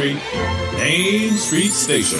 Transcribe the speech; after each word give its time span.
Street, 0.00 0.16
Main 0.78 1.36
Street 1.36 1.68
Station. 1.68 2.16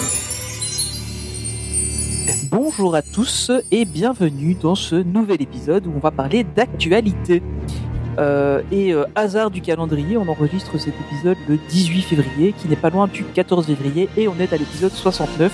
Bonjour 2.50 2.94
à 2.94 3.00
tous 3.00 3.50
et 3.72 3.86
bienvenue 3.86 4.52
dans 4.52 4.74
ce 4.74 4.96
nouvel 4.96 5.40
épisode 5.40 5.86
où 5.86 5.92
on 5.96 5.98
va 5.98 6.10
parler 6.10 6.44
d'actualité. 6.44 7.42
Euh, 8.18 8.60
et 8.70 8.92
euh, 8.92 9.04
hasard 9.14 9.50
du 9.50 9.62
calendrier, 9.62 10.18
on 10.18 10.28
enregistre 10.28 10.76
cet 10.76 10.92
épisode 11.08 11.38
le 11.48 11.56
18 11.70 12.02
février, 12.02 12.52
qui 12.52 12.68
n'est 12.68 12.76
pas 12.76 12.90
loin 12.90 13.06
du 13.06 13.24
14 13.24 13.64
février, 13.64 14.10
et 14.14 14.28
on 14.28 14.38
est 14.38 14.52
à 14.52 14.58
l'épisode 14.58 14.92
69. 14.92 15.50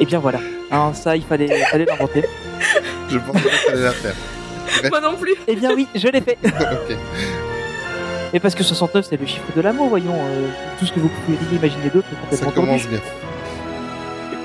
Et 0.00 0.04
bien 0.04 0.18
voilà, 0.18 0.40
Hein, 0.70 0.92
ça 0.92 1.16
il 1.16 1.22
fallait 1.22 1.48
fallait 1.70 1.86
l'inventer. 1.86 2.24
Je 3.08 3.16
pensais 3.16 3.32
pas 3.32 3.48
que 3.48 3.66
t'allais 3.68 3.82
la 3.84 3.92
faire. 3.92 4.14
Moi 4.90 5.00
non 5.00 5.16
plus. 5.16 5.34
Eh 5.46 5.56
bien 5.56 5.74
oui, 5.74 5.88
je 5.94 6.08
l'ai 6.08 6.20
fait. 6.20 6.36
ok. 6.44 6.98
Et 8.34 8.40
parce 8.40 8.54
que 8.54 8.62
69 8.62 9.06
c'est 9.08 9.16
le 9.18 9.26
chiffre 9.26 9.46
de 9.56 9.60
l'amour, 9.60 9.88
voyons, 9.88 10.12
euh, 10.14 10.48
tout 10.78 10.84
ce 10.86 10.92
que 10.92 11.00
vous 11.00 11.08
pouvez 11.24 11.38
imaginer 11.56 11.88
d'autre 11.90 12.06
est 12.32 12.36
Ça 12.36 12.44
complètement 12.44 12.62
commence 12.66 12.82
tordu. 12.82 12.96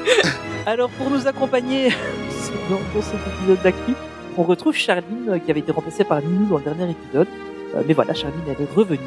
bien. 0.06 0.32
Alors 0.66 0.90
pour 0.92 1.10
nous 1.10 1.28
accompagner 1.28 1.90
dans, 2.70 2.80
dans 2.96 3.02
cet 3.02 3.16
épisode 3.36 3.62
d'actu, 3.62 3.94
on 4.38 4.44
retrouve 4.44 4.74
Charline 4.76 5.28
euh, 5.30 5.40
qui 5.40 5.52
avait 5.52 5.60
été 5.60 5.72
remplacée 5.72 6.04
par 6.06 6.22
Ninou 6.22 6.46
dans 6.46 6.58
le 6.58 6.64
dernier 6.64 6.92
épisode. 6.92 7.28
Euh, 7.76 7.82
mais 7.86 7.94
voilà, 7.94 8.14
Charline 8.14 8.40
elle 8.48 8.64
est 8.66 8.74
revenue. 8.74 9.00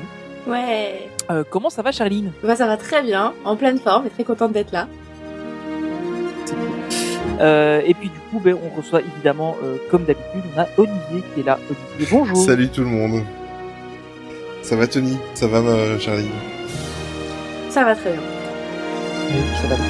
Ouais. 0.46 1.08
Euh, 1.30 1.42
comment 1.48 1.70
ça 1.70 1.80
va 1.82 1.90
Charline? 1.90 2.30
Bah, 2.44 2.54
ça 2.54 2.66
va 2.66 2.76
très 2.76 3.02
bien, 3.02 3.32
en 3.44 3.56
pleine 3.56 3.78
forme 3.78 4.06
et 4.06 4.10
très 4.10 4.24
contente 4.24 4.52
d'être 4.52 4.72
là. 4.72 4.86
Euh, 7.40 7.80
Et 7.84 7.94
puis 7.94 8.08
du 8.08 8.18
coup, 8.30 8.40
ben, 8.40 8.56
on 8.62 8.76
reçoit 8.76 9.00
évidemment, 9.00 9.56
euh, 9.62 9.76
comme 9.90 10.04
d'habitude, 10.04 10.42
on 10.56 10.60
a 10.60 10.66
Olivier 10.76 11.22
qui 11.34 11.40
est 11.40 11.44
là. 11.44 11.58
Olivier, 11.68 12.08
bonjour. 12.16 12.36
Salut 12.36 12.68
tout 12.68 12.82
le 12.82 12.86
monde. 12.88 13.22
Ça 14.66 14.74
va 14.74 14.88
Tony 14.88 15.16
Ça 15.34 15.46
va 15.46 15.60
ma 15.60 15.96
Charlie 16.00 16.26
Ça 17.70 17.84
va 17.84 17.94
très 17.94 18.10
bien. 18.10 18.20
Oui, 19.28 19.36
ça 19.62 19.68
va 19.68 19.76
bien. 19.76 19.84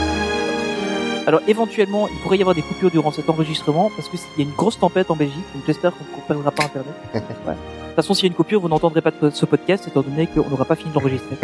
Alors 1.26 1.40
éventuellement, 1.48 2.08
il 2.08 2.18
pourrait 2.18 2.36
y 2.36 2.42
avoir 2.42 2.54
des 2.54 2.60
coupures 2.60 2.90
durant 2.90 3.10
cet 3.10 3.30
enregistrement 3.30 3.90
parce 3.96 4.10
que 4.10 4.18
s'il 4.18 4.28
y 4.36 4.40
a 4.40 4.42
une 4.42 4.54
grosse 4.54 4.78
tempête 4.78 5.10
en 5.10 5.16
Belgique, 5.16 5.46
donc 5.54 5.62
j'espère 5.66 5.92
qu'on 5.92 6.04
ne 6.04 6.26
perdra 6.28 6.50
pas 6.50 6.64
Internet. 6.64 6.92
Ouais. 7.14 7.54
De 7.54 7.86
toute 7.86 7.94
façon, 7.96 8.12
s'il 8.12 8.24
y 8.24 8.26
a 8.26 8.32
une 8.32 8.34
coupure, 8.34 8.60
vous 8.60 8.68
n'entendrez 8.68 9.00
pas 9.00 9.12
de 9.12 9.30
ce 9.30 9.46
podcast 9.46 9.88
étant 9.88 10.02
donné 10.02 10.26
qu'on 10.26 10.46
n'aura 10.50 10.66
pas 10.66 10.76
fini 10.76 10.92
d'enregistrer. 10.92 11.36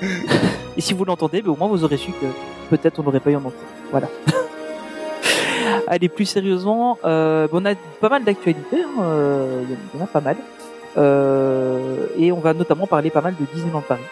Et 0.76 0.80
si 0.80 0.94
vous 0.94 1.04
l'entendez, 1.04 1.42
ben, 1.42 1.50
au 1.50 1.56
moins 1.56 1.66
vous 1.66 1.82
aurez 1.82 1.96
su 1.96 2.12
que 2.12 2.26
peut-être 2.70 3.00
on 3.00 3.02
n'aurait 3.02 3.18
pas 3.18 3.32
eu 3.32 3.36
en 3.36 3.44
entier. 3.44 3.58
Voilà. 3.90 4.06
Allez, 5.88 6.08
plus 6.08 6.26
sérieusement, 6.26 6.96
euh, 7.04 7.48
on 7.50 7.64
a 7.64 7.74
pas 8.00 8.08
mal 8.08 8.22
d'actualités, 8.22 8.82
hein, 8.82 9.02
euh, 9.02 9.64
il 9.68 9.98
y 9.98 10.00
en 10.00 10.04
a 10.04 10.06
pas 10.06 10.20
mal. 10.20 10.36
Euh, 10.96 12.06
et 12.18 12.32
on 12.32 12.40
va 12.40 12.54
notamment 12.54 12.86
parler 12.86 13.10
pas 13.10 13.20
mal 13.20 13.34
de 13.38 13.44
Disneyland 13.54 13.82
Paris. 13.82 14.02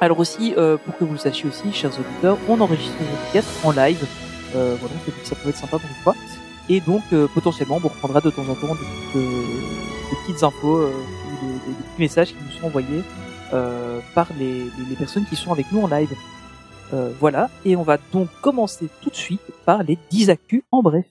Alors 0.00 0.18
aussi, 0.18 0.54
euh, 0.56 0.76
pour 0.78 0.96
que 0.96 1.04
vous 1.04 1.12
le 1.12 1.18
sachiez 1.18 1.48
aussi, 1.48 1.72
chers 1.72 1.90
auditeurs, 1.98 2.38
on 2.48 2.60
enregistre 2.60 2.94
les 3.00 3.06
podcasts 3.06 3.64
en 3.64 3.70
live. 3.72 4.04
Euh, 4.56 4.74
voilà, 4.80 4.94
ça 5.24 5.34
pouvait 5.36 5.50
être 5.50 5.56
sympa 5.56 5.78
pour 5.78 5.88
une 5.88 6.02
fois. 6.02 6.14
Et 6.68 6.80
donc, 6.80 7.02
potentiellement, 7.34 7.76
on 7.82 7.88
reprendra 7.88 8.20
de 8.20 8.30
temps 8.30 8.42
en 8.48 8.54
temps 8.54 8.74
des 8.74 8.80
petites, 9.12 9.28
des 10.10 10.16
petites 10.26 10.42
infos 10.44 10.84
ou 10.86 11.46
des, 11.46 11.52
des- 11.52 11.58
petits 11.74 11.98
messages 12.00 12.28
qui 12.28 12.36
nous 12.44 12.52
sont 12.60 12.66
envoyés 12.66 13.02
par 14.14 14.28
les, 14.38 14.54
les- 14.54 14.70
les 14.88 14.96
personnes 14.96 15.24
qui 15.28 15.34
sont 15.36 15.50
avec 15.52 15.66
nous 15.72 15.82
en 15.82 15.88
live. 15.88 16.10
Euh, 16.92 17.10
voilà, 17.20 17.50
et 17.64 17.74
on 17.76 17.82
va 17.82 17.98
donc 18.12 18.28
commencer 18.40 18.88
tout 19.00 19.10
de 19.10 19.16
suite 19.16 19.40
par 19.64 19.82
les 19.82 19.98
10 20.10 20.30
actus 20.30 20.62
en 20.72 20.82
bref. 20.82 21.04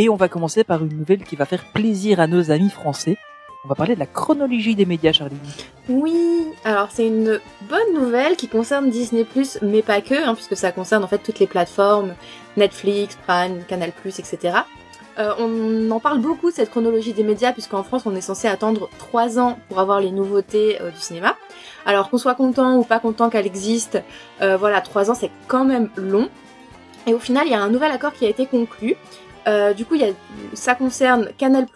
Et 0.00 0.08
on 0.08 0.14
va 0.14 0.28
commencer 0.28 0.62
par 0.62 0.84
une 0.84 0.96
nouvelle 0.96 1.24
qui 1.24 1.34
va 1.34 1.44
faire 1.44 1.64
plaisir 1.72 2.20
à 2.20 2.28
nos 2.28 2.52
amis 2.52 2.70
français. 2.70 3.16
On 3.64 3.68
va 3.68 3.74
parler 3.74 3.94
de 3.94 4.00
la 4.00 4.06
chronologie 4.06 4.76
des 4.76 4.86
médias, 4.86 5.12
Charlie. 5.12 5.36
Oui, 5.88 6.46
alors 6.64 6.88
c'est 6.92 7.06
une 7.06 7.40
bonne 7.68 7.94
nouvelle 7.94 8.36
qui 8.36 8.46
concerne 8.46 8.88
Disney+, 8.88 9.26
mais 9.62 9.82
pas 9.82 10.00
que, 10.00 10.14
hein, 10.14 10.34
puisque 10.34 10.56
ça 10.56 10.70
concerne 10.70 11.02
en 11.02 11.08
fait 11.08 11.18
toutes 11.18 11.40
les 11.40 11.48
plateformes, 11.48 12.14
Netflix, 12.56 13.18
Prime, 13.26 13.64
Canal+, 13.66 13.92
etc. 14.04 14.58
Euh, 15.18 15.34
on 15.40 15.90
en 15.90 15.98
parle 15.98 16.20
beaucoup 16.20 16.50
de 16.50 16.54
cette 16.54 16.70
chronologie 16.70 17.12
des 17.12 17.24
médias, 17.24 17.52
puisqu'en 17.52 17.82
France 17.82 18.02
on 18.06 18.14
est 18.14 18.20
censé 18.20 18.46
attendre 18.46 18.88
3 18.98 19.40
ans 19.40 19.58
pour 19.68 19.80
avoir 19.80 20.00
les 20.00 20.12
nouveautés 20.12 20.80
euh, 20.80 20.92
du 20.92 21.00
cinéma. 21.00 21.36
Alors 21.84 22.10
qu'on 22.10 22.18
soit 22.18 22.36
content 22.36 22.76
ou 22.76 22.84
pas 22.84 23.00
content 23.00 23.28
qu'elle 23.28 23.46
existe, 23.46 24.00
euh, 24.40 24.56
voilà, 24.56 24.80
3 24.80 25.10
ans 25.10 25.14
c'est 25.14 25.32
quand 25.48 25.64
même 25.64 25.90
long. 25.96 26.28
Et 27.08 27.14
au 27.14 27.18
final, 27.18 27.46
il 27.46 27.50
y 27.50 27.54
a 27.54 27.62
un 27.62 27.70
nouvel 27.70 27.90
accord 27.90 28.12
qui 28.12 28.26
a 28.26 28.28
été 28.28 28.46
conclu. 28.46 28.94
Euh, 29.48 29.72
du 29.72 29.86
coup, 29.86 29.96
ça 30.52 30.74
concerne 30.74 31.30
Canal+, 31.38 31.66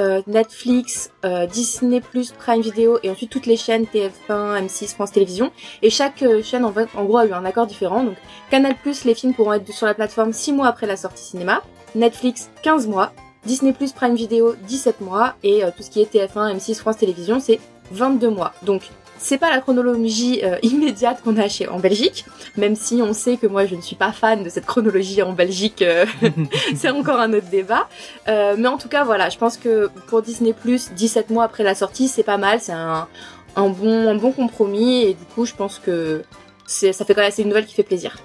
euh, 0.00 0.22
Netflix, 0.26 1.10
euh, 1.24 1.46
Disney+, 1.46 2.02
Prime 2.38 2.60
Video 2.60 2.98
et 3.02 3.10
ensuite 3.10 3.30
toutes 3.30 3.46
les 3.46 3.56
chaînes 3.56 3.84
TF1, 3.84 4.66
M6, 4.66 4.94
France 4.94 5.12
Télévisions. 5.12 5.52
Et 5.82 5.90
chaque 5.90 6.22
euh, 6.22 6.42
chaîne 6.42 6.64
en, 6.64 6.74
en 6.94 7.04
gros 7.04 7.18
a 7.18 7.26
eu 7.26 7.32
un 7.32 7.44
accord 7.44 7.66
différent. 7.66 8.02
Donc 8.02 8.16
Canal+, 8.50 8.74
les 9.04 9.14
films 9.14 9.34
pourront 9.34 9.52
être 9.52 9.72
sur 9.72 9.86
la 9.86 9.94
plateforme 9.94 10.32
6 10.32 10.52
mois 10.52 10.66
après 10.66 10.86
la 10.86 10.96
sortie 10.96 11.22
cinéma. 11.22 11.62
Netflix, 11.94 12.50
15 12.62 12.88
mois. 12.88 13.12
Disney+, 13.44 13.72
Prime 13.72 14.14
Video, 14.14 14.54
17 14.66 15.00
mois. 15.00 15.34
Et 15.44 15.64
euh, 15.64 15.70
tout 15.76 15.82
ce 15.82 15.90
qui 15.90 16.00
est 16.00 16.12
TF1, 16.12 16.56
M6, 16.56 16.76
France 16.76 16.96
Télévisions, 16.96 17.38
c'est 17.38 17.60
22 17.92 18.30
mois. 18.30 18.52
Donc 18.62 18.82
c'est 19.22 19.38
pas 19.38 19.50
la 19.50 19.60
chronologie 19.60 20.40
euh, 20.42 20.58
immédiate 20.62 21.22
qu'on 21.22 21.36
a 21.36 21.48
chez 21.48 21.68
en 21.68 21.78
Belgique, 21.78 22.24
même 22.56 22.74
si 22.74 23.00
on 23.02 23.12
sait 23.12 23.36
que 23.36 23.46
moi 23.46 23.66
je 23.66 23.76
ne 23.76 23.80
suis 23.80 23.96
pas 23.96 24.12
fan 24.12 24.42
de 24.42 24.48
cette 24.48 24.66
chronologie 24.66 25.22
en 25.22 25.32
Belgique, 25.32 25.82
euh, 25.82 26.04
c'est 26.74 26.90
encore 26.90 27.20
un 27.20 27.32
autre 27.32 27.48
débat. 27.48 27.88
Euh, 28.28 28.56
mais 28.58 28.68
en 28.68 28.78
tout 28.78 28.88
cas 28.88 29.04
voilà, 29.04 29.28
je 29.28 29.38
pense 29.38 29.56
que 29.56 29.88
pour 30.08 30.22
Disney 30.22 30.54
17 30.96 31.30
mois 31.30 31.44
après 31.44 31.62
la 31.62 31.74
sortie, 31.74 32.08
c'est 32.08 32.24
pas 32.24 32.36
mal, 32.36 32.60
c'est 32.60 32.72
un, 32.72 33.06
un 33.54 33.68
bon 33.68 34.08
un 34.08 34.16
bon 34.16 34.32
compromis 34.32 35.02
et 35.02 35.14
du 35.14 35.24
coup 35.34 35.46
je 35.46 35.54
pense 35.54 35.78
que 35.78 36.22
c'est 36.66 36.92
ça 36.92 37.04
fait 37.04 37.14
quand 37.14 37.22
même 37.22 37.30
c'est 37.30 37.42
une 37.42 37.48
nouvelle 37.48 37.66
qui 37.66 37.74
fait 37.74 37.82
plaisir. 37.84 38.16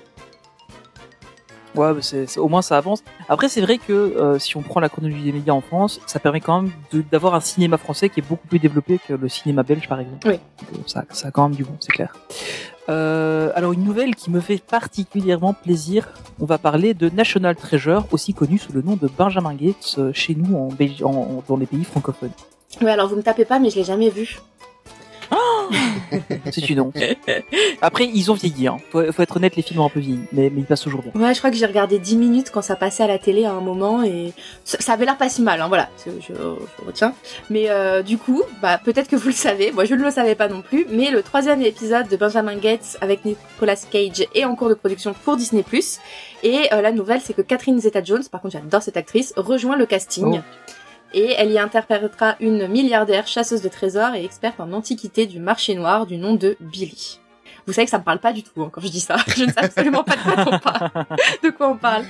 Ouais, 1.78 1.94
bah, 1.94 2.00
c'est, 2.02 2.38
au 2.38 2.48
moins 2.50 2.62
ça 2.62 2.78
avance. 2.78 3.04
Après, 3.30 3.48
c'est 3.50 3.62
vrai 3.62 3.78
que 3.78 3.94
euh, 3.94 4.40
si 4.40 4.58
on 4.58 4.62
prend 4.62 4.80
la 4.80 4.90
chronologie 4.90 5.24
des 5.24 5.32
médias 5.32 5.54
en 5.54 5.62
France, 5.62 6.02
ça 6.08 6.20
permet 6.20 6.42
quand 6.42 6.62
même 6.64 6.72
d'avoir 7.12 7.36
un 7.36 7.40
cinéma 7.40 7.78
français 7.78 8.10
qui 8.10 8.20
est 8.20 8.28
beaucoup 8.28 8.48
plus 8.48 8.60
développé 8.60 9.00
que 9.08 9.14
le 9.14 9.30
cinéma 9.30 9.64
belge, 9.64 9.88
par 9.88 10.00
exemple. 10.00 10.28
Oui. 10.28 10.40
Donc, 10.74 10.84
ça, 10.90 11.06
ça 11.12 11.28
a 11.30 11.32
quand 11.32 11.44
même 11.48 11.56
du 11.56 11.64
bon, 11.64 11.76
c'est 11.80 11.92
clair. 11.92 12.14
Euh, 12.90 13.52
alors, 13.56 13.74
une 13.74 13.84
nouvelle 13.84 14.16
qui 14.16 14.32
me 14.32 14.40
fait 14.40 14.62
particulièrement 14.64 15.54
plaisir, 15.54 16.10
on 16.40 16.46
va 16.46 16.58
parler 16.58 16.94
de 16.94 17.10
National 17.10 17.56
Treasure, 17.56 18.06
aussi 18.12 18.34
connu 18.34 18.58
sous 18.58 18.72
le 18.74 18.82
nom 18.82 18.96
de 18.96 19.08
Benjamin 19.08 19.54
Gates 19.54 19.96
euh, 19.98 20.12
chez 20.14 20.36
nous 20.36 20.56
en, 20.58 20.70
Belgi- 20.70 21.04
en- 21.04 21.10
en- 21.12 21.44
dans 21.48 21.58
les 21.58 21.66
pays 21.66 21.84
francophones. 21.84 22.32
Ouais 22.82 22.92
alors 22.92 23.08
vous 23.08 23.16
me 23.16 23.24
tapez 23.24 23.46
pas 23.46 23.60
mais 23.60 23.70
je 23.70 23.76
l'ai 23.78 23.84
jamais 23.84 24.10
vu. 24.10 24.38
C'est 26.52 26.70
une 26.70 26.80
honte. 26.82 26.96
Après, 27.82 28.06
ils 28.06 28.32
ont 28.32 28.34
vieilli. 28.34 28.68
Hein. 28.68 28.78
Faut, 28.92 29.12
faut 29.12 29.22
être 29.22 29.36
honnête, 29.38 29.56
les 29.56 29.62
films 29.62 29.82
ont 29.82 29.86
un 29.86 29.90
peu 29.90 30.00
vieilli, 30.00 30.20
mais, 30.32 30.50
mais 30.54 30.62
ils 30.62 30.66
passent 30.66 30.82
toujours 30.82 31.02
bien. 31.02 31.12
Ouais, 31.22 31.34
je 31.34 31.40
crois 31.40 31.50
que 31.52 31.58
j'ai 31.58 31.66
regardé 31.66 32.00
10 32.00 32.18
minutes 32.18 32.52
quand 32.52 32.62
ça 32.62 32.76
passait 32.76 33.04
à 33.04 33.08
la 33.08 33.20
télé 33.20 33.46
à 33.46 33.52
un 33.52 33.62
moment 33.62 34.04
et 34.04 34.34
ça, 34.64 34.78
ça 34.80 34.94
avait 34.94 35.06
l'air 35.06 35.18
pas 35.18 35.30
si 35.30 35.42
mal, 35.42 35.62
hein, 35.62 35.68
voilà, 35.68 35.90
je, 36.06 36.12
je- 36.22 36.34
je 36.34 36.86
retiens. 36.86 37.14
Mais 37.50 37.70
euh, 37.70 38.02
du 38.04 38.18
coup, 38.18 38.42
bah 38.62 38.80
peut-être 38.84 39.10
que 39.10 39.16
vous 39.16 39.28
le 39.28 39.34
savez, 39.34 39.72
moi 39.72 39.86
je 39.86 39.96
ne 39.96 40.04
le 40.04 40.12
savais 40.12 40.36
pas 40.36 40.48
non 40.48 40.62
plus, 40.62 40.86
mais 40.90 41.12
le 41.12 41.22
troisième 41.24 41.62
épisode 41.62 42.08
de 42.08 42.18
Benjamin 42.18 42.56
Gates 42.58 42.98
avec 43.02 43.26
Nicolas 43.26 43.76
Cage 43.90 44.26
est 44.34 44.46
en 44.46 44.56
cours 44.56 44.70
de 44.70 44.74
production 44.76 45.14
pour 45.24 45.38
Disney+. 45.38 45.64
Et 46.44 46.68
euh, 46.74 46.82
la 46.82 46.92
nouvelle, 46.92 47.20
c'est 47.24 47.34
que 47.34 47.42
Catherine 47.42 47.80
Zeta-Jones, 47.80 48.24
par 48.32 48.42
contre 48.42 48.54
j'adore 48.54 48.82
cette 48.82 48.98
actrice, 48.98 49.34
rejoint 49.36 49.76
le 49.76 49.86
casting. 49.86 50.26
Oh. 50.26 50.40
Et 51.14 51.34
elle 51.38 51.52
y 51.52 51.60
interprétera 51.60 52.36
une 52.40 52.68
milliardaire 52.68 53.28
chasseuse 53.28 53.62
de 53.62 53.70
trésors 53.70 54.14
et 54.16 54.24
experte 54.26 54.60
en 54.60 54.72
antiquité 54.74 55.26
du 55.26 55.40
marché 55.40 55.74
noir 55.76 56.06
du 56.06 56.18
nom 56.18 56.36
de 56.36 56.58
Billy. 56.60 57.20
Vous 57.66 57.74
savez 57.74 57.86
que 57.86 57.92
ça 57.92 57.98
me 58.00 58.04
parle 58.04 58.20
pas 58.20 58.34
du 58.34 58.44
tout 58.44 58.62
hein, 58.62 58.70
quand 58.72 58.82
je 58.82 58.88
dis 58.88 59.00
ça. 59.00 59.18
Je 59.36 59.44
ne 59.46 59.52
sais 59.52 59.60
absolument 59.60 60.04
pas 60.04 60.16
de 60.16 60.22
quoi 60.22 60.46
on 60.54 60.60
parle. 60.60 61.06
De 61.44 61.50
quoi 61.50 61.70
on 61.70 61.78
parle. 61.78 62.04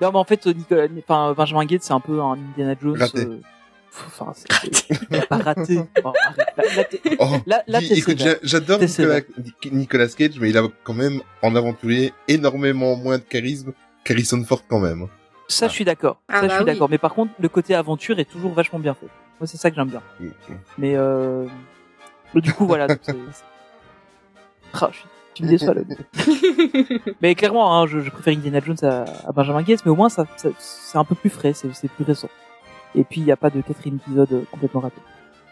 Non, 0.00 0.10
mais 0.12 0.18
en 0.18 0.24
fait, 0.24 0.44
Nicolas, 0.46 0.86
enfin, 0.98 1.32
Benjamin 1.36 1.64
Gates, 1.64 1.82
c'est 1.84 1.92
un 1.92 2.00
peu 2.00 2.20
un 2.20 2.32
Indiana 2.32 2.74
Jones. 2.80 2.98
Raté. 2.98 3.18
euh, 3.20 3.40
Enfin, 4.08 4.32
c'est 4.34 4.48
c'est- 4.74 4.98
il 5.08 5.16
a 5.18 5.22
pas 5.26 5.36
raté. 5.36 5.78
Oh, 7.20 7.26
là, 7.46 7.62
là, 7.68 7.78
écoute, 7.80 8.20
j'adore 8.42 8.80
Nicolas 9.70 10.08
Cage, 10.08 10.40
mais 10.40 10.50
il 10.50 10.58
a 10.58 10.62
quand 10.82 10.94
même 10.94 11.20
en 11.42 11.54
aventurier 11.54 12.12
énormément 12.26 12.96
moins 12.96 13.18
de 13.18 13.22
charisme 13.22 13.72
qu'Harrison 14.02 14.42
Ford 14.44 14.62
quand 14.68 14.80
même. 14.80 15.06
Ça, 15.48 15.68
je 15.68 15.72
suis 15.72 15.84
d'accord. 15.84 16.18
Ah 16.28 16.34
ça, 16.36 16.40
bah 16.42 16.48
je 16.48 16.52
suis 16.54 16.58
oui. 16.60 16.64
d'accord. 16.72 16.88
Mais 16.90 16.98
par 16.98 17.14
contre, 17.14 17.32
le 17.38 17.48
côté 17.48 17.74
aventure 17.74 18.18
est 18.18 18.24
toujours 18.24 18.52
vachement 18.52 18.78
bien 18.78 18.94
fait. 18.94 19.06
Moi, 19.40 19.46
c'est 19.46 19.56
ça 19.56 19.70
que 19.70 19.76
j'aime 19.76 19.88
bien. 19.88 20.02
Mais 20.78 20.94
euh... 20.96 21.46
du 22.34 22.52
coup, 22.52 22.66
voilà. 22.66 22.86
donc 22.88 22.98
c'est- 23.02 23.12
c'est- 23.32 23.44
Ah, 24.72 24.88
je 24.90 24.96
suis- 24.98 25.08
tu 25.34 25.42
me 25.42 25.48
déçois 25.48 25.74
là. 25.74 25.80
mais 27.20 27.34
clairement, 27.34 27.76
hein, 27.80 27.86
je, 27.86 28.00
je 28.00 28.10
préfère 28.10 28.34
Indiana 28.36 28.60
Jones 28.60 28.76
à, 28.82 29.04
à 29.28 29.32
Benjamin 29.32 29.62
Gates, 29.62 29.84
mais 29.84 29.90
au 29.90 29.96
moins, 29.96 30.08
ça, 30.08 30.24
ça- 30.36 30.48
c'est 30.58 30.96
un 30.98 31.04
peu 31.04 31.14
plus 31.16 31.30
frais, 31.30 31.52
c'est 31.52 31.72
c'est 31.74 31.88
plus 31.90 32.04
récent. 32.04 32.28
Et 32.94 33.02
puis, 33.04 33.20
il 33.20 33.24
n'y 33.24 33.32
a 33.32 33.36
pas 33.36 33.50
de 33.50 33.60
quatrième 33.60 33.96
épisode 33.96 34.32
euh, 34.32 34.42
complètement 34.52 34.80
raté. 34.80 35.00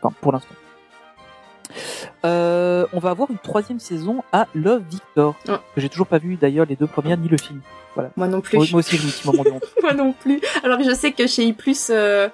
Enfin, 0.00 0.14
pour 0.20 0.30
l'instant. 0.32 0.54
Euh, 2.24 2.86
on 2.92 2.98
va 2.98 3.10
avoir 3.10 3.30
une 3.30 3.38
troisième 3.38 3.80
saison 3.80 4.22
à 4.32 4.46
Love 4.54 4.82
Victor, 4.90 5.34
Oh. 5.48 5.52
que 5.74 5.80
j'ai 5.80 5.88
toujours 5.88 6.06
pas 6.06 6.18
vu 6.18 6.36
d'ailleurs 6.36 6.66
les 6.66 6.76
deux 6.76 6.86
premières 6.86 7.16
ni 7.18 7.28
le 7.28 7.38
film. 7.38 7.60
Moi 8.16 8.26
non 8.28 8.40
plus. 8.40 8.56
Moi, 8.56 8.66
moi 8.70 8.78
aussi, 8.80 8.96
j'ai 8.96 9.06
un 9.06 9.10
petit 9.10 9.26
moment 9.26 9.42
de 9.42 9.50
honte. 9.50 9.64
Moi 9.82 9.92
non 9.92 10.12
plus. 10.12 10.40
Alors 10.64 10.78
que 10.78 10.84
je 10.84 10.94
sais 10.94 11.12
que 11.12 11.26
chez 11.26 11.44
I+, 11.44 11.54
euh, 11.90 12.28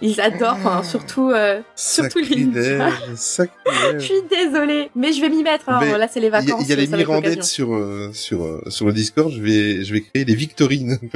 ils 0.00 0.20
adorent, 0.20 0.54
enfin, 0.54 0.82
surtout... 0.82 1.30
euh, 1.30 1.60
Surtout 1.76 2.18
Sacrilège, 2.24 2.90
Je 3.10 3.14
sacrilège. 3.14 4.02
suis 4.04 4.22
désolée, 4.30 4.90
mais 4.96 5.12
je 5.12 5.20
vais 5.20 5.28
m'y 5.28 5.42
mettre. 5.42 5.68
Hein. 5.68 5.78
Mais 5.82 5.96
Là, 5.98 6.08
c'est 6.08 6.18
les 6.20 6.28
Il 6.28 6.32
y 6.32 6.34
a, 6.34 6.40
vacances. 6.40 6.62
il 6.62 6.68
y 6.70 6.72
a 6.72 6.76
les 6.76 6.86
Mirandettes 6.88 7.44
sur, 7.44 7.74
euh, 7.74 8.10
sur, 8.14 8.42
euh, 8.42 8.62
sur 8.68 8.86
le 8.86 8.92
Discord, 8.94 9.30
je 9.30 9.40
vais, 9.42 9.84
je 9.84 9.92
vais 9.92 10.00
créer 10.00 10.24
les 10.24 10.34
Victorines. 10.34 10.98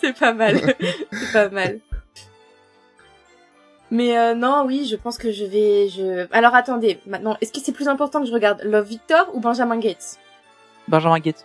c'est 0.00 0.16
pas 0.18 0.32
mal. 0.32 0.60
c'est 1.12 1.32
pas 1.32 1.48
mal. 1.48 1.78
Mais 3.92 4.16
euh, 4.16 4.34
non, 4.34 4.64
oui, 4.66 4.88
je 4.90 4.96
pense 4.96 5.18
que 5.18 5.30
je 5.30 5.44
vais. 5.44 5.90
Je... 5.90 6.26
Alors 6.32 6.54
attendez, 6.54 6.98
maintenant, 7.06 7.36
est-ce 7.42 7.52
que 7.52 7.60
c'est 7.62 7.72
plus 7.72 7.88
important 7.88 8.22
que 8.22 8.26
je 8.26 8.32
regarde 8.32 8.62
Love 8.64 8.88
Victor 8.88 9.30
ou 9.34 9.40
Benjamin 9.40 9.78
Gates? 9.78 10.18
Benjamin 10.88 11.18
Gates. 11.18 11.44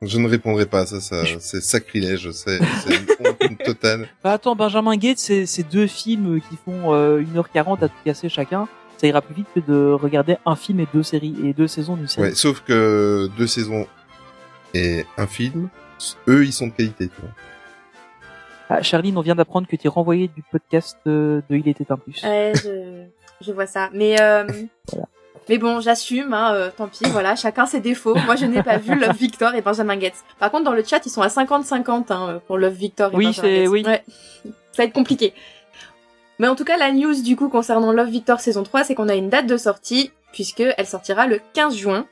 Je 0.00 0.18
ne 0.18 0.28
répondrai 0.28 0.66
pas 0.66 0.82
à 0.82 0.86
ça, 0.86 1.00
ça 1.00 1.24
c'est 1.40 1.60
sacrilège, 1.60 2.30
c'est 2.30 2.60
c'est 2.84 3.48
une 3.48 3.56
totale. 3.64 4.08
Bah 4.22 4.34
attends, 4.34 4.54
Benjamin 4.54 4.96
Gates, 4.96 5.18
c'est 5.18 5.44
c'est 5.44 5.64
deux 5.64 5.88
films 5.88 6.40
qui 6.48 6.56
font 6.56 6.94
euh, 6.94 7.20
1h40 7.20 7.84
à 7.84 7.88
tout 7.88 7.94
casser 8.04 8.28
chacun. 8.28 8.68
Ça 8.98 9.08
ira 9.08 9.20
plus 9.20 9.34
vite 9.34 9.48
que 9.52 9.58
de 9.58 9.92
regarder 9.92 10.36
un 10.46 10.54
film 10.54 10.78
et 10.78 10.86
deux 10.94 11.02
séries 11.02 11.34
et 11.44 11.52
deux 11.52 11.66
saisons 11.66 11.96
d'une 11.96 12.06
série. 12.06 12.28
Ouais, 12.28 12.34
sauf 12.36 12.60
que 12.60 13.28
deux 13.36 13.48
saisons 13.48 13.88
et 14.72 15.04
un 15.18 15.26
film, 15.26 15.68
eux, 16.28 16.44
ils 16.44 16.52
sont 16.52 16.68
de 16.68 16.72
qualité, 16.72 17.08
tu 17.08 17.20
vois. 17.20 17.30
Ah, 18.74 18.82
Charline, 18.82 19.18
on 19.18 19.20
vient 19.20 19.34
d'apprendre 19.34 19.66
que 19.68 19.76
tu 19.76 19.86
es 19.86 19.90
renvoyé 19.90 20.28
du 20.28 20.42
podcast 20.50 20.96
euh, 21.06 21.42
de 21.50 21.56
Il 21.56 21.68
était 21.68 21.90
un 21.92 21.96
plus. 21.98 22.22
Ouais, 22.24 22.52
je, 22.56 23.04
je 23.42 23.52
vois 23.52 23.66
ça. 23.66 23.90
Mais 23.92 24.18
euh, 24.20 24.46
mais 25.48 25.58
bon, 25.58 25.80
j'assume. 25.80 26.32
Hein, 26.32 26.54
euh, 26.54 26.70
tant 26.74 26.88
pis, 26.88 27.04
voilà, 27.10 27.36
chacun 27.36 27.66
ses 27.66 27.80
défauts. 27.80 28.14
Moi, 28.24 28.34
je 28.36 28.46
n'ai 28.46 28.62
pas 28.62 28.78
vu 28.78 28.98
Love 28.98 29.16
Victor 29.16 29.54
et 29.54 29.60
Benjamin 29.60 29.96
Gates. 29.96 30.24
Par 30.38 30.50
contre, 30.50 30.64
dans 30.64 30.72
le 30.72 30.82
chat, 30.82 31.04
ils 31.04 31.10
sont 31.10 31.20
à 31.20 31.28
50-50 31.28 32.12
hein, 32.12 32.40
pour 32.46 32.56
Love 32.56 32.72
Victor 32.72 33.12
et 33.12 33.16
Oui, 33.16 33.26
Benjamin 33.26 33.48
Gates. 33.58 33.68
oui. 33.68 33.82
Ouais. 33.84 34.04
Ça 34.44 34.50
va 34.78 34.84
être 34.84 34.94
compliqué. 34.94 35.34
Mais 36.38 36.48
en 36.48 36.54
tout 36.54 36.64
cas, 36.64 36.78
la 36.78 36.92
news 36.92 37.20
du 37.22 37.36
coup 37.36 37.50
concernant 37.50 37.92
Love 37.92 38.08
Victor 38.08 38.40
saison 38.40 38.62
3, 38.62 38.84
c'est 38.84 38.94
qu'on 38.94 39.10
a 39.10 39.14
une 39.14 39.28
date 39.28 39.46
de 39.46 39.58
sortie 39.58 40.12
puisque 40.32 40.62
elle 40.78 40.86
sortira 40.86 41.26
le 41.26 41.40
15 41.52 41.76
juin. 41.76 42.06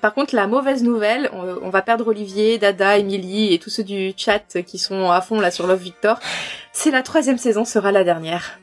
Par 0.00 0.14
contre, 0.14 0.34
la 0.34 0.46
mauvaise 0.46 0.82
nouvelle, 0.82 1.30
on, 1.32 1.70
va 1.70 1.82
perdre 1.82 2.08
Olivier, 2.08 2.58
Dada, 2.58 2.98
Emily 2.98 3.52
et 3.52 3.58
tous 3.58 3.70
ceux 3.70 3.84
du 3.84 4.12
chat 4.16 4.62
qui 4.66 4.78
sont 4.78 5.10
à 5.10 5.20
fond 5.20 5.40
là 5.40 5.50
sur 5.50 5.66
Love 5.66 5.82
Victor. 5.82 6.20
C'est 6.72 6.90
la 6.90 7.02
troisième 7.02 7.38
saison 7.38 7.64
sera 7.64 7.92
la 7.92 8.04
dernière. 8.04 8.58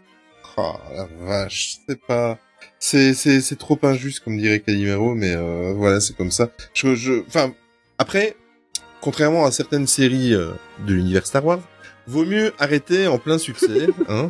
Oh 0.58 0.74
la 0.96 1.08
vache, 1.20 1.78
c'est 1.88 2.00
pas, 2.00 2.38
c'est 2.80 3.14
c'est 3.14 3.42
c'est 3.42 3.58
trop 3.58 3.78
injuste 3.84 4.24
comme 4.24 4.38
dirait 4.38 4.62
Calimero, 4.62 5.14
mais 5.14 5.36
euh, 5.36 5.74
voilà, 5.76 6.00
c'est 6.00 6.16
comme 6.16 6.32
ça. 6.32 6.50
Je 6.74 6.96
je, 6.96 7.26
enfin 7.28 7.54
après, 7.98 8.38
contrairement 9.02 9.46
à 9.46 9.52
certaines 9.52 9.88
séries 9.88 10.34
euh, 10.34 10.52
de 10.88 10.94
l'univers 10.94 11.26
Star 11.28 11.46
Wars, 11.46 11.60
vaut 12.08 12.26
mieux 12.26 12.54
arrêter 12.60 13.08
en 13.08 13.18
plein 13.18 13.38
succès, 13.38 13.88
hein. 14.10 14.30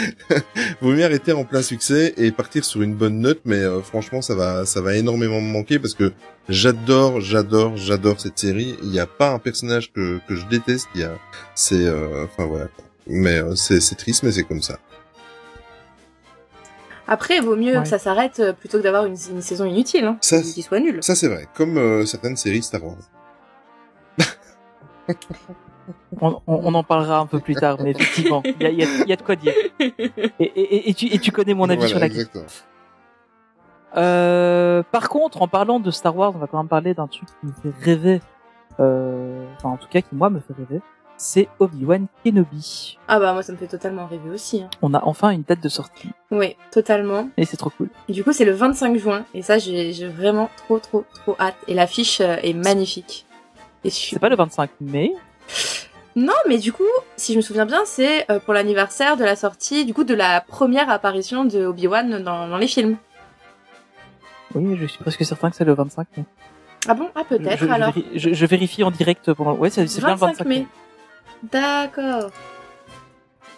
vaut 0.80 0.92
mieux 0.92 1.04
arrêter 1.04 1.32
en 1.32 1.44
plein 1.44 1.62
succès 1.62 2.14
et 2.16 2.30
partir 2.32 2.64
sur 2.64 2.82
une 2.82 2.94
bonne 2.94 3.20
note, 3.20 3.40
mais 3.44 3.56
euh, 3.58 3.80
franchement, 3.80 4.22
ça 4.22 4.34
va 4.34 4.66
ça 4.66 4.80
va 4.80 4.96
énormément 4.96 5.40
me 5.40 5.50
manquer 5.52 5.78
parce 5.78 5.94
que 5.94 6.12
j'adore, 6.48 7.20
j'adore, 7.20 7.76
j'adore 7.76 8.20
cette 8.20 8.38
série. 8.38 8.76
Il 8.82 8.90
n'y 8.90 9.00
a 9.00 9.06
pas 9.06 9.30
un 9.30 9.38
personnage 9.38 9.92
que 9.92 10.20
que 10.28 10.34
je 10.34 10.46
déteste. 10.46 10.88
Il 10.94 11.02
y 11.02 11.04
a, 11.04 11.12
c'est, 11.54 11.84
euh, 11.84 12.24
enfin 12.24 12.46
voilà. 12.46 12.66
Mais 13.06 13.38
euh, 13.40 13.54
c'est 13.54 13.80
c'est 13.80 13.94
triste, 13.96 14.22
mais 14.22 14.32
c'est 14.32 14.44
comme 14.44 14.62
ça. 14.62 14.78
Après, 17.12 17.36
il 17.38 17.42
vaut 17.42 17.56
mieux 17.56 17.76
Ouais. 17.76 17.82
que 17.82 17.88
ça 17.88 17.98
s'arrête 17.98 18.38
euh, 18.38 18.52
plutôt 18.52 18.78
que 18.78 18.84
d'avoir 18.84 19.04
une, 19.04 19.16
une 19.32 19.42
saison 19.42 19.64
inutile, 19.64 20.04
hein, 20.04 20.16
Ça, 20.20 20.40
qui 20.42 20.62
soit 20.62 20.78
nulle. 20.78 21.02
Ça 21.02 21.16
c'est 21.16 21.26
vrai, 21.26 21.48
comme 21.56 21.76
euh, 21.76 22.06
certaines 22.06 22.36
séries 22.36 22.62
Star 22.62 22.84
Wars. 22.84 22.96
On, 26.20 26.28
on- 26.30 26.40
on 26.46 26.74
en 26.74 26.82
parlera 26.82 27.18
un 27.18 27.26
peu 27.26 27.40
plus 27.40 27.54
tard, 27.54 27.78
mais 27.82 27.90
effectivement, 27.90 28.42
il 28.44 28.62
y 28.62 28.66
a, 28.66 28.70
y 28.70 29.10
y 29.12 29.16
de 29.16 29.22
quoi 29.22 29.36
dire. 29.36 29.52
Et, 29.78 29.92
et- 30.38 30.44
et- 30.46 30.90
et 30.90 30.94
tu, 30.94 31.06
et 31.06 31.18
tu 31.18 31.32
connais 31.32 31.54
mon 31.54 31.64
avis 31.68 31.76
Voilà, 31.76 31.88
sur 31.88 31.98
la 31.98 32.08
question. 32.08 32.42
Euh, 33.96 34.82
par 34.90 35.08
contre, 35.08 35.42
en 35.42 35.48
parlant 35.48 35.80
de 35.80 35.90
Star 35.90 36.16
Wars, 36.16 36.32
on 36.34 36.38
va 36.38 36.46
quand 36.46 36.58
même 36.58 36.68
parler 36.68 36.94
d'un 36.94 37.06
truc 37.08 37.28
qui 37.40 37.46
me 37.46 37.52
fait 37.52 37.84
rêver. 37.84 38.20
Euh, 38.78 39.44
enfin, 39.56 39.70
en 39.70 39.76
tout 39.76 39.88
cas, 39.88 40.00
qui 40.00 40.14
moi 40.14 40.30
me 40.30 40.40
fait 40.40 40.54
rêver. 40.56 40.80
C'est 41.16 41.48
Obi-Wan 41.58 42.06
Kenobi. 42.24 42.96
Ah 43.06 43.20
bah 43.20 43.34
moi 43.34 43.42
ça 43.42 43.52
me 43.52 43.58
fait 43.58 43.66
totalement 43.66 44.06
rêver 44.06 44.30
aussi. 44.30 44.62
Hein. 44.62 44.70
On 44.80 44.94
a 44.94 45.04
enfin 45.04 45.28
une 45.30 45.42
date 45.42 45.62
de 45.62 45.68
sortie. 45.68 46.08
Oui, 46.30 46.56
totalement. 46.70 47.28
Et 47.36 47.44
c'est 47.44 47.58
trop 47.58 47.68
cool. 47.68 47.90
Du 48.08 48.24
coup 48.24 48.32
c'est 48.32 48.46
le 48.46 48.52
25 48.52 48.96
juin 48.96 49.26
et 49.34 49.42
ça 49.42 49.58
j'ai 49.58 50.08
vraiment 50.08 50.48
trop 50.56 50.78
trop 50.78 51.04
trop 51.12 51.36
hâte. 51.38 51.56
Et 51.68 51.74
l'affiche 51.74 52.22
euh, 52.22 52.36
est 52.42 52.54
magnifique. 52.54 53.26
Et 53.84 53.90
C'est 53.90 54.18
pas 54.18 54.30
le 54.30 54.36
25 54.36 54.70
mai. 54.80 55.12
Non 56.16 56.34
mais 56.48 56.58
du 56.58 56.72
coup 56.72 56.82
si 57.16 57.32
je 57.32 57.36
me 57.38 57.42
souviens 57.42 57.66
bien 57.66 57.82
c'est 57.84 58.30
euh, 58.30 58.40
pour 58.40 58.52
l'anniversaire 58.52 59.16
de 59.16 59.24
la 59.24 59.36
sortie 59.36 59.84
du 59.84 59.94
coup 59.94 60.04
de 60.04 60.14
la 60.14 60.40
première 60.40 60.90
apparition 60.90 61.44
de 61.44 61.64
Obi-Wan 61.66 62.22
dans, 62.22 62.48
dans 62.48 62.56
les 62.58 62.66
films. 62.66 62.96
Oui, 64.54 64.76
je 64.80 64.86
suis 64.86 64.98
presque 64.98 65.24
certain 65.24 65.50
que 65.50 65.56
c'est 65.56 65.64
le 65.64 65.74
25 65.74 66.06
mai. 66.16 66.24
Ah 66.88 66.94
bon? 66.94 67.08
Ah 67.14 67.22
peut-être 67.28 67.58
je 67.64 67.68
alors. 67.68 67.92
je- 68.14 68.32
je 68.32 68.46
vérifie 68.46 68.82
en 68.82 68.90
direct 68.90 69.32
pendant. 69.34 69.54
Ouais, 69.54 69.70
c'est 69.70 69.86
c'est 69.86 70.00
bien 70.00 70.14
le 70.14 70.16
25 70.16 70.44
mai. 70.46 70.66
D'accord. 71.44 72.30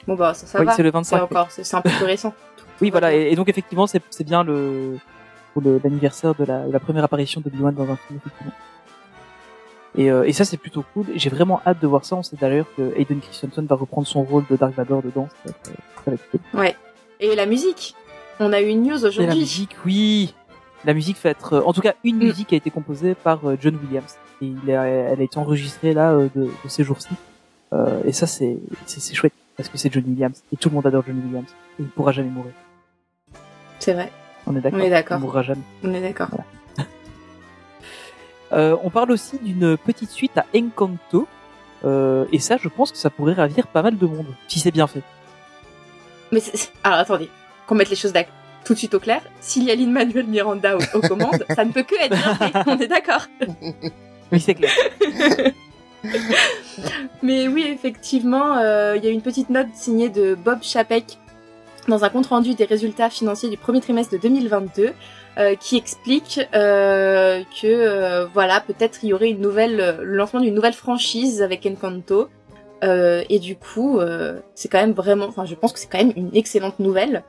Bon 0.07 0.14
bah 0.14 0.35
ça, 0.35 0.47
ça 0.47 0.59
Oui, 0.61 0.67
va. 0.67 0.73
c'est 0.73 0.83
le 0.83 0.88
C'est 0.90 0.93
25 0.93 1.17
mai. 1.17 1.23
encore, 1.23 1.50
c'est 1.50 1.64
c'est 1.64 1.76
un 1.76 1.81
peu 1.81 1.90
plus 1.90 2.05
récent. 2.05 2.35
Oui, 2.81 2.90
voilà. 2.90 3.14
Et, 3.14 3.31
et 3.31 3.37
donc 3.37 3.49
effectivement, 3.49 3.87
c'est 3.87 4.02
c'est 4.11 4.25
bien 4.25 4.43
le 4.43 4.99
l'anniversaire 5.85 6.35
de 6.35 6.45
la, 6.45 6.67
de 6.67 6.73
la 6.73 6.81
première 6.81 7.05
apparition 7.05 7.40
de 7.40 7.47
Obi-Wan 7.49 7.75
dans 7.75 7.85
un 7.85 7.97
film, 7.97 8.19
effectivement. 8.19 8.52
Et, 9.97 10.11
euh, 10.11 10.25
et 10.25 10.33
ça, 10.33 10.45
c'est 10.45 10.57
plutôt 10.57 10.85
cool. 10.95 11.07
J'ai 11.17 11.29
vraiment 11.31 11.61
hâte 11.67 11.81
de 11.83 11.87
voir 11.87 12.05
ça. 12.05 12.17
On 12.17 12.23
sait 12.23 12.37
d'ailleurs 12.41 12.67
que 12.77 12.93
Hayden 12.97 13.21
Christensen 13.21 13.67
va 13.67 13.77
reprendre 13.77 14.07
son 14.07 14.23
rôle 14.23 14.45
de 14.51 14.57
Dark 14.57 14.75
Vador 14.75 15.03
dedans. 15.03 15.29
Ça 15.45 15.53
va 15.53 15.59
ça 16.05 16.11
va 16.11 16.13
être 16.15 16.31
cool. 16.31 16.41
Ouais. 16.61 16.77
Et 17.21 17.35
la 17.37 17.47
musique. 17.47 17.95
On 18.41 18.53
a 18.53 18.61
eu 18.61 18.69
une 18.69 18.83
news 18.83 18.97
Et 18.99 19.03
la 19.03 19.09
aujourd'hui. 19.09 19.39
musique, 19.41 19.77
oui. 19.85 20.35
La 20.85 20.95
musique 20.95 21.17
fait 21.19 21.29
être, 21.29 21.53
euh, 21.53 21.63
en 21.65 21.73
tout 21.73 21.81
cas, 21.83 21.95
une 22.03 22.17
Mm. 22.17 22.25
musique 22.25 22.53
a 22.53 22.57
été 22.57 22.71
composée 22.71 23.15
par 23.15 23.49
euh, 23.49 23.57
John 23.61 23.77
Williams. 23.85 24.17
Et 24.41 24.47
il 24.47 24.71
a, 24.73 24.85
elle 24.87 25.21
a 25.21 25.23
été 25.23 25.39
enregistrée 25.39 25.93
là 25.95 26.13
euh, 26.13 26.29
de, 26.35 26.45
de 26.45 26.69
ces 26.69 26.83
jours-ci. 26.83 27.11
Euh, 27.73 28.03
et 28.05 28.13
ça, 28.13 28.27
c'est 28.27 28.57
c'est 28.87 29.01
c'est 29.01 29.15
chouette 29.15 29.33
parce 29.57 29.69
que 29.69 29.79
c'est 29.79 29.93
John 29.93 30.03
Williams 30.07 30.43
et 30.53 30.57
tout 30.57 30.69
le 30.71 30.75
monde 30.75 30.87
adore 30.87 31.05
John 31.07 31.21
Williams. 31.25 31.49
Et 31.79 31.83
il 31.83 31.89
pourra 31.89 32.11
jamais 32.13 32.31
mourir. 32.31 32.53
C'est 33.79 33.93
vrai. 33.93 34.11
On 34.47 34.57
est 34.57 34.61
d'accord. 34.61 34.81
On 34.81 34.83
est 34.83 34.91
d'accord. 34.91 35.19
Il 35.19 35.21
mourra 35.21 35.43
jamais. 35.43 35.61
On 35.85 35.95
est 35.95 36.01
d'accord. 36.01 36.29
Euh, 38.52 38.76
on 38.82 38.90
parle 38.90 39.11
aussi 39.11 39.38
d'une 39.38 39.76
petite 39.76 40.11
suite 40.11 40.37
à 40.37 40.44
Encanto. 40.54 41.26
Euh, 41.85 42.26
et 42.32 42.38
ça, 42.38 42.56
je 42.59 42.68
pense 42.68 42.92
que 42.92 42.99
ça 42.99 43.11
pourrait 43.11 43.35
ravir 43.35 43.66
pas 43.66 43.82
mal 43.82 43.99
de 43.99 44.06
monde 44.06 44.26
si 44.49 44.61
c'est 44.61 44.71
bien 44.71 44.87
fait. 44.87 45.02
Mais 46.30 46.40
alors 46.85 46.99
attendez, 46.99 47.28
qu'on 47.66 47.75
mette 47.75 47.90
les 47.90 47.97
choses 47.97 48.12
tout 48.64 48.75
de 48.75 48.78
suite 48.78 48.94
au 48.94 49.00
clair. 49.00 49.23
S'il 49.40 49.64
y 49.64 49.71
a 49.71 49.75
Lin-Manuel 49.75 50.26
Miranda 50.26 50.76
aux, 50.76 50.99
aux 50.99 51.00
commandes, 51.00 51.44
ça 51.54 51.64
ne 51.64 51.73
peut 51.73 51.82
que 51.82 51.94
être 52.00 52.16
bien 52.16 52.35
fait. 52.35 52.52
On 52.66 52.78
est 52.78 52.87
d'accord. 52.87 53.26
Oui, 54.30 54.40
c'est 54.40 54.54
clair. 54.54 54.71
Mais 57.23 57.49
oui, 57.49 57.64
effectivement, 57.68 58.56
euh, 58.56 58.97
il 58.97 59.04
y 59.04 59.09
a 59.09 59.11
une 59.11 59.23
petite 59.23 59.50
note 59.50 59.68
signée 59.75 60.09
de 60.09 60.35
Bob 60.35 60.62
Chapek 60.62 61.18
dans 61.88 62.04
un 62.04 62.09
compte-rendu 62.09 62.54
des 62.54 62.64
résultats 62.64 63.11
financiers 63.11 63.50
du 63.50 63.56
premier 63.56 63.80
trimestre 63.80 64.12
de 64.12 64.18
2022 64.18 64.92
euh, 65.39 65.55
qui 65.55 65.77
explique 65.77 66.41
euh, 66.55 67.41
que 67.61 67.67
euh, 67.67 68.27
voilà, 68.27 68.61
peut-être 68.61 68.99
il 69.03 69.09
y 69.09 69.12
aurait 69.12 69.31
une 69.31 69.41
nouvelle, 69.41 69.81
euh, 69.81 69.97
le 70.03 70.17
lancement 70.17 70.41
d'une 70.41 70.55
nouvelle 70.55 70.75
franchise 70.75 71.43
avec 71.43 71.67
Encanto. 71.67 72.29
Euh, 72.85 73.23
et 73.31 73.39
du 73.39 73.57
coup, 73.57 74.01
euh, 74.01 74.41
c'est 74.55 74.69
quand 74.69 74.81
même 74.81 74.93
vraiment, 74.93 75.27
enfin, 75.27 75.45
je 75.45 75.55
pense 75.55 75.73
que 75.73 75.79
c'est 75.79 75.87
quand 75.89 75.99
même 75.99 76.12
une 76.17 76.31
excellente 76.35 76.81
nouvelle. 76.81 77.23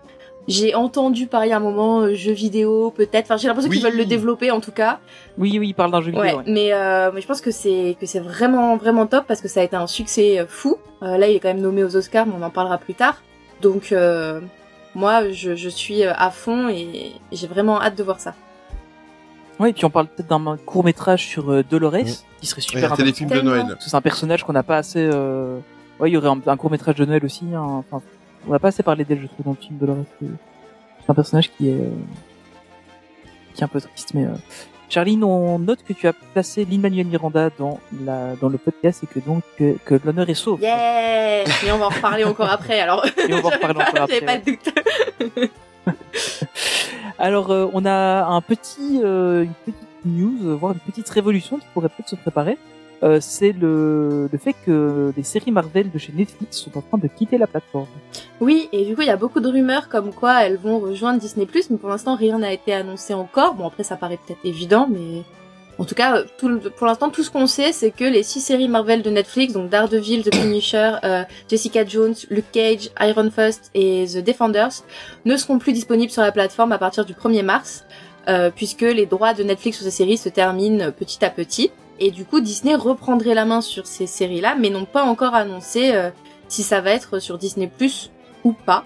J'ai 0.47 0.75
entendu 0.75 1.27
parler 1.27 1.51
à 1.53 1.57
un 1.57 1.61
moment 1.61 2.13
jeu 2.13 2.33
vidéo 2.33 2.91
peut-être. 2.91 3.25
Enfin, 3.27 3.37
j'ai 3.37 3.47
l'impression 3.47 3.69
Oui. 3.69 3.77
qu'ils 3.77 3.85
veulent 3.85 3.95
le 3.97 4.03
développer 4.05 4.51
en 4.51 4.59
tout 4.59 4.73
cas. 4.73 4.99
Oui, 5.37 5.57
oui, 5.57 5.69
il 5.69 5.73
parle 5.73 5.91
d'un 5.91 6.01
jeu 6.01 6.07
vidéo. 6.11 6.21
Ouais, 6.21 6.33
ouais. 6.33 6.43
mais 6.47 6.73
euh, 6.73 7.11
mais 7.13 7.21
je 7.21 7.27
pense 7.27 7.39
que 7.39 7.51
c'est 7.51 7.95
que 7.97 8.05
c'est 8.05 8.19
vraiment 8.19 8.75
vraiment 8.75 9.05
top 9.07 9.23
parce 9.25 9.39
que 9.39 9.47
ça 9.47 9.61
a 9.61 9.63
été 9.63 9.77
un 9.77 9.87
succès 9.87 10.43
fou. 10.49 10.77
Euh, 11.01 11.17
là, 11.17 11.29
il 11.29 11.35
est 11.37 11.39
quand 11.39 11.47
même 11.47 11.61
nommé 11.61 11.83
aux 11.85 11.95
Oscars, 11.95 12.25
mais 12.25 12.33
on 12.37 12.43
en 12.43 12.49
parlera 12.49 12.77
plus 12.77 12.93
tard. 12.93 13.21
Donc 13.61 13.93
euh, 13.93 14.41
moi, 14.95 15.31
je, 15.31 15.55
je 15.55 15.69
suis 15.69 16.03
euh, 16.03 16.13
à 16.15 16.29
fond 16.31 16.69
et 16.69 17.13
j'ai 17.31 17.47
vraiment 17.47 17.81
hâte 17.81 17.97
de 17.97 18.03
voir 18.03 18.19
ça. 18.19 18.33
Ouais, 19.59 19.69
et 19.69 19.73
puis 19.73 19.85
on 19.85 19.89
parle 19.89 20.07
peut-être 20.07 20.27
d'un 20.29 20.57
court 20.57 20.83
métrage 20.83 21.27
sur 21.27 21.51
euh, 21.51 21.63
Dolores, 21.63 21.93
Oui. 21.93 22.17
qui 22.39 22.47
serait 22.47 22.59
Ouais, 22.61 22.67
super 22.67 22.93
un 22.93 22.95
téléfilm 22.95 23.29
de. 23.29 23.41
Noël. 23.41 23.77
C'est 23.79 23.95
un 23.95 24.01
personnage 24.01 24.43
qu'on 24.43 24.53
n'a 24.53 24.63
pas 24.63 24.77
assez. 24.77 24.99
Euh... 25.11 25.59
Ouais, 25.99 26.09
il 26.09 26.13
y 26.13 26.17
aurait 26.17 26.29
un, 26.29 26.39
un 26.47 26.57
court 26.57 26.71
métrage 26.71 26.95
de 26.95 27.05
Noël 27.05 27.23
aussi. 27.23 27.45
hein. 27.53 27.61
Enfin, 27.91 28.01
on 28.47 28.51
n'a 28.51 28.59
pas 28.59 28.69
assez 28.69 28.81
parlé 28.83 29.05
d'elle, 29.05 29.21
je 29.21 29.27
trouve, 29.27 29.45
dans 29.45 29.51
le 29.51 29.57
film 29.57 29.77
Dolores. 29.77 30.05
C'est 30.19 30.27
c'est 31.05 31.11
un 31.11 31.13
personnage 31.13 31.51
qui 31.51 31.69
est 31.69 31.73
euh, 31.73 31.89
qui 33.53 33.61
est 33.61 33.63
un 33.63 33.67
peu 33.67 33.79
triste, 33.81 34.13
mais. 34.15 34.25
Euh... 34.25 34.33
Charline, 34.93 35.23
on 35.23 35.57
note 35.57 35.79
que 35.83 35.91
tu 35.91 36.07
as 36.07 36.13
placé 36.13 36.65
Lin-Manuel 36.65 37.07
Miranda 37.07 37.49
dans 37.57 37.79
la 38.05 38.35
dans 38.35 38.47
le 38.47 38.59
podcast 38.59 39.03
et 39.03 39.07
que 39.07 39.19
donc 39.19 39.41
que, 39.57 39.75
que 39.83 39.99
l'honneur 40.05 40.29
est 40.29 40.35
sauf. 40.35 40.61
Yeah 40.61 41.43
Mais 41.63 41.71
on 41.71 41.79
va 41.79 41.87
en 41.87 41.89
reparler 41.89 42.23
encore 42.23 42.51
après. 42.57 42.79
Alors, 42.79 43.03
Et 43.27 43.33
on 43.33 43.41
va 43.41 43.47
en 43.47 43.51
reparler 43.53 43.81
encore 43.81 44.01
après, 44.03 44.21
pas 44.21 44.37
de 44.37 44.51
doute. 44.51 45.49
Alors, 47.17 47.49
euh, 47.49 47.65
on 47.73 47.87
a 47.87 48.23
un 48.25 48.41
petit, 48.41 49.01
euh, 49.03 49.45
une 49.45 49.53
petite 49.65 50.05
news, 50.05 50.57
voire 50.59 50.73
une 50.73 50.79
petite 50.79 51.09
révolution 51.09 51.57
qui 51.57 51.65
pourrait 51.73 51.89
peut-être 51.89 52.09
se 52.09 52.15
préparer. 52.15 52.59
Euh, 53.03 53.19
c'est 53.19 53.51
le, 53.51 54.29
le 54.31 54.37
fait 54.37 54.55
que 54.65 55.11
les 55.17 55.23
séries 55.23 55.51
Marvel 55.51 55.91
de 55.91 55.97
chez 55.97 56.13
Netflix 56.13 56.57
sont 56.57 56.77
en 56.77 56.81
train 56.81 56.97
de 56.97 57.07
quitter 57.07 57.37
la 57.37 57.47
plateforme. 57.47 57.87
Oui, 58.39 58.69
et 58.71 58.85
du 58.85 58.95
coup, 58.95 59.01
il 59.01 59.07
y 59.07 59.11
a 59.11 59.17
beaucoup 59.17 59.41
de 59.41 59.49
rumeurs 59.49 59.89
comme 59.89 60.13
quoi 60.13 60.43
elles 60.43 60.57
vont 60.57 60.79
rejoindre 60.79 61.19
Disney+, 61.19 61.45
mais 61.69 61.77
pour 61.77 61.89
l'instant, 61.89 62.15
rien 62.15 62.39
n'a 62.39 62.53
été 62.53 62.73
annoncé 62.73 63.13
encore. 63.13 63.55
Bon, 63.55 63.67
après, 63.67 63.83
ça 63.83 63.97
paraît 63.97 64.19
peut-être 64.25 64.45
évident, 64.45 64.87
mais... 64.89 65.23
En 65.79 65.85
tout 65.85 65.95
cas, 65.95 66.21
pour 66.77 66.85
l'instant, 66.85 67.09
tout 67.09 67.23
ce 67.23 67.31
qu'on 67.31 67.47
sait, 67.47 67.71
c'est 67.71 67.89
que 67.89 68.03
les 68.03 68.21
six 68.21 68.41
séries 68.41 68.67
Marvel 68.67 69.01
de 69.01 69.09
Netflix, 69.09 69.53
donc 69.53 69.71
Daredevil, 69.71 70.21
The 70.21 70.29
Punisher, 70.29 70.97
euh, 71.03 71.23
Jessica 71.49 71.83
Jones, 71.83 72.13
Luke 72.29 72.51
Cage, 72.51 72.91
Iron 73.01 73.31
Fist 73.31 73.71
et 73.73 74.05
The 74.05 74.23
Defenders, 74.23 74.83
ne 75.25 75.35
seront 75.35 75.57
plus 75.57 75.73
disponibles 75.73 76.11
sur 76.11 76.21
la 76.21 76.31
plateforme 76.31 76.73
à 76.73 76.77
partir 76.77 77.05
du 77.05 77.13
1er 77.13 77.41
mars, 77.41 77.85
euh, 78.27 78.51
puisque 78.55 78.81
les 78.81 79.07
droits 79.07 79.33
de 79.33 79.41
Netflix 79.41 79.77
sur 79.77 79.85
ces 79.85 79.91
séries 79.91 80.17
se 80.17 80.29
terminent 80.29 80.91
petit 80.91 81.25
à 81.25 81.31
petit. 81.31 81.71
Et 81.99 82.11
du 82.11 82.25
coup, 82.25 82.39
Disney 82.41 82.75
reprendrait 82.75 83.33
la 83.33 83.45
main 83.45 83.61
sur 83.61 83.85
ces 83.87 84.07
séries-là, 84.07 84.55
mais 84.59 84.69
n'ont 84.69 84.85
pas 84.85 85.03
encore 85.03 85.35
annoncé 85.35 85.91
euh, 85.93 86.09
si 86.47 86.63
ça 86.63 86.81
va 86.81 86.91
être 86.91 87.19
sur 87.19 87.37
Disney 87.37 87.67
Plus 87.77 88.11
ou 88.43 88.53
pas. 88.53 88.83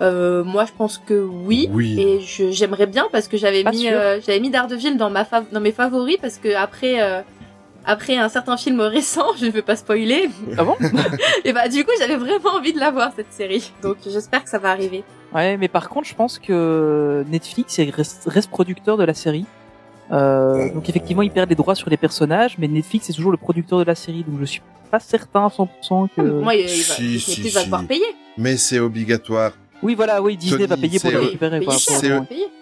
Euh, 0.00 0.44
moi, 0.44 0.64
je 0.64 0.72
pense 0.76 0.98
que 0.98 1.14
oui. 1.20 1.68
Oui. 1.72 2.00
Et 2.00 2.20
j'aimerais 2.52 2.86
bien 2.86 3.06
parce 3.12 3.28
que 3.28 3.36
j'avais 3.36 3.64
mis, 3.64 3.88
euh, 3.90 4.20
j'avais 4.24 4.40
mis 4.40 4.50
Daredevil 4.50 4.96
dans 4.96 5.10
ma 5.10 5.24
fav- 5.24 5.50
dans 5.52 5.60
mes 5.60 5.72
favoris 5.72 6.16
parce 6.20 6.38
que 6.38 6.54
après, 6.54 7.02
euh, 7.02 7.20
après 7.84 8.16
un 8.16 8.28
certain 8.28 8.56
film 8.56 8.80
récent, 8.80 9.26
je 9.40 9.46
ne 9.46 9.50
veux 9.50 9.62
pas 9.62 9.76
spoiler. 9.76 10.30
Ah 10.56 10.64
bon 10.64 10.76
et 11.44 11.52
bah 11.52 11.68
du 11.68 11.84
coup, 11.84 11.90
j'avais 11.98 12.16
vraiment 12.16 12.50
envie 12.56 12.72
de 12.72 12.78
la 12.80 12.90
voir 12.92 13.10
cette 13.16 13.32
série. 13.32 13.72
Donc 13.82 13.96
j'espère 14.06 14.44
que 14.44 14.50
ça 14.50 14.58
va 14.58 14.70
arriver. 14.70 15.02
Ouais, 15.34 15.56
mais 15.56 15.68
par 15.68 15.88
contre, 15.88 16.06
je 16.08 16.14
pense 16.14 16.38
que 16.38 17.24
Netflix 17.28 17.78
est- 17.78 17.90
reste, 17.90 18.22
reste 18.26 18.50
producteur 18.50 18.96
de 18.96 19.04
la 19.04 19.14
série. 19.14 19.44
Euh, 20.12 20.72
donc 20.72 20.88
effectivement, 20.88 21.22
il 21.22 21.30
perd 21.30 21.48
les 21.50 21.54
droits 21.56 21.74
sur 21.74 21.90
les 21.90 21.96
personnages, 21.96 22.56
mais 22.58 22.68
Netflix 22.68 23.10
est 23.10 23.12
toujours 23.12 23.30
le 23.32 23.36
producteur 23.36 23.78
de 23.78 23.84
la 23.84 23.94
série, 23.94 24.24
donc 24.26 24.40
je 24.40 24.44
suis 24.46 24.62
pas 24.90 25.00
certain 25.00 25.44
à 25.46 25.48
100% 25.48 26.08
que. 26.16 26.20
Moi, 26.22 26.54
il, 26.54 26.60
il 26.62 26.66
va, 26.82 26.94
si, 26.94 27.50
va 27.50 27.64
devoir 27.64 27.84
payer. 27.84 28.04
Mais 28.38 28.56
c'est 28.56 28.78
obligatoire. 28.78 29.52
Oui, 29.80 29.94
voilà, 29.94 30.20
oui, 30.20 30.36
Disney 30.36 30.66
Tony, 30.66 30.68
va 30.68 30.76
payer 30.76 30.98
pour 30.98 31.10
c'est- 31.10 31.14
le 31.16 31.22
récupérer. 31.22 31.60
c'est-. 31.78 32.12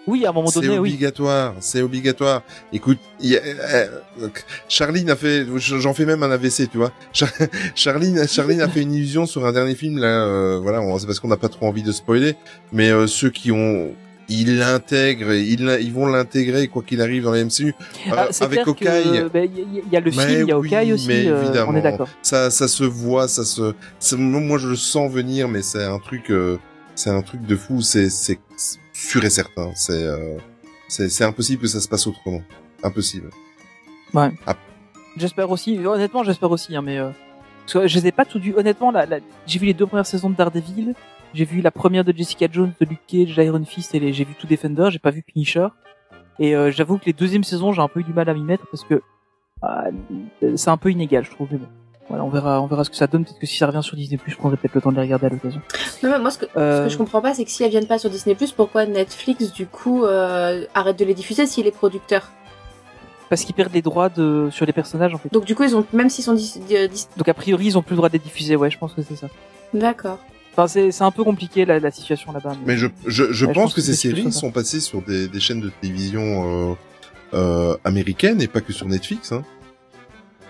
Oui, 0.05 0.23
à 0.25 0.29
un 0.29 0.33
moment 0.33 0.47
C'est 0.47 0.59
donné, 0.61 0.73
oui. 0.77 0.89
obligatoire, 0.91 1.55
c'est 1.61 1.81
obligatoire. 1.81 2.43
Écoute, 2.71 2.99
il 3.19 3.31
y 3.31 3.37
a- 3.37 3.41
euh, 3.41 3.87
euh, 4.21 4.27
Charline 4.69 5.09
a 5.09 5.15
fait, 5.15 5.45
j'en 5.57 5.93
fais 5.95 6.05
même 6.05 6.21
un 6.21 6.29
AVC, 6.29 6.69
tu 6.69 6.77
vois. 6.77 6.91
Char- 7.13 7.29
Charline, 7.75 8.27
Charline 8.27 8.61
a 8.61 8.67
fait 8.67 8.81
une 8.83 8.93
illusion 8.93 9.25
sur 9.25 9.45
un 9.47 9.51
dernier 9.51 9.73
film 9.73 9.97
là. 9.97 10.07
euh, 10.25 10.59
voilà, 10.61 10.79
c'est 10.99 11.07
parce 11.07 11.19
qu'on 11.19 11.27
n'a 11.27 11.37
pas 11.37 11.49
trop 11.49 11.65
envie 11.65 11.81
de 11.81 11.91
spoiler, 11.91 12.35
mais 12.71 12.91
euh, 12.91 13.07
ceux 13.07 13.31
qui 13.31 13.51
ont, 13.51 13.89
ils 14.29 14.57
l'intègrent, 14.57 15.33
ils, 15.33 15.61
ils 15.81 15.93
vont 15.93 16.05
l'intégrer 16.07 16.67
quoi 16.67 16.83
qu'il 16.83 17.01
arrive 17.01 17.23
dans 17.23 17.31
les 17.33 17.43
MCU. 17.45 17.73
Euh, 18.07 18.11
Ah, 18.15 18.27
c'est 18.31 18.43
avec 18.43 18.67
Hawkeye, 18.67 18.85
Il 19.05 19.13
y, 19.13 19.17
a- 19.17 19.45
il 19.45 19.93
y 19.93 19.95
a 19.97 19.99
le 19.99 20.11
film, 20.11 20.25
il 20.29 20.47
y 20.47 20.51
a 20.51 20.59
oui, 20.59 20.73
Hawkeye 20.73 20.93
aussi, 20.93 21.07
mais 21.07 21.27
euh, 21.27 21.39
on 21.39 21.43
évidemment. 21.43 21.75
est 21.75 21.81
d'accord. 21.81 22.09
ça, 22.21 22.49
ça 22.51 22.67
se 22.67 22.83
voit, 22.83 23.27
ça 23.27 23.43
se, 23.45 23.73
ça- 23.99 24.17
moi 24.17 24.57
je 24.57 24.67
le 24.69 24.75
sens 24.75 25.11
venir, 25.11 25.47
mais 25.47 25.61
c'est 25.61 25.83
un 25.83 25.99
truc, 25.99 26.29
euh, 26.31 26.57
c'est 26.95 27.09
un 27.09 27.21
truc 27.21 27.41
de 27.43 27.55
fou, 27.55 27.81
c'est, 27.81 28.09
c'est 28.09 28.39
sûr 28.93 29.23
et 29.23 29.29
certain, 29.29 29.71
c'est, 29.75 29.93
euh, 30.03 30.37
c'est, 30.87 31.23
impossible 31.23 31.61
que 31.61 31.67
ça 31.67 31.79
se 31.79 31.87
passe 31.87 32.07
autrement, 32.07 32.41
impossible. 32.83 33.29
J'espère 35.17 35.49
aussi, 35.49 35.79
honnêtement, 35.85 36.23
j'espère 36.23 36.51
aussi, 36.51 36.75
hein, 36.75 36.81
mais 36.83 36.99
euh, 36.99 37.09
parce 37.65 37.73
que 37.73 37.87
je 37.87 37.97
les 37.99 38.07
ai 38.07 38.11
pas 38.11 38.23
tout 38.25 38.39
vu. 38.39 38.53
Honnêtement, 38.55 38.91
la, 38.91 39.05
la- 39.07 39.19
j'ai 39.47 39.57
vu 39.57 39.65
les 39.65 39.73
deux 39.73 39.87
premières 39.87 40.05
saisons 40.05 40.29
de 40.29 40.35
Daredevil, 40.35 40.93
j'ai 41.37 41.45
vu 41.45 41.61
la 41.61 41.71
première 41.71 42.03
de 42.03 42.11
Jessica 42.15 42.47
Jones, 42.51 42.73
de 42.81 42.85
Luke 42.85 42.99
Cage, 43.07 43.35
d'Iron 43.35 43.63
Fist, 43.63 43.93
et 43.95 43.99
les- 43.99 44.11
j'ai 44.13 44.23
vu 44.25 44.33
tout 44.33 44.47
Defender, 44.47 44.87
j'ai 44.91 44.99
pas 44.99 45.11
vu 45.11 45.21
Punisher. 45.23 45.67
Et 46.39 46.55
euh, 46.55 46.71
j'avoue 46.71 46.97
que 46.97 47.05
les 47.05 47.13
deuxièmes 47.13 47.43
saisons, 47.43 47.71
j'ai 47.73 47.81
un 47.81 47.87
peu 47.87 47.99
eu 48.01 48.03
du 48.03 48.13
mal 48.13 48.27
à 48.29 48.33
m'y 48.33 48.41
mettre 48.43 48.65
parce 48.71 48.83
que 48.83 49.01
ah, 49.61 49.85
c'est 50.55 50.69
un 50.69 50.77
peu 50.77 50.91
inégal, 50.91 51.23
je 51.25 51.31
trouve. 51.31 51.47
Mais 51.51 51.57
bon, 51.57 51.67
voilà, 52.09 52.23
on 52.23 52.29
verra, 52.29 52.61
on 52.61 52.67
verra 52.67 52.83
ce 52.83 52.89
que 52.91 52.95
ça 52.95 53.07
donne. 53.07 53.23
Peut-être 53.25 53.39
que 53.39 53.47
si 53.47 53.57
ça 53.57 53.65
revient 53.67 53.81
sur 53.81 53.95
Disney+, 53.95 54.19
je 54.25 54.35
prendrai 54.35 54.55
peut-être 54.57 54.75
le 54.75 54.81
temps 54.81 54.91
de 54.91 54.95
les 54.97 55.01
regarder 55.01 55.25
à 55.25 55.29
l'occasion. 55.29 55.61
Non, 56.03 56.09
mais 56.11 56.19
moi, 56.19 56.29
ce 56.31 56.37
que, 56.39 56.45
ce 56.45 56.51
Euh, 56.59 56.83
que 56.85 56.89
je 56.91 56.97
comprends 56.97 57.21
pas, 57.21 57.33
c'est 57.33 57.43
que 57.43 57.49
si 57.51 57.63
elles 57.63 57.71
viennent 57.71 57.87
pas 57.87 57.97
sur 57.97 58.09
Disney+, 58.09 58.35
pourquoi 58.55 58.85
Netflix, 58.85 59.51
du 59.51 59.65
coup, 59.65 60.03
euh, 60.05 60.65
arrête 60.75 60.97
de 60.99 61.05
les 61.05 61.13
diffuser 61.15 61.47
s'il 61.47 61.65
est 61.67 61.71
producteur? 61.71 62.29
Parce 63.29 63.43
qu'ils 63.43 63.55
perdent 63.55 63.73
les 63.73 63.81
droits 63.81 64.07
de 64.09 64.47
sur 64.51 64.65
les 64.65 64.71
personnages 64.73 65.13
en 65.13 65.17
fait. 65.17 65.33
Donc, 65.33 65.43
du 65.43 65.53
coup, 65.55 65.63
ils 65.63 65.75
ont, 65.75 65.85
même 65.91 66.09
s'ils 66.09 66.23
sont 66.23 66.33
dis- 66.33 66.61
Donc 67.17 67.27
a 67.27 67.33
priori, 67.33 67.65
ils 67.65 67.77
ont 67.77 67.81
plus 67.81 67.93
le 67.93 67.97
droit 67.97 68.07
de 68.09 68.13
les 68.13 68.19
diffuser. 68.19 68.55
Ouais, 68.55 68.69
je 68.69 68.77
pense 68.77 68.93
que 68.93 69.01
c'est 69.01 69.15
ça. 69.17 69.27
D'accord. 69.73 70.19
Enfin, 70.57 70.67
c'est 70.67 70.91
c'est 70.91 71.03
un 71.03 71.11
peu 71.11 71.23
compliqué 71.23 71.65
la, 71.65 71.79
la 71.79 71.91
situation 71.91 72.31
là-bas. 72.31 72.53
Mais 72.65 72.77
je, 72.77 72.87
je, 73.05 73.31
je 73.31 73.45
Ouais, 73.45 73.53
pense 73.53 73.75
que 73.75 73.81
ces 73.81 73.93
séries 73.93 74.31
ça. 74.31 74.39
sont 74.39 74.49
passées 74.51 74.79
sur 74.79 75.03
des, 75.03 75.27
des 75.27 75.39
chaînes 75.39 75.61
de 75.61 75.69
télévision 75.81 76.71
euh, 76.71 76.75
euh, 77.35 77.77
américaines 77.83 78.41
et 78.41 78.47
pas 78.47 78.61
que 78.61 78.73
sur 78.73 78.87
Netflix. 78.87 79.31
Hein. 79.31 79.43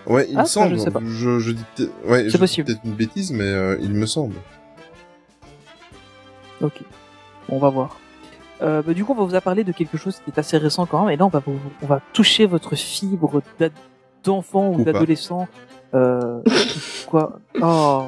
Ouais, 0.06 0.26
il 0.30 0.38
Ah, 0.38 0.42
me 0.42 0.46
semble. 0.46 0.74
je 0.78 0.80
sais 0.80 0.90
pas. 0.90 1.00
Je, 1.04 1.38
je 1.40 1.50
dis, 1.52 1.64
ouais, 2.06 2.30
C'est 2.30 2.38
possible. 2.38 2.66
peut-être 2.66 2.80
une 2.86 2.94
bêtise, 2.94 3.32
mais 3.32 3.44
euh, 3.44 3.76
il 3.82 3.90
me 3.90 4.06
semble. 4.06 4.36
Ok. 6.62 6.80
On 7.50 7.58
va 7.58 7.68
voir. 7.68 7.98
Euh, 8.62 8.82
bah, 8.82 8.94
du 8.94 9.04
coup, 9.04 9.12
on 9.12 9.16
va 9.16 9.24
vous 9.24 9.34
a 9.34 9.40
parlé 9.42 9.62
de 9.62 9.72
quelque 9.72 9.96
chose 9.98 10.16
qui 10.24 10.30
est 10.30 10.38
assez 10.38 10.56
récent 10.56 10.86
quand 10.86 11.04
même. 11.04 11.12
Et 11.12 11.16
là, 11.16 11.26
on 11.26 11.28
va, 11.28 11.40
vous- 11.46 11.60
on 11.82 11.86
va 11.86 12.00
toucher 12.14 12.46
votre 12.46 12.74
fibre 12.76 13.42
d'enfant 14.24 14.68
ou 14.70 14.80
Ou 14.80 14.84
d'adolescent. 14.84 15.46
Euh, 15.94 16.40
quoi? 17.06 17.38
Oh. 17.60 18.06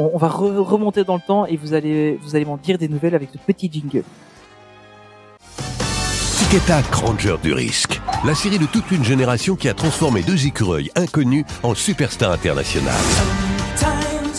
On, 0.00 0.10
on 0.14 0.18
va 0.18 0.28
re- 0.28 0.56
remonter 0.56 1.04
dans 1.04 1.16
le 1.16 1.20
temps 1.26 1.44
et 1.44 1.56
vous 1.56 1.74
allez, 1.74 2.18
vous 2.22 2.34
allez 2.34 2.46
m'en 2.46 2.56
dire 2.56 2.78
des 2.78 2.88
nouvelles 2.88 3.14
avec 3.14 3.28
ce 3.32 3.38
petit 3.38 3.70
jingle. 3.70 4.02
Tic 6.38 6.54
et 6.54 6.60
Tac, 6.66 6.92
Ranger 6.94 7.36
du 7.42 7.52
risque. 7.52 8.00
La 8.24 8.34
série 8.34 8.58
de 8.58 8.64
toute 8.66 8.90
une 8.90 9.04
génération 9.04 9.56
qui 9.56 9.68
a 9.68 9.74
transformé 9.74 10.22
deux 10.22 10.46
écureuils 10.46 10.90
inconnus 10.96 11.44
en 11.62 11.74
superstars 11.74 12.32
internationales. 12.32 12.94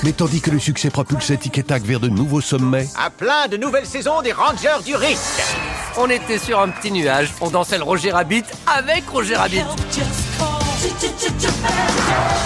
Mais 0.04 0.14
tandis 0.14 0.42
que 0.42 0.50
le 0.50 0.58
succès 0.58 0.90
propulsait 0.90 1.38
Tic 1.38 1.60
et 1.60 1.64
Tac 1.64 1.84
vers 1.84 2.00
de 2.00 2.10
nouveaux 2.10 2.42
sommets, 2.42 2.88
À 3.00 3.12
plein 3.12 3.48
de 3.48 3.56
nouvelles 3.56 3.86
saisons 3.86 4.24
des 4.24 4.32
Rangers 4.32 4.84
du 4.84 4.96
risque. 4.96 5.44
On 5.96 6.10
était 6.10 6.40
sur 6.40 6.60
un 6.60 6.70
petit 6.70 6.92
nuage, 6.92 7.32
on 7.40 7.52
dansait 7.52 7.78
le 7.78 7.84
Roger 7.84 8.12
Rabbit 8.12 8.44
avec 8.66 9.08
Roger 9.08 9.36
Rabbit. 9.36 9.62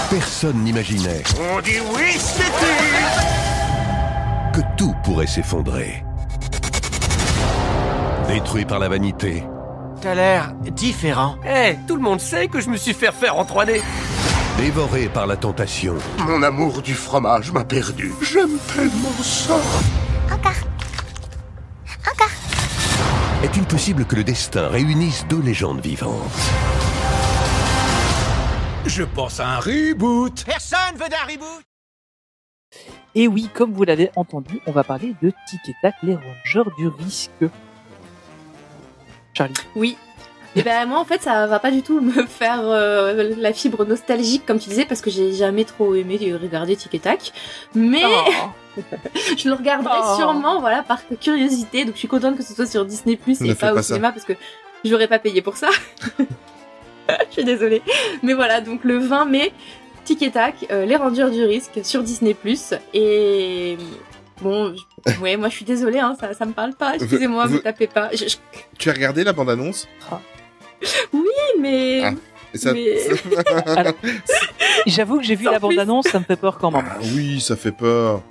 Personne 0.10 0.58
n'imaginait 0.64 1.24
On 1.56 1.62
dit 1.62 1.80
oui, 1.96 2.18
que 4.54 4.62
tout 4.78 4.94
pourrait 5.04 5.28
s'effondrer. 5.28 6.04
Détruit 8.28 8.66
par 8.66 8.80
la 8.80 8.90
vanité, 8.90 9.44
T'as 10.02 10.14
l'air 10.16 10.54
différent. 10.76 11.36
Eh, 11.48 11.76
tout 11.88 11.96
le 11.96 12.02
monde 12.02 12.20
sait 12.20 12.48
que 12.48 12.60
je 12.62 12.70
me 12.70 12.78
suis 12.78 12.94
fait 12.94 13.08
refaire 13.10 13.38
en 13.38 13.44
3D. 13.46 13.82
dévoré 14.58 15.08
par 15.08 15.26
la 15.28 15.36
tentation, 15.36 15.96
Mon 16.20 16.44
amour 16.44 16.82
du 16.82 16.94
fromage 16.94 17.52
m'a 17.52 17.64
perdu. 17.64 18.14
J'aime 18.22 18.58
tellement 18.76 19.24
ça. 19.24 19.58
est-il 23.44 23.64
possible 23.64 24.06
que 24.06 24.16
le 24.16 24.24
destin 24.24 24.68
réunisse 24.70 25.26
deux 25.30 25.42
légendes 25.42 25.82
vivantes? 25.82 26.14
Je 28.86 29.04
pense 29.04 29.40
à 29.40 29.48
un 29.48 29.60
reboot. 29.60 30.44
Personne 30.46 30.96
veut 30.96 31.10
d'un 31.10 31.24
reboot. 31.28 31.64
Et 33.16 33.28
oui, 33.28 33.50
comme 33.54 33.74
vous 33.74 33.84
l'avez 33.84 34.12
entendu, 34.16 34.60
on 34.68 34.72
va 34.72 34.84
parler 34.84 35.16
de 35.22 35.32
Tic 35.48 35.60
et 35.70 35.74
Tac, 35.82 35.96
les 36.04 36.16
rangers 36.16 36.70
du 36.78 36.88
risque. 36.88 37.32
Charlie. 39.34 39.54
Oui. 39.76 39.98
Et 40.58 40.62
ben 40.64 40.86
moi 40.88 41.00
en 41.00 41.04
fait 41.04 41.22
ça 41.22 41.48
va 41.48 41.60
pas 41.60 41.70
du 41.70 41.82
tout 41.82 42.00
me 42.00 42.26
faire 42.26 42.62
euh, 42.64 43.34
la 43.38 43.52
fibre 43.52 43.84
nostalgique 43.84 44.46
comme 44.46 44.58
tu 44.58 44.70
disais 44.70 44.86
parce 44.86 45.02
que 45.02 45.10
j'ai 45.10 45.34
jamais 45.34 45.66
trop 45.66 45.94
aimé 45.96 46.18
regarder 46.42 46.78
Tic 46.78 46.94
et 46.96 47.00
Tac. 47.00 47.34
Mais 47.74 48.02
Oh. 48.06 48.82
je 49.38 49.50
le 49.50 49.56
regarderai 49.56 49.98
Oh. 50.02 50.16
sûrement 50.16 50.62
voilà 50.62 50.82
par 50.84 51.00
curiosité. 51.20 51.84
Donc 51.84 51.96
je 51.96 52.00
suis 52.00 52.08
contente 52.08 52.38
que 52.38 52.44
ce 52.44 52.54
soit 52.54 52.68
sur 52.68 52.86
Disney 52.86 53.18
Plus 53.18 53.42
et 53.42 53.54
pas 53.54 53.74
au 53.74 53.78
ça. 53.78 53.84
cinéma 53.84 54.14
parce 54.14 54.24
que 54.24 54.32
j'aurais 54.86 55.10
pas 55.10 55.20
payé 55.20 55.42
pour 55.42 55.58
ça. 55.58 55.68
je 57.30 57.34
suis 57.34 57.44
désolée. 57.44 57.82
Mais 58.24 58.34
voilà 58.34 58.62
donc 58.62 58.84
le 58.84 58.98
20 58.98 59.26
mai 59.26 59.52
Tic 60.06 60.22
et 60.22 60.32
Tac, 60.32 60.66
euh, 60.72 60.86
les 60.86 60.96
Rangers 60.96 61.32
du 61.32 61.44
risque 61.44 61.80
sur 61.84 62.04
Disney 62.04 62.34
Plus 62.36 62.74
et 62.94 63.78
bon 64.42 64.76
je- 65.06 65.20
ouais 65.20 65.36
moi 65.38 65.50
je 65.50 65.56
suis 65.56 65.66
désolée 65.66 66.00
hein, 66.00 66.16
ça 66.20 66.34
ça 66.34 66.46
me 66.46 66.54
parle 66.54 66.74
pas. 66.76 66.96
Excusez-moi 66.96 67.48
vous- 67.48 67.56
me 67.56 67.60
tapez 67.60 67.88
pas. 67.88 68.10
Je- 68.14 68.28
je- 68.28 68.38
Tu 68.78 68.90
as 68.90 68.94
regardé 68.94 69.24
la 69.24 69.34
bande-annonce? 69.34 69.88
Mais 71.60 72.02
Ah. 72.06 72.12
Ça... 72.54 72.72
Mais- 72.74 72.96
J'avoue 74.86 75.18
que 75.18 75.24
j'ai 75.24 75.36
vu 75.36 75.46
Sans 75.46 75.52
la 75.52 75.60
bande-annonce, 75.60 76.06
ça 76.08 76.20
me 76.20 76.24
fait 76.24 76.36
peur 76.38 76.58
quand 76.58 76.72
même. 76.72 76.86
Ah 76.90 76.98
oui, 77.02 77.42
ça 77.42 77.56
fait 77.56 77.72
peur. 77.72 78.22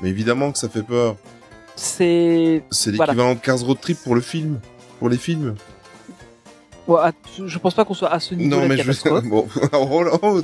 Mais 0.00 0.08
évidemment 0.08 0.52
que 0.52 0.58
ça 0.58 0.68
fait 0.68 0.82
peur. 0.82 1.16
C'est. 1.76 2.62
C'est 2.70 2.94
Voilà. 2.94 3.12
l'équivalent 3.12 3.34
de 3.34 3.40
15 3.40 3.62
road 3.64 3.78
trip 3.80 3.98
pour 4.02 4.14
le 4.14 4.20
film. 4.20 4.60
Pour 4.98 5.08
les 5.08 5.18
films. 5.18 5.54
À- 6.88 7.12
je 7.46 7.58
pense 7.58 7.74
pas 7.74 7.84
qu'on 7.84 7.94
soit 7.94 8.12
à 8.12 8.20
ce 8.20 8.34
niveau 8.34 8.50
Non, 8.56 8.68
mais 8.68 8.76
je. 8.76 8.90
Bon, 9.28 9.48
oh, 9.72 10.02
là, 10.02 10.10
oh, 10.22 10.42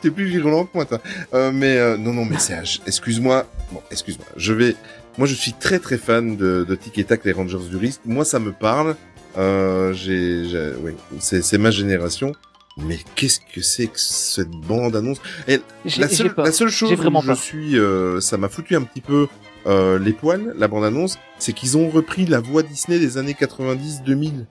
t'es 0.00 0.10
plus 0.10 0.26
virulent 0.26 0.64
que 0.64 0.70
moi, 0.74 0.84
toi. 0.84 1.00
Euh, 1.34 1.50
mais 1.52 1.76
euh, 1.78 1.96
non, 1.96 2.12
non, 2.12 2.24
mais 2.24 2.38
c'est... 2.38 2.56
Excuse-moi. 2.86 3.46
Bon, 3.72 3.80
excuse-moi. 3.90 4.26
Je 4.36 4.52
vais... 4.52 4.76
Moi, 5.18 5.26
je 5.26 5.34
suis 5.34 5.52
très, 5.52 5.78
très 5.80 5.98
fan 5.98 6.36
de, 6.36 6.64
de 6.68 6.74
Tic 6.74 6.98
et 6.98 7.04
Tac, 7.04 7.24
les 7.24 7.32
Rangers 7.32 7.58
du 7.70 7.76
risque. 7.76 8.00
Moi, 8.04 8.24
ça 8.24 8.38
me 8.38 8.52
parle. 8.52 8.94
Euh, 9.36 9.92
j'ai... 9.92 10.48
j'ai- 10.48 10.72
Oui, 10.82 10.92
c'est 11.18 11.42
c'est 11.42 11.58
ma 11.58 11.70
génération. 11.72 12.32
Mais 12.76 12.98
qu'est-ce 13.14 13.38
que 13.38 13.60
c'est 13.60 13.86
que 13.86 13.98
cette 14.00 14.50
bande-annonce? 14.50 15.18
Et 15.46 15.60
J'ai 15.84 16.00
la 16.00 16.08
seule, 16.08 16.34
peur. 16.34 16.44
la 16.44 16.50
seule 16.52 16.70
chose 16.70 16.92
vraiment 16.94 17.20
où 17.20 17.22
je 17.22 17.26
peur. 17.28 17.36
suis, 17.36 17.78
euh, 17.78 18.20
ça 18.20 18.36
m'a 18.36 18.48
foutu 18.48 18.74
un 18.74 18.82
petit 18.82 19.00
peu 19.00 19.28
euh, 19.68 19.96
les 20.00 20.12
poils, 20.12 20.52
la 20.58 20.66
bande-annonce, 20.66 21.16
c'est 21.38 21.52
qu'ils 21.52 21.76
ont 21.78 21.88
repris 21.88 22.26
la 22.26 22.40
voix 22.40 22.62
Disney 22.64 22.98
des 22.98 23.16
années 23.16 23.36
90-2000, 23.40 24.46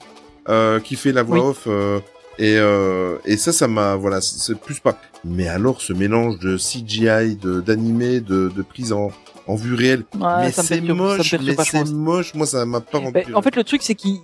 euh, 0.49 0.79
qui 0.79 0.95
fait 0.95 1.11
la 1.11 1.23
voix 1.23 1.37
Oui. 1.39 1.45
off, 1.49 1.63
euh, 1.67 1.99
et, 2.39 2.55
euh, 2.57 3.17
et 3.25 3.37
ça, 3.37 3.51
ça 3.53 3.67
m'a, 3.67 3.95
voilà, 3.95 4.19
c'est 4.21 4.57
plus 4.59 4.79
pas. 4.79 4.97
Mais 5.23 5.47
alors, 5.47 5.81
ce 5.81 5.93
mélange 5.93 6.39
de 6.39 6.57
CGI, 6.57 7.35
de 7.35 7.61
d'animé, 7.61 8.19
de, 8.21 8.49
de 8.55 8.61
prise 8.61 8.91
en, 8.91 9.11
en 9.47 9.55
vue 9.55 9.73
réelle, 9.75 10.03
Ouais, 10.19 10.27
mais 10.41 10.51
c'est 10.51 10.81
moche, 10.81 11.35
mais 11.41 11.55
c'est 11.63 11.89
moche, 11.91 12.33
moi, 12.33 12.45
ça 12.47 12.65
m'a 12.65 12.81
pas 12.81 12.97
rendu. 12.97 13.11
Mais 13.13 13.33
en 13.33 13.41
fait, 13.41 13.55
le 13.55 13.63
truc, 13.63 13.81
c'est 13.83 13.95
qu'ils 13.95 14.17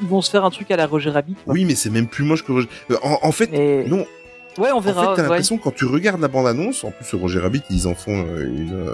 ils 0.00 0.06
vont 0.06 0.20
se 0.22 0.30
faire 0.30 0.44
un 0.44 0.50
truc 0.50 0.70
à 0.70 0.76
la 0.76 0.86
Roger 0.86 1.10
Rabbit. 1.10 1.34
quoi. 1.44 1.52
oui, 1.54 1.64
mais 1.64 1.74
c'est 1.74 1.90
même 1.90 2.06
plus 2.06 2.22
moche 2.24 2.44
que 2.44 2.52
Roger. 2.52 2.68
euh, 2.92 2.96
En, 3.02 3.18
en 3.22 3.32
fait, 3.32 3.50
Mais- 3.50 3.84
non, 3.88 4.06
Ouais, 4.56 4.70
on 4.72 4.76
en 4.78 4.80
fait, 4.80 4.92
verra. 4.92 5.06
t'as 5.16 5.22
ouais. 5.22 5.28
l'impression 5.28 5.58
quand 5.58 5.74
tu 5.74 5.84
regardes 5.84 6.20
la 6.20 6.28
bande-annonce, 6.28 6.84
en 6.84 6.90
plus 6.92 7.16
Roger 7.18 7.40
Rabbit, 7.40 7.62
ils 7.70 7.86
en 7.88 7.94
font 7.94 8.24
euh, 8.28 8.44
une, 8.44 8.84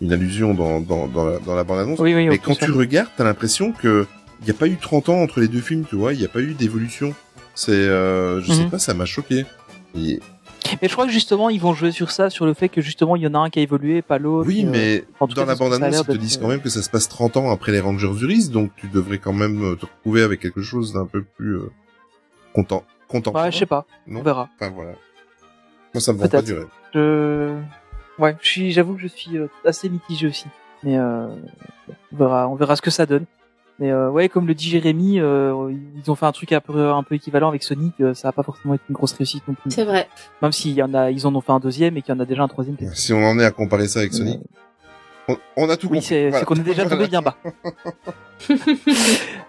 une 0.00 0.12
allusion 0.12 0.54
dans, 0.54 0.80
dans, 0.80 1.06
dans 1.06 1.24
la, 1.26 1.38
dans 1.38 1.54
la 1.54 1.64
bande-annonce. 1.64 1.98
Oui, 1.98 2.14
oui, 2.14 2.26
mais 2.28 2.38
quand 2.38 2.56
plus, 2.56 2.66
tu 2.66 2.72
ouais. 2.72 2.78
regardes, 2.78 3.08
t'as 3.16 3.24
l'impression 3.24 3.72
que 3.72 4.06
il 4.44 4.48
y 4.48 4.50
a 4.50 4.54
pas 4.54 4.66
eu 4.68 4.76
30 4.76 5.08
ans 5.08 5.20
entre 5.22 5.40
les 5.40 5.48
deux 5.48 5.60
films, 5.60 5.84
tu 5.88 5.96
vois, 5.96 6.12
il 6.12 6.20
y 6.20 6.24
a 6.24 6.28
pas 6.28 6.40
eu 6.40 6.54
d'évolution. 6.54 7.14
C'est, 7.54 7.72
euh, 7.72 8.40
je 8.42 8.52
sais 8.52 8.64
Mhm. 8.64 8.70
pas, 8.70 8.78
ça 8.78 8.94
m'a 8.94 9.04
choqué. 9.06 9.46
Et- 9.96 10.20
Mais 10.82 10.88
je 10.88 10.92
crois 10.92 11.06
que 11.06 11.12
justement, 11.12 11.50
ils 11.50 11.60
vont 11.60 11.72
jouer 11.74 11.92
sur 11.92 12.10
ça, 12.10 12.30
sur 12.30 12.46
le 12.46 12.54
fait 12.54 12.68
que 12.68 12.80
justement, 12.80 13.16
il 13.16 13.22
y 13.22 13.26
en 13.26 13.34
a 13.34 13.38
un 13.38 13.50
qui 13.50 13.58
a 13.58 13.62
évolué, 13.62 14.02
pas 14.02 14.18
l'autre. 14.18 14.48
Oui, 14.48 14.64
euh, 14.66 14.70
mais 14.70 15.04
en 15.20 15.26
tout 15.28 15.34
dans 15.34 15.42
cas, 15.42 15.48
la 15.48 15.54
bande-annonce, 15.56 16.00
ils 16.08 16.12
te 16.14 16.18
disent 16.18 16.36
euh, 16.38 16.40
quand 16.40 16.48
même 16.48 16.60
que 16.60 16.68
ça 16.70 16.82
se 16.82 16.90
passe 16.90 17.08
30 17.08 17.36
ans 17.36 17.50
après 17.50 17.70
les 17.72 17.80
Rangers 17.80 18.12
du 18.16 18.26
Risque, 18.26 18.50
donc 18.50 18.70
tu 18.76 18.88
devrais 18.88 19.18
quand 19.18 19.32
même 19.32 19.62
euh, 19.62 19.74
te 19.76 19.86
retrouver 19.86 20.22
avec 20.22 20.40
quelque 20.40 20.62
chose 20.62 20.92
d'un 20.92 21.06
peu 21.06 21.22
plus 21.22 21.56
euh, 21.56 21.70
content, 22.54 22.84
content. 23.08 23.32
Ouais, 23.32 23.52
je 23.52 23.58
sais 23.58 23.66
pas. 23.66 23.86
Non? 24.06 24.20
On 24.20 24.22
verra. 24.22 24.48
Enfin 24.56 24.70
voilà. 24.70 24.92
Moi, 25.92 26.00
ça 26.00 26.12
me 26.12 26.18
vend 26.18 26.28
pas 26.28 26.42
du 26.42 26.52
rêve. 26.54 26.66
Je... 26.94 27.56
Ouais, 28.18 28.36
j'avoue 28.42 28.94
que 28.94 29.00
je 29.02 29.08
suis 29.08 29.36
euh, 29.38 29.48
assez 29.64 29.88
mitigé 29.88 30.26
aussi. 30.28 30.46
Mais 30.82 30.96
euh, 30.98 31.28
on 32.12 32.16
verra, 32.16 32.48
on 32.48 32.54
verra 32.56 32.74
ce 32.76 32.82
que 32.82 32.90
ça 32.90 33.06
donne. 33.06 33.24
Mais 33.80 33.90
euh, 33.90 34.08
ouais, 34.10 34.28
comme 34.28 34.46
le 34.46 34.54
dit 34.54 34.68
Jérémy, 34.70 35.18
euh, 35.18 35.72
ils 35.96 36.08
ont 36.10 36.14
fait 36.14 36.26
un 36.26 36.32
truc 36.32 36.52
un 36.52 36.60
peu, 36.60 36.90
un 36.90 37.02
peu 37.02 37.16
équivalent 37.16 37.48
avec 37.48 37.62
Sonic. 37.64 37.94
euh, 38.00 38.14
ça 38.14 38.28
a 38.28 38.32
pas 38.32 38.44
forcément 38.44 38.74
été 38.74 38.84
une 38.88 38.94
grosse 38.94 39.12
réussite 39.14 39.42
non 39.48 39.54
plus. 39.54 39.70
C'est 39.72 39.84
vrai. 39.84 40.08
Même 40.42 40.52
s'il 40.52 40.72
y 40.72 40.82
en 40.82 40.94
a, 40.94 41.10
ils 41.10 41.26
en 41.26 41.34
ont 41.34 41.40
fait 41.40 41.50
un 41.52 41.58
deuxième 41.60 41.96
et 41.96 42.02
qu'il 42.02 42.14
y 42.14 42.16
en 42.16 42.20
a 42.20 42.24
déjà 42.24 42.42
un 42.44 42.48
troisième. 42.48 42.76
qui 42.76 42.84
est- 42.84 42.94
Si 42.94 43.12
on 43.12 43.24
en 43.24 43.38
est 43.40 43.44
à 43.44 43.50
comparer 43.50 43.88
ça 43.88 43.98
avec 44.00 44.14
Sonic, 44.14 44.38
on, 45.26 45.36
on 45.56 45.68
a 45.70 45.76
tout 45.76 45.86
Oui, 45.88 45.98
compris. 45.98 46.02
c'est 46.02 46.28
Voilà. 46.30 46.44
qu'on 46.44 46.54
est 46.54 46.60
déjà 46.62 46.86
tombé 46.86 47.08
bien 47.08 47.20
bas. 47.22 47.36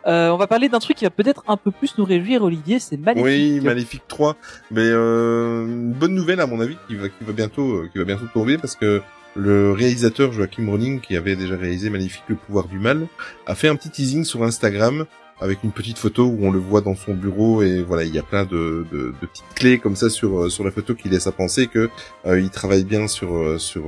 Euh, 0.07 0.29
on 0.29 0.37
va 0.37 0.45
parler 0.45 0.69
d'un 0.69 0.77
truc 0.79 0.97
qui 0.97 1.03
va 1.03 1.09
peut-être 1.09 1.43
un 1.47 1.57
peu 1.57 1.71
plus 1.71 1.97
nous 1.97 2.05
réjouir, 2.05 2.43
Olivier. 2.43 2.77
C'est 2.79 2.95
Maléfique. 2.95 3.25
Oui, 3.25 3.59
Maléfique 3.59 4.03
3. 4.07 4.35
Mais 4.69 4.81
euh, 4.83 5.65
une 5.65 5.93
bonne 5.93 6.13
nouvelle 6.13 6.39
à 6.39 6.45
mon 6.45 6.59
avis 6.61 6.77
qui 6.87 6.93
va, 6.95 7.09
qui 7.09 7.23
va 7.23 7.33
bientôt, 7.33 7.71
euh, 7.71 7.89
qui 7.91 7.97
va 7.97 8.03
bientôt 8.05 8.25
tomber 8.31 8.57
parce 8.59 8.75
que 8.75 9.01
le 9.35 9.71
réalisateur 9.71 10.31
Joachim 10.31 10.69
Ronning, 10.69 11.01
qui 11.01 11.15
avait 11.15 11.35
déjà 11.35 11.55
réalisé 11.55 11.89
Maléfique 11.89 12.23
le 12.27 12.35
pouvoir 12.35 12.67
du 12.67 12.79
mal, 12.79 13.07
a 13.45 13.55
fait 13.55 13.67
un 13.67 13.75
petit 13.75 13.89
teasing 13.89 14.23
sur 14.23 14.43
Instagram 14.43 15.05
avec 15.41 15.63
une 15.63 15.71
petite 15.71 15.97
photo 15.97 16.25
où 16.25 16.45
on 16.45 16.51
le 16.51 16.59
voit 16.59 16.81
dans 16.81 16.95
son 16.95 17.13
bureau 17.13 17.61
et 17.61 17.81
voilà, 17.81 18.03
il 18.03 18.15
y 18.15 18.19
a 18.19 18.23
plein 18.23 18.45
de, 18.45 18.85
de, 18.91 19.13
de 19.21 19.27
petites 19.27 19.43
clés 19.53 19.79
comme 19.79 19.95
ça 19.95 20.09
sur 20.09 20.39
euh, 20.39 20.49
sur 20.49 20.63
la 20.63 20.71
photo 20.71 20.95
qui 20.95 21.09
laisse 21.09 21.27
à 21.27 21.33
penser 21.33 21.67
que 21.67 21.89
euh, 22.25 22.39
il 22.39 22.49
travaille 22.49 22.85
bien 22.85 23.07
sur 23.07 23.35
euh, 23.35 23.57
sur 23.57 23.83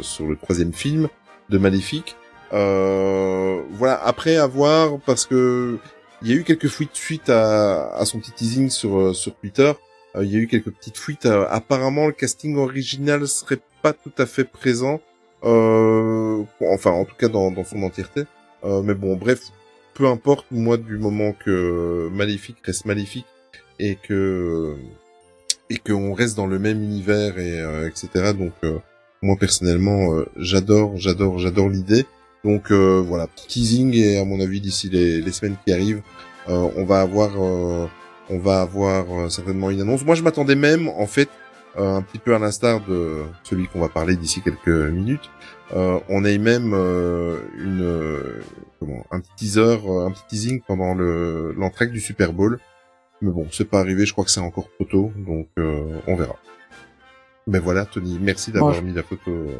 sur 0.00 0.26
le 0.26 0.36
troisième 0.36 0.72
film 0.72 1.08
de 1.48 1.58
Maléfique. 1.58 2.16
Euh, 2.52 3.60
voilà, 3.72 4.00
après 4.04 4.36
avoir 4.36 4.98
parce 5.00 5.26
que 5.26 5.78
il 6.22 6.28
y 6.28 6.32
a 6.32 6.36
eu 6.36 6.44
quelques 6.44 6.68
fuites 6.68 6.94
suite 6.94 7.30
à, 7.30 7.92
à 7.94 8.04
son 8.04 8.20
petit 8.20 8.32
teasing 8.32 8.70
sur 8.70 9.14
sur 9.16 9.34
Twitter. 9.34 9.72
Euh, 10.16 10.24
il 10.24 10.30
y 10.30 10.36
a 10.36 10.38
eu 10.38 10.46
quelques 10.46 10.70
petites 10.70 10.98
fuites. 10.98 11.26
Euh, 11.26 11.46
apparemment, 11.48 12.06
le 12.06 12.12
casting 12.12 12.56
original 12.56 13.26
serait 13.26 13.60
pas 13.82 13.92
tout 13.92 14.12
à 14.18 14.26
fait 14.26 14.44
présent. 14.44 15.00
Euh, 15.44 16.42
enfin, 16.60 16.90
en 16.90 17.04
tout 17.04 17.16
cas 17.16 17.28
dans, 17.28 17.50
dans 17.50 17.64
son 17.64 17.82
entièreté. 17.82 18.24
Mais 18.64 18.94
bon, 18.94 19.16
bref, 19.16 19.40
peu 19.94 20.06
importe. 20.06 20.46
Moi, 20.52 20.76
du 20.76 20.96
moment 20.96 21.32
que 21.32 22.08
Maléfique 22.12 22.58
reste 22.64 22.84
Maléfique 22.84 23.26
et 23.80 23.96
que 23.96 24.76
et 25.72 25.78
qu'on 25.78 26.12
reste 26.12 26.36
dans 26.36 26.46
le 26.46 26.58
même 26.58 26.82
univers 26.82 27.38
et 27.38 27.60
euh, 27.60 27.88
etc. 27.88 28.34
Donc, 28.38 28.52
euh, 28.62 28.78
moi 29.22 29.36
personnellement, 29.38 30.14
euh, 30.14 30.26
j'adore, 30.36 30.96
j'adore, 30.96 31.38
j'adore 31.38 31.68
l'idée. 31.68 32.04
Donc 32.44 32.72
voilà, 32.72 33.28
petit 33.28 33.46
teasing 33.46 33.94
et 33.94 34.18
à 34.18 34.24
mon 34.24 34.40
avis 34.40 34.60
d'ici 34.60 34.88
les, 34.88 35.20
les 35.20 35.30
semaines 35.30 35.54
qui 35.64 35.72
arrivent, 35.72 36.02
on 36.48 36.84
va 36.84 37.00
avoir, 37.00 37.30
on 38.30 38.38
va 38.38 38.60
avoir 38.60 39.04
euh, 39.12 39.28
certainement 39.28 39.70
une 39.70 39.80
annonce. 39.80 40.04
Moi, 40.04 40.14
je 40.14 40.22
m'attendais 40.22 40.54
même, 40.54 40.88
en 40.88 41.06
fait, 41.06 41.28
euh, 41.78 41.96
un 41.96 42.02
petit 42.02 42.18
peu 42.18 42.34
à 42.34 42.38
l'instar 42.38 42.80
de 42.80 43.22
celui 43.42 43.66
qu'on 43.68 43.80
va 43.80 43.88
parler 43.88 44.16
d'ici 44.16 44.42
quelques 44.42 44.68
minutes. 44.68 45.30
Euh, 45.74 45.98
on 46.08 46.24
a 46.24 46.30
eu 46.30 46.38
même 46.38 46.72
euh, 46.74 47.38
une, 47.56 47.82
euh, 47.82 48.42
comment, 48.78 49.06
un 49.10 49.20
petit 49.20 49.32
teaser, 49.36 49.78
euh, 49.86 50.06
un 50.06 50.10
petit 50.10 50.26
teasing 50.28 50.60
pendant 50.66 50.94
le 50.94 51.54
du 51.90 52.00
Super 52.00 52.32
Bowl. 52.32 52.58
Mais 53.22 53.30
bon, 53.30 53.46
c'est 53.50 53.64
pas 53.68 53.80
arrivé. 53.80 54.04
Je 54.04 54.12
crois 54.12 54.24
que 54.24 54.30
c'est 54.30 54.40
encore 54.40 54.68
trop 54.74 54.84
tôt, 54.84 55.12
donc 55.16 55.46
euh, 55.58 55.98
on 56.06 56.16
verra. 56.16 56.36
Ben 57.46 57.60
voilà, 57.60 57.86
Tony, 57.86 58.18
merci 58.20 58.52
d'avoir 58.52 58.80
mis 58.82 58.92
la 58.92 59.02
photo 59.02 59.30
euh, 59.30 59.56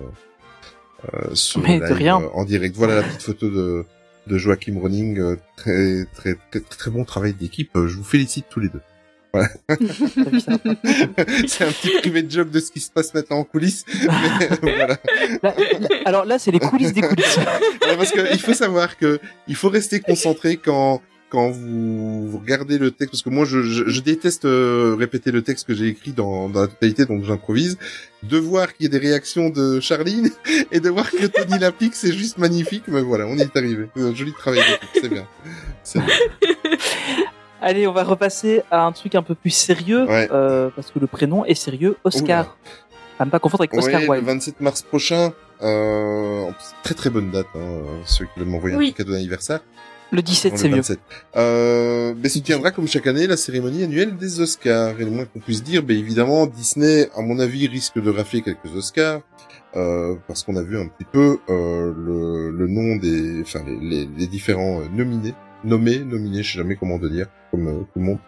euh, 1.15 1.35
sur 1.35 1.63
Mais 1.63 1.79
live, 1.81 1.93
rien. 1.93 2.21
euh, 2.21 2.29
en 2.35 2.45
direct. 2.45 2.77
Voilà 2.77 2.97
la 2.97 3.03
petite 3.03 3.23
photo 3.23 3.49
de 3.49 3.85
de 4.27 4.39
Joachim 4.39 4.79
Ronning, 4.81 5.19
euh, 5.19 5.37
très, 5.57 6.05
très 6.15 6.35
très 6.51 6.61
très 6.61 6.91
bon 6.91 7.05
travail 7.05 7.35
d'équipe. 7.35 7.71
Euh, 7.77 7.89
Je 7.89 7.97
vous 7.97 8.05
félicite 8.05 8.47
tous 8.51 8.61
les 8.61 8.69
deux. 8.69 8.81
Voilà. 9.33 9.49
c'est 11.49 11.65
un 11.65 11.73
petit 11.73 11.91
privé 12.01 12.23
de 12.23 12.31
joke 12.31 12.51
de 12.51 12.61
ce 12.61 12.71
qui 12.71 12.81
se 12.81 12.91
passe 12.91 13.15
maintenant 13.15 13.39
en 13.39 13.45
coulisses. 13.45 13.85
Mais, 13.89 14.49
voilà. 14.77 14.99
Là- 15.43 15.55
là- 15.81 15.89
alors 16.05 16.25
là, 16.27 16.39
c'est 16.39 16.51
les 16.51 16.59
coulisses 16.61 16.93
des 16.93 17.01
coulisses. 17.01 17.39
Parce 17.97 18.11
que 18.11 18.33
il 18.33 18.39
faut 18.41 18.53
savoir 18.55 18.99
que 18.99 19.21
il 19.49 19.57
faut 19.57 19.71
rester 19.71 20.01
concentré 20.01 20.59
quand 20.59 21.01
quand 21.33 21.49
vous, 21.51 22.29
vous 22.29 22.39
regardez 22.39 22.77
le 22.77 22.91
texte 22.91 23.13
parce 23.13 23.23
que 23.23 23.31
moi 23.31 23.47
je, 23.47 23.63
je, 23.63 23.85
je 23.89 24.01
déteste 24.03 24.45
euh, 24.45 24.95
répéter 24.99 25.31
le 25.33 25.41
texte 25.41 25.67
que 25.67 25.73
j'ai 25.75 25.87
écrit 25.89 26.13
dans, 26.13 26.51
dans 26.51 26.61
la 26.61 26.67
totalité 26.69 27.07
donc 27.07 27.25
j'improvise 27.25 27.79
de 28.23 28.37
voir 28.37 28.75
qu'il 28.75 28.85
y 28.85 28.89
a 28.89 28.91
des 28.91 28.99
réactions 29.05 29.49
de 29.49 29.81
Charline 29.81 30.29
et 30.73 30.81
de 30.81 30.91
voir 30.91 31.11
que 31.11 31.25
Tony 31.27 31.59
l'applique 31.59 31.95
c'est 31.95 32.13
juste 32.13 32.37
magnifique 32.37 32.85
mais 32.87 33.01
voilà 33.01 33.27
on 33.27 33.35
y 33.37 33.41
est 33.41 33.57
arrivé 33.57 33.89
un 33.97 34.15
joli 34.15 34.35
travail 34.35 34.61
c'est 34.95 35.09
bien 35.09 35.27
c'est 35.83 36.01
bien 36.01 36.15
Allez, 37.65 37.87
on 37.87 37.93
va 37.93 38.03
repasser 38.03 38.63
à 38.73 38.85
un 38.85 38.91
truc 38.91 39.15
un 39.15 39.23
peu 39.23 39.37
plus 39.37 39.51
sérieux, 39.51 40.05
Ouais. 40.09 40.29
euh, 40.33 40.69
parce 40.75 40.91
que 40.91 40.99
le 40.99 41.07
prénom 41.07 41.45
est 41.45 41.55
sérieux. 41.55 41.97
Oscar. 42.03 42.57
À 43.21 43.25
ne 43.25 43.31
pas 43.31 43.39
confondre 43.39 43.63
avec 43.63 43.75
Oscar 43.75 44.01
Ouais, 44.01 44.09
Wilde. 44.09 44.27
le 44.27 44.33
27 44.33 44.61
mars 44.61 44.83
prochain 44.83 45.33
euh, 45.63 46.51
très 46.83 46.95
très 46.95 47.09
bonne 47.09 47.31
date 47.31 47.47
hein, 47.55 47.79
ceux 48.05 48.25
qui 48.25 48.41
veulent 48.41 48.49
m'envoyer 48.49 48.75
Oui. 48.77 48.89
un 48.89 48.93
cadeau 48.99 49.13
d'anniversaire 49.13 49.61
Le 50.13 50.21
17, 50.23 50.53
Non, 50.53 50.59
c'est 50.59 50.69
mieux. 50.69 50.77
27. 50.77 51.01
Euh, 51.37 52.15
mais 52.23 52.29
se 52.29 52.39
tiendra 52.41 52.71
comme 52.71 52.87
chaque 52.87 53.07
année 53.07 53.27
la 53.27 53.37
cérémonie 53.37 53.83
annuelle 53.83 54.17
des 54.17 54.41
Oscars. 54.41 55.01
Et 55.01 55.05
le 55.05 55.11
moins 55.11 55.25
qu'on 55.25 55.41
puisse 55.41 55.63
dire, 55.65 55.83
ben 55.83 55.97
évidemment, 55.97 56.47
Disney, 56.47 57.09
à 57.17 57.23
mon 57.23 57.39
avis, 57.39 57.67
risque 57.67 57.99
de 58.01 58.11
rafler 58.11 58.43
quelques 58.43 58.75
Oscars. 58.77 59.23
Euh, 59.75 60.17
parce 60.29 60.43
qu'on 60.43 60.57
a 60.57 60.63
vu 60.63 60.79
un 60.79 60.87
petit 60.87 61.07
peu 61.11 61.39
euh, 61.49 61.95
le, 61.97 62.51
le 62.51 62.67
nom 62.69 62.97
des, 62.97 63.41
enfin 63.41 63.61
les, 63.67 63.79
les, 63.81 64.09
les 64.19 64.27
différents 64.27 64.81
euh, 64.83 64.85
nominés, 64.95 65.33
nommés, 65.65 66.01
nominés, 66.01 66.43
je 66.43 66.53
sais 66.53 66.59
jamais 66.59 66.77
comment 66.77 66.99
te 66.99 67.07
dire, 67.07 67.27
comme 67.51 67.67
euh, 67.69 67.81
tout 67.81 67.99
le 67.99 68.03
monde. 68.03 68.19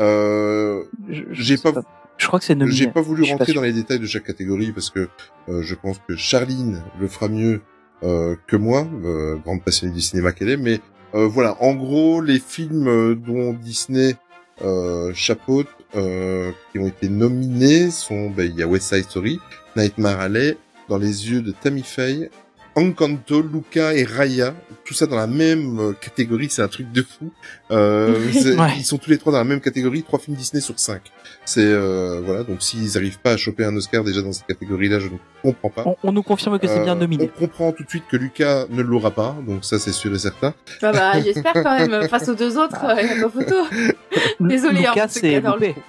Euh, 0.00 0.82
j'ai 1.30 1.56
pas, 1.56 1.72
Je 2.16 2.26
crois 2.26 2.40
que 2.40 2.44
c'est 2.44 2.56
nominé. 2.56 2.76
j'ai 2.76 2.88
pas 2.88 3.00
voulu 3.00 3.22
pas 3.22 3.28
rentrer 3.30 3.52
dans 3.52 3.62
les 3.62 3.72
détails 3.72 4.00
de 4.00 4.06
chaque 4.06 4.24
catégorie 4.24 4.72
parce 4.72 4.90
que 4.90 5.08
euh, 5.48 5.62
je 5.62 5.74
pense 5.76 6.00
que 6.08 6.16
Charline 6.16 6.82
le 7.00 7.06
fera 7.06 7.28
mieux 7.28 7.60
euh, 8.02 8.34
que 8.48 8.56
moi, 8.56 8.84
euh, 9.04 9.36
grande 9.36 9.62
passionnée 9.62 9.94
du 9.94 10.00
cinéma 10.00 10.32
qu'elle 10.32 10.48
est. 10.48 10.56
Mais 10.56 10.80
euh, 11.14 11.26
voilà, 11.26 11.56
en 11.62 11.74
gros, 11.74 12.20
les 12.20 12.38
films 12.38 12.88
euh, 12.88 13.14
dont 13.14 13.52
Disney 13.52 14.16
euh, 14.62 15.12
chapeaute, 15.14 15.68
euh, 15.96 16.52
qui 16.70 16.78
ont 16.78 16.86
été 16.86 17.08
nominés 17.08 17.90
sont, 17.90 18.30
ben, 18.30 18.44
il 18.44 18.58
y 18.58 18.62
a 18.62 18.66
West 18.66 18.94
Side 18.94 19.04
Story, 19.04 19.40
Nightmare 19.76 20.20
Alley, 20.20 20.56
Dans 20.88 20.98
les 20.98 21.30
yeux 21.30 21.42
de 21.42 21.52
Tammy 21.52 21.82
Faye, 21.82 22.30
Encanto, 22.78 23.42
Luca 23.42 23.94
et 23.94 24.04
Raya, 24.04 24.54
tout 24.84 24.94
ça 24.94 25.06
dans 25.06 25.16
la 25.16 25.26
même 25.26 25.78
euh, 25.80 25.92
catégorie, 25.92 26.48
c'est 26.50 26.62
un 26.62 26.68
truc 26.68 26.90
de 26.92 27.02
fou. 27.02 27.30
Euh, 27.70 28.14
Ouais. 28.58 28.74
Ils 28.78 28.84
sont 28.84 28.98
tous 28.98 29.10
les 29.10 29.18
trois 29.18 29.32
dans 29.32 29.38
la 29.38 29.44
même 29.44 29.60
catégorie, 29.60 30.02
trois 30.02 30.18
films 30.18 30.36
Disney 30.36 30.60
sur 30.60 30.78
cinq. 30.78 31.02
C'est 31.44 31.60
euh, 31.64 32.20
voilà, 32.24 32.42
donc 32.44 32.62
s'ils 32.62 32.96
arrivent 32.96 33.18
pas 33.18 33.32
à 33.32 33.36
choper 33.36 33.64
un 33.64 33.74
Oscar 33.76 34.04
déjà 34.04 34.22
dans 34.22 34.32
cette 34.32 34.46
catégorie-là, 34.46 34.98
je 35.00 35.06
ne 35.06 35.18
comprends 35.42 35.70
pas. 35.70 35.82
On, 35.86 35.96
on 36.02 36.12
nous 36.12 36.22
confirme 36.22 36.58
que 36.58 36.66
c'est 36.66 36.82
bien 36.82 36.92
Euh, 36.96 37.00
nominé. 37.00 37.30
On 37.36 37.40
comprend 37.40 37.72
tout 37.72 37.84
de 37.84 37.88
suite 37.88 38.04
que 38.10 38.16
Lucas 38.16 38.66
ne 38.70 38.82
l'aura 38.82 39.10
pas, 39.10 39.36
donc 39.46 39.64
ça 39.64 39.78
c'est 39.78 39.92
sûr 39.92 40.14
et 40.14 40.18
certain. 40.18 40.54
Ah 40.82 40.92
bah, 40.92 41.20
j'espère 41.20 41.52
quand 41.54 41.78
même, 41.86 42.08
face 42.08 42.28
aux 42.28 42.34
deux 42.34 42.56
autres, 42.58 42.84
il 43.00 43.06
y 43.06 43.20
a 43.20 43.22
pas 43.22 43.30
photo. 43.30 43.56
Désolé, 44.40 44.78
Lucas, 44.80 44.94
hein, 45.04 45.06
c'est. 45.08 45.42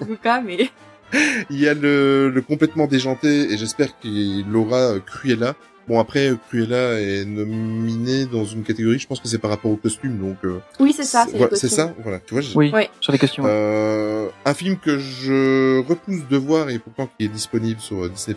Lucas, 0.08 0.40
mais... 0.40 0.70
Il 1.50 1.58
y 1.58 1.66
a 1.66 1.74
le, 1.74 2.30
le 2.30 2.40
complètement 2.42 2.86
déjanté 2.86 3.52
et 3.52 3.58
j'espère 3.58 3.98
qu'il 3.98 4.44
aura 4.54 4.76
euh, 4.94 5.00
Cruella. 5.00 5.54
Bon 5.90 5.98
après 5.98 6.30
Cruella 6.48 7.00
est 7.00 7.24
nominé 7.24 8.24
dans 8.26 8.44
une 8.44 8.62
catégorie, 8.62 9.00
je 9.00 9.08
pense 9.08 9.18
que 9.18 9.26
c'est 9.26 9.38
par 9.38 9.50
rapport 9.50 9.72
au 9.72 9.76
costume, 9.76 10.18
donc 10.18 10.36
euh, 10.44 10.60
Oui, 10.78 10.92
c'est 10.96 11.02
ça, 11.02 11.24
c'est 11.28 11.36
voilà, 11.36 11.56
c'est 11.56 11.66
costumes. 11.66 11.86
ça, 11.88 11.94
voilà. 12.04 12.20
Tu 12.20 12.32
vois, 12.32 12.44
Oui, 12.54 12.70
Ouais. 12.72 12.88
sur 13.00 13.10
les 13.12 13.18
questions. 13.18 13.42
ouais. 13.42 13.50
Euh, 13.52 14.28
un 14.44 14.54
film 14.54 14.76
que 14.76 14.98
je 15.00 15.80
repousse 15.84 16.28
de 16.30 16.36
voir 16.36 16.70
et 16.70 16.78
pourtant 16.78 17.08
qui 17.18 17.24
est 17.24 17.28
disponible 17.28 17.80
sur 17.80 18.04
euh, 18.04 18.08
Disney+, 18.08 18.36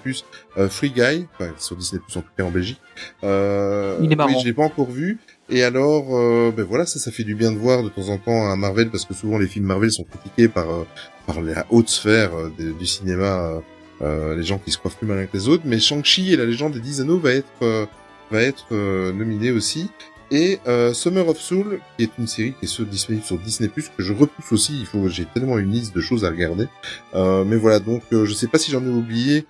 euh, 0.58 0.68
Free 0.68 0.90
Guy, 0.90 1.28
enfin 1.36 1.52
sur 1.60 1.76
Disney+, 1.76 2.02
en 2.16 2.22
tout 2.22 2.28
cas 2.36 2.44
en 2.44 2.50
Belgique. 2.50 2.82
Euh, 3.24 4.00
Il 4.02 4.12
est 4.12 4.16
marrant. 4.16 4.32
Oui, 4.32 4.38
je 4.42 4.46
l'ai 4.48 4.54
pas 4.54 4.64
encore 4.64 4.90
vu. 4.90 5.20
Et 5.50 5.64
alors, 5.64 6.08
euh, 6.18 6.52
ben 6.58 6.64
voilà, 6.68 6.88
ça, 6.88 6.98
ça 6.98 7.12
fait 7.12 7.24
du 7.24 7.36
bien 7.36 7.52
de 7.52 7.58
voir 7.58 7.84
de 7.84 7.90
temps 7.90 8.10
en 8.10 8.18
temps 8.18 8.48
un 8.48 8.56
Marvel 8.56 8.90
parce 8.90 9.06
que 9.06 9.14
souvent 9.14 9.38
les 9.38 9.46
films 9.48 9.66
Marvel 9.66 9.92
sont 9.92 10.06
critiqués 10.06 10.48
par 10.48 10.72
euh, 10.72 10.88
par 11.28 11.40
la 11.42 11.68
haute 11.70 11.90
sphère 11.90 12.34
euh, 12.36 12.52
de- 12.58 12.72
du 12.72 12.88
cinéma, 12.88 13.62
euh, 14.04 14.36
les 14.36 14.44
gens 14.44 14.60
qui 14.60 14.72
se 14.72 14.78
coiffent 14.78 14.98
plus 14.98 15.08
malin 15.08 15.26
que 15.26 15.36
les 15.36 15.48
autres. 15.48 15.64
Mais 15.66 15.80
Shang-Chi 15.80 16.34
et 16.34 16.38
la 16.38 16.46
légende 16.46 16.74
des 16.74 16.80
Dix 16.80 17.02
Anneaux 17.02 17.18
va 17.18 17.32
être 17.32 17.48
euh, 17.62 17.86
va 18.32 18.42
être 18.42 18.66
euh, 18.72 19.14
nominé 19.14 19.52
aussi. 19.52 19.90
Et 20.32 20.60
euh, 20.68 20.94
Summer 20.94 21.28
of 21.28 21.40
Soul, 21.40 21.80
qui 21.96 22.04
est 22.04 22.12
une 22.18 22.28
série 22.28 22.54
qui 22.60 22.66
est 22.66 22.68
sur, 22.68 22.86
disponible 22.86 23.24
sur 23.24 23.38
Disney+, 23.38 23.70
que 23.70 24.04
je 24.04 24.14
repousse 24.14 24.52
aussi. 24.52 24.80
Il 24.80 24.86
faut, 24.86 25.08
j'ai 25.08 25.26
tellement 25.26 25.60
une 25.60 25.72
liste 25.72 25.96
de 25.96 26.02
choses 26.02 26.26
à 26.26 26.30
regarder. 26.30 26.68
Euh, 27.14 27.44
mais 27.44 27.56
voilà, 27.56 27.80
donc 27.80 28.02
je 28.12 28.34
sais 28.34 28.48
pas 28.48 28.58
si 28.58 28.72
j'en 28.72 28.84
ai 28.84 28.90
oublié, 28.90 29.46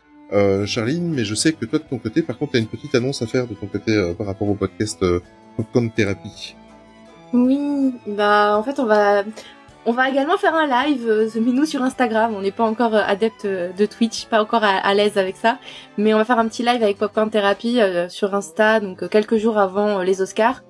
Charline, 0.66 1.13
mais 1.13 1.24
je 1.24 1.36
sais 1.36 1.54
que 1.54 1.63
toi 1.66 1.80
de 1.80 1.84
ton 1.84 2.00
côté, 2.00 2.22
par 2.22 2.38
contre, 2.38 2.54
t'as 2.54 2.60
une 2.60 2.68
petite 2.68 2.94
annonce 2.96 3.22
à 3.22 3.28
faire 3.28 3.48
de 3.48 3.54
ton 3.54 3.68
côté 3.68 4.13
par 4.18 4.26
rapport 4.28 4.50
au 4.50 4.56
podcast 4.56 5.06
Popcorn 5.56 5.92
Therapy. 5.92 6.56
Oui, 7.34 7.94
bah 8.08 8.58
en 8.58 8.63
fait 8.63 8.80
on 8.80 8.86
va 8.86 9.24
on 9.86 9.91
va 9.91 10.10
également 10.10 10.38
faire 10.38 10.56
un 10.56 10.67
live 10.67 11.08
euh, 11.08 11.30
The 11.30 11.36
Minou 11.36 11.65
sur 11.65 11.82
Instagram. 11.82 12.34
On 12.36 12.41
n'est 12.41 12.52
pas 12.52 12.63
encore 12.63 12.96
euh, 12.96 13.04
adepte 13.06 13.46
euh, 13.46 13.72
de 13.74 13.86
Twitch, 13.86 14.26
pas 14.28 14.41
encore 14.41 14.63
à, 14.63 14.93
l'aise 14.93 15.17
avec 15.17 15.36
ça, 15.36 15.58
mais 15.98 16.13
on 16.13 16.17
va 16.17 16.26
faire 16.26 16.39
un 16.39 16.48
petit 16.48 16.63
live 16.63 16.82
avec 16.82 16.98
Popcorn 16.98 17.30
Therapy 17.30 17.80
sur 18.10 18.34
Insta, 18.34 18.80
donc 18.80 19.08
quelques 19.10 19.38
jours 19.38 19.58
avant 19.58 20.02
les 20.02 20.22
Oscars, 20.22 20.63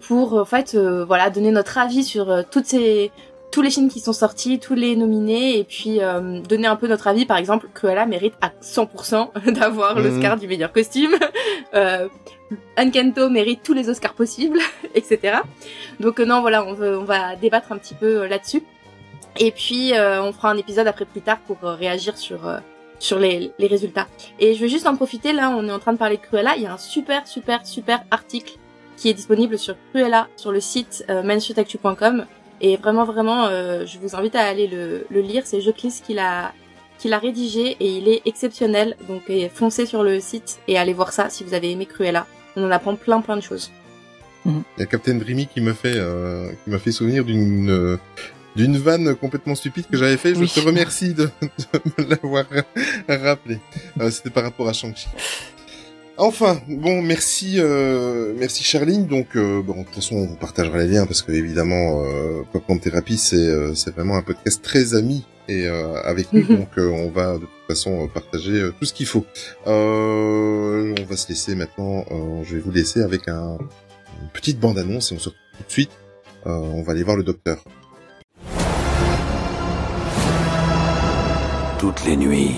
pour 0.00 0.34
en 0.34 0.44
fait 0.44 0.76
voilà 0.76 1.30
donner 1.30 1.50
notre 1.50 1.78
avis 1.78 2.04
sur 2.04 2.44
toutes 2.50 2.66
ces 2.66 3.10
tous 3.50 3.62
les 3.62 3.70
films 3.70 3.88
qui 3.90 4.00
sont 4.00 4.12
sortis, 4.12 4.58
tous 4.58 4.74
les 4.74 4.94
nominés, 4.96 5.58
et 5.58 5.64
puis 5.64 6.00
euh, 6.00 6.40
donner 6.40 6.66
un 6.68 6.76
peu 6.76 6.86
notre 6.86 7.08
avis. 7.08 7.26
Par 7.26 7.36
exemple, 7.36 7.68
Cruella 7.74 8.06
mérite 8.06 8.34
à 8.40 8.50
100% 8.62 9.52
d'avoir 9.52 9.96
Mhm. 9.96 10.02
l'Oscar 10.04 10.36
du 10.36 10.46
meilleur 10.48 10.72
costume. 10.72 11.14
Euh, 11.72 12.08
Encanto 12.76 13.28
mérite 13.30 13.62
tous 13.62 13.74
les 13.74 13.88
Oscars 13.88 14.14
possibles, 14.14 14.58
etc. 14.96 15.38
Donc 16.00 16.18
euh, 16.18 16.24
non, 16.24 16.40
voilà, 16.40 16.64
on, 16.66 16.74
veut, 16.74 16.98
on 16.98 17.04
va 17.04 17.36
débattre 17.36 17.70
un 17.70 17.78
petit 17.78 17.94
peu 17.94 18.22
euh, 18.22 18.28
là-dessus. 18.28 18.64
Et 19.38 19.52
puis 19.52 19.94
euh, 19.94 20.20
on 20.20 20.32
fera 20.32 20.50
un 20.50 20.56
épisode 20.56 20.88
après 20.88 21.04
plus 21.04 21.20
tard 21.20 21.38
pour 21.46 21.58
réagir 21.62 22.18
sur 22.18 22.48
euh, 22.48 22.58
sur 22.98 23.20
les, 23.20 23.52
les 23.60 23.66
résultats. 23.68 24.08
Et 24.40 24.54
je 24.54 24.60
veux 24.62 24.66
juste 24.68 24.88
en 24.88 24.96
profiter, 24.96 25.32
là, 25.32 25.50
on 25.56 25.68
est 25.68 25.72
en 25.72 25.78
train 25.78 25.92
de 25.92 25.98
parler 25.98 26.16
de 26.16 26.22
Cruella. 26.22 26.54
Il 26.56 26.62
y 26.62 26.66
a 26.66 26.72
un 26.72 26.78
super, 26.78 27.26
super, 27.28 27.64
super 27.64 28.02
article 28.10 28.54
qui 28.96 29.08
est 29.08 29.14
disponible 29.14 29.56
sur 29.56 29.76
Cruella 29.92 30.26
sur 30.36 30.50
le 30.50 30.58
site 30.60 31.04
euh. 31.08 31.22
Et 32.60 32.76
vraiment, 32.76 33.04
vraiment, 33.04 33.46
euh, 33.46 33.86
je 33.86 33.98
vous 33.98 34.14
invite 34.16 34.34
à 34.34 34.42
aller 34.44 34.66
le, 34.66 35.06
le 35.10 35.20
lire. 35.20 35.42
C'est 35.46 35.60
Joclis 35.60 36.00
qui 36.06 36.14
l'a 36.14 36.52
qui 36.98 37.08
l'a 37.08 37.18
rédigé 37.18 37.76
et 37.80 37.86
il 37.96 38.08
est 38.08 38.20
exceptionnel. 38.26 38.94
Donc 39.08 39.22
foncez 39.54 39.86
sur 39.86 40.02
le 40.02 40.20
site 40.20 40.60
et 40.68 40.76
allez 40.76 40.92
voir 40.92 41.12
ça 41.12 41.30
si 41.30 41.44
vous 41.44 41.54
avez 41.54 41.70
aimé 41.70 41.86
Cruella. 41.86 42.26
On 42.56 42.64
en 42.64 42.70
apprend 42.70 42.94
plein, 42.96 43.22
plein 43.22 43.36
de 43.36 43.40
choses. 43.42 43.70
Il 44.44 44.52
y 44.78 44.82
a 44.82 44.86
Captain 44.86 45.14
Dreamy 45.14 45.46
qui 45.46 45.60
me 45.62 45.72
fait 45.72 45.94
euh, 45.96 46.50
qui 46.64 46.70
m'a 46.70 46.78
fait 46.78 46.92
souvenir 46.92 47.24
d'une 47.24 47.70
euh, 47.70 47.96
d'une 48.56 48.76
vanne 48.76 49.14
complètement 49.14 49.54
stupide 49.54 49.86
que 49.90 49.96
j'avais 49.96 50.16
fait. 50.18 50.34
Je 50.34 50.40
Oui. 50.40 50.48
te 50.54 50.60
remercie 50.60 51.14
de, 51.14 51.24
de 51.72 51.80
me 52.02 52.10
l'avoir 52.10 52.44
rappelé. 53.08 53.58
Euh, 54.00 54.10
C'était 54.10 54.30
par 54.30 54.42
rapport 54.42 54.68
à 54.68 54.72
Shang-Chi. 54.74 55.06
Enfin, 56.22 56.60
bon, 56.68 57.00
merci, 57.00 57.54
euh, 57.56 58.34
merci 58.36 58.62
Charline. 58.62 59.06
Donc, 59.06 59.36
euh, 59.36 59.62
bon, 59.62 59.72
de 59.80 59.84
toute 59.86 59.94
façon, 59.94 60.16
on 60.16 60.26
vous 60.26 60.36
partagera 60.36 60.76
les 60.76 60.86
liens 60.86 61.06
parce 61.06 61.22
que 61.22 61.32
évidemment, 61.32 62.04
euh, 62.04 62.42
Popcorn 62.52 62.78
Therapy, 62.78 63.16
c'est 63.16 63.36
euh, 63.36 63.74
c'est 63.74 63.94
vraiment 63.94 64.16
un 64.18 64.22
podcast 64.22 64.62
très 64.62 64.94
ami 64.94 65.24
et 65.48 65.66
euh, 65.66 65.98
avec 66.02 66.30
nous. 66.34 66.42
Mhm. 66.42 66.56
donc, 66.58 66.68
euh, 66.76 66.88
on 66.90 67.08
va 67.10 67.34
de 67.36 67.38
toute 67.38 67.48
façon 67.68 68.06
partager 68.12 68.52
euh, 68.60 68.74
tout 68.78 68.84
ce 68.84 68.92
qu'il 68.92 69.06
faut. 69.06 69.24
Euh, 69.66 70.94
on 71.00 71.04
va 71.04 71.16
se 71.16 71.26
laisser 71.30 71.54
maintenant. 71.54 72.04
euh, 72.10 72.42
je 72.44 72.56
vais 72.56 72.60
vous 72.60 72.70
laisser 72.70 73.00
avec 73.02 73.26
un, 73.28 73.56
une 74.20 74.28
petite 74.34 74.60
bande 74.60 74.76
annonce 74.78 75.12
et 75.12 75.14
on 75.14 75.18
se 75.18 75.30
retrouve 75.30 75.42
tout 75.56 75.64
de 75.66 75.72
suite. 75.72 75.90
Euh, 76.46 76.50
on 76.50 76.82
va 76.82 76.92
aller 76.92 77.02
voir 77.02 77.16
le 77.16 77.22
docteur. 77.22 77.64
Toutes 81.78 82.04
les 82.04 82.16
nuits, 82.18 82.56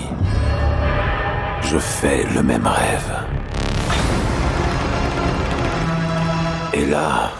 je 1.61 1.77
fais 1.77 2.25
le 2.35 2.43
même 2.43 2.67
rêve. 2.67 3.23
Et 6.73 6.85
là... 6.85 7.31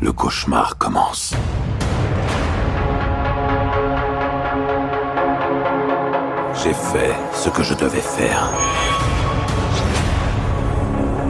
Le 0.00 0.12
cauchemar 0.12 0.78
commence. 0.78 1.34
J'ai 6.62 6.72
fait 6.72 7.14
ce 7.32 7.48
que 7.50 7.62
je 7.62 7.74
devais 7.74 8.00
faire 8.00 8.50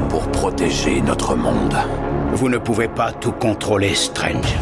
pour 0.09 0.31
protéger 0.31 1.03
notre 1.03 1.35
monde. 1.35 1.76
Vous 2.33 2.48
ne 2.48 2.59
pouvez 2.59 2.88
pas 2.88 3.12
tout 3.12 3.33
contrôler, 3.33 3.94
Strange. 3.94 4.57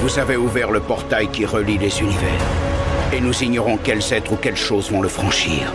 Vous 0.00 0.18
avez 0.18 0.36
ouvert 0.36 0.70
le 0.70 0.80
portail 0.80 1.28
qui 1.28 1.46
relie 1.46 1.78
les 1.78 2.00
univers. 2.00 2.75
Et 3.12 3.20
nous 3.20 3.42
ignorons 3.42 3.78
quels 3.82 4.12
êtres 4.12 4.32
ou 4.32 4.36
quelles 4.36 4.56
choses 4.56 4.90
vont 4.90 5.00
le 5.00 5.08
franchir. 5.08 5.72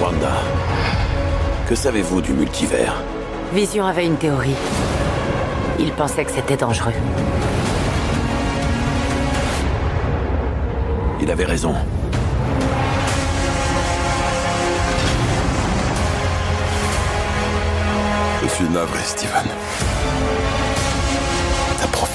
Wanda, 0.00 0.42
que 1.68 1.74
savez-vous 1.74 2.20
du 2.20 2.32
multivers? 2.32 2.94
Vision 3.52 3.86
avait 3.86 4.06
une 4.06 4.16
théorie. 4.16 4.54
Il 5.78 5.92
pensait 5.92 6.24
que 6.24 6.30
c'était 6.30 6.56
dangereux. 6.56 6.92
Il 11.20 11.30
avait 11.30 11.44
raison. 11.46 11.74
Je 18.42 18.48
suis 18.48 18.68
navré, 18.68 19.00
Steven. 19.04 19.46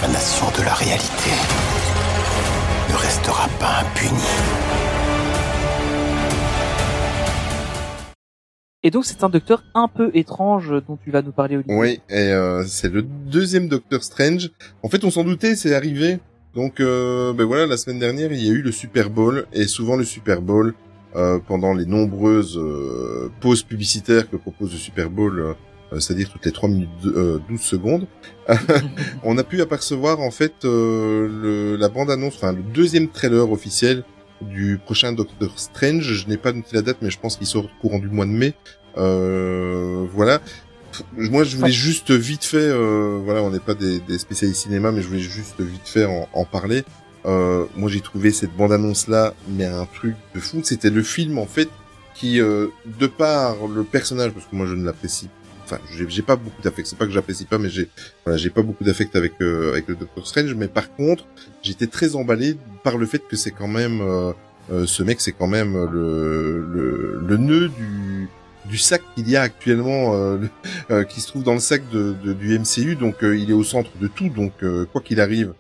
Profanation 0.04 0.48
de 0.60 0.66
la 0.66 0.74
réalité 0.74 1.30
ne 2.90 2.94
restera 2.94 3.48
pas 3.58 3.84
impunie. 3.84 4.20
Et 8.84 8.92
donc 8.92 9.06
c'est 9.06 9.24
un 9.24 9.30
docteur 9.30 9.64
un 9.74 9.88
peu 9.88 10.12
étrange 10.14 10.74
dont 10.86 10.98
tu 11.02 11.10
vas 11.10 11.22
nous 11.22 11.32
parler 11.32 11.56
Olivier. 11.56 11.74
Oui, 11.74 12.02
et 12.10 12.34
euh, 12.34 12.66
c'est 12.66 12.92
le 12.92 13.02
deuxième 13.02 13.70
Docteur 13.70 14.04
Strange. 14.04 14.52
En 14.82 14.90
fait, 14.90 15.06
on 15.06 15.10
s'en 15.10 15.24
doutait, 15.24 15.56
c'est 15.56 15.74
arrivé. 15.74 16.20
Donc, 16.54 16.82
euh, 16.82 17.32
ben 17.32 17.46
voilà, 17.46 17.66
la 17.66 17.78
semaine 17.78 18.00
dernière, 18.00 18.34
il 18.34 18.46
y 18.46 18.50
a 18.50 18.52
eu 18.52 18.62
le 18.62 18.74
Super 18.74 19.10
Bowl, 19.10 19.46
et 19.54 19.68
souvent 19.68 19.96
le 19.96 20.04
Super 20.04 20.42
Bowl, 20.42 20.74
euh, 21.16 21.40
pendant 21.48 21.74
les 21.74 21.86
nombreuses 21.86 22.58
euh, 22.58 23.32
pauses 23.40 23.64
publicitaires 23.64 24.30
que 24.30 24.36
propose 24.36 24.74
le 24.74 24.78
Super 24.78 25.10
Bowl, 25.10 25.56
c'est-à-dire 26.00 26.30
toutes 26.30 26.46
les 26.46 26.52
3 26.52 26.70
minutes 26.70 26.90
euh, 27.06 27.40
12 27.50 27.62
secondes, 27.62 28.08
on 29.24 29.38
a 29.38 29.44
pu 29.44 29.62
apercevoir 29.62 30.20
en 30.20 30.32
fait 30.32 30.66
euh, 30.66 31.28
le, 31.28 31.76
la 31.76 31.90
bande-annonce, 31.90 32.36
enfin 32.36 32.54
le 32.54 32.64
deuxième 32.64 33.10
trailer 33.10 33.52
officiel 33.52 34.04
du 34.42 34.80
prochain 34.84 35.14
Doctor 35.14 35.58
Strange. 35.58 36.04
Je 36.04 36.28
n'ai 36.28 36.38
pas 36.38 36.52
noté 36.52 36.70
la 36.74 36.82
date, 36.82 36.98
mais 37.02 37.10
je 37.10 37.20
pense 37.20 37.38
qu'il 37.38 37.48
sort 37.48 37.66
au 37.66 37.82
courant 37.82 38.00
du 38.00 38.10
mois 38.10 38.26
de 38.26 38.32
mai. 38.32 38.54
Euh, 38.98 40.06
voilà. 40.14 40.42
Moi, 41.14 41.44
je 41.44 41.58
voulais 41.58 41.72
juste 41.72 42.12
vite 42.12 42.44
fait, 42.44 42.58
euh, 42.58 43.20
voilà, 43.24 43.42
on 43.42 43.50
n'est 43.50 43.60
pas 43.60 43.74
des, 43.74 44.00
des, 44.00 44.20
spécialistes 44.20 44.62
cinéma, 44.62 44.92
mais 44.92 45.02
je 45.02 45.08
voulais 45.08 45.20
juste 45.20 45.60
vite 45.60 45.88
fait 45.88 46.06
en, 46.06 46.28
en 46.34 46.46
parler. 46.46 46.84
Euh, 47.26 47.66
moi, 47.76 47.90
j'ai 47.90 48.02
trouvé 48.02 48.32
cette 48.32 48.56
bande-annonce 48.56 49.08
là, 49.08 49.34
mais 49.48 49.66
un 49.66 49.86
truc 49.86 50.16
de 50.36 50.40
fou. 50.40 50.62
C'était 50.64 50.90
le 50.90 51.02
film 51.02 51.38
en 51.38 51.48
fait 51.48 51.70
qui, 52.14 52.40
euh, 52.40 52.68
de 53.00 53.08
par 53.08 53.68
le 53.68 53.84
personnage, 53.84 54.32
parce 54.32 54.46
que 54.46 54.56
moi 54.56 54.68
je 54.68 54.76
ne 54.76 54.86
l'apprécie, 54.86 55.30
enfin, 55.64 55.80
j'ai 55.92 56.22
pas 56.22 56.36
beaucoup 56.36 56.62
d'affect. 56.62 56.88
C'est 56.88 56.98
pas 56.98 57.06
que 57.06 57.12
j'apprécie 57.12 57.46
pas, 57.46 57.58
mais 57.58 57.70
j'ai, 57.70 57.90
voilà, 58.26 58.38
j'ai 58.38 58.50
pas 58.50 58.62
beaucoup 58.62 58.84
d'affect 58.84 59.16
avec 59.16 59.34
euh, 59.42 59.72
avec 59.72 59.88
le 59.88 59.96
Doctor 59.96 60.26
Strange. 60.28 60.54
Mais 60.56 60.68
par 60.68 60.94
contre, 60.96 61.26
j'étais 61.62 61.88
très 61.88 62.16
emballé 62.16 62.58
par 62.84 62.98
le 62.98 63.06
fait 63.06 63.20
que 63.28 63.36
c'est 63.36 63.52
quand 63.52 63.68
même, 63.68 64.02
euh, 64.02 64.86
ce 64.86 65.04
mec, 65.04 65.22
c'est 65.22 65.34
quand 65.34 65.48
même 65.48 65.74
le, 65.74 66.66
le 66.74 67.20
le 67.26 67.38
nœud 67.38 67.70
du 67.70 68.30
du 68.66 68.78
sac 68.78 69.02
qu'il 69.16 69.30
y 69.30 69.36
a 69.36 69.42
actuellement, 69.42 70.16
euh, 70.16 70.38
euh, 70.92 71.04
qui 71.04 71.22
se 71.22 71.28
trouve 71.28 71.44
dans 71.44 71.54
le 71.54 71.60
sac 71.60 71.84
de, 71.92 72.16
de 72.24 72.34
du 72.34 72.58
MCU. 72.58 72.96
Donc 72.96 73.24
euh, 73.24 73.38
il 73.38 73.50
est 73.50 73.54
au 73.54 73.64
centre 73.64 73.92
de 74.00 74.08
tout. 74.08 74.30
Donc 74.30 74.54
quoi 74.92 75.02
qu'il 75.02 75.20
arrive, 75.20 75.54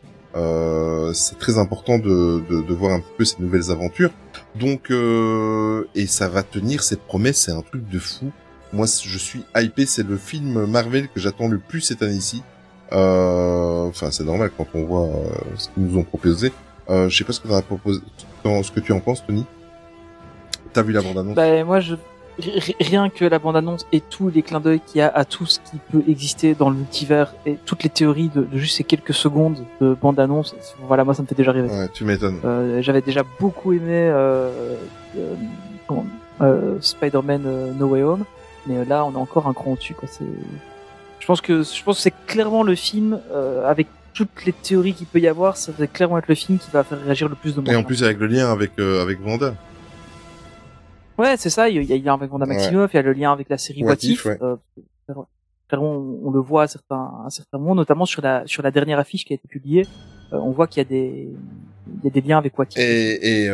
c'est 1.13 1.37
très 1.37 1.57
important 1.57 1.99
de, 1.99 2.41
de, 2.49 2.61
de, 2.61 2.73
voir 2.73 2.93
un 2.93 3.01
peu 3.17 3.25
ces 3.25 3.35
nouvelles 3.39 3.71
aventures. 3.71 4.11
Donc 4.55 4.91
et 4.91 6.07
ça 6.07 6.27
va 6.27 6.43
tenir 6.43 6.83
cette 6.83 7.01
promesse. 7.01 7.41
C'est 7.41 7.51
un 7.51 7.61
truc 7.61 7.87
de 7.89 7.99
fou. 7.99 8.31
Moi, 8.73 8.86
je 8.86 9.17
suis 9.17 9.45
hypé. 9.55 9.86
C'est 9.86 10.07
le 10.07 10.17
film 10.17 10.65
Marvel 10.65 11.07
que 11.07 11.19
j'attends 11.19 11.47
le 11.47 11.59
plus 11.59 11.81
cette 11.81 12.01
année-ci. 12.01 12.43
Enfin, 12.91 14.12
c'est 14.12 14.23
normal 14.23 14.51
quand 14.57 14.67
on 14.73 14.83
voit 14.83 15.09
ce 15.57 15.69
qu'ils 15.69 15.83
nous 15.83 15.97
ont 15.97 16.03
proposé. 16.03 16.51
je 16.89 17.09
sais 17.09 17.23
pas 17.23 17.33
ce 17.33 17.39
que, 17.39 17.51
as 17.51 17.62
proposé, 17.62 18.01
ce 18.43 18.71
que 18.71 18.79
tu 18.79 18.91
en 18.91 18.99
penses, 18.99 19.25
Tony. 19.25 19.45
T'as 20.73 20.81
vu 20.81 20.91
la 20.91 21.01
bande-annonce? 21.01 21.36
Bah, 21.36 21.63
Moi, 21.63 21.79
je 21.79 21.95
rien 22.79 23.09
que 23.09 23.25
la 23.25 23.39
bande-annonce 23.39 23.86
et 23.91 24.01
tous 24.01 24.29
les 24.29 24.41
clins 24.41 24.59
d'œil 24.59 24.79
qu'il 24.79 24.99
y 24.99 25.01
a 25.01 25.07
à 25.07 25.25
tout 25.25 25.45
ce 25.45 25.59
qui 25.59 25.77
peut 25.91 26.03
exister 26.07 26.55
dans 26.55 26.69
le 26.69 26.77
multivers 26.77 27.33
et 27.45 27.57
toutes 27.65 27.83
les 27.83 27.89
théories 27.89 28.29
de, 28.29 28.43
de 28.43 28.57
juste 28.57 28.77
ces 28.77 28.83
quelques 28.83 29.13
secondes 29.13 29.63
de 29.81 29.95
bande-annonce, 29.99 30.55
voilà, 30.88 31.03
moi 31.03 31.13
ça 31.13 31.21
me 31.21 31.27
fait 31.27 31.36
déjà 31.36 31.51
rêver. 31.51 31.69
Ouais, 31.69 31.88
tu 31.93 32.05
m'étonnes. 32.05 32.39
Euh, 32.43 32.81
J'avais 32.81 33.01
déjà 33.01 33.23
beaucoup 33.39 33.73
aimé 33.73 34.09
euh, 34.09 34.75
euh, 35.17 35.36
euh 36.41 36.77
Spider-Man 36.81 37.43
euh, 37.45 37.71
No 37.73 37.88
Way 37.88 38.03
Home, 38.03 38.25
mais 38.67 38.86
là 38.86 39.06
on 39.06 39.13
est 39.13 39.17
encore 39.17 39.47
un 39.47 39.54
cran 39.54 39.71
au-dessus. 39.71 39.93
Quoi. 39.93 40.10
Je 41.19 41.26
pense 41.26 41.41
que 41.41 41.63
je 41.63 41.84
pense 41.84 41.97
que 41.97 42.02
c'est 42.02 42.13
clairement 42.28 42.63
le 42.63 42.76
film 42.76 43.19
euh, 43.32 43.65
avec 43.67 43.88
toutes 44.13 44.45
les 44.45 44.54
théories 44.54 44.93
qu'il 44.93 45.08
peut 45.08 45.19
y 45.19 45.28
avoir, 45.28 45.58
ça 45.58 45.71
va 45.71 45.88
clairement 45.88 46.17
être 46.17 46.28
le 46.28 46.36
film 46.36 46.60
qui 46.60 46.69
va 46.71 46.84
faire 46.84 47.02
réagir 47.04 47.30
le 47.30 47.36
plus 47.36 47.56
de 47.56 47.62
monde. 47.62 47.69
Et 47.69 47.76
en 47.76 47.84
plus 47.84 48.04
avec 48.04 48.19
le 48.19 48.28
lien 48.28 48.52
avec 48.52 48.78
avec 48.80 49.19
Vanda. 49.21 49.56
Ouais, 51.17 51.36
c'est 51.38 51.49
ça. 51.49 51.69
Il 51.69 51.84
y 51.84 51.93
a 51.93 51.97
le 51.97 52.04
lien 52.04 52.13
avec 52.13 52.32
Wanda 52.32 52.45
Maximoff, 52.45 52.93
il 52.93 52.97
y 52.97 52.99
a 52.99 53.04
le 53.04 53.13
lien 53.13 53.32
avec 53.32 53.49
la 53.49 53.58
série 53.58 53.84
What, 53.84 53.95
If. 54.02 54.26
Ouais. 54.26 54.38
Euh, 54.41 54.56
on, 55.76 56.19
on, 56.23 56.32
le 56.32 56.39
voit 56.39 56.63
à 56.63 56.67
certains, 56.67 57.12
à 57.26 57.30
certains 57.30 57.58
moments, 57.58 57.76
notamment 57.76 58.06
sur 58.06 58.21
la 58.21 58.43
sur 58.45 58.62
la 58.62 58.71
dernière 58.71 58.99
affiche 58.99 59.26
qui 59.26 59.34
a 59.34 59.36
été 59.36 59.47
publiée. 59.47 59.88
Euh, 60.32 60.38
on 60.38 60.52
voit 60.52 60.67
qu'il 60.67 60.82
y 60.84 60.86
a 60.86 60.89
des 60.89 61.30
il 61.88 62.04
y 62.04 62.08
a 62.08 62.10
des 62.12 62.21
liens 62.21 62.38
avec 62.38 62.58
What 62.58 62.65
If. 62.71 62.78
Et, 62.78 63.45
et, 63.45 63.49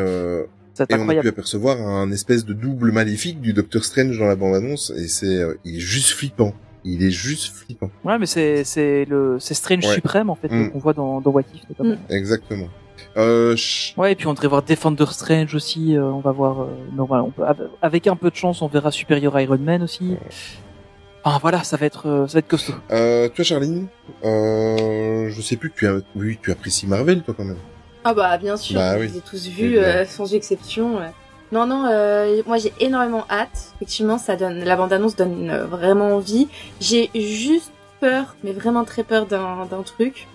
et 0.90 0.96
on 0.96 1.10
a 1.10 1.16
pu 1.16 1.28
apercevoir 1.28 1.78
un 1.82 2.12
espèce 2.12 2.46
de 2.46 2.54
double 2.54 2.92
maléfique 2.92 3.42
du 3.42 3.54
Docteur 3.54 3.84
Strange 3.84 4.18
dans 4.18 4.26
la 4.28 4.36
bande 4.36 4.56
annonce 4.56 4.92
et 4.98 5.08
c'est 5.08 5.26
euh, 5.38 5.56
il 5.66 5.76
est 5.78 5.80
juste 5.80 6.10
flippant. 6.12 6.54
Il 6.86 7.04
est 7.04 7.12
juste 7.12 7.54
flippant. 7.54 7.90
Ouais, 8.06 8.18
mais 8.18 8.26
c'est 8.26 8.64
c'est 8.64 9.06
le 9.06 9.38
c'est 9.40 9.54
Strange 9.54 9.86
Ouais. 9.86 9.94
suprême 9.94 10.30
en 10.30 10.36
fait 10.36 10.50
Mm. 10.50 10.70
qu'on 10.72 10.80
voit 10.80 10.94
dans 10.94 11.20
dans 11.22 11.32
What 11.32 11.44
If 11.54 11.68
notamment. 11.70 11.98
Exactement. 12.10 12.70
Euh, 13.18 13.56
ch- 13.56 13.94
Ouais, 13.98 14.12
et 14.12 14.16
puis 14.16 14.28
on 14.28 14.34
devrait 14.34 14.48
voir 14.48 14.62
Defender 14.64 15.06
Strange 15.12 15.56
aussi. 15.56 15.96
euh, 15.98 16.04
on 16.04 16.20
va 16.20 16.32
voir. 16.32 16.62
Euh, 16.62 16.66
non, 16.96 17.06
voilà, 17.06 17.24
on 17.24 17.32
peut, 17.32 17.44
avec 17.82 18.08
un 18.08 18.16
peu 18.16 18.30
de 18.30 18.36
chance, 18.36 18.62
on 18.62 18.68
verra 18.68 18.92
Superior 18.92 19.38
Iron 19.40 19.58
Man 19.58 19.84
aussi. 19.84 20.16
Enfin 21.24 21.40
voilà, 21.42 21.64
ça 21.64 21.76
va 21.76 21.86
être 21.86 22.26
ça 22.28 22.34
va 22.34 22.40
être 22.40 22.48
costaud. 22.48 22.74
euh, 22.92 23.28
toi, 23.30 23.44
Charline, 23.44 23.88
euh, 24.24 25.30
je 25.30 25.42
sais 25.42 25.58
plus 25.58 25.70
que 25.72 25.76
tu 25.76 25.88
as, 25.88 26.00
oui, 26.16 26.38
tu 26.42 26.52
apprécies 26.52 26.88
Marvel, 26.88 27.22
toi, 27.24 27.34
quand 27.38 27.44
même. 27.46 27.58
Ah 28.10 28.14
bah 28.16 28.38
bien 28.40 28.58
sûr, 28.58 28.80
Bah 28.80 28.96
je 28.96 29.02
oui. 29.02 29.08
les 29.08 29.18
ai 29.18 29.22
tous 29.22 29.48
vus 29.48 29.78
euh, 29.78 30.04
sans 30.04 30.34
exception. 30.34 31.00
Non 31.52 31.68
non, 31.68 31.86
euh, 31.88 32.42
moi 32.48 32.58
j'ai 32.58 32.74
énormément 32.80 33.24
hâte. 33.30 33.72
Effectivement, 33.76 34.18
ça 34.18 34.36
donne 34.36 34.64
la 34.64 34.76
bande 34.76 34.92
annonce 34.92 35.16
donne 35.16 35.52
euh, 35.52 35.66
vraiment 35.66 36.16
envie. 36.16 36.48
J'ai 36.80 37.12
juste 37.14 37.72
peur, 38.00 38.36
mais 38.44 38.52
vraiment 38.52 38.84
très 38.84 39.04
peur 39.04 39.28
d'un 39.28 39.84
truc. 39.86 40.28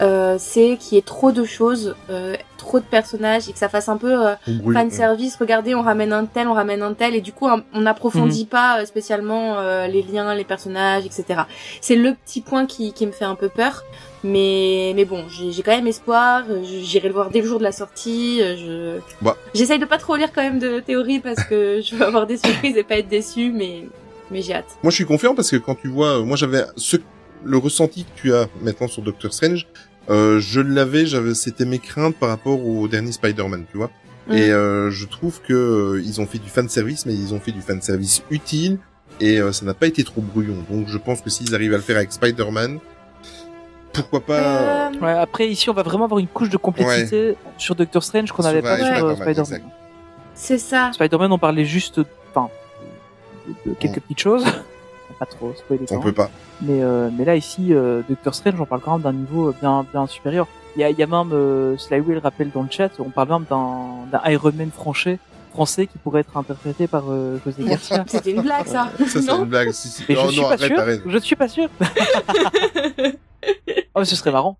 Euh, 0.00 0.36
c'est 0.38 0.76
qu'il 0.78 0.94
y 0.94 0.98
ait 0.98 1.02
trop 1.02 1.32
de 1.32 1.42
choses, 1.42 1.96
euh, 2.08 2.36
trop 2.56 2.78
de 2.78 2.84
personnages 2.84 3.48
et 3.48 3.52
que 3.52 3.58
ça 3.58 3.68
fasse 3.68 3.88
un 3.88 3.96
peu 3.96 4.28
euh, 4.28 4.34
Oui, 4.62 4.72
fan 4.72 4.90
service. 4.92 5.34
Regardez, 5.36 5.74
on 5.74 5.82
ramène 5.82 6.12
un 6.12 6.24
tel, 6.24 6.46
on 6.46 6.52
ramène 6.54 6.82
un 6.82 6.94
tel 6.94 7.16
et 7.16 7.20
du 7.20 7.32
coup 7.32 7.48
on 7.72 7.80
n'approfondit 7.80 8.46
pas 8.46 8.80
euh, 8.80 8.84
spécialement 8.86 9.58
euh, 9.58 9.88
les 9.88 10.02
liens, 10.02 10.34
les 10.36 10.44
personnages, 10.44 11.04
etc. 11.04 11.40
C'est 11.80 11.96
le 11.96 12.14
petit 12.14 12.40
point 12.40 12.64
qui, 12.66 12.92
qui 12.92 13.06
me 13.06 13.12
fait 13.12 13.24
un 13.24 13.34
peu 13.34 13.48
peur. 13.48 13.82
Mais, 14.24 14.92
mais 14.94 15.04
bon, 15.04 15.24
j'ai 15.28 15.62
quand 15.62 15.74
même 15.74 15.86
espoir. 15.88 16.44
euh, 16.48 16.62
J'irai 16.62 17.08
le 17.08 17.14
voir 17.14 17.30
dès 17.30 17.40
le 17.40 17.46
jour 17.48 17.58
de 17.58 17.64
la 17.64 17.72
sortie. 17.72 18.40
Je... 18.40 18.98
Bah. 19.20 19.36
J'essaye 19.54 19.78
de 19.80 19.84
pas 19.84 19.98
trop 19.98 20.14
lire 20.16 20.32
quand 20.32 20.42
même 20.42 20.58
de 20.60 20.78
théories 20.80 21.18
parce 21.20 21.42
que 21.44 21.80
je 21.84 21.96
veux 21.96 22.04
avoir 22.04 22.26
des 22.26 22.36
surprises 22.36 22.76
et 22.76 22.84
pas 22.84 22.98
être 22.98 23.08
déçue, 23.08 23.50
mais, 23.52 23.84
mais 24.30 24.42
j'ai 24.42 24.54
hâte. 24.54 24.76
Moi, 24.84 24.90
je 24.90 24.94
suis 24.96 25.06
confiant 25.06 25.34
parce 25.34 25.50
que 25.50 25.56
quand 25.56 25.74
tu 25.74 25.88
vois, 25.88 26.20
moi, 26.24 26.36
j'avais 26.36 26.62
ce, 26.76 26.96
le 27.44 27.56
ressenti 27.58 28.04
que 28.04 28.20
tu 28.20 28.34
as 28.34 28.48
maintenant 28.60 28.88
sur 28.88 29.02
Doctor 29.02 29.32
Strange, 29.32 29.66
euh, 30.10 30.38
je 30.40 30.60
l'avais, 30.60 31.06
j'avais, 31.06 31.34
c'était 31.34 31.64
mes 31.64 31.78
craintes 31.78 32.16
par 32.16 32.28
rapport 32.28 32.64
au 32.64 32.88
dernier 32.88 33.12
Spider-Man, 33.12 33.64
tu 33.70 33.76
vois. 33.76 33.90
Mm. 34.28 34.32
Et 34.34 34.50
euh, 34.50 34.90
je 34.90 35.06
trouve 35.06 35.40
que 35.42 35.52
euh, 35.52 36.02
ils 36.04 36.20
ont 36.20 36.26
fait 36.26 36.38
du 36.38 36.48
fan 36.50 36.68
service, 36.68 37.06
mais 37.06 37.14
ils 37.14 37.34
ont 37.34 37.40
fait 37.40 37.52
du 37.52 37.60
fan 37.60 37.80
service 37.82 38.22
utile 38.30 38.78
et 39.20 39.40
euh, 39.40 39.52
ça 39.52 39.64
n'a 39.66 39.74
pas 39.74 39.86
été 39.86 40.04
trop 40.04 40.20
brouillon. 40.20 40.56
Donc, 40.70 40.88
je 40.88 40.98
pense 40.98 41.20
que 41.20 41.30
s'ils 41.30 41.54
arrivent 41.54 41.74
à 41.74 41.78
le 41.78 41.82
faire 41.82 41.96
avec 41.96 42.12
Spider-Man, 42.12 42.78
pourquoi 43.92 44.20
pas 44.20 44.38
Euh, 44.38 44.90
Ouais, 45.00 45.12
après 45.12 45.48
ici, 45.48 45.68
on 45.70 45.74
va 45.74 45.82
vraiment 45.82 46.04
avoir 46.04 46.18
une 46.18 46.26
couche 46.28 46.50
de 46.50 46.56
complexité 46.56 47.36
sur 47.56 47.74
Doctor 47.74 48.02
Strange 48.02 48.32
qu'on 48.32 48.42
n'avait 48.42 48.62
pas 48.62 48.78
ouais, 48.78 48.96
sur 48.98 49.16
Spider-Man. 49.16 49.62
C'est 50.34 50.58
ça. 50.58 50.90
Spider-Man, 50.92 51.32
on 51.32 51.38
parlait 51.38 51.64
juste, 51.64 52.00
enfin, 52.30 52.48
de, 53.46 53.70
de 53.70 53.74
quelques 53.76 54.00
petites 54.00 54.20
choses. 54.20 54.44
Pas 55.18 55.26
trop 55.26 55.52
spoiler. 55.56 55.84
On 55.90 55.96
quand 55.96 56.00
peut 56.02 56.12
pas. 56.12 56.30
Mais 56.62 56.82
euh, 56.82 57.10
mais 57.12 57.24
là 57.24 57.34
ici, 57.36 57.72
euh, 57.74 58.02
Doctor 58.08 58.34
Strange, 58.34 58.60
on 58.60 58.66
parle 58.66 58.80
quand 58.80 58.92
même 58.98 59.02
d'un 59.02 59.12
niveau 59.12 59.48
euh, 59.48 59.54
bien 59.60 59.84
bien 59.92 60.06
supérieur. 60.06 60.46
Il 60.76 60.80
y 60.80 60.84
a, 60.84 60.90
il 60.90 60.98
y 60.98 61.02
a 61.02 61.06
même 61.06 61.32
euh, 61.32 61.76
Slywy 61.76 62.12
le 62.14 62.18
rappelle 62.18 62.50
dans 62.50 62.62
le 62.62 62.68
chat, 62.70 62.90
on 63.00 63.10
parle 63.10 63.28
même 63.30 63.44
d'un 63.48 64.06
d'un 64.12 64.30
Iron 64.30 64.52
Man 64.54 64.70
français 64.70 65.18
français 65.50 65.86
qui 65.86 65.98
pourrait 65.98 66.20
être 66.20 66.36
interprété 66.36 66.86
par 66.86 67.04
euh, 67.10 67.38
José 67.44 67.64
Garcia. 67.68 68.04
C'était 68.06 68.30
une 68.32 68.42
blague 68.42 68.66
ça. 68.66 68.90
Ça, 68.98 69.04
c'est 69.06 69.26
non 69.26 69.38
une 69.44 69.48
blague. 69.50 69.70
Si, 69.72 69.88
si. 69.88 70.04
Mais 70.08 70.14
Oh, 70.18 70.26
je 70.26 70.32
suis 70.32 70.40
non, 70.40 70.48
pas 70.48 70.54
arrête, 70.54 70.66
sûr. 70.68 70.78
arrête. 70.78 71.00
Je 71.06 71.14
ne 71.14 71.18
suis 71.20 71.36
pas 71.36 71.48
sûr. 71.48 71.68
oh, 73.94 73.98
mais 73.98 74.04
ce 74.04 74.16
serait 74.16 74.30
marrant. 74.30 74.58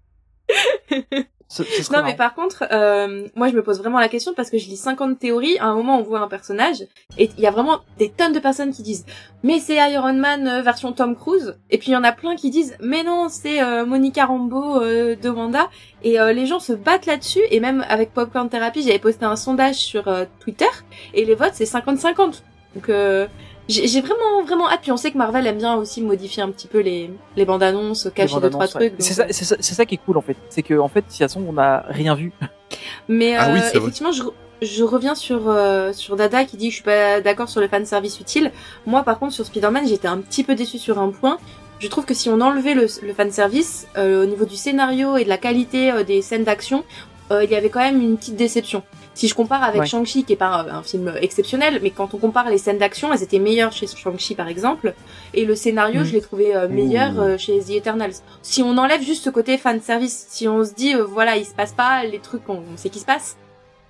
Ce, 1.49 1.63
ce 1.65 1.83
serait 1.83 1.99
Non, 1.99 2.05
mais 2.05 2.15
par 2.15 2.35
contre, 2.35 2.65
euh, 2.71 3.27
moi 3.35 3.49
je 3.49 3.55
me 3.55 3.63
pose 3.63 3.79
vraiment 3.79 3.99
la 3.99 4.09
question 4.09 4.35
parce 4.35 4.51
que 4.51 4.59
je 4.59 4.69
lis 4.69 4.77
50 4.77 5.19
théories. 5.19 5.59
À 5.59 5.67
un 5.67 5.75
moment, 5.75 5.99
on 5.99 6.03
voit 6.03 6.21
un 6.21 6.29
personnage 6.29 6.83
et 7.17 7.31
il 7.37 7.43
y 7.43 7.47
a 7.47 7.51
vraiment 7.51 7.81
des 7.99 8.11
tonnes 8.11 8.33
de 8.33 8.39
personnes 8.39 8.71
qui 8.71 8.83
disent 8.83 9.07
mais 9.43 9.59
c'est 9.59 9.77
Iron 9.91 10.13
Man 10.13 10.47
euh, 10.47 10.63
version 10.63 10.93
Tom 10.93 11.17
Cruise. 11.17 11.57
Et 11.71 11.79
puis 11.79 11.89
il 11.89 11.95
y 11.95 11.97
en 11.97 12.05
a 12.05 12.13
plein 12.13 12.37
qui 12.37 12.51
disent 12.51 12.77
mais 12.81 13.03
non, 13.03 13.29
c'est 13.31 13.63
euh, 13.63 13.87
Monica 13.87 14.27
Rambeau 14.27 14.83
euh, 14.83 15.17
de 15.17 15.29
Wanda. 15.31 15.71
Et 16.05 16.17
les 16.33 16.47
gens 16.47 16.61
se 16.61 16.73
battent 16.73 17.07
là-dessus. 17.07 17.41
Et 17.51 17.59
même 17.59 17.85
avec 17.89 18.15
Popcorn 18.15 18.49
Therapy, 18.49 18.83
j'avais 18.83 19.01
posté 19.01 19.25
un 19.25 19.35
sondage 19.35 19.75
sur 19.75 20.05
Twitter 20.39 20.69
et 21.13 21.25
les 21.25 21.35
votes 21.35 21.55
c'est 21.55 21.65
50-50. 21.65 22.43
Donc 22.75 22.89
euh, 22.89 23.27
j'ai 23.69 24.01
vraiment 24.01 24.43
vraiment 24.45 24.69
hâte. 24.69 24.81
Puis 24.83 24.93
on 24.93 24.97
sait 24.97 25.11
que 25.11 25.19
Marvel 25.19 25.47
aime 25.47 25.59
bien 25.59 25.75
aussi 25.75 26.03
modifier 26.03 26.43
un 26.43 26.51
petit 26.51 26.67
peu 26.67 26.81
les 26.81 27.11
les 27.37 27.45
bandes 27.45 27.63
annonces, 27.63 28.09
cacher 28.15 28.41
deux 28.41 28.51
trois 28.51 28.65
ouais. 28.65 28.69
trucs. 28.91 28.95
C'est 28.99 29.15
ça, 29.15 29.27
c'est 29.31 29.75
ça, 29.75 29.87
qui 29.87 29.97
est 29.97 30.01
cool 30.05 30.17
en 30.17 30.23
fait. 30.23 30.37
C'est 30.49 30.63
que 30.63 30.79
en 30.79 30.89
fait, 30.89 31.05
si 31.09 31.23
à 31.25 31.29
son 31.29 31.43
on 31.49 31.53
n'a 31.53 31.85
rien 31.89 32.15
vu. 32.15 32.33
Mais 33.09 33.35
Ah 33.37 33.49
euh, 33.49 33.55
oui, 33.55 33.61
c'est 33.63 33.79
vrai. 33.79 33.79
effectivement, 33.79 34.13
je, 34.13 34.23
je 34.63 34.83
reviens 34.85 35.15
sur 35.15 35.49
euh, 35.49 35.93
sur 35.93 36.17
Dada 36.17 36.45
qui 36.45 36.57
dit 36.57 36.67
que 36.67 36.71
je 36.71 36.77
suis 36.77 36.85
pas 36.85 37.21
d'accord 37.21 37.49
sur 37.49 37.61
le 37.61 37.69
fan 37.69 37.85
service 37.87 38.21
utile. 38.21 38.53
Moi, 38.87 39.03
par 39.03 39.19
contre, 39.19 39.33
sur 39.35 39.45
Spider-Man, 39.47 39.87
j'étais 39.87 40.09
un 40.09 40.19
petit 40.19 40.45
peu 40.45 40.55
déçue 40.55 40.79
sur 40.79 40.99
un 40.99 41.11
point. 41.11 41.39
Je 41.81 41.87
trouve 41.89 42.05
que 42.05 42.15
si 42.15 42.29
on 42.29 42.41
enlevait 42.41 42.75
le, 42.75 42.87
le 43.03 43.15
fan 43.15 43.31
service 43.31 43.87
euh, 43.97 44.25
au 44.25 44.27
niveau 44.27 44.45
du 44.45 44.57
scénario 44.57 45.17
et 45.17 45.23
de 45.25 45.29
la 45.29 45.39
qualité 45.39 45.93
euh, 45.93 46.03
des 46.03 46.23
scènes 46.23 46.43
d'action, 46.43 46.85
euh, 47.31 47.45
il 47.45 47.51
y 47.51 47.55
avait 47.55 47.69
quand 47.69 47.79
même 47.81 48.01
une 48.03 48.17
petite 48.17 48.35
déception. 48.37 48.83
Si 49.19 49.27
je 49.27 49.35
compare 49.35 49.65
avec 49.65 49.81
Ouais. 49.81 49.87
Shang-Chi, 49.87 50.23
qui 50.23 50.33
est 50.35 50.37
pas 50.37 50.47
un, 50.61 50.69
un 50.79 50.83
film 50.85 51.13
exceptionnel, 51.21 51.81
mais 51.83 51.91
quand 51.91 52.15
on 52.15 52.19
compare 52.19 52.49
les 52.51 52.59
scènes 52.59 52.79
d'action, 52.79 53.13
elles 53.13 53.25
étaient 53.25 53.41
meilleures 53.41 53.73
chez 53.73 53.89
Shang-Chi 53.89 54.37
par 54.37 54.47
exemple, 54.47 54.95
et 55.35 55.45
le 55.45 55.57
scénario, 55.57 56.01
Mhm. 56.03 56.07
je 56.07 56.13
l'ai 56.13 56.21
trouvé 56.21 56.55
euh, 56.55 56.69
meilleur 56.69 57.19
euh, 57.19 57.37
chez 57.37 57.59
The 57.59 57.71
Eternals. 57.71 58.13
Si 58.43 58.63
on 58.63 58.79
enlève 58.79 59.03
juste 59.03 59.25
ce 59.25 59.31
côté 59.31 59.59
fan 59.59 59.81
service, 59.81 60.27
si 60.29 60.47
on 60.47 60.65
se 60.65 60.73
dit 60.73 60.95
euh, 60.95 61.03
voilà, 61.05 61.37
il 61.37 61.45
se 61.45 61.53
passe 61.53 61.73
pas 61.73 62.05
les 62.05 62.21
trucs, 62.21 62.49
on, 62.49 62.63
on 62.73 62.77
sait 62.77 62.91
qui 62.91 63.01
se 63.01 63.05
passe. 63.07 63.37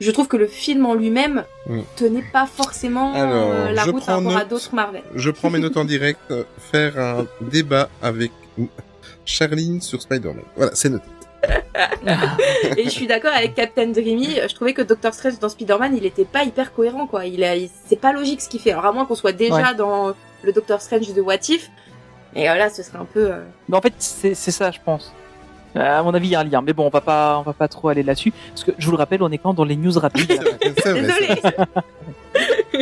Je 0.01 0.11
trouve 0.13 0.29
que 0.29 0.39
le 0.39 0.47
film 0.47 0.87
en 0.87 0.95
lui-même 0.95 1.45
Mm. 1.67 1.81
tenait 1.97 2.25
pas 2.33 2.47
forcément 2.47 3.13
Alors, 3.13 3.71
la 3.71 3.85
route 3.85 4.07
par 4.07 4.17
rapport 4.23 4.37
à 4.39 4.45
d'autres 4.47 4.75
Marvel. 4.75 5.03
Je 5.15 5.31
prends 5.31 5.51
mes 5.51 5.59
notes 5.59 5.77
en 5.77 5.85
direct. 5.85 6.21
Faire 6.73 6.99
un 6.99 7.27
débat 7.43 7.91
avec 8.01 8.33
Charline 9.27 9.83
sur 9.83 10.01
Spider-Man. 10.01 10.45
Voilà, 10.57 10.71
c'est 10.75 10.89
noté. 10.89 11.05
Et 12.77 12.85
je 12.85 12.89
suis 12.91 13.07
d'accord 13.07 13.33
avec 13.33 13.55
Captain 13.55 13.87
Dreamy. 13.89 14.37
Je 14.49 14.55
trouvais 14.55 14.73
que 14.73 14.83
Doctor 14.83 15.15
Strange 15.15 15.39
dans 15.39 15.49
Spider-Man, 15.49 15.95
il 15.97 16.05
était 16.05 16.25
pas 16.25 16.43
hyper 16.45 16.73
cohérent, 16.73 17.07
quoi. 17.07 17.27
Il, 17.27 17.45
a- 17.45 17.55
c'est 17.87 18.01
pas 18.01 18.13
logique 18.13 18.41
ce 18.41 18.49
qu'il 18.49 18.61
fait. 18.61 18.73
Alors 18.73 18.87
à 18.87 18.93
moins 18.93 19.07
qu'on 19.07 19.15
soit 19.15 19.33
déjà 19.33 19.55
Ouais. 19.71 19.75
dans 19.77 20.15
le 20.43 20.53
Doctor 20.53 20.81
Strange 20.81 21.13
de 21.15 21.21
What 21.21 21.37
If. 21.49 21.71
Et 22.35 22.49
euh, 22.51 22.55
là, 22.57 22.69
ce 22.71 22.83
serait 22.83 22.99
un 22.99 23.05
peu. 23.07 23.31
euh, 23.33 23.43
Mais 23.69 23.77
en 23.77 23.81
fait, 23.81 23.95
c'est 23.99 24.35
ça, 24.35 24.71
je 24.71 24.79
pense. 24.85 25.13
Euh, 25.77 25.99
À 25.99 26.03
mon 26.03 26.13
avis, 26.15 26.29
il 26.29 26.31
y 26.33 26.35
a 26.35 26.41
un 26.41 26.45
lien. 26.45 26.61
Mais 26.63 26.73
bon, 26.73 26.87
on 26.87 26.91
va 26.91 27.01
pas, 27.01 27.39
on 27.39 27.43
va 27.43 27.53
pas 27.53 27.69
trop 27.69 27.89
aller 27.89 28.03
là-dessus. 28.03 28.33
Parce 28.51 28.65
que 28.65 28.73
je 28.79 28.85
vous 28.87 28.93
le 28.93 28.97
rappelle, 28.99 29.23
on 29.23 29.31
est 29.31 29.39
quand 29.39 29.51
même 29.51 29.57
dans 29.57 29.65
les 29.65 29.77
news 29.77 29.93
rapides. 29.99 30.43
Désolée. 30.85 31.41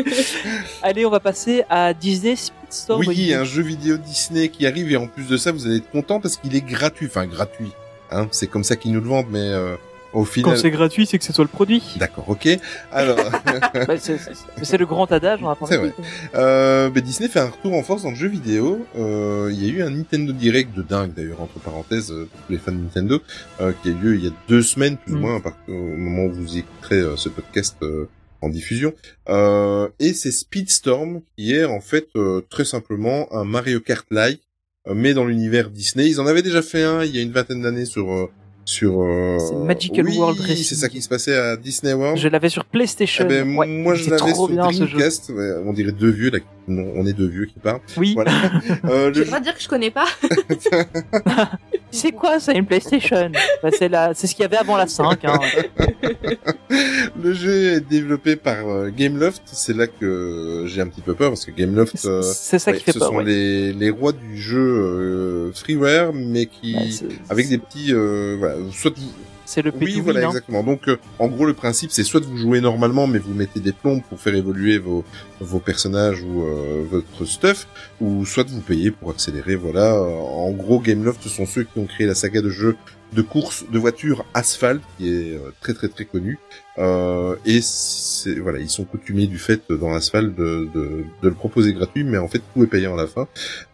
Allez, 0.83 1.07
on 1.07 1.11
va 1.11 1.21
passer 1.21 1.65
à 1.71 1.95
Disney 1.95 2.37
Speedstorm. 2.37 3.03
Oui, 3.07 3.33
un 3.35 3.45
jeu 3.45 3.63
vidéo 3.63 3.97
Disney 3.97 4.49
qui 4.49 4.67
arrive 4.67 4.91
et 4.93 4.97
en 4.97 5.07
plus 5.07 5.27
de 5.29 5.37
ça, 5.37 5.53
vous 5.53 5.67
allez 5.67 5.77
être 5.77 5.91
content 5.91 6.21
parce 6.21 6.37
qu'il 6.37 6.55
est 6.55 6.61
gratuit. 6.65 7.07
Enfin, 7.07 7.27
gratuit. 7.27 7.73
Hein, 8.11 8.29
c'est 8.31 8.47
comme 8.47 8.65
ça 8.65 8.77
qu'ils 8.77 8.93
nous 8.93 9.01
le 9.01 9.09
vendent, 9.09 9.27
mais 9.31 9.39
euh, 9.51 9.77
au 10.13 10.25
final. 10.25 10.53
Quand 10.55 10.59
c'est 10.61 10.71
gratuit, 10.71 11.07
c'est 11.07 11.19
que 11.19 11.25
c'est 11.25 11.33
soit 11.35 11.45
le 11.45 11.49
produit. 11.51 11.83
D'accord, 11.99 12.29
ok. 12.29 12.49
Alors, 12.93 13.17
Bah, 13.87 13.99
c'est- 13.99 14.19
c'est 14.19 14.33
c'est 14.63 14.79
le 14.79 14.87
grand 14.87 15.11
adage, 15.13 15.41
on 15.43 15.49
a 15.51 15.55
pas 15.57 15.67
c'est 15.67 15.77
vrai. 15.77 15.93
Euh, 16.35 16.89
ben, 16.91 17.03
Disney 17.03 17.29
fait 17.29 17.41
un 17.41 17.51
retour 17.51 17.75
en 17.75 17.83
force 17.83 18.03
dans 18.05 18.11
le 18.11 18.17
jeu 18.17 18.29
vidéo. 18.29 18.87
Euh, 18.99 19.51
il 19.53 19.63
y 19.65 19.69
a 19.69 19.73
eu 19.73 19.83
un 19.83 19.91
Nintendo 19.91 20.33
Direct 20.33 20.75
de 20.75 20.83
dingue 20.83 21.13
d'ailleurs 21.15 21.41
entre 21.43 21.59
parenthèses 21.59 22.11
euh, 22.13 22.29
les 22.49 22.59
fans 22.59 22.73
de 22.73 22.79
Nintendo 22.79 23.21
euh, 23.61 23.73
qui 23.83 23.89
a 23.89 23.93
eu 23.93 23.95
lieu 23.95 24.15
il 24.17 24.25
y 24.25 24.29
a 24.29 24.33
deux 24.49 24.63
semaines 24.63 24.97
plus 24.97 25.15
ou 25.15 25.17
Mm. 25.17 25.21
moins 25.21 25.43
au 25.69 25.73
moment 25.73 26.25
où 26.27 26.33
vous 26.33 26.57
écouterez 26.59 26.97
euh, 27.01 27.17
ce 27.17 27.29
podcast 27.29 27.77
euh, 27.83 28.09
en 28.43 28.49
diffusion. 28.49 28.93
Euh, 29.29 29.89
et 29.99 30.13
c'est 30.15 30.31
Speedstorm 30.33 31.21
qui 31.37 31.55
est 31.55 31.65
en 31.65 31.81
fait 31.81 32.07
euh, 32.17 32.43
très 32.51 32.65
simplement 32.65 33.29
un 33.35 33.45
Mario 33.45 33.81
Kart 33.81 34.07
like 34.11 34.41
mais 34.95 35.15
dans 35.15 35.25
l'univers 35.25 35.71
Disney. 35.71 36.09
Ils 36.09 36.21
en 36.21 36.27
avaient 36.27 36.43
déjà 36.43 36.63
fait 36.63 36.83
un 36.83 37.05
il 37.05 37.15
y 37.15 37.19
a 37.19 37.23
une 37.23 37.33
vingtaine 37.33 37.63
d'années 37.63 37.85
sur 37.87 38.11
euh, 38.13 38.31
sur 38.67 39.01
euh, 39.01 39.39
Magical 39.65 40.05
oui, 40.05 40.19
World 40.19 40.41
Racing. 40.41 40.65
c'est 40.65 40.75
ça 40.75 40.89
qui 40.89 41.01
se 41.01 41.09
passait 41.09 41.37
à 41.37 41.57
Disney 41.57 41.93
World. 41.95 42.19
Je 42.19 42.27
l'avais 42.27 42.49
sur 42.49 42.65
PlayStation. 42.65 43.25
Eh 43.25 43.29
ben, 43.29 43.57
Ouais, 43.57 43.67
moi, 43.67 43.95
je 43.95 44.11
l'avais 44.11 44.35
sur. 44.35 44.49
Dreamcast. 44.49 45.31
Ouais, 45.31 45.53
on 45.65 45.73
dirait 45.73 45.93
deux 45.93 46.11
vieux, 46.11 46.31
là. 46.31 46.41
Non, 46.67 46.85
on 46.97 47.07
est 47.07 47.13
deux 47.13 47.29
vieux 47.29 47.47
qui 47.47 47.61
parlent. 47.61 47.81
Oui. 47.97 48.15
Voilà. 48.15 48.33
Euh, 48.85 49.13
J'ai 49.13 49.25
le 49.25 49.41
dire 49.41 49.55
que 49.55 49.63
je 49.63 49.69
connais 49.69 49.91
pas. 49.91 50.07
C'est 51.91 52.13
quoi 52.13 52.41
ça, 52.41 52.53
une 52.53 52.67
PlayStation? 52.67 53.31
Bah, 53.63 53.71
C'est 53.77 53.89
la... 53.89 54.13
ce 54.13 54.27
qu'il 54.27 54.41
y 54.41 54.45
avait 54.45 54.57
avant 54.57 54.77
la 54.77 54.87
5. 54.87 55.25
Hein. 55.25 55.39
Le 57.23 57.33
jeu 57.33 57.75
est 57.75 57.81
développé 57.81 58.37
par 58.37 58.69
euh, 58.69 58.91
Gameloft. 58.95 59.43
C'est 59.47 59.75
là 59.75 59.87
que 59.87 60.65
j'ai 60.67 60.81
un 60.81 60.89
petit 60.89 61.01
peu 61.01 61.15
peur 61.15 61.31
parce 61.31 61.45
que 61.45 61.51
Gameloft, 61.53 62.05
euh, 62.05 62.23
C'est 62.23 62.59
ça 62.59 62.73
qui 62.73 62.83
fait 62.83 62.93
ce 62.93 62.99
peur. 62.99 63.09
sont 63.09 63.17
ouais. 63.17 63.25
les, 63.25 63.73
les 63.73 63.91
rois 63.91 64.13
du 64.13 64.37
jeu 64.37 64.59
euh, 64.61 65.53
freeware, 65.53 66.13
mais 66.13 66.47
qui 66.47 67.03
avec 67.31 67.49
des 67.49 67.59
petits, 67.59 67.93
euh, 67.95 68.37
voilà, 68.39 68.57
soit 68.73 68.93
C'est 69.47 69.63
le 69.63 69.73
oui, 69.81 69.95
P2Win, 69.95 70.01
voilà, 70.03 70.21
hein. 70.25 70.29
exactement. 70.29 70.65
Donc, 70.65 70.89
euh, 70.89 70.99
en 71.21 71.29
gros, 71.29 71.47
le 71.47 71.55
principe, 71.55 71.93
c'est 71.93 72.03
soit 72.03 72.21
vous 72.21 72.37
jouez 72.37 72.61
normalement, 72.61 73.07
mais 73.07 73.19
vous 73.19 73.33
mettez 73.33 73.61
des 73.61 73.73
plombes 73.73 74.03
pour 74.09 74.21
faire 74.21 74.35
évoluer 74.35 74.79
vos, 74.79 75.05
vos 75.41 75.61
personnages 75.61 76.21
ou 76.23 76.43
euh, 76.43 76.85
votre 76.91 77.25
stuff, 77.25 77.69
ou 78.01 78.27
soit 78.27 78.49
vous 78.49 78.61
payez 78.61 78.91
pour 78.91 79.11
accélérer. 79.11 79.55
Voilà. 79.55 79.95
En 79.95 80.51
gros, 80.51 80.81
Gameloft, 80.81 81.23
ce 81.23 81.29
sont 81.29 81.47
ceux 81.47 81.63
qui 81.63 81.79
ont 81.79 81.87
créé 81.87 82.09
la 82.09 82.17
saga 82.17 82.43
de 82.43 82.51
jeux 82.51 82.77
de 83.17 83.23
course 83.23 83.65
de 83.73 83.79
voitures 83.79 84.25
Asphalt, 84.35 84.81
qui 84.99 85.09
est 85.09 85.37
euh, 85.37 85.51
très 85.61 85.73
très 85.75 85.89
très 85.89 86.05
connu. 86.05 86.39
Euh, 86.79 87.37
et 87.47 87.61
c'est 87.63 88.35
voilà, 88.35 88.59
ils 88.59 88.69
sont 88.69 88.85
coutumiers 88.85 89.27
du 89.27 89.39
fait 89.39 89.63
euh, 89.71 89.79
dans 89.79 89.95
Asphalt 89.95 90.35
de, 90.35 90.69
de, 90.75 91.05
de 91.23 91.29
le 91.29 91.35
proposer 91.35 91.73
gratuit, 91.73 92.05
mais 92.05 92.19
en 92.19 92.29
fait 92.29 92.43
tout 92.53 92.63
est 92.63 92.67
payant 92.67 92.95
à 92.95 92.99
la 92.99 93.07
fin. 93.07 93.27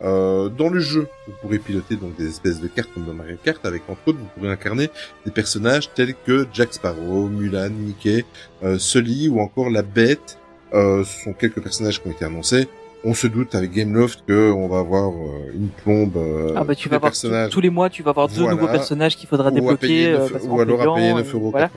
Euh, 0.02 0.48
dans 0.48 0.68
le 0.68 0.78
jeu, 0.78 1.08
vous 1.26 1.34
pourrez 1.42 1.58
piloter 1.58 1.96
donc 1.96 2.16
des 2.16 2.28
espèces 2.28 2.60
de 2.60 2.68
cartes 2.68 2.90
comme 2.94 3.04
dans 3.04 3.14
Mario 3.14 3.36
Kart, 3.42 3.64
avec 3.66 3.82
entre 3.88 4.00
autres 4.06 4.18
vous 4.18 4.28
pourrez 4.36 4.50
incarner 4.50 4.88
des 5.26 5.32
personnages 5.32 5.92
tels 5.92 6.14
que 6.14 6.46
Jack 6.52 6.72
Sparrow, 6.74 7.28
Mulan, 7.28 7.70
Mickey, 7.70 8.24
euh, 8.62 8.78
Sully 8.78 9.28
ou 9.28 9.40
encore 9.40 9.68
la 9.68 9.82
Bête. 9.82 10.38
Euh, 10.72 11.04
ce 11.04 11.24
sont 11.24 11.32
quelques 11.32 11.60
personnages 11.60 12.00
qui 12.00 12.08
ont 12.08 12.12
été 12.12 12.24
annoncés. 12.24 12.68
On 13.04 13.14
se 13.14 13.26
doute 13.26 13.54
avec 13.56 13.72
Gameloft 13.72 14.20
que 14.28 14.52
on 14.52 14.68
va 14.68 14.78
avoir 14.78 15.10
euh, 15.10 15.52
une 15.54 15.68
plombe. 15.68 16.16
Euh, 16.16 16.52
Ah 16.54 16.62
bah 16.62 16.74
tu 16.76 16.88
vas 16.88 16.96
avoir 16.96 17.10
personnages. 17.10 17.50
tous 17.50 17.60
les 17.60 17.68
mois 17.70 17.90
tu 17.90 18.02
vas 18.04 18.10
avoir 18.10 18.28
deux 18.28 18.42
Voilà. 18.42 18.54
nouveaux 18.54 18.68
personnages 18.68 19.16
qu'il 19.16 19.28
faudra 19.28 19.50
ou 19.50 19.54
débloquer 19.54 20.06
euh, 20.12 20.18
9 20.20 20.32
passer 20.32 20.46
ou 20.46 20.60
alors 20.60 20.80
à 20.82 20.94
payer 20.94 21.12
payant, 21.12 21.18
9,99 21.18 21.24
et 21.24 21.40
voilà. 21.50 21.70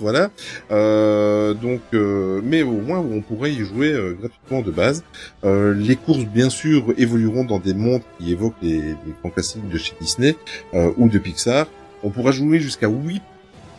voilà. 0.00 0.30
Euh, 0.70 1.54
donc, 1.54 1.80
euh, 1.94 2.40
mais 2.44 2.62
au 2.62 2.72
moins 2.72 2.98
on 2.98 3.22
pourrait 3.22 3.52
y 3.52 3.64
jouer 3.64 3.94
gratuitement 4.20 4.60
de 4.60 4.70
base. 4.70 5.02
Euh, 5.44 5.72
les 5.74 5.96
courses, 5.96 6.24
bien 6.26 6.50
sûr, 6.50 6.92
évolueront 6.98 7.44
dans 7.44 7.58
des 7.58 7.72
mondes 7.74 8.02
qui 8.18 8.32
évoquent 8.32 8.54
les, 8.60 8.78
les 8.80 8.94
grands 9.22 9.30
classiques 9.30 9.68
de 9.68 9.78
chez 9.78 9.94
Disney 10.00 10.36
euh, 10.74 10.90
ou 10.98 11.08
de 11.08 11.18
Pixar. 11.18 11.66
On 12.02 12.10
pourra 12.10 12.32
jouer 12.32 12.60
jusqu'à 12.60 12.88
8, 12.88 13.22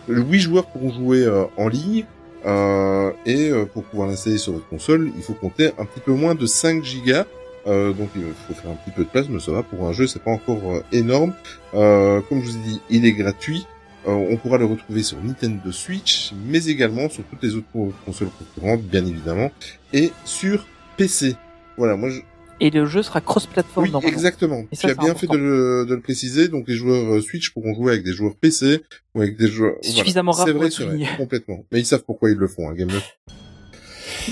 8 0.10 0.40
joueurs 0.40 0.66
pourront 0.66 0.92
jouer 0.92 1.24
euh, 1.24 1.44
en 1.58 1.68
ligne. 1.68 2.06
Euh, 2.46 3.12
et 3.26 3.50
euh, 3.50 3.66
pour 3.66 3.84
pouvoir 3.84 4.08
l'installer 4.08 4.38
sur 4.38 4.54
votre 4.54 4.68
console, 4.68 5.12
il 5.16 5.22
faut 5.24 5.34
compter 5.34 5.68
un 5.78 5.86
petit 5.86 6.00
peu 6.00 6.14
moins 6.14 6.36
de 6.36 6.46
5 6.46 6.84
gigas. 6.84 7.26
Euh, 7.66 7.92
donc 7.92 8.10
il 8.16 8.22
faut 8.48 8.54
faire 8.54 8.72
un 8.72 8.76
petit 8.76 8.92
peu 8.92 9.04
de 9.04 9.10
place, 9.10 9.26
mais 9.30 9.40
ça 9.40 9.52
va 9.52 9.62
pour 9.64 9.86
un 9.88 9.92
jeu, 9.92 10.08
c'est 10.08 10.22
pas 10.24 10.32
encore 10.32 10.60
euh, 10.72 10.82
énorme. 10.94 11.34
Euh, 11.74 12.22
comme 12.30 12.42
je 12.42 12.52
vous 12.52 12.58
ai 12.58 12.62
dit, 12.62 12.82
il 12.90 13.06
est 13.06 13.12
gratuit. 13.14 13.66
Euh, 14.08 14.12
on 14.12 14.38
pourra 14.38 14.58
le 14.58 14.64
retrouver 14.66 15.04
sur 15.04 15.18
Nintendo 15.22 15.70
Switch, 15.72 16.32
mais 16.46 16.64
également 16.68 17.10
sur 17.10 17.24
toutes 17.26 17.44
les 17.44 17.56
autres 17.56 17.68
co- 17.74 17.92
consoles 18.06 18.30
concurrentes, 18.40 18.84
bien 18.84 19.06
évidemment, 19.06 19.52
et 19.92 20.12
sur 20.24 20.66
PC. 20.96 21.36
Voilà, 21.78 21.98
moi 21.98 22.10
je... 22.10 22.20
Et 22.60 22.72
le 22.72 22.86
jeu 22.86 23.04
sera 23.04 23.22
cross-platform 23.22 23.90
Oui, 23.94 24.08
exactement. 24.08 24.62
Et 24.72 24.76
tu 24.76 24.88
ça, 24.88 24.90
as 24.90 24.96
bien 24.96 25.14
fait 25.14 25.28
de 25.28 25.38
le, 25.38 25.86
de 25.88 25.94
le 25.94 26.02
préciser. 26.02 26.48
Donc 26.48 26.68
les 26.68 26.76
joueurs 26.76 27.16
euh, 27.16 27.22
Switch 27.22 27.52
pourront 27.52 27.76
jouer 27.76 27.92
avec 27.94 28.04
des 28.04 28.14
joueurs 28.14 28.36
PC 28.36 28.82
ou 29.14 29.22
avec 29.22 29.38
des 29.38 29.48
joueurs. 29.48 29.76
C'est 29.82 29.92
suffisamment 29.92 30.32
rare 30.32 30.48
C'est 30.48 30.54
vrai, 30.54 30.72
c'est 30.72 30.84
vrai, 30.84 31.06
complètement. 31.18 31.64
Mais 31.72 31.80
ils 31.80 31.86
savent 31.86 32.04
pourquoi 32.04 32.32
ils 32.32 32.38
le 32.38 32.48
font, 32.48 32.68
hein, 32.70 32.74
Game 32.74 32.90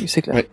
C'est 0.08 0.22
clair. 0.22 0.36
Ouais. 0.36 0.50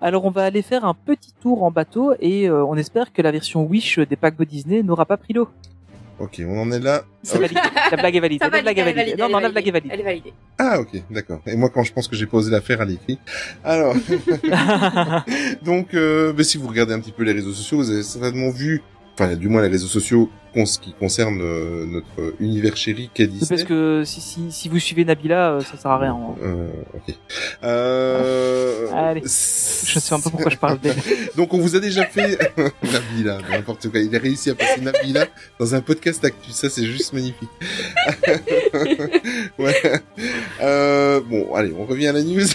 Alors 0.00 0.24
on 0.24 0.30
va 0.30 0.44
aller 0.44 0.62
faire 0.62 0.84
un 0.84 0.94
petit 0.94 1.32
tour 1.40 1.62
en 1.62 1.70
bateau 1.70 2.14
et 2.18 2.48
euh, 2.48 2.64
on 2.64 2.76
espère 2.76 3.12
que 3.12 3.22
la 3.22 3.30
version 3.30 3.64
Wish 3.64 4.00
des 4.00 4.16
paquebots 4.16 4.44
Disney 4.46 4.82
n'aura 4.82 5.06
pas 5.06 5.16
pris 5.16 5.32
l'eau. 5.32 5.48
Ok, 6.22 6.40
on 6.46 6.56
en 6.56 6.70
est 6.70 6.78
là. 6.78 7.02
C'est 7.24 7.36
validé. 7.38 7.60
La 7.90 7.96
blague 7.96 8.14
est 8.14 8.20
validée. 8.20 8.44
Ça 8.44 8.48
La 8.48 8.62
blague 8.62 8.78
est 8.78 8.82
validée. 8.84 9.00
validée, 9.00 9.20
Non, 9.20 9.28
non, 9.28 9.40
la 9.40 9.48
blague 9.48 9.66
est 9.66 9.70
validée. 9.72 9.90
Elle 9.92 10.00
est 10.00 10.04
validée. 10.04 10.32
Ah, 10.56 10.78
ok, 10.78 11.02
d'accord. 11.10 11.40
Et 11.48 11.56
moi, 11.56 11.68
quand 11.68 11.82
je 11.82 11.92
pense 11.92 12.06
que 12.06 12.14
j'ai 12.14 12.26
posé 12.26 12.48
l'affaire 12.52 12.80
à 12.80 12.84
l'écrit. 12.84 13.18
Alors, 13.64 13.96
donc, 15.62 15.94
euh, 15.94 16.32
ben, 16.32 16.44
si 16.44 16.58
vous 16.58 16.68
regardez 16.68 16.94
un 16.94 17.00
petit 17.00 17.10
peu 17.10 17.24
les 17.24 17.32
réseaux 17.32 17.52
sociaux, 17.52 17.78
vous 17.78 17.90
avez 17.90 18.04
certainement 18.04 18.50
vu, 18.50 18.82
enfin, 19.14 19.34
du 19.34 19.48
moins 19.48 19.62
les 19.62 19.68
réseaux 19.68 19.88
sociaux 19.88 20.30
qui 20.52 20.92
concernent 20.98 21.40
euh, 21.40 21.86
notre 21.86 22.34
univers 22.40 22.76
chéri 22.76 23.10
qu'est 23.14 23.26
Disney. 23.26 23.48
parce 23.48 23.64
que 23.64 24.02
si, 24.04 24.20
si, 24.20 24.52
si 24.52 24.68
vous 24.68 24.78
suivez 24.78 25.04
Nabila, 25.04 25.52
euh, 25.52 25.60
ça 25.60 25.76
sert 25.76 25.90
à 25.90 25.98
rien. 25.98 26.12
hein. 26.14 26.34
Euh, 26.42 26.68
ok. 26.94 27.14
Euh... 27.64 28.86
Allez. 28.92 29.22
Je 29.22 29.98
sais 29.98 30.14
un 30.14 30.20
peu 30.20 30.30
pourquoi 30.30 30.50
je 30.50 30.56
parle 30.58 30.78
d'elle. 30.78 30.96
Donc 31.36 31.54
on 31.54 31.58
vous 31.58 31.74
a 31.74 31.80
déjà 31.80 32.04
fait 32.04 32.38
Nabila, 32.82 33.38
n'importe 33.50 33.88
quoi. 33.90 34.00
Il 34.00 34.14
a 34.14 34.18
réussi 34.18 34.50
à 34.50 34.54
passer 34.54 34.80
Nabila 34.80 35.26
dans 35.58 35.74
un 35.74 35.80
podcast 35.80 36.24
actu. 36.24 36.50
Ça 36.52 36.68
c'est 36.68 36.84
juste 36.84 37.12
magnifique. 37.12 37.48
ouais. 39.58 39.74
Euh, 40.60 41.20
bon, 41.20 41.54
allez, 41.54 41.72
on 41.78 41.84
revient 41.86 42.08
à 42.08 42.12
la 42.12 42.22
news. 42.22 42.46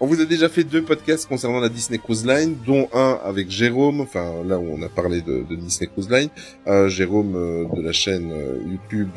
on 0.00 0.06
vous 0.06 0.20
a 0.20 0.24
déjà 0.24 0.48
fait 0.48 0.64
deux 0.64 0.82
podcasts 0.82 1.26
concernant 1.26 1.60
la 1.60 1.68
Disney 1.68 1.98
Cruise 1.98 2.26
Line, 2.26 2.56
dont 2.66 2.88
un 2.92 3.18
avec 3.24 3.50
Jérôme. 3.50 4.00
Enfin 4.02 4.32
là 4.46 4.58
où 4.58 4.66
on 4.70 4.82
a 4.82 4.88
parlé 4.88 5.20
de, 5.22 5.44
de 5.48 5.56
Disney 5.56 5.88
Cruise 5.90 6.10
Line. 6.10 6.28
Euh, 6.66 6.88
Jérôme 6.90 7.34
euh, 7.36 7.64
de 7.74 7.80
la 7.82 7.92
chaîne 7.92 8.30
euh, 8.32 8.58
YouTube. 8.70 9.08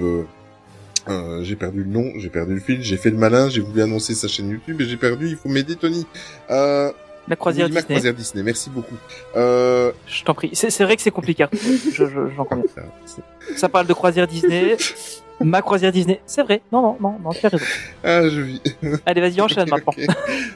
euh, 1.09 1.43
j'ai 1.43 1.55
perdu 1.57 1.83
le 1.83 1.89
nom, 1.89 2.05
j'ai 2.17 2.29
perdu 2.29 2.53
le 2.53 2.59
fil, 2.61 2.81
j'ai 2.81 2.95
fait 2.97 3.09
le 3.09 3.17
malin, 3.17 3.49
j'ai 3.49 3.59
voulu 3.61 3.81
annoncer 3.81 4.13
sa 4.15 4.27
chaîne 4.29 4.49
YouTube 4.49 4.79
et 4.79 4.85
j'ai 4.85 4.97
perdu. 4.97 5.27
Il 5.29 5.35
faut 5.35 5.49
m'aider, 5.49 5.75
Tony. 5.75 6.05
Euh, 6.49 6.91
La 7.27 7.35
croisière 7.35 7.65
oui, 7.65 7.71
Disney. 7.71 7.83
croisière 7.85 8.13
Disney. 8.13 8.43
Merci 8.43 8.69
beaucoup. 8.69 8.95
Euh, 9.35 9.91
Je 10.07 10.23
t'en 10.23 10.33
prie. 10.33 10.51
C'est 10.53 10.83
vrai 10.83 10.95
que 10.95 11.01
c'est 11.01 11.11
compliqué. 11.11 11.45
Je, 11.91 12.05
je, 12.05 12.29
j'en 12.37 12.45
conviens. 12.45 12.63
Ça 13.57 13.67
parle 13.69 13.87
de 13.87 13.93
croisière 13.93 14.27
Disney. 14.27 14.77
Ma 15.41 15.61
croisière 15.61 15.91
Disney. 15.91 16.21
C'est 16.25 16.43
vrai. 16.43 16.61
Non, 16.71 16.81
non, 16.81 16.97
non, 17.01 17.15
non, 17.21 17.29
tu 17.31 17.45
as 17.45 17.49
raison. 17.49 17.65
Ah, 18.03 18.29
je 18.29 18.39
vis. 18.39 18.61
Allez, 19.05 19.19
vas-y, 19.19 19.41
enchaîne 19.41 19.67
maintenant. 19.71 19.93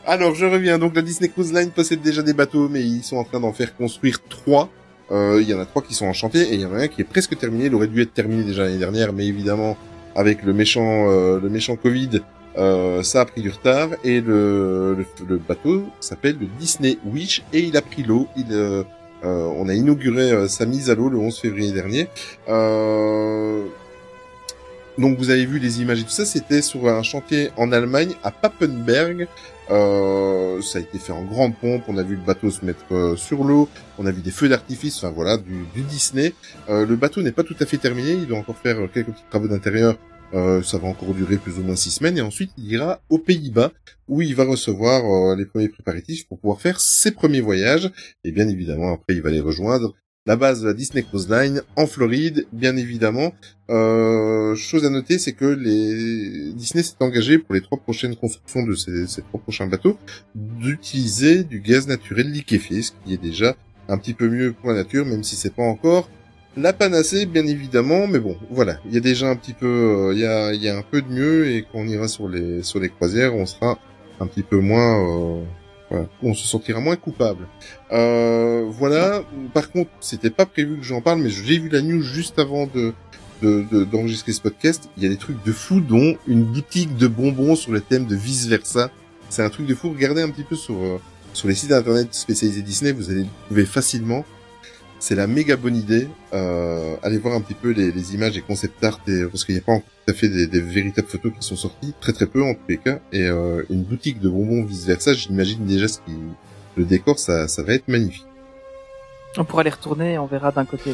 Alors, 0.06 0.34
je 0.36 0.45
reviens. 0.45 0.77
Donc, 0.77 0.95
la 0.95 1.01
Disney 1.01 1.30
Cruise 1.30 1.51
Line 1.51 1.71
possède 1.71 2.01
déjà 2.01 2.21
des 2.21 2.34
bateaux, 2.34 2.69
mais 2.69 2.82
ils 2.82 3.03
sont 3.03 3.17
en 3.17 3.23
train 3.25 3.39
d'en 3.41 3.51
faire 3.51 3.75
construire 3.75 4.19
trois. 4.30 4.69
Euh, 5.12 5.39
Il 5.41 5.48
y 5.50 5.54
en 5.54 5.60
a 5.60 5.65
trois 5.65 5.82
qui 5.82 5.93
sont 5.93 6.06
en 6.06 6.13
chantier 6.13 6.41
et 6.41 6.54
il 6.56 6.62
y 6.62 6.65
en 6.65 6.74
a 6.74 6.80
un 6.80 6.88
qui 6.88 7.02
est 7.02 7.06
presque 7.06 7.38
terminé. 7.38 7.65
Il 7.65 7.76
aurait 7.76 7.88
dû 7.88 8.02
être 8.02 8.13
terminé 8.13 8.43
déjà 8.43 8.64
l'année 8.64 8.78
dernière, 8.78 9.14
mais 9.14 9.26
évidemment, 9.26 9.78
avec 10.16 10.43
le 10.43 10.53
méchant, 10.53 11.10
euh, 11.10 11.39
le 11.39 11.49
méchant 11.49 11.76
Covid, 11.76 12.22
euh, 12.58 13.03
ça 13.03 13.22
a 13.22 13.26
pris 13.26 13.41
du 13.41 13.49
retard. 13.49 13.89
Et 14.03 14.20
le, 14.22 14.95
le, 14.95 15.05
le 15.28 15.38
bateau 15.38 15.84
s'appelle 15.99 16.38
le 16.39 16.47
Disney 16.60 16.97
Wish 17.05 17.43
et 17.53 17.60
il 17.60 17.78
a 17.78 17.82
pris 17.82 18.03
l'eau. 18.03 18.28
Il, 18.36 18.45
euh, 18.51 18.84
euh, 19.24 19.49
on 19.55 19.68
a 19.68 19.74
inauguré 19.74 20.47
sa 20.47 20.66
mise 20.66 20.89
à 20.89 20.95
l'eau 20.95 21.10
le 21.10 21.18
11 21.18 21.38
février 21.39 21.72
dernier. 21.72 22.08
Donc 24.98 25.18
vous 25.18 25.30
avez 25.30 25.45
vu 25.45 25.60
les 25.60 25.82
images 25.82 26.00
et 26.00 26.04
tout 26.04 26.10
ça, 26.10 26.26
c'était 26.26 26.62
sur 26.62 26.88
un 26.88 27.04
chantier 27.04 27.50
en 27.58 27.72
Allemagne, 27.72 28.14
à 28.24 28.32
Papenberg. 28.32 29.28
Euh, 29.70 30.62
ça 30.62 30.80
a 30.80 30.82
été 30.82 30.98
fait 30.98 31.12
en 31.12 31.24
grande 31.24 31.56
pompe, 31.56 31.84
on 31.88 31.98
a 31.98 32.04
vu 32.04 32.16
le 32.16 32.22
bateau 32.22 32.50
se 32.50 32.64
mettre 32.64 32.86
euh, 32.91 33.16
sur 33.18 33.43
l'eau, 33.43 33.68
on 33.98 34.06
a 34.06 34.12
vu 34.12 34.22
des 34.22 34.32
feux 34.32 34.48
d'artifice, 34.48 34.98
enfin 34.98 35.12
voilà, 35.14 35.38
du, 35.38 35.66
Disney. 35.89 36.34
Euh, 36.70 36.86
le 36.86 36.95
bateau 36.95 37.22
n'est 37.22 37.34
pas 37.34 37.43
tout 37.43 37.56
à 37.60 37.66
fait 37.66 37.78
terminé, 37.78 38.12
il 38.14 38.28
doit 38.28 38.38
encore 38.38 38.58
faire 38.58 38.78
quelques 38.93 39.08
petits 39.08 39.24
travaux 39.30 39.48
d'intérieur. 39.48 39.98
Euh, 40.34 40.62
ça 40.62 40.78
va 40.78 40.89
encore 40.89 41.14
durer 41.14 41.38
plus 41.38 41.58
ou 41.58 41.64
moins 41.64 41.76
six 41.76 41.91
semaines. 41.91 42.18
Et 42.18 42.22
ensuite 42.22 42.52
il 42.58 42.72
ira 42.72 43.02
aux 43.10 43.20
Pays-Bas 43.20 43.72
où 44.08 44.22
il 44.22 44.36
va 44.36 44.43
recevoir 44.43 45.04
euh, 45.06 45.36
les 45.36 45.45
premiers 45.45 45.70
préparatifs 45.70 46.28
pour 46.28 46.39
pouvoir 46.39 46.62
faire 46.62 46.80
ses 46.80 47.12
premiers 47.12 47.41
voyages. 47.41 47.89
Et 48.24 48.32
bien 48.32 48.48
évidemment 48.48 48.93
après 48.93 49.16
il 49.16 49.22
va 49.22 49.30
les 49.30 49.41
rejoindre 49.41 49.95
la 50.28 50.36
base 50.36 50.61
de 50.61 50.67
la 50.67 50.73
Disney 50.73 51.03
Cruise 51.03 51.30
Line 51.30 51.63
en 51.75 51.88
Floride 51.88 52.45
bien 52.51 52.78
évidemment. 52.78 53.34
Euh, 53.69 54.55
chose 54.55 54.86
à 54.86 54.89
noter 54.89 55.17
c'est 55.17 55.34
que 55.34 55.45
les 55.45 56.51
Disney 56.53 56.84
s'est 56.84 56.95
engagé 56.99 57.39
pour 57.39 57.55
les 57.55 57.61
trois 57.61 57.80
prochaines 57.80 58.15
constructions 58.15 58.63
de 58.63 58.75
ces, 58.75 59.21
trois 59.23 59.39
prochains 59.41 59.67
bateaux 59.67 59.97
d'utiliser 60.36 61.43
du 61.43 61.59
gaz 61.59 61.88
naturel 61.88 62.32
liquéfié 62.32 62.82
ce 62.82 62.91
qui 63.03 63.13
est 63.13 63.21
déjà 63.21 63.55
un 63.88 63.97
petit 63.97 64.13
peu 64.13 64.30
mieux 64.30 64.53
pour 64.53 64.69
la 64.69 64.75
nature 64.75 65.05
même 65.05 65.23
si 65.23 65.36
c'est 65.36 65.53
pas 65.53 65.63
encore 65.63 66.09
la 66.57 66.73
panacée, 66.73 67.28
bien 67.28 67.45
évidemment, 67.45 68.07
mais 68.07 68.17
bon, 68.17 68.36
voilà, 68.49 68.80
il 68.88 68.93
y 68.95 68.97
a 68.97 68.99
déjà 68.99 69.30
un 69.30 69.36
petit 69.36 69.53
peu, 69.53 69.67
euh, 69.67 70.13
il 70.15 70.19
y, 70.19 70.25
a, 70.25 70.53
y 70.53 70.67
a 70.67 70.75
un 70.75 70.82
peu 70.82 71.03
de 71.03 71.07
mieux 71.07 71.47
et 71.51 71.61
quand 71.61 71.78
on 71.78 71.88
ira 71.88 72.07
sur 72.07 72.28
les 72.28 72.63
sur 72.63 72.80
les 72.80 72.89
croisières, 72.89 73.36
on 73.36 73.45
sera 73.45 73.78
un 74.19 74.25
petit 74.25 74.41
peu 74.41 74.59
moins, 74.59 74.97
euh, 74.97 75.43
voilà, 75.89 76.07
on 76.21 76.33
se 76.33 76.45
sentira 76.45 76.79
moins 76.79 76.95
coupable. 76.95 77.47
Euh, 77.91 78.65
voilà. 78.69 79.23
Par 79.53 79.71
contre, 79.71 79.89
c'était 79.99 80.29
pas 80.29 80.45
prévu 80.45 80.77
que 80.77 80.83
j'en 80.83 81.01
parle, 81.01 81.19
mais 81.19 81.29
j'ai 81.29 81.57
vu 81.57 81.69
la 81.69 81.81
news 81.81 82.01
juste 82.01 82.39
avant 82.39 82.67
de 82.67 82.93
d'enregistrer 83.41 84.31
de, 84.31 84.35
ce 84.35 84.41
podcast. 84.41 84.89
Il 84.97 85.03
y 85.03 85.05
a 85.05 85.09
des 85.09 85.17
trucs 85.17 85.43
de 85.43 85.51
fou, 85.51 85.79
dont 85.79 86.17
une 86.27 86.43
boutique 86.43 86.97
de 86.97 87.07
bonbons 87.07 87.55
sur 87.55 87.71
le 87.71 87.81
thème 87.81 88.07
de 88.07 88.15
vice 88.15 88.47
versa. 88.47 88.89
C'est 89.29 89.43
un 89.43 89.49
truc 89.49 89.67
de 89.67 89.75
fou. 89.75 89.91
Regardez 89.91 90.23
un 90.23 90.29
petit 90.29 90.43
peu 90.43 90.55
sur 90.55 90.75
sur 91.38 91.47
les 91.47 91.53
sites 91.53 91.71
internet 91.71 92.15
spécialisés 92.15 92.63
Disney, 92.63 92.91
vous 92.91 93.11
allez 93.11 93.21
le 93.21 93.27
trouver 93.45 93.65
facilement. 93.65 94.25
C'est 95.00 95.16
la 95.16 95.28
méga 95.28 95.56
bonne 95.56 95.76
idée. 95.76 96.08
Euh, 96.34 96.95
allez 97.04 97.18
voir 97.18 97.36
un 97.36 97.41
petit 97.41 97.54
peu 97.54 97.70
les, 97.70 97.91
les 97.91 98.16
images 98.16 98.36
et 98.38 98.41
concept 98.41 98.84
art 98.84 99.00
et, 99.08 99.26
parce 99.26 99.45
qu'il 99.45 99.56
n'y 99.56 99.62
a 99.62 99.64
pas 99.64 99.74
encore 99.74 99.89
tout 100.06 100.12
à 100.12 100.14
fait 100.16 100.28
des, 100.28 100.48
des, 100.48 100.60
véritables 100.60 101.08
photos 101.08 101.32
qui 101.39 101.45
sont 101.45 101.56
sorties, 101.56 101.93
très 102.02 102.14
très 102.14 102.26
peu 102.26 102.43
en 102.43 102.54
tous 102.54 102.68
les 102.68 102.78
cas. 102.78 103.00
Et 103.12 103.24
euh, 103.24 103.64
une 103.70 103.84
boutique 103.84 104.20
de 104.20 104.30
bonbons 104.30 104.64
vice 104.64 104.86
versa, 104.86 105.14
j'imagine 105.14 105.66
déjà 105.66 105.88
ce 105.88 106.00
qui 106.00 106.14
le 106.76 106.86
décor, 106.86 107.18
ça, 107.18 107.48
ça 107.48 107.64
va 107.64 107.74
être 107.74 107.88
magnifique. 107.88 108.26
On 109.38 109.43
pourra 109.43 109.64
les 109.64 109.70
retourner, 109.70 110.18
on 110.18 110.26
verra 110.26 110.52
d'un 110.52 110.66
côté. 110.66 110.93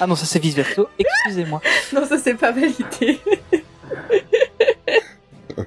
Ah 0.00 0.06
non, 0.06 0.16
ça 0.16 0.26
c'est 0.26 0.38
vice 0.38 0.54
versa. 0.54 0.82
Excusez-moi. 0.98 1.60
non, 1.92 2.06
ça 2.06 2.18
c'est 2.18 2.34
pas 2.34 2.52
validé. 2.52 3.20
ok. 5.56 5.66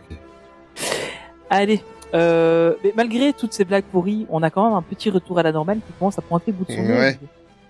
Allez, 1.50 1.82
euh, 2.14 2.74
mais 2.84 2.94
malgré 2.96 3.34
toutes 3.34 3.54
ces 3.54 3.66
blagues 3.66 3.84
pourries, 3.86 4.26
on 4.30 4.44
a 4.44 4.50
quand 4.50 4.66
même 4.66 4.78
un 4.78 4.82
petit 4.82 5.10
retour 5.10 5.40
à 5.40 5.44
la 5.44 5.52
normale 5.52 5.78
qui 5.78 5.94
commence 6.00 6.18
à 6.18 6.22
pointer 6.22 6.52
bout 6.52 6.66
de 6.66 6.72
son 6.72 6.82
nez. 6.82 6.98
Ouais. 6.98 7.20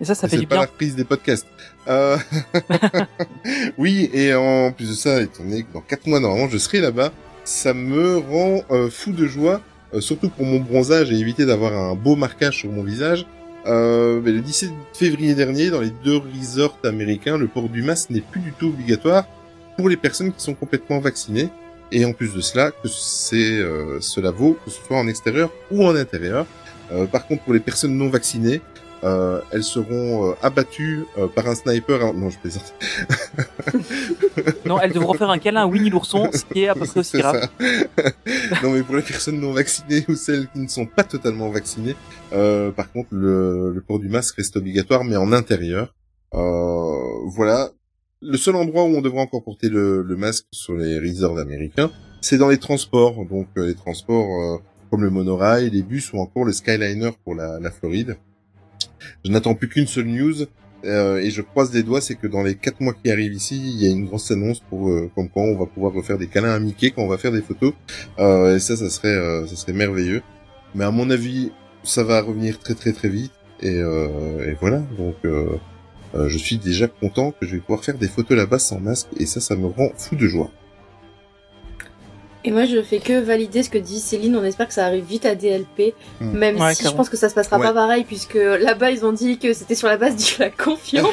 Et 0.00 0.04
ça, 0.04 0.14
ça 0.14 0.28
fait 0.28 0.36
du 0.36 0.46
pas 0.46 0.56
bien. 0.56 0.64
la 0.64 0.70
reprise 0.70 0.94
des 0.94 1.04
podcasts. 1.04 1.46
Euh... 1.88 2.18
oui, 3.78 4.10
et 4.12 4.34
en 4.34 4.72
plus 4.72 4.90
de 4.90 4.94
ça, 4.94 5.20
étant 5.22 5.42
donné 5.42 5.62
que 5.62 5.72
dans 5.72 5.80
quatre 5.80 6.06
mois 6.06 6.20
normalement 6.20 6.48
je 6.48 6.58
serai 6.58 6.80
là-bas, 6.80 7.12
ça 7.44 7.72
me 7.72 8.18
rend 8.18 8.62
euh, 8.70 8.90
fou 8.90 9.12
de 9.12 9.26
joie, 9.26 9.62
euh, 9.94 10.00
surtout 10.00 10.28
pour 10.28 10.44
mon 10.44 10.60
bronzage 10.60 11.10
et 11.12 11.14
éviter 11.14 11.46
d'avoir 11.46 11.72
un 11.72 11.94
beau 11.94 12.16
marquage 12.16 12.58
sur 12.58 12.70
mon 12.70 12.82
visage. 12.82 13.26
Euh, 13.66 14.20
mais 14.22 14.32
le 14.32 14.40
17 14.40 14.70
février 14.92 15.34
dernier, 15.34 15.70
dans 15.70 15.80
les 15.80 15.92
deux 16.04 16.18
resorts 16.18 16.78
américains, 16.84 17.36
le 17.36 17.48
port 17.48 17.68
du 17.68 17.82
masque 17.82 18.10
n'est 18.10 18.20
plus 18.20 18.40
du 18.40 18.52
tout 18.52 18.66
obligatoire 18.66 19.26
pour 19.76 19.88
les 19.88 19.96
personnes 19.96 20.32
qui 20.32 20.42
sont 20.42 20.54
complètement 20.54 20.98
vaccinées. 20.98 21.48
Et 21.92 22.04
en 22.04 22.12
plus 22.12 22.34
de 22.34 22.40
cela, 22.40 22.70
que 22.72 22.88
c'est 22.88 23.58
euh, 23.58 24.00
cela 24.00 24.30
vaut 24.30 24.58
que 24.64 24.70
ce 24.70 24.80
soit 24.82 24.96
en 24.98 25.06
extérieur 25.08 25.50
ou 25.70 25.84
en 25.84 25.94
intérieur. 25.94 26.46
Euh, 26.92 27.06
par 27.06 27.26
contre, 27.26 27.42
pour 27.44 27.52
les 27.54 27.60
personnes 27.60 27.96
non 27.96 28.08
vaccinées, 28.08 28.60
euh, 29.04 29.40
elles 29.52 29.62
seront 29.62 30.30
euh, 30.30 30.34
abattues 30.42 31.04
euh, 31.18 31.26
par 31.28 31.46
un 31.46 31.54
sniper. 31.54 32.02
hein. 32.02 32.12
Non, 32.16 32.30
je 32.30 32.38
plaisante. 32.38 32.74
non, 34.64 34.80
elles 34.80 34.92
devront 34.92 35.14
faire 35.14 35.30
un 35.30 35.38
câlin 35.38 35.62
à 35.62 35.66
Winnie 35.66 35.90
l'ourson, 35.90 36.28
ce 36.32 36.44
qui 36.44 36.62
est 36.64 36.68
à 36.68 36.74
peu 36.74 36.86
près 36.86 37.00
aussi 37.00 37.18
grave. 37.20 37.48
non, 38.62 38.70
mais 38.70 38.82
pour 38.82 38.96
les 38.96 39.02
personnes 39.02 39.40
non 39.40 39.52
vaccinées 39.52 40.04
ou 40.08 40.14
celles 40.14 40.48
qui 40.48 40.60
ne 40.60 40.68
sont 40.68 40.86
pas 40.86 41.04
totalement 41.04 41.50
vaccinées, 41.50 41.94
euh, 42.32 42.70
par 42.70 42.90
contre, 42.90 43.08
le, 43.12 43.72
le 43.72 43.80
port 43.80 43.98
du 43.98 44.08
masque 44.08 44.36
reste 44.36 44.56
obligatoire, 44.56 45.04
mais 45.04 45.16
en 45.16 45.32
intérieur. 45.32 45.94
Euh, 46.34 46.96
voilà. 47.26 47.70
Le 48.22 48.36
seul 48.38 48.56
endroit 48.56 48.84
où 48.84 48.96
on 48.96 49.02
devrait 49.02 49.20
encore 49.20 49.44
porter 49.44 49.68
le, 49.68 50.02
le 50.02 50.16
masque 50.16 50.46
sur 50.50 50.74
les 50.74 50.98
resorts 50.98 51.38
américains, 51.38 51.90
c'est 52.22 52.38
dans 52.38 52.48
les 52.48 52.58
transports. 52.58 53.26
Donc 53.26 53.48
euh, 53.58 53.66
les 53.66 53.74
transports 53.74 54.26
euh, 54.42 54.58
comme 54.90 55.02
le 55.02 55.10
monorail, 55.10 55.68
les 55.70 55.82
bus 55.82 56.12
ou 56.12 56.18
encore 56.18 56.44
le 56.44 56.52
Skyliner 56.52 57.10
pour 57.24 57.34
la, 57.34 57.60
la 57.60 57.70
Floride. 57.70 58.16
Je 59.24 59.30
n'attends 59.30 59.54
plus 59.54 59.68
qu'une 59.68 59.86
seule 59.86 60.06
news. 60.06 60.34
euh, 60.84 61.18
et 61.18 61.30
je 61.30 61.42
croise 61.42 61.72
les 61.74 61.82
doigts, 61.82 62.00
c'est 62.00 62.14
que 62.14 62.26
dans 62.26 62.42
les 62.42 62.54
quatre 62.54 62.80
mois 62.80 62.94
qui 62.94 63.10
arrivent 63.10 63.34
ici, 63.34 63.56
il 63.56 63.82
y 63.82 63.86
a 63.86 63.90
une 63.90 64.06
grosse 64.06 64.30
annonce 64.30 64.60
pour 64.60 64.88
euh, 64.88 65.10
comme 65.14 65.28
quoi 65.28 65.42
on 65.42 65.56
va 65.58 65.66
pouvoir 65.66 65.92
refaire 65.92 66.16
des 66.18 66.26
câlins 66.28 66.54
à 66.54 66.58
Mickey 66.58 66.90
quand 66.92 67.02
on 67.02 67.08
va 67.08 67.18
faire 67.18 67.32
des 67.32 67.42
photos. 67.42 67.74
Euh, 68.18 68.56
et 68.56 68.60
ça, 68.60 68.76
ça 68.76 68.88
serait, 68.88 69.08
euh, 69.08 69.46
ça 69.46 69.56
serait 69.56 69.72
merveilleux. 69.72 70.22
Mais 70.74 70.84
à 70.84 70.90
mon 70.90 71.10
avis, 71.10 71.50
ça 71.82 72.02
va 72.02 72.20
revenir 72.22 72.58
très 72.58 72.74
très 72.74 72.92
très 72.92 73.08
vite. 73.08 73.32
Et, 73.60 73.76
et 73.78 74.54
voilà. 74.60 74.80
Donc, 74.98 75.16
euh, 76.16 76.24
euh, 76.24 76.28
je 76.28 76.38
suis 76.38 76.58
déjà 76.58 76.88
content 76.88 77.32
que 77.32 77.46
je 77.46 77.54
vais 77.56 77.60
pouvoir 77.60 77.84
faire 77.84 77.96
des 77.98 78.08
photos 78.08 78.36
là-bas 78.36 78.58
sans 78.58 78.78
masque. 78.80 79.08
Et 79.18 79.26
ça, 79.26 79.40
ça 79.40 79.54
me 79.56 79.66
rend 79.66 79.90
fou 79.96 80.16
de 80.16 80.26
joie. 80.26 80.50
Et 82.44 82.52
moi, 82.52 82.64
je 82.64 82.80
fais 82.80 83.00
que 83.00 83.18
valider 83.20 83.64
ce 83.64 83.70
que 83.70 83.78
dit 83.78 83.98
Céline. 83.98 84.36
On 84.36 84.44
espère 84.44 84.68
que 84.68 84.74
ça 84.74 84.86
arrive 84.86 85.04
vite 85.04 85.26
à 85.26 85.34
DLP, 85.34 85.94
Hmm. 86.20 86.30
même 86.30 86.60
Ouais, 86.60 86.74
si 86.74 86.84
je 86.84 86.90
pense 86.90 87.08
que 87.08 87.16
ça 87.16 87.28
se 87.28 87.34
passera 87.34 87.58
Ouais. 87.58 87.64
pas 87.64 87.72
pareil, 87.74 88.04
puisque 88.04 88.34
là-bas, 88.36 88.92
ils 88.92 89.04
ont 89.04 89.12
dit 89.12 89.38
que 89.38 89.52
c'était 89.52 89.74
sur 89.74 89.88
la 89.88 89.96
base 89.96 90.14
de 90.38 90.44
la 90.44 90.50
confiance 90.50 91.08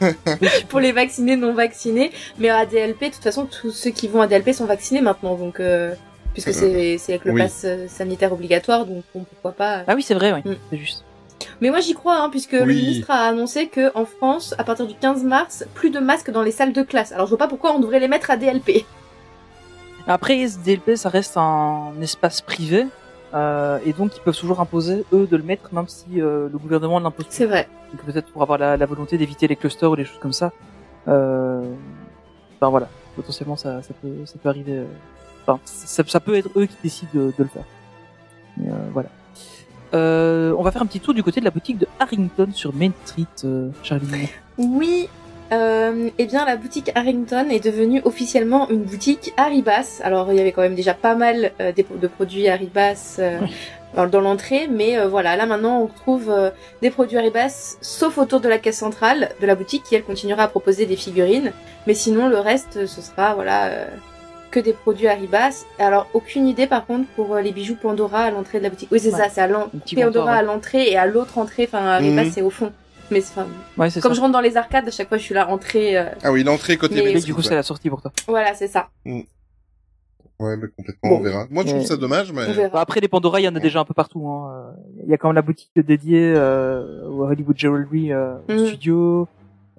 pour 0.70 0.80
les 0.80 0.92
vaccinés, 0.92 1.36
non 1.36 1.52
vaccinés. 1.52 2.10
Mais 2.38 2.48
à 2.48 2.64
DLP, 2.64 3.08
de 3.08 3.14
toute 3.14 3.22
façon, 3.22 3.44
tous 3.46 3.70
ceux 3.70 3.90
qui 3.90 4.08
vont 4.08 4.22
à 4.22 4.26
DLP 4.26 4.52
sont 4.54 4.64
vaccinés 4.64 5.02
maintenant, 5.02 5.34
donc 5.36 5.60
euh, 5.60 5.94
puisque 6.32 6.54
c'est 6.54 6.96
c'est 6.96 7.12
avec 7.12 7.26
le 7.26 7.32
Oui. 7.32 7.42
pass 7.42 7.62
euh, 7.66 7.86
sanitaire 7.86 8.32
obligatoire, 8.32 8.86
donc 8.86 9.04
bon, 9.14 9.24
pourquoi 9.24 9.52
pas. 9.52 9.84
Ah 9.86 9.94
oui, 9.94 10.02
c'est 10.02 10.14
vrai, 10.14 10.32
oui. 10.32 10.40
Mm. 10.52 10.56
C'est 10.70 10.78
juste. 10.78 11.04
Mais 11.62 11.70
moi, 11.70 11.80
j'y 11.80 11.94
crois, 11.94 12.18
hein, 12.20 12.28
puisque 12.28 12.52
le 12.52 12.66
ministre 12.66 13.10
a 13.10 13.20
annoncé 13.28 13.68
que 13.68 13.96
en 13.96 14.04
France, 14.04 14.52
à 14.58 14.64
partir 14.64 14.86
du 14.86 14.94
15 14.94 15.22
mars, 15.22 15.64
plus 15.74 15.90
de 15.90 16.00
masques 16.00 16.30
dans 16.30 16.42
les 16.42 16.50
salles 16.50 16.72
de 16.72 16.82
classe. 16.82 17.12
Alors, 17.12 17.26
je 17.26 17.30
vois 17.30 17.38
pas 17.38 17.46
pourquoi 17.48 17.72
on 17.72 17.78
devrait 17.78 18.00
les 18.00 18.08
mettre 18.08 18.30
à 18.32 18.36
DLP. 18.36 18.84
Après, 20.08 20.38
SDLP, 20.40 20.96
ça 20.96 21.08
reste 21.08 21.36
un 21.36 21.92
espace 22.02 22.40
privé. 22.40 22.86
euh, 23.34 23.78
et 23.86 23.92
donc, 23.92 24.16
ils 24.16 24.20
peuvent 24.20 24.36
toujours 24.36 24.60
imposer, 24.60 25.04
eux, 25.12 25.26
de 25.30 25.36
le 25.36 25.44
mettre, 25.44 25.72
même 25.72 25.86
si 25.86 26.20
euh, 26.20 26.48
le 26.52 26.58
gouvernement 26.58 26.98
l'impose. 26.98 27.26
C'est 27.28 27.46
vrai. 27.46 27.68
Donc, 27.92 28.04
peut-être 28.04 28.30
pour 28.32 28.42
avoir 28.42 28.58
la, 28.58 28.76
la 28.76 28.86
volonté 28.86 29.16
d'éviter 29.16 29.46
les 29.46 29.54
clusters 29.56 29.90
ou 29.90 29.96
des 29.96 30.04
choses 30.04 30.18
comme 30.20 30.32
ça. 30.32 30.50
Euh... 31.08 31.62
Enfin, 32.56 32.70
voilà. 32.70 32.88
Potentiellement, 33.14 33.56
ça, 33.56 33.82
ça, 33.82 33.94
peut, 34.02 34.26
ça 34.26 34.34
peut 34.42 34.48
arriver. 34.48 34.72
euh, 34.78 34.84
Enfin, 35.46 35.60
ça, 35.64 36.02
ça 36.06 36.20
peut 36.20 36.34
être 36.34 36.50
eux 36.56 36.66
qui 36.66 36.76
décident 36.82 37.10
de, 37.14 37.20
de 37.38 37.42
le 37.42 37.48
faire. 37.48 37.64
Mais 38.56 38.68
euh, 38.68 38.74
voilà. 38.92 39.08
Euh, 39.94 40.54
on 40.58 40.62
va 40.62 40.70
faire 40.70 40.82
un 40.82 40.86
petit 40.86 41.00
tour 41.00 41.14
du 41.14 41.22
côté 41.22 41.40
de 41.40 41.44
la 41.44 41.50
boutique 41.50 41.78
de 41.78 41.86
Harrington 42.00 42.48
sur 42.52 42.74
Main 42.74 42.92
Street, 43.04 43.26
euh, 43.44 43.68
Charlie. 43.82 44.28
Oui, 44.56 45.08
euh, 45.52 46.08
eh 46.16 46.24
bien 46.24 46.46
la 46.46 46.56
boutique 46.56 46.90
Harrington 46.94 47.50
est 47.50 47.62
devenue 47.62 48.00
officiellement 48.04 48.70
une 48.70 48.84
boutique 48.84 49.34
Haribas. 49.36 50.00
Alors 50.02 50.32
il 50.32 50.38
y 50.38 50.40
avait 50.40 50.52
quand 50.52 50.62
même 50.62 50.74
déjà 50.74 50.94
pas 50.94 51.14
mal 51.14 51.52
euh, 51.60 51.72
de 51.72 52.06
produits 52.06 52.48
Haribas 52.48 53.16
euh, 53.18 53.38
dans, 53.94 54.06
dans 54.06 54.22
l'entrée, 54.22 54.66
mais 54.70 55.06
voilà, 55.06 55.36
là 55.36 55.44
maintenant 55.44 55.82
on 55.82 55.86
trouve 55.88 56.32
des 56.80 56.90
produits 56.90 57.18
Haribas, 57.18 57.76
sauf 57.82 58.16
autour 58.16 58.40
de 58.40 58.48
la 58.48 58.56
caisse 58.56 58.78
centrale 58.78 59.28
de 59.42 59.46
la 59.46 59.54
boutique 59.54 59.82
qui 59.82 59.94
elle 59.94 60.04
continuera 60.04 60.44
à 60.44 60.48
proposer 60.48 60.86
des 60.86 60.96
figurines, 60.96 61.52
mais 61.86 61.92
sinon 61.92 62.28
le 62.30 62.38
reste 62.38 62.86
ce 62.86 63.02
sera 63.02 63.34
voilà 63.34 63.88
que 64.52 64.60
des 64.60 64.72
produits 64.72 65.08
Haribas. 65.08 65.64
Alors 65.80 66.06
aucune 66.14 66.46
idée 66.46 66.68
par 66.68 66.86
contre 66.86 67.08
pour 67.16 67.34
euh, 67.34 67.40
les 67.40 67.50
bijoux 67.50 67.74
Pandora 67.74 68.20
à 68.20 68.30
l'entrée 68.30 68.58
de 68.58 68.62
la 68.64 68.70
boutique. 68.70 68.90
Oui 68.92 69.00
c'est 69.00 69.10
Ouais. 69.12 69.18
ça, 69.18 69.28
c'est 69.28 69.40
à 69.40 69.48
l'en- 69.48 69.64
Un 69.74 69.78
petit 69.78 69.96
Pandora 69.96 70.32
à 70.34 70.42
l'entrée 70.42 70.88
et 70.90 70.96
à 70.96 71.06
l'autre 71.06 71.38
entrée, 71.38 71.64
enfin 71.64 71.84
Haribas 71.84 72.24
Mhm. 72.24 72.30
c'est 72.30 72.42
au 72.42 72.50
fond. 72.50 72.70
Mais 73.10 73.20
c'est- 73.20 73.32
enfin, 73.38 73.46
Ouais, 73.76 73.90
c'est 73.90 74.00
comme 74.00 74.12
ça. 74.12 74.16
je 74.16 74.20
rentre 74.20 74.32
dans 74.32 74.40
les 74.40 74.56
arcades, 74.56 74.86
à 74.86 74.90
chaque 74.90 75.08
fois 75.08 75.18
je 75.18 75.22
suis 75.24 75.34
là 75.34 75.44
rentrée. 75.44 75.98
euh, 75.98 76.04
Ah 76.22 76.30
oui, 76.32 76.44
l'entrée 76.44 76.76
côté 76.76 77.02
Mais- 77.02 77.20
du 77.20 77.34
coup, 77.34 77.40
ouais. 77.40 77.46
c'est 77.48 77.54
la 77.54 77.62
sortie 77.62 77.90
pour 77.90 78.00
toi. 78.00 78.12
Voilà, 78.28 78.54
c'est 78.54 78.68
ça. 78.68 78.88
Ouais, 80.38 80.56
mais 80.56 80.66
complètement, 80.76 81.10
Bon. 81.10 81.16
on 81.18 81.22
verra. 81.22 81.46
Moi, 81.50 81.62
je 81.62 81.68
trouve 81.68 81.80
Mais- 81.82 81.86
ça 81.86 81.96
dommage, 81.96 82.32
mais... 82.32 82.68
Bah, 82.72 82.80
après, 82.80 83.00
les 83.00 83.06
Pandora, 83.08 83.40
il 83.40 83.44
y 83.44 83.48
en 83.48 83.54
a 83.54 83.60
déjà 83.60 83.78
un 83.80 83.84
peu 83.84 83.94
partout. 83.94 84.26
Hein. 84.26 84.50
Euh, 84.52 85.02
Il 85.04 85.10
y 85.10 85.14
a 85.14 85.18
quand 85.18 85.28
même 85.28 85.36
la 85.36 85.42
boutique 85.42 85.70
dédiée 85.76 86.32
euh, 86.36 87.06
au 87.08 87.24
Hollywood 87.26 87.56
Jewelry 87.56 88.12
euh, 88.12 88.34
au 88.48 88.66
studio. 88.66 89.28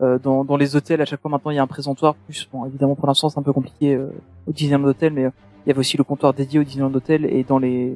Euh, 0.01 0.17
dans, 0.17 0.43
dans 0.43 0.57
les 0.57 0.75
hôtels, 0.75 1.01
à 1.01 1.05
chaque 1.05 1.21
fois 1.21 1.29
maintenant, 1.31 1.51
il 1.51 1.55
y 1.55 1.59
a 1.59 1.63
un 1.63 1.67
présentoir. 1.67 2.15
Plus, 2.15 2.47
bon, 2.51 2.65
évidemment, 2.65 2.95
pour 2.95 3.07
l'instant, 3.07 3.29
c'est 3.29 3.39
un 3.39 3.43
peu 3.43 3.53
compliqué 3.53 3.93
euh, 3.93 4.07
au 4.47 4.51
Disneyland 4.51 4.83
Hotel, 4.85 5.13
mais 5.13 5.25
euh, 5.25 5.29
il 5.65 5.69
y 5.69 5.71
avait 5.71 5.79
aussi 5.79 5.97
le 5.97 6.03
comptoir 6.03 6.33
dédié 6.33 6.59
au 6.59 6.63
Disneyland 6.63 6.93
Hotel 6.93 7.25
et 7.25 7.43
dans 7.43 7.59
les 7.59 7.95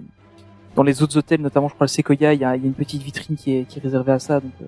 dans 0.75 0.83
les 0.83 1.01
autres 1.01 1.17
hôtels, 1.17 1.41
notamment, 1.41 1.69
je 1.69 1.73
crois 1.73 1.85
le 1.85 1.89
Sequoia, 1.89 2.33
il 2.35 2.39
y 2.39 2.45
a, 2.45 2.55
il 2.55 2.61
y 2.61 2.65
a 2.65 2.67
une 2.67 2.73
petite 2.75 3.01
vitrine 3.01 3.35
qui 3.35 3.57
est, 3.57 3.63
qui 3.63 3.79
est 3.79 3.81
réservée 3.81 4.11
à 4.11 4.19
ça. 4.19 4.39
Donc, 4.39 4.51
euh, 4.61 4.65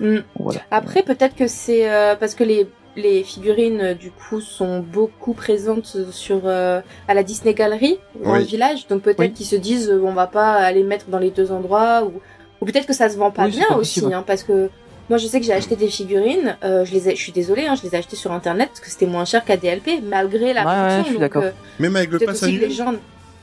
Mm. 0.00 0.16
bon, 0.36 0.44
voilà. 0.44 0.60
Après, 0.70 1.02
peut-être 1.02 1.36
que 1.36 1.46
c'est 1.46 1.88
euh, 1.90 2.16
parce 2.16 2.34
que 2.34 2.42
les 2.44 2.66
les 2.96 3.22
figurines 3.22 3.80
euh, 3.80 3.94
du 3.94 4.10
coup 4.10 4.40
sont 4.40 4.80
beaucoup 4.80 5.34
présentes 5.34 5.96
sur 6.10 6.40
euh, 6.46 6.80
à 7.06 7.14
la 7.14 7.22
Disney 7.22 7.54
Gallery 7.54 7.98
dans 8.24 8.32
Oui. 8.32 8.38
le 8.40 8.44
village, 8.44 8.88
donc 8.88 9.02
peut-être 9.02 9.18
Oui. 9.20 9.32
qu'ils 9.32 9.46
se 9.46 9.56
disent 9.56 9.88
euh, 9.90 10.02
on 10.02 10.12
va 10.12 10.26
pas 10.26 10.54
aller 10.54 10.82
mettre 10.82 11.06
dans 11.10 11.18
les 11.20 11.30
deux 11.30 11.52
endroits 11.52 12.02
ou 12.04 12.12
ou 12.60 12.64
peut-être 12.66 12.86
que 12.86 12.92
ça 12.94 13.08
se 13.08 13.16
vend 13.16 13.30
pas 13.30 13.44
Oui, 13.44 13.52
bien 13.52 13.66
pas 13.68 13.76
aussi, 13.76 14.02
hein, 14.12 14.24
parce 14.26 14.42
que 14.42 14.70
Moi, 15.10 15.18
je 15.18 15.26
sais 15.26 15.40
que 15.40 15.44
j'ai 15.46 15.52
acheté 15.52 15.74
des 15.76 15.88
figurines. 15.88 16.56
euh, 16.64 16.84
je 16.84 16.92
les 16.92 17.08
ai, 17.10 17.16
je 17.16 17.20
suis 17.20 17.32
désolée, 17.32 17.66
hein, 17.66 17.74
je 17.74 17.82
les 17.82 17.94
ai 17.94 17.98
achetées 17.98 18.16
sur 18.16 18.30
internet 18.32 18.68
parce 18.68 18.80
que 18.80 18.88
c'était 18.90 19.06
moins 19.06 19.24
cher 19.24 19.44
qu'à 19.44 19.56
DLP, 19.56 20.00
malgré 20.08 20.52
la 20.54 20.64
Ouais, 20.64 20.96
ouais, 20.98 21.02
je 21.04 21.08
suis 21.10 21.18
d'accord. 21.18 21.42
euh, 21.42 21.50
Même 21.80 21.96
avec 21.96 22.10
le 22.12 22.20
pass 22.20 22.42
annuel 22.44 22.60
les 22.68 22.70
gens. 22.70 22.94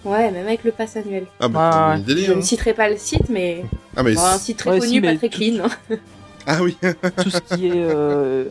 Ouais, 0.05 0.31
même 0.31 0.47
avec 0.47 0.63
le 0.63 0.71
pass 0.71 0.95
annuel. 0.95 1.25
Ah 1.41 1.49
bah, 1.49 1.59
Ouais, 1.65 1.71
t'as 1.71 1.89
ouais. 1.91 1.97
une 1.97 2.03
délire, 2.03 2.27
Je 2.27 2.31
hein. 2.31 2.35
ne 2.37 2.41
citerai 2.41 2.73
pas 2.73 2.89
le 2.89 2.95
site, 2.97 3.27
mais, 3.29 3.65
Ah, 3.97 4.03
mais 4.03 4.13
bon, 4.15 4.21
un 4.21 4.37
site 4.37 4.57
très 4.59 4.69
Ouais, 4.71 4.79
connu, 4.79 4.91
si, 4.93 5.01
pas 5.01 5.15
très 5.17 5.29
clean. 5.29 5.65
hein. 5.65 5.95
Ah 6.49 6.59
oui. 6.63 6.77
tout 7.21 7.29
ce 7.29 7.39
qui 7.53 7.67
est 7.67 7.71
euh, 7.75 8.45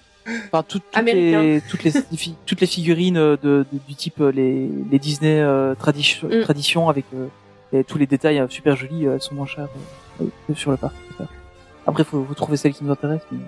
enfin 0.53 0.63
tout- 0.69 0.83
les 1.03 1.63
toutes 1.71 1.83
les 1.85 1.93
toutes 2.47 2.61
les 2.61 2.67
figurines 2.67 3.17
euh, 3.17 3.37
de, 3.43 3.65
de- 3.73 3.79
du 3.89 3.95
type 3.95 4.19
les 4.35 4.69
les 4.93 4.99
Disney 4.99 5.41
euh, 5.41 5.75
tradition 5.75 6.29
Mm. 6.29 6.43
tradition 6.43 6.89
avec 6.91 7.07
euh, 7.15 7.29
et 7.73 7.85
tous 7.85 7.97
les 7.97 8.05
détails 8.07 8.39
euh, 8.41 8.49
super 8.51 8.77
jolis 8.77 9.07
euh, 9.07 9.15
elles 9.15 9.23
sont 9.23 9.35
moins 9.35 9.47
chères 9.47 9.69
euh, 10.21 10.27
que 10.47 10.53
sur 10.53 10.73
le 10.73 10.77
parc. 10.77 10.95
Après 11.87 12.05
faut 12.05 12.21
vous 12.21 12.35
trouver 12.35 12.57
celles 12.57 12.73
qui 12.75 12.85
nous 12.85 12.93
intéressent 12.93 13.27
mais... 13.33 13.39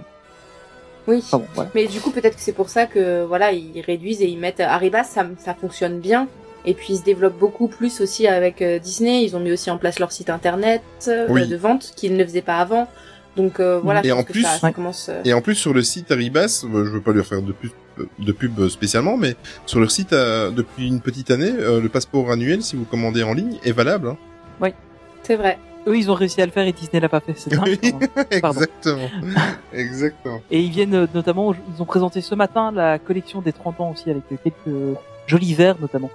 Oui. 1.06 1.18
Enfin 1.24 1.38
bon, 1.38 1.46
voilà. 1.54 1.70
Mais 1.74 1.86
du 1.86 2.00
coup, 2.00 2.10
peut-être 2.10 2.34
que 2.36 2.42
c'est 2.42 2.52
pour 2.52 2.68
ça 2.68 2.84
que 2.84 3.24
voilà, 3.24 3.52
ils 3.52 3.80
réduisent 3.80 4.20
et 4.20 4.26
ils 4.26 4.38
mettent 4.38 4.60
Arribas, 4.60 5.04
ça, 5.04 5.26
ça 5.38 5.54
fonctionne 5.54 6.00
bien. 6.00 6.28
Et 6.66 6.74
puis 6.74 6.88
ils 6.90 6.96
se 6.98 7.02
développent 7.04 7.38
beaucoup 7.38 7.66
plus 7.68 8.02
aussi 8.02 8.26
avec 8.26 8.60
euh, 8.60 8.78
Disney. 8.78 9.24
Ils 9.24 9.34
ont 9.34 9.40
mis 9.40 9.50
aussi 9.50 9.70
en 9.70 9.78
place 9.78 10.00
leur 10.00 10.12
site 10.12 10.28
internet 10.28 10.82
euh, 11.06 11.24
Oui. 11.30 11.48
de 11.48 11.56
vente 11.56 11.92
qu'ils 11.96 12.14
ne 12.14 12.22
faisaient 12.24 12.42
pas 12.42 12.58
avant. 12.58 12.88
Donc 13.36 13.58
euh, 13.58 13.78
voilà, 13.82 14.04
Et 14.04 14.12
en 14.12 14.22
plus- 14.22 14.42
ça, 14.42 14.58
ça 14.58 14.70
commence. 14.72 15.08
euh, 15.08 15.22
Et 15.24 15.32
en 15.32 15.40
plus 15.40 15.54
sur 15.54 15.72
le 15.72 15.80
site 15.82 16.10
Arribas, 16.12 16.62
je 16.70 16.78
veux 16.90 17.00
pas 17.00 17.12
lui 17.12 17.20
refaire 17.20 17.40
de 17.40 17.52
pub, 17.52 17.70
de 18.18 18.32
pub 18.32 18.68
spécialement, 18.68 19.16
mais 19.16 19.34
sur 19.64 19.80
leur 19.80 19.90
site 19.90 20.10
depuis 20.10 20.88
une 20.88 21.00
petite 21.00 21.30
année, 21.30 21.52
le 21.52 21.88
passeport 21.88 22.30
annuel, 22.30 22.62
si 22.62 22.76
vous 22.76 22.84
commandez 22.84 23.22
en 23.22 23.32
ligne, 23.32 23.56
est 23.64 23.72
valable. 23.72 24.08
Hein. 24.08 24.16
C'est 25.22 25.36
vrai. 25.36 25.58
Eux 25.88 25.96
ils 25.98 26.10
ont 26.10 26.14
réussi 26.14 26.40
à 26.42 26.46
le 26.46 26.52
faire 26.52 26.66
et 26.66 26.72
Disney 26.72 27.00
l'a 27.00 27.08
pas 27.08 27.20
fait 27.20 27.34
c'est. 27.36 27.50
Pardon. 28.40 28.60
Exactement. 28.60 29.08
Exactement. 29.72 30.40
Et 30.50 30.60
ils 30.60 30.70
viennent 30.70 30.94
euh, 30.94 31.06
notamment, 31.14 31.54
ils 31.74 31.82
ont 31.82 31.86
présenté 31.86 32.20
ce 32.20 32.34
matin 32.34 32.70
la 32.72 32.98
collection 32.98 33.40
des 33.40 33.52
30 33.52 33.80
ans 33.80 33.90
aussi 33.92 34.10
avec 34.10 34.22
quelques 34.28 34.96
jolis 35.26 35.54
verres 35.54 35.76
notamment. 35.80 36.10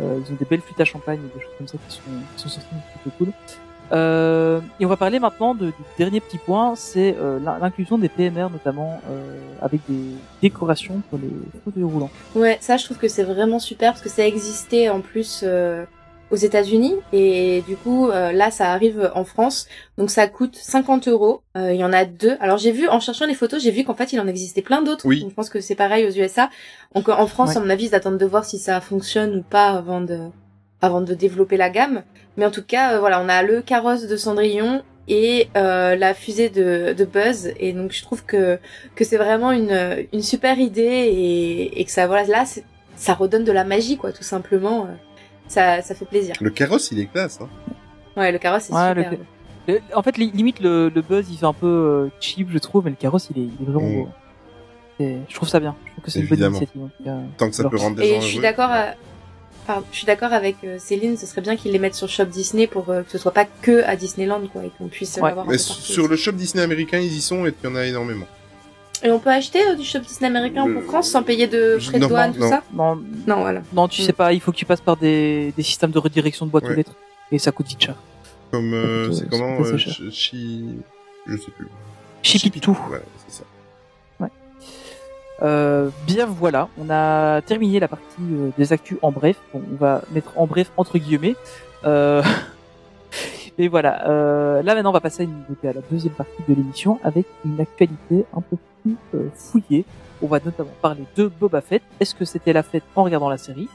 Euh, 0.00 0.18
ils 0.26 0.32
ont 0.32 0.36
des 0.36 0.44
belles 0.46 0.60
flûtes 0.60 0.80
à 0.80 0.84
champagne 0.84 1.18
et 1.20 1.38
des 1.38 1.44
choses 1.44 1.52
comme 1.58 1.68
ça 1.68 1.74
qui 1.88 1.94
sont, 1.94 2.02
qui 2.36 2.42
sont 2.42 2.48
sorties, 2.48 2.68
c'est 2.94 3.00
plutôt 3.02 3.16
cool. 3.24 3.32
Euh, 3.92 4.60
et 4.80 4.86
on 4.86 4.88
va 4.88 4.96
parler 4.96 5.18
maintenant 5.18 5.54
de, 5.54 5.66
du 5.66 5.72
dernier 5.98 6.20
petit 6.20 6.38
point, 6.38 6.74
c'est 6.76 7.14
euh, 7.20 7.38
l'in- 7.44 7.58
l'inclusion 7.58 7.98
des 7.98 8.08
PMR 8.08 8.48
notamment 8.50 9.02
euh, 9.10 9.38
avec 9.60 9.82
des 9.86 10.00
décorations 10.40 11.02
pour 11.10 11.18
les 11.18 11.28
fauteuils 11.62 11.82
roulants. 11.84 12.10
Ouais, 12.34 12.56
ça, 12.62 12.78
je 12.78 12.86
trouve 12.86 12.96
que 12.96 13.08
c'est 13.08 13.22
vraiment 13.24 13.58
super 13.58 13.92
parce 13.92 14.02
que 14.02 14.08
ça 14.08 14.26
existait 14.26 14.88
en 14.88 15.00
plus 15.00 15.42
euh, 15.44 15.84
aux 16.32 16.36
États-Unis 16.36 16.96
et 17.12 17.62
du 17.68 17.76
coup 17.76 18.08
euh, 18.08 18.32
là, 18.32 18.50
ça 18.50 18.72
arrive 18.72 19.10
en 19.14 19.24
France. 19.24 19.66
Donc 19.98 20.10
ça 20.10 20.26
coûte 20.26 20.56
50 20.56 21.06
euros. 21.08 21.42
Euh, 21.56 21.72
Il 21.72 21.78
y 21.78 21.84
en 21.84 21.92
a 21.92 22.04
deux. 22.04 22.36
Alors 22.40 22.56
j'ai 22.58 22.72
vu 22.72 22.88
en 22.88 22.98
cherchant 23.00 23.26
les 23.26 23.34
photos, 23.34 23.62
j'ai 23.62 23.70
vu 23.70 23.84
qu'en 23.84 23.94
fait 23.94 24.12
il 24.12 24.18
en 24.20 24.26
existait 24.26 24.62
plein 24.62 24.82
d'autres. 24.82 25.06
Oui. 25.06 25.20
Donc, 25.20 25.30
je 25.30 25.34
pense 25.34 25.50
que 25.50 25.60
c'est 25.60 25.74
pareil 25.76 26.06
aux 26.06 26.10
USA. 26.10 26.48
Donc 26.94 27.08
en 27.08 27.26
France, 27.26 27.50
Ouais. 27.50 27.58
à 27.58 27.60
mon 27.60 27.70
avis, 27.70 27.86
ils 27.86 27.94
attendent 27.94 28.18
de 28.18 28.26
voir 28.26 28.44
si 28.44 28.58
ça 28.58 28.80
fonctionne 28.80 29.36
ou 29.36 29.42
pas 29.42 29.68
avant 29.68 30.00
de 30.00 30.18
avant 30.80 31.00
de 31.02 31.14
développer 31.14 31.56
la 31.56 31.70
gamme. 31.70 32.02
Mais 32.36 32.44
en 32.46 32.50
tout 32.50 32.64
cas, 32.64 32.94
euh, 32.94 32.98
voilà, 32.98 33.20
on 33.20 33.28
a 33.28 33.42
le 33.42 33.60
carrosse 33.62 34.06
de 34.08 34.16
Cendrillon 34.16 34.82
et 35.08 35.48
euh, 35.56 35.94
la 35.96 36.14
fusée 36.14 36.48
de, 36.48 36.94
de 36.96 37.04
Buzz. 37.04 37.52
Et 37.60 37.72
donc 37.74 37.92
je 37.92 38.02
trouve 38.02 38.24
que 38.24 38.58
que 38.96 39.04
c'est 39.04 39.18
vraiment 39.18 39.52
une 39.52 40.06
une 40.12 40.22
super 40.22 40.58
idée 40.58 40.82
et, 40.82 41.78
et 41.80 41.84
que 41.84 41.90
ça 41.90 42.06
voilà 42.06 42.24
là 42.26 42.44
ça 42.96 43.14
redonne 43.14 43.44
de 43.44 43.52
la 43.52 43.64
magie 43.64 43.96
quoi 43.98 44.12
tout 44.12 44.22
simplement. 44.22 44.88
Ça 45.48 45.82
ça 45.82 45.94
fait 45.94 46.04
plaisir. 46.06 46.34
Le 46.40 46.50
carrosse, 46.50 46.90
il 46.92 46.98
est 47.00 47.06
classe. 47.06 47.38
Hein. 47.40 47.48
Ouais, 48.16 48.32
le 48.32 48.38
carrosse 48.38 48.64
c'est 48.64 48.72
Ouais, 48.74 48.94
le- 48.94 49.02
super. 49.04 49.18
Le- 49.68 49.80
en 49.94 50.02
fait, 50.02 50.16
li- 50.18 50.30
limite 50.32 50.60
le, 50.60 50.88
le 50.88 51.02
buzz 51.02 51.26
il 51.30 51.36
fait 51.38 51.46
un 51.46 51.52
peu 51.52 51.66
euh, 51.66 52.08
cheap 52.20 52.48
je 52.50 52.58
trouve, 52.58 52.84
mais 52.84 52.90
le 52.90 52.96
carrosse 52.96 53.28
il 53.34 53.42
est, 53.42 53.46
il 53.60 53.68
est 53.68 53.70
vraiment 53.70 53.88
Mm. 53.88 53.94
beau. 54.04 54.08
Je 55.28 55.34
trouve 55.34 55.48
ça 55.48 55.58
bien. 55.60 55.74
Je 55.86 55.90
trouve 55.92 56.04
que 56.04 56.10
c'est 56.10 56.20
une 56.20 56.26
bonne 56.26 56.34
Évidemment. 56.38 56.58
initiative. 56.58 56.88
cas. 57.04 57.16
Tant 57.36 57.48
que 57.48 57.54
ça 57.56 57.62
Alors, 57.62 57.70
peut 57.72 57.78
rendre 57.78 57.96
des 57.96 58.04
Et 58.04 58.14
gens 58.14 58.20
je 58.20 58.26
suis 58.26 58.38
d'accord. 58.38 58.70
euh, 58.72 58.90
pardon, 59.66 59.84
je 59.90 59.96
suis 59.96 60.06
d'accord 60.06 60.32
avec 60.32 60.56
euh, 60.64 60.78
Céline. 60.78 61.16
Ce 61.16 61.26
serait 61.26 61.40
bien 61.40 61.56
qu'ils 61.56 61.72
les 61.72 61.78
mettent 61.80 61.94
sur 61.96 62.08
Shop 62.08 62.26
Disney 62.26 62.66
pour 62.68 62.88
euh, 62.90 63.02
que 63.02 63.10
ce 63.10 63.18
soit 63.18 63.32
pas 63.32 63.44
que 63.44 63.82
à 63.84 63.96
Disneyland 63.96 64.40
quoi 64.52 64.64
et 64.64 64.70
qu'on 64.78 64.86
puisse 64.88 65.16
Ouais. 65.16 65.22
l'avoir 65.28 65.46
un 65.48 65.50
Mais 65.50 65.58
sur 65.58 66.06
le 66.08 66.16
shop 66.16 66.32
Disney 66.32 66.62
américain, 66.62 66.98
ils 66.98 67.12
y 67.12 67.20
sont 67.20 67.46
et 67.46 67.52
il 67.62 67.68
y 67.68 67.72
en 67.72 67.74
a 67.74 67.84
énormément. 67.84 68.26
Et 69.04 69.10
on 69.10 69.18
peut 69.18 69.30
acheter 69.30 69.58
euh, 69.68 69.74
du 69.74 69.84
Shop 69.84 69.98
Disney 70.00 70.28
américain 70.28 70.66
Euh, 70.68 70.74
pour 70.74 70.82
France 70.84 71.08
sans 71.10 71.22
payer 71.22 71.46
de 71.48 71.78
frais 71.80 71.98
de 71.98 72.02
non, 72.04 72.08
douane 72.08 72.32
tout 72.34 72.42
ça. 72.42 72.62
Non, 72.72 72.96
Non 73.26 73.40
voilà. 73.40 73.62
non, 73.72 73.88
tu 73.88 74.00
Mm. 74.02 74.04
sais 74.04 74.12
pas, 74.12 74.32
il 74.32 74.40
faut 74.40 74.52
que 74.52 74.56
tu 74.56 74.64
passes 74.64 74.80
par 74.80 74.96
des, 74.96 75.52
des 75.56 75.62
systèmes 75.62 75.90
de 75.90 75.98
redirection 75.98 76.46
de 76.46 76.50
boîte 76.50 76.64
aux 76.64 76.68
Ouais. 76.68 76.76
lettres. 76.76 76.94
Et 77.32 77.38
ça 77.38 77.50
coûte 77.52 77.66
vite 77.68 77.82
cher. 77.82 77.96
Comme 78.52 78.72
euh, 78.74 79.04
Écoute, 79.06 79.16
c'est 79.18 79.24
euh, 79.24 79.28
comment 79.30 79.64
c'est 79.64 79.72
euh, 79.72 79.78
cher. 79.78 79.94
chi- 80.12 80.76
je 81.26 81.36
sais 81.36 81.50
plus. 81.50 81.66
Chipitou. 82.22 82.76
Voilà, 82.88 83.02
c'est 83.26 83.36
ça. 83.38 83.44
Euh, 85.42 85.88
bien 86.06 86.26
voilà, 86.26 86.68
on 86.78 86.88
a 86.88 87.40
terminé 87.42 87.80
la 87.80 87.88
partie 87.88 88.04
euh, 88.20 88.50
des 88.56 88.72
actus 88.72 88.98
en 89.02 89.10
bref. 89.10 89.36
Bon, 89.52 89.60
on 89.72 89.76
va 89.76 90.02
mettre 90.12 90.30
en 90.36 90.46
bref 90.46 90.70
entre 90.76 90.98
guillemets. 90.98 91.34
Euh... 91.84 92.22
Et 93.58 93.66
voilà, 93.68 94.08
euh, 94.08 94.62
là 94.62 94.74
maintenant 94.76 94.90
on 94.90 94.92
va 94.92 95.00
passer 95.00 95.22
à, 95.22 95.24
une- 95.24 95.68
à 95.68 95.72
la 95.72 95.80
deuxième 95.90 96.12
partie 96.14 96.42
de 96.48 96.54
l'émission 96.54 97.00
avec 97.02 97.26
une 97.44 97.60
actualité 97.60 98.24
un 98.36 98.40
peu 98.40 98.56
plus 98.56 98.71
euh, 98.86 99.28
fouillée. 99.34 99.84
On 100.22 100.26
va 100.26 100.38
notamment 100.44 100.70
parler 100.80 101.04
de 101.16 101.26
Boba 101.26 101.60
Fett. 101.60 101.82
Est-ce 102.00 102.14
que 102.14 102.24
c'était 102.24 102.52
la 102.52 102.62
fête 102.62 102.84
en 102.94 103.04
regardant 103.04 103.28
la 103.28 103.38
série? 103.38 103.68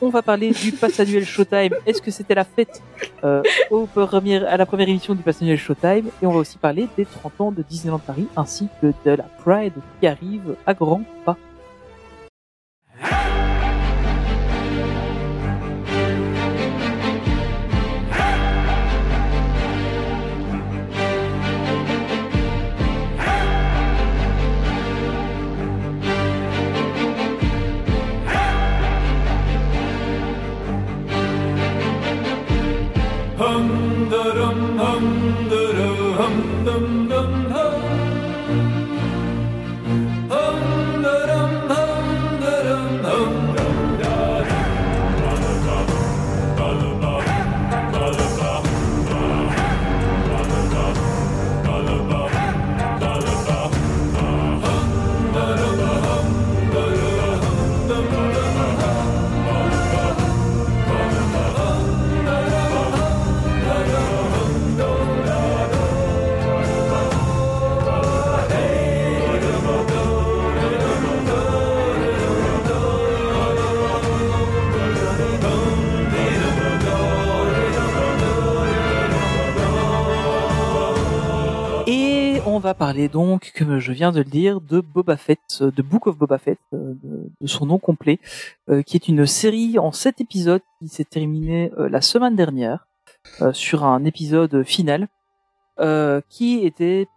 On 0.00 0.08
va 0.08 0.20
parler 0.20 0.50
du 0.50 0.72
pass 0.80 0.98
annuel 0.98 1.24
Showtime. 1.24 1.74
Est-ce 1.86 2.02
que 2.02 2.10
c'était 2.10 2.34
la 2.34 2.44
fête 2.44 2.82
euh, 3.22 3.42
au 3.70 3.86
premier, 3.86 4.44
à 4.44 4.56
la 4.56 4.66
première 4.66 4.88
émission 4.88 5.14
du 5.14 5.22
pass 5.22 5.40
annuel 5.40 5.58
Showtime? 5.58 6.08
Et 6.20 6.26
on 6.26 6.32
va 6.32 6.38
aussi 6.38 6.58
parler 6.58 6.88
des 6.96 7.04
30 7.04 7.40
ans 7.40 7.52
de 7.52 7.62
Disneyland 7.62 8.00
Paris 8.00 8.26
ainsi 8.36 8.66
que 8.80 8.88
de 9.04 9.12
la 9.12 9.24
Pride 9.24 9.74
qui 10.00 10.08
arrive 10.08 10.56
à 10.66 10.74
grands 10.74 11.04
pas. 11.24 11.36
Va 82.72 82.78
parler 82.78 83.08
donc, 83.08 83.52
comme 83.56 83.78
je 83.78 83.92
viens 83.92 84.12
de 84.12 84.18
le 84.18 84.24
dire, 84.24 84.60
de 84.62 84.80
Boba 84.80 85.18
Fett, 85.18 85.38
euh, 85.60 85.70
de 85.70 85.82
Book 85.82 86.06
of 86.06 86.16
Boba 86.16 86.38
Fett, 86.38 86.58
euh, 86.72 86.94
de, 87.02 87.28
de 87.40 87.46
son 87.46 87.66
nom 87.66 87.78
complet, 87.78 88.18
euh, 88.70 88.80
qui 88.82 88.96
est 88.96 89.08
une 89.08 89.26
série 89.26 89.78
en 89.78 89.92
sept 89.92 90.22
épisodes 90.22 90.62
qui 90.78 90.88
s'est 90.88 91.04
terminée 91.04 91.70
euh, 91.78 91.90
la 91.90 92.00
semaine 92.00 92.34
dernière 92.34 92.86
euh, 93.42 93.52
sur 93.52 93.84
un 93.84 94.04
épisode 94.04 94.62
final 94.64 95.08
qui 96.28 96.64
était 96.64 97.08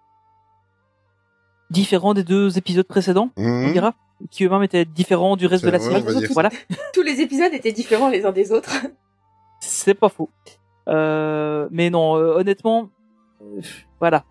différent 1.70 2.14
des 2.16 2.24
deux 2.24 2.58
épisodes 2.58 2.88
précédents, 2.88 3.30
on 3.38 3.43
Mhm. 3.68 3.74
dira, 3.74 3.93
qui 4.32 4.43
eux-mêmes 4.45 4.64
étaient 4.64 4.86
différents 4.86 5.36
du 5.36 5.45
reste 5.45 5.64
de 5.64 5.70
la 5.70 5.78
série. 5.80 6.03
on. 6.08 6.34
Voilà. 6.34 6.49
Tous 6.95 7.03
les 7.03 7.22
épisodes 7.22 7.53
étaient 7.53 7.74
différents 7.74 8.10
les 8.10 8.26
uns 8.26 8.32
des 8.32 8.51
autres. 8.51 8.72
C'est 9.60 9.93
pas 9.93 10.10
faux. 10.10 10.30
Euh, 10.88 11.68
mais 11.70 11.91
non, 11.91 12.16
euh, 12.18 12.38
honnêtement, 12.39 12.89
euh, 13.43 13.62
voilà. 13.99 14.24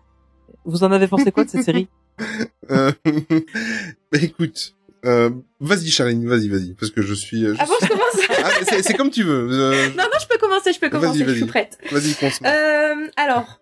Vous 0.63 0.83
en 0.83 0.91
avez 0.91 1.07
pensé 1.07 1.31
quoi 1.31 1.43
de 1.45 1.49
cette 1.49 1.63
série? 1.63 1.87
Euh, 2.71 2.91
bah, 4.11 4.17
écoute, 4.21 4.73
euh, 5.05 5.29
vas-y 5.59 5.89
Charline, 5.91 6.25
vas-y, 6.27 6.47
vas-y, 6.47 6.73
parce 6.73 6.89
que 6.91 7.01
je 7.01 7.13
suis. 7.13 7.45
euh, 7.45 7.53
je 7.53 7.59
Ah 7.61 7.65
bon, 7.65 7.73
je 7.81 7.87
commence. 7.87 8.27
Ah, 8.43 8.49
c'est- 8.67 8.81
c'est 8.83 8.93
comme 8.95 9.11
tu 9.11 9.23
veux. 9.23 9.47
euh, 9.51 9.89
non 9.89 10.03
non, 10.03 10.17
je 10.19 10.25
peux 10.27 10.37
commencer, 10.39 10.71
je 10.73 10.79
peux 10.79 10.87
Vas-y, 10.87 11.01
commencer, 11.01 11.19
je 11.25 11.31
suis 11.31 11.39
vas-y. 11.41 11.47
prête. 11.49 11.77
Vas-y, 11.91 12.15
commence. 12.15 12.39
Euh, 12.45 13.07
alors, 13.17 13.59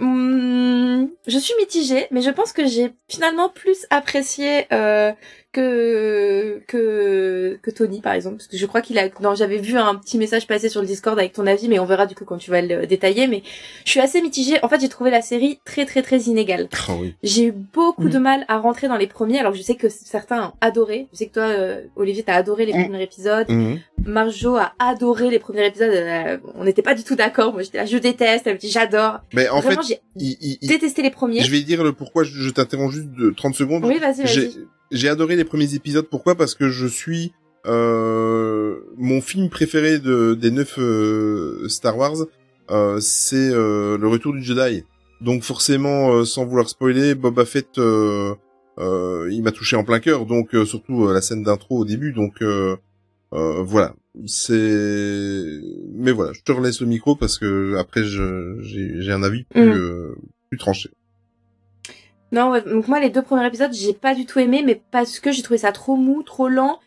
hum, 0.00 1.10
je 1.26 1.38
suis 1.38 1.54
mitigée, 1.58 2.06
mais 2.10 2.22
je 2.22 2.30
pense 2.30 2.52
que 2.52 2.66
j'ai 2.66 2.92
finalement 3.08 3.48
plus 3.48 3.86
apprécié 3.90 4.66
euh, 4.72 5.12
que 5.56 6.62
que 6.66 7.58
que 7.62 7.70
Tony 7.70 8.00
par 8.00 8.12
exemple, 8.14 8.36
parce 8.36 8.48
que 8.48 8.56
je 8.56 8.66
crois 8.66 8.80
qu'il 8.80 8.98
a. 8.98 9.08
Non, 9.20 9.34
j'avais 9.34 9.58
vu 9.58 9.76
un 9.76 9.94
petit 9.96 10.18
message 10.18 10.46
passer 10.46 10.68
sur 10.68 10.80
le 10.80 10.86
Discord 10.86 11.18
avec 11.18 11.32
ton 11.32 11.46
avis, 11.46 11.68
mais 11.68 11.78
on 11.78 11.84
verra 11.84 12.06
du 12.06 12.14
coup 12.14 12.24
quand 12.24 12.38
tu 12.38 12.50
vas 12.50 12.62
le 12.62 12.86
détailler. 12.86 13.26
Mais 13.26 13.42
je 13.84 13.90
suis 13.90 14.00
assez 14.00 14.20
mitigée. 14.22 14.58
En 14.62 14.68
fait, 14.68 14.80
j'ai 14.80 14.88
trouvé 14.88 15.10
la 15.10 15.22
série 15.22 15.58
très 15.64 15.86
très 15.86 16.02
très 16.02 16.18
inégale. 16.20 16.68
Ah 16.88 16.92
oui. 16.98 17.14
J'ai 17.22 17.46
eu 17.46 17.52
beaucoup 17.52 18.04
Mm. 18.06 18.10
de 18.10 18.18
mal 18.18 18.44
à 18.48 18.58
rentrer 18.58 18.88
dans 18.88 18.96
les 18.96 19.06
premiers, 19.06 19.38
alors 19.38 19.54
je 19.54 19.62
sais 19.62 19.74
que 19.74 19.88
certains 19.88 20.48
ont 20.48 20.52
adoré. 20.60 21.06
Je 21.12 21.18
sais 21.18 21.26
que 21.26 21.34
toi, 21.34 21.44
euh, 21.44 21.82
Olivier, 21.96 22.22
t'as 22.22 22.34
adoré 22.34 22.66
les 22.66 22.72
Mm. 22.74 22.84
premiers 22.84 23.02
épisodes. 23.02 23.48
Mhm. 23.48 23.78
Marjo 24.04 24.56
a 24.56 24.72
adoré 24.78 25.30
les 25.30 25.38
premiers 25.38 25.66
épisodes. 25.66 25.90
euh, 25.90 26.38
on 26.54 26.64
n'était 26.64 26.82
pas 26.82 26.94
du 26.94 27.02
tout 27.02 27.16
d'accord. 27.16 27.52
Moi, 27.52 27.62
j'étais 27.62 27.78
là, 27.78 27.86
je 27.86 27.96
déteste. 27.98 28.46
Elle 28.46 28.54
me 28.54 28.58
dit, 28.58 28.70
j'adore. 28.70 29.20
Mais 29.32 29.48
en 29.48 29.60
Vraiment, 29.60 29.82
fait, 29.82 30.00
j'ai 30.16 30.56
détesté 30.62 31.02
les 31.02 31.10
premiers. 31.10 31.40
je 31.42 31.50
vais 31.50 31.60
dire 31.62 31.82
le 31.82 31.92
pourquoi. 31.92 32.22
Je, 32.24 32.30
je 32.40 32.50
t'interromps 32.50 32.94
juste 32.94 33.10
de 33.12 33.30
30 33.30 33.54
secondes. 33.54 33.84
Oui, 33.84 33.98
vas-y, 33.98 34.22
vas-y. 34.22 34.52
J'ai- 34.90 35.08
adoré 35.08 35.36
les 35.36 35.44
premiers 35.44 35.74
épisodes. 35.74 36.06
Pourquoi? 36.10 36.34
Parce 36.34 36.54
que 36.54 36.68
je 36.68 36.86
suis 36.86 37.32
euh, 37.66 38.76
mon 38.96 39.20
film 39.20 39.48
préféré 39.50 39.98
de 39.98 40.34
des 40.34 40.50
neuf 40.50 40.78
euh, 40.78 41.66
Star 41.68 41.96
Wars. 41.98 42.16
euh, 42.70 42.98
c'est 43.00 43.50
euh, 43.52 43.96
le 43.98 44.08
Retour 44.08 44.32
du 44.32 44.42
Jedi. 44.42 44.84
Donc 45.20 45.42
forcément, 45.42 46.12
euh, 46.12 46.24
sans 46.24 46.44
vouloir 46.44 46.68
spoiler, 46.68 47.14
Boba 47.14 47.44
Fett, 47.44 47.78
euh, 47.78 48.34
euh, 48.78 49.28
il 49.32 49.42
m'a 49.42 49.52
touché 49.52 49.74
en 49.76 49.82
plein 49.84 49.98
cœur. 50.00 50.26
Donc 50.26 50.54
euh, 50.54 50.64
surtout 50.64 51.06
euh, 51.06 51.12
la 51.14 51.20
scène 51.22 51.42
d'intro 51.42 51.78
au 51.78 51.84
début. 51.84 52.12
Donc 52.12 52.42
euh, 52.42 52.76
euh, 53.32 53.62
voilà, 53.62 53.94
c'est. 54.26 55.60
Mais 55.94 56.12
voilà, 56.12 56.32
je 56.32 56.42
te 56.42 56.52
relaisse 56.52 56.80
le 56.80 56.86
micro 56.86 57.16
parce 57.16 57.38
que 57.38 57.76
après 57.76 58.04
j'ai 58.04 59.12
un 59.12 59.22
avis 59.22 59.44
plus 59.44 59.62
Mm. 59.64 59.72
euh, 59.72 60.14
plus 60.50 60.58
tranché. 60.58 60.90
Non, 62.32 62.50
ouais, 62.50 62.62
donc 62.62 62.88
moi 62.88 63.00
les 63.00 63.10
deux 63.10 63.22
premiers 63.22 63.46
épisodes 63.46 63.72
j'ai 63.72 63.92
pas 63.92 64.14
du 64.14 64.26
tout 64.26 64.38
aimé, 64.38 64.62
mais 64.64 64.80
parce 64.90 65.20
que 65.20 65.32
j'ai 65.32 65.42
trouvé 65.42 65.58
ça 65.58 65.72
trop 65.72 65.96
mou, 65.96 66.22
trop 66.22 66.48
lent. 66.48 66.78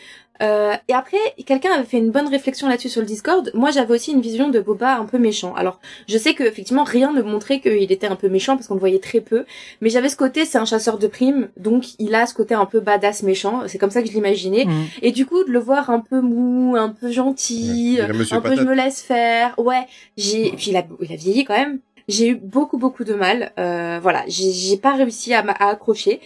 Euh, 0.41 0.73
et 0.87 0.93
après, 0.93 1.17
quelqu'un 1.45 1.71
avait 1.73 1.83
fait 1.83 1.97
une 1.97 2.11
bonne 2.11 2.27
réflexion 2.27 2.69
là-dessus 2.69 2.89
sur 2.89 3.01
le 3.01 3.07
Discord. 3.07 3.51
Moi, 3.53 3.71
j'avais 3.71 3.93
aussi 3.93 4.11
une 4.11 4.21
vision 4.21 4.49
de 4.49 4.59
Boba 4.59 4.95
un 4.95 5.05
peu 5.05 5.17
méchant. 5.17 5.53
Alors, 5.55 5.79
je 6.07 6.17
sais 6.17 6.33
que 6.33 6.43
effectivement 6.43 6.83
rien 6.83 7.11
ne 7.11 7.21
montrait 7.21 7.59
qu'il 7.59 7.91
était 7.91 8.07
un 8.07 8.15
peu 8.15 8.29
méchant 8.29 8.55
parce 8.55 8.67
qu'on 8.67 8.75
le 8.75 8.79
voyait 8.79 8.99
très 8.99 9.19
peu. 9.19 9.45
Mais 9.81 9.89
j'avais 9.89 10.07
ce 10.07 10.15
côté, 10.15 10.45
c'est 10.45 10.57
un 10.57 10.65
chasseur 10.65 10.97
de 10.97 11.07
primes, 11.07 11.49
donc 11.57 11.99
il 11.99 12.15
a 12.15 12.25
ce 12.25 12.33
côté 12.33 12.53
un 12.55 12.65
peu 12.65 12.79
badass 12.79 13.23
méchant. 13.23 13.63
C'est 13.67 13.77
comme 13.77 13.91
ça 13.91 14.01
que 14.01 14.07
je 14.07 14.13
l'imaginais. 14.13 14.65
Mhm. 14.65 14.85
Et 15.01 15.11
du 15.11 15.25
coup, 15.25 15.43
de 15.43 15.51
le 15.51 15.59
voir 15.59 15.89
un 15.89 15.99
peu 15.99 16.21
mou, 16.21 16.75
un 16.77 16.89
peu 16.89 17.11
gentil, 17.11 17.97
Ouais, 17.97 18.03
un 18.03 18.07
peu 18.07 18.25
Patate. 18.41 18.59
je 18.59 18.63
me 18.63 18.73
laisse 18.73 19.01
faire. 19.01 19.55
Ouais, 19.57 19.85
j'ai. 20.15 20.51
Puis 20.51 20.69
il 20.69 20.77
a, 20.77 20.85
il 21.01 21.11
a 21.11 21.15
vieilli 21.17 21.43
quand 21.43 21.57
même. 21.57 21.79
J'ai 22.09 22.27
eu 22.29 22.35
beaucoup 22.35 22.77
beaucoup 22.77 23.03
de 23.05 23.13
mal. 23.13 23.53
Euh, 23.57 23.99
voilà, 24.01 24.23
j'ai 24.27 24.51
j'ai 24.51 24.75
pas 24.77 24.95
réussi 24.95 25.33
à, 25.33 25.39
à 25.47 25.69
accrocher. 25.69 26.19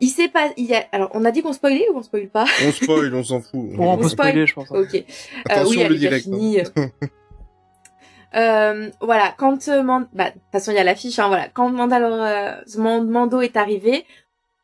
Il 0.00 0.08
s'est 0.08 0.28
pas. 0.28 0.50
Il 0.56 0.66
y 0.66 0.74
a... 0.74 0.84
Alors, 0.92 1.10
on 1.14 1.24
a 1.24 1.30
dit 1.30 1.42
qu'on 1.42 1.52
spoilait 1.52 1.88
ou 1.92 1.96
on 1.98 2.02
spoil 2.02 2.28
pas? 2.28 2.44
On 2.64 2.70
spoil, 2.70 3.12
on 3.14 3.24
s'en 3.24 3.40
fout. 3.40 3.66
Bon, 3.76 3.92
on 3.94 3.96
peut 3.96 4.04
On 4.04 4.08
spoil 4.08 4.28
spoiler, 4.28 4.46
je 4.46 4.54
pense. 4.54 4.70
hein. 4.70 4.80
Ok. 4.80 4.94
Euh, 4.94 5.02
Attention 5.48 5.80
oui, 5.82 5.88
le 5.88 5.94
direct. 5.96 6.24
finie. 6.24 6.58
Euh, 8.36 8.90
voilà, 9.00 9.34
quand 9.38 9.68
euh, 9.68 9.82
Man- 9.82 10.06
bah, 10.12 10.26
de 10.26 10.32
toute 10.34 10.42
façon 10.52 10.70
il 10.70 10.74
y 10.74 10.78
a 10.78 10.84
l'affiche, 10.84 11.18
hein, 11.18 11.28
voilà, 11.28 11.48
quand 11.48 11.70
Mandalor, 11.70 12.12
euh, 12.22 12.52
Man- 12.76 13.08
Mando 13.08 13.40
est 13.40 13.56
arrivé, 13.56 14.04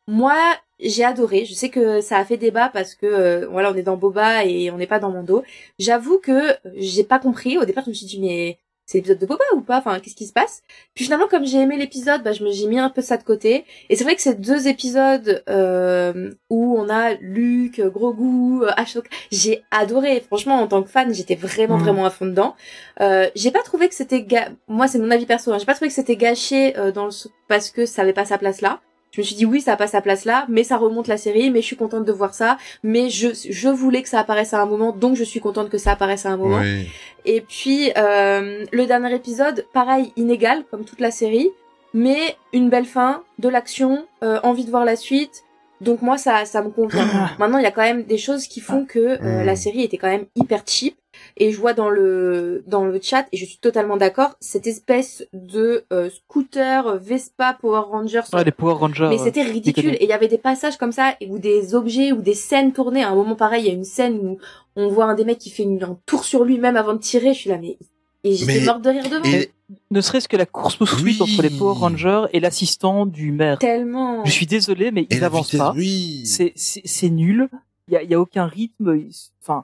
moi 0.07 0.35
j'ai 0.79 1.03
adoré. 1.03 1.45
Je 1.45 1.55
sais 1.55 1.69
que 1.69 1.99
ça 1.99 2.17
a 2.17 2.25
fait 2.25 2.37
débat 2.37 2.69
parce 2.71 2.93
que 2.93 3.07
euh, 3.07 3.47
voilà, 3.49 3.71
on 3.71 3.75
est 3.75 3.81
dans 3.81 3.97
Boba 3.97 4.45
et 4.45 4.69
on 4.69 4.77
n'est 4.77 4.85
pas 4.85 4.99
dans 4.99 5.09
Mando. 5.09 5.43
J'avoue 5.79 6.19
que 6.19 6.55
j'ai 6.75 7.03
pas 7.03 7.17
compris. 7.17 7.57
Au 7.57 7.65
départ, 7.65 7.83
je 7.85 7.89
me 7.89 7.95
suis 7.95 8.05
dit 8.05 8.19
mais 8.21 8.59
c'est 8.85 8.97
l'épisode 8.99 9.19
de 9.19 9.25
Boba 9.25 9.43
ou 9.55 9.61
pas? 9.61 9.77
Enfin, 9.79 9.99
qu'est-ce 9.99 10.15
qui 10.15 10.25
se 10.27 10.33
passe? 10.33 10.61
Puis 10.93 11.05
finalement, 11.05 11.27
comme 11.27 11.45
j'ai 11.45 11.57
aimé 11.59 11.77
l'épisode, 11.77 12.23
bah, 12.23 12.33
je 12.33 12.43
me 12.43 12.51
j'ai 12.51 12.67
mis 12.67 12.79
un 12.79 12.89
peu 12.89 13.01
ça 13.01 13.17
de 13.17 13.23
côté. 13.23 13.65
Et 13.89 13.95
c'est 13.95 14.03
vrai 14.03 14.15
que 14.15 14.21
ces 14.21 14.35
deux 14.35 14.67
épisodes 14.67 15.43
euh, 15.49 16.31
où 16.49 16.77
on 16.77 16.87
a 16.89 17.13
Luke, 17.15 17.81
Grogu, 17.81 18.63
euh, 18.63 18.71
Ashoka, 18.77 19.09
j'ai 19.31 19.63
adoré. 19.71 20.19
Franchement, 20.21 20.55
en 20.61 20.67
tant 20.67 20.83
que 20.83 20.89
fan, 20.89 21.13
j'étais 21.13 21.35
vraiment 21.35 21.77
Mhm. 21.77 21.83
vraiment 21.83 22.05
à 22.05 22.09
fond 22.09 22.25
dedans. 22.25 22.55
Euh, 23.01 23.29
j'ai 23.35 23.51
pas 23.51 23.63
trouvé 23.63 23.89
que 23.89 23.95
c'était 23.95 24.21
ga... 24.23 24.49
moi 24.67 24.87
c'est 24.87 24.99
mon 24.99 25.11
avis 25.11 25.25
perso. 25.25 25.51
Hein, 25.51 25.57
j'ai 25.59 25.65
pas 25.65 25.73
trouvé 25.73 25.89
que 25.89 25.95
c'était 25.95 26.15
gâché 26.15 26.77
euh, 26.77 26.91
dans 26.91 27.05
le 27.05 27.11
parce 27.47 27.71
que 27.71 27.85
ça 27.85 28.03
avait 28.03 28.13
pas 28.13 28.25
sa 28.25 28.37
place 28.37 28.61
là. 28.61 28.81
Je 29.15 29.21
me 29.21 29.23
suis 29.23 29.35
dit 29.35 29.45
oui, 29.45 29.61
ça 29.61 29.71
a 29.71 29.77
pas 29.77 29.87
sa 29.87 30.01
place 30.01 30.25
là, 30.25 30.45
mais 30.49 30.65
ça 30.65 30.75
remonte 30.75 31.07
la 31.07 31.15
série, 31.15 31.49
mais 31.49 31.61
je 31.61 31.67
suis 31.67 31.77
contente 31.77 32.03
de 32.03 32.11
voir 32.11 32.33
ça, 32.33 32.57
mais 32.83 33.09
je 33.09 33.29
je 33.49 33.69
voulais 33.69 34.03
que 34.03 34.09
ça 34.09 34.19
apparaisse 34.19 34.53
à 34.53 34.61
un 34.61 34.65
moment, 34.65 34.91
donc 34.91 35.15
je 35.15 35.23
suis 35.23 35.39
contente 35.39 35.69
que 35.69 35.77
ça 35.77 35.93
apparaisse 35.93 36.25
à 36.25 36.31
un 36.31 36.37
moment. 36.37 36.59
Oui. 36.59 36.89
Et 37.23 37.39
puis 37.39 37.93
euh, 37.97 38.65
le 38.69 38.85
dernier 38.85 39.15
épisode, 39.15 39.65
pareil, 39.71 40.11
inégal 40.17 40.65
comme 40.69 40.83
toute 40.83 40.99
la 40.99 41.11
série, 41.11 41.49
mais 41.93 42.35
une 42.51 42.69
belle 42.69 42.85
fin, 42.85 43.23
de 43.39 43.47
l'action, 43.47 44.05
euh, 44.21 44.41
envie 44.43 44.65
de 44.65 44.69
voir 44.69 44.83
la 44.83 44.97
suite. 44.97 45.44
Donc 45.81 46.01
moi 46.01 46.17
ça 46.17 46.45
ça 46.45 46.61
me 46.61 46.69
convient. 46.69 47.05
Maintenant 47.39 47.57
il 47.57 47.63
y 47.63 47.67
a 47.67 47.71
quand 47.71 47.81
même 47.81 48.03
des 48.03 48.17
choses 48.17 48.47
qui 48.47 48.61
font 48.61 48.85
que 48.85 48.99
euh, 48.99 49.43
la 49.43 49.55
série 49.55 49.83
était 49.83 49.97
quand 49.97 50.09
même 50.09 50.25
hyper 50.35 50.63
cheap. 50.65 50.97
Et 51.37 51.51
je 51.51 51.59
vois 51.59 51.73
dans 51.73 51.89
le 51.89 52.63
dans 52.67 52.85
le 52.85 52.99
chat 53.01 53.25
et 53.31 53.37
je 53.37 53.45
suis 53.45 53.57
totalement 53.57 53.97
d'accord 53.97 54.35
cette 54.39 54.67
espèce 54.67 55.25
de 55.33 55.85
euh, 55.91 56.09
scooter 56.09 56.97
Vespa 56.97 57.57
Power 57.59 57.83
Rangers. 57.89 58.21
Ouais, 58.33 58.43
les 58.43 58.51
Power 58.51 58.73
Rangers. 58.73 59.07
Mais 59.09 59.19
euh, 59.19 59.23
c'était 59.23 59.43
ridicule. 59.43 59.95
Et 59.95 60.03
il 60.03 60.09
y 60.09 60.13
avait 60.13 60.27
des 60.27 60.37
passages 60.37 60.77
comme 60.77 60.91
ça, 60.91 61.15
ou 61.27 61.39
des 61.39 61.73
objets, 61.73 62.11
ou 62.11 62.21
des 62.21 62.33
scènes 62.33 62.73
tournées. 62.73 63.03
À 63.03 63.09
un 63.09 63.15
moment 63.15 63.35
pareil, 63.35 63.63
il 63.63 63.67
y 63.67 63.71
a 63.71 63.73
une 63.73 63.85
scène 63.85 64.17
où 64.17 64.37
on 64.75 64.89
voit 64.89 65.05
un 65.05 65.15
des 65.15 65.23
mecs 65.23 65.39
qui 65.39 65.49
fait 65.49 65.63
une, 65.63 65.81
un 65.83 65.97
tour 66.05 66.25
sur 66.25 66.43
lui-même 66.43 66.75
avant 66.75 66.93
de 66.93 66.99
tirer. 66.99 67.33
Je 67.33 67.39
suis 67.39 67.49
là, 67.49 67.57
mais... 67.61 67.77
Et 68.25 68.35
j'étais 68.35 68.65
morte 68.65 68.81
de 68.81 68.89
rire 68.89 69.03
devant. 69.09 69.23
Et 69.23 69.51
Ne 69.91 70.01
serait-ce 70.01 70.27
que 70.27 70.35
la 70.37 70.45
course 70.45 70.75
poursuite 70.75 71.19
Oui. 71.21 71.33
entre 71.33 71.41
les 71.41 71.49
Power 71.57 71.77
Rangers 71.77 72.25
et 72.33 72.39
l'assistant 72.39 73.05
du 73.05 73.31
maire. 73.31 73.59
Tellement... 73.59 74.23
Je 74.25 74.31
suis 74.31 74.45
désolé, 74.45 74.91
mais 74.91 75.07
ils 75.09 75.19
la 75.19 75.27
avancent 75.27 75.47
vitesse, 75.51 75.59
pas. 75.59 75.73
oui. 75.75 76.25
C'est 76.25 76.51
c'est 76.55 76.81
c'est 76.85 77.09
nul. 77.09 77.49
Il 77.87 77.93
y 77.93 77.97
a, 77.97 78.03
il 78.03 78.09
y 78.09 78.13
a 78.13 78.19
aucun 78.19 78.45
rythme. 78.45 78.95
Ils- 78.97 79.31
Enfin, 79.41 79.63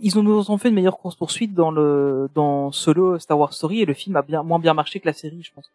ils 0.00 0.18
ont 0.18 0.22
nous 0.22 0.50
ont 0.50 0.58
fait 0.58 0.68
une 0.68 0.74
meilleure 0.74 0.98
course 0.98 1.16
poursuite 1.16 1.54
dans 1.54 1.70
le 1.70 2.28
dans 2.34 2.70
Solo 2.72 3.18
Star 3.18 3.38
Wars 3.38 3.52
Story 3.52 3.82
et 3.82 3.84
le 3.86 3.94
film 3.94 4.14
a 4.16 4.22
bien 4.22 4.42
moins 4.42 4.58
bien 4.58 4.74
marché 4.74 5.00
que 5.00 5.06
la 5.06 5.12
série, 5.12 5.42
je 5.42 5.52
pense. 5.52 5.70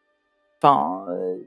Enfin, 0.61 1.05
euh, 1.11 1.37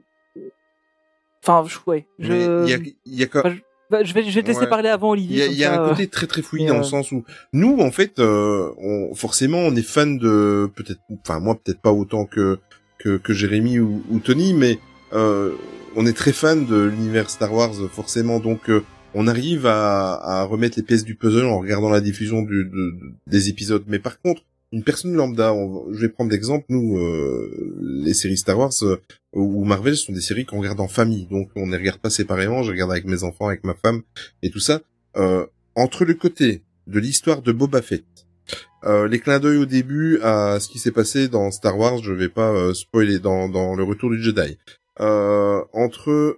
enfin, 1.43 1.63
je- 1.67 1.77
ouais. 1.87 2.05
Je, 2.19 2.65
il 2.65 2.69
y 2.69 2.73
a, 2.73 2.77
il 3.05 3.15
y 3.19 3.23
a 3.23 3.27
quand- 3.27 3.39
Enfin, 3.39 3.51
je, 3.55 3.61
bah, 3.91 4.03
je 4.03 4.13
vais 4.13 4.23
je 4.23 4.31
vais 4.35 4.41
te 4.43 4.47
laisser 4.47 4.61
Ouais. 4.61 4.67
parler 4.69 4.89
avant 4.89 5.13
Il 5.15 5.19
Olivier. 5.19 5.37
y 5.37 5.41
a, 5.43 5.45
il 5.47 5.57
y 5.57 5.63
a 5.63 5.79
un 5.81 5.85
euh, 5.85 5.89
côté 5.89 6.07
très 6.07 6.27
très 6.27 6.41
fouillé 6.41 6.67
dans 6.67 6.75
euh, 6.75 6.77
le 6.79 6.83
sens 6.83 7.11
où 7.11 7.23
nous 7.53 7.77
en 7.79 7.91
fait 7.91 8.19
euh, 8.19 8.71
on, 8.77 9.13
forcément 9.15 9.59
on 9.59 9.75
est 9.75 9.81
fan 9.81 10.17
de 10.17 10.69
peut-être 10.75 10.99
enfin 11.21 11.39
moi 11.39 11.55
peut-être 11.55 11.81
pas 11.81 11.91
autant 11.91 12.25
que 12.25 12.59
que, 12.99 13.17
que 13.17 13.33
Jérémy 13.33 13.79
ou, 13.79 14.03
ou 14.09 14.19
Tony 14.19 14.53
mais 14.53 14.79
euh, 15.13 15.51
on 15.95 16.05
est 16.05 16.13
très 16.17 16.31
fan 16.33 16.65
de 16.65 16.81
l'univers 16.83 17.29
Star 17.29 17.53
Wars 17.53 17.73
forcément 17.91 18.39
donc 18.39 18.69
euh, 18.69 18.83
on 19.13 19.27
arrive 19.27 19.65
à, 19.65 20.13
à 20.15 20.43
remettre 20.43 20.77
les 20.77 20.83
pièces 20.83 21.05
du 21.05 21.15
puzzle 21.15 21.45
en 21.45 21.59
regardant 21.59 21.89
la 21.89 22.01
diffusion 22.01 22.41
du, 22.41 22.65
de- 22.65 22.93
des 23.27 23.49
épisodes 23.49 23.83
mais 23.87 23.99
par 23.99 24.19
contre 24.19 24.41
une 24.75 24.83
personne 24.83 25.13
lambda. 25.13 25.55
Je 25.93 26.01
vais 26.01 26.09
prendre 26.09 26.29
l'exemple 26.29 26.65
nous 26.67 26.97
euh, 26.97 27.77
les 27.81 28.13
séries 28.13 28.37
Star 28.37 28.59
Wars 28.59 28.73
euh, 28.83 28.97
ou 29.31 29.63
Marvel 29.63 29.95
sont 29.95 30.11
des 30.11 30.19
séries 30.19 30.45
qu'on 30.45 30.59
regarde 30.59 30.81
en 30.81 30.89
famille. 30.89 31.27
Donc 31.27 31.49
on 31.55 31.65
ne 31.65 31.71
les 31.71 31.77
regarde 31.77 31.99
pas 31.99 32.09
séparément. 32.09 32.61
Je 32.61 32.71
regarde 32.71 32.91
avec 32.91 33.05
mes 33.05 33.23
enfants 33.23 33.47
avec 33.47 33.63
ma 33.63 33.73
femme 33.73 34.01
et 34.43 34.49
tout 34.49 34.59
ça. 34.59 34.81
Euh, 35.15 35.45
entre 35.75 36.03
le 36.03 36.13
côté 36.13 36.61
de 36.87 36.99
l'histoire 36.99 37.41
de 37.41 37.53
Boba 37.53 37.81
Fett, 37.81 38.03
euh, 38.83 39.07
les 39.07 39.19
clins 39.19 39.39
d'œil 39.39 39.57
au 39.57 39.65
début 39.65 40.19
à 40.21 40.59
ce 40.59 40.67
qui 40.67 40.77
s'est 40.77 40.91
passé 40.91 41.29
dans 41.29 41.51
Star 41.51 41.77
Wars, 41.77 41.99
je 41.99 42.11
vais 42.11 42.29
pas 42.29 42.51
euh, 42.51 42.73
spoiler 42.73 43.19
dans, 43.19 43.47
dans 43.47 43.75
le 43.75 43.83
Retour 43.83 44.09
du 44.09 44.21
Jedi, 44.21 44.57
entre 44.99 46.37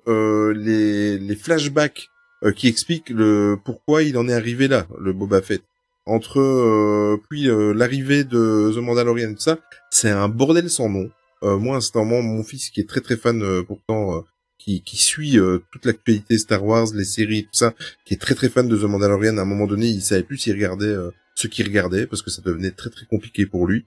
les, 0.53 1.17
les 1.17 1.35
flashbacks 1.35 2.07
qui 2.55 2.67
expliquent 2.67 3.09
le 3.09 3.57
pourquoi 3.63 4.03
il 4.03 4.15
en 4.17 4.27
est 4.27 4.33
arrivé 4.33 4.67
là, 4.67 4.85
le 4.99 5.11
Boba 5.11 5.41
Fett, 5.41 5.63
entre 6.07 6.39
euh, 6.39 7.17
puis 7.29 7.49
euh, 7.49 7.73
l'arrivée 7.73 8.23
de 8.23 8.71
The 8.73 8.77
Mandalorian, 8.77 9.33
tout 9.33 9.39
ça, 9.41 9.59
c'est 9.89 10.09
un 10.09 10.29
bordel 10.29 10.69
sans 10.69 10.89
nom. 10.89 11.09
Euh, 11.43 11.57
moi, 11.57 11.77
instantanément, 11.77 12.21
mon 12.21 12.43
fils 12.43 12.69
qui 12.69 12.79
est 12.81 12.89
très 12.89 13.01
très 13.01 13.17
fan 13.17 13.41
euh, 13.43 13.63
pourtant. 13.63 14.17
euh, 14.17 14.21
qui, 14.59 14.81
qui 14.81 14.97
suit 14.97 15.39
euh, 15.39 15.59
toute 15.71 15.85
l'actualité 15.85 16.37
Star 16.37 16.65
Wars, 16.65 16.87
les 16.93 17.05
séries, 17.05 17.43
tout 17.43 17.49
ça, 17.53 17.73
qui 18.03 18.15
est 18.15 18.17
très 18.17 18.35
très 18.35 18.49
fan 18.49 18.67
de 18.67 18.75
The 18.75 18.83
Mandalorian. 18.83 19.37
À 19.37 19.43
un 19.43 19.45
moment 19.45 19.65
donné, 19.67 19.87
il 19.87 20.01
savait 20.01 20.23
plus 20.23 20.37
s'il 20.39 20.53
regardait 20.53 20.93
ce 21.35 21.47
qu'il 21.47 21.65
regardait 21.67 22.05
parce 22.05 22.21
que 22.21 22.29
ça 22.31 22.41
devenait 22.41 22.71
très 22.71 22.89
très 22.89 23.05
compliqué 23.05 23.45
pour 23.45 23.65
lui. 23.67 23.85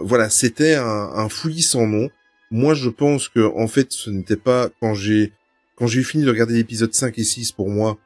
Voilà, 0.00 0.30
c'était 0.30 0.74
un, 0.74 1.10
un 1.14 1.28
fouillis 1.28 1.62
sans 1.62 1.86
nom. 1.86 2.08
Moi, 2.50 2.74
je 2.74 2.88
pense 2.88 3.28
que 3.28 3.40
en 3.56 3.68
fait, 3.68 3.92
ce 3.92 4.10
n'était 4.10 4.36
pas 4.36 4.68
quand 4.80 4.94
j'ai 4.94 5.32
quand 5.76 5.86
j'ai 5.86 6.02
fini 6.02 6.24
de 6.24 6.30
regarder 6.30 6.54
l'épisode 6.54 6.94
5 6.94 7.18
et 7.18 7.24
6 7.24 7.52
pour 7.52 7.68
moi. 7.68 7.98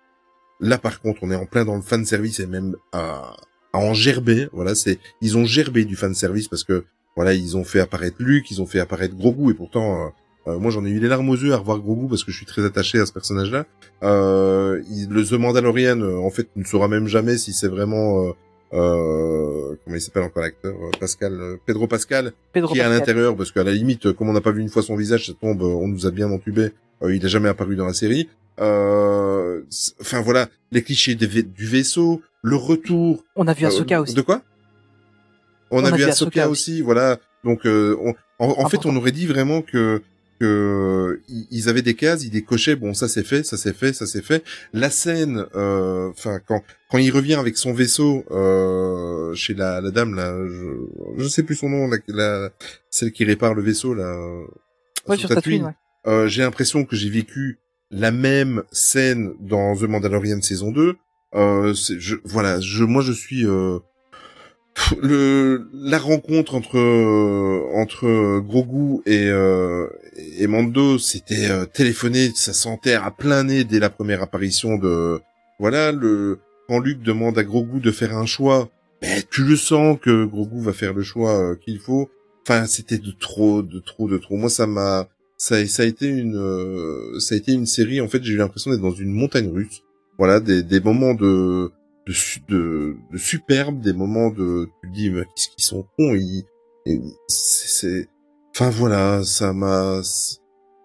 Là, 0.60 0.78
par 0.78 1.00
contre, 1.00 1.20
on 1.22 1.30
est 1.30 1.36
en 1.36 1.46
plein 1.46 1.64
dans 1.64 1.76
le 1.76 1.82
fan 1.82 2.04
service 2.04 2.40
et 2.40 2.46
même 2.46 2.74
à, 2.92 3.36
à 3.72 3.78
en 3.78 3.94
gerber. 3.94 4.48
Voilà, 4.52 4.74
c'est 4.74 4.98
ils 5.20 5.36
ont 5.38 5.44
gerbé 5.44 5.84
du 5.84 5.96
fan 5.96 6.14
service 6.14 6.48
parce 6.48 6.64
que 6.64 6.84
voilà, 7.16 7.34
ils 7.34 7.56
ont 7.56 7.64
fait 7.64 7.80
apparaître 7.80 8.16
Luke, 8.20 8.50
ils 8.50 8.60
ont 8.62 8.66
fait 8.66 8.80
apparaître 8.80 9.16
Grogu 9.16 9.50
et 9.50 9.54
pourtant. 9.54 10.06
euh, 10.06 10.08
euh, 10.46 10.58
moi, 10.58 10.70
j'en 10.70 10.84
ai 10.86 10.90
eu 10.90 10.98
les 11.00 11.08
larmes 11.08 11.28
aux 11.28 11.36
yeux 11.36 11.52
à 11.52 11.58
revoir 11.58 11.78
Grogu 11.80 12.08
parce 12.08 12.24
que 12.24 12.32
je 12.32 12.36
suis 12.38 12.46
très 12.46 12.64
attaché 12.64 12.98
à 12.98 13.06
ce 13.06 13.12
personnage-là. 13.12 13.66
Euh, 14.02 14.82
il- 14.90 15.08
le 15.10 15.24
The 15.24 15.32
Mandalorian, 15.32 16.00
euh, 16.00 16.16
en 16.18 16.30
fait, 16.30 16.48
ne 16.56 16.64
saura 16.64 16.88
même 16.88 17.06
jamais 17.06 17.36
si 17.36 17.52
c'est 17.52 17.68
vraiment 17.68 18.28
euh, 18.74 19.74
comment 19.84 19.96
il 19.96 20.00
s'appelle 20.00 20.22
encore 20.24 20.42
l'acteur 20.42 20.74
euh, 20.74 20.90
Pascal 21.00 21.32
euh, 21.40 21.56
Pedro 21.66 21.86
Pascal 21.86 22.32
Pedro 22.52 22.72
qui 22.74 22.78
est 22.78 22.82
à 22.82 22.84
Pascal. 22.88 22.98
l'intérieur 23.00 23.36
parce 23.36 23.50
qu'à 23.52 23.64
la 23.64 23.72
limite 23.72 24.06
euh, 24.06 24.12
comme 24.12 24.28
on 24.28 24.32
n'a 24.32 24.40
pas 24.42 24.50
vu 24.50 24.60
une 24.60 24.68
fois 24.68 24.82
son 24.82 24.96
visage 24.96 25.26
ça 25.26 25.32
tombe 25.40 25.62
on 25.62 25.88
nous 25.88 26.06
a 26.06 26.10
bien 26.10 26.30
entubé 26.30 26.72
euh, 27.02 27.14
il 27.14 27.22
n'a 27.22 27.28
jamais 27.28 27.48
apparu 27.48 27.76
dans 27.76 27.86
la 27.86 27.92
série. 27.94 28.28
Euh, 28.60 29.62
enfin 30.00 30.20
voilà 30.20 30.48
les 30.72 30.82
clichés 30.82 31.14
des 31.14 31.42
du 31.44 31.66
vaisseau 31.66 32.20
le 32.42 32.56
retour 32.56 33.24
On 33.36 33.46
a 33.46 33.52
vu 33.54 33.64
Ahsoka 33.66 34.00
aussi. 34.00 34.14
de 34.14 34.20
quoi? 34.22 34.42
On, 35.70 35.84
a, 35.84 35.90
vu 35.90 36.02
Ahsoka 36.04 36.40
Ahsoka 36.42 36.48
aussi, 36.48 36.80
voilà. 36.80 37.18
Donc 37.44 37.66
euh, 37.66 37.96
on- 38.00 38.14
en, 38.38 38.64
en 38.64 38.68
fait 38.68 38.84
on 38.86 38.96
aurait 38.96 39.12
dit 39.12 39.26
vraiment 39.26 39.62
que 39.62 40.02
que 40.38 41.20
ils 41.50 41.68
avaient 41.68 41.82
des 41.82 41.94
cases, 41.94 42.24
ils 42.24 42.30
décochaient, 42.30 42.76
bon 42.76 42.94
ça 42.94 43.08
c'est 43.08 43.24
fait, 43.24 43.42
ça 43.44 43.56
c'est 43.56 43.74
fait, 43.76 43.92
ça 43.92 44.06
c'est 44.06 44.22
fait. 44.24 44.44
La 44.72 44.90
scène, 44.90 45.44
euh, 45.54 46.08
enfin 46.10 46.38
quand 46.46 46.62
quand 46.90 46.98
il 46.98 47.10
revient 47.10 47.34
avec 47.34 47.56
son 47.56 47.72
vaisseau 47.72 48.24
euh, 48.30 49.34
chez 49.34 49.54
la, 49.54 49.80
la 49.80 49.90
dame 49.90 50.14
là, 50.14 50.34
je, 50.46 51.22
je 51.22 51.28
sais 51.28 51.42
plus 51.42 51.56
son 51.56 51.68
nom, 51.68 51.88
la, 51.88 51.98
la- 52.08 52.50
celle 52.90 53.12
qui 53.12 53.24
répare 53.24 53.54
le 53.54 53.62
vaisseau 53.62 53.94
là, 53.94 54.14
Ouais, 55.06 55.16
sur 55.16 55.28
Tatooine, 55.28 55.64
ouais. 55.64 55.72
euh, 56.06 56.28
j'ai 56.28 56.42
l'impression 56.42 56.84
que 56.84 56.94
j'ai 56.96 57.08
vécu 57.10 57.58
la 57.90 58.10
même 58.10 58.62
scène 58.72 59.32
dans 59.40 59.74
The 59.74 59.84
Mandalorian 59.84 60.42
saison 60.42 60.70
2. 60.70 60.96
Euh, 61.34 61.74
je, 61.74 62.16
voilà, 62.24 62.60
je, 62.60 62.84
moi 62.84 63.02
je 63.02 63.12
suis 63.12 63.46
euh, 63.46 63.78
le 65.02 65.68
la 65.72 65.98
rencontre 65.98 66.54
entre 66.54 66.78
euh, 66.78 67.62
entre 67.74 68.40
Grogu 68.40 69.02
et 69.06 69.28
euh, 69.28 69.86
et 70.38 70.46
Mando, 70.46 70.98
c'était 70.98 71.50
euh, 71.50 71.64
téléphoné, 71.64 72.32
ça 72.34 72.52
sentait 72.52 72.94
à 72.94 73.10
plein 73.10 73.44
nez 73.44 73.64
dès 73.64 73.78
la 73.78 73.90
première 73.90 74.22
apparition 74.22 74.76
de 74.76 75.20
voilà 75.58 75.92
le 75.92 76.38
quand 76.68 76.80
Luke 76.80 77.02
demande 77.02 77.38
à 77.38 77.44
Grogu 77.44 77.80
de 77.80 77.90
faire 77.90 78.16
un 78.16 78.26
choix, 78.26 78.68
ben 79.00 79.22
tu 79.30 79.42
le 79.42 79.56
sens 79.56 79.98
que 80.00 80.24
Grogu 80.26 80.60
va 80.60 80.72
faire 80.72 80.92
le 80.92 81.02
choix 81.02 81.34
euh, 81.38 81.54
qu'il 81.54 81.78
faut. 81.78 82.10
Enfin, 82.42 82.66
c'était 82.66 82.98
de 82.98 83.10
trop, 83.10 83.62
de 83.62 83.78
trop, 83.78 84.08
de 84.08 84.18
trop. 84.18 84.36
Moi, 84.36 84.50
ça 84.50 84.66
m'a, 84.66 85.08
ça, 85.36 85.64
ça 85.66 85.82
a 85.82 85.86
été 85.86 86.06
une, 86.06 86.36
euh, 86.36 87.18
ça 87.20 87.34
a 87.34 87.38
été 87.38 87.52
une 87.52 87.66
série. 87.66 88.00
En 88.00 88.08
fait, 88.08 88.22
j'ai 88.22 88.34
eu 88.34 88.36
l'impression 88.36 88.70
d'être 88.70 88.80
dans 88.82 88.92
une 88.92 89.12
montagne 89.12 89.48
russe. 89.48 89.82
Voilà, 90.18 90.40
des, 90.40 90.62
des 90.62 90.80
moments 90.80 91.14
de, 91.14 91.70
de, 92.08 92.14
de, 92.48 92.96
de 93.12 93.18
superbe, 93.18 93.80
des 93.80 93.92
moments 93.92 94.30
de, 94.30 94.68
tu 94.82 94.90
dis, 94.90 95.10
mais 95.10 95.22
qu'est-ce 95.24 95.48
qu'ils 95.50 95.64
sont 95.64 95.86
cons, 95.96 96.14
ils, 96.14 96.44
c'est, 97.28 98.08
enfin 98.54 98.70
voilà, 98.70 99.22
ça 99.24 99.52
m'a, 99.52 100.00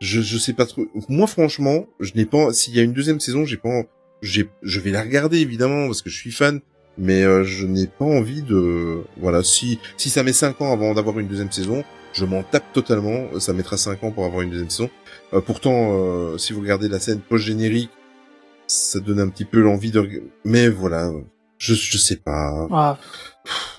je, 0.02 0.22
je 0.22 0.38
sais 0.38 0.54
pas 0.54 0.66
trop. 0.66 0.86
Moi, 1.08 1.28
franchement, 1.28 1.88
je 2.00 2.12
n'ai 2.16 2.26
pas, 2.26 2.52
s'il 2.52 2.76
y 2.76 2.80
a 2.80 2.84
une 2.84 2.94
deuxième 2.94 3.22
saison, 3.22 3.46
j'ai 3.46 3.58
pas, 3.58 3.84
j'ai, 4.22 4.50
je 4.62 4.80
vais 4.80 4.92
la 4.92 5.02
regarder 5.02 5.40
évidemment 5.40 5.88
parce 5.88 6.02
que 6.02 6.10
je 6.10 6.18
suis 6.18 6.32
fan, 6.32 6.60
mais 6.98 7.24
euh, 7.24 7.44
je 7.44 7.66
n'ai 7.66 7.88
pas 7.88 8.06
envie 8.06 8.44
de, 8.44 9.04
voilà, 9.18 9.44
si, 9.44 9.80
si 9.98 10.10
ça 10.10 10.24
met 10.24 10.34
cinq 10.34 10.62
ans 10.62 10.74
avant 10.74 10.94
d'avoir 10.94 11.18
une 11.20 11.28
deuxième 11.28 11.52
saison, 11.52 11.84
je 12.14 12.26
m'en 12.26 12.44
tape 12.44 12.72
totalement. 12.74 13.40
Ça 13.40 13.54
mettra 13.54 13.78
cinq 13.78 14.04
ans 14.04 14.12
pour 14.12 14.26
avoir 14.26 14.42
une 14.42 14.52
deuxième 14.52 14.70
saison. 14.70 14.90
Euh, 15.34 15.42
pourtant, 15.42 15.94
euh, 15.94 16.38
si 16.38 16.54
vous 16.54 16.62
regardez 16.62 16.88
la 16.88 17.00
scène 17.00 17.20
post-générique, 17.20 17.90
ça 18.68 19.00
donne 19.00 19.20
un 19.20 19.30
petit 19.30 19.46
peu 19.46 19.62
l'envie 19.62 19.92
de, 19.92 20.24
mais 20.46 20.70
voilà, 20.70 21.12
je, 21.58 21.74
je 21.74 21.98
sais 21.98 22.18
pas. 22.18 22.68
Ah, 22.72 23.00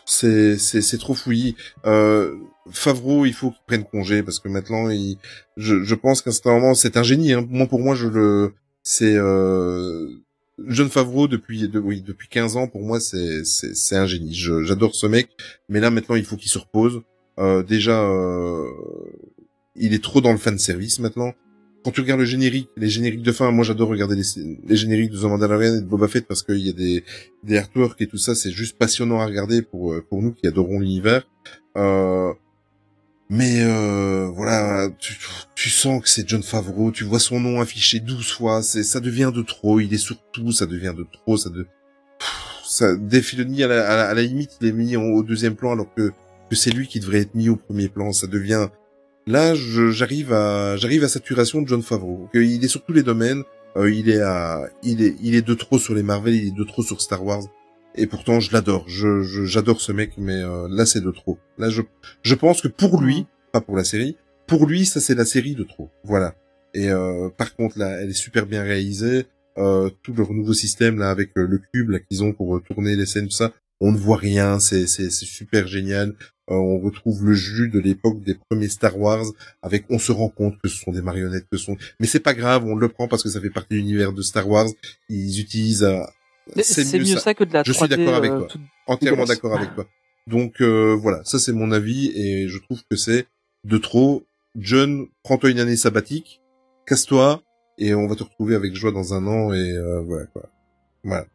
C'est, 0.06 0.58
c'est, 0.58 0.82
c'est 0.82 0.98
trop 0.98 1.14
fouillis. 1.14 1.56
Euh, 1.86 2.34
Favreau, 2.70 3.26
il 3.26 3.34
faut 3.34 3.50
qu'il 3.50 3.60
prenne 3.66 3.84
congé 3.84 4.22
parce 4.22 4.38
que 4.38 4.48
maintenant, 4.48 4.88
il, 4.88 5.18
je, 5.56 5.82
je 5.82 5.94
pense 5.94 6.22
qu'instantanément, 6.22 6.74
c'est 6.74 6.96
un 6.96 7.02
génie. 7.02 7.32
Hein. 7.32 7.46
Moi, 7.50 7.66
pour 7.66 7.80
moi, 7.80 7.94
je 7.94 8.08
le, 8.08 8.54
c'est 8.82 9.14
euh, 9.16 10.08
John 10.66 10.88
Favreau 10.88 11.28
depuis, 11.28 11.68
de, 11.68 11.78
oui, 11.78 12.00
depuis 12.00 12.28
15 12.28 12.56
ans. 12.56 12.68
Pour 12.68 12.82
moi, 12.82 13.00
c'est, 13.00 13.44
c'est, 13.44 13.74
c'est 13.74 13.96
un 13.96 14.06
génie. 14.06 14.34
Je, 14.34 14.62
j'adore 14.62 14.94
ce 14.94 15.06
mec, 15.06 15.28
mais 15.68 15.80
là 15.80 15.90
maintenant, 15.90 16.14
il 16.16 16.24
faut 16.24 16.36
qu'il 16.36 16.50
se 16.50 16.58
repose. 16.58 17.02
Euh, 17.38 17.62
déjà, 17.62 18.00
euh, 18.02 18.66
il 19.76 19.92
est 19.92 20.02
trop 20.02 20.20
dans 20.20 20.32
le 20.32 20.38
fan 20.38 20.58
service 20.58 21.00
maintenant. 21.00 21.32
Quand 21.84 21.90
tu 21.90 22.00
regardes 22.00 22.20
le 22.20 22.26
générique, 22.26 22.70
les 22.78 22.88
génériques 22.88 23.20
de 23.20 23.30
fin, 23.30 23.50
moi 23.50 23.62
j'adore 23.62 23.90
regarder 23.90 24.16
les, 24.16 24.76
génériques 24.76 25.10
de 25.10 25.18
The 25.18 25.24
Mandalorian 25.24 25.74
et 25.74 25.80
de 25.82 25.86
Boba 25.86 26.08
Fett 26.08 26.26
parce 26.26 26.42
qu'il 26.42 26.66
y 26.66 26.70
a 26.70 26.72
des, 26.72 27.04
des 27.42 27.58
artworks 27.58 28.00
et 28.00 28.06
tout 28.06 28.16
ça, 28.16 28.34
c'est 28.34 28.52
juste 28.52 28.78
passionnant 28.78 29.20
à 29.20 29.26
regarder 29.26 29.60
pour 29.60 29.92
euh, 29.92 30.02
pour 30.08 30.22
nous 30.22 30.32
qui 30.32 30.46
adorons 30.46 30.80
l'univers. 30.80 31.28
Euh, 31.76 32.32
mais 33.28 33.62
euh, 33.62 34.30
voilà, 34.34 34.88
tu, 34.98 35.18
tu 35.54 35.68
sens 35.68 36.02
que 36.02 36.08
c'est 36.08 36.26
John 36.26 36.42
Favreau, 36.42 36.90
tu 36.90 37.04
vois 37.04 37.18
son 37.18 37.38
nom 37.38 37.60
affiché 37.60 38.00
12 38.00 38.32
fois, 38.32 38.62
c'est 38.62 38.82
ça 38.82 39.00
devient 39.00 39.30
de 39.34 39.42
trop, 39.42 39.78
il 39.78 39.92
est 39.92 39.98
surtout, 39.98 40.52
ça 40.52 40.64
devient 40.64 40.94
de 40.96 41.04
trop, 41.12 41.36
ça 41.36 41.50
de 41.50 41.66
ça 42.64 42.86
à 42.86 43.66
la, 43.66 43.90
à 43.90 43.96
la, 43.96 44.08
à 44.08 44.14
la 44.14 44.22
limite, 44.22 44.52
il 44.62 44.68
est 44.68 44.72
mis 44.72 44.96
au 44.96 45.22
deuxième 45.22 45.54
plan 45.54 45.72
alors 45.72 45.92
que 45.94 46.12
que 46.48 46.56
c'est 46.56 46.70
lui 46.70 46.86
qui 46.86 47.00
devrait 47.00 47.20
être 47.20 47.34
mis 47.34 47.48
au 47.48 47.56
premier 47.56 47.88
plan, 47.88 48.12
ça 48.12 48.26
devient 48.26 48.68
là 49.26 49.54
j'arrive 49.54 50.32
à 50.32 50.76
j'arrive 50.76 51.04
à 51.04 51.08
saturation 51.08 51.62
de 51.62 51.68
John 51.68 51.82
Favreau. 51.82 52.28
Il 52.34 52.64
est 52.64 52.68
sur 52.68 52.82
tous 52.84 52.92
les 52.92 53.02
domaines, 53.02 53.42
euh, 53.76 53.90
il 53.90 54.08
est 54.10 54.20
à 54.20 54.68
il 54.82 55.02
est 55.02 55.16
il 55.22 55.34
est 55.34 55.42
de 55.46 55.54
trop 55.54 55.78
sur 55.78 55.94
les 55.94 56.02
Marvel, 56.02 56.34
il 56.34 56.48
est 56.48 56.56
de 56.56 56.64
trop 56.64 56.82
sur 56.82 57.00
Star 57.00 57.24
Wars. 57.24 57.42
Et 57.96 58.06
pourtant, 58.08 58.40
je 58.40 58.52
l'adore. 58.52 58.84
Je, 58.88 59.22
je- 59.22 59.44
j'adore 59.44 59.80
ce 59.80 59.92
mec, 59.92 60.14
mais 60.18 60.42
euh, 60.42 60.66
là, 60.68 60.84
c'est 60.84 61.00
de 61.00 61.12
trop. 61.12 61.38
Là, 61.58 61.70
je, 61.70 61.80
je 62.22 62.34
pense 62.34 62.60
que 62.60 62.66
pour 62.66 63.00
lui, 63.00 63.24
pas 63.52 63.60
pour 63.60 63.76
la 63.76 63.84
série, 63.84 64.16
pour 64.48 64.66
lui, 64.66 64.84
ça 64.84 64.98
c'est 65.00 65.14
la 65.14 65.24
série 65.24 65.54
de 65.54 65.62
trop. 65.62 65.90
Voilà. 66.02 66.34
Et 66.74 66.90
euh, 66.90 67.28
par 67.28 67.54
contre, 67.54 67.78
là, 67.78 67.90
elle 68.02 68.10
est 68.10 68.14
super 68.14 68.46
bien 68.46 68.62
réalisée. 68.64 69.26
Euh, 69.58 69.88
tout 70.02 70.12
leur 70.12 70.32
nouveau 70.32 70.52
système 70.54 70.98
là 70.98 71.10
avec 71.10 71.30
euh, 71.38 71.46
le 71.46 71.60
cube 71.72 71.90
là 71.90 72.00
qu'ils 72.00 72.24
ont 72.24 72.32
pour 72.32 72.56
euh, 72.56 72.60
tourner 72.68 72.96
les 72.96 73.06
scènes, 73.06 73.26
tout 73.28 73.36
ça, 73.36 73.52
on 73.84 73.92
ne 73.92 73.98
voit 73.98 74.16
rien. 74.16 74.58
C'est, 74.58 74.86
super 75.10 75.66
génial. 75.66 76.14
Euh, 76.50 76.54
on 76.54 76.78
retrouve 76.78 77.24
le 77.24 77.34
jus 77.34 77.68
de 77.68 77.78
l'époque 77.78 78.22
des 78.22 78.34
premiers 78.34 78.68
Star 78.68 78.98
Wars. 78.98 79.24
Avec, 79.62 79.84
on 79.90 79.98
se 79.98 80.12
rend 80.12 80.28
compte 80.28 80.58
que 80.60 80.68
ce 80.68 80.76
sont 80.76 80.92
des 80.92 81.02
marionnettes, 81.02 81.46
que 81.50 81.56
ce 81.56 81.64
sont. 81.64 81.76
Mais 82.00 82.06
c'est 82.06 82.20
pas 82.20 82.34
grave, 82.34 82.64
on 82.66 82.76
le 82.76 82.88
prend 82.88 83.08
parce 83.08 83.22
que 83.22 83.28
ça 83.28 83.40
fait 83.40 83.50
partie 83.50 83.74
de 83.74 83.76
l'univers 83.76 84.12
de 84.12 84.22
Star 84.22 84.48
Wars. 84.48 84.68
Ils 85.08 85.40
utilisent. 85.40 85.84
euh, 85.84 86.02
C'est 86.62 86.98
mieux 86.98 87.16
ça 87.16 87.34
que 87.34 87.44
de 87.44 87.52
la 87.52 87.62
Je 87.62 87.72
suis 87.72 87.84
3D, 87.84 87.88
d'accord 87.96 88.14
avec 88.14 88.30
euh, 88.32 88.46
toi. 88.46 88.60
Entièrement 88.86 89.24
d'accord 89.24 89.56
avec 89.56 89.74
toi. 89.74 89.86
Donc 90.26 90.60
euh, 90.60 90.96
voilà, 90.98 91.22
ça 91.24 91.38
c'est 91.38 91.52
mon 91.52 91.70
avis 91.70 92.10
et 92.14 92.48
je 92.48 92.58
trouve 92.58 92.80
que 92.90 92.96
c'est 92.96 93.26
de 93.64 93.78
trop. 93.78 94.24
John, 94.56 95.06
prends-toi 95.22 95.50
une 95.50 95.58
année 95.58 95.76
sabbatique, 95.76 96.40
casse-toi 96.86 97.42
et 97.76 97.94
on 97.94 98.06
va 98.06 98.14
te 98.14 98.22
retrouver 98.22 98.54
avec 98.54 98.74
joie 98.74 98.92
dans 98.92 99.14
un 99.14 99.26
an 99.26 99.52
et 99.52 99.72
euh, 99.72 100.00
voilà 100.00 100.26
quoi. 100.26 100.48
Voilà. 101.02 101.26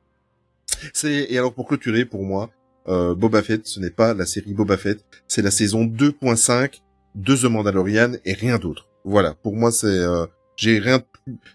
C'est 0.93 1.27
et 1.29 1.37
alors 1.37 1.53
pour 1.53 1.67
clôturer 1.67 2.05
pour 2.05 2.23
moi, 2.23 2.49
euh, 2.87 3.15
Boba 3.15 3.41
Fett, 3.41 3.65
ce 3.67 3.79
n'est 3.79 3.89
pas 3.89 4.13
la 4.13 4.25
série 4.25 4.53
Boba 4.53 4.77
Fett, 4.77 5.03
c'est 5.27 5.41
la 5.41 5.51
saison 5.51 5.85
2.5 5.85 6.81
de 7.15 7.35
The 7.35 7.45
Mandalorian 7.45 8.13
et 8.25 8.33
rien 8.33 8.57
d'autre. 8.57 8.87
Voilà, 9.03 9.33
pour 9.33 9.55
moi 9.55 9.71
c'est 9.71 9.87
euh, 9.87 10.25
j'ai 10.55 10.79
rien 10.79 11.01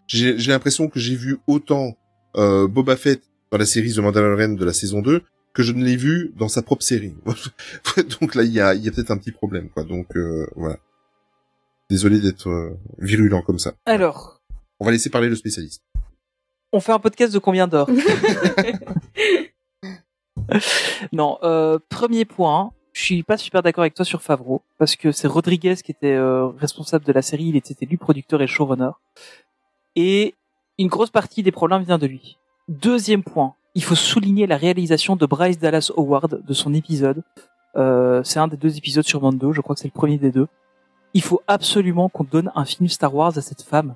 j'ai 0.06 0.38
j'ai 0.38 0.50
l'impression 0.50 0.88
que 0.88 0.98
j'ai 0.98 1.14
vu 1.16 1.38
autant 1.46 1.96
euh, 2.36 2.66
Boba 2.66 2.96
Fett 2.96 3.22
dans 3.50 3.58
la 3.58 3.66
série 3.66 3.92
The 3.92 3.98
Mandalorian 3.98 4.50
de 4.50 4.64
la 4.64 4.72
saison 4.72 5.00
2 5.00 5.22
que 5.54 5.62
je 5.62 5.72
ne 5.72 5.84
l'ai 5.84 5.96
vu 5.96 6.32
dans 6.36 6.48
sa 6.48 6.62
propre 6.62 6.82
série. 6.82 7.14
Donc 8.20 8.34
là, 8.34 8.42
il 8.42 8.52
y 8.52 8.60
a, 8.60 8.74
il 8.74 8.84
y 8.84 8.88
a 8.88 8.90
peut-être 8.90 9.12
un 9.12 9.16
petit 9.16 9.30
problème, 9.30 9.70
quoi. 9.70 9.84
Donc 9.84 10.16
euh, 10.16 10.46
voilà. 10.56 10.78
Désolé 11.88 12.18
d'être 12.20 12.48
euh, 12.48 12.76
virulent 12.98 13.42
comme 13.42 13.58
ça. 13.58 13.74
Alors, 13.86 14.42
On 14.80 14.84
va 14.84 14.90
laisser 14.90 15.10
parler 15.10 15.28
le 15.28 15.36
spécialiste. 15.36 15.82
On 16.74 16.80
fait 16.80 16.92
un 16.92 16.98
podcast 16.98 17.32
de 17.32 17.38
combien 17.38 17.68
d'heures 17.68 17.88
Non, 21.12 21.38
euh, 21.44 21.78
premier 21.88 22.24
point, 22.24 22.72
je 22.92 23.02
suis 23.02 23.22
pas 23.22 23.36
super 23.36 23.62
d'accord 23.62 23.82
avec 23.82 23.94
toi 23.94 24.04
sur 24.04 24.22
Favreau, 24.22 24.62
parce 24.76 24.96
que 24.96 25.12
c'est 25.12 25.28
Rodriguez 25.28 25.76
qui 25.76 25.92
était 25.92 26.14
euh, 26.14 26.48
responsable 26.48 27.04
de 27.04 27.12
la 27.12 27.22
série, 27.22 27.44
il 27.44 27.56
était 27.56 27.86
lui 27.86 27.96
producteur 27.96 28.42
et 28.42 28.48
showrunner. 28.48 28.90
Et 29.94 30.34
une 30.78 30.88
grosse 30.88 31.10
partie 31.10 31.44
des 31.44 31.52
problèmes 31.52 31.84
vient 31.84 31.98
de 31.98 32.08
lui. 32.08 32.38
Deuxième 32.68 33.22
point, 33.22 33.54
il 33.76 33.84
faut 33.84 33.94
souligner 33.94 34.48
la 34.48 34.56
réalisation 34.56 35.14
de 35.14 35.26
Bryce 35.26 35.60
Dallas 35.60 35.92
Howard 35.96 36.42
de 36.44 36.54
son 36.54 36.74
épisode. 36.74 37.22
Euh, 37.76 38.24
c'est 38.24 38.40
un 38.40 38.48
des 38.48 38.56
deux 38.56 38.76
épisodes 38.76 39.04
sur 39.04 39.22
Mando, 39.22 39.52
je 39.52 39.60
crois 39.60 39.76
que 39.76 39.80
c'est 39.80 39.88
le 39.88 39.92
premier 39.92 40.18
des 40.18 40.32
deux. 40.32 40.48
Il 41.14 41.22
faut 41.22 41.40
absolument 41.46 42.08
qu'on 42.08 42.24
donne 42.24 42.50
un 42.56 42.64
film 42.64 42.88
Star 42.88 43.14
Wars 43.14 43.38
à 43.38 43.40
cette 43.40 43.62
femme. 43.62 43.94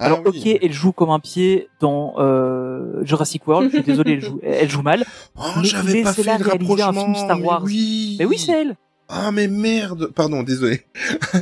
Ah 0.00 0.04
Alors 0.06 0.20
ok, 0.24 0.46
elle 0.46 0.72
joue 0.72 0.92
comme 0.92 1.10
un 1.10 1.18
pied 1.18 1.68
dans 1.80 2.14
euh, 2.18 3.02
Jurassic 3.04 3.46
World. 3.48 3.70
Je 3.70 3.76
suis 3.78 3.84
désolé, 3.84 4.12
elle 4.12 4.20
joue, 4.24 4.40
elle 4.42 4.70
joue 4.70 4.82
mal. 4.82 5.04
Oh, 5.36 5.42
mais 5.56 5.64
j'avais 5.64 6.02
pas 6.02 6.12
fait 6.12 6.22
le 6.22 6.44
réaliser 6.44 6.82
un 6.82 6.86
rapprochement. 6.86 7.04
film 7.04 7.14
Star 7.16 7.38
mais 7.38 7.44
Wars. 7.44 7.62
oui. 7.64 8.16
Mais 8.18 8.24
oui, 8.24 8.38
c'est 8.38 8.52
elle. 8.52 8.76
Ah 9.08 9.32
mais 9.32 9.48
merde. 9.48 10.12
Pardon, 10.14 10.42
désolé. 10.42 10.82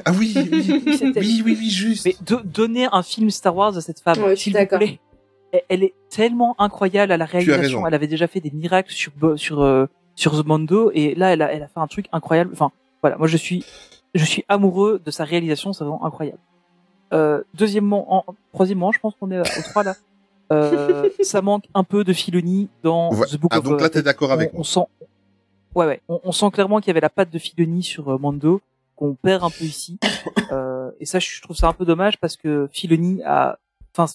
ah 0.05 0.13
oui, 0.19 0.33
oui, 0.37 0.49
oui, 0.53 0.83
oui, 0.87 1.43
oui, 1.45 1.57
oui, 1.61 1.71
juste. 1.71 2.07
Mais 2.07 2.17
do- 2.25 2.41
donner 2.45 2.87
un 2.93 3.03
film 3.03 3.29
Star 3.31 3.55
Wars 3.55 3.77
à 3.77 3.81
cette 3.81 4.01
femme, 4.01 4.19
Ouais, 4.23 4.31
je 4.31 4.41
suis 4.41 4.53
s'il 4.53 4.59
vous 4.61 4.67
plaît. 4.79 5.01
Elle- 5.53 5.63
Elle 5.69 5.83
est 5.85 5.95
tellement 6.11 6.55
incroyable 6.59 7.13
à 7.13 7.17
la 7.17 7.25
réalisation. 7.25 7.87
Elle 7.87 7.95
avait 7.95 8.07
déjà 8.09 8.27
fait 8.27 8.41
des 8.41 8.51
miracles 8.51 8.93
sur 8.93 9.13
sur 9.37 9.63
euh, 9.63 9.87
sur 10.15 10.33
The 10.43 10.47
Mando 10.47 10.91
et 10.95 11.15
là 11.15 11.33
elle 11.33 11.43
a 11.43 11.53
elle 11.53 11.63
a 11.63 11.69
fait 11.69 11.81
un 11.81 11.87
truc 11.87 12.07
incroyable. 12.13 12.51
Enfin 12.53 12.71
voilà, 13.03 13.17
moi 13.19 13.27
je 13.27 13.37
suis 13.37 13.65
je 14.15 14.25
suis 14.25 14.45
amoureux 14.49 15.01
de 15.05 15.11
sa 15.11 15.25
réalisation, 15.25 15.73
c'est 15.73 15.85
vraiment 15.85 16.05
incroyable. 16.05 16.39
Euh, 17.13 17.43
deuxièmement, 17.55 18.15
en, 18.17 18.25
troisièmement, 18.53 18.93
je 18.93 18.99
pense 19.01 19.15
qu'on 19.19 19.31
est 19.31 19.41
au 19.41 19.63
trois 19.71 19.83
là. 19.83 19.95
Euh, 20.53 21.09
ça 21.23 21.43
manque 21.43 21.65
un 21.75 21.83
peu 21.83 22.05
de 22.05 22.13
Filoni 22.13 22.69
dans 22.85 23.13
Ouais. 23.13 23.27
The 23.27 23.37
Book 23.37 23.51
Ah, 23.53 23.59
of 23.59 23.65
donc 23.65 23.81
là, 23.81 23.89
t'es 23.89 23.95
Fett. 23.99 24.05
d'accord 24.05 24.31
avec 24.31 24.51
on, 24.51 24.59
moi. 24.59 24.61
on 24.61 24.63
sent, 24.63 24.81
ouais, 25.75 25.87
ouais, 25.87 26.01
on, 26.09 26.21
on 26.23 26.31
sent 26.31 26.53
clairement 26.53 26.79
qu'il 26.79 26.87
y 26.87 26.91
avait 26.93 27.01
la 27.01 27.11
patte 27.11 27.31
de 27.33 27.39
Filoni 27.41 27.83
sur 27.83 28.11
euh, 28.11 28.17
Mando 28.19 28.61
qu'on 28.95 29.15
perd 29.15 29.43
un 29.43 29.51
peu 29.51 29.65
ici. 29.65 29.99
Euh, 30.53 30.93
et 31.01 31.07
ça, 31.07 31.19
je 31.19 31.43
trouve 31.43 31.57
ça 31.57 31.67
un 31.67 31.73
peu 31.73 31.85
dommage 31.85 32.21
parce 32.21 32.37
que 32.37 32.69
Filoni 32.71 33.21
a, 33.25 33.59
enfin, 33.97 34.13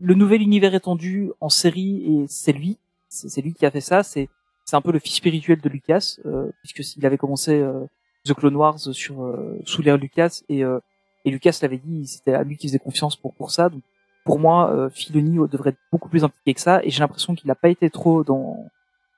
le 0.00 0.14
nouvel 0.14 0.42
univers 0.42 0.74
étendu 0.74 1.30
en 1.40 1.48
série 1.48 2.02
et 2.04 2.24
c'est 2.26 2.50
lui, 2.50 2.78
c'est 3.08 3.40
lui 3.40 3.54
qui 3.54 3.64
a 3.64 3.70
fait 3.70 3.80
ça. 3.80 4.02
C'est 4.02 4.28
c'est 4.64 4.74
un 4.74 4.80
peu 4.80 4.90
le 4.90 4.98
fils 4.98 5.14
spirituel 5.14 5.60
de 5.60 5.68
Lucas 5.68 6.16
euh, 6.26 6.50
puisque 6.62 6.82
s'il 6.82 7.06
avait 7.06 7.16
commencé 7.18 7.52
euh, 7.60 7.84
The 8.24 8.34
Clone 8.34 8.56
Wars 8.56 8.80
sur 8.80 9.22
euh, 9.22 9.56
sous 9.64 9.80
l'ère 9.82 9.96
Lucas 9.98 10.40
et 10.48 10.64
euh, 10.64 10.80
et 11.24 11.30
Lucas 11.30 11.58
l'avait 11.62 11.78
dit, 11.78 12.06
c'était 12.06 12.34
à 12.34 12.42
lui 12.42 12.56
qui 12.56 12.68
faisait 12.68 12.78
confiance 12.78 13.16
pour 13.16 13.34
pour 13.34 13.50
ça. 13.50 13.68
Donc 13.68 13.82
pour 14.24 14.38
moi, 14.38 14.70
euh, 14.72 14.90
Filoni 14.90 15.38
devrait 15.48 15.70
être 15.70 15.78
beaucoup 15.90 16.08
plus 16.08 16.24
impliqué 16.24 16.54
que 16.54 16.60
ça, 16.60 16.80
et 16.84 16.90
j'ai 16.90 17.00
l'impression 17.00 17.34
qu'il 17.34 17.48
n'a 17.48 17.54
pas 17.54 17.68
été 17.68 17.90
trop 17.90 18.24
dans 18.24 18.66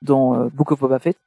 dans 0.01 0.35
euh, 0.35 0.49
Book 0.49 0.71
of 0.71 0.79
Boba 0.79 0.99
Fett. 0.99 1.17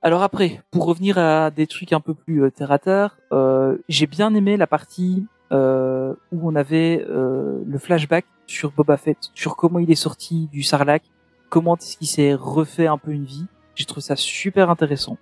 Alors 0.00 0.22
après, 0.22 0.62
pour 0.70 0.86
revenir 0.86 1.18
à 1.18 1.50
des 1.50 1.66
trucs 1.66 1.92
un 1.92 2.00
peu 2.00 2.14
plus 2.14 2.44
euh, 2.44 2.50
terre 2.50 2.70
à 2.70 2.78
terre, 2.78 3.18
euh, 3.32 3.78
j'ai 3.88 4.06
bien 4.06 4.32
aimé 4.34 4.56
la 4.56 4.68
partie 4.68 5.26
euh, 5.50 6.14
où 6.30 6.48
on 6.48 6.54
avait 6.54 7.04
euh, 7.08 7.62
le 7.66 7.78
flashback 7.78 8.24
sur 8.46 8.70
Boba 8.70 8.96
Fett, 8.96 9.18
sur 9.34 9.56
comment 9.56 9.80
il 9.80 9.90
est 9.90 9.96
sorti 9.96 10.46
du 10.52 10.62
Sarlacc, 10.62 11.02
comment 11.50 11.76
est-ce 11.76 11.96
qu'il 11.96 12.06
s'est 12.06 12.34
refait 12.34 12.86
un 12.86 12.96
peu 12.96 13.10
une 13.10 13.24
vie. 13.24 13.46
J'ai 13.74 13.86
trouvé 13.86 14.02
ça 14.02 14.14
super 14.14 14.70
intéressant. 14.70 15.18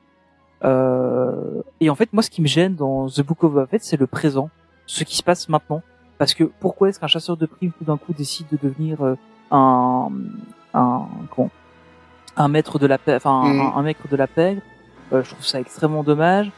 Euh, 0.65 1.63
et 1.81 1.91
en 1.91 1.95
fait, 1.95 2.13
moi, 2.13 2.23
ce 2.23 2.31
qui 2.31 2.41
me 2.43 2.47
gêne 2.47 2.75
dans 2.75 3.09
The 3.09 3.21
Book 3.21 3.45
of 3.45 3.53
Boba 3.53 3.67
Fett, 3.67 3.85
c'est 3.85 3.99
le 3.99 4.07
présent, 4.07 4.51
ce 4.87 5.05
qui 5.05 5.17
se 5.17 5.23
passe 5.23 5.49
maintenant. 5.49 5.83
Parce 6.19 6.33
que 6.33 6.45
pourquoi 6.45 6.89
est-ce 6.89 6.99
qu'un 6.99 7.09
chasseur 7.09 7.37
de 7.37 7.45
primes 7.47 7.73
tout 7.79 7.85
d'un 7.85 7.99
coup 7.99 8.13
décide 8.15 8.47
de 8.51 8.59
devenir 8.63 9.03
euh, 9.05 9.17
un, 9.51 10.09
un 10.73 11.03
comment, 11.31 11.51
un 12.37 12.49
maître 12.49 12.79
de 12.79 12.87
la 12.87 12.97
paix, 12.97 13.15
enfin 13.17 13.43
un, 13.43 13.77
un 13.77 13.83
maître 13.83 14.09
de 14.09 14.17
la 14.17 14.27
pègre? 14.27 14.63
Euh, 15.13 15.23
Je 15.23 15.31
trouve 15.31 15.45
ça 15.45 15.61
extrêmement 15.61 16.03
dommage. 16.03 16.51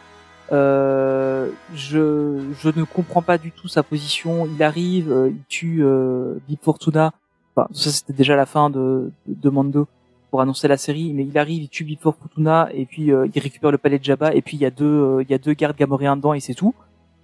Euh, 0.52 1.50
je 1.74 2.40
je 2.58 2.68
ne 2.74 2.84
comprends 2.84 3.20
pas 3.20 3.36
du 3.36 3.50
tout 3.50 3.68
sa 3.68 3.82
position. 3.82 4.46
Il 4.46 4.62
arrive, 4.62 5.12
euh, 5.12 5.28
il 5.28 5.42
tue 5.48 5.84
euh, 5.84 6.38
Big 6.48 6.58
Fortuna. 6.62 7.12
Enfin, 7.54 7.68
ça 7.72 7.90
c'était 7.90 8.12
déjà 8.14 8.36
la 8.36 8.46
fin 8.46 8.70
de, 8.70 9.10
de 9.26 9.50
Mando 9.50 9.88
pour 10.30 10.40
annoncer 10.40 10.68
la 10.68 10.76
série, 10.76 11.12
mais 11.14 11.24
il 11.24 11.36
arrive, 11.38 11.62
il 11.62 11.68
tue 11.68 11.84
Big 11.84 11.98
Fortuna 12.00 12.68
et 12.72 12.86
puis 12.86 13.12
euh, 13.12 13.28
il 13.34 13.40
récupère 13.40 13.70
le 13.70 13.78
palais 13.78 13.98
de 13.98 14.04
Jabba 14.04 14.34
et 14.34 14.42
puis 14.42 14.56
il 14.56 14.60
y 14.60 14.66
a 14.66 14.70
deux 14.70 14.84
euh, 14.84 15.22
il 15.22 15.30
y 15.30 15.34
a 15.34 15.38
deux 15.38 15.54
gardes 15.54 15.76
gamoréens 15.76 16.16
dedans 16.16 16.34
et 16.34 16.40
c'est 16.40 16.54
tout. 16.54 16.74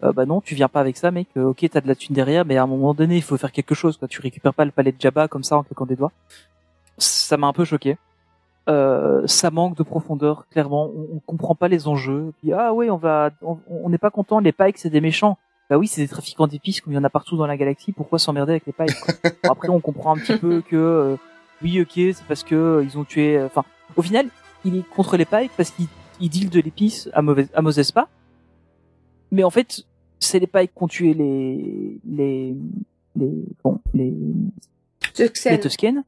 Euh, 0.03 0.13
bah 0.13 0.27
non, 0.27 0.41
tu 0.41 0.55
viens 0.55 0.69
pas 0.69 0.81
avec 0.81 0.97
ça, 0.97 1.11
mec. 1.11 1.29
Euh, 1.37 1.45
ok, 1.45 1.67
t'as 1.71 1.81
de 1.81 1.89
la 1.89 1.95
thune 1.95 2.15
derrière, 2.15 2.45
mais 2.45 2.57
à 2.57 2.63
un 2.63 2.67
moment 2.67 2.95
donné, 2.95 3.17
il 3.17 3.23
faut 3.23 3.37
faire 3.37 3.53
quelque 3.53 3.75
chose. 3.75 3.97
Quoi. 3.97 4.09
Tu 4.09 4.21
récupères 4.21 4.55
pas 4.55 4.65
le 4.65 4.71
palais 4.71 4.93
de 4.93 5.01
Jabba 5.01 5.29
comme 5.29 5.45
ça 5.45 5.57
en 5.57 5.63
claquant 5.63 5.87
des 5.87 5.97
doigts. 5.97 6.13
Ça 6.99 7.37
m'a 7.37 7.47
un 7.47 7.53
peu 7.53 7.65
choqué. 7.65 7.97
Euh, 8.69 9.27
ça 9.27 9.51
manque 9.51 9.77
de 9.77 9.83
profondeur, 9.83 10.47
clairement. 10.51 10.91
On, 10.95 11.17
on 11.17 11.19
comprend 11.21 11.55
pas 11.55 11.69
les 11.69 11.87
enjeux. 11.87 12.33
Puis 12.41 12.53
ah 12.53 12.73
ouais, 12.73 12.91
on 12.91 12.97
va, 12.97 13.31
on 13.43 13.89
n'est 13.89 13.99
pas 13.99 14.11
content. 14.11 14.41
Les 14.41 14.53
Pikes, 14.53 14.79
c'est 14.79 14.91
des 14.91 15.01
méchants. 15.01 15.39
Bah 15.71 15.79
oui, 15.79 15.87
c'est 15.87 16.03
des 16.03 16.09
trafiquants 16.09 16.47
d'épices 16.47 16.81
comme 16.81 16.93
il 16.93 16.97
y 16.97 16.99
en 16.99 17.05
a 17.05 17.11
partout 17.11 17.37
dans 17.37 17.47
la 17.47 17.57
galaxie. 17.57 17.93
Pourquoi 17.93 18.19
s'emmerder 18.19 18.53
avec 18.53 18.67
les 18.67 18.73
Pikes 18.73 19.01
quoi? 19.01 19.15
Après, 19.51 19.69
on 19.69 19.81
comprend 19.81 20.15
un 20.15 20.19
petit 20.19 20.37
peu 20.37 20.61
que 20.61 20.77
euh, 20.77 21.17
oui, 21.65 21.81
ok, 21.81 21.93
c'est 21.95 22.25
parce 22.29 22.45
que 22.45 22.55
euh, 22.55 22.85
ils 22.85 22.97
ont 22.99 23.05
tué. 23.05 23.37
euh, 23.39 23.47
Enfin, 23.47 23.65
au 23.97 24.03
final, 24.03 24.29
il 24.65 24.77
est 24.77 24.89
contre 24.89 25.17
les 25.17 25.25
Pikes 25.25 25.51
parce 25.57 25.71
qu'il 25.71 25.87
il 26.21 26.29
deal 26.31 26.49
de 26.51 26.61
l'épice 26.61 27.09
à, 27.13 27.23
mauvais, 27.23 27.49
à 27.55 27.61
Espa. 27.81 28.09
Mais 29.33 29.43
en 29.43 29.51
fait, 29.51 29.83
c'est 30.21 30.39
les 30.39 30.47
Pikes 30.47 30.73
qui 30.77 30.83
ont 30.83 30.87
tué 30.89 31.15
les 31.15 31.99
les 32.07 32.55
les 33.17 33.33
bon 33.65 33.81
les 33.95 34.15
les 35.49 35.61
Tusken. 35.61 36.05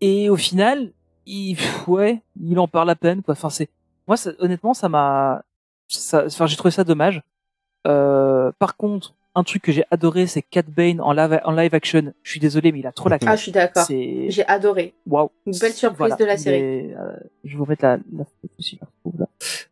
Et 0.00 0.28
au 0.30 0.36
final, 0.36 0.92
il 1.26 1.56
ouais, 1.86 2.22
il 2.40 2.58
en 2.58 2.68
parle 2.68 2.90
à 2.90 2.96
peine 2.96 3.22
quoi. 3.22 3.32
Enfin 3.32 3.50
c'est 3.50 3.68
moi 4.06 4.16
ça- 4.16 4.32
honnêtement 4.38 4.74
ça 4.74 4.88
m'a 4.88 5.42
ça 5.88 6.24
enfin 6.26 6.46
j'ai 6.46 6.56
trouvé 6.56 6.70
ça 6.72 6.84
dommage. 6.84 7.22
Euh, 7.86 8.52
par 8.58 8.76
contre, 8.76 9.14
un 9.38 9.42
truc 9.44 9.62
que 9.62 9.72
j'ai 9.72 9.84
adoré 9.90 10.26
c'est 10.26 10.42
Cat 10.42 10.62
Bane 10.68 11.00
en 11.00 11.12
live 11.12 11.40
en 11.44 11.52
live 11.52 11.74
action. 11.74 12.12
Je 12.22 12.30
suis 12.30 12.40
désolé 12.40 12.72
mais 12.72 12.80
il 12.80 12.86
a 12.86 12.92
trop 12.92 13.08
la 13.08 13.18
classe. 13.18 13.32
Ah, 13.32 13.36
je 13.36 13.42
suis 13.42 13.52
d'accord. 13.52 13.84
J'ai 13.88 14.46
adoré. 14.46 14.94
waouh. 15.06 15.30
Une 15.46 15.52
belle 15.58 15.72
surprise 15.72 15.98
Voilà. 15.98 16.16
de 16.16 16.24
la 16.24 16.36
série. 16.36 16.92
euh, 16.94 17.12
je 17.44 17.52
vais 17.52 17.56
vous 17.58 17.66
mettre 17.66 17.84
la, 17.84 17.98
la 18.16 18.24
si 18.58 18.78
je 19.04 19.10
là. 19.18 19.26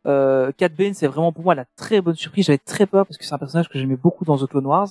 Euh, 0.06 0.52
Cat 0.56 0.68
Bane, 0.70 0.94
c'est 0.94 1.06
vraiment 1.08 1.32
pour 1.32 1.44
moi 1.44 1.54
la 1.54 1.64
très 1.76 2.00
bonne 2.00 2.14
surprise. 2.14 2.46
J'avais 2.46 2.58
très 2.58 2.86
peur 2.86 3.06
parce 3.06 3.18
que 3.18 3.24
c'est 3.24 3.34
un 3.34 3.38
personnage 3.38 3.68
que 3.68 3.78
j'aimais 3.78 3.96
beaucoup 3.96 4.24
dans 4.24 4.38
The 4.38 4.46
Clone 4.48 4.66
Wars. 4.66 4.88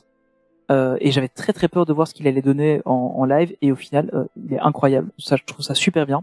Euh, 0.72 0.98
et 1.00 1.12
j'avais 1.12 1.28
très 1.28 1.54
très 1.54 1.68
peur 1.68 1.86
de 1.86 1.94
voir 1.94 2.08
ce 2.08 2.14
qu'il 2.14 2.28
allait 2.28 2.42
donner 2.42 2.82
en, 2.86 3.14
en 3.18 3.26
live. 3.26 3.56
Et 3.62 3.72
au 3.72 3.76
final, 3.76 4.10
euh, 4.14 4.26
il 4.36 4.54
est 4.56 4.60
incroyable. 4.60 5.10
Ça, 5.20 5.36
je 5.36 5.44
trouve 5.46 5.64
ça 5.64 5.76
super 5.76 6.06
bien. 6.06 6.22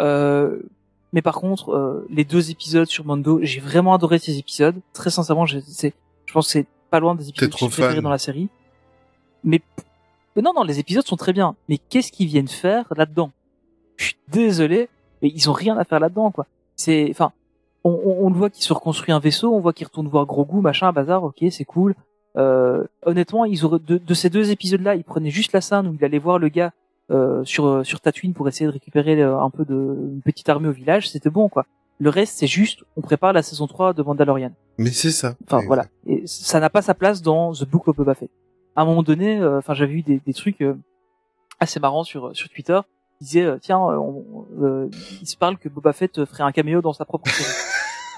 Euh, 0.00 0.60
mais 1.12 1.22
par 1.22 1.36
contre, 1.36 1.70
euh, 1.72 2.06
les 2.10 2.24
deux 2.24 2.50
épisodes 2.50 2.86
sur 2.86 3.04
Mando, 3.06 3.38
j'ai 3.42 3.60
vraiment 3.60 3.94
adoré 3.94 4.18
ces 4.18 4.38
épisodes. 4.38 4.76
Très 4.92 5.10
sincèrement, 5.10 5.46
je, 5.46 5.58
je 5.60 6.32
pense 6.32 6.46
que 6.46 6.52
c'est 6.52 6.66
pas 6.90 7.00
loin 7.00 7.14
des 7.14 7.28
épisodes 7.28 7.50
trop 7.50 7.66
préférés 7.66 7.94
fan. 7.94 8.02
dans 8.02 8.10
la 8.10 8.18
série. 8.18 8.48
Mais, 9.44 9.60
mais 10.34 10.42
non, 10.42 10.52
non, 10.54 10.62
les 10.62 10.78
épisodes 10.78 11.06
sont 11.06 11.16
très 11.16 11.32
bien. 11.32 11.54
Mais 11.68 11.78
qu'est-ce 11.78 12.12
qu'ils 12.12 12.26
viennent 12.26 12.48
faire 12.48 12.84
là-dedans? 12.96 13.30
Je 13.96 14.06
suis 14.06 14.16
désolé, 14.28 14.88
mais 15.22 15.30
ils 15.34 15.48
ont 15.50 15.52
rien 15.52 15.76
à 15.76 15.84
faire 15.84 16.00
là-dedans, 16.00 16.30
quoi. 16.30 16.46
C'est, 16.76 17.08
enfin, 17.10 17.32
on, 17.84 17.90
on, 17.90 18.26
on 18.26 18.30
le 18.30 18.36
voit 18.36 18.50
qu'il 18.50 18.64
se 18.64 18.72
reconstruit 18.72 19.12
un 19.12 19.18
vaisseau, 19.18 19.52
on 19.54 19.60
voit 19.60 19.72
qu'il 19.72 19.86
retourne 19.86 20.08
voir 20.08 20.26
Grogu, 20.26 20.60
machin, 20.60 20.92
bazar, 20.92 21.24
ok, 21.24 21.44
c'est 21.50 21.64
cool. 21.64 21.94
Euh, 22.36 22.84
honnêtement, 23.04 23.44
ils 23.44 23.64
auraient, 23.64 23.80
de, 23.84 23.98
de 23.98 24.14
ces 24.14 24.30
deux 24.30 24.50
épisodes-là, 24.50 24.94
ils 24.94 25.04
prenaient 25.04 25.30
juste 25.30 25.52
la 25.52 25.60
scène 25.60 25.88
où 25.88 25.94
il 25.94 26.04
allait 26.04 26.18
voir 26.18 26.38
le 26.38 26.48
gars 26.48 26.72
euh, 27.10 27.42
sur 27.44 27.84
sur 27.86 28.00
Tatooine 28.00 28.34
pour 28.34 28.46
essayer 28.48 28.66
de 28.66 28.72
récupérer 28.72 29.20
euh, 29.20 29.40
un 29.40 29.50
peu 29.50 29.64
de 29.64 29.74
une 29.74 30.20
petite 30.22 30.48
armée 30.48 30.68
au 30.68 30.72
village, 30.72 31.08
c'était 31.08 31.30
bon, 31.30 31.48
quoi. 31.48 31.64
Le 32.00 32.10
reste, 32.10 32.38
c'est 32.38 32.46
juste, 32.46 32.84
on 32.96 33.00
prépare 33.00 33.32
la 33.32 33.42
saison 33.42 33.66
3 33.66 33.92
de 33.92 34.02
Mandalorian. 34.02 34.52
Mais 34.78 34.90
c'est 34.90 35.10
ça. 35.10 35.34
Enfin 35.44 35.62
voilà, 35.66 35.86
et 36.06 36.22
ça 36.26 36.60
n'a 36.60 36.70
pas 36.70 36.82
sa 36.82 36.94
place 36.94 37.22
dans 37.22 37.52
The 37.52 37.64
Book 37.64 37.88
of 37.88 37.96
Boba 37.96 38.14
Fett. 38.14 38.30
À 38.76 38.82
un 38.82 38.84
moment 38.84 39.02
donné, 39.02 39.36
euh, 39.38 39.58
enfin 39.58 39.74
j'avais 39.74 39.92
vu 39.92 40.02
des, 40.02 40.20
des 40.24 40.32
trucs 40.34 40.60
euh, 40.62 40.76
assez 41.58 41.80
marrants 41.80 42.04
sur 42.04 42.36
sur 42.36 42.48
Twitter. 42.48 42.78
Ils 43.20 43.24
disaient 43.24 43.42
euh, 43.42 43.58
tiens, 43.60 43.80
euh, 43.80 43.96
on, 43.96 44.46
euh, 44.62 44.88
il 45.20 45.26
se 45.26 45.36
parle 45.36 45.58
que 45.58 45.68
Boba 45.68 45.92
Fett 45.92 46.24
ferait 46.24 46.44
un 46.44 46.52
caméo 46.52 46.80
dans 46.80 46.92
sa 46.92 47.04
propre 47.04 47.28
série. 47.30 47.48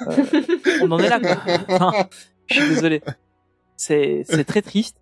Euh, 0.07 0.25
on 0.83 0.91
en 0.93 0.99
est 0.99 1.11
là 1.11 1.21
quoi. 1.21 1.37
Enfin, 1.69 1.93
je 2.47 2.55
suis 2.59 2.69
désolé. 2.71 3.03
C'est 3.77 4.23
c'est 4.25 4.45
très 4.45 4.63
triste. 4.63 4.97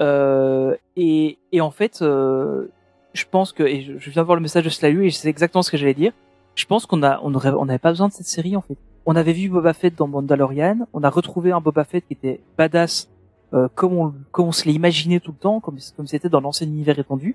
Euh, 0.00 0.74
et 0.96 1.36
et 1.52 1.60
en 1.60 1.70
fait, 1.70 2.00
euh, 2.00 2.68
je 3.12 3.24
pense 3.30 3.52
que 3.52 3.62
et 3.62 3.82
je, 3.82 3.98
je 3.98 4.08
viens 4.10 4.22
de 4.22 4.26
voir 4.26 4.36
le 4.36 4.40
message 4.40 4.64
de 4.64 4.70
Slayu 4.70 5.06
et 5.06 5.10
c'est 5.10 5.28
exactement 5.28 5.60
ce 5.60 5.70
que 5.70 5.76
j'allais 5.76 5.92
dire. 5.92 6.12
Je 6.58 6.66
pense 6.66 6.86
qu'on 6.86 7.02
a 7.02 7.20
on 7.22 7.34
aurait 7.34 7.50
on 7.50 7.66
n'avait 7.66 7.78
pas 7.78 7.90
besoin 7.90 8.08
de 8.08 8.12
cette 8.12 8.26
série 8.26 8.56
en 8.56 8.60
fait 8.60 8.76
on 9.06 9.16
avait 9.16 9.32
vu 9.32 9.48
Boba 9.48 9.72
Fett 9.72 9.94
dans 9.94 10.06
Mandalorian, 10.06 10.86
on 10.92 11.02
a 11.02 11.08
retrouvé 11.08 11.50
un 11.50 11.62
Boba 11.62 11.84
Fett 11.84 12.06
qui 12.06 12.12
était 12.12 12.40
badass 12.58 13.08
euh, 13.54 13.66
comme 13.74 13.94
on 13.94 14.12
comme 14.32 14.48
on 14.48 14.52
se 14.52 14.68
imaginé 14.68 15.18
tout 15.18 15.30
le 15.30 15.38
temps, 15.38 15.60
comme 15.60 15.78
c'était 15.78 16.28
dans 16.28 16.42
l'ancien 16.42 16.66
univers 16.66 16.98
étendu. 16.98 17.34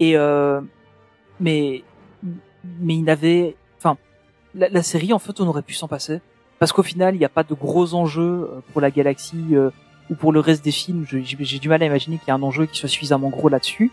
Et 0.00 0.16
euh, 0.16 0.62
mais 1.38 1.84
mais 2.80 2.94
il 2.94 3.02
n'avait, 3.02 3.56
enfin, 3.78 3.98
la, 4.54 4.82
série 4.82 5.12
en 5.12 5.18
fait 5.18 5.38
on 5.38 5.46
aurait 5.46 5.60
pu 5.60 5.74
s'en 5.74 5.86
passer 5.86 6.20
parce 6.58 6.72
qu'au 6.72 6.82
final 6.82 7.14
il 7.14 7.18
n'y 7.18 7.26
a 7.26 7.30
pas 7.30 7.44
de 7.44 7.52
gros 7.52 7.92
enjeux 7.92 8.48
euh, 8.50 8.60
pour 8.72 8.80
la 8.80 8.90
galaxie 8.90 9.54
euh, 9.54 9.70
ou 10.08 10.14
pour 10.14 10.32
le 10.32 10.40
reste 10.40 10.64
des 10.64 10.72
films. 10.72 11.04
J'ai 11.06 11.58
du 11.58 11.68
mal 11.68 11.82
à 11.82 11.86
imaginer 11.86 12.16
qu'il 12.16 12.28
y 12.28 12.30
a 12.30 12.34
un 12.34 12.42
enjeu 12.42 12.64
qui 12.64 12.78
soit 12.78 12.88
suffisamment 12.88 13.28
gros 13.28 13.50
là-dessus. 13.50 13.92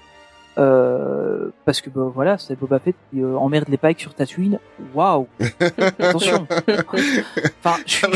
Euh, 0.58 1.50
parce 1.66 1.82
que 1.82 1.90
bah, 1.90 2.12
voilà, 2.14 2.38
c'est 2.38 2.56
Boba 2.56 2.78
Fett 2.80 2.96
qui 3.10 3.22
euh, 3.22 3.36
emmerde 3.38 3.68
les 3.70 3.78
Pikes 3.78 4.00
sur 4.00 4.14
Tatooine. 4.14 4.60
Waouh 4.94 5.28
Attention 6.00 6.48
Enfin, 7.60 7.82
je 7.88 8.16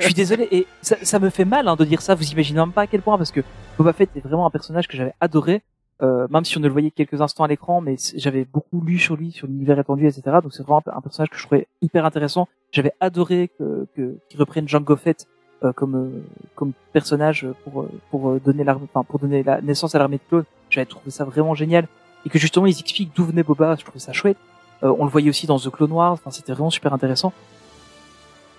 suis, 0.00 0.14
désolé 0.14 0.48
et 0.50 0.66
ça, 0.82 0.96
ça 1.02 1.18
me 1.18 1.30
fait 1.30 1.44
mal 1.46 1.66
hein, 1.66 1.76
de 1.76 1.84
dire 1.84 2.02
ça. 2.02 2.14
Vous 2.14 2.30
imaginez 2.30 2.60
même 2.60 2.72
pas 2.72 2.82
à 2.82 2.86
quel 2.86 3.00
point 3.00 3.16
parce 3.16 3.30
que 3.32 3.40
Boba 3.78 3.92
Fett 3.92 4.10
est 4.16 4.20
vraiment 4.20 4.46
un 4.46 4.50
personnage 4.50 4.86
que 4.86 4.96
j'avais 4.96 5.14
adoré, 5.20 5.62
euh, 6.02 6.26
même 6.30 6.44
si 6.44 6.58
on 6.58 6.60
ne 6.60 6.66
le 6.66 6.72
voyait 6.72 6.90
que 6.90 6.96
quelques 6.96 7.20
instants 7.22 7.44
à 7.44 7.48
l'écran, 7.48 7.80
mais 7.80 7.96
j'avais 8.16 8.44
beaucoup 8.44 8.80
lu 8.82 8.98
sur 8.98 9.16
lui, 9.16 9.32
sur 9.32 9.46
l'univers 9.46 9.78
étendu, 9.78 10.06
etc. 10.06 10.22
Donc 10.42 10.52
c'est 10.52 10.62
vraiment 10.62 10.82
un 10.86 11.00
personnage 11.00 11.30
que 11.30 11.36
je 11.38 11.44
trouvais 11.46 11.68
hyper 11.80 12.04
intéressant. 12.04 12.48
J'avais 12.70 12.92
adoré 13.00 13.50
que 13.58 13.86
que- 13.96 14.18
qu'il 14.28 14.38
reprenne 14.38 14.68
Jango 14.68 14.96
Fett 14.96 15.26
euh, 15.64 15.72
comme 15.72 15.96
euh, 15.96 16.22
comme 16.54 16.72
personnage 16.92 17.46
pour 17.64 17.82
euh, 17.82 17.90
pour 18.10 18.30
euh, 18.30 18.40
donner 18.44 18.64
l'armée, 18.64 18.86
pour 18.92 19.18
donner 19.18 19.42
la 19.42 19.60
naissance 19.60 19.94
à 19.94 19.98
l'armée 19.98 20.16
de 20.16 20.22
clones. 20.28 20.44
J'avais 20.70 20.86
trouvé 20.86 21.10
ça 21.10 21.24
vraiment 21.24 21.54
génial 21.54 21.88
et 22.24 22.28
que 22.30 22.38
justement 22.38 22.66
ils 22.66 22.78
expliquent 22.78 23.10
d'où 23.14 23.24
venait 23.24 23.42
Boba. 23.42 23.76
Je 23.78 23.84
trouvais 23.84 23.98
ça 24.00 24.12
chouette. 24.12 24.38
On 24.82 25.04
le 25.04 25.10
voyait 25.10 25.28
aussi 25.28 25.46
dans 25.46 25.58
The 25.58 25.70
Clone 25.70 25.92
Wars. 25.92 26.12
Enfin 26.12 26.30
c'était 26.30 26.52
vraiment 26.52 26.70
super 26.70 26.92
intéressant. 26.92 27.32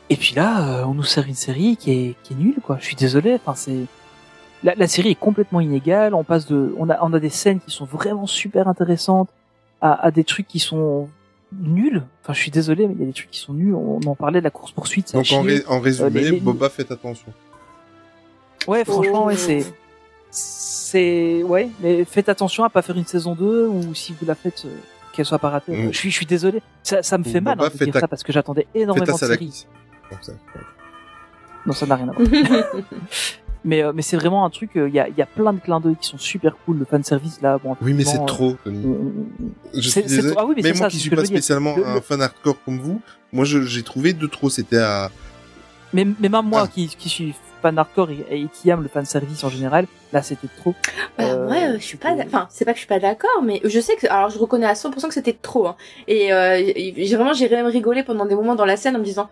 Et 0.10 0.16
puis 0.16 0.34
là, 0.36 0.86
on 0.88 0.96
nous 0.96 1.04
sert 1.04 1.28
une 1.28 1.36
série 1.36 1.78
qui 1.78 1.92
est, 1.92 2.16
qui 2.24 2.34
est 2.34 2.36
nulle, 2.36 2.60
quoi. 2.64 2.78
Je 2.80 2.86
suis 2.86 2.96
désolé. 2.96 3.36
Enfin, 3.36 3.54
c'est 3.54 3.86
la, 4.64 4.74
la 4.74 4.88
série 4.88 5.12
est 5.12 5.16
complètement 5.16 5.62
inégale. 5.62 6.16
On 6.16 6.24
passe 6.24 6.48
de, 6.48 6.74
on 6.80 6.90
a, 6.90 6.98
on 7.04 7.14
a 7.14 7.20
des 7.20 7.30
scènes 7.30 7.60
qui 7.60 7.70
sont 7.70 7.86
vraiment 7.86 8.26
super 8.26 8.68
intéressantes 8.68 9.30
à, 9.82 9.94
à 9.94 10.10
des 10.10 10.24
trucs 10.24 10.48
qui 10.48 10.58
sont 10.60 11.10
nuls. 11.52 12.04
Enfin, 12.24 12.34
je 12.34 12.40
suis 12.40 12.52
désolé, 12.52 12.88
mais 12.88 12.94
il 12.96 13.00
y 13.00 13.04
a 13.04 13.08
des 13.08 13.14
trucs 13.14 13.32
qui 13.32 13.40
sont 13.40 13.54
nuls. 13.54 13.74
On, 13.74 14.00
en 14.06 14.16
parlait 14.16 14.40
de 14.40 14.44
la 14.44 14.52
course 14.52 14.72
poursuite. 14.72 15.14
Donc 15.14 15.26
en, 15.32 15.42
ré- 15.42 15.64
en 15.68 15.80
résumé, 15.80 16.10
les- 16.22 16.32
les- 16.32 16.40
Boba 16.40 16.70
faites 16.70 16.92
attention. 16.92 17.32
Ouais, 18.68 18.84
franchement, 18.86 19.24
Oh. 19.24 19.28
ouais, 19.28 19.36
c'est 19.36 19.66
c'est 20.32 21.42
ouais, 21.44 21.70
mais 21.82 22.06
faites 22.06 22.30
attention 22.30 22.64
à 22.64 22.70
pas 22.70 22.82
faire 22.84 22.96
une 22.98 23.06
saison 23.06 23.34
2 23.36 23.68
ou 23.68 23.96
si 23.96 24.14
vous 24.20 24.26
la 24.28 24.36
faites 24.36 24.64
euh, 24.66 24.70
qu'elle 25.14 25.26
soit 25.26 25.40
pas 25.40 25.50
ratée. 25.50 25.72
Mm. 25.76 25.92
Je 25.94 25.98
suis 25.98 26.12
je 26.12 26.16
suis 26.16 26.26
désolé, 26.26 26.62
ça, 26.84 27.02
ça 27.02 27.18
me 27.18 27.24
fait 27.24 27.42
mal 27.42 27.58
Boba, 27.58 27.68
hein, 27.68 27.72
de 27.80 27.84
dire 27.86 27.94
ta- 27.94 28.00
ça 28.02 28.08
parce 28.08 28.22
que 28.24 28.32
j'attendais 28.32 28.68
énormément 28.76 29.06
de 29.06 29.12
séries. 29.18 29.20
salakis. 29.52 29.68
Comme 30.10 30.20
ça. 30.22 30.34
Non, 31.66 31.74
ça 31.74 31.86
n'a 31.88 31.96
rien 31.96 32.10
à 32.10 32.12
voir. 32.18 32.64
Mais 33.64 33.84
euh, 33.84 33.92
mais 33.94 34.02
c'est 34.02 34.18
vraiment 34.18 34.46
un 34.46 34.50
truc. 34.50 34.72
Il 34.76 34.94
y 34.94 35.00
a 35.00 35.08
il 35.08 35.16
y 35.18 35.22
a 35.22 35.26
plein 35.26 35.54
de 35.54 35.60
clins 35.60 35.80
d'œil 35.80 35.96
qui 36.00 36.08
sont 36.08 36.18
super 36.18 36.56
cool. 36.66 36.80
Le 36.80 36.86
fan 36.86 37.04
service 37.04 37.42
là, 37.42 37.58
bon. 37.64 37.76
Oui, 37.82 37.94
mais 37.94 38.04
c'est 38.06 38.26
trop, 38.26 38.56
euh, 38.68 38.72
Je 39.74 39.82
c'est- 39.82 40.02
suis 40.02 40.10
c'est 40.10 40.16
désolé. 40.18 40.34
trop- 40.36 40.40
ah 40.42 40.46
oui, 40.48 40.54
mais 40.58 40.64
Même 40.64 40.74
c'est 40.74 40.80
moi 40.80 40.90
ça, 40.90 40.92
qui 40.92 41.00
suis 41.00 41.10
pas 41.10 41.26
spécialement 41.26 41.76
Le- 41.76 41.86
un 41.86 41.96
le- 41.96 42.02
fan 42.02 42.22
hardcore 42.22 42.58
comme 42.64 42.80
vous, 42.80 43.02
moi 43.34 43.46
je- 43.46 43.62
j'ai 43.64 43.84
trouvé 43.84 44.14
de 44.14 44.28
trop. 44.28 44.50
C'était 44.50 44.78
à. 44.78 45.10
Mais, 45.94 46.06
mais 46.06 46.30
même 46.30 46.36
Ah. 46.36 46.42
moi 46.42 46.68
qui, 46.68 46.88
qui 46.88 47.10
suis 47.10 47.34
fan 47.62 47.78
hardcore 47.78 48.10
et, 48.12 48.26
et 48.44 48.48
qui 48.54 48.70
aime 48.70 48.82
le 48.84 48.88
fan 48.88 49.04
service 49.06 49.44
en 49.44 49.50
général, 49.50 49.86
là 50.14 50.22
c'était 50.22 50.48
trop. 50.60 50.74
Bah, 51.18 51.26
Euh, 51.26 51.50
ouais, 51.50 51.64
euh, 51.66 51.74
je 51.80 51.84
suis 51.84 51.98
pas, 51.98 52.14
enfin, 52.26 52.48
c'est 52.50 52.64
pas 52.64 52.72
que 52.72 52.78
je 52.78 52.82
suis 52.82 52.88
pas 52.88 53.00
d'accord, 53.00 53.42
mais 53.44 53.60
je 53.66 53.80
sais 53.82 53.96
que, 53.98 54.08
alors 54.08 54.30
je 54.30 54.38
reconnais 54.40 54.66
à 54.66 54.76
100% 54.76 55.08
que 55.10 55.14
c'était 55.14 55.34
trop, 55.34 55.68
hein. 55.68 55.76
Et, 56.08 56.32
euh, 56.32 56.62
j'ai 56.76 57.16
vraiment, 57.18 57.34
j'ai 57.34 57.50
même 57.50 57.66
rigolé 57.66 58.04
pendant 58.04 58.26
des 58.26 58.36
moments 58.36 58.56
dans 58.56 58.64
la 58.66 58.78
scène 58.78 58.96
en 58.96 59.00
me 59.00 59.04
disant, 59.04 59.30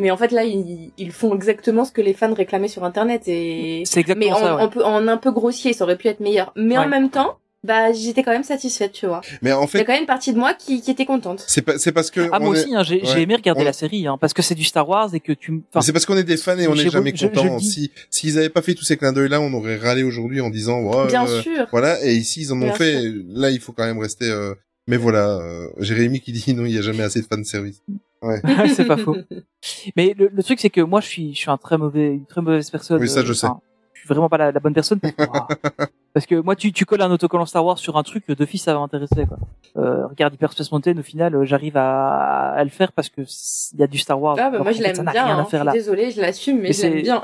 mais 0.00 0.10
en 0.10 0.16
fait 0.16 0.32
là, 0.32 0.42
ils, 0.44 0.90
ils 0.98 1.12
font 1.12 1.34
exactement 1.34 1.84
ce 1.84 1.92
que 1.92 2.00
les 2.00 2.14
fans 2.14 2.34
réclamaient 2.34 2.68
sur 2.68 2.82
internet 2.84 3.22
et. 3.28 3.82
C'est 3.86 4.00
exactement 4.00 4.26
mais 4.26 4.32
en, 4.32 4.44
ça, 4.44 4.56
ouais. 4.56 4.62
en 4.62 4.68
peu- 4.68 4.84
en 4.84 5.06
un 5.06 5.16
peu 5.16 5.30
grossier, 5.30 5.72
ça 5.72 5.84
aurait 5.84 5.96
pu 5.96 6.08
être 6.08 6.20
meilleur. 6.20 6.52
Mais 6.56 6.76
en 6.78 6.88
même 6.88 7.10
temps, 7.10 7.36
bah, 7.62 7.92
j'étais 7.92 8.22
quand 8.22 8.30
même 8.30 8.42
satisfaite, 8.42 8.92
tu 8.92 9.06
vois. 9.06 9.20
Mais 9.42 9.52
en 9.52 9.58
Il 9.58 9.60
y 9.60 9.64
a 9.64 9.66
fait, 9.66 9.84
quand 9.84 9.92
même 9.92 10.00
une 10.00 10.06
partie 10.06 10.32
de 10.32 10.38
moi 10.38 10.54
qui, 10.54 10.80
qui 10.80 10.90
était 10.90 11.04
contente. 11.04 11.44
c'est 11.46 11.60
pas, 11.60 11.76
c'est 11.78 11.92
parce 11.92 12.10
que. 12.10 12.28
Ah, 12.32 12.38
moi 12.38 12.56
est- 12.56 12.60
aussi, 12.62 12.74
hein, 12.74 12.82
j'ai 12.82 12.96
Ouais. 12.96 13.00
j'ai 13.04 13.20
aimé 13.20 13.36
regarder 13.36 13.60
On- 13.60 13.64
la 13.66 13.74
série, 13.74 14.06
hein, 14.06 14.16
parce 14.18 14.32
que 14.32 14.40
c'est 14.40 14.54
du 14.54 14.64
Star 14.64 14.88
Wars 14.88 15.14
et 15.14 15.20
que 15.20 15.32
tu. 15.32 15.62
enfin, 15.70 15.82
C'est 15.82 15.92
parce 15.92 16.06
qu'on 16.06 16.16
est 16.16 16.24
des 16.24 16.38
fans 16.38 16.56
et 16.56 16.66
on 16.68 16.74
n'est 16.74 16.88
jamais 16.88 17.12
je- 17.14 17.16
je 17.20 17.26
content. 17.26 17.44
le 17.54 17.58
dis. 17.60 17.70
Si 17.70 17.90
s'ils 18.08 18.38
avaient 18.38 18.48
pas 18.48 18.62
fait 18.62 18.72
tous 18.74 18.84
ces 18.84 18.96
clins 18.96 19.12
d'œil 19.12 19.28
là, 19.28 19.40
on 19.42 19.52
aurait 19.52 19.76
râlé 19.76 20.02
aujourd'hui 20.02 20.40
en 20.40 20.48
disant 20.48 20.80
ouais, 20.80 21.06
Bien 21.08 21.26
euh, 21.26 21.42
sûr. 21.42 21.66
Voilà, 21.70 22.02
et 22.02 22.14
ici 22.14 22.40
ils 22.42 22.52
en 22.52 22.56
ont 22.56 22.60
Bien 22.64 22.72
fait. 22.74 22.98
sûr. 23.02 23.12
Là, 23.28 23.50
il 23.50 23.60
faut 23.60 23.72
quand 23.72 23.84
même 23.84 23.98
rester. 23.98 24.24
euh, 24.30 24.54
Mais 24.86 24.96
voilà, 24.96 25.36
euh, 25.38 25.68
Jérémy 25.78 26.20
qui 26.20 26.32
dit 26.32 26.54
non, 26.54 26.64
il 26.64 26.74
y 26.74 26.78
a 26.78 26.82
jamais 26.82 27.02
assez 27.02 27.20
de 27.20 27.26
fan 27.26 27.44
service. 27.44 27.82
Ouais. 28.22 28.40
c'est 28.74 28.84
pas 28.86 28.96
faux. 28.96 29.16
Mais 29.96 30.14
le, 30.18 30.28
le 30.32 30.42
truc, 30.42 30.60
c'est 30.60 30.70
que 30.70 30.80
moi, 30.80 31.00
je 31.00 31.06
suis, 31.06 31.34
je 31.34 31.38
suis 31.38 31.50
un 31.50 31.56
très 31.56 31.78
mauvais, 31.78 32.14
une 32.14 32.26
très 32.26 32.42
mauvaise 32.42 32.70
personne. 32.70 33.00
Oui, 33.00 33.08
ça, 33.08 33.20
euh, 33.20 33.24
je 33.24 33.32
sais. 33.32 33.46
enfin, 33.46 33.60
Je 33.94 34.00
suis 34.00 34.08
vraiment 34.08 34.28
pas 34.28 34.38
la, 34.38 34.52
la 34.52 34.60
bonne 34.60 34.74
personne. 34.74 35.00
Parce 35.10 35.14
que, 35.16 35.84
parce 36.12 36.26
que 36.26 36.34
moi, 36.34 36.56
tu, 36.56 36.72
tu 36.72 36.84
colles 36.86 37.02
un 37.02 37.10
autocollant 37.12 37.46
Star 37.46 37.64
Wars 37.64 37.78
sur 37.78 37.96
un 37.96 38.02
truc, 38.02 38.26
de 38.28 38.44
fils, 38.44 38.64
ça 38.64 38.74
va 38.74 38.80
m'intéresser. 38.80 39.26
Quoi. 39.26 39.38
Euh, 39.76 40.08
regarde 40.08 40.34
Hyperspace 40.34 40.72
Mountain, 40.72 40.98
au 40.98 41.02
final, 41.04 41.36
euh, 41.36 41.44
j'arrive 41.44 41.76
à, 41.76 42.50
à 42.50 42.64
le 42.64 42.70
faire 42.70 42.90
parce 42.92 43.08
que 43.08 43.20
il 43.20 43.78
y 43.78 43.82
a 43.84 43.86
du 43.86 43.96
Star 43.98 44.20
Wars. 44.20 44.34
Ah, 44.40 44.50
bah, 44.50 44.58
moi, 44.58 44.72
je 44.72 44.82
l'aime 44.82 44.92
bien, 44.96 45.24
rien 45.24 45.38
hein. 45.38 45.42
à 45.42 45.44
faire 45.44 45.60
Je 45.60 45.66
là. 45.66 45.70
suis 45.70 45.78
désolée, 45.80 46.10
je 46.10 46.20
l'assume, 46.20 46.56
mais, 46.56 46.62
Mais 46.62 46.72
je 46.72 46.82
l'aime 46.82 46.92
c'est- 46.94 47.02
bien. 47.02 47.22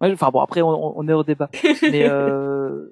Ouais, 0.00 0.12
enfin 0.12 0.30
bon, 0.30 0.40
après 0.40 0.62
on, 0.62 0.96
on 0.98 1.08
est 1.08 1.12
au 1.12 1.24
débat. 1.24 1.50
mais 1.82 2.08
euh, 2.08 2.86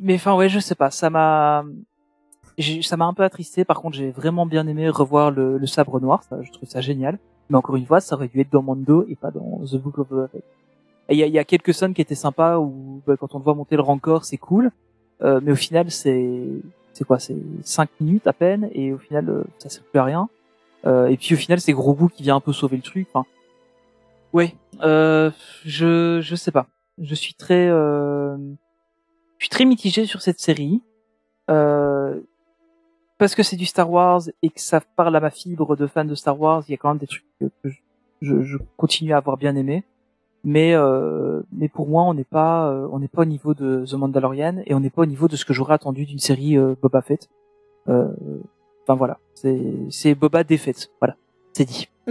mais 0.00 0.14
enfin 0.16 0.34
ouais, 0.36 0.48
je 0.50 0.60
sais 0.60 0.74
pas, 0.76 0.90
ça 0.90 1.08
m'a 1.10 1.64
ça 2.82 2.96
m'a 2.96 3.06
un 3.06 3.14
peu 3.14 3.22
attristé. 3.22 3.64
Par 3.64 3.80
contre, 3.80 3.96
j'ai 3.96 4.10
vraiment 4.10 4.46
bien 4.46 4.66
aimé 4.66 4.88
revoir 4.88 5.30
le, 5.30 5.58
le 5.58 5.66
sabre 5.66 6.00
noir, 6.00 6.22
ça, 6.24 6.42
je 6.42 6.50
trouve 6.52 6.68
ça 6.68 6.80
génial. 6.80 7.18
Mais 7.48 7.56
encore 7.56 7.76
une 7.76 7.86
fois, 7.86 8.00
ça 8.00 8.14
aurait 8.14 8.28
dû 8.28 8.40
être 8.40 8.52
dans 8.52 8.62
Mando 8.62 9.04
et 9.08 9.16
pas 9.16 9.30
dans 9.30 9.60
The 9.66 9.76
Book 9.76 9.98
of 9.98 10.08
Boba 10.08 10.28
il 11.10 11.18
y 11.18 11.22
a, 11.22 11.26
y 11.26 11.38
a 11.38 11.44
quelques 11.44 11.74
scènes 11.74 11.94
qui 11.94 12.00
étaient 12.00 12.14
sympas 12.14 12.58
où 12.58 13.02
bah, 13.06 13.16
quand 13.18 13.34
on 13.34 13.38
voit 13.38 13.54
monter 13.54 13.76
le 13.76 13.82
rancor, 13.82 14.24
c'est 14.24 14.36
cool. 14.36 14.70
Euh, 15.22 15.40
mais 15.42 15.52
au 15.52 15.56
final, 15.56 15.90
c'est 15.90 16.46
c'est 16.92 17.04
quoi? 17.04 17.18
C'est 17.18 17.36
cinq 17.62 17.90
minutes 18.00 18.26
à 18.26 18.32
peine 18.32 18.70
et 18.72 18.92
au 18.92 18.98
final, 18.98 19.28
euh, 19.28 19.44
ça 19.58 19.68
sert 19.68 19.82
plus 19.82 19.98
à 19.98 20.04
rien. 20.04 20.28
Euh, 20.86 21.08
et 21.08 21.16
puis 21.16 21.34
au 21.34 21.36
final, 21.36 21.60
c'est 21.60 21.72
Grogu 21.72 22.08
qui 22.08 22.22
vient 22.22 22.36
un 22.36 22.40
peu 22.40 22.52
sauver 22.52 22.76
le 22.76 22.82
truc. 22.82 23.08
Enfin, 23.12 23.26
ouais, 24.32 24.54
euh, 24.82 25.30
je 25.64 26.20
je 26.22 26.34
sais 26.36 26.52
pas. 26.52 26.68
Je 26.98 27.14
suis 27.14 27.34
très 27.34 27.68
euh, 27.68 28.36
je 29.38 29.44
suis 29.44 29.50
très 29.50 29.64
mitigé 29.64 30.06
sur 30.06 30.22
cette 30.22 30.40
série 30.40 30.80
euh, 31.50 32.20
parce 33.20 33.34
que 33.36 33.42
c'est 33.44 33.56
du 33.56 33.66
Star 33.66 33.88
Wars 33.90 34.22
et 34.42 34.50
que 34.50 34.60
ça 34.60 34.80
parle 34.96 35.14
à 35.14 35.20
ma 35.20 35.30
fibre 35.30 35.76
de 35.76 35.86
fan 35.86 36.08
de 36.08 36.14
Star 36.16 36.40
Wars. 36.40 36.64
Il 36.68 36.72
y 36.72 36.74
a 36.74 36.76
quand 36.78 36.88
même 36.88 36.98
des 36.98 37.06
trucs 37.06 37.24
que, 37.38 37.46
je, 37.64 37.70
je, 38.20 38.42
je 38.42 38.56
continue 38.76 39.12
à 39.12 39.18
avoir 39.18 39.36
bien 39.36 39.54
aimé. 39.54 39.84
Mais 40.42 40.72
euh, 40.74 41.42
mais 41.52 41.68
pour 41.68 41.86
moi, 41.86 42.02
on 42.04 42.14
n'est 42.14 42.24
pas 42.24 42.68
euh, 42.70 42.88
on 42.90 42.98
n'est 42.98 43.08
pas 43.08 43.22
au 43.22 43.26
niveau 43.26 43.52
de 43.54 43.84
The 43.86 43.92
Mandalorian 43.94 44.62
et 44.66 44.74
on 44.74 44.80
n'est 44.80 44.88
pas 44.90 45.02
au 45.02 45.06
niveau 45.06 45.28
de 45.28 45.36
ce 45.36 45.44
que 45.44 45.52
j'aurais 45.52 45.74
attendu 45.74 46.06
d'une 46.06 46.18
série 46.18 46.56
euh, 46.56 46.74
Boba 46.82 47.02
Fett. 47.02 47.28
Euh, 47.88 48.08
Enfin 48.84 48.96
voilà, 48.96 49.18
c'est 49.34 49.60
c'est 49.90 50.14
Boba 50.14 50.42
défaite. 50.42 50.90
Voilà, 51.00 51.14
c'est 51.52 51.66
dit. 51.66 51.88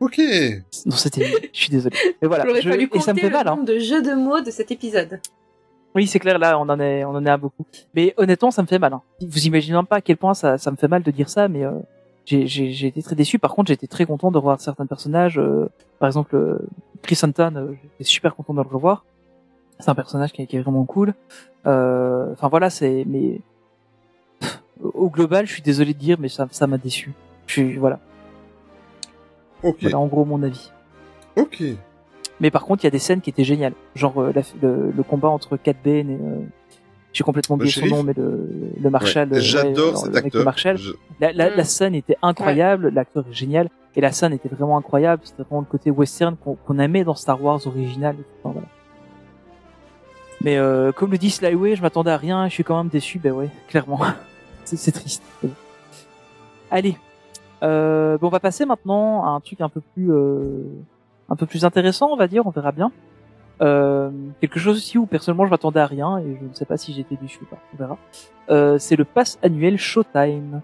Ok. 0.00 0.18
Non, 0.86 0.96
c'était. 0.96 1.24
Je 1.52 1.58
suis 1.60 1.70
désolé. 1.70 1.96
Mais 2.20 2.26
voilà. 2.28 2.44
Je- 2.60 2.68
fallu 2.68 2.88
et 2.92 2.98
ça 3.00 3.14
me 3.14 3.20
fait 3.20 3.30
mal. 3.30 3.46
Hein. 3.46 3.58
de 3.62 3.78
jeux 3.78 4.02
de 4.02 4.14
mots 4.14 4.40
de 4.40 4.50
cet 4.50 4.70
épisode. 4.72 5.20
Oui, 5.94 6.06
c'est 6.06 6.18
clair. 6.18 6.38
Là, 6.38 6.58
on 6.58 6.68
en 6.68 6.80
est, 6.80 7.04
on 7.04 7.10
en 7.10 7.24
est 7.26 7.30
à 7.30 7.36
beaucoup. 7.36 7.66
Mais 7.94 8.14
honnêtement, 8.16 8.50
ça 8.50 8.62
me 8.62 8.66
fait 8.66 8.78
mal. 8.78 8.92
Hein. 8.94 9.02
Vous 9.20 9.46
imaginez 9.46 9.76
même 9.76 9.86
pas 9.86 9.96
à 9.96 10.00
quel 10.00 10.16
point 10.16 10.34
ça, 10.34 10.56
ça 10.58 10.70
me 10.70 10.76
fait 10.76 10.88
mal 10.88 11.02
de 11.02 11.10
dire 11.10 11.28
ça, 11.28 11.48
mais 11.48 11.64
euh, 11.64 11.72
j'ai, 12.24 12.46
j'ai, 12.46 12.72
j'ai 12.72 12.86
été 12.86 13.02
très 13.02 13.14
déçu. 13.14 13.38
Par 13.38 13.54
contre, 13.54 13.68
j'ai 13.68 13.74
été 13.74 13.86
très 13.88 14.06
content 14.06 14.30
de 14.30 14.38
revoir 14.38 14.60
certains 14.60 14.86
personnages. 14.86 15.38
euh, 15.38 15.68
par 15.98 16.06
exemple, 16.08 16.34
euh, 16.36 16.58
Chris 17.02 17.18
Hunton, 17.22 17.52
euh, 17.56 17.72
j'étais 17.98 18.04
super 18.04 18.34
content 18.34 18.54
de 18.54 18.62
le 18.62 18.68
revoir. 18.68 19.04
C'est 19.80 19.90
un 19.90 19.94
personnage 19.94 20.32
qui 20.32 20.42
est, 20.42 20.46
qui 20.46 20.56
est 20.56 20.60
vraiment 20.60 20.84
cool. 20.84 21.14
Euh, 21.66 22.32
Enfin 22.32 22.48
voilà, 22.48 22.70
c'est. 22.70 23.04
Mais 23.06 23.40
pff, 24.40 24.62
au 24.82 25.10
global, 25.10 25.46
je 25.46 25.52
suis 25.52 25.62
désolé 25.62 25.92
de 25.92 25.98
dire, 25.98 26.16
mais 26.20 26.28
ça, 26.28 26.46
ça 26.52 26.66
m'a 26.66 26.78
déçu. 26.78 27.12
Je 27.46 27.52
suis 27.52 27.76
voilà. 27.76 27.98
Ok. 29.62 29.78
Voilà 29.82 29.98
en 29.98 30.06
gros 30.06 30.24
mon 30.24 30.42
avis. 30.42 30.70
Ok. 31.36 31.62
Mais 32.42 32.50
par 32.50 32.64
contre, 32.66 32.82
il 32.84 32.86
y 32.86 32.88
a 32.88 32.90
des 32.90 32.98
scènes 32.98 33.22
qui 33.22 33.30
étaient 33.30 33.44
géniales. 33.44 33.72
Genre 33.94 34.20
euh, 34.20 34.32
la- 34.34 34.42
le, 34.60 34.90
le 34.90 35.02
combat 35.02 35.28
entre 35.28 35.56
Cat 35.56 35.72
Bane 35.82 36.10
et 36.10 36.14
euh, 36.20 36.40
j'ai 37.14 37.24
complètement 37.24 37.54
oublié 37.56 37.70
son 37.72 37.86
nom, 37.86 38.02
mais 38.02 38.12
le, 38.14 38.48
le 38.80 38.90
Marshal. 38.90 39.30
Ouais, 39.30 39.36
euh, 39.36 39.40
j'adore 39.40 39.92
ouais, 39.92 39.96
cet 39.96 40.08
avec 40.08 40.26
acteur. 40.26 40.40
Le 40.40 40.44
Marshal. 40.44 40.76
Je- 40.76 40.92
La, 41.20 41.32
la, 41.32 41.50
Mm. 41.50 41.54
la 41.56 41.64
scène 41.64 41.94
était 41.94 42.16
incroyable, 42.20 42.88
l'acteur 42.88 43.24
est 43.30 43.32
génial, 43.32 43.68
et 43.94 44.00
la 44.00 44.12
scène 44.12 44.32
était 44.32 44.48
vraiment 44.48 44.76
incroyable. 44.76 45.22
C'était 45.24 45.42
vraiment 45.44 45.60
le 45.60 45.66
côté 45.66 45.90
western 45.90 46.36
qu'on 46.36 46.56
qu'on 46.56 46.78
aimait 46.78 47.04
dans 47.04 47.14
Star 47.14 47.42
Wars 47.42 47.66
original. 47.66 48.16
Enfin, 48.42 48.52
voilà. 48.54 48.68
Mais 50.42 50.56
euh, 50.58 50.90
comme 50.90 51.12
le 51.12 51.18
dit 51.18 51.30
Slyway, 51.30 51.76
je 51.76 51.82
m'attendais 51.82 52.10
à 52.10 52.16
rien, 52.16 52.48
je 52.48 52.54
suis 52.54 52.64
quand 52.64 52.76
même 52.76 52.88
déçu. 52.90 53.18
Ben 53.20 53.32
ouais, 53.32 53.48
clairement, 53.68 54.00
c'est 54.64 54.76
c'est 54.76 54.90
triste. 54.92 55.22
Allez, 56.70 56.96
euh, 57.62 58.18
bon, 58.18 58.26
on 58.26 58.30
va 58.30 58.40
passer 58.40 58.64
maintenant 58.64 59.24
à 59.24 59.28
un 59.28 59.40
truc 59.40 59.60
un 59.60 59.68
peu 59.68 59.80
plus, 59.94 60.10
euh, 60.10 60.64
un 61.32 61.36
peu 61.36 61.46
plus 61.46 61.64
intéressant, 61.64 62.10
on 62.12 62.16
va 62.16 62.28
dire. 62.28 62.46
On 62.46 62.50
verra 62.50 62.72
bien. 62.72 62.92
Euh, 63.62 64.10
quelque 64.40 64.58
chose 64.58 64.76
aussi 64.76 64.98
où 64.98 65.06
personnellement 65.06 65.46
je 65.46 65.50
m'attendais 65.50 65.80
à 65.80 65.86
rien 65.86 66.18
et 66.18 66.36
je 66.40 66.46
ne 66.46 66.54
sais 66.54 66.64
pas 66.64 66.76
si 66.76 66.92
j'étais 66.92 67.16
déçu 67.16 67.38
ou 67.42 67.46
pas. 67.46 67.58
On 67.72 67.76
verra. 67.76 67.98
Euh, 68.50 68.78
c'est 68.78 68.96
le 68.96 69.04
pass 69.04 69.38
annuel 69.42 69.78
Showtime. 69.78 70.60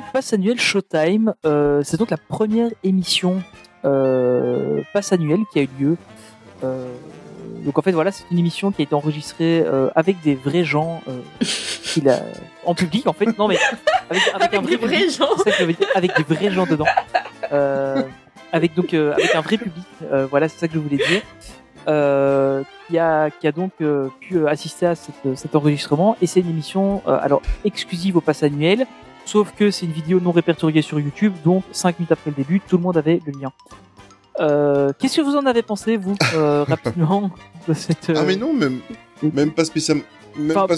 Donc, 0.00 0.12
passe 0.12 0.32
annuel 0.32 0.58
Showtime, 0.60 1.34
euh, 1.46 1.82
c'est 1.84 1.96
donc 1.98 2.10
la 2.10 2.16
première 2.16 2.70
émission 2.84 3.42
euh, 3.84 4.80
passe 4.92 5.12
annuel 5.12 5.40
qui 5.52 5.58
a 5.58 5.62
eu 5.62 5.68
lieu. 5.78 5.96
Euh, 6.64 6.92
donc 7.64 7.78
en 7.78 7.82
fait 7.82 7.92
voilà, 7.92 8.10
c'est 8.12 8.24
une 8.30 8.38
émission 8.38 8.70
qui 8.72 8.82
a 8.82 8.84
été 8.84 8.94
enregistrée 8.94 9.62
euh, 9.66 9.88
avec 9.94 10.20
des 10.22 10.34
vrais 10.34 10.64
gens 10.64 11.00
a- 12.08 12.20
en 12.64 12.74
public 12.74 13.06
en 13.06 13.12
fait. 13.12 13.36
Non 13.38 13.48
mais 13.48 13.58
avec, 14.10 14.22
avec 14.34 14.54
un 14.54 14.60
vrai 14.60 14.70
des 14.76 14.76
vrais 14.76 14.96
public. 14.98 15.10
gens. 15.18 15.36
Ça 15.44 15.50
que 15.50 15.64
dire, 15.64 15.88
avec 15.94 16.16
des 16.16 16.22
vrais 16.34 16.50
gens 16.50 16.66
dedans. 16.66 16.86
Avec 18.52 18.74
donc 18.74 18.92
avec 18.94 19.34
un 19.34 19.40
vrai 19.42 19.58
public. 19.58 19.84
Voilà, 20.30 20.48
c'est 20.48 20.58
ça 20.58 20.68
que 20.68 20.74
je 20.74 20.78
voulais 20.78 20.96
dire. 20.96 21.22
Euh, 21.88 22.62
qui 22.88 22.98
a 22.98 23.30
qui 23.30 23.46
a 23.46 23.52
donc 23.52 23.72
euh, 23.80 24.08
pu 24.20 24.46
assister 24.46 24.84
à 24.86 24.94
cette- 24.94 25.34
cet 25.34 25.56
enregistrement 25.56 26.14
et 26.20 26.26
c'est 26.26 26.40
une 26.40 26.50
émission 26.50 27.00
euh, 27.08 27.18
alors 27.22 27.40
exclusive 27.64 28.18
au 28.18 28.20
pass 28.20 28.42
annuel. 28.42 28.86
Sauf 29.30 29.52
que 29.54 29.70
c'est 29.70 29.86
une 29.86 29.92
vidéo 29.92 30.18
non 30.18 30.32
répertoriée 30.32 30.82
sur 30.82 30.98
YouTube, 30.98 31.32
donc 31.44 31.62
5 31.70 32.00
minutes 32.00 32.10
après 32.10 32.32
le 32.32 32.36
début, 32.36 32.58
tout 32.58 32.76
le 32.76 32.82
monde 32.82 32.96
avait 32.96 33.20
le 33.24 33.30
lien. 33.40 33.52
Euh, 34.40 34.90
Qu'est-ce 34.98 35.18
que 35.18 35.22
vous 35.22 35.36
en 35.36 35.46
avez 35.46 35.62
pensé, 35.62 35.96
vous, 35.96 36.16
euh, 36.34 36.64
rapidement, 36.68 37.30
de 37.68 37.72
cette... 37.72 38.10
Ah 38.12 38.24
mais 38.26 38.34
non, 38.34 38.52
même, 38.52 38.80
même 39.22 39.52
pas 39.52 39.64
spécialement. 39.64 40.02
Même 40.36 40.50
Enfin, 40.56 40.66
pas, 40.66 40.74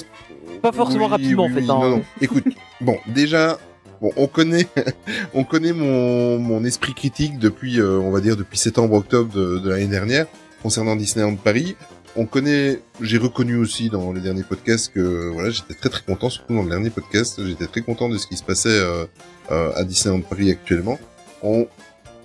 pas 0.60 0.72
forcément 0.72 1.06
Oui, 1.06 1.10
rapidement, 1.12 1.46
oui, 1.46 1.50
en 1.50 1.54
fait. 1.54 1.60
oui, 1.62 1.70
hein. 1.70 1.78
Non, 1.80 1.88
non. 1.96 2.02
Écoute, 2.20 2.44
bon, 2.82 2.98
déjà, 3.06 3.58
bon, 4.02 4.10
on 4.18 4.26
connaît, 4.26 4.68
on 5.32 5.44
connaît 5.44 5.72
mon, 5.72 6.38
mon 6.38 6.62
esprit 6.62 6.92
critique 6.92 7.38
depuis, 7.38 7.80
euh, 7.80 8.00
on 8.00 8.10
va 8.10 8.20
dire, 8.20 8.36
depuis 8.36 8.58
septembre-octobre 8.58 9.32
de, 9.32 9.60
de 9.60 9.70
l'année 9.70 9.86
dernière 9.86 10.26
concernant 10.62 10.94
Disneyland 10.94 11.36
Paris. 11.36 11.74
On 12.14 12.26
connaît, 12.26 12.80
j'ai 13.00 13.18
reconnu 13.18 13.56
aussi 13.56 13.88
dans 13.88 14.12
les 14.12 14.20
derniers 14.20 14.42
podcasts 14.42 14.92
que 14.92 15.30
voilà, 15.32 15.50
j'étais 15.50 15.74
très 15.74 15.88
très 15.88 16.02
content, 16.02 16.28
surtout 16.28 16.54
dans 16.54 16.62
le 16.62 16.68
dernier 16.68 16.90
podcast, 16.90 17.44
j'étais 17.44 17.66
très 17.66 17.80
content 17.80 18.08
de 18.10 18.18
ce 18.18 18.26
qui 18.26 18.36
se 18.36 18.44
passait 18.44 18.68
euh, 18.68 19.06
euh, 19.50 19.72
à 19.74 19.84
Disneyland 19.84 20.20
Paris 20.20 20.50
actuellement. 20.50 20.98
On, 21.42 21.66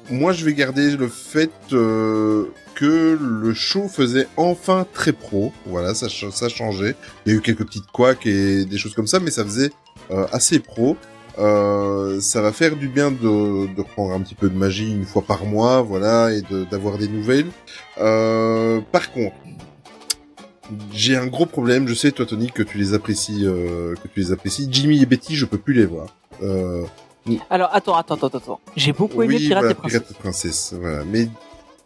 moi, 0.09 0.31
je 0.31 0.45
vais 0.45 0.53
garder 0.53 0.91
le 0.91 1.07
fait 1.07 1.51
euh, 1.73 2.45
que 2.75 3.17
le 3.19 3.53
show 3.53 3.87
faisait 3.87 4.27
enfin 4.37 4.85
très 4.93 5.11
pro. 5.11 5.51
Voilà, 5.65 5.93
ça, 5.93 6.07
ça 6.09 6.49
changeait. 6.49 6.95
Il 7.25 7.31
y 7.31 7.35
a 7.35 7.37
eu 7.39 7.41
quelques 7.41 7.65
petites 7.65 7.87
couacs 7.91 8.25
et 8.25 8.65
des 8.65 8.77
choses 8.77 8.93
comme 8.93 9.07
ça, 9.07 9.19
mais 9.19 9.31
ça 9.31 9.43
faisait 9.43 9.71
euh, 10.11 10.25
assez 10.31 10.59
pro. 10.59 10.95
Euh, 11.39 12.19
ça 12.19 12.41
va 12.41 12.51
faire 12.51 12.75
du 12.75 12.87
bien 12.87 13.11
de, 13.11 13.73
de 13.73 13.81
reprendre 13.81 14.13
un 14.13 14.21
petit 14.21 14.33
peu 14.33 14.49
de 14.49 14.57
magie 14.57 14.91
une 14.91 15.05
fois 15.05 15.21
par 15.21 15.45
mois, 15.45 15.81
voilà, 15.81 16.31
et 16.33 16.41
d'avoir 16.71 16.97
des 16.97 17.07
nouvelles. 17.07 17.47
Euh, 17.99 18.79
par 18.91 19.11
contre, 19.11 19.35
j'ai 20.93 21.15
un 21.15 21.27
gros 21.27 21.45
problème. 21.45 21.87
Je 21.87 21.93
sais, 21.93 22.11
toi, 22.11 22.25
Tony, 22.25 22.51
que 22.51 22.63
tu 22.63 22.77
les 22.77 22.93
apprécies, 22.93 23.45
euh, 23.45 23.93
que 23.95 24.07
tu 24.07 24.19
les 24.19 24.31
apprécies. 24.31 24.67
Jimmy 24.71 25.01
et 25.01 25.05
Betty, 25.05 25.35
je 25.35 25.45
peux 25.45 25.57
plus 25.57 25.73
les 25.73 25.85
voir. 25.85 26.07
Euh, 26.43 26.83
Alors, 27.49 27.69
attends, 27.73 27.95
attends, 27.95 28.15
attends, 28.15 28.37
attends. 28.37 28.59
J'ai 28.75 28.93
beaucoup 28.93 29.21
aimé 29.23 29.35
oui, 29.39 29.47
Pirates 29.47 29.63
voilà, 29.63 29.71
et 29.71 29.75
Princesses. 29.75 30.69
Pirates 30.69 30.73
et 30.73 30.75
voilà. 30.81 31.03
Mais 31.11 31.27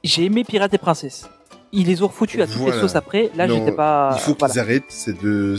J'ai 0.03 0.25
aimé 0.25 0.43
Pirates 0.43 0.73
et 0.73 0.77
Princesses. 0.77 1.25
Ils 1.73 1.88
les 1.88 2.01
ont 2.03 2.07
refoutus 2.07 2.41
à 2.41 2.47
toutes 2.47 2.57
Voilà. 2.57 2.75
les 2.75 2.82
sauces 2.82 2.95
après. 2.95 3.32
Là, 3.36 3.47
j'étais 3.47 3.71
pas... 3.71 4.11
Il 4.17 4.19
faut 4.21 4.36
qu'ils 4.36 4.59
arrêtent 4.59 4.84
ces 4.89 5.13
deux. 5.13 5.55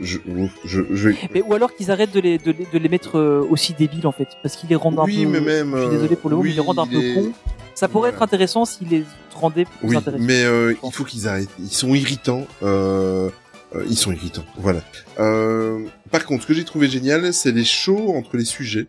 Je, 0.00 0.18
je, 0.64 0.80
je, 0.90 1.10
Mais, 1.32 1.40
ou 1.42 1.54
alors 1.54 1.72
qu'ils 1.72 1.92
arrêtent 1.92 2.12
de 2.12 2.18
les, 2.18 2.36
de, 2.38 2.50
les- 2.50 2.66
de 2.72 2.78
les 2.78 2.88
mettre 2.88 3.16
euh, 3.16 3.46
aussi 3.48 3.72
débiles, 3.74 4.08
en 4.08 4.12
fait. 4.12 4.26
Parce 4.42 4.56
qu'ils 4.56 4.68
les 4.68 4.74
rendent 4.74 4.98
un 4.98 5.04
Oui, 5.04 5.24
peu... 5.24 5.30
mais 5.30 5.40
même, 5.40 5.70
Je 5.72 5.76
suis 5.82 5.86
euh, 5.86 5.90
désolé 5.92 6.16
pour 6.16 6.30
le 6.30 6.36
mot, 6.36 6.42
mais 6.42 6.50
ils 6.50 6.54
les 6.56 6.60
rendent 6.60 6.80
un 6.80 6.86
peu 6.88 7.00
cons. 7.14 7.32
Ça 7.74 7.88
pourrait 7.88 8.10
être 8.10 8.22
intéressant 8.22 8.64
s'ils 8.64 8.88
les 8.88 9.04
rendaient 9.34 9.64
plus 9.64 9.88
Oui, 9.88 9.96
intéressants. 9.96 10.24
mais 10.24 10.44
euh, 10.44 10.74
il 10.84 10.92
faut 10.92 11.04
qu'ils 11.04 11.26
arrêtent. 11.28 11.48
Ils 11.58 11.68
sont 11.72 11.94
irritants. 11.94 12.46
Euh, 12.62 13.28
euh, 13.74 13.84
ils 13.88 13.96
sont 13.96 14.12
irritants. 14.12 14.44
Voilà. 14.58 14.80
Euh, 15.18 15.80
par 16.10 16.24
contre, 16.24 16.42
ce 16.42 16.48
que 16.48 16.54
j'ai 16.54 16.64
trouvé 16.64 16.88
génial, 16.88 17.32
c'est 17.34 17.50
les 17.52 17.64
shows 17.64 18.14
entre 18.16 18.36
les 18.36 18.44
sujets. 18.44 18.86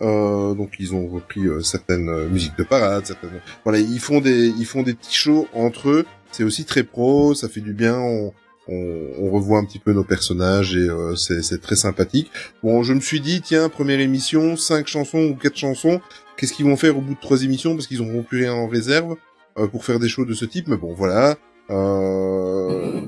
Euh, 0.00 0.54
donc 0.54 0.72
ils 0.80 0.94
ont 0.94 1.06
repris 1.06 1.42
certaines 1.62 2.28
musiques 2.28 2.56
de 2.56 2.64
parade, 2.64 3.04
certaines. 3.06 3.30
Voilà, 3.64 3.78
ils 3.78 4.00
font 4.00 4.20
des, 4.20 4.48
ils 4.48 4.64
font 4.66 4.82
des 4.82 4.94
petits 4.94 5.14
shows 5.14 5.46
entre 5.52 5.90
eux. 5.90 6.06
C'est 6.32 6.44
aussi 6.44 6.64
très 6.64 6.82
pro, 6.82 7.34
ça 7.34 7.48
fait 7.50 7.60
du 7.60 7.74
bien. 7.74 7.96
On, 7.98 8.32
on, 8.68 9.06
on 9.18 9.30
revoit 9.30 9.58
un 9.58 9.64
petit 9.66 9.78
peu 9.78 9.92
nos 9.92 10.04
personnages 10.04 10.74
et 10.76 10.88
euh, 10.88 11.14
c'est 11.16 11.60
très 11.60 11.76
sympathique. 11.76 12.30
Bon, 12.62 12.82
je 12.82 12.94
me 12.94 13.00
suis 13.00 13.20
dit, 13.20 13.42
tiens, 13.42 13.68
première 13.68 14.00
émission, 14.00 14.56
cinq 14.56 14.86
chansons 14.86 15.18
ou 15.24 15.34
quatre 15.36 15.58
chansons. 15.58 16.00
Qu'est-ce 16.36 16.52
qu'ils 16.52 16.66
vont 16.66 16.76
faire 16.76 16.96
au 16.96 17.00
bout 17.00 17.14
de 17.14 17.20
trois 17.20 17.42
émissions 17.44 17.74
parce 17.74 17.86
qu'ils 17.86 18.02
n'auront 18.02 18.22
plus 18.22 18.42
rien 18.44 18.54
en 18.54 18.66
réserve 18.68 19.16
euh, 19.58 19.66
pour 19.66 19.84
faire 19.84 19.98
des 19.98 20.08
shows 20.08 20.24
de 20.24 20.34
ce 20.34 20.44
type? 20.44 20.66
Mais 20.68 20.76
bon, 20.76 20.94
voilà. 20.94 21.36
Euh, 21.70 23.00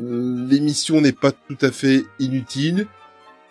L'émission 0.49 1.01
n'est 1.01 1.13
pas 1.13 1.33
tout 1.33 1.57
à 1.63 1.71
fait 1.71 2.05
inutile, 2.19 2.87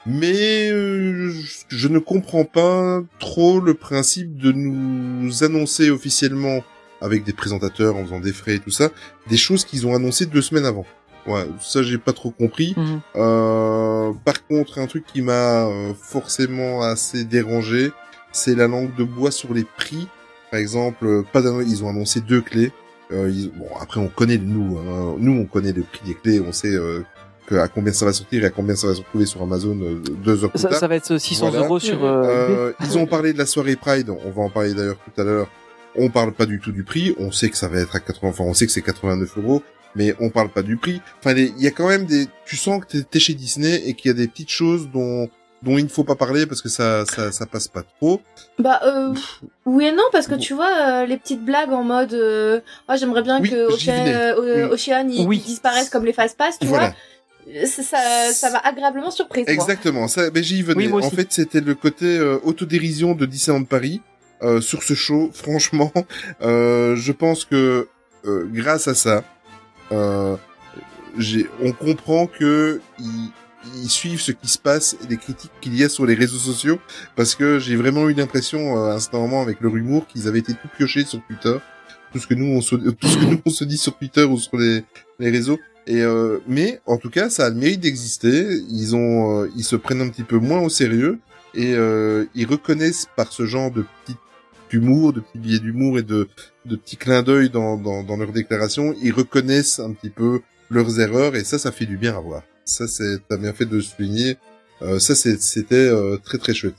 mais 0.06 0.70
euh, 0.72 1.30
je- 1.30 1.66
je 1.76 1.88
ne 1.88 2.00
comprends 2.00 2.46
pas 2.46 3.02
trop 3.20 3.60
le 3.60 3.74
principe 3.74 4.38
de 4.38 4.52
nous 4.52 5.44
annoncer 5.44 5.90
officiellement 5.90 6.64
avec 7.02 7.24
des 7.26 7.34
présentateurs 7.34 7.96
en 7.98 8.04
faisant 8.06 8.20
des 8.20 8.32
frais 8.32 8.56
et 8.56 8.60
tout 8.60 8.70
ça, 8.72 8.90
des 9.30 9.38
choses 9.38 9.66
qu'ils 9.66 9.86
ont 9.88 9.96
annoncées 9.96 10.26
deux 10.26 10.42
semaines 10.42 10.66
avant. 10.66 10.86
Ouais, 11.26 11.46
ça 11.62 11.84
j'ai 11.84 11.98
pas 11.98 12.14
trop 12.14 12.32
compris. 12.32 12.74
Mhm. 12.78 13.02
Euh, 13.16 14.12
par 14.26 14.46
contre, 14.48 14.78
un 14.80 14.88
truc 14.88 15.06
qui 15.06 15.22
m'a 15.22 15.66
euh, 15.68 15.94
forcément 16.00 16.82
assez 16.84 17.24
dérangé, 17.26 17.92
c'est 18.34 18.56
la 18.56 18.68
langue 18.68 18.94
de 18.96 19.04
bois 19.06 19.32
sur 19.32 19.54
les 19.54 19.64
prix. 19.64 20.08
Par 20.52 20.60
exemple, 20.60 21.06
euh, 21.08 21.24
pas 21.32 21.40
ils 21.66 21.84
ont 21.84 21.90
annoncé 21.90 22.20
deux 22.20 22.42
clés. 22.42 22.72
Euh, 23.12 23.30
ils- 23.34 23.50
bon, 23.52 23.68
après 23.80 24.00
on 24.00 24.08
connaît 24.10 24.38
nous, 24.38 24.78
hein. 24.78 25.16
nous 25.20 25.32
on 25.40 25.46
connaît 25.46 25.72
le 25.72 25.84
prix 25.84 26.02
des 26.06 26.16
clés, 26.16 26.40
on 26.46 26.52
sait 26.52 26.74
euh, 26.74 27.02
que 27.48 27.56
à 27.56 27.68
combien 27.68 27.92
ça 27.94 28.06
va 28.06 28.14
sortir 28.14 28.44
et 28.44 28.48
à 28.48 28.50
combien 28.50 28.76
ça 28.76 28.88
va 28.88 28.94
se 28.96 29.00
retrouver 29.00 29.26
sur 29.26 29.42
Amazon 29.42 29.78
euh, 29.82 30.00
deux 30.24 30.44
heures 30.44 30.50
plus 30.52 30.60
Ça, 30.60 30.70
tard. 30.70 30.80
ça 30.80 30.88
va 30.88 30.96
être 30.96 31.18
600 31.18 31.50
Voilà. 31.50 31.66
euros 31.66 31.80
sur 31.80 32.04
euh, 32.04 32.24
Euh, 32.70 32.74
ils 32.84 32.98
ont 32.98 33.06
parlé 33.06 33.34
de 33.34 33.38
la 33.38 33.46
soirée 33.46 33.76
Pride, 33.76 34.10
on 34.10 34.32
va 34.32 34.42
en 34.44 34.50
parler 34.50 34.74
d'ailleurs 34.74 34.98
tout 35.04 35.22
à 35.22 35.24
l'heure. 35.24 35.48
On 35.96 36.10
parle 36.10 36.34
pas 36.34 36.46
du 36.48 36.60
tout 36.60 36.72
du 36.72 36.84
prix, 36.84 37.14
on 37.20 37.32
sait 37.32 37.50
que 37.50 37.58
ça 37.58 37.68
va 37.68 37.80
être 37.80 37.96
à 37.96 38.00
80, 38.00 38.30
enfin 38.30 38.44
on 38.46 38.54
sait 38.56 38.66
que 38.66 38.72
c'est 38.72 38.82
89 38.82 39.38
euros, 39.38 39.62
mais 39.96 40.16
on 40.20 40.30
parle 40.32 40.50
pas 40.50 40.64
du 40.64 40.78
prix. 40.78 41.02
Enfin, 41.20 41.36
il 41.38 41.62
y 41.62 41.68
a 41.68 41.72
quand 41.72 41.88
même 41.88 42.06
des, 42.06 42.28
tu 42.46 42.56
sens 42.56 42.82
que 42.84 42.98
t'es 42.98 43.20
chez 43.20 43.34
Disney 43.36 43.84
et 43.86 43.94
qu'il 43.94 44.10
y 44.10 44.12
a 44.12 44.18
des 44.18 44.28
petites 44.28 44.50
choses 44.50 44.90
dont 44.92 45.30
dont 45.64 45.78
il 45.78 45.84
ne 45.86 45.90
faut 45.90 46.04
pas 46.04 46.16
parler 46.16 46.46
parce 46.46 46.62
que 46.62 46.70
ça 46.70 47.06
ça, 47.06 47.32
ça 47.32 47.46
passe 47.46 47.68
pas 47.68 47.84
trop. 47.84 48.22
Bah 48.60 48.80
euh, 48.86 49.14
oui 49.66 49.86
et 49.86 49.92
non 49.92 50.04
parce 50.12 50.28
que 50.28 50.36
tu 50.36 50.54
vois 50.54 50.70
euh, 50.72 51.06
les 51.06 51.18
petites 51.18 51.44
blagues 51.44 51.72
en 51.72 51.84
mode 51.84 52.14
euh, 52.14 52.60
ah 52.88 52.96
j'aimerais 52.98 53.22
bien 53.24 53.40
Oui, 53.42 53.50
que 53.50 53.66
Océan, 53.74 54.04
venais. 54.04 54.14
euh, 54.16 54.66
Oui. 54.68 54.74
Océan, 54.74 55.08
il, 55.10 55.26
Oui. 55.28 55.38
il 55.44 55.48
disparaisse 55.48 55.90
comme 55.90 56.06
les 56.06 56.14
fast 56.14 56.38
pass 56.38 56.60
tu 56.60 56.68
Voilà. 56.68 56.88
vois 56.90 57.66
ça, 57.68 57.84
ça 57.84 58.00
ça 58.32 58.52
m'a 58.52 58.60
agréablement 58.60 59.12
surprise. 59.12 59.44
Exactement, 59.48 60.08
ça, 60.08 60.30
ben 60.30 60.42
j'y 60.42 60.62
venais. 60.62 60.88
Oui, 60.88 61.04
en 61.04 61.10
fait, 61.10 61.28
c'était 61.32 61.60
le 61.60 61.76
côté 61.76 62.06
euh, 62.18 62.38
autodérision 62.44 63.16
de 63.16 63.26
Disneyland 63.26 63.66
Paris 63.66 64.02
euh, 64.44 64.62
sur 64.62 64.82
ce 64.84 64.94
show. 64.94 65.30
Franchement, 65.34 65.92
euh, 66.42 66.96
je 66.96 67.12
pense 67.12 67.44
que 67.44 67.90
euh, 68.26 68.48
grâce 68.50 68.88
à 68.88 68.96
ça, 68.96 69.26
euh, 69.92 70.38
j'ai, 71.18 71.46
on 71.62 71.74
comprend 71.74 72.28
que 72.28 72.80
ils, 73.00 73.30
ils 73.76 73.90
suivent 73.90 74.22
ce 74.22 74.32
qui 74.32 74.48
se 74.48 74.58
passe 74.58 74.96
et 75.04 75.08
les 75.08 75.18
critiques 75.18 75.52
qu'il 75.62 75.76
y 75.76 75.84
a 75.84 75.90
sur 75.90 76.06
les 76.06 76.16
réseaux 76.16 76.38
sociaux, 76.38 76.80
parce 77.16 77.36
que 77.36 77.60
j'ai 77.60 77.76
vraiment 77.76 78.10
eu 78.10 78.14
l'impression 78.14 78.78
euh, 78.78 78.92
à 78.92 78.96
un 78.96 79.00
certain 79.00 79.20
moment 79.20 79.42
avec 79.42 79.62
leur 79.62 79.76
humour 79.76 80.08
qu'ils 80.08 80.28
avaient 80.28 80.40
été 80.40 80.54
tout 80.54 80.68
piochés 80.78 81.06
sur 81.06 81.22
Twitter, 81.28 81.58
tout 82.12 82.20
ce 82.20 82.28
que 82.28 82.34
nous 82.34 82.48
on 82.48 82.62
se, 82.62 82.76
tout 82.76 83.08
ce 83.08 83.18
que 83.18 83.26
nous 83.26 83.42
on 83.46 83.50
se 83.50 83.64
dit 83.64 83.78
sur 83.78 83.98
Twitter 83.98 84.24
ou 84.24 84.38
sur 84.38 84.58
les, 84.58 84.84
les 85.20 85.30
réseaux. 85.30 85.60
Et 85.86 86.02
euh, 86.02 86.40
mais 86.48 86.80
en 86.86 86.98
tout 86.98 87.10
cas, 87.10 87.30
ça 87.30 87.46
a 87.46 87.50
le 87.50 87.56
mérite 87.56 87.82
d'exister. 87.82 88.58
Ils 88.70 88.96
ont, 88.96 89.42
euh, 89.42 89.50
ils 89.58 89.66
se 89.66 89.76
prennent 89.76 90.02
un 90.02 90.10
petit 90.10 90.24
peu 90.24 90.38
moins 90.38 90.62
au 90.62 90.70
sérieux 90.70 91.20
et 91.54 91.74
euh, 91.74 92.26
ils 92.36 92.48
reconnaissent 92.48 93.08
par 93.18 93.32
ce 93.34 93.46
genre 93.46 93.70
de 93.70 93.84
petit 94.06 94.18
humour, 94.72 95.14
de 95.14 95.20
petits 95.20 95.40
billets 95.40 95.60
d'humour 95.60 96.00
et 96.00 96.04
de, 96.04 96.28
de 96.66 96.76
petits 96.76 96.98
clins 96.98 97.22
d'œil 97.22 97.50
dans, 97.50 97.78
dans, 97.78 98.02
dans 98.02 98.18
leurs 98.18 98.32
déclarations, 98.32 98.96
ils 99.02 99.12
reconnaissent 99.12 99.80
un 99.80 99.92
petit 99.92 100.10
peu 100.10 100.42
leurs 100.70 101.00
erreurs 101.00 101.36
et 101.36 101.44
ça, 101.44 101.60
ça 101.60 101.72
fait 101.72 101.86
du 101.86 101.98
bien 101.98 102.18
à 102.18 102.20
voir. 102.20 102.44
Ça, 102.66 102.88
c'est, 102.88 103.18
t'as 103.28 103.38
bien 103.38 103.54
fait 103.54 103.66
de 103.66 103.80
souligner. 103.80 104.38
Euh, 104.82 105.00
ça, 105.00 105.16
c'est- 105.16 105.42
c'était 105.42 105.76
euh, 105.76 106.18
très 106.24 106.38
très 106.38 106.54
chouette. 106.54 106.76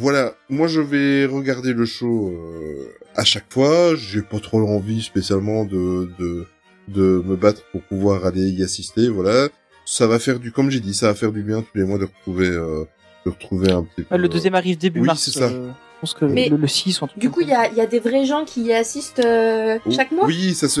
Voilà, 0.00 0.34
moi 0.48 0.66
je 0.66 0.80
vais 0.80 1.24
regarder 1.24 1.72
le 1.72 1.84
show 1.86 2.28
euh, 2.30 2.88
à 3.14 3.22
chaque 3.24 3.52
fois. 3.52 3.94
J'ai 3.94 4.22
pas 4.22 4.40
trop 4.40 4.60
envie 4.66 5.02
spécialement 5.02 5.64
de, 5.64 6.10
de 6.18 6.46
de 6.88 7.22
me 7.24 7.34
battre 7.36 7.62
pour 7.72 7.80
pouvoir 7.82 8.26
aller 8.26 8.50
y 8.50 8.62
assister. 8.64 9.08
Voilà, 9.08 9.48
ça 9.86 10.06
va 10.08 10.18
faire 10.18 10.38
du, 10.40 10.50
comme 10.52 10.68
j'ai 10.70 10.80
dit, 10.80 10.94
ça 10.94 11.06
va 11.06 11.14
faire 11.14 11.30
du 11.32 11.42
bien 11.42 11.62
tous 11.62 11.78
les 11.78 11.84
mois 11.84 11.98
de 11.98 12.04
retrouver 12.06 12.48
euh, 12.48 12.84
de 13.24 13.30
retrouver 13.30 13.70
un 13.70 13.84
petit 13.84 14.02
peu. 14.02 14.14
Ouais, 14.16 14.20
le 14.20 14.28
deuxième 14.28 14.54
arrive 14.56 14.76
début 14.76 15.00
oui, 15.00 15.06
mars. 15.06 15.22
c'est 15.22 15.30
ça. 15.38 15.44
euh, 15.44 15.68
je 15.68 16.00
pense 16.00 16.14
que 16.14 16.24
Mais- 16.24 16.48
le, 16.48 16.56
le 16.56 16.66
6 16.66 17.00
ou 17.00 17.04
un 17.04 17.08
truc 17.08 17.20
Du 17.20 17.30
coup 17.30 17.40
il 17.40 17.48
y 17.48 17.54
a, 17.54 17.68
il 17.70 17.74
y 17.76 17.80
a 17.80 17.86
des 17.86 18.00
vrais 18.00 18.26
gens 18.26 18.44
qui 18.44 18.64
y 18.64 18.72
assistent 18.74 19.24
euh, 19.24 19.78
chaque 19.90 20.10
mois? 20.10 20.26
Oui, 20.26 20.54
ça 20.54 20.68
se. 20.68 20.80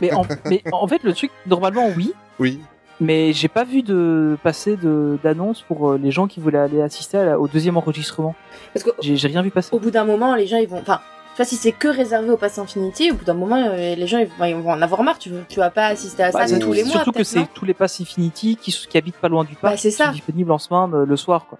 mais 0.00 0.12
en, 0.14 0.26
mais 0.50 0.62
en 0.72 0.88
fait, 0.88 1.04
le 1.04 1.12
truc, 1.12 1.30
normalement, 1.46 1.92
oui. 1.96 2.12
Oui. 2.40 2.60
Mais 3.00 3.32
j'ai 3.32 3.48
pas 3.48 3.64
vu 3.64 3.82
de 3.82 4.36
passer 4.42 4.76
de 4.76 5.18
d'annonce 5.22 5.62
pour 5.62 5.90
euh, 5.92 5.98
les 5.98 6.10
gens 6.12 6.26
qui 6.28 6.38
voulaient 6.40 6.58
aller 6.58 6.80
assister 6.80 7.18
à 7.18 7.24
la- 7.24 7.40
au 7.40 7.48
deuxième 7.48 7.76
enregistrement. 7.76 8.34
Parce 8.72 8.84
que 8.84 8.90
j'ai 9.00 9.26
rien 9.28 9.42
vu 9.42 9.50
passer. 9.50 9.74
au 9.74 9.80
bout 9.80 9.90
d'un 9.90 10.04
moment 10.04 10.34
les 10.36 10.46
gens 10.46 10.58
ils 10.58 10.68
vont 10.68 10.78
enfin 10.80 11.00
tu 11.32 11.38
vois 11.38 11.44
si 11.44 11.56
c'est 11.56 11.72
que 11.72 11.88
réservé 11.88 12.30
au 12.30 12.36
pass 12.36 12.58
Infinity 12.60 13.10
au 13.10 13.14
bout 13.16 13.24
d'un 13.24 13.34
moment 13.34 13.56
euh, 13.56 13.96
les 13.96 14.06
gens 14.06 14.18
ils 14.18 14.28
vont, 14.28 14.44
ils 14.44 14.54
vont 14.54 14.70
en 14.70 14.80
avoir 14.80 15.02
marre 15.02 15.18
tu, 15.18 15.30
veux- 15.30 15.44
tu 15.48 15.58
vas 15.58 15.70
pas 15.70 15.86
assister 15.88 16.22
à 16.22 16.30
ça 16.30 16.38
Bah, 16.46 16.58
tous 16.60 16.72
les 16.72 16.84
mois 16.84 16.92
Surtout 16.92 17.10
que 17.10 17.24
c'est 17.24 17.46
tous 17.52 17.64
les 17.64 17.74
passes 17.74 18.00
Infinity 18.00 18.54
qui, 18.56 18.72
habitent 18.96 19.16
pas 19.16 19.28
loin 19.28 19.42
du 19.42 19.56
parc 19.56 19.74
Bah, 19.74 19.76
c'est 19.76 19.88
qui 19.88 19.94
sont 19.96 20.04
ça. 20.04 20.10
disponibles 20.12 20.52
en 20.52 20.58
semaine 20.58 20.94
euh, 20.94 21.04
le 21.04 21.16
soir 21.16 21.46
quoi. 21.48 21.58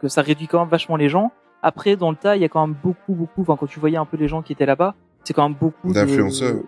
Donc 0.00 0.08
ça 0.10 0.22
réduit 0.22 0.46
quand 0.46 0.60
même 0.60 0.68
vachement 0.68 0.94
les 0.96 1.08
gens. 1.08 1.32
Après 1.62 1.96
dans 1.96 2.10
le 2.10 2.16
tas 2.16 2.36
il 2.36 2.42
y 2.42 2.44
a 2.44 2.48
quand 2.48 2.64
même 2.64 2.76
beaucoup 2.80 3.14
beaucoup 3.14 3.42
enfin 3.42 3.56
quand 3.58 3.66
tu 3.66 3.80
voyais 3.80 3.96
un 3.96 4.04
peu 4.04 4.16
les 4.16 4.28
gens 4.28 4.42
qui 4.42 4.52
étaient 4.52 4.66
là-bas, 4.66 4.94
c'est 5.24 5.34
quand 5.34 5.42
même 5.48 5.58
beaucoup 5.60 5.88
de- 5.88 5.94
D'influenceurs. 5.94 6.60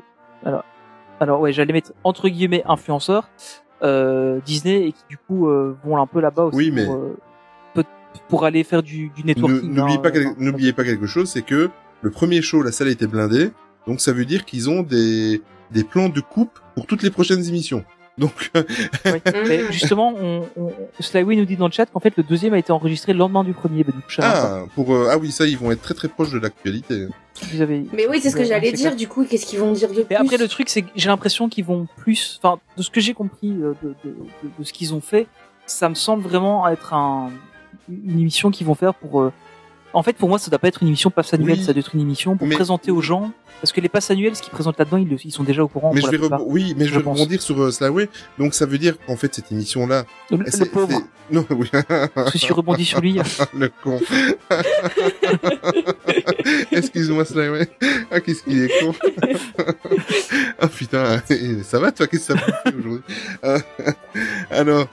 Alors, 0.45 0.65
alors 1.21 1.41
ouais, 1.41 1.53
j'allais 1.53 1.73
mettre 1.73 1.93
entre 2.03 2.29
guillemets 2.29 2.65
influenceurs 2.67 3.29
Disney 4.45 4.89
et 4.89 4.93
qui 4.93 5.05
du 5.09 5.17
coup 5.19 5.49
euh, 5.49 5.77
vont 5.85 5.97
un 5.99 6.07
peu 6.07 6.21
là-bas 6.21 6.45
aussi 6.45 6.57
Oui, 6.57 6.71
mais- 6.71 6.87
pour, 6.87 6.95
euh, 6.97 7.17
pour 8.29 8.45
aller 8.45 8.65
faire 8.65 8.83
du, 8.83 9.11
du 9.11 9.23
Ne- 9.23 9.27
networking. 9.29 9.73
N'oubliez 9.73 9.97
hein, 9.99 10.01
pas, 10.01 10.09
euh, 10.09 10.13
quel- 10.13 10.35
n'oubliez 10.45 10.73
pas 10.73 10.85
quelque 10.85 11.07
chose, 11.07 11.29
c'est 11.31 11.43
que 11.43 11.71
le 12.03 12.11
premier 12.11 12.43
show, 12.43 12.63
la 12.63 12.73
salle 12.73 12.89
était 12.89 13.07
blindée, 13.07 13.51
donc 13.87 14.01
ça 14.01 14.13
veut 14.13 14.25
dire 14.25 14.45
qu'ils 14.45 14.69
ont 14.71 14.83
des 14.83 15.43
des 15.71 15.85
plans 15.85 16.09
de 16.09 16.21
coupe 16.21 16.59
pour 16.75 16.87
toutes 16.87 17.03
les 17.03 17.11
prochaines 17.11 17.47
émissions. 17.47 17.85
Donc 18.19 18.51
Oui. 18.55 19.21
Mais 19.49 19.71
justement, 19.73 20.13
on, 20.17 20.43
on, 20.57 20.73
Slyway 21.01 21.37
nous 21.37 21.45
dit 21.45 21.57
dans 21.57 21.67
le 21.67 21.73
chat 21.73 21.87
qu'en 21.87 22.01
fait 22.01 22.15
le 22.17 22.23
deuxième 22.23 22.55
a 22.55 22.59
été 22.59 22.73
enregistré 22.73 23.13
le 23.13 23.19
lendemain 23.19 23.45
du 23.45 23.53
premier. 23.53 23.85
Bah, 23.85 23.93
du 23.95 24.01
coup, 24.03 24.09
ah 24.23 24.63
pour 24.75 24.93
euh, 24.95 25.09
ah 25.11 25.19
oui 25.19 25.31
ça 25.31 25.47
ils 25.47 25.57
vont 25.57 25.71
être 25.71 25.83
très 25.83 25.95
très 25.95 26.09
proches 26.09 26.33
de 26.33 26.39
l'actualité. 26.39 27.07
Vous 27.53 27.61
avez... 27.63 27.85
Mais 27.93 28.09
oui, 28.09 28.19
c'est 28.21 28.31
ce 28.31 28.35
que 28.35 28.41
Ouais, 28.41 28.47
j'allais 28.47 28.73
dire, 28.73 28.87
clair. 28.89 28.97
du 28.97 29.07
coup, 29.07 29.25
qu'est-ce 29.25 29.47
qu'ils 29.47 29.61
vont 29.61 29.71
dire 29.73 29.89
de 29.91 29.95
Mais 29.99 30.05
plus 30.05 30.17
après 30.17 30.37
le 30.39 30.49
truc 30.49 30.69
c'est 30.69 30.83
que 30.83 30.89
j'ai 30.97 31.09
l'impression 31.09 31.49
qu'ils 31.49 31.65
vont 31.65 31.87
plus, 31.97 32.41
enfin 32.43 32.59
de 32.77 32.83
ce 32.83 32.91
que 32.91 33.01
j'ai 33.01 33.15
compris 33.15 33.51
euh, 33.51 33.75
de, 33.83 33.95
de, 34.05 34.11
de, 34.43 34.51
de 34.59 34.65
ce 34.65 34.73
qu'ils 34.73 34.93
ont 34.95 35.01
fait, 35.01 35.27
ça 35.67 35.89
me 35.89 35.95
semble 35.95 36.23
vraiment 36.25 36.67
être 36.69 36.95
un, 36.95 37.31
une 37.89 38.19
émission 38.19 38.51
qu'ils 38.51 38.67
vont 38.67 38.75
faire 38.75 38.95
pour. 38.95 39.21
euh, 39.23 39.33
En 39.95 40.03
fait, 40.03 40.13
pour 40.15 40.29
moi, 40.29 40.39
ça 40.39 40.51
doit 40.51 40.59
pas 40.59 40.69
être 40.69 40.83
une 40.83 40.89
émission 40.89 41.11
passe 41.11 41.33
annuelle, 41.35 41.59
Oui. 41.59 41.65
ça 41.65 41.73
doit 41.73 41.81
être 41.81 41.95
une 41.95 42.01
émission 42.03 42.37
pour 42.37 42.47
Mais- 42.47 42.55
présenter 42.55 42.91
aux 42.91 43.01
gens, 43.01 43.33
parce 43.61 43.73
que 43.73 43.81
les 43.81 43.89
passes 43.89 44.11
annuelles, 44.11 44.37
ce 44.37 44.43
qu'ils 44.43 44.53
présentent 44.53 44.79
là-dedans, 44.79 44.99
ils, 45.25 45.33
sont 45.33 45.45
déjà 45.45 45.65
au 45.65 45.69
courant. 45.69 45.93
Mais 45.95 46.01
je 46.03 46.09
vais 46.09 46.19
plupart. 46.19 46.47
oui, 46.47 46.75
mais 46.77 46.85
je, 46.85 46.91
je 46.95 46.99
vais 46.99 47.11
rebondir 47.11 47.41
sur 47.43 47.61
euh, 47.61 47.71
Slaway. 47.71 48.09
Donc 48.39 48.55
ça 48.55 48.67
veut 48.67 48.79
dire 48.79 48.95
qu'en 49.07 49.17
fait 49.17 49.35
cette 49.35 49.51
émission 49.51 49.87
là, 49.87 50.05
Le, 50.31 50.37
le 50.39 50.65
pauvre. 50.67 51.01
non 51.33 51.45
oui. 51.51 51.69
Parce 52.15 52.33
que 52.33 52.39
si 52.39 52.47
je 52.47 52.53
rebondis 52.53 52.85
sur 52.85 53.01
lui, 53.01 53.19
le 53.55 53.71
con. 53.83 53.99
Excuse-moi 56.73 57.25
Slaway. 57.25 57.69
Ah 58.11 58.21
qu'est-ce 58.21 58.43
qu'il 58.43 58.63
est 58.63 58.71
con. 58.81 58.95
ah 60.61 60.69
putain, 60.69 61.23
ça 61.65 61.79
va 61.79 61.93
toi 61.93 62.07
qu'est-ce 62.07 62.33
que 62.33 62.39
ça 62.39 62.63
aujourd'hui? 62.67 63.03
Euh, 63.45 63.59
Alors. 64.51 64.87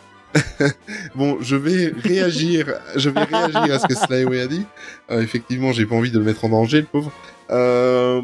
bon, 1.16 1.38
je 1.42 1.56
vais 1.56 1.94
réagir, 2.04 2.74
je 2.96 3.10
vais 3.10 3.24
réagir 3.24 3.74
à 3.74 3.80
ce 3.80 3.88
que 3.88 3.96
Slyway 3.96 4.42
a 4.42 4.48
dit. 4.48 4.66
Euh, 5.12 5.22
effectivement, 5.22 5.72
j'ai 5.72 5.86
pas 5.86 5.96
envie 5.96 6.12
de 6.12 6.20
le 6.20 6.26
mettre 6.26 6.46
en 6.46 6.50
danger, 6.50 6.82
le 6.82 6.88
pauvre. 6.88 7.12
Euh, 7.52 8.22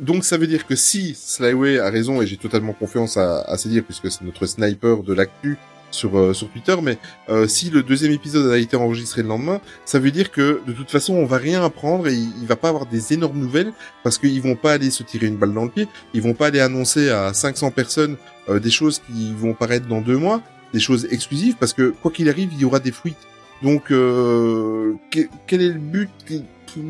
donc 0.00 0.24
ça 0.24 0.36
veut 0.36 0.46
dire 0.46 0.66
que 0.66 0.76
si 0.76 1.14
Slyway 1.14 1.78
a 1.78 1.90
raison, 1.90 2.22
et 2.22 2.26
j'ai 2.26 2.36
totalement 2.36 2.72
confiance 2.72 3.16
à, 3.16 3.40
à 3.42 3.56
se 3.56 3.68
dire, 3.68 3.82
puisque 3.82 4.10
c'est 4.10 4.22
notre 4.22 4.46
sniper 4.46 5.02
de 5.02 5.12
l'actu 5.12 5.58
sur, 5.90 6.18
euh, 6.18 6.32
sur 6.32 6.48
Twitter, 6.50 6.76
mais 6.82 6.98
euh, 7.28 7.46
si 7.46 7.70
le 7.70 7.82
deuxième 7.82 8.12
épisode 8.12 8.50
a 8.50 8.58
été 8.58 8.76
enregistré 8.76 9.22
le 9.22 9.28
lendemain, 9.28 9.60
ça 9.84 9.98
veut 9.98 10.10
dire 10.10 10.30
que 10.30 10.60
de 10.66 10.72
toute 10.72 10.90
façon 10.90 11.14
on 11.14 11.24
va 11.24 11.38
rien 11.38 11.64
apprendre 11.64 12.08
et 12.08 12.14
il, 12.14 12.30
il 12.40 12.46
va 12.46 12.56
pas 12.56 12.68
avoir 12.68 12.86
des 12.86 13.12
énormes 13.12 13.38
nouvelles, 13.38 13.72
parce 14.04 14.18
qu'ils 14.18 14.40
vont 14.42 14.56
pas 14.56 14.72
aller 14.72 14.90
se 14.90 15.02
tirer 15.02 15.26
une 15.26 15.36
balle 15.36 15.54
dans 15.54 15.64
le 15.64 15.70
pied, 15.70 15.88
ils 16.14 16.22
vont 16.22 16.34
pas 16.34 16.46
aller 16.48 16.60
annoncer 16.60 17.10
à 17.10 17.32
500 17.32 17.70
personnes 17.70 18.16
euh, 18.48 18.58
des 18.60 18.70
choses 18.70 19.00
qui 19.06 19.32
vont 19.34 19.54
paraître 19.54 19.86
dans 19.86 20.00
deux 20.00 20.16
mois, 20.16 20.42
des 20.72 20.80
choses 20.80 21.06
exclusives, 21.10 21.56
parce 21.56 21.72
que 21.72 21.90
quoi 22.02 22.10
qu'il 22.10 22.28
arrive, 22.28 22.50
il 22.52 22.60
y 22.60 22.64
aura 22.64 22.78
des 22.80 22.92
fruits. 22.92 23.14
Donc, 23.62 23.90
euh, 23.90 24.94
que- 25.10 25.28
quel 25.46 25.62
est 25.62 25.68
le 25.68 25.78
but 25.78 26.10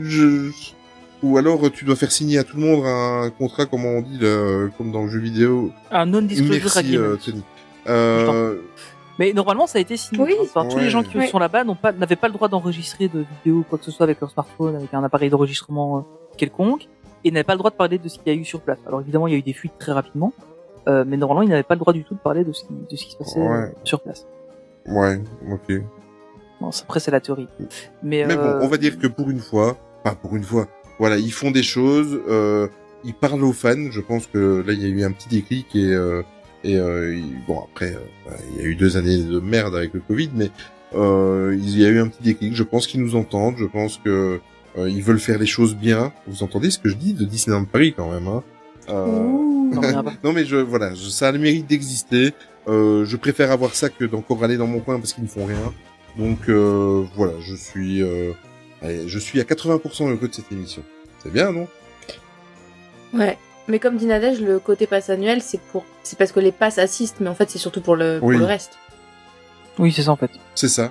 Je- 0.03 0.51
Ou 1.23 1.37
alors 1.37 1.69
tu 1.73 1.85
dois 1.85 1.97
faire 1.97 2.13
signer 2.13 2.39
à 2.39 2.45
tout 2.45 2.57
le 2.57 2.63
monde 2.63 2.85
un 2.87 3.31
contrat, 3.31 3.67
comme 3.67 3.85
on 3.85 4.03
dit, 4.03 4.21
comme 4.77 4.93
dans 4.93 5.03
le 5.05 5.09
jeu 5.11 5.19
vidéo. 5.19 5.73
un 5.91 6.07
non-disclosure 6.07 6.77
agreement. 6.77 7.05
euh. 7.05 7.17
Euh, 7.89 8.59
Mais 9.19 9.33
normalement, 9.33 9.67
ça 9.67 9.79
a 9.79 9.81
été 9.81 9.97
signé. 9.97 10.23
Oui. 10.23 10.35
Enfin, 10.43 10.67
tous 10.69 10.77
Ouais. 10.77 10.83
les 10.85 10.91
gens 10.91 11.03
qui 11.03 11.17
Ouais. 11.19 11.27
sont 11.27 11.41
là-bas 11.41 11.65
n'ont 11.65 11.75
pas, 11.75 11.91
n'avaient 11.91 12.15
pas 12.15 12.29
le 12.29 12.35
droit 12.35 12.47
d'enregistrer 12.49 13.09
de 13.09 13.25
vidéos 13.45 13.65
quoi 13.69 13.79
que 13.79 13.85
ce 13.85 13.91
soit 13.91 14.05
avec 14.05 14.21
leur 14.21 14.31
smartphone, 14.31 14.77
avec 14.77 14.95
un 14.95 15.03
appareil 15.03 15.29
d'enregistrement 15.29 15.99
euh, 15.99 16.01
quelconque, 16.37 16.87
et 17.25 17.33
n'avaient 17.33 17.43
pas 17.43 17.55
le 17.55 17.59
droit 17.59 17.71
de 17.73 17.77
parler 17.77 17.99
de 17.99 18.09
ce 18.09 18.19
qu'il 18.19 18.33
y 18.33 18.37
a 18.37 18.39
eu 18.39 18.45
sur 18.45 18.61
place. 18.61 18.79
Alors 18.87 19.01
évidemment, 19.01 19.27
il 19.27 19.33
y 19.33 19.35
a 19.35 19.39
eu 19.39 19.43
des 19.43 19.53
fuites 19.55 19.73
très 19.79 19.91
rapidement, 19.91 20.33
euh, 20.89 21.05
mais 21.07 21.17
normalement, 21.17 21.43
ils 21.43 21.49
n'avaient 21.51 21.63
pas 21.63 21.75
le 21.75 21.81
droit 21.81 21.93
du 21.93 22.05
tout 22.05 22.15
de 22.15 22.19
parler 22.21 22.45
de 22.45 22.53
ce 22.53 22.65
qui, 22.65 22.73
de 22.91 22.97
ce 22.97 23.05
qui 23.05 23.13
se 23.13 23.17
passait 23.17 23.41
euh, 23.41 23.49
Ouais. 23.67 23.73
sur 23.85 24.01
place. 24.01 24.27
ouais, 24.87 25.21
ok. 25.51 25.81
Bon, 26.61 26.73
ça, 26.73 26.83
après, 26.85 27.01
c'est 27.01 27.11
la 27.11 27.21
théorie. 27.21 27.49
Mais, 28.03 28.25
Mais 28.27 28.37
euh, 28.37 28.59
bon, 28.59 28.65
on 28.65 28.69
va 28.69 28.77
dire 28.79 28.99
que 28.99 29.07
pour 29.07 29.31
une 29.31 29.39
fois, 29.41 29.77
pas 30.03 30.15
pour 30.15 30.35
une 30.37 30.43
fois, 30.43 30.67
voilà, 30.99 31.17
ils 31.17 31.33
font 31.33 31.51
des 31.53 31.63
choses, 31.63 32.19
euh, 32.29 32.67
ils 33.05 33.15
parlent 33.15 33.45
aux 33.45 33.53
fans. 33.53 33.91
Je 33.91 34.01
pense 34.01 34.27
que 34.27 34.65
là, 34.67 34.73
il 34.73 34.83
y 34.83 34.85
a 34.85 34.89
eu 34.89 35.05
un 35.05 35.13
petit 35.13 35.29
déclic 35.29 35.75
et 35.77 35.93
euh, 35.93 36.23
et 36.65 36.77
euh, 36.77 37.17
bon 37.47 37.61
après, 37.71 37.95
euh, 37.95 38.33
il 38.51 38.63
y 38.63 38.65
a 38.65 38.69
eu 38.69 38.75
deux 38.75 38.97
années 38.97 39.23
de 39.23 39.39
merde 39.39 39.77
avec 39.77 39.95
le 39.95 40.01
Covid, 40.01 40.31
mais 40.35 40.51
euh, 40.97 41.57
il 41.57 41.79
y 41.79 41.85
a 41.87 41.89
eu 41.91 42.01
un 42.01 42.09
petit 42.09 42.23
déclic. 42.25 42.55
Je 42.57 42.65
pense 42.65 42.89
qu'ils 42.89 43.01
nous 43.03 43.15
entendent. 43.15 43.55
Je 43.59 43.67
pense 43.67 43.99
que 43.99 44.41
euh, 44.77 44.89
ils 44.91 45.03
veulent 45.05 45.21
faire 45.21 45.39
les 45.39 45.47
choses 45.47 45.77
bien. 45.77 46.13
Vous 46.27 46.43
entendez 46.43 46.71
ce 46.71 46.79
que 46.81 46.89
je 46.89 46.97
dis 46.97 47.13
de 47.15 47.25
Disneyland 47.25 47.65
Paris 47.67 47.95
quand 47.97 48.11
même, 48.11 48.27
hein? 48.27 48.43
Euh, 48.89 49.07
non, 49.07 49.81
mais, 49.83 49.93
pas. 49.93 50.13
non 50.25 50.33
mais 50.33 50.45
je 50.45 50.57
voilà, 50.57 50.95
je- 50.95 51.09
ça 51.09 51.29
a 51.29 51.33
le 51.33 51.39
mérite 51.39 51.67
d'exister. 51.67 52.33
Euh, 52.69 53.05
je 53.05 53.17
préfère 53.17 53.51
avoir 53.51 53.75
ça 53.75 53.89
que 53.89 54.05
d'encore 54.05 54.43
aller 54.45 54.57
dans 54.57 54.67
mon 54.67 54.81
coin 54.81 54.99
parce 54.99 55.13
qu'ils 55.13 55.25
ne 55.25 55.29
font 55.29 55.45
rien. 55.47 55.73
Donc 56.17 56.49
euh, 56.49 57.05
voilà, 57.15 57.33
je 57.41 57.55
suis 57.55 58.03
euh, 58.03 58.33
allez, 58.83 59.09
je 59.09 59.19
suis 59.19 59.41
à 59.41 59.45
80% 59.45 60.09
le 60.09 60.17
côté 60.17 60.29
de 60.29 60.35
cette 60.35 60.53
émission. 60.53 60.83
C'est 61.23 61.33
bien, 61.33 61.53
non? 61.53 61.67
Ouais. 63.15 63.37
Mais 63.69 63.79
comme 63.79 63.97
dit 63.99 64.07
Nadège, 64.07 64.41
le 64.41 64.59
côté 64.59 64.87
passe 64.87 65.11
annuel, 65.11 65.43
c'est 65.43 65.61
pour, 65.61 65.85
c'est 66.03 66.19
parce 66.19 66.33
que 66.33 66.41
les 66.41 66.53
passes 66.53 66.79
assistent, 66.79 67.21
mais 67.21 67.29
en 67.29 67.35
fait, 67.35 67.51
c'est 67.51 67.59
surtout 67.59 67.83
pour 67.83 67.97
le, 67.97 68.19
pour 68.19 68.31
le 68.31 68.45
reste. 68.45 68.79
oui, 69.79 69.93
c'est 69.93 70.03
ça 70.03 70.13
en 70.13 70.17
fait. 70.17 70.31
C'est 70.55 70.69
ça. 70.71 70.91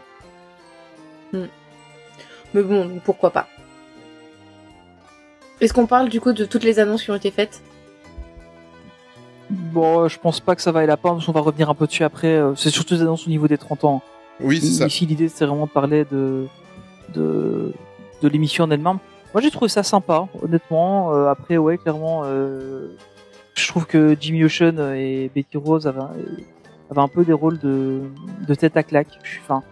Mais 1.34 2.64
bon, 2.64 3.00
pourquoi 3.04 3.32
pas? 3.32 3.48
Est-ce 5.60 5.74
qu'on 5.74 5.88
parle 5.88 6.10
du 6.10 6.22
coup 6.22 6.34
de 6.34 6.46
toutes 6.46 6.64
les 6.64 6.80
annonces 6.80 7.04
qui 7.04 7.12
ont 7.12 7.16
été 7.16 7.32
faites? 7.32 7.62
Bon, 9.50 10.08
je 10.08 10.20
pense 10.20 10.40
pas 10.40 10.56
que 10.56 10.62
ça 10.62 10.72
va 10.72 10.80
aller 10.80 10.88
la 10.88 10.98
parce 10.98 11.26
qu'on 11.26 11.32
va 11.32 11.40
revenir 11.42 11.70
un 11.70 11.74
peu 11.74 11.88
dessus 11.88 12.04
après. 12.04 12.28
euh, 12.28 12.54
C'est 12.56 12.70
surtout 12.70 12.96
des 12.96 13.02
annonces 13.02 13.26
au 13.28 13.30
niveau 13.30 13.48
des 13.48 13.58
30 13.58 13.84
ans. 13.86 14.02
Oui, 14.42 14.60
c'est 14.60 14.68
ça. 14.68 14.88
Ici, 14.88 15.06
l'idée, 15.06 15.30
c'est 15.30 15.46
vraiment 15.46 15.66
de 15.66 15.72
parler 15.72 16.06
de, 16.12 16.46
de, 17.14 17.74
de 18.22 18.28
l'émission 18.28 18.66
en 18.66 18.72
elle-même. 18.72 18.98
Moi, 19.34 19.42
j'ai 19.42 19.52
trouvé 19.52 19.70
ça 19.70 19.84
sympa, 19.84 20.28
honnêtement. 20.42 21.14
Euh, 21.14 21.28
après, 21.30 21.58
ouais, 21.58 21.78
clairement, 21.78 22.22
euh, 22.26 22.88
je 23.56 23.68
trouve 23.68 23.86
que 23.86 24.16
Jimmy 24.20 24.44
Ocean 24.44 24.78
et 24.96 25.32
Betty 25.34 25.58
Rose 25.58 25.88
avaient, 25.88 26.02
avaient 26.92 27.02
un 27.02 27.08
peu 27.08 27.24
des 27.26 27.34
rôles 27.34 27.58
de, 27.60 28.02
de 28.48 28.54
tête 28.56 28.76
à 28.78 28.84
claque. 28.84 29.08
Je 29.24 29.30
suis- 29.30 29.42
Enfin, 29.44 29.64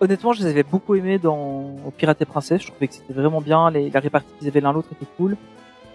honnêtement, 0.00 0.32
je 0.32 0.42
les 0.42 0.46
avais 0.50 0.62
beaucoup 0.62 0.94
aimés 0.94 1.18
dans 1.18 1.76
Pirates 1.98 2.20
et 2.22 2.24
Princesse. 2.24 2.62
Je 2.62 2.68
trouvais 2.68 2.88
que 2.88 2.94
c'était 2.94 3.12
vraiment 3.12 3.40
bien. 3.42 3.70
Les, 3.70 3.90
la 3.90 4.00
répartie 4.00 4.28
qu'ils 4.38 4.48
avaient 4.48 4.60
l'un 4.60 4.72
l'autre 4.72 4.88
était 4.92 5.10
cool. 5.16 5.36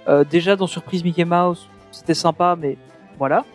Euh, 0.08 0.24
déjà, 0.24 0.56
dans 0.56 0.68
Surprise 0.68 1.04
Mickey 1.04 1.26
Mouse, 1.26 1.68
c'était 1.92 2.14
sympa, 2.14 2.56
mais 2.60 2.78
voilà. 3.18 3.46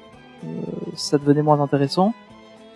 Euh, 0.45 0.49
ça 0.95 1.19
devenait 1.19 1.43
moins 1.43 1.61
intéressant. 1.61 2.15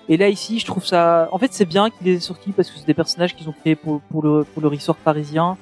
Et 0.08 0.16
là 0.16 0.28
ici, 0.28 0.58
je 0.58 0.66
trouve 0.66 0.84
ça. 0.84 1.28
En 1.32 1.38
fait, 1.38 1.52
c'est 1.52 1.64
bien 1.64 1.90
qu'il 1.90 2.06
les 2.06 2.16
ait 2.16 2.34
parce 2.54 2.70
que 2.70 2.78
c'est 2.78 2.86
des 2.86 2.94
personnages 2.94 3.34
qu'ils 3.34 3.48
ont 3.48 3.54
créés 3.58 3.76
pour, 3.76 4.00
pour 4.02 4.22
le 4.22 4.44
pour 4.44 4.62
le 4.62 4.68
resort 4.68 4.96
parisien. 4.96 5.56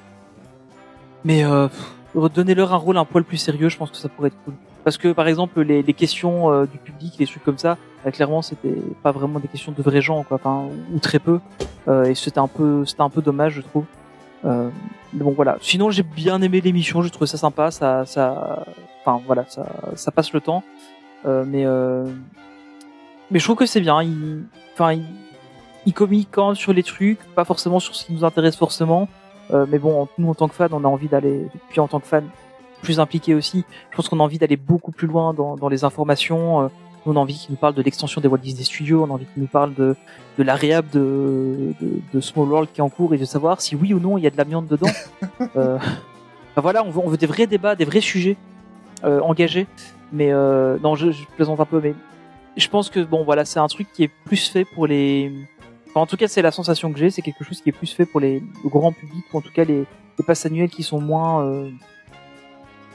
Mais 1.23 1.45
euh, 1.45 1.67
redonnez-leur 2.15 2.73
un 2.73 2.77
rôle 2.77 2.97
un 2.97 3.05
poil 3.05 3.23
plus 3.23 3.37
sérieux, 3.37 3.69
je 3.69 3.77
pense 3.77 3.91
que 3.91 3.97
ça 3.97 4.09
pourrait 4.09 4.27
être 4.27 4.43
cool. 4.43 4.55
Parce 4.83 4.97
que 4.97 5.13
par 5.13 5.27
exemple, 5.27 5.61
les, 5.61 5.83
questions 5.93 6.51
euh, 6.51 6.65
du 6.65 6.77
public, 6.77 7.15
les 7.17 7.25
trucs 7.25 7.43
comme 7.43 7.57
ça, 7.57 7.77
euh, 8.05 8.11
clairement, 8.11 8.41
c'était 8.41 8.75
pas 9.01 9.11
vraiment 9.11 9.39
des 9.39 9.47
questions 9.47 9.71
de 9.71 9.81
vrais 9.81 10.01
gens, 10.01 10.23
quoi. 10.23 10.39
Ou 10.93 10.99
très 10.99 11.19
peu. 11.19 11.39
Et 12.05 12.15
c'était 12.15 12.39
un 12.39 12.47
peu 12.47 12.85
c'était 12.85 13.01
un 13.01 13.09
peu 13.09 13.21
dommage, 13.21 13.53
je 13.53 13.61
trouve. 13.61 13.85
Euh, 14.45 14.69
mais 15.13 15.23
bon, 15.23 15.31
voilà. 15.31 15.57
Sinon, 15.61 15.89
j'ai 15.89 16.03
bien 16.03 16.41
aimé 16.41 16.59
l'émission, 16.59 17.01
j'ai 17.01 17.09
trouvé 17.09 17.27
ça 17.27 17.37
sympa, 17.37 17.71
ça 17.71 18.05
ça. 18.05 18.65
Enfin 19.05 19.21
voilà, 19.25 19.45
ça 19.95 20.11
passe 20.11 20.31
le 20.33 20.41
temps. 20.41 20.63
Euh, 21.25 21.43
mais 21.47 21.65
euh, 21.65 22.05
mais 23.31 23.39
je 23.39 23.43
trouve 23.45 23.57
que 23.57 23.65
c'est 23.65 23.81
bien. 23.81 24.01
Il, 24.03 24.43
enfin, 24.73 24.93
il, 24.93 25.05
il 25.85 25.93
communique 25.93 26.29
quand 26.31 26.47
même 26.47 26.55
sur 26.55 26.73
les 26.73 26.83
trucs, 26.83 27.19
pas 27.35 27.45
forcément 27.45 27.79
sur 27.79 27.95
ce 27.95 28.05
qui 28.05 28.13
nous 28.13 28.23
intéresse 28.23 28.55
forcément. 28.55 29.07
Euh, 29.51 29.65
mais 29.69 29.79
bon, 29.79 30.07
nous 30.17 30.29
en 30.29 30.35
tant 30.35 30.47
que 30.47 30.55
fans, 30.55 30.67
on 30.71 30.83
a 30.83 30.87
envie 30.87 31.07
d'aller, 31.07 31.47
puis 31.69 31.79
en 31.79 31.87
tant 31.87 31.99
que 31.99 32.07
fan 32.07 32.25
plus 32.81 32.99
impliqué 32.99 33.33
aussi, 33.33 33.63
je 33.91 33.95
pense 33.95 34.09
qu'on 34.09 34.19
a 34.19 34.23
envie 34.23 34.37
d'aller 34.37 34.57
beaucoup 34.57 34.91
plus 34.91 35.07
loin 35.07 35.33
dans, 35.33 35.55
dans 35.55 35.69
les 35.69 35.83
informations. 35.83 36.63
Euh, 36.63 36.67
on 37.05 37.15
a 37.15 37.19
envie 37.19 37.33
qu'il 37.35 37.51
nous 37.51 37.57
parle 37.57 37.73
de 37.73 37.81
l'extension 37.81 38.21
des 38.21 38.27
Walt 38.29 38.39
Disney 38.39 38.63
Studios, 38.63 39.03
on 39.03 39.09
a 39.09 39.13
envie 39.13 39.25
qu'il 39.25 39.41
nous 39.41 39.47
parle 39.47 39.73
de, 39.73 39.95
de 40.37 40.43
la 40.43 40.55
réhab 40.55 40.89
de, 40.89 41.73
de, 41.81 41.99
de 42.13 42.19
Small 42.21 42.47
World 42.47 42.69
qui 42.73 42.79
est 42.79 42.83
en 42.83 42.89
cours 42.89 43.13
et 43.13 43.17
de 43.17 43.25
savoir 43.25 43.59
si 43.59 43.75
oui 43.75 43.93
ou 43.93 43.99
non 43.99 44.17
il 44.17 44.23
y 44.23 44.27
a 44.27 44.29
de 44.29 44.37
l'amiante 44.37 44.67
dedans. 44.67 44.91
euh, 45.57 45.77
enfin, 46.51 46.61
voilà, 46.61 46.83
on 46.83 46.91
veut, 46.91 47.01
on 47.03 47.09
veut 47.09 47.17
des 47.17 47.25
vrais 47.25 47.47
débats, 47.47 47.75
des 47.75 47.85
vrais 47.85 48.01
sujets 48.01 48.37
engagés. 49.03 49.67
Mais 50.13 50.31
euh, 50.31 50.77
non, 50.77 50.93
je, 50.95 51.09
je 51.11 51.25
plaisante 51.35 51.59
un 51.59 51.65
peu, 51.65 51.81
mais 51.81 51.95
je 52.55 52.67
pense 52.67 52.91
que 52.91 52.99
bon, 52.99 53.23
voilà, 53.23 53.45
c'est 53.45 53.59
un 53.59 53.67
truc 53.67 53.87
qui 53.91 54.03
est 54.03 54.11
plus 54.25 54.47
fait 54.47 54.63
pour 54.63 54.85
les. 54.85 55.31
Enfin, 55.89 56.01
en 56.01 56.05
tout 56.05 56.17
cas, 56.17 56.27
c'est 56.27 56.43
la 56.43 56.51
sensation 56.51 56.93
que 56.93 56.99
j'ai. 56.99 57.09
C'est 57.09 57.23
quelque 57.23 57.43
chose 57.43 57.61
qui 57.61 57.69
est 57.69 57.73
plus 57.73 57.91
fait 57.91 58.05
pour 58.05 58.19
les 58.19 58.43
le 58.63 58.69
grand 58.69 58.91
public, 58.91 59.25
ou 59.33 59.37
en 59.39 59.41
tout 59.41 59.51
cas 59.51 59.63
les, 59.63 59.79
les 60.19 60.25
passes 60.25 60.45
annuelles 60.45 60.69
qui 60.69 60.83
sont 60.83 61.01
moins, 61.01 61.43
euh, 61.45 61.71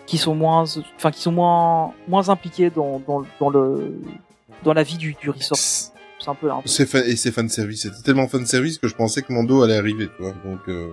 qui 0.07 0.17
sont 0.17 0.37
moins, 0.37 0.65
enfin, 0.97 1.11
qui 1.11 1.21
sont 1.21 1.33
moins, 1.33 1.93
moins 2.07 2.29
impliqués 2.29 2.71
dans, 2.71 3.01
dans, 3.01 3.25
dans 3.41 3.51
le, 3.51 4.01
dans 4.63 4.73
la 4.73 4.85
vie 4.85 4.97
du, 4.97 5.17
du 5.21 5.31
resort. 5.31 5.59
C'est 5.59 6.29
un 6.29 6.35
peu. 6.37 6.53
Un 6.53 6.61
peu... 6.61 7.09
Et 7.09 7.17
c'est 7.17 7.33
fan 7.33 7.49
service. 7.49 7.83
C'était 7.83 8.03
tellement 8.03 8.29
fan 8.29 8.47
service 8.47 8.79
que 8.79 8.87
je 8.87 8.95
pensais 8.95 9.23
que 9.23 9.33
Mando 9.33 9.63
allait 9.63 9.77
arriver, 9.77 10.09
tu 10.17 10.23
vois. 10.23 10.35
Donc 10.45 10.61
euh, 10.69 10.93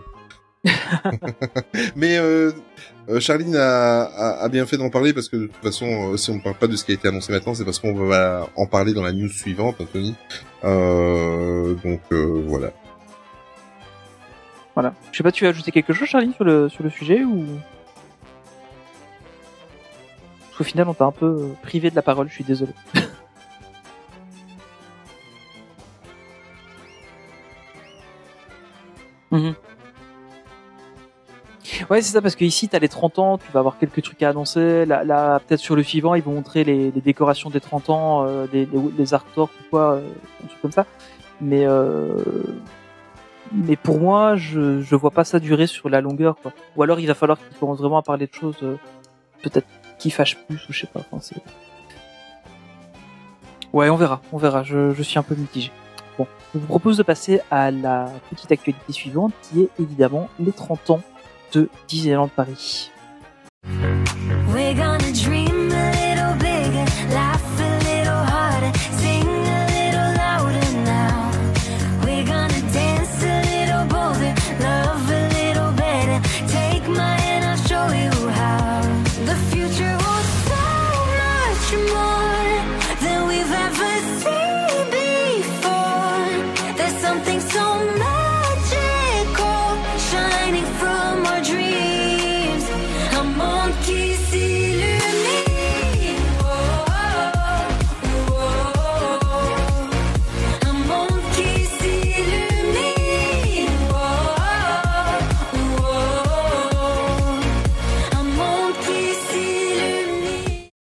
Mais 1.96 2.18
euh, 2.18 2.52
euh, 3.10 3.20
Charline 3.20 3.56
a, 3.56 4.04
a, 4.04 4.44
a 4.44 4.50
bien 4.50 4.66
fait 4.66 4.78
d'en 4.78 4.90
parler 4.90 5.14
parce 5.14 5.30
que 5.30 5.38
de 5.38 5.46
toute 5.48 5.64
façon, 5.64 6.14
euh, 6.14 6.18
si 6.18 6.32
on 6.32 6.36
ne 6.36 6.42
parle 6.42 6.56
pas 6.56 6.68
de 6.68 6.76
ce 6.76 6.84
qui 6.84 6.92
a 6.92 6.96
été 6.96 7.08
annoncé 7.08 7.32
maintenant, 7.32 7.54
c'est 7.54 7.66
parce 7.66 7.80
qu'on 7.80 7.94
va 7.94 8.50
en 8.56 8.66
parler 8.66 8.94
dans 8.94 9.04
la 9.04 9.12
news 9.12 9.30
suivante, 9.30 9.76
Anthony. 9.80 10.16
Euh, 10.64 11.76
donc 11.84 12.02
euh, 12.12 12.44
voilà. 12.48 12.72
Voilà. 14.74 14.94
Je 15.12 15.18
sais 15.18 15.24
pas, 15.24 15.32
tu 15.32 15.46
as 15.46 15.50
ajouté 15.50 15.72
quelque 15.72 15.94
chose, 15.94 16.08
Charlie, 16.08 16.34
sur 16.34 16.44
le, 16.44 16.68
sur 16.68 16.84
le 16.84 16.90
sujet 16.90 17.24
ou? 17.24 17.46
Parce 20.48 20.58
qu'au 20.58 20.64
final, 20.64 20.90
on 20.90 20.94
t'a 20.94 21.06
un 21.06 21.12
peu 21.12 21.50
privé 21.62 21.90
de 21.92 21.96
la 21.96 22.02
parole, 22.02 22.28
je 22.30 22.34
suis 22.34 22.44
désolé. 22.44 22.72
Mhm. 29.32 29.56
Ouais, 31.90 32.02
c'est 32.02 32.14
ça, 32.14 32.22
parce 32.22 32.36
que 32.36 32.46
ici, 32.46 32.68
t'as 32.68 32.80
les 32.80 32.90
30 32.90 33.20
ans, 33.20 33.38
tu 33.38 33.52
vas 33.52 33.60
avoir 33.60 33.78
quelques 33.78 34.02
trucs 34.02 34.22
à 34.24 34.30
annoncer. 34.30 34.86
Là, 34.86 35.04
là 35.04 35.40
peut-être 35.40 35.60
sur 35.60 35.76
le 35.76 35.84
suivant, 35.84 36.16
ils 36.16 36.24
vont 36.24 36.34
montrer 36.34 36.64
les, 36.64 36.92
décorations 36.92 37.50
des 37.50 37.60
30 37.60 37.90
ans, 37.90 38.26
euh, 38.26 38.46
les, 38.52 38.66
les, 38.66 38.80
les 38.98 39.14
artworks 39.14 39.52
ou 39.52 39.70
quoi, 39.70 39.94
euh, 39.94 40.10
un 40.44 40.48
truc 40.48 40.62
comme 40.62 40.72
ça. 40.72 40.86
Mais, 41.42 41.66
euh, 41.66 42.16
mais 43.52 43.76
pour 43.76 44.00
moi, 44.00 44.36
je, 44.36 44.82
je 44.82 44.96
vois 44.96 45.12
pas 45.12 45.24
ça 45.24 45.40
durer 45.40 45.68
sur 45.68 45.90
la 45.90 46.02
longueur, 46.02 46.38
quoi. 46.42 46.52
Ou 46.76 46.84
alors, 46.84 47.00
il 47.00 47.08
va 47.08 47.14
falloir 47.14 47.38
qu'ils 47.38 47.58
commencent 47.58 47.80
vraiment 47.80 47.98
à 47.98 48.04
parler 48.04 48.28
de 48.28 48.34
choses, 48.34 48.58
euh, 48.64 48.78
peut-être 49.42 49.68
qui 50.00 50.12
fâchent 50.12 50.38
plus, 50.48 50.58
ou 50.70 50.74
je 50.74 50.82
sais 50.82 50.88
pas. 50.88 51.02
Ouais, 53.74 53.90
on 53.90 53.96
verra, 53.96 54.22
on 54.32 54.38
verra. 54.38 54.64
Je, 54.64 54.94
je 54.94 55.04
suis 55.04 55.20
un 55.20 55.24
peu 55.24 55.36
mitigé. 55.36 55.72
Bon, 56.18 56.28
je 56.54 56.60
vous 56.60 56.68
propose 56.68 56.98
de 56.98 57.04
passer 57.04 57.42
à 57.52 57.72
la 57.72 58.10
petite 58.30 58.52
actualité 58.52 58.94
suivante, 58.94 59.34
qui 59.42 59.64
est 59.64 59.70
évidemment 59.80 60.30
les 60.40 60.52
30 60.52 60.90
ans 60.92 61.02
de 61.56 61.70
Disneyland 61.88 62.30
Paris. 62.30 62.92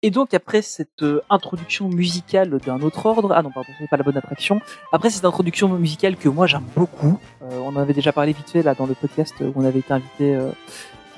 Et 0.05 0.10
donc 0.10 0.35
après 0.35 0.60
cette 0.60 1.02
euh, 1.02 1.22
introduction 1.31 1.89
musicale 1.89 2.59
d'un 2.59 2.82
autre 2.82 3.06
ordre, 3.06 3.32
ah 3.35 3.43
non 3.43 3.51
pardon, 3.51 3.70
c'est 3.78 3.89
pas 3.89 3.97
la 3.97 4.02
bonne 4.02 4.18
attraction. 4.18 4.60
Après 4.93 5.09
cette 5.09 5.24
introduction 5.24 5.66
musicale 5.78 6.16
que 6.16 6.28
moi 6.28 6.47
j'aime 6.47 6.66
beaucoup, 6.76 7.18
euh, 7.43 7.59
on 7.64 7.68
en 7.68 7.76
avait 7.76 7.94
déjà 7.94 8.12
parlé 8.12 8.35
vite 8.35 8.51
fait 8.51 8.62
là 8.62 8.74
dans 8.74 8.85
le 8.85 8.93
podcast 8.93 9.35
où 9.40 9.51
on 9.56 9.64
avait 9.64 9.78
été 9.78 9.94
invité 9.94 10.35
euh, 10.35 10.51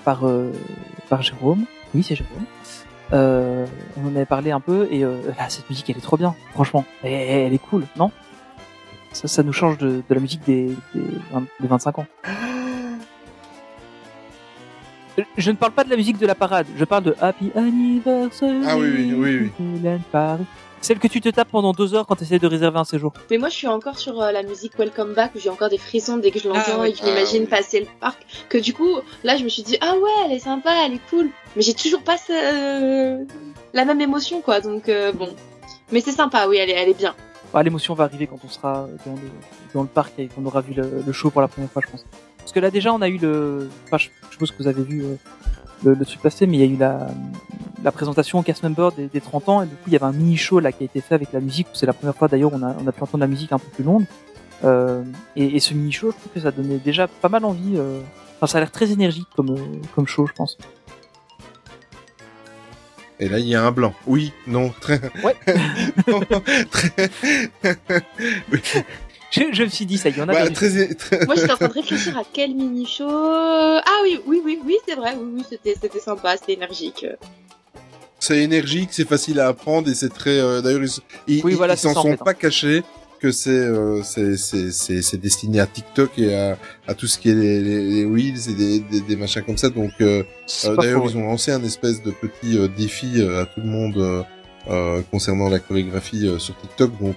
par 0.04 0.24
euh, 0.24 0.52
par 1.08 1.22
Jérôme. 1.22 1.64
Oui 1.96 2.04
c'est 2.04 2.14
Jérôme. 2.14 2.44
Euh, 3.12 3.66
on 3.96 4.06
en 4.06 4.14
avait 4.14 4.24
parlé 4.24 4.52
un 4.52 4.60
peu 4.60 4.86
et 4.88 5.02
euh, 5.02 5.18
cette 5.48 5.68
musique 5.68 5.90
elle 5.90 5.96
est 5.96 6.00
trop 6.00 6.16
bien, 6.16 6.36
franchement, 6.52 6.84
elle, 7.02 7.12
elle 7.12 7.54
est 7.54 7.58
cool, 7.58 7.86
non? 7.96 8.12
Ça, 9.10 9.26
ça 9.26 9.42
nous 9.42 9.52
change 9.52 9.78
de, 9.78 10.04
de 10.08 10.14
la 10.14 10.20
musique 10.20 10.44
des, 10.44 10.66
des, 10.94 11.02
20 11.32 11.42
des 11.58 11.66
25 11.66 11.98
ans. 11.98 12.06
Je 15.36 15.50
ne 15.50 15.56
parle 15.56 15.72
pas 15.72 15.84
de 15.84 15.90
la 15.90 15.96
musique 15.96 16.18
de 16.18 16.26
la 16.26 16.34
parade, 16.34 16.66
je 16.76 16.84
parle 16.84 17.04
de 17.04 17.16
Happy 17.20 17.50
Anniversary. 17.54 18.60
Ah 18.66 18.76
oui, 18.76 19.14
oui, 19.16 19.50
oui. 19.54 19.98
Celle 20.82 20.98
que 20.98 21.08
tu 21.08 21.20
te 21.20 21.28
tapes 21.30 21.48
pendant 21.50 21.72
deux 21.72 21.94
heures 21.94 22.06
quand 22.06 22.16
tu 22.16 22.22
essaies 22.24 22.38
de 22.38 22.46
réserver 22.46 22.78
un 22.78 22.84
séjour. 22.84 23.12
Mais 23.30 23.38
moi, 23.38 23.48
je 23.48 23.54
suis 23.54 23.66
encore 23.66 23.98
sur 23.98 24.20
euh, 24.20 24.30
la 24.30 24.42
musique 24.42 24.78
Welcome 24.78 25.14
Back 25.14 25.32
où 25.34 25.38
j'ai 25.40 25.48
encore 25.48 25.68
des 25.70 25.78
frissons 25.78 26.18
dès 26.18 26.30
que 26.30 26.38
je 26.38 26.48
l'entends 26.48 26.60
Ah 26.74 26.80
oui. 26.80 26.90
et 26.90 26.92
que 26.92 26.98
je 26.98 27.04
m'imagine 27.04 27.42
Ah 27.42 27.44
oui. 27.44 27.58
passer 27.58 27.80
le 27.80 27.86
parc. 27.98 28.24
Que 28.48 28.58
du 28.58 28.72
coup, 28.72 28.98
là, 29.24 29.36
je 29.36 29.42
me 29.42 29.48
suis 29.48 29.62
dit, 29.62 29.78
ah 29.80 29.94
ouais, 29.94 30.10
elle 30.26 30.32
est 30.32 30.38
sympa, 30.38 30.70
elle 30.84 30.92
est 30.94 31.00
cool. 31.10 31.30
Mais 31.56 31.62
j'ai 31.62 31.74
toujours 31.74 32.02
pas 32.02 32.16
ce- 32.18 33.26
la 33.72 33.84
même 33.84 34.00
émotion, 34.00 34.40
quoi. 34.42 34.60
Donc, 34.60 34.88
euh, 34.88 35.12
bon. 35.12 35.30
Mais 35.90 36.00
c'est 36.00 36.12
sympa, 36.12 36.46
oui, 36.46 36.58
elle 36.58 36.70
est, 36.70 36.74
elle 36.74 36.90
est 36.90 36.98
bien. 36.98 37.14
Ah, 37.54 37.62
L'émotion 37.62 37.94
va 37.94 38.04
arriver 38.04 38.26
quand 38.26 38.38
on 38.44 38.48
sera 38.48 38.86
dans 39.06 39.12
le, 39.14 39.30
dans 39.74 39.82
le 39.82 39.88
parc 39.88 40.12
et 40.18 40.28
qu'on 40.28 40.44
aura 40.44 40.60
vu 40.60 40.74
le, 40.74 41.02
le 41.04 41.12
show 41.12 41.30
pour 41.30 41.40
la 41.40 41.48
première 41.48 41.70
fois, 41.70 41.82
je 41.84 41.90
pense. 41.90 42.04
Parce 42.46 42.52
que 42.54 42.60
là 42.60 42.70
déjà, 42.70 42.92
on 42.94 43.02
a 43.02 43.08
eu 43.08 43.18
le... 43.18 43.68
Enfin, 43.86 43.98
je 43.98 44.08
je 44.28 44.32
suppose 44.34 44.52
que 44.52 44.62
vous 44.62 44.68
avez 44.68 44.84
vu 44.84 45.02
euh, 45.02 45.16
le, 45.84 45.94
le 45.94 46.04
truc 46.04 46.20
passer, 46.20 46.46
mais 46.46 46.58
il 46.58 46.60
y 46.60 46.62
a 46.62 46.66
eu 46.72 46.76
la, 46.76 47.08
la 47.82 47.90
présentation 47.90 48.38
au 48.38 48.42
cast 48.42 48.62
member 48.62 48.92
des, 48.92 49.08
des 49.08 49.20
30 49.20 49.48
ans, 49.48 49.62
et 49.62 49.66
du 49.66 49.72
coup, 49.74 49.82
il 49.88 49.94
y 49.94 49.96
avait 49.96 50.04
un 50.04 50.12
mini-show 50.12 50.60
là 50.60 50.70
qui 50.70 50.84
a 50.84 50.86
été 50.86 51.00
fait 51.00 51.16
avec 51.16 51.32
la 51.32 51.40
musique. 51.40 51.66
C'est 51.72 51.86
la 51.86 51.92
première 51.92 52.14
fois 52.14 52.28
d'ailleurs, 52.28 52.52
on 52.54 52.62
a, 52.62 52.76
on 52.80 52.86
a 52.86 52.92
pu 52.92 53.02
entendre 53.02 53.22
la 53.22 53.26
musique 53.26 53.50
un 53.50 53.58
peu 53.58 53.66
plus 53.70 53.82
longue. 53.82 54.04
Euh, 54.64 55.02
et, 55.34 55.56
et 55.56 55.60
ce 55.60 55.74
mini-show, 55.74 56.12
je 56.12 56.16
trouve 56.18 56.32
que 56.34 56.40
ça 56.40 56.52
donnait 56.52 56.78
déjà 56.78 57.08
pas 57.08 57.28
mal 57.28 57.44
envie. 57.44 57.74
euh, 57.76 58.00
Enfin, 58.36 58.46
ça 58.46 58.58
a 58.58 58.60
l'air 58.60 58.70
très 58.70 58.92
énergique 58.92 59.26
comme, 59.34 59.50
euh, 59.50 59.56
comme 59.96 60.06
show, 60.06 60.26
je 60.28 60.32
pense. 60.34 60.56
Et 63.18 63.28
là, 63.30 63.38
il 63.38 63.46
y 63.46 63.54
a 63.54 63.64
un 63.64 63.70
blanc. 63.72 63.94
Oui, 64.06 64.32
non, 64.46 64.70
très. 64.80 65.00
Ouais. 65.24 65.34
Non, 66.06 66.20
très. 66.70 67.10
Je, 69.36 69.42
je 69.52 69.62
me 69.64 69.68
suis 69.68 69.86
dit, 69.86 69.98
ça 69.98 70.08
y 70.08 70.12
est, 70.12 70.20
on 70.20 70.24
a 70.28 70.32
Bah, 70.32 70.48
très, 70.50 70.94
très- 70.94 71.26
Moi, 71.26 71.34
j'étais 71.36 71.52
en 71.52 71.56
train 71.56 71.68
de 71.68 71.72
réfléchir 71.74 72.16
à 72.16 72.22
quel 72.32 72.54
mini-show. 72.54 73.06
Ah 73.08 73.82
oui, 74.02 74.20
oui, 74.26 74.40
oui, 74.44 74.58
oui, 74.64 74.76
c'est 74.88 74.94
vrai, 74.94 75.14
oui, 75.20 75.28
oui, 75.36 75.42
c'était, 75.48 75.74
c'était 75.80 76.00
sympa, 76.00 76.36
c'était 76.36 76.54
énergique. 76.54 77.04
C'est 78.18 78.38
énergique, 78.42 78.90
c'est 78.92 79.06
facile 79.06 79.40
à 79.40 79.48
apprendre 79.48 79.88
et 79.90 79.94
c'est 79.94 80.08
très. 80.08 80.38
euh, 80.38 80.62
D'ailleurs, 80.62 80.82
ils, 80.82 80.90
ils, 81.36 81.44
Oui, 81.44 81.52
ils- 81.52 81.56
voilà, 81.56 81.76
s'en 81.76 81.90
en 81.90 81.94
sont 81.94 82.02
fait, 82.04 82.12
hein. 82.12 82.24
pas 82.24 82.34
cachés 82.34 82.82
que 83.20 83.30
c'est 83.32 83.50
euh, 83.50 84.02
c'est 84.02 84.36
c'est 84.36 84.70
c'est 84.70 85.00
c'est 85.00 85.16
destiné 85.16 85.58
à 85.60 85.66
TikTok 85.66 86.18
et 86.18 86.34
à, 86.34 86.58
à 86.86 86.94
tout 86.94 87.06
ce 87.06 87.18
qui 87.18 87.30
est 87.30 87.34
les, 87.34 87.60
les, 87.62 87.82
les 87.90 88.04
reels 88.04 88.50
et 88.50 88.54
des, 88.54 88.80
des, 88.80 89.00
des 89.00 89.16
machins 89.16 89.42
comme 89.42 89.56
ça. 89.58 89.70
Donc 89.70 89.92
euh, 90.00 90.22
euh, 90.64 90.76
d'ailleurs, 90.76 91.04
ils 91.08 91.16
ont 91.16 91.22
lancé 91.26 91.50
un 91.52 91.62
espèce 91.64 92.02
de 92.02 92.10
petit 92.10 92.58
euh, 92.58 92.68
défi 92.68 93.20
euh, 93.20 93.42
à 93.42 93.46
tout 93.46 93.60
le 93.60 93.68
monde 93.68 93.96
euh, 93.98 94.22
euh, 94.68 95.02
concernant 95.10 95.48
la 95.48 95.58
chorégraphie 95.60 96.26
euh, 96.26 96.38
sur 96.38 96.56
TikTok. 96.58 96.92
Donc 97.00 97.16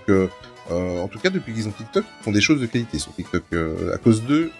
en 0.72 1.08
tout 1.08 1.20
cas, 1.20 1.30
depuis 1.30 1.54
qu'ils 1.54 1.68
ont 1.68 1.72
TikTok, 1.72 2.04
ils 2.20 2.24
font 2.24 2.32
des 2.32 2.42
choses 2.42 2.60
de 2.62 2.66
qualité 2.66 3.00
sur 3.00 3.14
TikTok. 3.16 3.44
Euh, 3.54 3.94
à 3.94 3.98
cause 3.98 4.24
d'eux, 4.24 4.52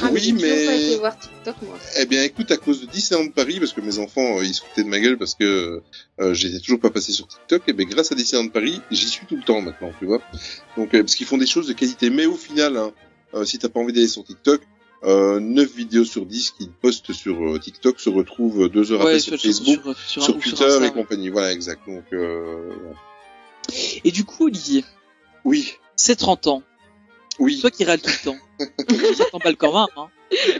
Ah, 0.00 0.08
mais 0.10 0.20
Oui, 0.20 0.32
mais- 0.32 0.86
été 0.88 0.96
voir 0.98 1.18
TikTok, 1.18 1.54
moi. 1.62 1.76
eh 2.00 2.06
bien, 2.06 2.22
écoute, 2.22 2.50
à 2.50 2.56
cause 2.56 2.80
de 2.80 2.86
Disneyland 2.86 3.28
Paris, 3.28 3.58
parce 3.60 3.74
que 3.74 3.82
mes 3.82 3.98
enfants, 3.98 4.38
euh, 4.38 4.44
ils 4.44 4.54
se 4.54 4.62
foutaient 4.62 4.84
de 4.84 4.88
ma 4.88 4.98
gueule 4.98 5.18
parce 5.18 5.34
que 5.34 5.82
euh, 6.18 6.32
j'étais 6.32 6.60
toujours 6.60 6.80
pas 6.80 6.88
passé 6.88 7.12
sur 7.12 7.28
TikTok, 7.28 7.62
et 7.66 7.74
bien 7.74 7.84
grâce 7.84 8.10
à 8.10 8.14
Disneyland 8.14 8.48
Paris, 8.48 8.80
j'y 8.90 9.06
suis 9.06 9.26
tout 9.26 9.36
le 9.36 9.42
temps 9.42 9.60
maintenant, 9.60 9.92
tu 9.98 10.06
vois. 10.06 10.22
Donc, 10.78 10.94
euh, 10.94 11.02
parce 11.02 11.14
qu'ils 11.14 11.26
font 11.26 11.36
des 11.36 11.46
choses 11.46 11.66
de 11.68 11.74
qualité. 11.74 12.08
Mais 12.08 12.24
au 12.24 12.36
final, 12.36 12.78
hein, 12.78 12.90
euh, 13.34 13.44
si 13.44 13.58
t'as 13.58 13.68
pas 13.68 13.80
envie 13.80 13.92
d'aller 13.92 14.08
sur 14.08 14.24
TikTok, 14.24 14.62
euh, 15.04 15.40
9 15.40 15.74
vidéos 15.76 16.04
sur 16.06 16.24
10 16.24 16.52
qu'ils 16.52 16.70
postent 16.70 17.12
sur 17.12 17.44
euh, 17.44 17.58
TikTok 17.58 18.00
se 18.00 18.08
retrouvent 18.08 18.70
deux 18.70 18.92
heures 18.92 19.00
Ouais, 19.00 19.06
après 19.08 19.20
sur- 19.20 19.38
sur, 19.38 19.50
Facebook, 19.50 19.80
sur- 19.82 19.98
sur, 19.98 20.22
sur- 20.22 20.36
ou 20.36 20.40
sur 20.42 20.56
Twitter 20.58 20.86
et 20.86 20.90
compagnie. 20.92 21.28
Voilà, 21.28 21.52
exact. 21.52 21.82
Donc, 21.86 22.04
euh, 22.14 22.70
Et 24.04 24.10
du 24.10 24.24
coup, 24.24 24.46
Olivier. 24.46 24.84
Oui. 25.44 25.74
C'est 25.96 26.16
30 26.16 26.46
ans. 26.46 26.62
Oui. 27.38 27.60
Toi 27.60 27.70
qui 27.70 27.84
râles 27.84 28.00
tout 28.00 28.10
le 28.10 28.24
temps. 28.24 28.36
J'attends 29.16 29.40
pas 29.40 29.50
le 29.50 29.56
convaincre, 29.56 29.98
hein. 29.98 30.10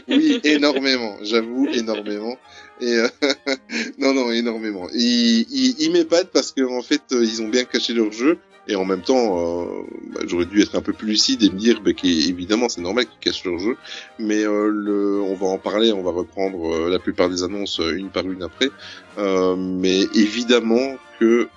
Oui, 0.07 0.39
énormément, 0.43 1.17
j'avoue, 1.21 1.67
énormément. 1.73 2.37
Et 2.79 2.93
euh, 2.93 3.07
non, 3.97 4.13
non, 4.13 4.31
énormément. 4.31 4.87
Ils, 4.93 5.47
ils, 5.49 5.75
ils 5.79 5.91
m'épatent 5.91 6.31
parce 6.31 6.51
qu'en 6.51 6.81
fait, 6.81 7.01
euh, 7.11 7.23
ils 7.23 7.41
ont 7.41 7.47
bien 7.47 7.63
caché 7.63 7.93
leur 7.93 8.11
jeu. 8.11 8.37
Et 8.67 8.75
en 8.75 8.85
même 8.85 9.01
temps, 9.01 9.39
euh, 9.39 9.83
bah, 10.13 10.21
j'aurais 10.25 10.45
dû 10.45 10.61
être 10.61 10.75
un 10.75 10.81
peu 10.81 10.93
plus 10.93 11.07
lucide 11.07 11.43
et 11.43 11.49
me 11.49 11.57
dire 11.57 11.81
bah, 11.81 11.93
qu'évidemment, 11.93 12.69
c'est 12.69 12.81
normal 12.81 13.05
qu'ils 13.05 13.19
cachent 13.19 13.43
leur 13.43 13.59
jeu. 13.59 13.77
Mais 14.19 14.43
euh, 14.43 14.69
le, 14.69 15.21
on 15.21 15.35
va 15.35 15.47
en 15.47 15.57
parler, 15.57 15.91
on 15.91 16.03
va 16.03 16.11
reprendre 16.11 16.73
euh, 16.73 16.89
la 16.89 16.99
plupart 16.99 17.29
des 17.29 17.43
annonces 17.43 17.79
euh, 17.79 17.95
une 17.95 18.09
par 18.09 18.29
une 18.29 18.43
après. 18.43 18.69
Euh, 19.17 19.55
mais 19.55 20.01
évidemment 20.15 20.95
que 21.19 21.47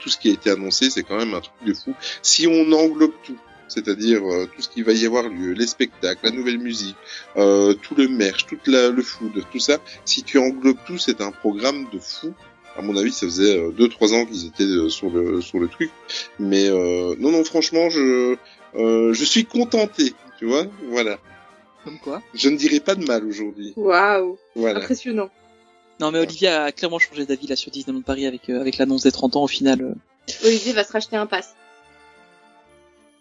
tout 0.00 0.08
ce 0.08 0.18
qui 0.18 0.30
a 0.30 0.32
été 0.32 0.50
annoncé, 0.50 0.90
c'est 0.90 1.04
quand 1.04 1.16
même 1.16 1.34
un 1.34 1.40
truc 1.40 1.54
de 1.64 1.74
fou. 1.74 1.94
Si 2.22 2.48
on 2.48 2.72
englobe 2.72 3.12
tout, 3.22 3.38
c'est-à-dire 3.68 4.22
euh, 4.24 4.46
tout 4.54 4.62
ce 4.62 4.68
qui 4.68 4.82
va 4.82 4.92
y 4.92 5.06
avoir 5.06 5.28
lieu, 5.28 5.52
les 5.52 5.66
spectacles, 5.66 6.20
la 6.24 6.30
nouvelle 6.30 6.58
musique, 6.58 6.96
euh, 7.36 7.74
tout 7.74 7.94
le 7.94 8.08
merch, 8.08 8.46
tout 8.46 8.58
le 8.66 9.02
food, 9.02 9.32
tout 9.50 9.58
ça. 9.58 9.78
Si 10.04 10.22
tu 10.22 10.38
englobes 10.38 10.78
tout, 10.86 10.98
c'est 10.98 11.20
un 11.20 11.32
programme 11.32 11.86
de 11.92 11.98
fou. 11.98 12.32
À 12.76 12.82
mon 12.82 12.96
avis, 12.96 13.12
ça 13.12 13.26
faisait 13.26 13.56
euh, 13.58 13.70
deux 13.70 13.88
trois 13.88 14.12
ans 14.14 14.26
qu'ils 14.26 14.46
étaient 14.46 14.64
euh, 14.64 14.88
sur 14.88 15.08
le 15.10 15.40
sur 15.40 15.58
le 15.60 15.68
truc. 15.68 15.90
Mais 16.38 16.68
euh, 16.68 17.14
non 17.18 17.30
non, 17.30 17.44
franchement, 17.44 17.88
je 17.90 18.36
euh, 18.76 19.12
je 19.14 19.24
suis 19.24 19.44
contenté, 19.44 20.12
tu 20.38 20.46
vois, 20.46 20.66
voilà. 20.88 21.18
Comme 21.84 21.98
quoi. 21.98 22.22
Je 22.34 22.48
ne 22.48 22.56
dirai 22.56 22.80
pas 22.80 22.94
de 22.94 23.04
mal 23.04 23.24
aujourd'hui. 23.24 23.72
Waouh, 23.76 24.38
Voilà. 24.56 24.80
impressionnant. 24.80 25.30
Non, 26.00 26.10
mais 26.10 26.18
Olivia 26.18 26.64
a 26.64 26.72
clairement 26.72 26.98
changé 26.98 27.24
d'avis 27.26 27.46
là 27.46 27.54
sur 27.56 27.70
Disneyland 27.70 28.00
Paris 28.02 28.26
avec, 28.26 28.48
euh, 28.50 28.60
avec 28.60 28.78
l'annonce 28.78 29.02
des 29.04 29.12
30 29.12 29.36
ans 29.36 29.44
au 29.44 29.48
final. 29.48 29.80
euh, 29.82 30.32
Olivier 30.44 30.72
va 30.72 30.82
se 30.82 30.90
racheter 30.92 31.14
un 31.16 31.26
pass. 31.26 31.54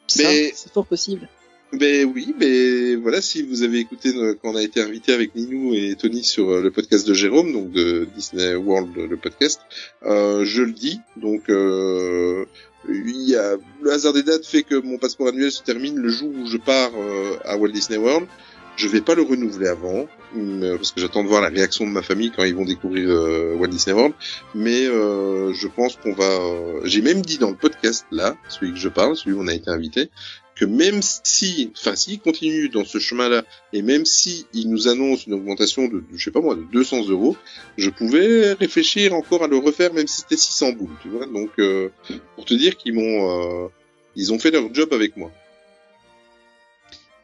ça, 0.08 0.24
Mais- 0.24 0.52
C'est 0.56 0.72
fort 0.72 0.86
possible. 0.88 1.28
Ben 1.74 2.06
oui, 2.14 2.36
mais 2.40 2.96
voilà, 2.96 3.20
si 3.22 3.42
vous 3.42 3.64
avez 3.64 3.80
écouté 3.80 4.10
euh, 4.16 4.36
quand 4.40 4.52
on 4.52 4.56
a 4.56 4.62
été 4.62 4.80
invité 4.82 5.12
avec 5.12 5.34
Ninou 5.34 5.74
et 5.74 5.96
Tony 5.96 6.24
sur 6.24 6.50
euh, 6.52 6.62
le 6.62 6.70
podcast 6.70 7.08
de 7.08 7.16
Jérôme, 7.16 7.52
donc 7.52 7.72
de 7.72 8.08
Disney 8.16 8.54
World, 8.56 8.96
le 8.96 9.18
podcast, 9.18 9.60
euh, 10.06 10.46
je 10.46 10.62
le 10.62 10.72
dis, 10.72 11.00
donc 11.18 11.50
euh, 11.50 12.46
il 12.88 13.28
y 13.28 13.36
a 13.36 13.56
le 13.82 13.92
hasard 13.92 14.14
des 14.14 14.22
dates 14.22 14.46
fait 14.46 14.62
que 14.62 14.76
mon 14.76 15.00
passeport 15.00 15.30
annuel 15.30 15.52
se 15.52 15.64
termine 15.64 15.98
le 15.98 16.10
jour 16.10 16.30
où 16.30 16.46
je 16.46 16.58
pars 16.58 16.92
euh, 16.96 17.38
à 17.46 17.58
Walt 17.58 17.72
Disney 17.72 17.98
World. 17.98 18.28
Je 18.76 18.88
vais 18.88 19.02
pas 19.02 19.14
le 19.14 19.22
renouveler 19.22 19.68
avant, 19.68 20.08
mais- 20.36 20.76
parce 20.76 20.92
que 20.92 21.00
j'attends 21.00 21.24
de 21.24 21.28
voir 21.28 21.42
la 21.44 21.50
réaction 21.50 21.86
de 21.86 21.92
ma 21.92 22.02
famille 22.02 22.32
quand 22.36 22.44
ils 22.44 22.56
vont 22.56 22.66
découvrir 22.66 23.08
euh, 23.10 23.56
Walt 23.56 23.68
Disney 23.70 23.96
World. 23.96 24.14
Mais 24.56 24.86
euh, 24.88 25.54
je 25.54 25.68
pense 25.68 25.96
qu'on 25.96 26.14
va. 26.14 26.24
euh, 26.26 26.82
J'ai 26.84 27.02
même 27.02 27.22
dit 27.22 27.38
dans 27.38 27.50
le 27.52 27.56
podcast 27.56 28.06
là, 28.12 28.36
celui 28.50 28.72
que 28.74 28.80
je 28.80 28.90
parle, 28.90 29.16
celui 29.16 29.34
où 29.36 29.42
on 29.42 29.48
a 29.48 29.54
été 29.54 29.70
invité, 29.70 30.10
que 30.56 30.66
même 30.66 31.02
si, 31.02 31.72
enfin, 31.76 31.96
s'il 31.96 32.20
continue 32.20 32.70
dans 32.70 32.86
ce 32.86 33.00
chemin-là, 33.00 33.44
et 33.74 33.82
même 33.82 34.06
si 34.06 34.46
il 34.54 34.70
nous 34.70 34.88
annonce 34.88 35.26
une 35.26 35.34
augmentation 35.34 35.88
de, 35.88 36.00
de, 36.00 36.04
je 36.16 36.24
sais 36.24 36.32
pas 36.32 36.42
moi, 36.42 36.56
de 36.56 36.64
200 36.72 37.08
euros, 37.10 37.36
je 37.78 37.90
pouvais 37.90 38.54
réfléchir 38.54 39.14
encore 39.14 39.44
à 39.44 39.48
le 39.48 39.58
refaire, 39.58 39.94
même 39.94 40.06
si 40.08 40.22
c'était 40.22 40.38
600 40.38 40.74
boules, 40.74 40.96
tu 41.02 41.10
vois. 41.10 41.26
Donc, 41.26 41.50
euh, 41.60 41.90
pour 42.36 42.46
te 42.46 42.54
dire 42.54 42.78
qu'ils 42.78 42.94
m'ont, 42.94 43.64
euh, 43.66 43.68
ils 44.16 44.32
ont 44.32 44.38
fait 44.40 44.52
leur 44.52 44.72
job 44.74 44.94
avec 44.94 45.18
moi. 45.18 45.32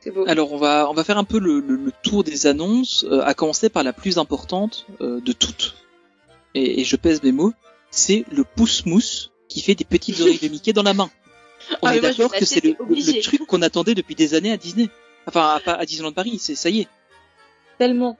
C'est 0.02 0.12
beau. 0.12 0.24
Alors 0.28 0.54
on 0.54 0.58
va 0.58 0.90
on 0.90 0.94
va 0.94 1.04
faire 1.04 1.18
un 1.18 1.24
peu 1.26 1.40
le, 1.40 1.60
le- 1.60 1.76
le 1.76 1.92
tour 2.04 2.24
des 2.24 2.48
annonces, 2.48 3.06
euh, 3.10 3.22
à 3.22 3.34
commencer 3.34 3.70
par 3.70 3.84
la 3.84 3.92
plus 3.94 4.18
importante 4.18 4.86
euh, 5.02 5.20
de 5.22 5.34
toutes. 5.34 5.76
Et, 6.56 6.82
et 6.82 6.84
je 6.84 6.96
pèse 6.96 7.22
mes 7.22 7.32
mots, 7.34 7.54
c'est 7.92 8.26
le 8.32 8.44
pouce-mousse 8.44 9.32
qui 9.50 9.62
fait 9.62 9.76
des 9.76 9.84
petites 9.86 10.20
oreilles 10.22 10.40
de 10.42 10.48
Mickey 10.48 10.74
dans 10.74 10.84
la 10.84 10.94
main. 10.94 11.12
On 11.82 11.88
Ah, 11.88 11.96
est 11.96 12.00
d'accord 12.02 12.32
que 12.32 12.46
c'est 12.46 12.64
le, 12.64 13.22
truc 13.22 13.46
qu'on 13.46 13.62
attendait 13.62 13.96
depuis 13.96 14.16
des 14.16 14.34
années 14.34 14.52
à 14.52 14.58
Disney. 14.58 14.90
Enfin 15.28 15.60
à, 15.66 15.72
à 15.74 15.86
Disneyland 15.86 16.12
Paris, 16.14 16.40
c'est 16.40 16.56
ça 16.56 16.70
y 16.70 16.82
est. 16.82 16.88
Tellement. 17.78 18.18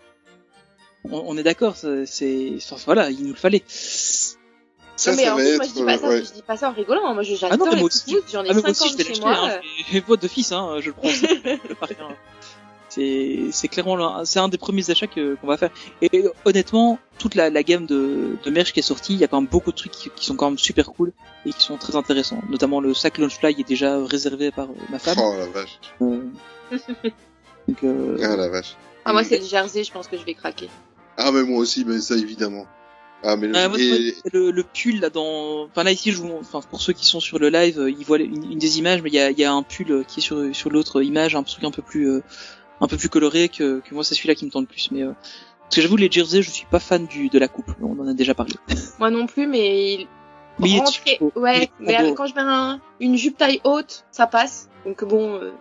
On, 1.06 1.24
on 1.28 1.38
est 1.38 1.44
d'accord, 1.44 1.76
c'est 1.78 2.54
enfin, 2.58 2.76
voilà, 2.86 3.10
il 3.10 3.24
nous 3.24 3.30
le 3.34 3.36
fallait. 3.36 3.64
Ça, 3.68 5.12
non, 5.12 5.18
mais 5.18 5.24
ça 5.24 5.34
en 5.34 5.38
va 5.38 5.44
plus, 5.44 5.56
moi, 5.56 5.64
être, 5.66 5.70
je 5.70 5.74
dis 5.74 5.84
pas 5.86 5.98
ça, 5.98 6.10
ouais. 6.10 6.24
je 6.26 6.32
dis 6.34 6.42
pas 6.42 6.58
ça 6.58 6.70
en 6.70 6.74
rigolant. 6.74 7.06
hein. 7.08 7.14
Moi, 7.14 7.24
je- 7.24 7.34
Ah 7.36 7.38
j'adore 7.52 7.70
les 7.74 7.80
j'en 7.80 8.44
ai 8.44 8.50
Ah, 8.50 8.54
mais 8.54 8.62
moi 8.62 8.70
aussi, 8.72 8.90
50 8.90 9.08
je 9.08 9.14
chez 9.14 9.22
moi. 9.22 9.32
hein. 9.34 9.50
euh. 9.52 9.60
J'ai 9.92 10.00
voix 10.02 10.18
de 10.18 10.28
fils, 10.28 10.52
hein, 10.52 10.76
je 10.82 10.88
le 10.88 10.94
prends. 10.94 11.08
C'est, 12.90 13.40
c'est 13.52 13.68
clairement, 13.68 14.26
c'est 14.26 14.40
un 14.40 14.50
des 14.50 14.58
premiers 14.58 14.90
achats 14.90 15.08
que, 15.08 15.36
qu'on 15.36 15.48
va 15.48 15.58
faire. 15.58 15.70
Et 16.02 16.26
honnêtement, 16.46 17.00
toute 17.20 17.36
la, 17.36 17.50
la 17.50 17.64
gamme 17.64 17.86
de, 17.86 18.36
de 18.44 18.50
merch 18.50 18.74
qui 18.74 18.80
est 18.80 18.84
sortie, 18.84 19.14
il 19.14 19.20
y 19.20 19.24
a 19.24 19.28
quand 19.28 19.40
même 19.40 19.50
beaucoup 19.50 19.72
de 19.72 19.76
trucs 19.78 19.92
qui, 19.92 20.10
qui 20.16 20.26
sont 20.26 20.36
quand 20.36 20.50
même 20.50 20.58
super 20.58 20.92
cool 20.92 21.12
et 21.46 21.54
qui 21.54 21.62
sont 21.64 21.78
très 21.78 21.96
intéressants. 21.96 22.42
Notamment 22.50 22.82
le 22.82 22.94
sac 22.94 23.18
Launchfly 23.20 23.56
est 23.60 23.68
déjà 23.68 24.04
réservé 24.04 24.52
par 24.52 24.66
euh, 24.66 24.74
ma 24.90 25.00
femme. 25.00 25.18
Oh 25.20 25.34
la 25.38 25.48
vache. 25.48 25.80
Euh, 26.02 26.22
donc, 27.68 27.84
euh, 27.84 28.18
Ah 28.24 28.36
la 28.36 28.50
vache. 28.50 28.76
Ah, 29.06 29.14
moi, 29.14 29.24
c'est 29.24 29.40
le 29.40 29.46
jersey, 29.46 29.84
je 29.84 29.92
pense 29.92 30.08
que 30.08 30.18
je 30.18 30.24
vais 30.26 30.34
craquer. 30.34 30.70
Ah 31.18 31.32
mais 31.32 31.44
moi 31.44 31.60
aussi, 31.60 31.84
mais 31.86 32.00
ça 32.00 32.16
évidemment. 32.16 32.66
Ah 33.24 33.36
mais 33.36 33.48
le, 33.48 33.56
Ah, 33.58 33.68
moi, 33.68 33.78
et- 33.80 34.16
c'est 34.24 34.34
le, 34.34 34.52
le 34.52 34.64
pull 34.64 35.02
là 35.02 35.10
dans, 35.10 35.66
enfin 35.66 35.84
là 35.84 35.92
ici 35.92 36.14
je 36.14 36.18
vous, 36.22 36.32
enfin 36.40 36.62
pour 36.70 36.82
ceux 36.82 36.94
qui 36.94 37.06
sont 37.06 37.20
sur 37.20 37.38
le 37.38 37.50
live, 37.50 37.78
euh, 37.78 37.92
ils 37.92 38.06
voient 38.06 38.18
une, 38.20 38.50
une 38.54 38.58
des 38.60 38.80
images, 38.80 39.02
mais 39.02 39.10
il 39.10 39.16
y 39.16 39.20
a, 39.20 39.30
il 39.30 39.38
y 39.38 39.44
a 39.44 39.52
un 39.52 39.62
pull 39.62 39.92
euh, 39.92 40.04
qui 40.08 40.22
est 40.22 40.24
sur 40.24 40.56
sur 40.56 40.70
l'autre 40.70 41.02
image, 41.02 41.36
un 41.36 41.44
truc 41.44 41.66
un 41.66 41.72
peu 41.72 41.82
plus 41.82 42.10
euh, 42.10 42.24
un 42.82 42.88
peu 42.88 42.98
plus 42.98 43.10
coloré 43.10 43.50
que, 43.50 43.80
que 43.82 43.94
moi 43.94 44.04
c'est 44.04 44.16
celui-là 44.16 44.36
qui 44.36 44.46
me 44.46 44.52
tente 44.52 44.64
le 44.64 44.68
plus. 44.68 44.90
Mais 44.92 45.04
euh, 45.04 45.12
parce 45.62 45.76
que 45.76 45.82
j'avoue 45.82 45.98
les 45.98 46.10
jerseys, 46.12 46.42
je 46.42 46.50
suis 46.50 46.66
pas 46.66 46.80
fan 46.80 47.06
du 47.06 47.30
de 47.30 47.38
la 47.40 47.48
coupe, 47.48 47.70
on 47.82 48.00
en 48.00 48.08
a 48.08 48.14
déjà 48.14 48.34
parlé. 48.34 48.54
Moi 49.00 49.10
non 49.12 49.28
plus, 49.28 49.48
mais 49.48 49.94
il... 49.94 50.08
Mais 50.62 50.70
il 50.72 50.76
est 50.76 50.80
rentrer, 50.80 51.20
ouais, 51.36 51.64
est 51.64 51.70
mais 51.80 51.98
beau. 52.02 52.14
quand 52.16 52.26
je 52.28 52.36
mets 52.36 52.42
un- 52.42 52.82
une 53.00 53.16
jupe 53.16 53.38
taille 53.38 53.62
haute, 53.64 54.04
ça 54.12 54.28
passe. 54.28 54.68
Donc 54.86 55.06
bon, 55.06 55.36
euh, 55.36 55.52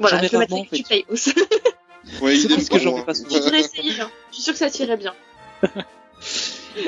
voilà, 0.00 0.20
je 0.22 0.30
vais 0.32 0.38
mettre 0.38 0.56
une 0.56 0.64
jupe 0.72 0.88
taille 0.88 1.04
haute. 1.08 1.28
Ouais, 2.20 2.34
C'est 2.36 2.48
parce 2.48 2.68
que 2.68 2.78
j'en 2.80 2.96
fais 2.96 3.04
pas 3.04 3.14
souvent. 3.14 3.30
Je 3.30 3.38
devrais 3.38 3.60
essayer, 3.60 4.00
hein. 4.00 4.10
Je 4.30 4.34
suis 4.34 4.42
sûre 4.42 4.52
que 4.54 4.58
ça 4.58 4.68
tirait 4.70 4.96
bien. 4.96 5.14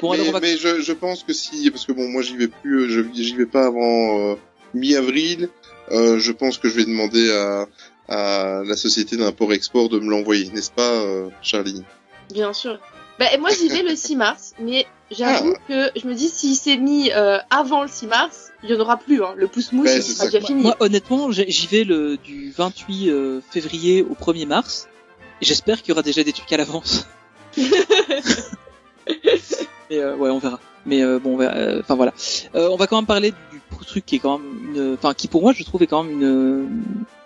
Bon 0.00 0.12
alors 0.12 0.24
mais, 0.26 0.32
va 0.32 0.40
mais 0.40 0.56
je, 0.56 0.80
je 0.80 0.92
pense 0.92 1.22
que 1.24 1.32
si, 1.34 1.70
parce 1.70 1.84
que 1.84 1.92
bon, 1.92 2.08
moi 2.08 2.22
j'y 2.22 2.36
vais 2.36 2.48
plus, 2.48 2.84
euh, 2.84 2.88
je 2.88 3.02
j'y 3.12 3.36
vais 3.36 3.44
pas 3.46 3.66
avant 3.66 4.18
euh, 4.30 4.34
mi-avril. 4.72 5.50
Euh, 5.90 6.18
je 6.18 6.32
pense 6.32 6.56
que 6.56 6.68
je 6.70 6.74
vais 6.76 6.84
demander 6.86 7.30
à, 7.30 7.66
à 8.08 8.62
la 8.64 8.76
société 8.76 9.16
d'import-export 9.16 9.88
de 9.88 9.98
me 9.98 10.10
l'envoyer, 10.10 10.50
n'est-ce 10.50 10.70
pas, 10.70 10.82
euh, 10.82 11.28
Charlie? 11.42 11.82
Bien 12.32 12.52
sûr. 12.52 12.78
Bah, 13.18 13.26
et 13.32 13.38
moi 13.38 13.50
j'y 13.50 13.68
vais 13.68 13.82
le 13.82 13.94
6 13.96 14.16
mars, 14.16 14.54
mais 14.58 14.86
j'avoue 15.10 15.54
Ah. 15.54 15.60
que 15.68 16.00
je 16.00 16.06
me 16.06 16.14
dis 16.14 16.28
s'il 16.28 16.56
s'est 16.56 16.76
mis 16.76 17.12
euh, 17.12 17.38
avant 17.50 17.82
le 17.82 17.88
6 17.88 18.06
mars, 18.06 18.50
il 18.62 18.70
y 18.70 18.74
en 18.74 18.80
aura 18.80 18.96
plus. 18.96 19.22
Hein. 19.22 19.34
Le 19.36 19.48
il 19.56 19.62
c'est 19.62 20.02
sera 20.02 20.26
déjà 20.26 20.40
fini. 20.40 20.62
Moi, 20.62 20.76
honnêtement, 20.80 21.30
j'y 21.30 21.66
vais 21.66 21.84
le 21.84 22.16
du 22.16 22.50
28 22.50 23.08
euh, 23.08 23.40
février 23.50 24.02
au 24.02 24.14
1er 24.14 24.46
mars. 24.46 24.88
J'espère 25.40 25.80
qu'il 25.82 25.90
y 25.90 25.92
aura 25.92 26.02
déjà 26.02 26.24
des 26.24 26.32
trucs 26.32 26.52
à 26.52 26.56
l'avance. 26.56 27.06
Mais 29.90 29.98
euh, 29.98 30.16
ouais, 30.16 30.30
on 30.30 30.38
verra. 30.38 30.58
Mais 30.86 31.02
euh, 31.02 31.18
bon, 31.18 31.34
on 31.34 31.36
verra, 31.36 31.54
euh, 31.54 31.80
enfin 31.80 31.94
voilà. 31.94 32.12
Euh, 32.54 32.68
on 32.70 32.76
va 32.76 32.86
quand 32.86 32.96
même 32.96 33.06
parler 33.06 33.32
du, 33.50 33.60
truc 33.86 34.06
qui 34.06 34.16
est 34.16 34.18
quand 34.18 34.38
même 34.38 34.74
une, 34.74 34.94
enfin 34.94 35.14
qui 35.14 35.28
pour 35.28 35.42
moi 35.42 35.52
je 35.52 35.62
trouve 35.64 35.82
est 35.82 35.86
quand 35.86 36.04
même 36.04 36.12
une, 36.12 36.82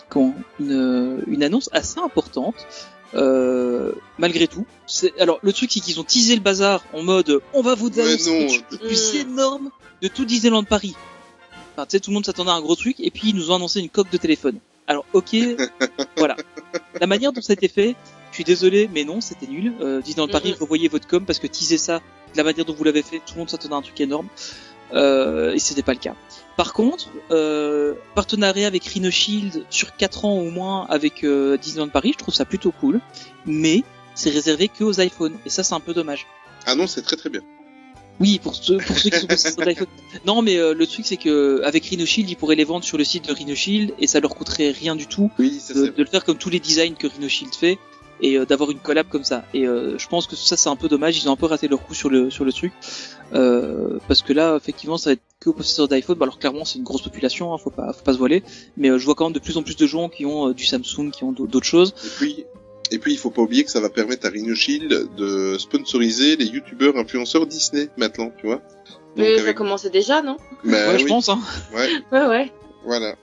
comment, 0.08 0.34
une, 0.60 1.22
une 1.26 1.42
annonce 1.42 1.68
assez 1.72 1.98
importante. 1.98 2.66
Euh, 3.14 3.92
malgré 4.18 4.46
tout, 4.46 4.66
c'est 4.86 5.18
alors 5.18 5.38
le 5.42 5.52
truc 5.54 5.72
c'est 5.72 5.80
qu'ils 5.80 5.98
ont 5.98 6.04
teasé 6.04 6.34
le 6.34 6.42
bazar 6.42 6.84
en 6.92 7.02
mode 7.02 7.40
on 7.54 7.62
va 7.62 7.74
vous 7.74 7.88
non. 7.88 8.04
le 8.04 8.76
plus 8.76 9.14
énorme 9.14 9.70
de 10.02 10.08
tout 10.08 10.26
Disneyland 10.26 10.64
Paris. 10.64 10.94
Enfin, 11.74 11.86
tu 11.86 11.92
sais, 11.92 12.00
tout 12.00 12.10
le 12.10 12.14
monde 12.14 12.26
s'attendait 12.26 12.50
à 12.50 12.54
un 12.54 12.60
gros 12.60 12.74
truc, 12.74 12.96
et 12.98 13.10
puis 13.10 13.28
ils 13.28 13.36
nous 13.36 13.50
ont 13.50 13.54
annoncé 13.54 13.80
une 13.80 13.88
coque 13.88 14.10
de 14.10 14.16
téléphone. 14.16 14.58
Alors, 14.88 15.04
ok, 15.12 15.36
voilà. 16.16 16.34
La 17.00 17.06
manière 17.06 17.32
dont 17.32 17.40
ça 17.40 17.52
a 17.52 17.54
été 17.54 17.68
fait, 17.68 17.94
je 18.30 18.34
suis 18.34 18.44
désolé, 18.44 18.90
mais 18.92 19.04
non, 19.04 19.20
c'était 19.20 19.46
nul. 19.46 19.72
Euh, 19.80 20.00
Disneyland 20.00 20.28
Paris, 20.28 20.56
revoyez 20.58 20.88
votre 20.88 21.06
com, 21.06 21.24
parce 21.24 21.38
que 21.38 21.46
teaser 21.46 21.78
ça, 21.78 22.00
de 22.32 22.36
la 22.36 22.42
manière 22.42 22.64
dont 22.64 22.74
vous 22.74 22.84
l'avez 22.84 23.02
fait, 23.02 23.18
tout 23.18 23.34
le 23.34 23.38
monde 23.38 23.50
s'attendait 23.50 23.74
à 23.74 23.76
un 23.78 23.82
truc 23.82 24.00
énorme. 24.00 24.26
Euh, 24.92 25.52
et 25.52 25.58
c'était 25.60 25.82
pas 25.82 25.92
le 25.92 26.00
cas. 26.00 26.14
Par 26.58 26.72
contre, 26.72 27.08
euh, 27.30 27.94
partenariat 28.16 28.66
avec 28.66 28.84
Rhino 28.84 29.12
Shield 29.12 29.64
sur 29.70 29.94
4 29.94 30.24
ans 30.24 30.38
au 30.40 30.50
moins 30.50 30.86
avec 30.88 31.22
euh, 31.22 31.56
Disneyland 31.56 31.88
Paris, 31.88 32.10
je 32.14 32.18
trouve 32.18 32.34
ça 32.34 32.44
plutôt 32.44 32.72
cool. 32.72 33.00
Mais 33.46 33.84
c'est 34.16 34.30
réservé 34.30 34.66
que 34.66 34.82
aux 34.82 35.00
iPhones, 35.00 35.36
et 35.46 35.50
ça 35.50 35.62
c'est 35.62 35.76
un 35.76 35.80
peu 35.80 35.94
dommage. 35.94 36.26
Ah 36.66 36.74
non, 36.74 36.88
c'est 36.88 37.02
très 37.02 37.14
très 37.14 37.30
bien. 37.30 37.42
Oui, 38.18 38.40
pour 38.42 38.56
ceux, 38.56 38.78
pour 38.78 38.98
ceux 38.98 39.10
qui 39.10 39.20
sont 39.20 39.52
sur 39.52 39.64
l'iPhone. 39.64 39.86
Non, 40.26 40.42
mais 40.42 40.56
euh, 40.56 40.74
le 40.74 40.84
truc 40.88 41.06
c'est 41.06 41.16
que 41.16 41.62
avec 41.62 41.84
Rhino 41.84 42.04
Shield, 42.04 42.28
ils 42.28 42.34
pourraient 42.34 42.56
les 42.56 42.64
vendre 42.64 42.84
sur 42.84 42.98
le 42.98 43.04
site 43.04 43.28
de 43.28 43.32
Rhino 43.32 43.54
Shield 43.54 43.94
et 44.00 44.08
ça 44.08 44.18
leur 44.18 44.34
coûterait 44.34 44.72
rien 44.72 44.96
du 44.96 45.06
tout 45.06 45.30
Oui, 45.38 45.60
ça 45.60 45.74
de, 45.74 45.86
de 45.86 46.02
le 46.02 46.06
faire 46.06 46.24
comme 46.24 46.38
tous 46.38 46.50
les 46.50 46.58
designs 46.58 46.96
que 46.98 47.06
Rhino 47.06 47.28
Shield 47.28 47.54
fait 47.54 47.78
et 48.20 48.36
euh, 48.38 48.44
d'avoir 48.46 48.70
une 48.70 48.78
collab 48.78 49.08
comme 49.08 49.24
ça. 49.24 49.44
Et 49.54 49.66
euh, 49.66 49.96
je 49.98 50.08
pense 50.08 50.26
que 50.26 50.36
ça 50.36 50.56
c'est 50.56 50.68
un 50.68 50.76
peu 50.76 50.88
dommage, 50.88 51.16
ils 51.22 51.28
ont 51.28 51.32
un 51.32 51.36
peu 51.36 51.46
raté 51.46 51.68
leur 51.68 51.82
coup 51.84 51.94
sur 51.94 52.10
le 52.10 52.30
sur 52.30 52.44
le 52.44 52.52
truc 52.52 52.72
euh, 53.34 53.98
parce 54.08 54.22
que 54.22 54.32
là 54.32 54.56
effectivement 54.56 54.96
ça 54.96 55.10
va 55.10 55.14
être 55.14 55.22
que 55.40 55.50
aux 55.50 55.52
possesseurs 55.52 55.88
d'iPhone. 55.88 56.16
Bah, 56.18 56.24
alors 56.24 56.38
clairement 56.38 56.64
c'est 56.64 56.78
une 56.78 56.84
grosse 56.84 57.02
population, 57.02 57.52
hein, 57.54 57.58
faut 57.58 57.70
pas 57.70 57.92
faut 57.92 58.02
pas 58.04 58.12
se 58.12 58.18
voiler, 58.18 58.42
mais 58.76 58.90
euh, 58.90 58.98
je 58.98 59.04
vois 59.04 59.14
quand 59.14 59.24
même 59.24 59.32
de 59.32 59.38
plus 59.38 59.56
en 59.56 59.62
plus 59.62 59.76
de 59.76 59.86
gens 59.86 60.08
qui 60.08 60.24
ont 60.26 60.48
euh, 60.48 60.54
du 60.54 60.64
Samsung, 60.64 61.10
qui 61.12 61.24
ont 61.24 61.32
d'au- 61.32 61.46
d'autres 61.46 61.66
choses. 61.66 61.94
Et 62.04 62.08
puis, 62.18 62.44
et 62.90 62.98
puis, 62.98 63.12
il 63.12 63.18
faut 63.18 63.28
pas 63.30 63.42
oublier 63.42 63.64
que 63.64 63.70
ça 63.70 63.80
va 63.80 63.90
permettre 63.90 64.26
à 64.26 64.30
Rhino 64.30 64.54
Shield 64.54 65.14
de 65.16 65.58
sponsoriser 65.58 66.36
les 66.36 66.46
youtubeurs 66.46 66.96
influenceurs 66.96 67.46
Disney 67.46 67.90
maintenant, 67.98 68.32
tu 68.40 68.46
vois. 68.46 68.62
Mais 69.16 69.36
ça 69.36 69.42
avec- 69.42 69.56
commençait 69.58 69.90
déjà, 69.90 70.22
non? 70.22 70.38
Bah 70.64 70.88
ouais, 70.88 70.98
je 70.98 71.04
oui. 71.04 71.08
pense. 71.10 71.28
Hein. 71.28 71.38
Ouais, 71.74 71.86
Ouais, 72.12 72.26
ouais. 72.26 72.52
voilà. 72.84 73.14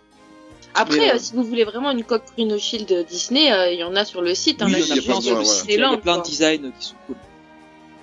Après, 0.76 1.10
euh, 1.12 1.16
euh, 1.16 1.20
si 1.20 1.34
vous 1.34 1.44
voulez 1.44 1.64
vraiment 1.64 1.92
une 1.92 2.04
coque 2.04 2.24
Rhino 2.38 2.58
Shield 2.58 3.06
Disney, 3.10 3.52
euh, 3.52 3.72
il 3.72 3.80
y 3.80 3.84
en 3.84 3.96
a 3.96 4.06
sur 4.06 4.22
le 4.22 4.36
site. 4.36 4.62
Hein, 4.62 4.66
Oui, 4.68 4.74
là, 4.74 4.80
il 4.80 4.86
y 4.86 4.90
y 4.90 5.00
a 5.00 5.98
plein 5.98 6.18
de 6.18 6.24
designs 6.24 6.72
qui 6.80 6.88
sont 6.88 6.96
cool. 7.08 7.16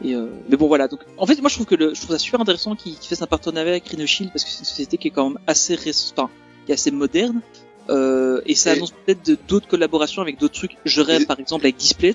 Et 0.04 0.14
euh, 0.14 0.26
mais 0.48 0.56
bon 0.56 0.66
voilà, 0.66 0.88
donc 0.88 1.00
en 1.16 1.26
fait 1.26 1.40
moi 1.40 1.48
je 1.48 1.54
trouve 1.54 1.66
que 1.66 1.76
le, 1.76 1.94
je 1.94 2.00
trouve 2.00 2.10
ça 2.10 2.18
super 2.18 2.40
intéressant 2.40 2.74
qu'il 2.74 2.96
qu'il 2.98 3.08
fasse 3.08 3.22
un 3.22 3.26
partenariat 3.28 3.70
avec 3.70 3.86
Rhino 3.88 4.04
Shield 4.04 4.32
parce 4.32 4.42
que 4.42 4.50
c'est 4.50 4.58
une 4.60 4.64
société 4.64 4.96
qui 4.98 5.08
est 5.08 5.10
quand 5.12 5.28
même 5.28 5.38
assez 5.46 5.76
récente, 5.76 6.14
enfin, 6.18 6.30
qui 6.66 6.72
est 6.72 6.74
assez 6.74 6.90
moderne. 6.90 7.40
Euh, 7.88 8.40
et 8.46 8.54
ça 8.56 8.70
Et- 8.72 8.76
annonce 8.78 8.90
peut-être 8.92 9.46
d'autres 9.48 9.68
collaborations 9.68 10.20
avec 10.22 10.38
d'autres 10.40 10.54
trucs. 10.54 10.76
Je 10.84 11.00
rêve 11.00 11.22
Et- 11.22 11.26
par 11.26 11.38
exemple 11.38 11.66
avec 11.66 11.76
Display, 11.76 12.14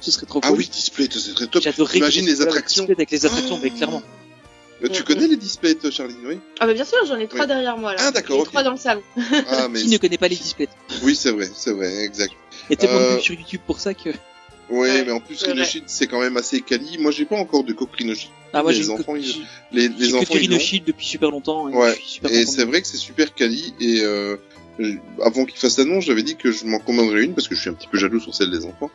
ce 0.00 0.10
serait 0.12 0.26
trop 0.26 0.40
Ah 0.44 0.48
cool. 0.48 0.58
oui, 0.58 0.68
display, 0.70 1.08
c'est 1.10 1.34
très 1.34 1.46
top. 1.48 1.62
J'adorerais 1.62 1.98
Imagine 1.98 2.26
les 2.26 2.40
avec 2.40 2.48
attractions. 2.48 2.82
Display 2.84 2.94
avec 2.98 3.10
les 3.10 3.26
attractions, 3.26 3.58
mais 3.62 3.70
clairement. 3.70 4.02
Euh, 4.82 4.88
Tu 4.88 5.02
connais 5.04 5.26
les 5.28 5.36
displays, 5.36 5.76
Charline, 5.90 6.16
oui 6.26 6.38
Ah 6.58 6.66
bah 6.66 6.74
bien 6.74 6.84
sûr, 6.84 6.98
j'en 7.06 7.16
ai 7.18 7.28
trois 7.28 7.42
Oui. 7.42 7.46
derrière 7.46 7.76
moi 7.78 7.92
là. 7.94 8.00
Ah, 8.06 8.10
d'accord, 8.10 8.36
J'ai 8.36 8.42
ok. 8.42 8.48
trois 8.48 8.62
dans 8.64 8.72
le 8.72 8.76
salon. 8.76 9.02
Ah, 9.48 9.68
mais 9.70 9.80
Qui 9.80 9.88
ne 9.88 9.98
connaît 9.98 10.18
pas 10.18 10.28
les 10.28 10.36
Displays 10.36 10.68
oui, 11.02 11.14
c'est 11.14 11.30
vrai, 11.30 11.48
c'est 11.54 11.72
vrai, 11.72 12.04
exact. 12.04 12.32
A 12.70 12.76
tellement 12.76 12.96
Euh, 12.98 13.18
sur 13.20 13.34
YouTube 13.34 13.60
pour 13.66 13.78
ça 13.80 13.94
que. 13.94 14.10
Ouais, 14.70 15.04
mais 15.04 15.12
en 15.12 15.20
plus. 15.20 15.42
Rhinoshield, 15.42 15.84
c'est 15.88 16.06
quand 16.06 16.20
même 16.20 16.36
assez 16.38 16.60
quali. 16.62 16.96
Moi, 16.98 17.12
j'ai 17.12 17.24
pas 17.26 17.36
encore 17.36 17.64
de 17.64 17.72
coque 17.74 17.94
Rhinoshield. 17.94 18.32
Ah, 18.52 18.62
moi, 18.62 18.72
j'ai 18.72 18.80
les 18.80 18.90
enfants, 18.90 19.14
ils- 19.14 19.22
j'ai- 19.24 19.40
les, 19.72 19.88
les 19.88 20.06
J'ai 20.06 20.10
que 20.12 20.16
enfants, 20.16 20.34
ils 20.34 20.48
l'ont. 20.48 20.56
Rhinoshield 20.56 20.84
depuis 20.86 21.04
super 21.06 21.30
longtemps. 21.30 21.68
et 21.68 21.74
Ouais. 21.74 21.98
super 22.06 22.30
Et 22.32 22.46
c'est 22.46 22.64
vrai 22.64 22.80
que 22.80 22.86
c'est 22.88 22.96
super 22.96 23.34
quali. 23.34 23.74
Et 23.80 24.00
euh, 24.02 24.36
avant 25.22 25.44
qu'il 25.44 25.58
fasse 25.58 25.78
l'annonce, 25.78 26.04
j'avais 26.04 26.22
dit 26.22 26.36
que 26.36 26.50
je 26.52 26.64
m'en 26.66 26.78
commanderais 26.78 27.22
une 27.24 27.34
parce 27.34 27.48
que 27.48 27.54
je 27.54 27.60
suis 27.60 27.70
un 27.70 27.74
petit 27.74 27.86
peu 27.88 27.98
jaloux 27.98 28.20
sur 28.20 28.34
celle 28.34 28.50
des 28.50 28.64
enfants. 28.64 28.90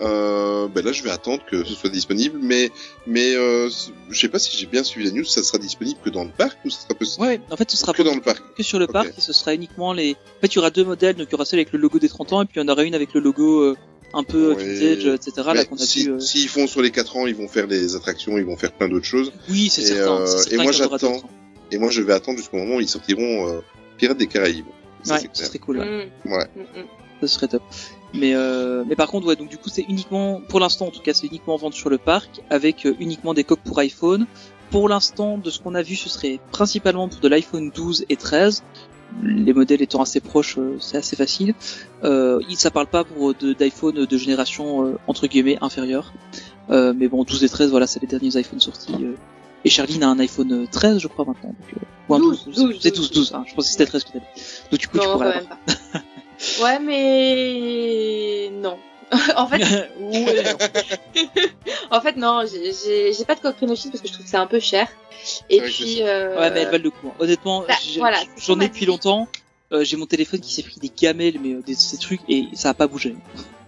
Euh, 0.00 0.68
ben 0.68 0.84
là, 0.84 0.92
je 0.92 1.02
vais 1.02 1.10
attendre 1.10 1.42
que 1.50 1.64
ce 1.64 1.74
soit 1.74 1.90
disponible. 1.90 2.38
Mais 2.42 2.70
mais 3.06 3.34
euh, 3.34 3.68
je 4.10 4.18
sais 4.20 4.28
pas 4.28 4.38
si 4.38 4.56
j'ai 4.56 4.66
bien 4.66 4.82
suivi 4.82 5.06
la 5.06 5.12
news. 5.12 5.24
Ça 5.24 5.42
sera 5.42 5.58
disponible 5.58 5.98
que 6.04 6.10
dans 6.10 6.24
le 6.24 6.30
parc 6.30 6.58
ou 6.64 6.70
ça 6.70 6.80
sera 6.82 6.94
possible? 6.94 7.24
Ouais, 7.24 7.40
en 7.50 7.56
fait, 7.56 7.70
ce 7.70 7.76
sera 7.76 7.92
que 7.92 8.02
dans 8.02 8.14
le 8.14 8.20
parc. 8.20 8.42
que 8.56 8.62
sur 8.62 8.78
le 8.78 8.86
parc 8.86 9.08
et 9.16 9.20
ce 9.20 9.32
sera 9.32 9.54
uniquement 9.54 9.92
les. 9.92 10.12
En 10.12 10.40
fait, 10.42 10.48
il 10.48 10.56
y 10.56 10.58
aura 10.58 10.70
deux 10.70 10.84
modèles, 10.84 11.16
donc 11.16 11.28
il 11.28 11.32
y 11.32 11.34
aura 11.34 11.44
celle 11.44 11.58
avec 11.60 11.72
le 11.72 11.78
logo 11.78 11.98
des 11.98 12.08
30 12.08 12.32
ans 12.32 12.42
et 12.42 12.44
puis 12.46 12.60
il 12.60 12.62
y 12.62 12.64
en 12.64 12.72
aura 12.72 12.82
une 12.84 12.94
avec 12.94 13.14
le 13.14 13.20
logo 13.20 13.60
euh, 13.62 13.76
un 14.14 14.24
peu 14.24 14.52
Ouais. 14.54 14.64
vintage, 14.64 15.06
etc. 15.06 15.32
Là 15.38 15.54
Mais 15.54 15.64
qu'on 15.64 15.76
a 15.76 15.78
si, 15.78 16.04
vu. 16.04 16.12
euh, 16.12 16.20
S'ils 16.20 16.48
font 16.48 16.66
sur 16.66 16.82
les 16.82 16.90
4 16.90 17.16
ans, 17.16 17.26
ils 17.26 17.34
vont 17.34 17.48
faire 17.48 17.66
des 17.66 17.96
attractions, 17.96 18.36
ils 18.36 18.44
vont 18.44 18.56
faire 18.58 18.72
plein 18.72 18.88
d'autres 18.88 19.06
choses. 19.06 19.32
Oui, 19.48 19.70
c'est 19.70 19.80
certain, 19.82 20.20
euh, 20.20 20.26
certain 20.26 20.50
et 20.54 20.62
moi, 20.62 20.72
j'attends. 20.72 21.22
Et 21.70 21.78
moi, 21.78 21.90
je 21.90 22.02
vais 22.02 22.12
attendre 22.12 22.36
jusqu'au 22.36 22.58
moment 22.58 22.76
où 22.76 22.80
ils 22.80 22.88
sortiront 22.88 23.48
euh, 23.48 23.60
Pirates 23.96 24.18
des 24.18 24.26
Caraïbes. 24.26 24.66
Ça, 25.02 25.14
Ouais, 25.14 25.20
c'est 25.20 25.30
ce 25.32 25.44
serait 25.46 25.58
cool. 25.58 25.78
ouais. 25.78 26.08
Mm, 26.26 26.32
Ouais. 26.32 26.46
mm, 26.56 26.60
mm. 26.60 26.84
Ça 27.22 27.28
serait 27.28 27.48
top. 27.48 27.62
Mais 28.14 28.34
euh, 28.34 28.84
mais 28.86 28.96
par 28.96 29.08
contre, 29.08 29.26
ouais, 29.28 29.36
donc 29.36 29.48
du 29.48 29.56
coup, 29.58 29.68
c'est 29.70 29.82
uniquement, 29.88 30.40
pour 30.48 30.60
l'instant 30.60 30.86
en 30.86 30.90
tout 30.90 31.00
cas, 31.00 31.14
c'est 31.14 31.26
uniquement 31.28 31.56
vendu 31.56 31.76
sur 31.76 31.88
le 31.90 31.98
parc 31.98 32.40
avec 32.50 32.84
euh, 32.84 32.94
uniquement 33.00 33.32
des 33.34 33.44
coques 33.44 33.60
pour 33.64 33.78
iPhone. 33.78 34.26
Pour 34.70 34.88
l'instant, 34.88 35.38
de 35.38 35.50
ce 35.50 35.60
qu'on 35.60 35.74
a 35.74 35.82
vu, 35.82 35.94
ce 35.96 36.08
serait 36.08 36.40
principalement 36.50 37.08
pour 37.08 37.20
de 37.20 37.28
l'iPhone 37.28 37.70
12 37.74 38.04
et 38.08 38.16
13. 38.16 38.62
Les 39.22 39.52
modèles 39.52 39.82
étant 39.82 40.00
assez 40.02 40.20
proches, 40.20 40.56
euh, 40.58 40.78
c'est 40.80 40.96
assez 40.96 41.16
facile. 41.16 41.54
Euh, 42.02 42.40
il- 42.48 42.56
ça 42.56 42.70
parle 42.70 42.86
pas 42.86 43.04
pour 43.04 43.34
de- 43.34 43.52
d'iPhone 43.52 44.06
de 44.06 44.16
génération 44.18 44.86
euh, 44.86 44.98
entre 45.06 45.26
guillemets 45.26 45.58
inférieure. 45.60 46.12
Euh, 46.70 46.94
mais 46.96 47.08
bon, 47.08 47.22
12 47.22 47.44
et 47.44 47.48
13, 47.50 47.70
voilà, 47.70 47.86
c'est 47.86 48.00
les 48.00 48.06
derniers 48.08 48.34
iPhones 48.38 48.60
sortis. 48.60 48.94
Et 49.64 49.70
Charline 49.70 50.02
a 50.02 50.08
un 50.08 50.18
iPhone 50.18 50.66
13, 50.70 50.98
je 50.98 51.08
crois 51.08 51.24
maintenant. 51.24 51.50
Donc, 51.50 51.74
euh, 51.76 51.80
ou 52.08 52.14
un 52.14 52.18
12, 52.18 52.44
12, 52.46 52.54
12, 52.56 52.78
c'est 52.82 52.94
12, 52.94 53.10
12. 53.12 53.32
Hein, 53.34 53.44
je 53.48 53.54
pensais 53.54 53.68
que 53.68 53.72
c'était 53.72 53.86
13 53.86 54.04
peut-être. 54.04 54.24
Donc 54.70 54.80
du 54.80 54.88
coup, 54.88 54.98
tu 54.98 55.06
Non, 55.06 55.12
pourrais 55.12 55.26
quand 55.26 55.34
l'avoir. 55.36 55.58
même 55.66 55.76
pas. 55.92 56.64
Ouais, 56.64 56.78
mais 56.80 58.50
non. 58.60 58.76
en 59.36 59.46
fait, 59.46 59.58
Ouais, 60.00 60.44
en 61.90 62.00
fait, 62.00 62.16
non, 62.16 62.42
j'ai- 62.50 62.72
j'ai 62.72 63.12
j'ai 63.12 63.24
pas 63.24 63.34
de 63.34 63.40
coque 63.40 63.58
Rhinoshield 63.60 63.92
parce 63.92 64.00
que 64.02 64.08
je 64.08 64.12
trouve 64.14 64.24
que 64.24 64.30
c'est 64.30 64.36
un 64.38 64.46
peu 64.46 64.58
cher. 64.58 64.88
Et 65.50 65.58
que 65.60 65.66
puis, 65.66 65.98
euh, 66.00 66.36
Ouais, 66.38 66.50
mais 66.50 66.60
elles 66.62 66.70
valent 66.70 66.82
le 66.84 66.90
coup. 66.90 67.08
hein. 67.08 67.12
Honnêtement, 67.20 67.60
Bah, 67.68 67.74
voilà, 67.98 68.18
j'en 68.38 68.58
ai 68.60 68.68
depuis 68.68 68.86
longtemps. 68.86 69.28
Euh, 69.72 69.84
j'ai 69.84 69.96
mon 69.96 70.06
téléphone 70.06 70.40
qui 70.40 70.52
s'est 70.52 70.62
pris 70.62 70.78
des 70.80 70.90
gamelles, 70.94 71.38
mais 71.42 71.54
euh, 71.54 71.62
des, 71.64 71.74
ces 71.74 71.96
trucs, 71.96 72.20
et 72.28 72.48
ça 72.52 72.70
a 72.70 72.74
pas 72.74 72.86
bougé. 72.86 73.14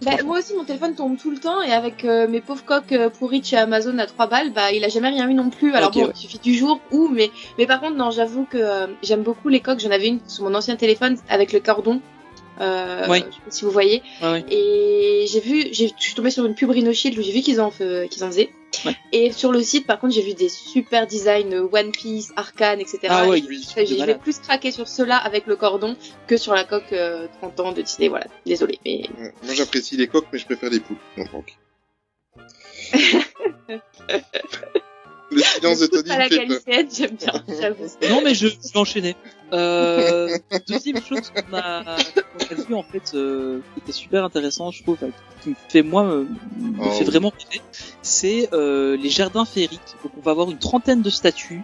bah, 0.03 0.11
moi 0.23 0.37
aussi, 0.37 0.53
mon 0.53 0.63
téléphone 0.63 0.93
tombe 0.93 1.17
tout 1.17 1.31
le 1.31 1.37
temps 1.37 1.61
et 1.63 1.71
avec 1.71 2.05
euh, 2.05 2.27
mes 2.27 2.41
pauvres 2.41 2.63
coques 2.63 2.95
pourries 3.17 3.43
chez 3.43 3.57
Amazon 3.57 3.97
à 3.97 4.05
3 4.05 4.27
balles, 4.27 4.53
bah, 4.53 4.71
il 4.71 4.83
a 4.83 4.89
jamais 4.89 5.09
rien 5.09 5.27
eu 5.27 5.33
non 5.33 5.49
plus. 5.49 5.73
Alors 5.73 5.91
bon, 5.91 6.05
ouais. 6.05 6.11
il 6.13 6.19
suffit 6.19 6.39
du 6.39 6.53
jour 6.53 6.79
ou, 6.91 7.07
mais, 7.07 7.31
mais 7.57 7.65
par 7.65 7.81
contre, 7.81 7.95
non, 7.95 8.11
j'avoue 8.11 8.45
que 8.45 8.87
j'aime 9.01 9.23
beaucoup 9.23 9.49
les 9.49 9.61
coques. 9.61 9.79
J'en 9.79 9.91
avais 9.91 10.07
une 10.07 10.19
sur 10.27 10.43
mon 10.43 10.53
ancien 10.53 10.75
téléphone 10.75 11.17
avec 11.27 11.51
le 11.53 11.59
cordon. 11.59 12.01
Euh, 12.61 13.05
Oui. 13.09 13.19
Je 13.19 13.23
sais 13.23 13.41
pas 13.43 13.51
si 13.51 13.65
vous 13.65 13.71
voyez. 13.71 14.03
Et 14.49 15.25
j'ai 15.27 15.39
vu, 15.39 15.73
je 15.73 15.87
suis 15.97 16.13
tombée 16.15 16.29
sur 16.29 16.45
une 16.45 16.55
pub 16.55 16.69
Rhinoshield 16.69 17.17
où 17.17 17.21
j'ai 17.21 17.31
vu 17.31 17.41
qu'ils 17.41 17.59
en, 17.61 17.71
qu'ils 17.71 18.23
en 18.23 18.27
faisaient. 18.27 18.49
Ouais. 18.85 18.95
Et 19.11 19.31
sur 19.31 19.51
le 19.51 19.61
site, 19.63 19.87
par 19.87 19.99
contre, 19.99 20.13
j'ai 20.13 20.21
vu 20.21 20.33
des 20.33 20.49
super 20.49 21.07
designs 21.07 21.51
euh, 21.53 21.67
One 21.71 21.91
Piece, 21.91 22.31
Arcane, 22.35 22.79
etc. 22.79 22.99
Ah 23.09 23.27
ouais, 23.27 23.39
Et 23.39 23.43
oui, 23.47 23.65
j'ai- 23.85 24.15
plus 24.15 24.39
craquer 24.39 24.71
sur 24.71 24.87
ceux-là 24.87 25.17
avec 25.17 25.47
le 25.47 25.55
cordon 25.55 25.95
que 26.27 26.37
sur 26.37 26.53
la 26.53 26.63
coque 26.63 26.93
euh, 26.93 27.27
30 27.41 27.59
ans 27.61 27.71
de 27.71 27.81
Disney. 27.81 28.07
Voilà, 28.09 28.27
désolé. 28.45 28.79
Mais 28.85 29.09
Ouais. 29.19 29.33
Moi, 29.43 29.53
j'apprécie 29.53 29.97
les 29.97 30.07
coques, 30.07 30.27
mais 30.31 30.39
je 30.39 30.45
préfère 30.45 30.69
les 30.69 30.79
poules. 30.79 30.97
Non, 31.17 31.25
donc. 31.33 31.57
Le 35.31 35.41
silence 35.41 35.79
de 35.79 35.87
Tony 35.87 36.11
à 36.11 36.19
la 36.19 36.27
j'aime 36.29 37.15
bien, 37.15 37.43
j'avoue. 37.59 37.85
Non, 38.09 38.21
mais 38.23 38.35
je, 38.35 38.47
je 38.47 38.53
vais 38.73 38.77
enchaîner. 38.79 39.15
Euh, 39.53 40.37
deuxième 40.67 41.01
chose 41.01 41.31
qu'on 41.31 41.55
a, 41.55 41.83
qu'on 41.83 42.55
a 42.55 42.63
vu, 42.67 42.73
en 42.73 42.83
fait, 42.83 43.11
euh, 43.13 43.59
qui 43.73 43.79
était 43.81 43.91
super 43.91 44.23
intéressant, 44.23 44.71
je 44.71 44.83
trouve, 44.83 44.97
qui 45.41 45.49
me 45.49 45.55
fait, 45.69 45.83
moi, 45.83 46.03
me, 46.03 46.19
me 46.23 46.27
Oh. 46.81 46.91
fait 46.91 47.03
vraiment 47.03 47.31
rêver, 47.31 47.61
c'est 48.01 48.49
euh, 48.53 48.97
les 48.97 49.09
jardins 49.09 49.45
féeriques. 49.45 49.79
Donc, 50.03 50.11
on 50.17 50.21
va 50.21 50.31
avoir 50.31 50.49
une 50.51 50.57
trentaine 50.59 51.01
de 51.01 51.09
statues 51.09 51.61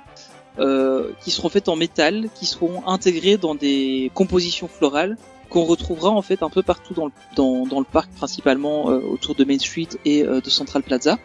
euh, 0.60 1.12
qui 1.24 1.32
seront 1.32 1.50
faites 1.50 1.70
en 1.70 1.76
métal, 1.76 2.30
qui 2.36 2.46
seront 2.46 2.86
intégrées 2.88 3.38
dans 3.38 3.56
des 3.56 4.12
compositions 4.14 4.68
florales 4.68 5.18
qu'on 5.50 5.64
retrouvera 5.66 6.10
en 6.12 6.22
fait 6.22 6.44
un 6.44 6.50
peu 6.50 6.64
partout 6.64 6.94
dans 6.94 7.08
le, 7.08 7.12
dans, 7.36 7.66
dans 7.66 7.80
le 7.80 7.86
parc, 7.86 8.10
principalement 8.12 8.90
euh, 8.90 9.00
autour 9.02 9.36
de 9.36 9.44
Main 9.44 9.60
Street 9.60 9.90
et 10.06 10.24
euh, 10.24 10.40
de 10.40 10.50
Central 10.50 10.82
Plaza. 10.82 11.18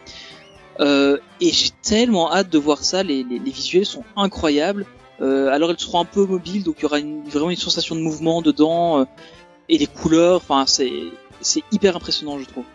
Euh, 0.81 1.17
et 1.39 1.51
j'ai 1.51 1.69
tellement 1.81 2.31
hâte 2.33 2.49
de 2.49 2.57
voir 2.57 2.83
ça, 2.83 3.03
les, 3.03 3.23
les, 3.23 3.39
les 3.39 3.51
visuels 3.51 3.85
sont 3.85 4.03
incroyables. 4.17 4.85
Euh, 5.21 5.49
alors 5.49 5.71
elles 5.71 5.79
seront 5.79 5.99
un 5.99 6.05
peu 6.05 6.25
mobiles, 6.25 6.63
donc 6.63 6.75
il 6.79 6.83
y 6.83 6.85
aura 6.85 6.99
une, 6.99 7.23
vraiment 7.23 7.49
une 7.49 7.57
sensation 7.57 7.95
de 7.95 8.01
mouvement 8.01 8.41
dedans, 8.41 9.01
euh, 9.01 9.05
et 9.69 9.77
les 9.77 9.87
couleurs, 9.87 10.37
enfin 10.37 10.65
c'est 10.67 10.91
c'est 11.41 11.63
hyper 11.71 11.95
impressionnant 11.95 12.39
je 12.39 12.45
trouve. 12.45 12.65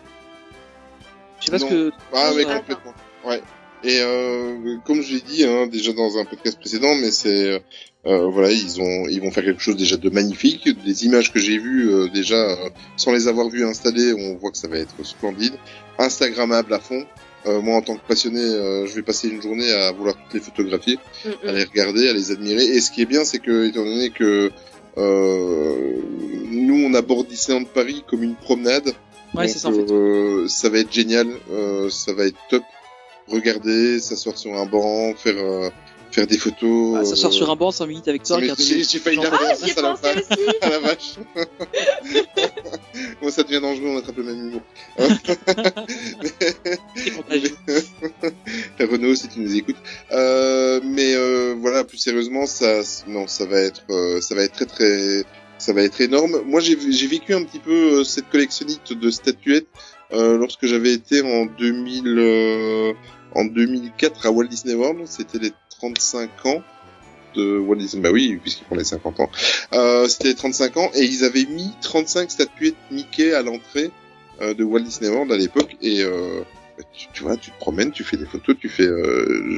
Je 1.40 1.46
sais 1.46 1.52
pas 1.52 1.58
ce 1.58 1.64
que... 1.66 1.92
Ah, 2.12 2.32
Ouais. 2.34 2.44
complètement. 2.44 2.94
Ouais. 3.24 3.42
Et 3.84 3.98
euh, 4.00 4.76
comme 4.84 5.02
je 5.02 5.14
l'ai 5.14 5.20
dit 5.20 5.44
hein, 5.44 5.66
déjà 5.66 5.92
dans 5.92 6.16
un 6.16 6.24
podcast 6.24 6.58
précédent, 6.58 6.94
mais 6.94 7.10
c'est 7.10 7.60
euh, 8.06 8.26
voilà, 8.28 8.50
ils 8.50 8.80
ont 8.80 9.08
ils 9.08 9.20
vont 9.20 9.30
faire 9.30 9.44
quelque 9.44 9.62
chose 9.62 9.76
déjà 9.76 9.96
de 9.96 10.10
magnifique. 10.10 10.68
Les 10.84 11.04
images 11.04 11.32
que 11.32 11.40
j'ai 11.40 11.58
vues 11.58 11.88
euh, 11.90 12.08
déjà 12.08 12.36
euh, 12.36 12.70
sans 12.96 13.12
les 13.12 13.26
avoir 13.28 13.48
vues 13.48 13.64
installées, 13.64 14.12
on 14.12 14.36
voit 14.36 14.50
que 14.52 14.56
ça 14.58 14.68
va 14.68 14.78
être 14.78 15.04
splendide, 15.04 15.54
Instagrammable 15.98 16.72
à 16.74 16.78
fond. 16.78 17.04
Euh, 17.46 17.60
moi, 17.60 17.76
en 17.76 17.82
tant 17.82 17.96
que 17.96 18.06
passionné, 18.06 18.40
euh, 18.40 18.86
je 18.86 18.94
vais 18.94 19.02
passer 19.02 19.28
une 19.28 19.42
journée 19.42 19.70
à 19.72 19.90
vouloir 19.92 20.14
toutes 20.16 20.34
les 20.34 20.40
photographier, 20.40 20.98
Mm, 21.24 21.28
mm. 21.28 21.48
à 21.48 21.52
les 21.52 21.64
regarder, 21.64 22.08
à 22.08 22.12
les 22.12 22.30
admirer. 22.30 22.64
Et 22.64 22.80
ce 22.80 22.90
qui 22.92 23.02
est 23.02 23.06
bien, 23.06 23.24
c'est 23.24 23.38
que 23.40 23.66
étant 23.68 23.84
donné 23.84 24.10
que 24.10 24.50
euh, 24.98 25.92
nous, 26.50 26.84
on 26.86 26.94
aborde 26.94 27.26
Disneyland 27.28 27.64
Paris 27.64 28.04
comme 28.08 28.22
une 28.22 28.36
promenade, 28.36 28.92
Ouais, 29.34 29.46
donc, 29.46 29.56
ça 29.56 29.68
en 29.68 29.72
fait. 29.72 29.90
euh, 29.90 30.46
ça 30.46 30.68
va 30.68 30.78
être 30.78 30.92
génial, 30.92 31.26
euh, 31.50 31.88
ça 31.90 32.12
va 32.12 32.26
être 32.26 32.36
top. 32.50 32.62
Regarder, 33.28 33.98
s'asseoir 33.98 34.36
sur 34.36 34.54
un 34.54 34.66
banc, 34.66 35.14
faire 35.14 35.36
euh, 35.38 35.70
faire 36.12 36.26
des 36.26 36.38
photos. 36.38 36.96
Ah, 37.00 37.04
ça 37.04 37.16
sort 37.16 37.30
euh, 37.30 37.34
sur 37.34 37.50
un 37.50 37.56
banc 37.56 37.70
5 37.70 37.86
minutes 37.86 38.08
avec 38.08 38.22
toi, 38.22 38.38
J'ai 38.40 38.98
failli 38.98 39.18
dire 39.18 39.30
ça, 39.30 39.40
la 39.82 39.94
vache. 39.94 40.18
aussi. 40.18 40.40
Ah 40.60 40.68
la 40.68 40.78
vache. 40.78 41.14
Moi, 43.20 43.30
ça 43.30 43.42
devient 43.42 43.60
dangereux, 43.60 43.88
on 43.88 43.98
attrape 43.98 44.16
le 44.18 44.24
même 44.24 44.48
humour. 44.48 44.62
Contagieux. 47.16 47.56
Renaud, 48.80 49.14
si 49.14 49.28
tu 49.28 49.40
nous 49.40 49.56
écoutes. 49.56 49.76
Euh, 50.12 50.80
mais 50.84 51.14
euh, 51.14 51.54
voilà, 51.58 51.84
plus 51.84 51.98
sérieusement, 51.98 52.46
ça, 52.46 52.80
non, 53.06 53.26
ça 53.26 53.46
va 53.46 53.60
être, 53.60 53.82
euh, 53.90 54.20
ça 54.20 54.34
va 54.34 54.42
être 54.42 54.52
très 54.52 54.66
très, 54.66 55.24
ça 55.58 55.72
va 55.72 55.82
être 55.82 56.00
énorme. 56.00 56.42
Moi, 56.46 56.60
j'ai 56.60 56.76
j'ai 56.90 57.06
vécu 57.06 57.34
un 57.34 57.44
petit 57.44 57.58
peu 57.60 58.00
euh, 58.00 58.04
cette 58.04 58.28
collectionnite 58.28 58.92
de 58.92 59.10
statuettes 59.10 59.66
euh, 60.12 60.36
lorsque 60.36 60.66
j'avais 60.66 60.92
été 60.92 61.22
en 61.22 61.46
2000, 61.46 62.02
euh, 62.06 62.92
en 63.34 63.44
2004 63.44 64.26
à 64.26 64.30
Walt 64.30 64.48
Disney 64.48 64.74
World. 64.74 65.06
C'était 65.06 65.38
les 65.38 65.52
35 65.82 66.46
ans 66.46 66.62
de 67.34 67.58
Walt 67.58 67.76
Disney. 67.76 68.02
Bah 68.02 68.10
oui, 68.12 68.38
puisqu'ils 68.40 68.64
font 68.64 68.76
les 68.76 68.84
50 68.84 69.20
ans. 69.20 69.30
Euh, 69.74 70.06
C'était 70.06 70.28
les 70.28 70.34
35 70.34 70.76
ans 70.76 70.90
et 70.94 71.04
ils 71.04 71.24
avaient 71.24 71.46
mis 71.46 71.72
35 71.80 72.30
statuettes 72.30 72.76
Mickey 72.90 73.34
à 73.34 73.42
l'entrée 73.42 73.90
euh, 74.40 74.54
de 74.54 74.62
Walt 74.62 74.82
Disney 74.82 75.10
World 75.10 75.32
à 75.32 75.36
l'époque 75.36 75.76
et 75.82 76.02
euh, 76.02 76.42
bah, 76.78 76.84
tu, 76.92 77.22
vois, 77.24 77.36
tu 77.36 77.50
te 77.50 77.58
promènes, 77.58 77.90
tu 77.90 78.04
fais 78.04 78.16
des 78.16 78.26
photos, 78.26 78.54
tu 78.60 78.68
fais. 78.68 78.86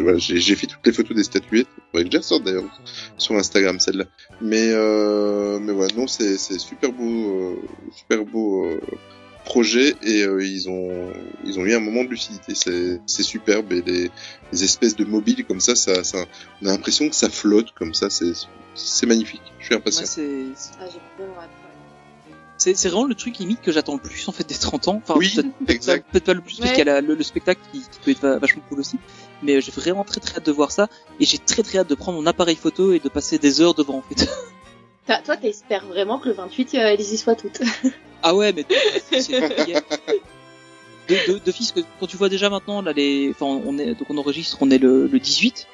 Voilà, 0.02 0.18
j'ai 0.18 0.56
fait 0.56 0.66
toutes 0.66 0.86
les 0.86 0.92
photos 0.92 1.14
des 1.14 1.24
statuettes. 1.24 1.68
Faudrait 1.92 2.08
que 2.08 2.12
je 2.12 2.18
ressorte 2.18 2.44
d'ailleurs 2.44 2.64
sur 3.18 3.34
Instagram 3.34 3.78
celle-là. 3.78 4.04
Mais 4.40 4.68
mais 5.60 5.72
voilà, 5.72 5.94
non, 5.94 6.06
c'est 6.06 6.38
super 6.38 6.90
beau, 6.90 7.62
super 7.94 8.24
beau 8.24 8.66
projet 9.44 9.94
et 10.02 10.22
euh, 10.22 10.44
ils 10.44 10.68
ont 10.68 11.12
ils 11.44 11.58
ont 11.58 11.64
eu 11.64 11.74
un 11.74 11.80
moment 11.80 12.04
de 12.04 12.08
lucidité. 12.08 12.54
C'est 12.54 13.00
c'est 13.06 13.22
superbe 13.22 13.72
et 13.72 13.82
les, 13.82 14.10
les 14.52 14.64
espèces 14.64 14.96
de 14.96 15.04
mobiles 15.04 15.44
comme 15.44 15.60
ça, 15.60 15.74
ça, 15.76 16.02
ça 16.04 16.24
on 16.62 16.66
a 16.66 16.70
l'impression 16.70 17.08
que 17.08 17.14
ça 17.16 17.28
flotte 17.28 17.72
comme 17.74 17.94
ça. 17.94 18.10
C'est 18.10 18.32
c'est 18.74 19.06
magnifique. 19.06 19.42
Je 19.60 19.66
suis 19.66 19.74
Ouais, 19.74 19.80
impatient. 19.80 20.06
c'est 20.06 20.44
Ah, 20.80 20.84
j'ai 20.92 20.98
vraiment 21.24 21.40
hâte. 21.40 21.50
c'est 22.56 22.74
c'est 22.76 22.88
vraiment 22.88 23.06
le 23.06 23.14
truc 23.14 23.38
limite 23.38 23.60
que 23.60 23.72
j'attends 23.72 23.94
le 23.94 24.00
plus 24.00 24.26
en 24.28 24.32
fait 24.32 24.48
des 24.48 24.54
30 24.54 24.88
ans. 24.88 25.00
Enfin, 25.02 25.14
Oui, 25.18 25.32
peut-être 25.66 26.24
pas 26.24 26.34
le 26.34 26.40
plus 26.40 26.58
parce 26.58 26.70
Ouais. 26.70 26.76
qu'il 26.76 26.86
y 26.86 26.88
a 26.88 26.94
la- 26.94 27.00
le, 27.00 27.14
le 27.14 27.22
spectacle 27.22 27.60
qui, 27.72 27.80
qui 27.80 27.98
peut 28.02 28.10
être 28.12 28.20
va- 28.20 28.38
vachement 28.38 28.62
cool 28.68 28.80
aussi. 28.80 28.98
Mais 29.42 29.60
j'ai 29.60 29.72
vraiment 29.72 30.04
très 30.04 30.20
très 30.20 30.36
hâte 30.36 30.46
de 30.46 30.52
voir 30.52 30.70
ça 30.72 30.88
et 31.20 31.24
j'ai 31.26 31.38
très 31.38 31.62
très 31.62 31.78
hâte 31.78 31.88
de 31.90 31.94
prendre 31.94 32.18
mon 32.18 32.26
appareil 32.26 32.56
photo 32.56 32.92
et 32.92 32.98
de 33.00 33.08
passer 33.08 33.38
des 33.38 33.60
heures 33.60 33.74
devant 33.74 33.98
en 33.98 34.02
fait. 34.02 34.26
T'as- 35.06 35.20
Toi, 35.22 35.36
t'espères 35.36 35.86
vraiment 35.86 36.18
que 36.18 36.28
le 36.28 36.34
28, 36.34 36.74
euh, 36.74 36.78
elles 36.92 37.00
y 37.00 37.16
soient 37.18 37.34
toutes. 37.36 37.60
Ah 38.26 38.34
ouais, 38.34 38.54
mais 38.54 38.64
c'est- 39.20 39.38
de, 41.08 41.32
de, 41.34 41.38
de 41.44 41.52
fils 41.52 41.72
que 41.72 41.80
quand 42.00 42.06
tu 42.06 42.16
vois 42.16 42.30
déjà 42.30 42.48
maintenant 42.48 42.80
là 42.80 42.92
les, 42.94 43.28
enfin 43.30 43.44
on 43.66 43.76
est 43.76 43.94
donc 43.94 44.08
on 44.08 44.16
enregistre, 44.16 44.56
on 44.62 44.70
est 44.70 44.78
le, 44.78 45.06
le 45.06 45.18
18. 45.20 45.66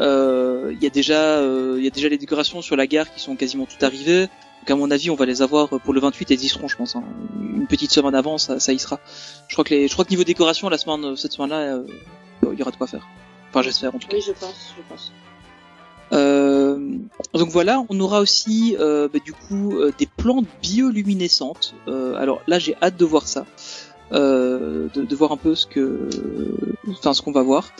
Euh, 0.00 0.70
Il 0.74 0.82
y 0.82 0.86
a 0.86 0.90
déjà, 0.90 1.38
euh, 1.38 1.76
il 1.78 1.84
y 1.84 1.86
a 1.86 1.90
déjà 1.90 2.10
les 2.10 2.18
décorations 2.18 2.60
sur 2.60 2.76
la 2.76 2.86
gare 2.86 3.10
qui 3.14 3.20
sont 3.20 3.36
quasiment 3.36 3.64
toutes 3.64 3.82
arrivées. 3.82 4.26
Donc 4.60 4.70
à 4.70 4.76
mon 4.76 4.90
avis, 4.90 5.08
on 5.08 5.14
va 5.14 5.24
les 5.24 5.40
avoir 5.40 5.68
pour 5.80 5.94
le 5.94 6.00
28 6.00 6.30
et 6.30 6.34
ils 6.34 6.44
y 6.44 6.48
seront, 6.48 6.68
je 6.68 6.76
pense. 6.76 6.94
hein. 6.94 7.04
Une 7.40 7.66
petite 7.66 7.90
semaine 7.90 8.14
avant, 8.14 8.36
ça, 8.36 8.60
ça 8.60 8.74
y 8.74 8.78
sera. 8.78 9.00
Je 9.48 9.54
crois 9.54 9.64
que 9.64 9.70
les, 9.74 9.88
je 9.88 9.92
crois 9.94 10.04
que 10.04 10.10
niveau 10.10 10.24
décoration, 10.24 10.68
la 10.68 10.76
semaine, 10.76 11.16
cette 11.16 11.32
semaine-là, 11.32 11.60
euh, 11.76 11.86
il 12.52 12.58
y 12.58 12.60
aura 12.62 12.70
de 12.70 12.76
quoi 12.76 12.86
faire. 12.86 13.08
Enfin, 13.48 13.62
j'espère 13.62 13.94
en 13.94 13.98
tout 13.98 14.08
cas. 14.08 14.16
Oui, 14.16 14.22
je 14.26 14.32
pense, 14.32 14.74
je 14.76 14.82
pense. 14.86 15.10
Euh, 16.12 16.78
donc 17.32 17.48
voilà, 17.48 17.84
on 17.88 17.98
aura 18.00 18.20
aussi 18.20 18.76
euh, 18.78 19.08
bah, 19.12 19.18
du 19.24 19.32
coup 19.32 19.72
euh, 19.76 19.92
des 19.98 20.06
plantes 20.06 20.46
bioluminescentes. 20.62 21.74
Euh, 21.88 22.14
alors 22.16 22.40
là, 22.46 22.58
j'ai 22.58 22.76
hâte 22.82 22.96
de 22.96 23.04
voir 23.04 23.26
ça, 23.26 23.46
euh, 24.12 24.88
de, 24.94 25.02
de 25.02 25.16
voir 25.16 25.32
un 25.32 25.36
peu 25.36 25.54
ce 25.54 25.66
que, 25.66 26.08
enfin 26.88 27.14
ce 27.14 27.22
qu'on 27.22 27.32
va 27.32 27.42
voir, 27.42 27.70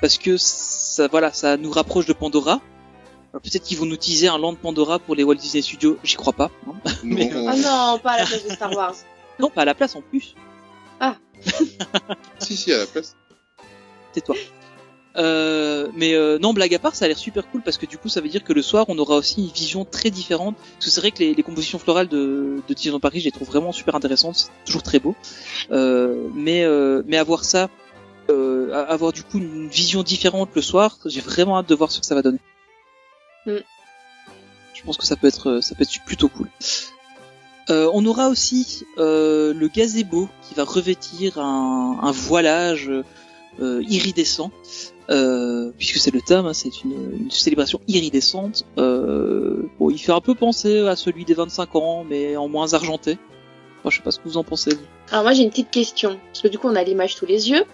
parce 0.00 0.16
que 0.18 0.36
ça, 0.36 1.08
voilà, 1.08 1.32
ça 1.32 1.56
nous 1.56 1.70
rapproche 1.70 2.06
de 2.06 2.12
Pandora. 2.12 2.60
Alors, 3.32 3.42
Peut-être 3.42 3.62
qu'ils 3.64 3.78
vont 3.78 3.86
nous 3.86 3.94
utiliser 3.94 4.28
un 4.28 4.38
land 4.38 4.54
Pandora 4.54 4.98
pour 4.98 5.14
les 5.14 5.24
Walt 5.24 5.36
Disney 5.36 5.62
Studios, 5.62 5.96
j'y 6.04 6.16
crois 6.16 6.34
pas. 6.34 6.50
hein. 6.68 6.74
Mais, 7.02 7.32
euh, 7.34 7.46
Ah 7.48 7.56
non, 7.56 7.98
pas 7.98 8.12
à 8.12 8.18
la 8.18 8.26
place 8.26 8.44
de 8.44 8.50
Star 8.50 8.72
Wars. 8.76 8.94
non, 9.38 9.48
pas 9.50 9.62
à 9.62 9.64
la 9.64 9.74
place 9.74 9.96
en 9.96 10.02
plus. 10.02 10.34
Ah. 11.00 11.16
Si, 12.38 12.56
si, 12.56 12.72
à 12.72 12.78
la 12.78 12.86
place. 12.86 13.16
Tais-toi. 14.12 14.36
Euh, 15.16 15.88
mais 15.94 16.14
euh, 16.14 16.38
non, 16.38 16.54
blague 16.54 16.74
à 16.74 16.78
part, 16.78 16.94
ça 16.94 17.04
a 17.04 17.08
l'air 17.08 17.18
super 17.18 17.48
cool 17.50 17.62
parce 17.62 17.76
que 17.78 17.86
du 17.86 17.98
coup, 17.98 18.08
ça 18.08 18.20
veut 18.20 18.28
dire 18.28 18.44
que 18.44 18.52
le 18.52 18.62
soir, 18.62 18.86
on 18.88 18.98
aura 18.98 19.16
aussi 19.16 19.42
une 19.42 19.50
vision 19.50 19.84
très 19.84 20.10
différente. 20.10 20.56
Parce 20.56 20.86
que 20.86 20.90
c'est 20.90 21.00
vrai 21.00 21.10
que 21.10 21.18
les, 21.18 21.34
les 21.34 21.42
compositions 21.42 21.78
florales 21.78 22.08
de, 22.08 22.62
de 22.66 22.74
Disneyland 22.74 23.00
Paris, 23.00 23.20
je 23.20 23.26
les 23.26 23.32
trouve 23.32 23.48
vraiment 23.48 23.72
super 23.72 23.94
intéressantes. 23.94 24.36
C'est 24.36 24.64
toujours 24.64 24.82
très 24.82 24.98
beau. 24.98 25.14
Euh, 25.70 26.28
mais 26.34 26.64
euh, 26.64 27.02
mais 27.06 27.16
avoir 27.16 27.44
ça, 27.44 27.68
euh, 28.30 28.72
avoir 28.88 29.12
du 29.12 29.22
coup 29.22 29.38
une 29.38 29.68
vision 29.68 30.02
différente 30.02 30.50
le 30.54 30.62
soir, 30.62 30.98
j'ai 31.06 31.20
vraiment 31.20 31.58
hâte 31.58 31.68
de 31.68 31.74
voir 31.74 31.90
ce 31.90 32.00
que 32.00 32.06
ça 32.06 32.14
va 32.14 32.22
donner. 32.22 32.40
Mm. 33.46 33.56
Je 34.74 34.82
pense 34.84 34.96
que 34.96 35.04
ça 35.04 35.16
peut 35.16 35.28
être 35.28 35.60
ça 35.60 35.74
peut 35.74 35.82
être 35.82 36.04
plutôt 36.04 36.28
cool. 36.28 36.48
Euh, 37.70 37.88
on 37.92 38.04
aura 38.06 38.28
aussi 38.28 38.84
euh, 38.98 39.54
le 39.54 39.68
gazebo 39.68 40.28
qui 40.42 40.54
va 40.54 40.64
revêtir 40.64 41.38
un, 41.38 41.98
un 42.02 42.10
voilage 42.10 42.90
euh, 43.60 43.82
iridescent, 43.88 44.50
euh, 45.10 45.70
puisque 45.78 45.96
c'est 45.98 46.12
le 46.12 46.20
thème, 46.20 46.46
hein, 46.46 46.54
c'est 46.54 46.82
une, 46.84 46.92
une 47.24 47.30
célébration 47.30 47.80
iridescente. 47.88 48.64
Euh, 48.78 49.62
bon, 49.78 49.90
il 49.90 49.98
fait 49.98 50.12
un 50.12 50.20
peu 50.20 50.34
penser 50.34 50.80
à 50.86 50.96
celui 50.96 51.24
des 51.24 51.34
25 51.34 51.74
ans, 51.76 52.04
mais 52.08 52.36
en 52.36 52.48
moins 52.48 52.72
argenté. 52.74 53.18
Enfin, 53.80 53.90
je 53.90 53.96
sais 53.96 54.02
pas 54.02 54.10
ce 54.12 54.18
que 54.18 54.24
vous 54.28 54.36
en 54.36 54.44
pensez. 54.44 54.74
vous. 54.74 54.80
Alors 55.10 55.24
moi 55.24 55.32
j'ai 55.32 55.42
une 55.42 55.50
petite 55.50 55.70
question, 55.70 56.18
parce 56.28 56.40
que 56.40 56.48
du 56.48 56.58
coup 56.58 56.68
on 56.68 56.76
a 56.76 56.84
l'image 56.84 57.14
sous 57.16 57.26
les 57.26 57.50
yeux. 57.50 57.64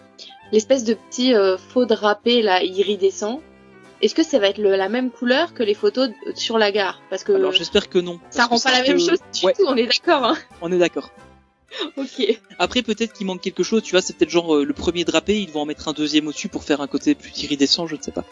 L'espèce 0.53 0.85
de 0.85 0.95
petit 0.95 1.35
euh, 1.35 1.59
faux 1.59 1.85
drapé 1.85 2.41
là 2.41 2.63
iridescent, 2.65 3.41
est-ce 4.01 4.15
que 4.15 4.23
ça 4.23 4.39
va 4.39 4.49
être 4.49 4.59
le- 4.59 4.77
la 4.77 4.89
même 4.89 5.11
couleur 5.11 5.53
que 5.53 5.63
les 5.63 5.75
photos 5.75 6.09
sur 6.35 6.57
la 6.57 6.73
gare? 6.73 7.03
Parce 7.11 7.25
que 7.25 7.33
Alors 7.33 7.53
j'espère 7.53 7.91
que 7.91 7.99
non. 7.99 8.19
ça 8.31 8.47
rend 8.47 8.59
pas 8.59 8.73
la 8.73 8.83
même 8.83 8.99
chose 8.99 9.19
du 9.39 9.45
Ouais, 9.47 9.53
tout, 9.53 9.65
on 9.67 9.77
est 9.77 9.87
d'accord 9.87 10.25
hein 10.25 10.37
on 10.63 10.73
est 10.73 10.79
d'accord. 10.79 11.11
Ok. 11.97 12.41
Après 12.59 12.83
peut-être 12.83 13.13
qu'il 13.13 13.27
manque 13.27 13.41
quelque 13.41 13.63
chose, 13.63 13.83
tu 13.83 13.93
vois, 13.93 14.03
c'est 14.03 14.17
peut-être 14.17 14.31
genre 14.31 14.57
euh, 14.57 14.65
le 14.65 14.73
premier 14.73 15.05
drapé, 15.05 15.41
ils 15.41 15.51
vont 15.51 15.61
en 15.61 15.67
mettre 15.67 15.89
un 15.89 15.93
deuxième 15.93 16.27
au-dessus 16.29 16.49
pour 16.49 16.65
faire 16.65 16.81
un 16.81 16.87
côté 16.87 17.15
plus 17.15 17.43
iridescent, 17.43 17.87
je 17.87 17.97
ne 17.97 18.03
sais 18.03 18.11
pas. 18.11 18.25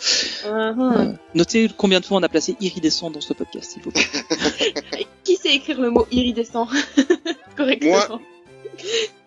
Uh-huh. 0.44 0.98
Euh, 0.98 1.12
notez 1.34 1.68
combien 1.76 2.00
de 2.00 2.04
fois 2.04 2.18
on 2.18 2.22
a 2.22 2.28
placé 2.28 2.56
iridescent 2.60 3.10
dans 3.10 3.20
ce 3.20 3.32
podcast, 3.32 3.72
s'il 3.72 3.82
vous 3.82 3.90
plaît. 3.90 4.04
Qui 5.24 5.36
sait 5.36 5.54
écrire 5.54 5.80
le 5.80 5.90
mot 5.90 6.06
iridescent 6.10 6.68
correctement? 7.56 8.02
Moi. 8.08 8.20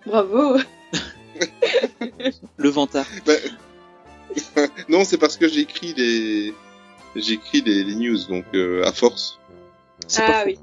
Bravo. 0.05 0.57
Le 2.57 2.69
vantard. 2.69 3.05
Bah, 3.25 3.33
non, 4.89 5.03
c'est 5.03 5.17
parce 5.17 5.37
que 5.37 5.47
j'écris 5.47 5.93
les, 5.95 6.53
j'écris 7.15 7.61
les, 7.61 7.83
les 7.83 7.95
news, 7.95 8.17
donc 8.27 8.45
euh, 8.53 8.83
à 8.85 8.91
force. 8.91 9.39
Ah 10.17 10.43
oui, 10.45 10.57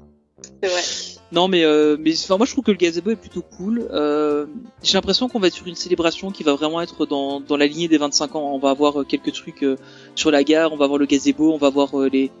c'est 0.61 0.69
vrai. 0.69 1.16
Non 1.31 1.49
mais 1.49 1.65
euh, 1.65 1.97
mais 1.99 2.13
enfin 2.13 2.37
moi 2.37 2.45
je 2.45 2.53
trouve 2.53 2.63
que 2.63 2.71
le 2.71 2.77
gazebo 2.77 3.11
est 3.11 3.17
plutôt 3.17 3.41
cool. 3.41 3.87
Euh, 3.91 4.45
j'ai 4.81 4.93
l'impression 4.93 5.27
qu'on 5.27 5.39
va 5.39 5.47
être 5.47 5.53
sur 5.53 5.67
une 5.67 5.75
célébration 5.75 6.31
qui 6.31 6.43
va 6.43 6.53
vraiment 6.53 6.81
être 6.81 7.05
dans 7.05 7.41
dans 7.41 7.57
la 7.57 7.67
lignée 7.67 7.89
des 7.89 7.97
25 7.97 8.35
ans. 8.35 8.51
On 8.53 8.59
va 8.59 8.69
avoir 8.69 9.01
euh, 9.01 9.03
quelques 9.03 9.33
trucs 9.33 9.63
euh, 9.63 9.75
sur 10.15 10.31
la 10.31 10.45
gare, 10.45 10.71
on 10.71 10.77
va 10.77 10.87
voir 10.87 10.97
le 10.97 11.05
gazebo, 11.05 11.53
on 11.53 11.57
va 11.57 11.69
voir 11.69 11.99
euh, 11.99 12.07
les 12.07 12.31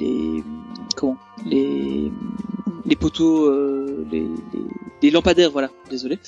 les 0.00 0.42
comment 0.96 1.16
les 1.46 2.10
les 2.84 2.96
poteaux 2.96 3.46
euh, 3.46 4.04
les, 4.10 4.20
les 4.22 4.60
les 5.02 5.10
lampadaires 5.10 5.50
voilà 5.52 5.70
désolé 5.88 6.18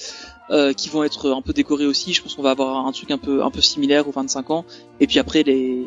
qui 0.76 0.88
vont 0.90 1.02
être 1.02 1.30
un 1.30 1.42
peu 1.42 1.52
décorés 1.52 1.86
aussi. 1.86 2.12
Je 2.12 2.22
pense 2.22 2.36
qu'on 2.36 2.42
va 2.42 2.50
avoir 2.50 2.86
un 2.86 2.92
truc 2.92 3.10
un 3.10 3.18
peu 3.18 3.42
un 3.42 3.50
peu 3.50 3.60
similaire 3.60 4.06
aux 4.06 4.12
25 4.12 4.50
ans. 4.50 4.64
Et 5.00 5.08
puis 5.08 5.18
après 5.18 5.42
les 5.42 5.84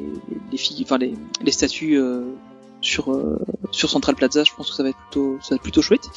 les 0.51 0.57
filles 0.57 0.83
enfin 0.83 0.97
les 0.97 1.13
les 1.41 1.51
statues 1.51 2.01
sur 2.87 3.11
euh, 3.11 3.37
sur 3.71 3.89
Central 3.89 4.15
Plaza, 4.15 4.43
je 4.43 4.53
pense 4.55 4.69
que 4.69 4.75
ça 4.75 4.83
va 4.83 4.89
être 4.89 4.97
plutôt 4.97 5.37
ça 5.41 5.49
va 5.51 5.55
être 5.57 5.61
plutôt 5.61 5.81
chouette. 5.81 6.09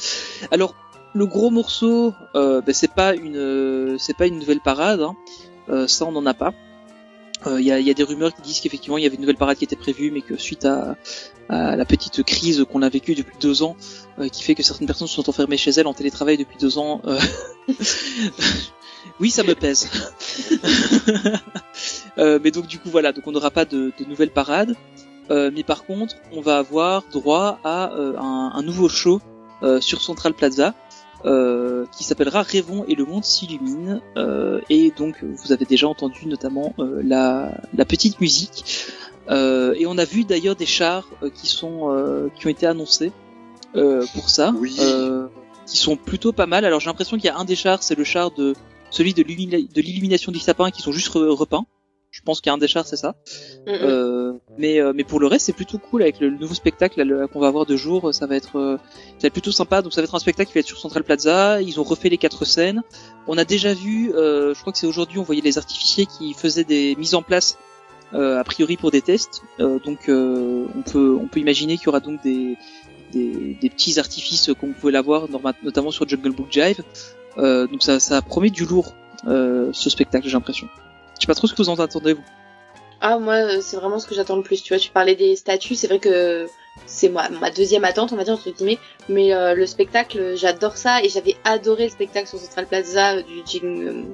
Alors 0.51 0.73
le 1.13 1.25
gros 1.25 1.49
morceau, 1.49 2.13
euh, 2.35 2.61
ben, 2.61 2.73
c'est 2.73 2.93
pas 2.93 3.13
une 3.13 3.37
euh, 3.37 3.97
c'est 3.99 4.15
pas 4.15 4.27
une 4.27 4.39
nouvelle 4.39 4.61
parade, 4.61 5.01
hein. 5.01 5.15
Ça 5.87 6.05
on 6.05 6.11
n'en 6.11 6.25
a 6.25 6.33
pas. 6.33 6.53
Il 7.47 7.61
y, 7.61 7.71
a, 7.71 7.93
des 7.95 8.03
rumeurs 8.03 8.35
qui 8.35 8.41
disent 8.43 8.59
qu'effectivement 8.59 8.99
il 8.99 9.03
y 9.03 9.07
avait 9.07 9.15
une 9.15 9.21
nouvelle 9.21 9.37
parade 9.37 9.57
qui 9.57 9.63
était 9.63 9.77
prévue, 9.77 10.11
mais 10.11 10.21
que 10.21 10.37
suite 10.37 10.65
à, 10.65 10.95
la 11.49 11.85
petite 11.85 12.21
crise 12.23 12.65
qu'on 12.69 12.83
a 12.83 12.89
vécue 12.89 13.15
depuis 13.15 13.37
deux 13.39 13.63
ans, 13.63 13.77
qui 14.31 14.43
fait 14.43 14.53
que 14.53 14.61
certaines 14.61 14.85
personnes 14.85 15.07
sont 15.07 15.27
enfermées 15.27 15.57
chez 15.57 15.71
elles 15.71 15.87
en 15.87 15.93
télétravail 15.93 16.37
depuis 16.37 16.57
deux 16.59 16.77
ans. 16.77 17.01
oui, 19.19 19.31
ça 19.31 19.43
me 19.43 19.55
pèse. 19.55 19.89
Mais 22.17 22.51
donc 22.51 22.67
du 22.67 22.77
coup 22.77 22.89
voilà, 22.89 23.13
donc 23.13 23.25
on 23.25 23.31
n'aura 23.31 23.49
pas 23.49 23.65
de, 23.65 23.91
de 23.97 24.05
nouvelles 24.05 24.31
parades. 24.31 24.75
Euh, 25.31 25.49
mais 25.55 25.63
par 25.63 25.85
contre, 25.85 26.15
on 26.33 26.41
va 26.41 26.57
avoir 26.57 27.03
droit 27.11 27.59
à 27.63 27.93
euh, 27.93 28.17
un, 28.19 28.51
un 28.53 28.61
nouveau 28.61 28.89
show 28.89 29.21
euh, 29.63 29.79
sur 29.81 30.01
Central 30.01 30.33
Plaza 30.33 30.73
euh, 31.25 31.85
qui 31.95 32.03
s'appellera 32.03 32.41
Rêvons 32.41 32.83
et 32.87 32.95
le 32.95 33.05
monde 33.05 33.23
s'illumine. 33.23 34.01
Euh, 34.17 34.59
et 34.69 34.91
donc, 34.91 35.23
vous 35.23 35.51
avez 35.51 35.65
déjà 35.65 35.87
entendu 35.87 36.27
notamment 36.27 36.73
euh, 36.79 37.01
la, 37.03 37.61
la 37.73 37.85
petite 37.85 38.19
musique. 38.19 38.87
Euh, 39.29 39.73
et 39.77 39.85
on 39.85 39.97
a 39.97 40.03
vu 40.05 40.23
d'ailleurs 40.25 40.55
des 40.55 40.65
chars 40.65 41.07
euh, 41.23 41.29
qui 41.29 41.47
sont 41.47 41.91
euh, 41.91 42.27
qui 42.35 42.47
ont 42.47 42.49
été 42.49 42.65
annoncés 42.65 43.11
euh, 43.75 44.03
pour 44.15 44.29
ça, 44.29 44.51
euh, 44.83 45.27
qui 45.67 45.77
sont 45.77 45.95
plutôt 45.95 46.33
pas 46.33 46.47
mal. 46.47 46.65
Alors 46.65 46.79
j'ai 46.81 46.87
l'impression 46.87 47.15
qu'il 47.17 47.25
y 47.27 47.29
a 47.29 47.37
un 47.37 47.45
des 47.45 47.55
chars, 47.55 47.83
c'est 47.83 47.95
le 47.95 48.03
char 48.03 48.31
de 48.31 48.53
celui 48.89 49.13
de 49.13 49.21
l'illumina- 49.23 49.65
de 49.73 49.81
l'illumination 49.81 50.31
du 50.33 50.39
sapin, 50.39 50.71
qui 50.71 50.81
sont 50.81 50.91
juste 50.91 51.09
re- 51.13 51.29
repeints. 51.29 51.65
Je 52.11 52.21
pense 52.21 52.41
qu'il 52.41 52.49
y 52.49 52.51
a 52.51 52.53
un 52.53 52.57
des 52.57 52.67
chars, 52.67 52.85
c'est 52.85 52.97
ça. 52.97 53.15
Euh, 53.67 54.33
mais 54.57 54.81
euh, 54.81 54.91
mais 54.93 55.05
pour 55.05 55.19
le 55.21 55.27
reste, 55.27 55.45
c'est 55.45 55.53
plutôt 55.53 55.77
cool 55.77 56.01
avec 56.01 56.19
le, 56.19 56.27
le 56.27 56.37
nouveau 56.37 56.53
spectacle 56.53 57.27
qu'on 57.31 57.39
va 57.39 57.47
avoir 57.47 57.65
de 57.65 57.77
jour. 57.77 58.13
Ça 58.13 58.27
va 58.27 58.35
être 58.35 58.57
euh, 58.57 58.77
ça 59.17 59.21
va 59.23 59.27
être 59.27 59.33
plutôt 59.33 59.53
sympa. 59.53 59.81
Donc 59.81 59.93
ça 59.93 60.01
va 60.01 60.05
être 60.05 60.15
un 60.15 60.19
spectacle 60.19 60.49
qui 60.49 60.55
va 60.55 60.59
être 60.59 60.67
sur 60.67 60.77
Central 60.77 61.05
Plaza. 61.05 61.61
Ils 61.61 61.79
ont 61.79 61.83
refait 61.83 62.09
les 62.09 62.17
quatre 62.17 62.43
scènes. 62.43 62.83
On 63.27 63.37
a 63.37 63.45
déjà 63.45 63.73
vu, 63.73 64.13
euh, 64.13 64.53
je 64.53 64.59
crois 64.59 64.73
que 64.73 64.79
c'est 64.79 64.87
aujourd'hui, 64.87 65.19
on 65.19 65.23
voyait 65.23 65.41
les 65.41 65.57
artificiers 65.57 66.05
qui 66.05 66.33
faisaient 66.33 66.65
des 66.65 66.95
mises 66.97 67.15
en 67.15 67.21
place 67.21 67.57
euh, 68.13 68.39
a 68.39 68.43
priori 68.43 68.75
pour 68.75 68.91
des 68.91 69.01
tests. 69.01 69.41
Euh, 69.61 69.79
donc 69.79 70.09
euh, 70.09 70.67
on 70.75 70.81
peut 70.81 71.17
on 71.17 71.27
peut 71.27 71.39
imaginer 71.39 71.77
qu'il 71.77 71.85
y 71.85 71.89
aura 71.89 72.01
donc 72.01 72.21
des 72.23 72.57
des, 73.13 73.57
des 73.61 73.69
petits 73.69 73.99
artifices 73.99 74.51
qu'on 74.59 74.73
pouvait 74.73 74.91
l'avoir 74.91 75.27
notamment 75.63 75.91
sur 75.91 76.07
Jungle 76.09 76.31
Book 76.31 76.47
Jive. 76.49 76.83
Euh, 77.37 77.67
donc 77.67 77.83
ça 77.83 78.01
ça 78.01 78.21
promet 78.21 78.49
du 78.49 78.65
lourd 78.65 78.95
euh, 79.27 79.69
ce 79.71 79.89
spectacle, 79.89 80.27
j'ai 80.27 80.33
l'impression. 80.33 80.67
Je 81.21 81.27
sais 81.27 81.27
pas 81.27 81.35
trop 81.35 81.45
ce 81.45 81.53
que 81.53 81.61
vous 81.61 81.69
en 81.69 81.75
attendez 81.75 82.13
vous. 82.13 82.23
Ah 82.99 83.19
moi 83.19 83.35
euh, 83.35 83.61
c'est 83.61 83.77
vraiment 83.77 83.99
ce 83.99 84.07
que 84.07 84.15
j'attends 84.15 84.37
le 84.37 84.41
plus. 84.41 84.63
Tu 84.63 84.73
vois, 84.73 84.79
tu 84.79 84.89
parlais 84.89 85.15
des 85.15 85.35
statues, 85.35 85.75
c'est 85.75 85.85
vrai 85.85 85.99
que 85.99 86.47
c'est 86.87 87.09
ma, 87.09 87.29
ma 87.29 87.51
deuxième 87.51 87.83
attente, 87.83 88.11
on 88.11 88.15
va 88.15 88.23
dire 88.23 88.33
entre 88.33 88.49
guillemets. 88.49 88.79
Mais 89.07 89.31
euh, 89.31 89.53
le 89.53 89.67
spectacle, 89.67 90.35
j'adore 90.35 90.77
ça 90.77 91.03
et 91.03 91.09
j'avais 91.09 91.35
adoré 91.43 91.83
le 91.83 91.89
spectacle 91.89 92.27
sur 92.27 92.39
Central 92.39 92.65
Plaza 92.65 93.17
euh, 93.17 93.21
du 93.21 93.41
Jing, 93.45 94.05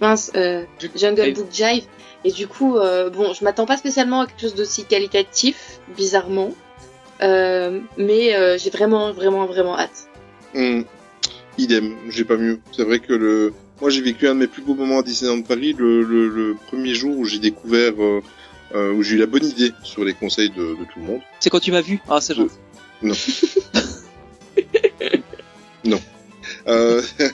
mince, 0.00 0.32
Jungle 0.34 1.24
Jive. 1.24 1.34
Book 1.36 1.48
Jive. 1.52 1.84
Et 2.26 2.32
du 2.32 2.48
coup, 2.48 2.76
euh, 2.76 3.08
bon, 3.08 3.32
je 3.34 3.44
m'attends 3.44 3.66
pas 3.66 3.76
spécialement 3.76 4.22
à 4.22 4.26
quelque 4.26 4.40
chose 4.40 4.56
d'aussi 4.56 4.84
qualitatif, 4.84 5.78
bizarrement. 5.96 6.52
Euh, 7.22 7.78
mais 7.96 8.34
euh, 8.34 8.58
j'ai 8.58 8.70
vraiment, 8.70 9.12
vraiment, 9.12 9.46
vraiment 9.46 9.78
hâte. 9.78 10.08
Hmm. 10.52 10.82
Idem, 11.56 11.94
j'ai 12.08 12.24
pas 12.24 12.36
mieux. 12.36 12.58
C'est 12.72 12.82
vrai 12.82 12.98
que 12.98 13.12
le, 13.12 13.52
moi 13.80 13.90
j'ai 13.90 14.00
vécu 14.00 14.26
un 14.28 14.34
de 14.34 14.40
mes 14.40 14.46
plus 14.46 14.62
beaux 14.62 14.74
moments 14.74 15.00
à 15.00 15.02
Disneyland 15.02 15.42
Paris 15.42 15.74
le, 15.78 16.02
le, 16.02 16.28
le 16.28 16.56
premier 16.68 16.94
jour 16.94 17.16
où 17.18 17.24
j'ai 17.24 17.38
découvert, 17.38 17.92
euh, 18.02 18.20
euh, 18.74 18.92
où 18.92 19.02
j'ai 19.02 19.16
eu 19.16 19.18
la 19.18 19.26
bonne 19.26 19.44
idée 19.44 19.72
sur 19.82 20.04
les 20.04 20.14
conseils 20.14 20.50
de, 20.50 20.62
de 20.62 20.84
tout 20.92 21.00
le 21.00 21.06
monde. 21.06 21.20
C'est 21.40 21.50
quand 21.50 21.60
tu 21.60 21.72
m'as 21.72 21.80
vu 21.82 22.00
Ah, 22.08 22.20
c'est 22.20 22.34
gentil. 22.34 22.54
Non. 23.02 23.14
non. 25.84 26.00
Euh, 26.68 27.02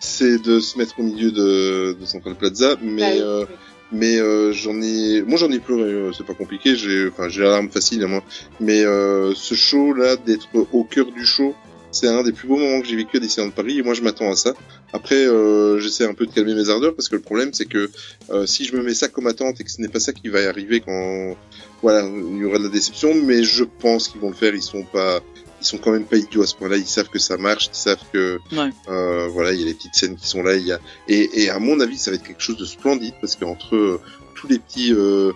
c'est 0.00 0.42
de 0.42 0.60
se 0.60 0.78
mettre 0.78 0.98
au 0.98 1.02
milieu 1.02 1.30
de, 1.30 1.96
de 1.98 2.06
Central 2.06 2.34
Plaza, 2.34 2.76
mais 2.82 3.02
Bah 3.02 3.08
oui, 3.14 3.20
euh, 3.22 3.44
mais 3.92 4.16
euh, 4.18 4.52
j'en 4.52 4.80
ai, 4.82 5.22
moi 5.22 5.38
j'en 5.38 5.50
ai 5.50 5.58
pleuré. 5.58 5.82
euh, 5.84 6.12
C'est 6.12 6.26
pas 6.26 6.34
compliqué. 6.34 6.74
J'ai, 6.76 7.08
enfin 7.08 7.28
j'ai 7.28 7.42
la 7.42 7.50
larme 7.50 7.70
facile 7.70 8.02
à 8.04 8.06
moi. 8.06 8.22
Mais 8.60 8.84
euh, 8.84 9.32
ce 9.34 9.54
show 9.54 9.92
là, 9.94 10.16
d'être 10.16 10.48
au 10.72 10.84
cœur 10.84 11.10
du 11.12 11.24
show, 11.24 11.54
c'est 11.92 12.08
un 12.08 12.22
des 12.22 12.32
plus 12.32 12.46
beaux 12.48 12.56
moments 12.56 12.80
que 12.80 12.86
j'ai 12.86 12.96
vécu 12.96 13.16
à 13.16 13.20
Disneyland 13.20 13.50
Paris. 13.50 13.78
Et 13.78 13.82
moi 13.82 13.94
je 13.94 14.02
m'attends 14.02 14.30
à 14.30 14.36
ça. 14.36 14.54
Après, 14.92 15.26
euh, 15.26 15.78
j'essaie 15.80 16.04
un 16.04 16.14
peu 16.14 16.26
de 16.26 16.32
calmer 16.32 16.54
mes 16.54 16.68
ardeurs 16.68 16.94
parce 16.94 17.08
que 17.08 17.16
le 17.16 17.22
problème 17.22 17.50
c'est 17.52 17.66
que 17.66 17.90
euh, 18.30 18.46
si 18.46 18.64
je 18.64 18.76
me 18.76 18.82
mets 18.82 18.94
ça 18.94 19.08
comme 19.08 19.26
attente 19.26 19.60
et 19.60 19.64
que 19.64 19.70
ce 19.70 19.80
n'est 19.80 19.88
pas 19.88 20.00
ça 20.00 20.12
qui 20.12 20.28
va 20.28 20.48
arriver 20.48 20.80
quand, 20.80 21.36
voilà, 21.82 22.02
il 22.06 22.38
y 22.38 22.44
aura 22.44 22.58
de 22.58 22.64
la 22.64 22.68
déception. 22.70 23.14
Mais 23.14 23.42
je 23.42 23.64
pense 23.64 24.08
qu'ils 24.08 24.20
vont 24.20 24.30
le 24.30 24.36
faire. 24.36 24.54
Ils 24.54 24.62
sont 24.62 24.84
pas 24.84 25.20
ils 25.62 25.66
sont 25.66 25.76
quand 25.76 25.90
même 25.92 26.06
pas 26.06 26.16
idiots 26.16 26.42
à 26.42 26.46
ce 26.46 26.54
point-là. 26.54 26.78
Ils 26.78 26.86
savent 26.86 27.10
que 27.10 27.18
ça 27.18 27.36
marche, 27.36 27.66
ils 27.66 27.76
savent 27.76 28.00
que 28.14 28.38
Ouais. 28.52 28.70
euh, 28.88 29.28
voilà, 29.28 29.52
il 29.52 29.60
y 29.60 29.62
a 29.62 29.66
les 29.66 29.74
petites 29.74 29.94
scènes 29.94 30.16
qui 30.16 30.26
sont 30.26 30.42
là. 30.42 30.54
Il 30.56 30.66
y 30.66 30.72
a 30.72 30.80
et, 31.06 31.42
et 31.42 31.50
à 31.50 31.58
mon 31.58 31.78
avis, 31.80 31.98
ça 31.98 32.10
va 32.10 32.16
être 32.16 32.22
quelque 32.22 32.42
chose 32.42 32.56
de 32.56 32.64
splendide 32.64 33.12
parce 33.20 33.36
qu'entre 33.36 33.76
euh, 33.76 34.00
tous 34.34 34.48
les 34.48 34.58
petits 34.58 34.94
euh, 34.94 35.32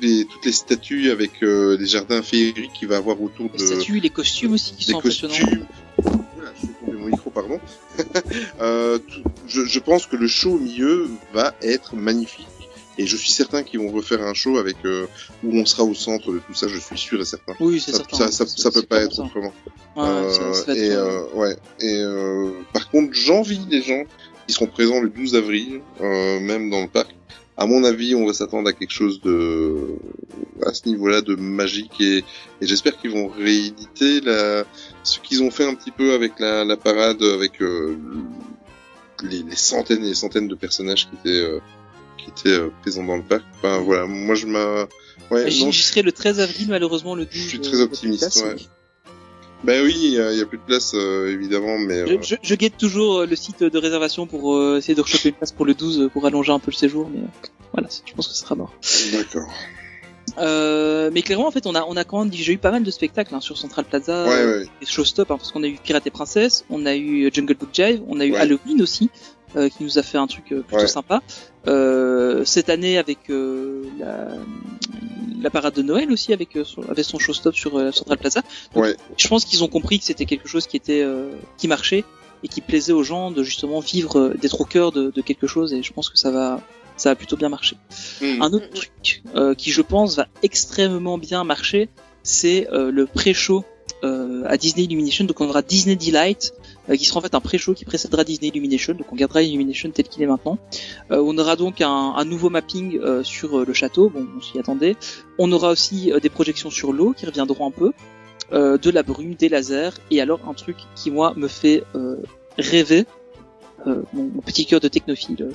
les 0.00 0.24
toutes 0.24 0.44
les 0.44 0.52
statues 0.52 1.10
avec 1.10 1.42
euh, 1.42 1.76
les 1.78 1.86
jardins 1.86 2.22
féeriques 2.22 2.72
qu'il 2.72 2.88
va 2.88 2.96
avoir 2.96 3.20
autour 3.22 3.50
de 3.50 3.58
Les 3.58 3.66
statues, 3.66 4.00
les 4.00 4.10
costumes 4.10 4.52
aussi 4.54 4.74
qui 4.74 4.86
des 4.86 4.92
sont 4.92 4.98
impressionnants. 4.98 5.34
costumes. 5.34 5.66
Voilà, 6.36 6.52
je 6.54 6.66
suis 6.66 6.74
tombé 6.84 6.96
mon 6.98 7.06
micro, 7.06 7.30
pardon. 7.30 7.58
Euh, 8.60 8.98
tout- 8.98 9.22
je, 9.46 9.64
je 9.64 9.78
pense 9.80 10.06
que 10.06 10.16
le 10.16 10.26
show 10.26 10.52
au 10.52 10.58
milieu 10.58 11.08
va 11.32 11.54
être 11.62 11.96
magnifique. 11.96 12.46
Et 12.98 13.06
je 13.06 13.16
suis 13.16 13.30
certain 13.30 13.62
qu'ils 13.62 13.80
vont 13.80 13.90
refaire 13.90 14.20
un 14.22 14.34
show 14.34 14.58
avec 14.58 14.76
euh, 14.84 15.06
où 15.42 15.56
on 15.56 15.64
sera 15.64 15.84
au 15.84 15.94
centre 15.94 16.32
de 16.32 16.38
tout 16.38 16.52
ça. 16.54 16.68
Je 16.68 16.78
suis 16.78 16.98
sûr 16.98 17.20
et 17.20 17.24
certain. 17.24 17.54
Oui, 17.60 17.80
c'est 17.80 17.92
ça, 17.92 17.98
certain. 17.98 18.16
Ça, 18.16 18.30
ça, 18.30 18.46
ça 18.46 18.70
peut 18.70 18.82
pas 18.82 19.00
être 19.02 19.18
autrement. 19.22 19.52
Ouais, 19.96 20.30
ça- 20.32 20.52
ça 20.52 20.64
va 20.66 20.72
être, 20.72 20.78
et 20.78 20.90
euh, 20.90 21.20
euh, 21.20 21.34
ouais. 21.34 21.56
Et 21.80 22.64
par 22.74 22.90
contre, 22.90 23.12
j'envie 23.14 23.60
les 23.70 23.80
gens 23.82 24.02
qui 24.46 24.52
seront 24.54 24.66
présents 24.66 25.00
le 25.00 25.08
12 25.08 25.34
avril, 25.34 25.80
même 26.00 26.68
dans 26.70 26.82
le 26.82 26.88
parc. 26.88 27.14
À 27.60 27.66
mon 27.66 27.84
avis, 27.84 28.14
on 28.14 28.26
va 28.26 28.32
s'attendre 28.32 28.68
à 28.68 28.72
quelque 28.72 28.90
chose 28.90 29.20
de 29.20 29.94
à 30.64 30.72
ce 30.72 30.88
niveau-là 30.88 31.20
de 31.20 31.34
magique 31.36 32.00
et, 32.00 32.24
et 32.60 32.66
j'espère 32.66 32.96
qu'ils 32.98 33.10
vont 33.10 33.28
rééditer 33.28 34.20
la 34.22 34.64
ce 35.02 35.20
qu'ils 35.20 35.42
ont 35.42 35.50
fait 35.50 35.64
un 35.64 35.74
petit 35.74 35.90
peu 35.90 36.14
avec 36.14 36.40
la, 36.40 36.64
la 36.64 36.76
parade 36.76 37.22
avec 37.22 37.60
euh, 37.60 37.96
les, 39.22 39.42
les 39.42 39.56
centaines 39.56 40.02
et 40.04 40.08
les 40.08 40.14
centaines 40.14 40.48
de 40.48 40.54
personnages 40.54 41.08
qui 41.08 41.16
étaient 41.16 41.44
euh, 41.44 41.60
qui 42.16 42.30
étaient 42.30 42.58
euh, 42.58 42.70
présents 42.80 43.04
dans 43.04 43.16
le 43.16 43.22
parc. 43.22 43.44
Enfin 43.56 43.78
voilà, 43.78 44.06
moi 44.06 44.34
je 44.34 44.46
m'a 44.46 44.88
ouais, 45.30 45.50
J'y 45.50 45.72
serai 45.72 46.02
le 46.02 46.12
13 46.12 46.40
avril, 46.40 46.68
malheureusement, 46.70 47.14
le 47.14 47.24
12. 47.24 47.34
je 47.34 47.48
suis 47.48 47.60
très 47.60 47.80
optimiste. 47.80 48.42
Ouais. 48.44 48.56
Ben 49.64 49.84
oui, 49.84 49.94
il 49.96 50.10
y, 50.12 50.18
a- 50.20 50.46
plus 50.46 50.58
de 50.58 50.62
place 50.62 50.92
euh, 50.94 51.30
évidemment, 51.32 51.76
mais 51.78 52.06
Je, 52.06 52.14
euh, 52.14 52.18
je, 52.22 52.34
je 52.42 52.54
guette 52.54 52.76
toujours 52.78 53.18
euh, 53.20 53.26
le 53.26 53.36
site 53.36 53.62
de 53.62 53.78
réservation 53.78 54.26
pour 54.26 54.58
essayer 54.76 54.94
de 54.94 55.00
rechoper 55.02 55.28
une 55.30 55.34
place 55.34 55.52
pour 55.52 55.66
le 55.66 55.74
12 55.74 56.00
euh, 56.00 56.08
pour 56.08 56.24
allonger 56.26 56.52
un 56.52 56.58
peu 56.58 56.70
le 56.70 56.76
séjour, 56.76 57.10
mais 57.12 57.20
voilà, 57.74 57.88
je 58.06 58.12
pense 58.14 58.26
que 58.28 58.32
ce 58.34 58.40
sera 58.40 58.54
mort. 58.54 58.72
d'accord. 59.12 59.48
Euh, 60.38 61.10
mais 61.12 61.22
clairement, 61.22 61.46
en 61.48 61.50
fait, 61.50 61.66
on 61.66 61.74
a, 61.74 61.84
on 61.88 61.96
a 61.96 62.04
quand 62.04 62.24
même 62.24 62.32
eu 62.34 62.58
pas 62.58 62.70
mal 62.70 62.82
de 62.84 62.90
spectacles 62.90 63.34
hein, 63.34 63.40
sur 63.40 63.58
Central 63.58 63.84
Plaza, 63.84 64.24
Ouais, 64.26 64.44
ouais. 64.44 64.64
des 64.80 64.86
showstop, 64.86 65.30
hein, 65.30 65.36
parce 65.36 65.50
qu'on 65.52 65.62
a 65.62 65.66
eu 65.66 65.76
Pirate 65.82 66.06
et 66.06 66.10
Princesse, 66.10 66.64
on 66.70 66.86
a 66.86 66.96
eu 66.96 67.30
Jungle 67.32 67.54
Book 67.54 67.70
Jive, 67.72 68.00
on 68.08 68.20
a 68.20 68.24
eu 68.26 68.32
Ouais. 68.32 68.38
Halloween 68.38 68.80
aussi, 68.80 69.10
euh, 69.56 69.68
qui 69.68 69.82
nous 69.82 69.98
a 69.98 70.02
fait 70.02 70.18
un 70.18 70.26
truc 70.26 70.54
plutôt 70.66 70.86
sympa. 70.86 71.20
Euh, 71.66 72.44
cette 72.44 72.68
année, 72.70 72.96
avec 72.96 73.18
la, 73.28 74.28
la 75.42 75.50
parade 75.50 75.74
de 75.74 75.82
Noël 75.82 76.10
aussi, 76.12 76.32
avec, 76.32 76.56
euh, 76.56 76.64
son, 76.64 76.82
avec 76.88 77.04
son 77.04 77.18
showstop 77.18 77.54
sur 77.54 77.76
euh, 77.78 77.92
Central 77.92 78.18
Plaza. 78.18 78.42
Donc, 78.74 78.84
Ouais. 78.84 78.96
Je 79.16 79.28
pense 79.28 79.44
qu'ils 79.44 79.62
ont 79.64 79.68
compris 79.68 79.98
que 79.98 80.04
c'était 80.04 80.26
quelque 80.26 80.48
chose 80.48 80.66
qui 80.66 80.76
était 80.76 81.02
euh, 81.02 81.30
qui 81.58 81.68
marchait 81.68 82.04
et 82.42 82.48
qui 82.48 82.60
plaisait 82.60 82.92
aux 82.92 83.02
gens 83.02 83.30
de 83.30 83.42
justement 83.42 83.80
vivre, 83.80 84.18
euh, 84.18 84.34
d'être 84.34 84.60
au 84.60 84.64
cœur 84.64 84.92
de, 84.92 85.10
de 85.10 85.20
quelque 85.22 85.46
chose, 85.46 85.72
et 85.74 85.82
je 85.82 85.92
pense 85.92 86.08
que 86.08 86.18
ça 86.18 86.30
va, 86.30 86.60
ça 86.96 87.10
va 87.10 87.14
plutôt 87.16 87.36
bien 87.36 87.48
marcher. 87.48 87.76
Hmm. 88.20 88.42
Un 88.42 88.52
autre 88.52 88.70
truc 88.70 89.22
euh, 89.34 89.54
qui, 89.54 89.70
je 89.70 89.82
pense, 89.82 90.16
va 90.16 90.26
extrêmement 90.42 91.18
bien 91.18 91.44
marcher, 91.44 91.88
c'est 92.22 92.68
euh, 92.70 92.90
le 92.90 93.06
pré-show 93.06 93.64
euh, 94.04 94.44
à 94.46 94.56
Disney 94.56 94.84
Illumination. 94.84 95.24
Donc, 95.24 95.40
on 95.40 95.48
aura 95.48 95.62
Disney 95.62 95.96
Delight, 95.96 96.52
euh, 96.52 96.59
qui 96.96 97.04
sera 97.04 97.18
en 97.18 97.22
fait 97.22 97.34
un 97.34 97.40
pré-show 97.40 97.74
qui 97.74 97.84
précédera 97.84 98.24
Disney 98.24 98.48
Illumination. 98.48 98.94
Donc, 98.94 99.12
on 99.12 99.16
gardera 99.16 99.42
Illumination 99.42 99.90
tel 99.90 100.08
qu'il 100.08 100.22
est 100.22 100.26
maintenant. 100.26 100.58
Euh, 101.10 101.22
on 101.24 101.36
aura 101.38 101.56
donc 101.56 101.80
un, 101.80 102.14
un 102.16 102.24
nouveau 102.24 102.50
mapping 102.50 102.98
euh, 102.98 103.22
sur 103.22 103.60
euh, 103.60 103.64
le 103.66 103.72
château. 103.72 104.10
Bon, 104.10 104.26
on 104.36 104.40
s'y 104.40 104.58
attendait. 104.58 104.96
On 105.38 105.50
aura 105.52 105.70
aussi 105.70 106.12
euh, 106.12 106.20
des 106.20 106.30
projections 106.30 106.70
sur 106.70 106.92
l'eau 106.92 107.12
qui 107.16 107.26
reviendront 107.26 107.66
un 107.66 107.70
peu, 107.70 107.92
euh, 108.52 108.78
de 108.78 108.90
la 108.90 109.02
brume, 109.02 109.34
des 109.34 109.48
lasers, 109.48 109.90
et 110.10 110.20
alors 110.20 110.40
un 110.48 110.54
truc 110.54 110.76
qui 110.96 111.10
moi 111.10 111.32
me 111.36 111.48
fait 111.48 111.84
euh, 111.94 112.16
rêver. 112.58 113.06
Euh, 113.86 114.02
mon, 114.12 114.28
petit 114.42 114.66
cœur 114.66 114.80
de 114.80 114.88
technophile 114.88 115.36
euh, 115.40 115.52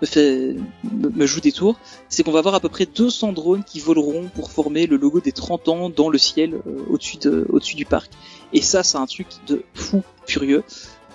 me 0.00 0.06
fait 0.06 0.56
me, 0.84 1.08
me 1.10 1.26
joue 1.26 1.40
des 1.40 1.52
tours, 1.52 1.78
c'est 2.08 2.22
qu'on 2.22 2.32
va 2.32 2.40
avoir 2.40 2.54
à 2.54 2.60
peu 2.60 2.68
près 2.68 2.86
200 2.86 3.32
drones 3.32 3.64
qui 3.64 3.80
voleront 3.80 4.28
pour 4.34 4.50
former 4.50 4.86
le 4.86 4.96
logo 4.96 5.20
des 5.20 5.32
30 5.32 5.68
ans 5.68 5.90
dans 5.90 6.08
le 6.08 6.18
ciel 6.18 6.54
euh, 6.54 6.84
au-dessus 6.88 7.18
de 7.18 7.46
au-dessus 7.50 7.76
du 7.76 7.84
parc. 7.84 8.10
Et 8.52 8.62
ça, 8.62 8.82
c'est 8.82 8.98
un 8.98 9.06
truc 9.06 9.26
de 9.46 9.62
fou 9.74 10.02
furieux 10.26 10.64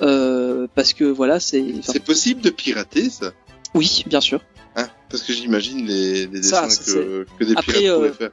euh, 0.02 0.68
parce 0.76 0.94
que 0.94 1.04
voilà, 1.06 1.40
c'est 1.40 1.64
C'est 1.84 2.04
possible 2.04 2.42
de 2.42 2.50
pirater 2.50 3.10
ça? 3.10 3.34
Oui, 3.74 4.04
bien 4.08 4.22
sûr. 4.22 4.42
hein 4.76 4.88
Parce 5.10 5.24
que 5.24 5.34
j'imagine 5.34 5.86
les, 5.86 6.28
dessins 6.28 6.70
ça, 6.70 6.92
que, 6.94 7.26
que 7.40 7.44
des 7.44 7.54
Après, 7.56 7.80
pirates 7.80 7.86
euh, 7.86 7.96
pourraient 7.96 8.14
faire. 8.14 8.32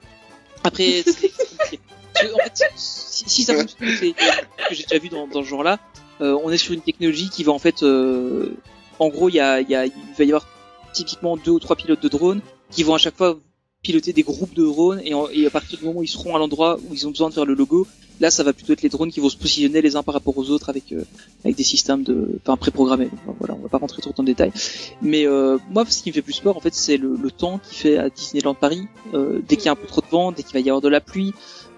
Après, 0.65 1.01
en 2.35 2.39
fait, 2.39 2.65
si, 2.77 3.25
si 3.29 3.43
ça 3.45 3.55
fonctionne, 3.59 3.89
que 3.89 4.75
j'ai 4.75 4.83
déjà 4.85 4.99
vu 4.99 5.09
dans, 5.09 5.27
dans 5.27 5.43
ce 5.43 5.49
genre-là. 5.49 5.79
Euh, 6.21 6.39
on 6.45 6.51
est 6.51 6.59
sur 6.59 6.75
une 6.75 6.81
technologie 6.81 7.31
qui 7.31 7.45
va 7.45 7.53
en 7.53 7.59
fait, 7.59 7.83
euh, 7.83 8.55
en 8.99 9.09
gros, 9.09 9.29
il 9.29 9.37
y 9.37 9.41
a, 9.41 9.61
y 9.61 9.75
a, 9.75 9.87
va 9.87 10.25
y 10.25 10.29
avoir 10.29 10.47
typiquement 10.93 11.37
deux 11.37 11.53
ou 11.53 11.59
trois 11.61 11.77
pilotes 11.77 12.03
de 12.03 12.09
drones 12.09 12.41
qui 12.71 12.83
vont 12.83 12.95
à 12.95 12.99
chaque 12.99 13.17
fois 13.17 13.39
piloter 13.83 14.13
des 14.13 14.23
groupes 14.23 14.55
de 14.55 14.65
drones 14.65 15.01
et, 15.05 15.47
à 15.47 15.51
partir 15.51 15.79
du 15.79 15.85
moment 15.85 16.01
où 16.01 16.03
ils 16.03 16.09
seront 16.09 16.37
à 16.37 16.39
l'endroit 16.39 16.79
où 16.89 16.95
ils 16.95 17.07
ont 17.07 17.11
besoin 17.11 17.31
de 17.31 17.35
faire 17.35 17.47
le 17.47 17.55
logo, 17.55 17.87
là, 18.21 18.31
ça 18.31 18.43
va 18.43 18.53
plutôt 18.53 18.75
être 18.75 18.83
les 18.83 18.91
drones 18.91 19.11
qui 19.11 19.21
vont 19.21 19.31
se 19.31 19.39
positionner 19.39 19.81
les 19.81 19.97
uns 19.97 20.03
par 20.03 20.13
rapport 20.13 20.37
aux 20.37 20.51
autres 20.51 20.69
avec 20.69 20.93
euh, 20.93 21.05
avec 21.45 21.57
des 21.57 21.65
systèmes 21.65 22.03
de, 22.03 22.39
enfin, 22.43 22.57
préprogrammés. 22.59 23.09
Voilà, 23.39 23.55
on 23.55 23.63
va 23.63 23.69
pas 23.69 23.79
rentrer 23.79 24.03
trop 24.03 24.13
dans 24.15 24.23
le 24.23 24.27
détail. 24.27 24.53
Mais 25.01 25.27
euh, 25.27 25.57
moi, 25.71 25.85
ce 25.89 26.03
qui 26.03 26.11
me 26.11 26.15
fait 26.15 26.23
plus 26.23 26.41
peur, 26.41 26.57
en 26.57 26.61
fait, 26.61 26.75
c'est 26.75 26.99
le, 26.99 27.17
le 27.17 27.31
temps 27.31 27.59
qu'il 27.59 27.79
fait 27.79 27.97
à 27.97 28.11
Disneyland 28.11 28.55
Paris. 28.55 28.83
Euh, 29.15 29.41
dès 29.49 29.57
qu'il 29.57 29.67
y 29.67 29.69
a 29.69 29.73
un 29.73 29.77
peu 29.77 29.87
trop 29.87 30.03
de 30.03 30.09
vent, 30.11 30.33
dès 30.33 30.43
qu'il 30.43 30.53
va 30.53 30.61
y 30.61 30.69
avoir 30.69 30.83
de 30.83 30.89
la 30.89 31.01
pluie, 31.01 31.33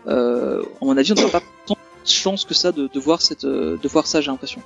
euh, 0.08 0.62
à 0.80 0.84
mon 0.84 0.96
avis, 0.96 1.12
on 1.12 1.14
n'aura 1.14 1.40
pas 1.40 1.42
tant 1.66 1.76
chance 2.10 2.44
que 2.44 2.54
ça 2.54 2.72
de, 2.72 2.88
de 2.88 3.00
voir 3.00 3.20
cette, 3.22 3.44
euh, 3.44 3.76
de 3.76 3.88
voir 3.88 4.06
ça, 4.06 4.20
j'ai 4.20 4.30
l'impression. 4.30 4.62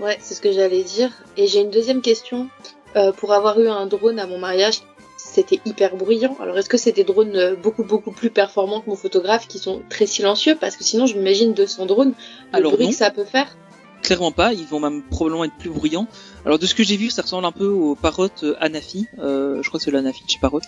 Ouais, 0.00 0.18
c'est 0.20 0.34
ce 0.34 0.40
que 0.40 0.52
j'allais 0.52 0.82
dire. 0.82 1.10
Et 1.36 1.46
j'ai 1.46 1.60
une 1.60 1.70
deuxième 1.70 2.02
question. 2.02 2.48
Euh, 2.96 3.12
pour 3.12 3.32
avoir 3.32 3.58
eu 3.60 3.68
un 3.68 3.86
drone 3.86 4.18
à 4.18 4.26
mon 4.26 4.38
mariage, 4.38 4.80
c'était 5.16 5.60
hyper 5.66 5.96
bruyant. 5.96 6.36
Alors 6.40 6.56
est-ce 6.58 6.68
que 6.68 6.76
c'est 6.78 6.92
des 6.92 7.04
drones 7.04 7.36
euh, 7.36 7.54
beaucoup 7.56 7.84
beaucoup 7.84 8.10
plus 8.10 8.30
performants 8.30 8.80
que 8.80 8.88
mon 8.88 8.96
photographe 8.96 9.48
qui 9.48 9.58
sont 9.58 9.82
très 9.90 10.06
silencieux? 10.06 10.56
Parce 10.58 10.76
que 10.76 10.84
sinon 10.84 11.06
je 11.06 11.14
m'imagine 11.16 11.52
200 11.52 11.86
drones, 11.86 12.12
le 12.52 12.56
Alors 12.58 12.72
bruit 12.72 12.84
non. 12.86 12.90
que 12.90 12.96
ça 12.96 13.10
peut 13.10 13.24
faire? 13.24 13.56
Clairement 14.02 14.30
pas, 14.30 14.52
ils 14.52 14.66
vont 14.66 14.78
même 14.78 15.02
probablement 15.02 15.44
être 15.44 15.56
plus 15.58 15.70
bruyants. 15.70 16.06
Alors 16.44 16.58
de 16.58 16.66
ce 16.66 16.74
que 16.74 16.84
j'ai 16.84 16.96
vu, 16.96 17.10
ça 17.10 17.22
ressemble 17.22 17.44
un 17.44 17.52
peu 17.52 17.66
aux 17.66 17.96
parottes 17.96 18.44
Anafi. 18.60 19.06
Euh, 19.18 19.62
je 19.62 19.68
crois 19.68 19.78
que 19.78 19.84
c'est 19.84 19.90
l'Anafi 19.90 20.24
de 20.24 20.30
chez 20.30 20.38
Parrot. 20.38 20.60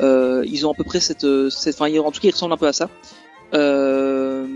Euh, 0.00 0.44
ils 0.46 0.66
ont 0.66 0.72
à 0.72 0.74
peu 0.74 0.84
près 0.84 1.00
cette, 1.00 1.26
cette, 1.50 1.74
enfin, 1.80 1.92
en 1.98 2.10
tout 2.10 2.20
cas, 2.20 2.28
ils 2.28 2.32
ressemblent 2.32 2.54
un 2.54 2.58
peu 2.58 2.68
à 2.68 2.72
ça. 2.72 2.88
Euh, 3.54 4.46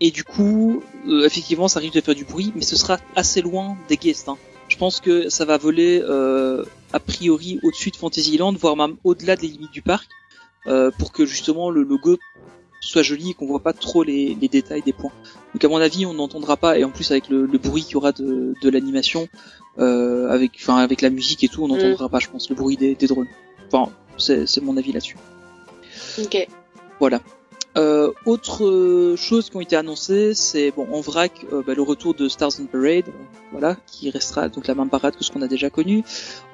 et 0.00 0.10
du 0.10 0.24
coup, 0.24 0.82
euh, 1.08 1.24
effectivement, 1.24 1.68
ça 1.68 1.80
risque 1.80 1.94
de 1.94 2.00
faire 2.00 2.14
du 2.14 2.24
bruit, 2.24 2.52
mais 2.54 2.62
ce 2.62 2.76
sera 2.76 2.98
assez 3.14 3.40
loin 3.40 3.76
des 3.88 3.96
guests. 3.96 4.28
Hein. 4.28 4.36
Je 4.68 4.76
pense 4.76 5.00
que 5.00 5.28
ça 5.28 5.44
va 5.44 5.56
voler 5.58 6.02
euh, 6.02 6.64
a 6.92 7.00
priori 7.00 7.60
au-dessus 7.62 7.90
de 7.90 7.96
Fantasyland, 7.96 8.52
voire 8.52 8.76
même 8.76 8.96
au-delà 9.04 9.36
des 9.36 9.46
limites 9.46 9.70
du 9.72 9.82
parc, 9.82 10.08
euh, 10.66 10.90
pour 10.98 11.12
que 11.12 11.24
justement 11.24 11.70
le 11.70 11.82
logo 11.82 12.18
soit 12.80 13.02
joli 13.02 13.30
et 13.30 13.34
qu'on 13.34 13.46
voit 13.46 13.62
pas 13.62 13.72
trop 13.72 14.02
les, 14.02 14.36
les 14.40 14.48
détails 14.48 14.82
des 14.82 14.92
points. 14.92 15.12
Donc 15.54 15.64
à 15.64 15.68
mon 15.68 15.78
avis, 15.78 16.04
on 16.04 16.14
n'entendra 16.14 16.56
pas, 16.56 16.78
et 16.78 16.84
en 16.84 16.90
plus 16.90 17.10
avec 17.10 17.28
le, 17.28 17.46
le 17.46 17.58
bruit 17.58 17.82
qu'il 17.82 17.92
y 17.92 17.96
aura 17.96 18.12
de, 18.12 18.54
de 18.60 18.70
l'animation, 18.70 19.28
euh, 19.78 20.28
avec, 20.30 20.52
enfin 20.60 20.76
avec 20.76 21.00
la 21.00 21.10
musique 21.10 21.42
et 21.42 21.48
tout, 21.48 21.62
on 21.64 21.68
n'entendra 21.68 22.08
pas, 22.08 22.18
je 22.18 22.28
pense, 22.28 22.50
le 22.50 22.56
bruit 22.56 22.76
des, 22.76 22.94
des 22.94 23.06
drones. 23.06 23.28
Enfin, 23.72 23.90
c'est 24.18 24.60
mon 24.60 24.76
avis 24.76 24.92
là-dessus. 24.92 25.16
Ok. 26.18 26.48
Voilà. 27.00 27.20
Euh, 27.76 28.12
autre 28.24 28.64
euh, 28.64 29.16
chose 29.16 29.50
qui 29.50 29.56
ont 29.56 29.60
été 29.60 29.76
annoncées, 29.76 30.34
c'est 30.34 30.70
bon 30.70 30.86
en 30.92 31.00
vrac 31.00 31.32
euh, 31.52 31.62
bah, 31.66 31.74
le 31.74 31.82
retour 31.82 32.14
de 32.14 32.28
Stars 32.28 32.52
on 32.60 32.64
Parade, 32.64 33.04
voilà, 33.52 33.76
qui 33.86 34.08
restera 34.08 34.48
donc 34.48 34.66
la 34.66 34.74
même 34.74 34.88
parade 34.88 35.14
que 35.14 35.22
ce 35.22 35.30
qu'on 35.30 35.42
a 35.42 35.48
déjà 35.48 35.68
connu. 35.68 36.02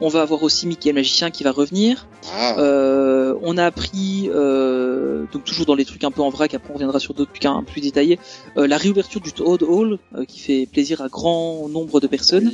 On 0.01 0.09
va 0.09 0.23
avoir 0.23 0.43
aussi 0.43 0.67
Mickey 0.67 0.89
le 0.89 0.97
magicien 0.97 1.31
qui 1.31 1.45
va 1.45 1.53
revenir. 1.53 2.09
Ah. 2.35 2.57
Euh, 2.59 3.35
on 3.43 3.57
a 3.57 3.65
appris 3.65 4.31
euh, 4.35 5.25
donc 5.33 5.45
toujours 5.45 5.67
dans 5.67 5.77
les 5.77 5.85
trucs 5.85 6.03
un 6.03 6.11
peu 6.11 6.23
en 6.23 6.31
vrac, 6.31 6.55
après 6.55 6.71
on 6.71 6.75
reviendra 6.75 6.99
sur 6.99 7.15
d'autres 7.15 7.31
trucs 7.31 7.45
un 7.45 7.63
peu 7.63 7.73
plus 7.73 7.81
détaillés, 7.83 8.19
euh, 8.57 8.67
la 8.67 8.77
réouverture 8.77 9.21
du 9.21 9.33
Toad 9.33 9.63
Hall 9.63 9.99
euh, 10.17 10.25
qui 10.25 10.41
fait 10.41 10.67
plaisir 10.67 11.03
à 11.03 11.09
grand 11.09 11.69
nombre 11.69 12.01
de 12.01 12.09
personnes 12.09 12.53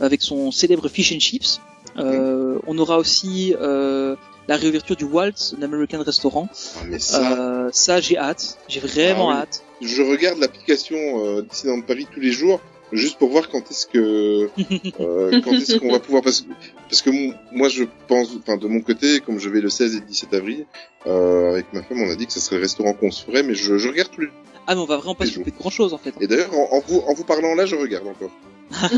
avec 0.00 0.22
son 0.22 0.50
célèbre 0.50 0.88
fish 0.88 1.12
and 1.12 1.20
chips. 1.20 1.60
Euh, 1.98 2.58
on 2.66 2.78
aura 2.78 2.98
aussi 2.98 3.54
euh, 3.60 4.16
la 4.48 4.56
réouverture 4.56 4.96
du 4.96 5.04
Waltz, 5.04 5.54
un 5.58 5.62
American 5.62 6.02
Restaurant. 6.02 6.48
Ah, 6.52 6.80
mais 6.88 6.98
ça- 6.98 7.38
Euh, 7.38 7.68
ça 7.72 8.00
j'ai 8.00 8.16
hâte, 8.18 8.58
j'ai 8.68 8.80
vraiment 8.80 9.30
Ah 9.30 9.34
oui. 9.34 9.40
hâte. 9.42 9.62
Je 9.82 10.02
regarde 10.02 10.38
l'application 10.38 10.96
euh, 11.24 11.42
Disneyland 11.42 11.82
Paris 11.82 12.06
tous 12.12 12.20
les 12.20 12.32
jours 12.32 12.60
juste 12.90 13.18
pour 13.18 13.28
voir 13.28 13.48
quand 13.50 13.70
est-ce 13.70 13.86
que 13.86 14.48
euh, 15.00 15.40
quand 15.44 15.52
est-ce 15.52 15.76
qu'on 15.76 15.92
va 15.92 16.00
pouvoir 16.00 16.22
parce, 16.22 16.46
parce 16.88 17.02
que 17.02 17.10
mon- 17.10 17.34
moi 17.52 17.68
je 17.68 17.84
pense 18.08 18.30
enfin 18.40 18.56
de 18.56 18.66
mon 18.66 18.80
côté 18.80 19.20
comme 19.20 19.38
je 19.38 19.50
vais 19.50 19.60
le 19.60 19.68
16 19.68 19.94
et 19.96 20.00
le 20.00 20.06
17 20.06 20.32
avril 20.32 20.64
euh, 21.06 21.52
avec 21.52 21.70
ma 21.74 21.82
femme 21.82 22.00
on 22.00 22.10
a 22.10 22.14
dit 22.16 22.26
que 22.26 22.32
ce 22.32 22.40
serait 22.40 22.56
le 22.56 22.62
restaurant 22.62 22.94
qu'on 22.94 23.10
se 23.10 23.22
ferait 23.22 23.42
mais 23.42 23.54
je, 23.54 23.76
je 23.76 23.88
regarde 23.88 24.10
tous 24.10 24.22
les 24.22 24.28
Ah 24.66 24.74
mais 24.74 24.80
on 24.80 24.86
va 24.86 24.96
vraiment 24.96 25.14
pas 25.14 25.26
se 25.26 25.38
de 25.38 25.50
grand 25.50 25.68
chose 25.68 25.92
en 25.92 25.98
fait. 25.98 26.14
et 26.18 26.26
d'ailleurs 26.26 26.54
en, 26.54 26.76
en 26.76 26.80
vous 26.80 27.00
en 27.06 27.12
vous 27.12 27.24
parlant 27.24 27.54
là 27.54 27.66
je 27.66 27.76
regarde 27.76 28.06
encore 28.06 28.30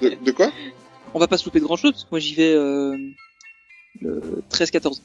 de, 0.00 0.16
de 0.24 0.30
quoi? 0.32 0.50
On 1.14 1.18
va 1.18 1.26
pas 1.28 1.36
se 1.36 1.44
louper 1.44 1.60
de 1.60 1.64
grand 1.64 1.76
chose 1.76 1.92
parce 1.92 2.04
que 2.04 2.10
moi 2.10 2.20
j'y 2.20 2.34
vais 2.34 2.54
euh, 2.54 2.96
13-14. 4.50 5.00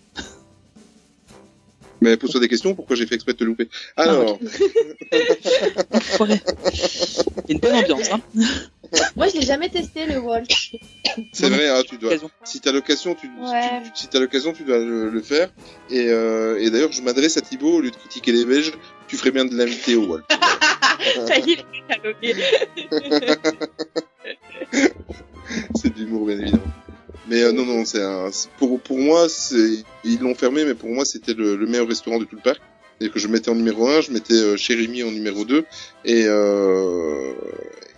Mais 2.04 2.18
pose-toi 2.18 2.40
des 2.42 2.48
questions, 2.48 2.74
pourquoi 2.74 2.96
j'ai 2.96 3.06
fait 3.06 3.14
exprès 3.16 3.34
de 3.34 3.38
te 3.38 3.44
louper? 3.44 3.70
Alors, 3.96 4.40
Il 4.42 4.48
y 6.28 6.34
a 6.34 6.40
une 7.50 7.60
bonne 7.60 7.76
ambiance, 7.76 8.10
hein. 8.12 8.22
Moi, 9.16 9.28
je 9.28 9.36
l'ai 9.36 9.46
jamais 9.46 9.70
testé 9.70 10.08
le 10.08 10.18
Wall. 10.20 10.44
c'est 11.32 11.50
vrai, 11.50 11.70
hein, 11.70 11.84
tu 11.88 11.98
dois. 12.00 12.12
Si 12.44 12.60
t'as 12.60 12.72
l'occasion, 12.72 13.14
tu, 13.14 13.28
Ouais. 13.40 13.84
tu- 13.84 13.92
si 13.94 14.08
t'as 14.08 14.20
l'occasion, 14.20 14.52
tu 14.52 14.64
dois 14.64 14.80
le, 14.80 15.10
le 15.10 15.22
faire. 15.22 15.50
Et, 15.92 16.08
euh, 16.10 16.60
et 16.60 16.72
d'ailleurs, 16.72 16.92
je 16.92 17.02
m'adresse 17.04 17.38
à 17.38 17.42
Thibaut 17.42 17.76
au 17.76 17.82
lieu 17.82 17.92
de 17.92 17.96
critiquer 17.96 18.32
les 18.32 18.46
Belges. 18.46 18.74
Tu 19.08 19.16
ferais 19.16 19.32
bien 19.32 19.46
de 19.46 19.56
l'inviter 19.56 19.96
au 19.96 20.08
Wall. 20.08 20.24
Ça 21.28 21.38
y 21.38 21.52
est, 21.52 21.66
il 21.74 21.78
est 21.78 21.88
catalogué. 21.88 22.36
c'est 25.76 25.94
de 25.94 26.00
l'humour, 26.00 26.26
bien 26.26 26.40
évidemment. 26.40 26.64
Mais 27.32 27.44
euh, 27.44 27.54
non, 27.54 27.66
non, 27.66 27.86
c'est 27.86 28.04
un. 28.04 28.30
Pour 28.60 28.80
pour 28.82 29.00
moi, 29.00 29.30
c'est 29.30 29.84
ils 30.04 30.20
l'ont 30.20 30.36
fermé, 30.36 30.66
mais 30.66 30.76
pour 30.76 30.90
moi, 30.90 31.06
c'était 31.06 31.34
le, 31.34 31.56
le 31.56 31.66
meilleur 31.66 31.88
restaurant 31.88 32.20
de 32.20 32.26
tout 32.26 32.36
le 32.36 32.42
parc. 32.42 32.62
Et 33.00 33.10
que 33.10 33.18
je 33.18 33.28
mettais 33.30 33.50
en 33.50 33.56
numéro 33.56 33.88
1, 33.88 34.02
je 34.02 34.12
mettais 34.12 34.34
euh, 34.36 34.58
chez 34.58 34.76
Rémi 34.76 35.02
en 35.02 35.12
numéro 35.12 35.44
2 35.44 35.66
et 36.06 36.26
euh, 36.28 37.34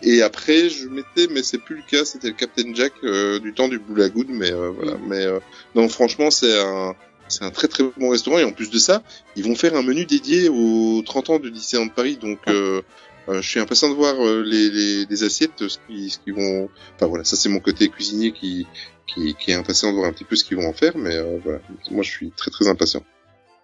et 0.01 0.21
après 0.21 0.69
je 0.69 0.87
mettais 0.87 1.27
mais 1.29 1.43
c'est 1.43 1.57
plus 1.57 1.75
le 1.75 1.81
cas, 1.81 2.05
c'était 2.05 2.29
le 2.29 2.35
Captain 2.35 2.73
Jack 2.73 2.93
euh, 3.03 3.37
du 3.39 3.53
temps 3.53 3.67
du 3.67 3.79
Boulagoud 3.79 4.27
mais 4.29 4.53
euh, 4.53 4.69
voilà, 4.69 4.97
mais 5.05 5.25
euh, 5.25 5.39
non 5.75 5.89
franchement, 5.89 6.31
c'est 6.31 6.57
un 6.57 6.95
c'est 7.27 7.43
un 7.43 7.51
très 7.51 7.67
très 7.67 7.83
bon 7.97 8.09
restaurant. 8.09 8.37
Et 8.39 8.43
en 8.43 8.51
plus 8.51 8.69
de 8.69 8.77
ça, 8.77 9.03
ils 9.35 9.43
vont 9.43 9.55
faire 9.55 9.75
un 9.75 9.81
menu 9.81 10.05
dédié 10.05 10.49
aux 10.49 11.01
30 11.05 11.29
ans 11.31 11.39
de 11.39 11.49
Disneyland 11.49 11.89
Paris. 11.89 12.17
Donc 12.21 12.39
euh, 12.47 12.53
euh, 12.53 12.81
je 13.29 13.41
suis 13.41 13.59
impatient 13.59 13.89
de 13.89 13.95
voir 13.95 14.15
euh, 14.19 14.43
les, 14.43 14.69
les, 14.69 15.05
les 15.05 15.23
assiettes, 15.23 15.67
ce 15.67 15.77
qu'ils 15.87 16.33
vont. 16.33 16.69
Enfin 16.95 17.07
voilà, 17.07 17.23
ça 17.23 17.35
c'est 17.35 17.49
mon 17.49 17.59
côté 17.59 17.89
cuisinier 17.89 18.31
qui, 18.33 18.67
qui, 19.07 19.33
qui 19.35 19.51
est 19.51 19.55
impatient 19.55 19.91
de 19.91 19.97
voir 19.97 20.09
un 20.09 20.13
petit 20.13 20.25
peu 20.25 20.35
ce 20.35 20.43
qu'ils 20.43 20.57
vont 20.57 20.67
en 20.67 20.73
faire, 20.73 20.97
mais 20.97 21.15
euh, 21.15 21.39
voilà, 21.43 21.59
moi 21.91 22.03
je 22.03 22.09
suis 22.11 22.31
très 22.31 22.51
très 22.51 22.67
impatient. 22.67 23.03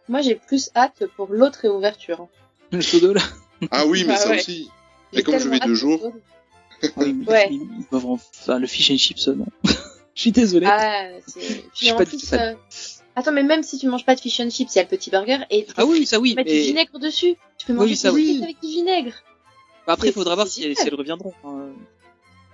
Moi, 0.08 0.22
j'ai 0.22 0.34
plus 0.36 0.72
hâte 0.76 1.04
pour 1.16 1.28
l'autre 1.32 1.60
réouverture. 1.62 2.28
Le 2.72 2.84
Todo, 2.84 3.14
là. 3.14 3.22
Ah 3.70 3.86
oui, 3.86 4.02
mais 4.08 4.14
Bah 4.14 4.16
ça 4.18 4.30
ouais. 4.30 4.38
aussi. 4.40 4.70
Et 5.14 5.22
comme 5.22 5.38
je 5.38 5.48
vais 5.50 5.60
deux 5.60 5.76
jours. 5.76 6.14
Ah 6.82 6.88
oui, 6.98 7.14
mais 7.14 7.28
Ouais. 7.28 7.50
ils, 7.52 7.62
en- 7.96 8.14
enfin, 8.14 8.58
le 8.58 8.66
fish 8.66 8.90
and 8.90 8.98
chips, 8.98 9.28
non. 9.28 9.46
Je 10.16 10.22
suis 10.22 10.32
désolé. 10.32 10.66
Ah, 10.68 11.10
c'est. 11.28 11.94
Pas 11.96 12.06
du 12.06 12.18
plus, 12.18 12.34
euh, 12.34 12.54
attends, 13.16 13.32
mais 13.34 13.44
même 13.44 13.62
si 13.62 13.78
tu 13.78 13.88
manges 13.88 14.04
pas 14.06 14.16
de 14.16 14.20
fish 14.20 14.40
and 14.40 14.50
chips, 14.50 14.74
il 14.74 14.78
y 14.78 14.80
a 14.80 14.84
le 14.84 14.90
petit 14.90 15.12
burger 15.12 15.38
et 15.52 15.66
tu 15.66 15.74
Ah 15.78 15.86
oui, 15.86 16.06
ça 16.08 16.20
oui, 16.20 16.32
peux 16.32 16.38
mettre 16.38 16.50
mais- 16.52 16.58
du 16.62 16.68
vinaigre 16.68 16.98
dessus. 17.00 17.36
Tu 17.60 17.68
peux 17.68 17.74
Oui, 17.74 17.80
manger 17.80 17.96
ça 17.96 18.12
oui. 18.12 18.26
frites 18.26 18.44
avec 18.44 18.60
du 18.62 18.68
vinaigre. 18.68 19.14
Bah, 19.90 19.94
après, 19.94 20.10
il 20.10 20.14
faudra 20.14 20.36
voir 20.36 20.48
si 20.48 20.62
elles, 20.64 20.70
super. 20.72 20.84
si 20.84 20.88
elles 20.90 20.96
reviendront. 20.96 21.34
hein. 21.44 21.70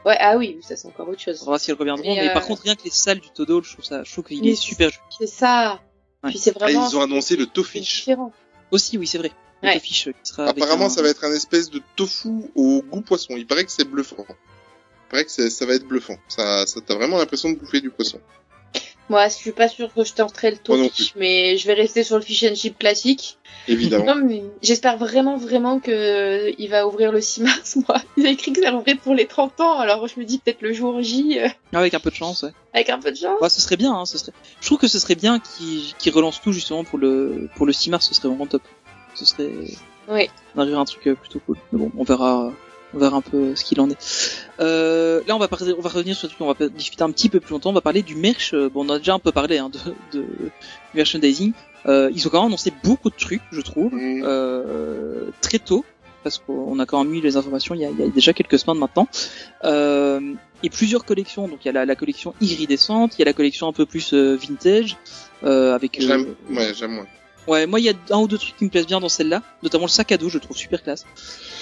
Ouais, 0.06 0.16
ah 0.22 0.38
oui, 0.38 0.58
ça 0.62 0.78
c'est 0.78 0.88
encore 0.88 1.10
autre 1.10 1.20
chose. 1.20 1.38
Faudra 1.40 1.52
voir 1.52 1.60
si 1.60 1.70
elles 1.70 1.78
reviendront. 1.78 2.16
Mais 2.16 2.30
euh, 2.30 2.34
par 2.34 2.46
contre, 2.46 2.62
rien 2.62 2.76
que 2.76 2.84
les 2.86 2.92
salles 2.92 3.20
du 3.20 3.30
Todo, 3.32 3.62
je 3.62 3.74
trouve 3.74 3.84
ça, 3.84 4.04
je 4.06 4.12
trouve 4.14 4.24
qu'il 4.24 4.40
Mais 4.42 4.52
est 4.52 4.56
super 4.56 4.90
joli. 4.90 5.02
C'est 5.18 5.28
ça. 5.28 5.82
Ouais. 6.24 6.30
Puis 6.30 6.40
c'est 6.40 6.52
et 6.52 6.54
vraiment. 6.60 6.88
ils 6.88 6.96
ont 6.96 7.02
annoncé 7.02 7.36
le 7.36 7.46
tofish. 7.46 8.06
différent. 8.06 8.32
Aussi, 8.72 8.98
oui, 8.98 9.06
c'est 9.08 9.18
vrai. 9.18 9.32
Le 9.62 9.68
Ouais. 9.70 9.80
fish 9.80 10.06
qui 10.06 10.14
sera 10.32 10.44
avec 10.48 10.64
Apparemment, 10.64 10.86
un- 10.86 10.90
ça 10.90 11.02
va 11.02 11.10
être 11.10 11.24
un 11.26 11.34
espèce 11.34 11.70
de 11.70 11.82
tofu 11.98 12.30
au 12.56 12.82
goût 12.84 13.02
poisson. 13.02 13.34
Il 13.36 13.46
paraît 13.48 13.66
que 13.66 13.72
c'est 13.72 13.84
bluffant. 13.84 14.26
Il 14.30 15.10
paraît 15.10 15.26
que 15.26 15.32
ça 15.50 15.66
va 15.66 15.74
être 15.74 15.86
bluffant. 15.88 16.18
Ça, 16.30 16.66
ça 16.68 16.80
t'as 16.86 16.96
vraiment 16.96 17.18
l'impression 17.18 17.50
de 17.50 17.56
bouffer 17.56 17.82
du 17.82 17.90
poisson. 17.90 18.20
Moi, 19.10 19.28
je 19.28 19.34
suis 19.34 19.52
pas 19.52 19.68
sûre 19.68 19.94
que 19.94 20.04
je 20.04 20.14
tenterai 20.14 20.52
le 20.52 20.58
tofish, 20.58 21.14
mais 21.16 21.58
je 21.58 21.68
vais 21.68 21.74
rester 21.76 22.04
sur 22.04 22.16
le 22.16 22.24
fish 22.24 22.44
and 22.44 22.56
chip 22.56 22.80
classique. 22.80 23.38
Évidemment. 23.68 24.16
Non, 24.16 24.16
mais 24.26 24.44
j'espère 24.64 24.98
vraiment, 24.98 25.38
vraiment 25.38 25.80
que 25.80 26.54
il 26.60 26.70
va 26.70 26.88
ouvrir 26.88 27.12
le 27.12 27.22
6 27.22 27.42
mars, 27.44 27.76
moi. 27.88 28.02
Il 28.18 28.26
a 28.26 28.30
écrit 28.32 28.52
que 28.54 28.62
ça 28.62 28.74
ouvrait 28.74 28.96
pour 28.96 29.14
les 29.14 29.28
30 29.28 29.60
ans, 29.62 29.80
alors 29.80 30.08
je 30.08 30.20
me 30.20 30.26
dis 30.26 30.40
peut-être 30.40 30.62
le 30.62 30.74
jour 30.74 31.02
J, 31.02 31.40
euh, 31.40 31.48
Avec 31.74 31.94
un 31.94 32.00
peu 32.00 32.10
de 32.10 32.16
chance, 32.16 32.44
ouais. 32.44 32.52
avec 32.74 32.90
un 32.90 33.00
peu 33.00 33.12
de 33.12 33.18
chance. 33.18 33.40
Ouais, 33.42 33.50
ce 33.50 33.62
serait 33.62 33.78
bien, 33.78 33.94
hein, 33.94 34.06
ce 34.06 34.18
serait. 34.18 34.34
Je 34.60 34.66
trouve 34.66 34.80
que 34.80 34.88
ce 34.88 34.98
serait 35.00 35.16
bien 35.16 35.40
qu'ils 35.40 36.14
relancent 36.14 36.42
tout 36.42 36.52
justement 36.52 36.84
pour 36.84 36.98
le 36.98 37.48
pour 37.56 37.66
le 37.66 37.74
6 37.74 37.90
mars, 37.92 38.08
ce 38.08 38.14
serait 38.16 38.28
vraiment 38.28 38.48
top. 38.48 38.64
Ce 39.14 39.26
serait 39.26 39.52
Oui. 40.10 40.30
on 40.56 40.60
arriverait 40.62 40.80
à 40.80 40.82
un 40.82 40.86
truc 40.86 41.08
euh, 41.08 41.16
plutôt 41.16 41.40
cool. 41.46 41.58
Mais 41.72 41.80
bon, 41.80 41.92
on 41.98 42.04
verra 42.04 42.52
on 42.96 43.00
verra 43.00 43.18
un 43.18 43.22
peu 43.22 43.56
ce 43.56 43.64
qu'il 43.64 43.80
en 43.82 43.90
est. 43.90 44.46
Euh, 44.60 45.22
là, 45.28 45.36
on 45.36 45.40
va 45.40 45.48
parler, 45.48 45.74
on 45.78 45.82
va 45.82 45.90
revenir 45.90 46.16
sur 46.16 46.26
un 46.26 46.30
truc, 46.30 46.42
on 46.42 46.52
va 46.54 46.70
discuter 46.70 47.04
un 47.04 47.12
petit 47.12 47.30
peu 47.30 47.40
plus 47.40 47.52
longtemps. 47.52 47.70
On 47.72 47.74
va 47.74 47.82
parler 47.82 48.02
du 48.02 48.16
merch. 48.16 48.54
Euh, 48.54 48.70
Bon, 48.70 48.86
on 48.86 48.90
a 48.90 48.98
déjà 48.98 49.14
un 49.14 49.20
peu 49.20 49.32
parlé 49.32 49.58
hein, 49.58 49.70
de, 50.14 50.26
merchandising. 50.94 51.54
Euh, 51.88 52.10
ils 52.14 52.26
ont 52.26 52.30
quand 52.32 52.40
même 52.40 52.48
annoncé 52.48 52.72
beaucoup 52.84 53.10
de 53.10 53.16
trucs, 53.16 53.44
je 53.52 53.62
trouve, 53.62 53.92
euh, 53.94 55.30
très 55.42 55.60
tôt, 55.60 55.86
parce 56.24 56.40
qu'on 56.40 56.80
a 56.80 56.86
quand 56.88 57.04
même 57.04 57.14
eu 57.14 57.22
les 57.22 57.38
informations 57.38 57.76
il 57.76 57.82
y 57.82 57.86
a, 57.86 57.90
il 57.92 58.00
y 58.00 58.04
a 58.04 58.08
déjà 58.08 58.34
quelques 58.34 58.58
semaines 58.58 58.80
maintenant. 58.80 59.08
Euh, 59.66 60.34
et 60.64 60.70
plusieurs 60.72 61.06
collections. 61.06 61.48
Donc 61.48 61.60
il 61.64 61.68
y 61.68 61.70
a 61.70 61.74
la, 61.74 61.86
la 61.86 61.96
collection 61.96 62.34
iridescente, 62.42 63.16
il 63.16 63.20
y 63.20 63.22
a 63.22 63.26
la 63.26 63.34
collection 63.34 63.68
un 63.68 63.74
peu 63.74 63.86
plus 63.86 64.14
euh, 64.14 64.36
vintage, 64.36 64.98
euh, 65.44 65.76
avec. 65.76 66.00
euh, 66.00 66.08
J'aime, 66.08 66.36
ouais, 66.50 66.74
j'aime 66.74 66.92
moins. 66.92 67.06
Ouais, 67.48 67.68
moi 67.68 67.80
il 67.80 67.86
y 67.86 67.90
a 67.90 67.94
un 68.10 68.18
ou 68.18 68.28
deux 68.28 68.40
trucs 68.40 68.58
qui 68.58 68.66
me 68.66 68.70
plaisent 68.70 68.88
bien 68.88 69.00
dans 69.00 69.10
celle-là, 69.10 69.44
notamment 69.62 69.86
le 69.86 69.90
sac 69.90 70.12
à 70.12 70.18
dos, 70.18 70.30
je 70.30 70.36
le 70.36 70.42
trouve 70.42 70.58
super 70.58 70.82
classe. 70.82 71.06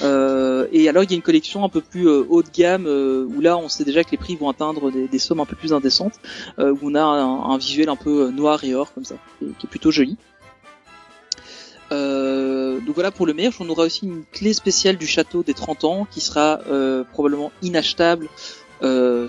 Euh, 0.02 0.68
et 0.72 0.88
alors 0.88 1.04
il 1.04 1.12
y 1.12 1.14
a 1.14 1.16
une 1.18 1.22
collection 1.22 1.66
un 1.66 1.70
peu 1.70 1.82
plus 1.82 2.08
euh, 2.08 2.26
haut 2.30 2.42
de 2.42 2.50
gamme 2.50 2.86
euh, 2.88 3.26
où 3.26 3.42
là 3.42 3.58
on 3.58 3.68
sait 3.68 3.84
déjà 3.84 4.04
que 4.04 4.12
les 4.12 4.18
prix 4.18 4.36
vont 4.38 4.50
atteindre 4.50 4.92
des, 4.92 5.20
sommes 5.20 5.42
un 5.42 5.46
peu 5.46 5.58
plus 5.58 5.74
indécentes, 5.74 6.20
euh, 6.60 6.72
où 6.72 6.90
on 6.90 6.96
a 6.96 7.02
un, 7.02 7.58
visuel 7.58 7.90
un 7.90 7.98
peu 7.98 8.30
noir 8.32 8.64
et 8.64 8.74
or 8.74 8.94
comme 8.94 9.04
ça, 9.04 9.16
qui 9.40 9.66
est, 9.66 9.70
plutôt 9.70 9.92
joli. 9.92 10.18
Donc 11.92 12.96
voilà 12.96 13.12
pour 13.12 13.28
le 13.28 13.34
merch, 13.34 13.56
on 13.60 13.70
aura 13.70 13.84
aussi 13.84 14.06
une 14.06 14.24
clé 14.32 14.54
spéciale 14.54 14.98
du 14.98 15.06
château 15.06 15.44
des 15.44 15.54
30 15.54 15.84
ans 15.84 16.08
qui 16.10 16.22
sera 16.22 16.60
probablement 17.12 17.52
inachetable 17.62 18.30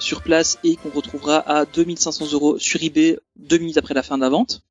sur 0.01 0.23
place 0.23 0.59
et 0.65 0.77
qu'on 0.77 0.89
retrouvera 0.89 1.39
à 1.39 1.67
2500 1.67 2.33
euros 2.33 2.59
sur 2.59 2.83
eBay 2.83 3.19
deux 3.37 3.59
minutes 3.59 3.77
après 3.77 3.93
la 3.93 4.03
fin 4.03 4.17
de 4.17 4.23
la 4.23 4.31
vente. 4.31 4.63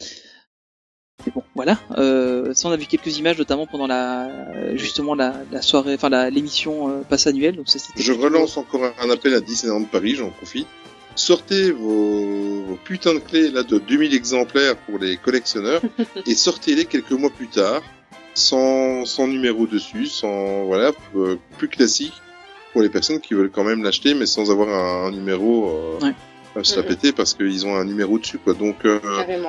Mais 1.25 1.31
bon, 1.33 1.43
voilà. 1.55 1.79
Euh, 1.97 2.53
ça, 2.53 2.67
on 2.67 2.71
a 2.71 2.77
vu 2.77 2.85
quelques 2.85 3.17
images, 3.17 3.37
notamment 3.37 3.67
pendant 3.67 3.87
la 3.87 4.75
justement 4.75 5.15
la, 5.15 5.33
la 5.51 5.61
soirée, 5.61 5.95
enfin 5.95 6.29
l'émission 6.29 6.89
euh, 6.89 7.01
passe 7.07 7.27
annuelle. 7.27 7.55
Donc 7.55 7.69
ça, 7.69 7.79
c'était 7.79 8.01
Je 8.01 8.13
relance 8.13 8.57
encore 8.57 8.81
un 8.99 9.09
appel 9.09 9.33
à 9.33 9.41
Disneyland 9.41 9.83
Paris, 9.83 10.15
j'en 10.15 10.29
profite. 10.29 10.67
Sortez 11.15 11.71
vos, 11.71 12.63
vos 12.63 12.75
putains 12.83 13.13
de 13.13 13.19
clés 13.19 13.51
là 13.51 13.61
de 13.63 13.77
2000 13.77 14.15
exemplaires 14.15 14.75
pour 14.75 14.97
les 14.97 15.17
collectionneurs 15.17 15.81
et 16.25 16.33
sortez-les 16.33 16.85
quelques 16.85 17.11
mois 17.11 17.29
plus 17.29 17.47
tard, 17.47 17.83
sans, 18.33 19.05
sans 19.05 19.27
numéro 19.27 19.67
dessus, 19.67 20.07
sans 20.07 20.65
voilà, 20.65 20.91
euh, 21.15 21.37
plus 21.57 21.67
classique 21.67 22.13
pour 22.71 22.81
les 22.81 22.89
personnes 22.89 23.19
qui 23.19 23.35
veulent 23.35 23.51
quand 23.51 23.63
même 23.63 23.83
l'acheter, 23.83 24.15
mais 24.15 24.25
sans 24.25 24.49
avoir 24.49 24.69
un, 24.69 25.07
un 25.07 25.11
numéro 25.11 25.69
euh, 26.01 26.11
se 26.61 26.75
la 26.75 26.83
Mhm. 26.83 26.87
péter 26.89 27.11
parce 27.11 27.33
qu'ils 27.33 27.65
ont 27.65 27.75
un 27.75 27.83
numéro 27.85 28.19
dessus 28.19 28.37
quoi. 28.37 28.53
Donc 28.53 28.85
euh, 28.85 28.99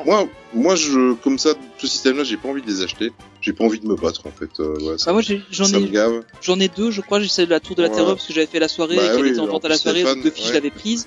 moi, 0.06 0.26
moi 0.54 0.74
je 0.74 1.12
comme 1.14 1.38
ça, 1.38 1.50
ce 1.78 1.86
système-là, 1.86 2.24
j'ai 2.24 2.36
pas 2.38 2.48
envie 2.48 2.62
de 2.62 2.66
les 2.66 2.82
acheter. 2.82 3.12
J'ai 3.42 3.52
pas 3.52 3.64
envie 3.64 3.78
de 3.80 3.86
me 3.86 3.94
battre 3.94 4.26
en 4.26 4.30
fait. 4.30 4.48
Euh, 4.60 4.74
ouais, 4.80 4.96
ça, 4.96 5.06
Bah, 5.06 5.12
moi, 5.12 5.20
j'ai- 5.22 5.42
j'en 5.50 5.66
ai, 5.66 5.92
j'en 6.40 6.58
ai 6.58 6.68
deux, 6.68 6.90
je 6.90 7.02
crois. 7.02 7.20
J'ai 7.20 7.28
celle 7.28 7.44
de 7.46 7.50
la 7.50 7.60
Tour 7.60 7.76
de 7.76 7.82
la 7.82 7.88
Ouais. 7.90 7.94
Terreur 7.94 8.14
parce 8.16 8.26
que 8.26 8.32
j'avais 8.32 8.46
fait 8.46 8.58
la 8.58 8.68
soirée 8.68 8.96
Bah 8.96 9.02
et 9.04 9.08
qu'elle 9.16 9.22
oui, 9.22 9.28
était 9.32 9.40
en 9.40 9.44
en 9.44 9.48
vente 9.48 9.64
à 9.66 9.68
la 9.68 9.76
soirée. 9.76 10.02
Donc 10.02 10.22
deux 10.22 10.30
fiches, 10.30 10.44
ouais. 10.44 10.48
je 10.48 10.54
l'avais 10.54 10.70
prise. 10.70 11.06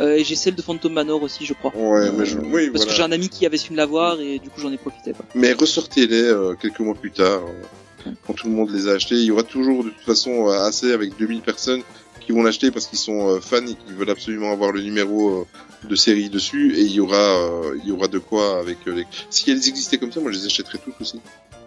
Euh, 0.00 0.16
et 0.16 0.24
j'ai 0.24 0.34
celle 0.34 0.56
de 0.56 0.62
Phantom 0.62 0.92
Manor 0.92 1.22
aussi, 1.22 1.46
je 1.46 1.54
crois. 1.54 1.72
Ouais, 1.76 2.10
mais 2.10 2.26
je, 2.26 2.38
oui, 2.38 2.70
Parce 2.70 2.84
voilà. 2.84 2.84
que 2.86 2.90
j'ai 2.96 3.02
un 3.04 3.12
ami 3.12 3.28
qui 3.28 3.46
avait 3.46 3.56
su 3.56 3.70
me 3.72 3.76
l'avoir 3.76 4.20
et 4.20 4.40
du 4.40 4.50
coup 4.50 4.60
j'en 4.60 4.72
ai 4.72 4.76
profité. 4.78 5.12
Quoi. 5.12 5.24
Mais 5.36 5.52
ressortez-les 5.52 6.22
euh, 6.22 6.54
quelques 6.60 6.80
mois 6.80 6.94
plus 6.94 7.12
tard, 7.12 7.40
euh, 7.46 8.10
quand 8.26 8.32
tout 8.34 8.48
le 8.48 8.52
monde 8.52 8.70
les 8.72 8.88
a 8.88 8.92
achetés. 8.92 9.14
Il 9.14 9.24
y 9.24 9.30
aura 9.30 9.42
toujours 9.44 9.84
de 9.84 9.90
toute 9.90 10.02
façon 10.04 10.48
euh, 10.48 10.60
assez 10.66 10.92
avec 10.92 11.16
2000 11.16 11.40
personnes 11.40 11.82
qui 12.26 12.32
vont 12.32 12.42
l'acheter 12.42 12.70
parce 12.70 12.86
qu'ils 12.86 12.98
sont 12.98 13.28
euh, 13.28 13.40
fans 13.40 13.64
et 13.64 13.74
qui 13.74 13.92
veulent 13.96 14.10
absolument 14.10 14.50
avoir 14.52 14.72
le 14.72 14.82
numéro 14.82 15.30
euh, 15.30 15.46
de 15.88 15.94
série 15.94 16.28
dessus. 16.28 16.74
Et 16.76 16.82
il 16.82 16.92
y 16.92 17.00
aura, 17.00 17.16
euh, 17.16 17.78
il 17.82 17.88
y 17.88 17.92
aura 17.92 18.08
de 18.08 18.18
quoi 18.18 18.58
avec 18.58 18.78
euh, 18.88 18.94
les. 18.94 19.06
Si 19.30 19.50
elles 19.50 19.68
existaient 19.68 19.98
comme 19.98 20.12
ça, 20.12 20.20
moi 20.20 20.32
je 20.32 20.38
les 20.38 20.46
achèterais 20.46 20.78
toutes 20.84 21.00
aussi. 21.00 21.20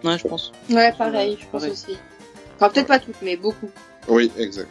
Ouais, 0.04 0.18
je 0.18 0.28
pense. 0.28 0.52
Ouais, 0.70 0.92
pareil, 0.96 1.36
je 1.40 1.46
pense 1.50 1.62
Pareil. 1.62 1.72
aussi. 1.72 1.96
Enfin, 2.56 2.68
peut-être 2.70 2.86
pas 2.88 2.98
toutes, 2.98 3.16
mais 3.22 3.36
beaucoup. 3.36 3.70
Oui, 4.08 4.30
exact. 4.38 4.68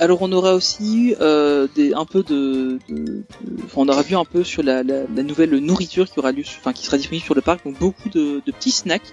Alors 0.00 0.22
on 0.22 0.30
aura 0.30 0.54
aussi 0.54 1.14
euh, 1.20 1.66
des 1.74 1.92
un 1.92 2.04
peu 2.04 2.22
de, 2.22 2.78
de- 2.88 2.94
de- 2.94 3.24
enfin, 3.64 3.78
on 3.82 3.88
aura 3.88 4.02
vu 4.02 4.14
un 4.16 4.24
peu 4.24 4.44
sur 4.44 4.62
la, 4.62 4.82
la, 4.84 5.02
la 5.12 5.22
nouvelle 5.24 5.50
nourriture 5.56 6.08
qui 6.08 6.18
aura 6.20 6.30
lieu, 6.30 6.44
enfin 6.60 6.72
qui 6.72 6.84
sera 6.86 6.96
disponible 6.98 7.24
sur 7.24 7.34
le 7.34 7.40
parc, 7.40 7.64
donc 7.64 7.78
beaucoup 7.78 8.08
de, 8.08 8.40
de 8.46 8.52
petits 8.52 8.70
snacks 8.70 9.12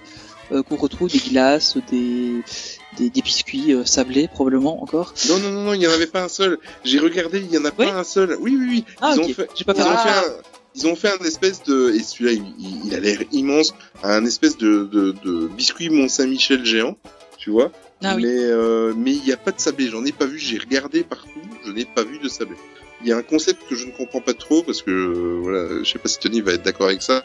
euh, 0.52 0.62
qu'on 0.62 0.76
retrouve, 0.76 1.10
des 1.10 1.18
glaces, 1.18 1.76
des 1.90 2.36
des, 2.96 3.10
des 3.10 3.22
biscuits 3.22 3.72
euh, 3.74 3.84
sablés 3.84 4.28
probablement 4.28 4.82
encore. 4.82 5.14
Non, 5.28 5.38
non, 5.38 5.50
non, 5.50 5.62
non, 5.62 5.72
il 5.74 5.78
n'y 5.78 5.86
en 5.86 5.92
avait 5.92 6.06
pas 6.06 6.22
un 6.22 6.28
seul. 6.28 6.58
J'ai 6.84 6.98
regardé, 6.98 7.38
il 7.40 7.50
y 7.52 7.58
en 7.58 7.64
a 7.64 7.70
pas 7.70 7.84
un 7.92 8.04
seul. 8.04 8.36
Oui, 8.40 8.56
oui, 8.58 8.66
oui. 8.68 8.84
Ah, 9.00 9.12
ils 9.16 9.20
ont 9.20 9.28
fait, 9.28 9.48
J'ai 9.54 9.64
pas 9.64 9.74
fait 9.74 9.80
ils 9.82 9.84
fait 9.84 9.90
un, 10.10 10.22
ils 10.74 10.86
ont 10.88 10.96
fait 10.96 11.08
un 11.08 11.24
espèce 11.24 11.62
de, 11.62 11.92
et 11.94 12.00
celui-là, 12.02 12.32
il, 12.32 12.44
il- 12.58 12.86
il 12.86 12.94
a 12.94 13.00
l'air 13.00 13.20
immense, 13.32 13.74
un 14.02 14.24
espèce 14.26 14.56
de, 14.58 14.84
de, 14.84 15.14
de 15.24 15.46
biscuit 15.48 15.88
Mont 15.90 16.08
Saint-Michel 16.08 16.64
géant, 16.64 16.96
tu 17.38 17.50
vois. 17.50 17.72
Ah 18.04 18.14
oui. 18.16 18.22
Mais, 18.24 18.34
euh, 18.34 18.92
mais 18.96 19.12
il 19.12 19.22
n'y 19.22 19.32
a 19.32 19.38
pas 19.38 19.52
de 19.52 19.60
sablé. 19.60 19.88
J'en 19.88 20.04
ai 20.04 20.12
pas 20.12 20.26
vu. 20.26 20.38
J'ai 20.38 20.58
regardé 20.58 21.02
partout. 21.02 21.28
Je 21.64 21.72
n'ai 21.72 21.86
pas 21.86 22.02
vu 22.04 22.18
de 22.18 22.28
sablé. 22.28 22.56
Il 23.02 23.08
y 23.08 23.12
a 23.12 23.16
un 23.16 23.22
concept 23.22 23.62
que 23.68 23.74
je 23.74 23.86
ne 23.86 23.92
comprends 23.92 24.20
pas 24.20 24.34
trop 24.34 24.62
parce 24.62 24.82
que, 24.82 24.90
euh, 24.90 25.38
voilà, 25.42 25.82
je 25.82 25.90
sais 25.90 25.98
pas 25.98 26.08
si 26.08 26.18
Tony 26.18 26.40
va 26.42 26.52
être 26.52 26.62
d'accord 26.62 26.88
avec 26.88 27.00
ça. 27.02 27.24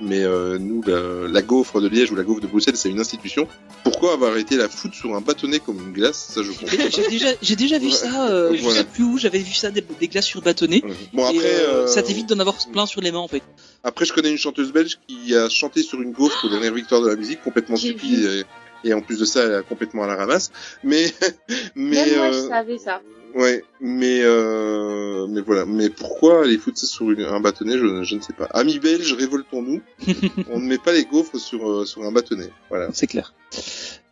Mais 0.00 0.24
euh, 0.24 0.58
nous, 0.58 0.82
la, 0.82 1.28
la 1.28 1.42
gaufre 1.42 1.80
de 1.80 1.88
Liège 1.88 2.10
ou 2.10 2.16
la 2.16 2.24
gaufre 2.24 2.40
de 2.40 2.48
Bruxelles, 2.48 2.76
c'est 2.76 2.90
une 2.90 2.98
institution. 2.98 3.46
Pourquoi 3.84 4.14
avoir 4.14 4.32
arrêté 4.32 4.56
la 4.56 4.68
foutre 4.68 4.94
sur 4.96 5.14
un 5.14 5.20
bâtonnet 5.20 5.60
comme 5.60 5.78
une 5.80 5.92
glace? 5.92 6.30
Ça, 6.34 6.42
je 6.42 6.50
comprends. 6.50 6.66
J'ai 6.90 7.08
déjà, 7.08 7.28
j'ai 7.40 7.54
déjà 7.56 7.78
vu 7.78 7.86
Ouais. 7.86 7.92
ça, 7.92 8.28
euh, 8.28 8.52
je 8.54 8.62
Voilà. 8.62 8.80
sais 8.80 8.84
plus 8.84 9.04
où, 9.04 9.18
j'avais 9.18 9.38
vu 9.38 9.52
ça 9.54 9.70
des, 9.70 9.82
des 10.00 10.08
glaces 10.08 10.26
sur 10.26 10.42
bâtonnet. 10.42 10.82
Bon, 11.12 11.22
Et, 11.30 11.36
après, 11.38 11.54
euh, 11.54 11.84
euh, 11.84 11.86
ça 11.86 12.02
t'évite 12.02 12.28
d'en 12.28 12.40
avoir 12.40 12.56
plein 12.72 12.86
sur 12.86 13.00
les 13.00 13.12
mains 13.12 13.18
en 13.20 13.28
fait. 13.28 13.42
Après, 13.84 14.04
je 14.04 14.12
connais 14.12 14.30
une 14.30 14.38
chanteuse 14.38 14.72
belge 14.72 14.98
qui 15.06 15.34
a 15.36 15.48
chanté 15.48 15.82
sur 15.82 16.02
une 16.02 16.10
gaufre 16.12 16.44
aux 16.44 16.48
dernières 16.50 16.74
victoires 16.74 17.00
de 17.02 17.08
la 17.08 17.16
musique, 17.16 17.40
complètement 17.42 17.76
J'ai 17.76 17.90
stupide 17.90 18.44
et, 18.84 18.88
et 18.88 18.94
en 18.94 19.00
plus 19.00 19.20
de 19.20 19.24
ça, 19.24 19.44
elle 19.44 19.54
a 19.54 19.62
complètement 19.62 20.02
à 20.02 20.06
la 20.08 20.16
ramasse. 20.16 20.50
Mais, 20.82 21.12
mais, 21.76 22.04
Même 22.04 22.16
moi, 22.16 22.26
euh, 22.26 22.32
je 22.42 22.48
savais 22.48 22.78
ça. 22.78 23.00
Ouais, 23.34 23.62
mais, 23.80 24.20
euh, 24.22 25.26
mais 25.28 25.40
voilà. 25.40 25.64
Mais 25.66 25.90
pourquoi 25.90 26.44
aller 26.44 26.58
foutre 26.58 26.78
ça 26.78 26.86
sur 26.86 27.10
une- 27.10 27.22
un 27.22 27.40
bâtonnet, 27.40 27.76
je, 27.78 28.02
je 28.02 28.14
ne 28.16 28.20
sais 28.20 28.32
pas. 28.32 28.44
Amis 28.46 28.78
belges, 28.78 29.12
révoltons-nous. 29.12 29.80
On 30.50 30.60
ne 30.60 30.66
met 30.66 30.78
pas 30.78 30.92
les 30.92 31.04
gaufres 31.04 31.38
sur, 31.38 31.68
euh, 31.68 31.84
sur 31.84 32.02
un 32.04 32.12
bâtonnet. 32.12 32.50
Voilà. 32.70 32.88
C'est 32.92 33.06
clair. 33.06 33.34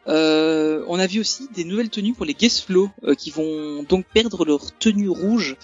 Euh, 0.09 0.85
on 0.89 0.99
a 0.99 1.07
vu 1.07 1.21
aussi 1.21 1.49
des 1.55 1.65
nouvelles 1.65 1.89
tenues 1.91 2.13
pour 2.13 2.25
les 2.27 2.35
guest 2.35 2.65
flow 2.67 2.91
euh, 3.05 3.15
qui 3.15 3.31
vont 3.31 3.85
donc 3.89 4.05
perdre 4.13 4.45
leur 4.45 4.77
tenue 4.79 5.09
rouge 5.09 5.57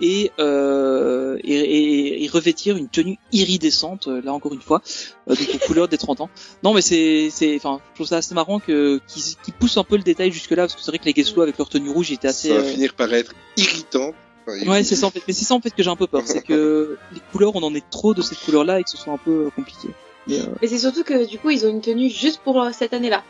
et, 0.00 0.32
euh, 0.40 1.38
et, 1.44 1.54
et- 1.54 2.24
et 2.24 2.28
revêtir 2.28 2.76
une 2.76 2.88
tenue 2.88 3.16
iridescente 3.32 4.08
euh, 4.08 4.20
là 4.20 4.32
encore 4.32 4.52
une 4.52 4.60
fois 4.60 4.82
euh, 5.30 5.36
donc 5.36 5.48
aux 5.54 5.58
couleurs 5.66 5.86
des 5.86 5.96
30 5.98 6.22
ans. 6.22 6.30
Non 6.64 6.74
mais 6.74 6.80
c'est 6.82 7.28
c'est 7.30 7.54
enfin 7.54 7.80
je 7.92 7.94
trouve 7.98 8.06
ça 8.08 8.16
assez 8.16 8.34
marrant 8.34 8.58
que 8.58 9.00
qu'ils 9.06 9.22
qu'ils 9.44 9.54
poussent 9.54 9.76
un 9.76 9.84
peu 9.84 9.96
le 9.96 10.02
détail 10.02 10.32
jusque 10.32 10.50
là 10.50 10.64
parce 10.64 10.74
que 10.74 10.80
c'est 10.82 10.90
vrai 10.90 10.98
que 10.98 11.04
les 11.04 11.12
guest 11.12 11.32
flow 11.32 11.42
avec 11.42 11.56
leur 11.56 11.68
tenue 11.68 11.90
rouge 11.90 12.10
étaient 12.10 12.26
assez 12.28 12.48
Ça 12.48 12.54
va 12.54 12.60
euh, 12.60 12.64
finir 12.72 12.94
par 12.94 13.12
être 13.14 13.32
irritant. 13.56 14.12
Enfin, 14.46 14.68
Ouais, 14.68 14.82
c'est 14.82 14.96
ça 14.96 15.06
en 15.06 15.10
fait. 15.10 15.22
Mais 15.28 15.32
c'est 15.32 15.44
ça 15.44 15.54
en 15.54 15.60
fait 15.60 15.70
que 15.70 15.82
j'ai 15.84 15.88
un 15.90 15.96
peu 15.96 16.08
peur, 16.08 16.22
c'est 16.26 16.42
que 16.42 16.98
les 17.12 17.20
couleurs, 17.32 17.54
on 17.54 17.62
en 17.62 17.74
est 17.74 17.88
trop 17.90 18.12
de 18.12 18.20
cette 18.22 18.38
couleur-là 18.40 18.80
et 18.80 18.82
que 18.82 18.90
ce 18.90 18.96
soit 18.96 19.12
un 19.12 19.18
peu 19.18 19.48
compliqué. 19.54 19.88
Mais, 20.26 20.40
euh, 20.40 20.44
Mais 20.60 20.68
c'est 20.68 20.78
surtout 20.78 21.04
que 21.04 21.26
du 21.26 21.38
coup, 21.38 21.50
ils 21.50 21.64
ont 21.66 21.70
une 21.70 21.80
tenue 21.80 22.10
juste 22.10 22.40
pour 22.42 22.60
euh, 22.60 22.70
cette 22.72 22.92
année-là. 22.92 23.22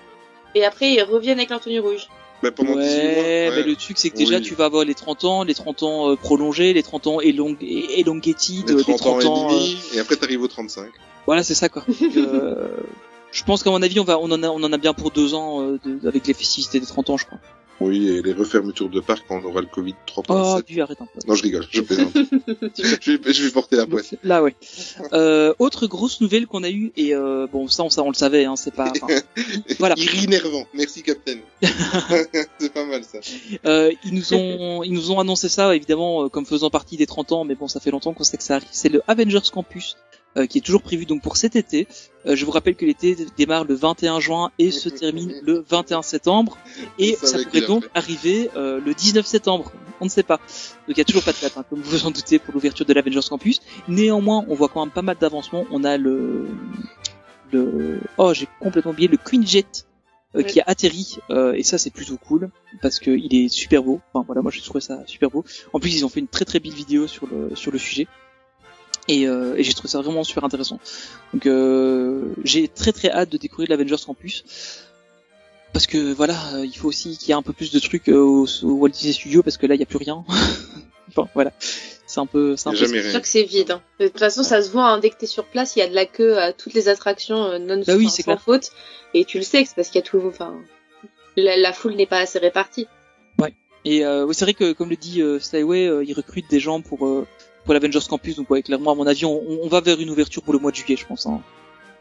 Et 0.54 0.64
après, 0.64 0.92
ils 0.92 1.02
reviennent 1.02 1.38
avec 1.38 1.50
leur 1.50 1.60
tenue 1.60 1.80
rouge. 1.80 2.08
Bah, 2.42 2.50
pendant 2.50 2.72
18 2.76 2.78
mois. 2.80 2.90
ouais, 2.90 3.14
ouais. 3.48 3.52
mais 3.56 3.62
le 3.62 3.74
truc 3.74 3.96
c'est 3.96 4.10
que 4.10 4.16
déjà 4.16 4.36
Oui. 4.36 4.42
tu 4.42 4.54
vas 4.54 4.66
avoir 4.66 4.84
les 4.84 4.94
30 4.94 5.24
ans, 5.24 5.44
les 5.44 5.54
30 5.54 5.82
ans 5.82 6.10
euh, 6.10 6.16
prolongés, 6.16 6.74
les 6.74 6.82
30 6.82 7.06
ans 7.06 7.20
elong 7.20 7.56
et- 7.62 8.00
elongated, 8.00 8.68
Les 8.68 8.74
euh, 8.74 8.82
30 8.82 9.06
ans 9.06 9.20
et 9.20 9.24
euh, 9.24 9.28
demi, 9.28 9.78
et 9.94 10.00
après 10.00 10.16
t'arrives 10.16 10.42
aux 10.42 10.48
35. 10.48 10.88
Voilà, 11.26 11.42
c'est 11.42 11.54
ça 11.54 11.70
quoi. 11.70 11.84
Donc, 12.00 12.16
euh, 12.16 12.68
je 13.32 13.42
pense 13.44 13.62
qu'à 13.62 13.70
mon 13.70 13.80
avis, 13.80 13.98
on 13.98 14.04
va, 14.04 14.18
on 14.18 14.30
en 14.30 14.42
a, 14.42 14.48
on 14.48 14.62
en 14.62 14.72
a 14.72 14.76
bien 14.76 14.92
pour 14.92 15.10
deux 15.10 15.32
ans 15.32 15.62
euh, 15.62 15.78
de- 15.86 16.06
avec 16.06 16.26
les 16.26 16.34
festivités 16.34 16.80
des 16.80 16.86
30 16.86 17.08
ans, 17.10 17.16
je 17.16 17.24
crois. 17.24 17.38
Oui, 17.80 18.08
et 18.08 18.22
les 18.22 18.32
refermetures 18.32 18.88
de 18.88 19.00
parc 19.00 19.24
quand 19.26 19.40
on 19.42 19.48
aura 19.48 19.60
le 19.60 19.66
Covid 19.66 19.94
3.7. 20.06 20.24
Oh, 20.28 20.60
tu 20.64 20.80
arrête 20.80 21.00
un 21.00 21.06
peu. 21.06 21.20
Non, 21.26 21.34
je 21.34 21.42
rigole, 21.42 21.66
je 21.70 21.80
plaisante. 21.80 22.12
je, 22.14 23.16
vais, 23.16 23.32
je 23.32 23.44
vais 23.44 23.50
porter 23.50 23.76
la 23.76 23.86
poisse. 23.86 24.14
Là, 24.22 24.42
ouais. 24.42 24.54
Euh, 25.12 25.54
autre 25.58 25.86
grosse 25.86 26.20
nouvelle 26.20 26.46
qu'on 26.46 26.62
a 26.62 26.70
eue 26.70 26.92
et 26.96 27.14
euh, 27.14 27.46
bon, 27.50 27.68
ça, 27.68 27.82
on, 27.82 27.90
ça, 27.90 28.02
on 28.02 28.08
le 28.08 28.14
savait, 28.14 28.44
hein, 28.44 28.56
c'est 28.56 28.74
pas. 28.74 28.92
voilà. 29.78 29.94
Irrinervant. 29.98 30.66
Merci, 30.72 31.02
Captain. 31.02 31.38
c'est 32.58 32.72
pas 32.72 32.84
mal, 32.84 33.02
ça. 33.04 33.18
Euh, 33.66 33.90
ils 34.04 34.14
nous 34.14 34.34
ont 34.34 34.82
ils 34.82 34.92
nous 34.92 35.10
ont 35.10 35.20
annoncé 35.20 35.48
ça 35.48 35.74
évidemment 35.74 36.24
euh, 36.24 36.28
comme 36.28 36.46
faisant 36.46 36.70
partie 36.70 36.96
des 36.96 37.06
30 37.06 37.32
ans 37.32 37.44
mais 37.44 37.54
bon 37.54 37.68
ça 37.68 37.80
fait 37.80 37.90
longtemps 37.90 38.12
qu'on 38.12 38.24
sait 38.24 38.36
que 38.36 38.42
ça 38.42 38.56
arrive 38.56 38.68
c'est 38.70 38.88
le 38.88 39.02
Avengers 39.08 39.50
Campus 39.52 39.96
euh, 40.36 40.46
qui 40.46 40.58
est 40.58 40.60
toujours 40.60 40.82
prévu 40.82 41.06
donc 41.06 41.22
pour 41.22 41.36
cet 41.36 41.56
été. 41.56 41.86
Euh, 42.26 42.34
je 42.36 42.44
vous 42.44 42.50
rappelle 42.50 42.74
que 42.74 42.84
l'été 42.84 43.16
démarre 43.36 43.64
le 43.64 43.74
21 43.74 44.20
juin 44.20 44.50
et 44.58 44.70
se 44.70 44.88
termine 45.00 45.34
le 45.42 45.64
21 45.68 46.02
septembre. 46.02 46.58
Et 46.98 47.16
ça 47.22 47.38
pourrait 47.42 47.66
donc 47.66 47.88
arriver 47.94 48.50
euh, 48.56 48.80
le 48.84 48.94
19 48.94 49.24
septembre. 49.24 49.72
On 50.00 50.06
ne 50.06 50.10
sait 50.10 50.22
pas. 50.22 50.38
Donc 50.88 50.96
il 50.96 50.98
y 50.98 51.00
a 51.00 51.04
toujours 51.04 51.22
pas 51.22 51.32
de 51.32 51.40
date 51.40 51.56
hein, 51.56 51.64
comme 51.68 51.80
vous 51.80 51.90
vous 51.90 52.06
en 52.06 52.10
doutez 52.10 52.38
pour 52.38 52.52
l'ouverture 52.52 52.84
de 52.84 52.92
l'Avengers 52.92 53.28
Campus. 53.28 53.60
Néanmoins 53.88 54.44
on 54.48 54.54
voit 54.54 54.68
quand 54.68 54.84
même 54.84 54.92
pas 54.92 55.02
mal 55.02 55.16
d'avancement 55.20 55.64
on 55.70 55.84
a 55.84 55.96
le 55.96 56.48
le 57.52 58.00
oh 58.18 58.34
j'ai 58.34 58.48
complètement 58.60 58.90
oublié 58.90 59.08
le 59.08 59.16
Queen 59.16 59.46
Jet 59.46 59.86
euh, 60.36 60.42
qui 60.42 60.60
a 60.60 60.64
atterri 60.66 61.18
euh, 61.30 61.52
et 61.52 61.62
ça 61.62 61.78
c'est 61.78 61.90
plutôt 61.90 62.16
cool 62.16 62.50
parce 62.82 62.98
que 62.98 63.12
il 63.12 63.34
est 63.36 63.48
super 63.48 63.84
beau. 63.84 64.00
Enfin 64.12 64.24
voilà, 64.26 64.42
moi 64.42 64.50
j'ai 64.50 64.62
trouvé 64.62 64.80
ça 64.80 65.02
super 65.06 65.30
beau. 65.30 65.44
En 65.72 65.78
plus 65.78 65.96
ils 65.96 66.04
ont 66.04 66.08
fait 66.08 66.18
une 66.20 66.28
très 66.28 66.44
très 66.44 66.58
belle 66.58 66.72
vidéo 66.72 67.06
sur 67.06 67.28
le 67.28 67.54
sur 67.54 67.70
le 67.70 67.78
sujet 67.78 68.08
et, 69.08 69.26
euh, 69.26 69.54
et 69.56 69.62
j'ai 69.62 69.72
trouvé 69.74 69.88
ça 69.88 70.00
vraiment 70.00 70.24
super 70.24 70.44
intéressant. 70.44 70.78
Donc 71.32 71.46
euh, 71.46 72.34
j'ai 72.44 72.68
très 72.68 72.92
très 72.92 73.10
hâte 73.10 73.30
de 73.30 73.36
découvrir 73.38 73.68
l'Avengers 73.70 74.02
Campus 74.04 74.44
parce 75.72 75.86
que 75.86 76.12
voilà, 76.12 76.34
euh, 76.54 76.64
il 76.66 76.76
faut 76.76 76.88
aussi 76.88 77.18
qu'il 77.18 77.28
y 77.28 77.32
ait 77.32 77.34
un 77.34 77.42
peu 77.42 77.52
plus 77.52 77.72
de 77.72 77.78
trucs 77.80 78.08
euh, 78.08 78.16
au, 78.18 78.46
au 78.62 78.72
Walt 78.74 78.90
Disney 78.90 79.12
Studios 79.12 79.42
parce 79.42 79.56
que 79.56 79.66
là 79.66 79.74
il 79.74 79.80
y 79.80 79.82
a 79.82 79.86
plus 79.86 79.98
rien. 79.98 80.24
enfin 81.08 81.28
voilà, 81.34 81.52
c'est 82.06 82.20
un 82.20 82.26
peu 82.26 82.56
c'est 82.56 82.68
un 82.68 82.72
peu 82.72 82.78
Jamais 82.78 83.02
C'est 83.02 83.10
sûr 83.10 83.20
que 83.22 83.28
c'est 83.28 83.42
vide. 83.42 83.72
hein. 83.72 83.82
De 84.00 84.06
toute 84.08 84.18
façon, 84.20 84.42
ça 84.42 84.62
se 84.62 84.70
voit, 84.70 84.86
hein, 84.86 84.98
dès 84.98 85.10
que 85.10 85.16
t'es 85.16 85.26
sur 85.26 85.44
place, 85.44 85.74
il 85.76 85.80
y 85.80 85.82
a 85.82 85.88
de 85.88 85.94
la 85.94 86.06
queue 86.06 86.38
à 86.38 86.52
toutes 86.52 86.74
les 86.74 86.88
attractions 86.88 87.44
euh, 87.44 87.58
non 87.58 87.82
Bah 87.86 87.94
oui, 87.96 88.08
sans 88.08 88.22
clair. 88.22 88.40
faute. 88.40 88.70
Et 89.14 89.24
tu 89.24 89.38
le 89.38 89.44
sais, 89.44 89.62
que 89.62 89.68
c'est 89.68 89.74
parce 89.76 89.88
qu'il 89.88 90.00
y 90.00 90.02
a 90.04 90.06
tout, 90.06 90.20
enfin, 90.26 90.54
la, 91.36 91.56
la 91.56 91.72
foule 91.72 91.94
n'est 91.94 92.06
pas 92.06 92.18
assez 92.18 92.38
répartie. 92.38 92.86
Et 93.86 94.02
euh, 94.06 94.24
oui, 94.24 94.34
c'est 94.34 94.46
vrai 94.46 94.54
que 94.54 94.72
comme 94.72 94.88
le 94.88 94.96
dit 94.96 95.20
euh, 95.20 95.38
Skyway, 95.38 95.86
euh, 95.86 96.02
ils 96.02 96.14
recrutent 96.14 96.48
des 96.48 96.58
gens 96.58 96.80
pour 96.80 97.06
euh, 97.06 97.26
pour 97.64 97.74
l'Avengers 97.74 98.00
Campus. 98.08 98.36
Donc 98.36 98.50
ouais, 98.50 98.62
clairement 98.62 98.92
à 98.92 98.94
mon 98.94 99.06
avis, 99.06 99.24
on, 99.24 99.42
on 99.62 99.68
va 99.68 99.80
vers 99.80 100.00
une 100.00 100.10
ouverture 100.10 100.42
pour 100.42 100.52
le 100.52 100.58
mois 100.58 100.70
de 100.70 100.76
juillet, 100.76 100.96
je 100.96 101.06
pense, 101.06 101.26
hein, 101.26 101.40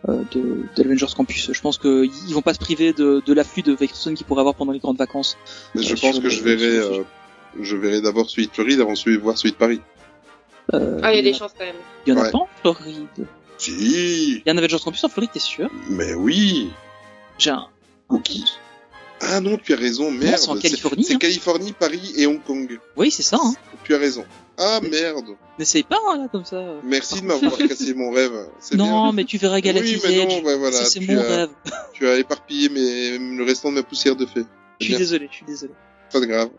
euh, 0.10 0.22
de, 0.34 0.41
de 0.76 0.84
l'Avengers 0.84 1.14
Campus. 1.15 1.52
Je 1.52 1.61
pense 1.61 1.77
qu'ils 1.77 2.11
ils 2.27 2.34
vont 2.34 2.41
pas 2.41 2.53
se 2.53 2.60
priver 2.60 2.94
de, 2.94 3.22
de 3.26 3.34
l'afflux 3.34 3.64
de 3.64 3.76
personnes 3.76 4.14
qu'ils 4.15 4.26
pourraient 4.26 4.41
avoir 4.41 4.56
pendant 4.56 4.72
les 4.73 4.80
grandes 4.80 4.98
vacances. 4.98 5.38
Mais 5.76 5.81
je 5.84 5.95
pense 5.95 6.18
que 6.19 6.23
le- 6.23 6.30
je 6.30 6.44
verrai, 6.44 6.77
euh, 6.77 7.03
je 7.61 7.76
verrai 7.76 8.02
d'abord 8.02 8.30
celui 8.30 8.48
de 8.48 8.52
Floride 8.52 8.80
avant 8.81 8.94
de 8.94 9.18
voir 9.18 9.38
celui 9.38 9.52
de 9.52 9.57
Paris. 9.57 9.81
Euh, 10.73 10.99
Ah, 11.03 11.14
il 11.14 11.18
y 11.18 11.19
a 11.19 11.23
des 11.23 11.34
chances 11.38 11.52
quand 11.57 11.65
même. 11.65 11.76
Il 12.07 12.14
y 12.14 12.18
en 12.18 12.19
a 12.19 12.23
Ouais. 12.23 12.31
pas 12.31 12.38
en 12.38 12.48
Floride. 12.61 13.27
Si. 13.57 14.35
Il 14.38 14.41
y 14.45 14.49
a 14.49 14.53
un 14.53 14.57
Avengers 14.57 14.80
Campus 14.84 15.03
en 15.03 15.10
Floride, 15.10 15.31
t'es 15.34 15.40
sûr? 15.40 15.69
Mais 15.90 16.14
oui. 16.14 16.72
J'ai 17.38 17.49
un. 17.52 17.68
Cookie. 18.07 18.45
Ah 19.25 19.39
non, 19.39 19.57
tu 19.57 19.73
as 19.73 19.77
raison, 19.77 20.11
merde. 20.11 20.37
c'est 20.37 20.49
en 20.49 20.57
Californie, 20.57 21.03
C'est 21.03 21.13
hein. 21.13 21.17
Californie, 21.19 21.71
Paris 21.73 22.13
et 22.17 22.25
Hong 22.27 22.41
Kong. 22.43 22.79
Oui, 22.97 23.11
c'est 23.11 23.23
ça. 23.23 23.37
Hein. 23.41 23.53
Tu 23.83 23.95
as 23.95 23.97
raison. 23.97 24.25
Ah 24.57 24.79
merde. 24.81 25.25
N'essaye 25.57 25.83
pas 25.83 25.99
hein, 26.09 26.17
là 26.17 26.27
comme 26.31 26.45
ça. 26.45 26.61
Merci 26.83 27.21
de 27.21 27.25
m'avoir 27.25 27.57
cassé 27.57 27.93
mon 27.93 28.11
rêve. 28.11 28.33
Non, 28.73 29.03
bien. 29.05 29.11
mais 29.13 29.25
tu 29.25 29.37
verras 29.37 29.61
Galaxy's 29.61 30.03
Oui, 30.03 30.15
mais 30.17 30.25
non, 30.25 30.41
bah 30.43 30.57
voilà, 30.57 30.83
c'est 30.85 30.99
mon 30.99 31.17
as- 31.17 31.23
rêve. 31.23 31.49
Tu 31.93 32.07
as 32.07 32.17
éparpillé 32.17 32.69
mes, 32.69 33.17
le 33.17 33.43
restant 33.43 33.69
de 33.69 33.75
ma 33.75 33.83
poussière 33.83 34.15
de 34.15 34.25
fée. 34.25 34.43
Je 34.79 34.85
suis 34.85 34.95
désolé, 34.97 35.27
je 35.31 35.35
suis 35.37 35.45
désolé. 35.45 35.73
Pas 36.11 36.19
de 36.19 36.25
grave. 36.25 36.49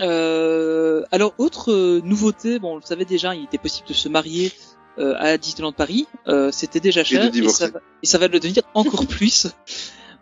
Euh, 0.00 1.02
alors 1.10 1.34
autre 1.38 1.72
euh, 1.72 2.00
nouveauté, 2.04 2.58
bon 2.60 2.74
on 2.74 2.76
le 2.76 2.82
savait 2.82 3.04
déjà, 3.04 3.34
il 3.34 3.44
était 3.44 3.58
possible 3.58 3.88
de 3.88 3.94
se 3.94 4.08
marier 4.08 4.52
euh, 4.98 5.14
à 5.18 5.36
Disneyland 5.38 5.72
Paris, 5.72 6.06
euh, 6.28 6.50
c'était 6.52 6.78
déjà 6.78 7.02
cher 7.02 7.30
ça, 7.48 7.68
va, 7.68 7.80
et 8.02 8.06
ça 8.06 8.18
va 8.18 8.28
le 8.28 8.38
devenir 8.38 8.62
encore 8.74 9.06
plus 9.08 9.48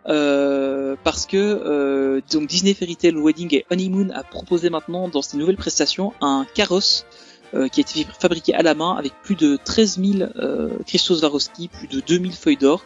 euh, 0.07 0.95
parce 1.03 1.25
que 1.25 1.37
euh, 1.37 2.21
donc 2.31 2.47
Disney 2.47 2.73
Fairy 2.73 2.95
Tale 2.95 3.17
Wedding 3.17 3.53
et 3.55 3.65
Honeymoon 3.69 4.09
a 4.13 4.23
proposé 4.23 4.69
maintenant 4.69 5.09
dans 5.09 5.21
ses 5.21 5.37
nouvelles 5.37 5.57
prestations 5.57 6.13
un 6.21 6.45
carrosse 6.53 7.05
euh, 7.53 7.69
qui 7.69 7.79
a 7.79 7.81
été 7.81 8.05
fabriqué 8.19 8.53
à 8.53 8.61
la 8.61 8.73
main 8.75 8.95
avec 8.95 9.13
plus 9.23 9.35
de 9.35 9.57
13 9.63 10.01
000 10.01 10.29
euh, 10.35 10.69
cristaux 10.85 11.15
Swarovski, 11.15 11.69
plus 11.69 11.87
de 11.87 12.01
2000 12.01 12.33
feuilles 12.33 12.57
d'or. 12.57 12.83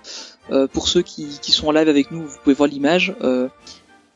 Euh, 0.52 0.68
pour 0.68 0.88
ceux 0.88 1.02
qui, 1.02 1.40
qui 1.42 1.52
sont 1.52 1.68
en 1.68 1.72
live 1.72 1.90
avec 1.90 2.12
nous, 2.12 2.28
vous 2.28 2.38
pouvez 2.44 2.54
voir 2.54 2.70
l'image. 2.70 3.16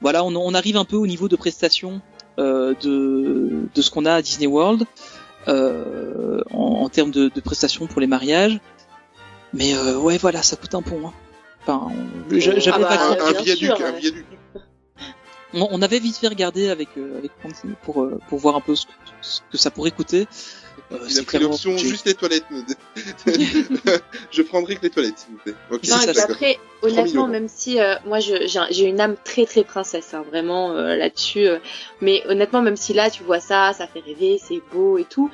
Voilà, 0.02 0.24
on, 0.24 0.36
on 0.36 0.54
arrive 0.54 0.78
un 0.78 0.86
peu 0.86 0.98
au 0.98 1.08
niveau 1.08 1.28
de 1.28 1.36
prestations 1.36 2.02
de, 2.38 2.76
de 3.74 3.82
ce 3.82 3.90
qu'on 3.90 4.06
a 4.06 4.14
à 4.14 4.22
Disney 4.22 4.46
World 4.46 4.84
en, 5.48 6.44
en 6.52 6.90
termes 6.90 7.12
de, 7.12 7.30
de 7.34 7.42
prestations 7.42 7.88
pour 7.88 8.00
les 8.00 8.08
mariages. 8.08 8.60
Mais 9.54 9.76
ouais, 9.78 10.18
voilà, 10.20 10.44
ça 10.44 10.58
coûte 10.58 10.76
un 10.76 10.84
pont. 10.84 11.08
Hein. 11.08 11.14
Enfin, 11.68 11.88
on- 11.90 12.40
j'a- 12.40 12.60
j'avais 12.60 12.84
Ah 12.86 12.90
bah, 12.90 13.18
pas 13.18 13.26
un, 13.30 13.42
viaduc, 13.42 13.58
sûr, 13.66 13.76
un 13.82 13.92
ouais. 13.94 14.00
viaduc. 14.00 14.26
on, 15.54 15.68
on 15.72 15.82
avait 15.82 16.00
vite 16.00 16.18
fait 16.18 16.28
regarder 16.28 16.70
avec 16.70 16.90
euh, 16.98 17.18
avec 17.18 17.32
pour 17.84 18.04
euh, 18.04 18.20
pour 18.30 18.40
voir 18.40 18.56
un 18.56 18.62
peu 18.62 18.76
ce 18.76 18.86
que, 18.86 18.92
ce 19.22 19.40
que 19.52 19.58
ça 19.58 19.72
pourrait 19.72 19.92
coûter. 19.92 20.28
Euh, 20.92 20.98
Il 21.10 21.18
a 21.20 21.24
pris 21.24 21.40
l'option 21.40 21.76
juste 21.78 22.06
les 22.06 22.14
toilettes. 22.14 22.44
je 24.32 24.42
prendrai 24.44 24.76
que 24.76 24.84
les 24.84 24.90
toilettes, 24.90 25.18
s'il 25.18 25.32
vous 25.32 25.38
plaît. 25.40 25.54
Ok, 25.72 25.80
C'est 25.84 25.92
Non, 25.92 25.98
ça, 25.98 26.04
et 26.04 26.08
puis 26.08 26.16
d'accord. 26.16 26.36
après, 26.36 26.60
3000 26.82 27.00
honnêtement, 27.00 27.28
même 27.28 27.48
si 27.48 27.80
euh, 27.80 27.96
moi 28.06 28.20
je- 28.20 28.46
j'ai 28.48 28.60
un- 28.60 28.68
j'ai 28.70 28.86
une 28.86 29.00
âme 29.02 29.16
très 29.24 29.46
très 29.46 29.64
princesse, 29.64 30.14
hein, 30.14 30.24
vraiment 30.30 30.72
euh, 30.74 30.96
là-dessus. 30.96 31.48
euh, 31.48 31.58
mais 32.02 32.24
honnêtement, 32.28 32.62
même 32.62 32.78
si 32.78 32.94
là 32.94 33.10
tu 33.10 33.24
vois 33.24 33.40
ça, 33.40 33.74
ça 33.74 33.88
fait 33.88 34.02
rêver, 34.02 34.40
c'est 34.44 34.62
beau 34.72 34.98
et 35.00 35.06
tout. 35.06 35.32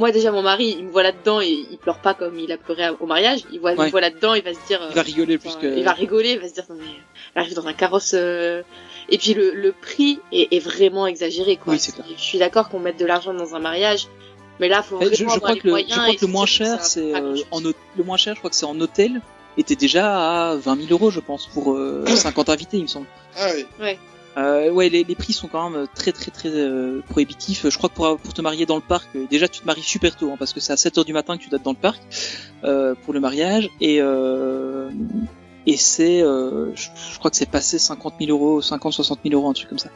Moi 0.00 0.10
déjà, 0.10 0.32
mon 0.32 0.42
mari, 0.42 0.74
il 0.78 0.86
me 0.86 0.90
voit 0.90 1.02
là-dedans 1.04 1.40
et 1.40 1.48
il 1.70 1.78
pleure 1.78 1.98
pas 2.00 2.14
comme 2.14 2.36
il 2.38 2.50
a 2.50 2.56
pleuré 2.56 2.88
au 2.98 3.06
mariage. 3.06 3.40
Il 3.52 3.60
voit, 3.60 3.72
il 3.72 3.76
me 3.86 3.90
voit 3.90 4.00
là-dedans, 4.00 4.34
il 4.34 4.42
va 4.42 4.52
se 4.54 4.58
dire. 4.66 4.80
Il 4.90 4.94
va 4.96 5.02
rigoler 5.02 5.38
plus 5.38 5.54
que. 5.60 5.66
Il 5.78 5.84
va 5.84 5.92
rigoler, 5.92 6.32
il 6.32 6.40
va 6.40 6.48
se 6.48 6.54
dire 6.54 6.64
non 6.68 6.76
mais 6.80 6.86
elle 7.34 7.42
arrive 7.42 7.54
dans 7.54 7.66
un 7.68 7.72
carrosse. 7.72 8.12
euh, 8.14 8.62
Et 9.08 9.18
puis 9.18 9.34
le, 9.34 9.52
le 9.54 9.70
prix 9.72 10.18
est, 10.32 10.48
est 10.56 10.58
vraiment 10.58 11.06
exagéré 11.06 11.56
quoi. 11.56 11.74
Oui, 11.74 11.78
c'est 11.78 11.92
clair. 11.92 12.06
Je 12.16 12.20
suis 12.22 12.38
d'accord 12.38 12.68
qu'on 12.70 12.80
mette 12.80 12.98
de 12.98 13.06
l'argent 13.06 13.32
dans 13.34 13.54
un 13.54 13.60
mariage, 13.60 14.08
mais 14.58 14.68
là 14.68 14.82
faut 14.82 14.98
Eh, 15.00 15.04
vraiment 15.06 15.12
je, 15.16 15.18
je 15.18 15.24
avoir 15.24 15.38
crois 15.38 15.52
les 15.54 15.60
que 15.60 15.66
le, 15.66 15.70
je 15.70 15.74
moyens 15.74 15.92
crois 16.00 16.08
et 16.12 16.16
que 16.16 16.20
le 16.22 16.26
se 16.26 16.32
moins 16.32 16.46
cher, 16.46 16.76
ça 16.80 16.82
c'est 16.84 17.14
euh, 17.14 17.36
en 17.52 17.60
hôte- 17.64 17.76
le 17.96 18.04
moins 18.04 18.16
cher, 18.16 18.34
je 18.34 18.40
crois 18.40 18.50
que 18.50 18.56
c'est 18.56 18.66
en 18.66 18.80
hôtel, 18.80 19.20
était 19.58 19.76
déjà 19.76 20.50
à 20.52 20.56
20 20.56 20.76
000 20.76 20.88
euros, 20.92 21.10
je 21.10 21.20
pense, 21.20 21.46
pour 21.46 21.74
euh, 21.74 22.04
50 22.16 22.48
invités, 22.48 22.78
il 22.78 22.84
me 22.84 22.88
semble. 22.88 23.06
Ah 23.38 23.48
oui. 23.54 23.66
Ouais. 23.80 23.98
Euh, 24.36 24.70
ouais, 24.70 24.88
les, 24.88 25.02
les 25.04 25.14
prix 25.16 25.32
sont 25.32 25.48
quand 25.48 25.70
même 25.70 25.86
très 25.94 26.12
très 26.12 26.30
très 26.30 26.48
euh, 26.50 27.00
prohibitifs. 27.10 27.68
Je 27.68 27.76
crois 27.76 27.88
que 27.88 27.94
pour, 27.94 28.16
pour 28.18 28.32
te 28.32 28.40
marier 28.42 28.64
dans 28.64 28.76
le 28.76 28.82
parc, 28.82 29.08
euh, 29.16 29.26
déjà 29.28 29.48
tu 29.48 29.60
te 29.60 29.66
maries 29.66 29.82
super 29.82 30.16
tôt, 30.16 30.30
hein, 30.30 30.36
parce 30.38 30.52
que 30.52 30.60
c'est 30.60 30.72
à 30.72 30.76
7 30.76 30.98
heures 30.98 31.04
du 31.04 31.12
matin 31.12 31.36
que 31.36 31.42
tu 31.42 31.48
dois 31.50 31.56
être 31.58 31.64
dans 31.64 31.72
le 31.72 31.76
parc 31.76 32.00
euh, 32.64 32.94
pour 33.04 33.12
le 33.12 33.20
mariage, 33.20 33.68
et 33.80 34.00
euh, 34.00 34.88
et 35.66 35.76
c'est, 35.76 36.22
euh, 36.22 36.74
je, 36.74 36.88
je 37.12 37.18
crois 37.18 37.30
que 37.30 37.36
c'est 37.36 37.50
passé 37.50 37.78
50 37.78 38.14
000 38.20 38.30
euros, 38.30 38.62
50 38.62 38.92
60 38.92 39.20
000 39.24 39.34
euros, 39.38 39.50
un 39.50 39.52
truc 39.52 39.68
comme 39.68 39.78
ça. 39.78 39.90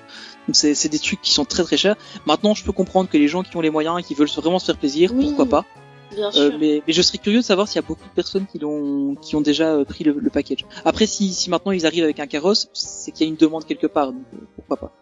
Donc 0.47 0.57
c'est 0.57 0.75
c'est 0.75 0.89
des 0.91 0.99
trucs 0.99 1.23
qui 1.23 1.31
sont 1.33 1.45
très 1.45 1.63
très 1.63 1.77
chers. 1.77 1.97
Maintenant, 2.27 2.55
je 2.55 2.65
peux 2.65 2.73
comprendre 2.73 3.09
que 3.09 3.17
les 3.17 3.29
gens 3.29 3.43
qui 3.43 3.57
ont 3.57 3.61
les 3.63 3.71
moyens 3.71 3.99
et 3.99 4.03
qui 4.03 4.15
veulent 4.15 4.29
vraiment 4.29 4.59
se 4.59 4.67
faire 4.67 4.77
plaisir, 4.77 5.13
Oui. 5.15 5.25
pourquoi 5.25 5.47
pas. 5.47 5.65
Bien 6.15 6.29
Euh, 6.29 6.51
sûr. 6.51 6.59
mais, 6.59 6.83
mais 6.87 6.93
je 6.93 7.03
serais 7.03 7.19
curieux 7.19 7.41
de 7.41 7.45
savoir 7.45 7.67
s'il 7.69 7.77
y 7.77 7.85
a 7.85 7.87
beaucoup 7.87 8.09
de 8.09 8.15
personnes 8.15 8.47
qui 8.51 8.59
l'ont 8.59 9.15
qui 9.17 9.37
ont 9.37 9.41
déjà 9.41 9.75
euh, 9.75 9.85
pris 9.85 10.05
le, 10.05 10.13
le 10.19 10.31
package. 10.31 10.65
Après, 10.85 11.07
si, 11.07 11.33
si 11.33 11.51
maintenant 11.51 11.73
ils 11.73 11.87
arrivent 11.87 12.05
avec 12.05 12.21
un 12.21 12.27
carrosse, 12.27 12.69
c'est 12.73 13.11
qu'il 13.13 13.27
y 13.27 13.29
a 13.29 13.31
une 13.31 13.37
demande 13.37 13.65
quelque 13.65 13.87
part, 13.87 14.13
donc 14.13 14.23
euh, 14.35 14.39
pourquoi 14.57 14.77
pas. 14.77 14.93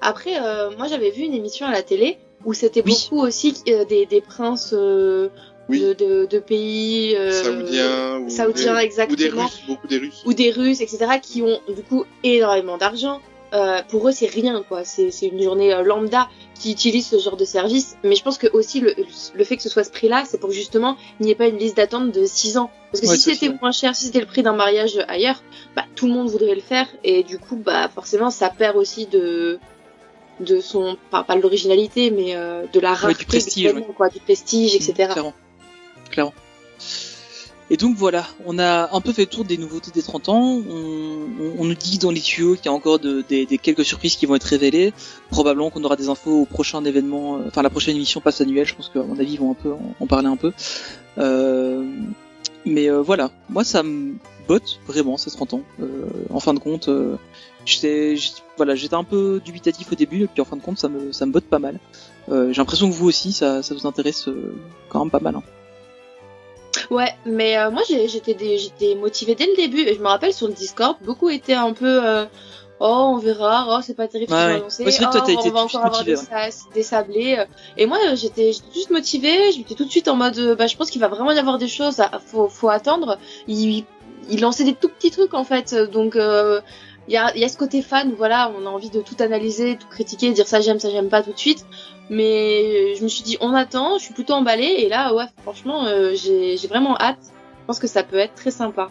Après, 0.00 0.40
euh, 0.40 0.70
moi 0.76 0.86
j'avais 0.88 1.10
vu 1.10 1.22
une 1.22 1.34
émission 1.34 1.66
à 1.66 1.72
la 1.72 1.82
télé 1.82 2.18
où 2.44 2.52
c'était 2.54 2.82
beaucoup 2.82 3.20
aussi 3.20 3.54
euh, 3.68 3.84
des, 3.84 4.06
des 4.06 4.20
princes 4.20 4.72
euh, 4.72 5.28
de, 5.68 5.92
de, 5.92 6.26
de 6.26 6.38
pays 6.38 7.14
euh, 7.16 7.30
Saoudiens 7.42 8.20
ou 8.20 8.30
saoudiens, 8.30 8.76
des, 8.76 8.84
exactement. 8.84 9.14
ou 9.14 9.16
des 9.16 9.28
Russes, 9.28 9.62
beaucoup 9.66 9.86
des 9.88 9.98
Russes. 9.98 10.22
ou 10.24 10.32
des 10.32 10.50
Russes, 10.50 10.80
etc., 10.80 10.98
qui 11.22 11.42
ont 11.42 11.60
du 11.68 11.82
coup 11.82 12.04
énormément 12.24 12.78
d'argent. 12.78 13.20
Euh, 13.54 13.82
pour 13.88 14.06
eux, 14.08 14.12
c'est 14.12 14.26
rien, 14.26 14.62
quoi. 14.68 14.84
C'est 14.84 15.10
une 15.22 15.42
journée 15.42 15.72
euh, 15.72 15.82
lambda 15.82 16.28
qui 16.54 16.72
utilise 16.72 17.06
ce 17.06 17.18
genre 17.18 17.36
de 17.36 17.44
service. 17.44 17.96
Mais 18.04 18.14
je 18.14 18.22
pense 18.22 18.36
que 18.36 18.46
aussi 18.52 18.80
le, 18.80 18.94
le 19.34 19.44
fait 19.44 19.56
que 19.56 19.62
ce 19.62 19.68
soit 19.68 19.84
ce 19.84 19.90
prix-là, 19.90 20.24
c'est 20.26 20.38
pour 20.38 20.50
que 20.50 20.54
justement 20.54 20.96
il 21.18 21.26
n'y 21.26 21.32
ait 21.32 21.36
pas 21.36 21.46
une 21.48 21.56
liste 21.56 21.76
d'attente 21.76 22.12
de 22.12 22.26
6 22.26 22.58
ans. 22.58 22.70
Parce 22.92 23.00
que 23.02 23.06
Ouais, 23.08 23.16
si 23.16 23.34
c'était 23.34 23.54
moins 23.60 23.72
cher, 23.72 23.94
si 23.96 24.06
c'était 24.06 24.20
le 24.20 24.26
prix 24.26 24.42
d'un 24.42 24.52
mariage 24.54 24.98
ailleurs, 25.08 25.42
bah 25.76 25.84
tout 25.94 26.06
le 26.06 26.12
monde 26.12 26.28
voudrait 26.28 26.54
le 26.54 26.60
faire 26.60 26.86
et 27.04 27.22
du 27.22 27.38
coup, 27.38 27.56
bah 27.56 27.88
forcément, 27.88 28.30
ça 28.30 28.50
perd 28.50 28.76
aussi 28.76 29.06
de 29.06 29.58
de 30.40 30.60
son 30.60 30.96
pas, 31.10 31.24
pas 31.24 31.34
de 31.36 31.40
l'originalité, 31.40 32.10
mais 32.10 32.36
euh, 32.36 32.64
de 32.72 32.80
la 32.80 32.90
Ouais, 32.90 32.96
rareté 32.96 33.18
du 33.20 33.26
prestige, 33.26 33.74
quoi, 33.96 34.08
du 34.08 34.20
prestige, 34.20 34.74
etc. 34.74 35.08
Clairement. 35.12 35.34
Clairement. 36.10 36.34
Et 37.70 37.76
donc 37.76 37.96
voilà, 37.96 38.26
on 38.46 38.58
a 38.58 38.94
un 38.96 39.00
peu 39.02 39.12
fait 39.12 39.22
le 39.22 39.26
tour 39.28 39.44
des 39.44 39.58
nouveautés 39.58 39.90
des 39.90 40.02
30 40.02 40.30
ans. 40.30 40.40
On, 40.68 41.26
on- 41.40 41.54
on 41.58 41.64
nous 41.64 41.74
dit 41.74 41.98
dans 41.98 42.10
les 42.10 42.20
tuyaux 42.20 42.54
qu'il 42.56 42.64
y 42.64 42.68
a 42.68 42.72
encore 42.72 42.98
de- 42.98 43.22
des, 43.28 43.46
quelques 43.58 43.84
surprises 43.84 44.16
qui 44.16 44.24
vont 44.24 44.36
être 44.36 44.44
révélées. 44.44 44.94
Probablement 45.30 45.68
qu'on 45.68 45.84
aura 45.84 45.96
des 45.96 46.08
infos 46.08 46.42
au 46.42 46.44
prochain 46.46 46.82
événement, 46.84 47.36
euh, 47.36 47.40
enfin 47.48 47.60
la 47.62 47.68
prochaine 47.70 47.96
émission 47.96 48.20
passe 48.22 48.40
annuelle. 48.40 48.64
Je 48.66 48.74
pense 48.74 48.88
qu'à 48.88 49.02
mon 49.02 49.18
avis 49.18 49.34
ils 49.34 49.38
vont 49.38 49.50
un 49.50 49.54
peu 49.54 49.72
en, 49.72 49.94
en 50.00 50.06
parler 50.06 50.28
un 50.28 50.36
peu. 50.36 50.52
Euh, 51.18 51.84
mais 52.64 52.90
euh, 52.90 53.02
voilà, 53.02 53.30
moi 53.50 53.64
ça 53.64 53.82
me 53.82 54.14
botte 54.46 54.80
vraiment 54.86 55.18
ces 55.18 55.30
30 55.30 55.52
ans. 55.54 55.62
Euh, 55.80 56.06
en 56.30 56.40
fin 56.40 56.54
de 56.54 56.58
compte, 56.60 56.88
euh, 56.88 57.16
j'étais 57.66 58.14
voilà, 58.56 58.76
j'étais 58.76 58.94
un 58.94 59.04
peu 59.04 59.42
dubitatif 59.44 59.92
au 59.92 59.94
début 59.94 60.22
et 60.22 60.26
puis 60.26 60.40
en 60.40 60.46
fin 60.46 60.56
de 60.56 60.62
compte 60.62 60.78
ça 60.78 60.88
me 60.88 61.12
ça 61.12 61.26
me 61.26 61.32
botte 61.32 61.44
pas 61.44 61.58
mal. 61.58 61.78
Euh, 62.30 62.50
J'ai 62.52 62.58
l'impression 62.62 62.88
que 62.88 62.94
vous 62.94 63.08
aussi 63.08 63.32
ça, 63.32 63.62
ça 63.62 63.74
vous 63.74 63.86
intéresse 63.86 64.26
euh, 64.28 64.54
quand 64.88 65.00
même 65.00 65.10
pas 65.10 65.20
mal. 65.20 65.36
hein. 65.36 65.42
Ouais, 66.90 67.12
mais 67.26 67.58
euh, 67.58 67.70
moi 67.70 67.82
j'ai- 67.88 68.08
j'étais 68.08 68.34
des- 68.34 68.58
j'étais 68.58 68.94
motivée 68.94 69.34
dès 69.34 69.46
le 69.46 69.54
début 69.56 69.80
et 69.82 69.94
je 69.94 70.00
me 70.00 70.06
rappelle 70.08 70.32
sur 70.32 70.46
le 70.48 70.54
Discord, 70.54 70.96
beaucoup 71.02 71.28
étaient 71.28 71.52
un 71.54 71.72
peu 71.74 72.00
euh, 72.06 72.24
oh 72.80 73.10
on 73.14 73.18
verra, 73.18 73.66
oh 73.68 73.80
c'est 73.82 73.94
pas 73.94 74.08
terrible 74.08 74.30
ce 74.30 74.34
Ouais, 74.36 74.56
ont 74.56 74.56
ouais. 74.56 74.62
oh, 75.26 75.28
été 75.28 75.48
on 75.48 75.52
va 75.52 75.60
encore 75.60 75.84
avoir 75.84 76.04
des, 76.04 76.12
motivée, 76.14 76.28
sa- 76.50 76.72
des 76.74 76.82
sablés. 76.82 77.36
euh. 77.38 77.44
Et 77.76 77.84
moi 77.86 77.98
j'étais 78.14 78.52
j'étais 78.52 78.64
tout 78.64 78.70
de 78.70 78.74
suite 78.78 78.90
motivée, 78.90 79.52
j'étais 79.52 79.74
tout 79.74 79.84
de 79.84 79.90
suite 79.90 80.08
en 80.08 80.16
mode 80.16 80.38
euh, 80.38 80.54
bah 80.54 80.66
je 80.66 80.76
pense 80.76 80.90
qu'il 80.90 81.00
va 81.00 81.08
vraiment 81.08 81.32
y 81.32 81.38
avoir 81.38 81.58
des 81.58 81.68
choses, 81.68 82.00
à, 82.00 82.18
faut 82.24 82.48
faut 82.48 82.70
attendre. 82.70 83.18
Il 83.48 83.84
il 84.30 84.40
lançait 84.40 84.64
des 84.64 84.74
tout 84.74 84.88
petits 84.88 85.10
trucs 85.10 85.34
en 85.34 85.44
fait, 85.44 85.74
donc 85.74 86.16
euh, 86.16 86.60
il 87.06 87.14
y 87.14 87.16
a, 87.16 87.34
il 87.34 87.40
y 87.40 87.44
a 87.44 87.48
ce 87.48 87.56
côté 87.56 87.80
fan, 87.80 88.12
voilà, 88.16 88.52
on 88.58 88.66
a 88.66 88.68
envie 88.70 88.90
de 88.90 89.00
tout 89.00 89.16
analyser, 89.20 89.76
tout 89.78 89.88
critiquer, 89.88 90.30
dire 90.32 90.46
ça 90.46 90.60
j'aime, 90.60 90.78
ça 90.78 90.90
j'aime 90.90 91.08
pas 91.08 91.22
tout 91.22 91.32
de 91.32 91.38
suite. 91.38 91.64
Mais 92.10 92.94
je 92.94 93.02
me 93.02 93.08
suis 93.08 93.22
dit, 93.22 93.36
on 93.40 93.52
attend, 93.54 93.98
je 93.98 94.04
suis 94.04 94.14
plutôt 94.14 94.32
emballée, 94.34 94.76
et 94.78 94.88
là, 94.88 95.14
ouais, 95.14 95.26
franchement, 95.42 95.84
euh, 95.84 96.14
j'ai 96.14 96.56
j'ai 96.56 96.68
vraiment 96.68 96.96
hâte. 96.98 97.18
Je 97.22 97.66
pense 97.66 97.78
que 97.78 97.86
ça 97.86 98.02
peut 98.02 98.16
être 98.16 98.34
très 98.34 98.50
sympa. 98.50 98.90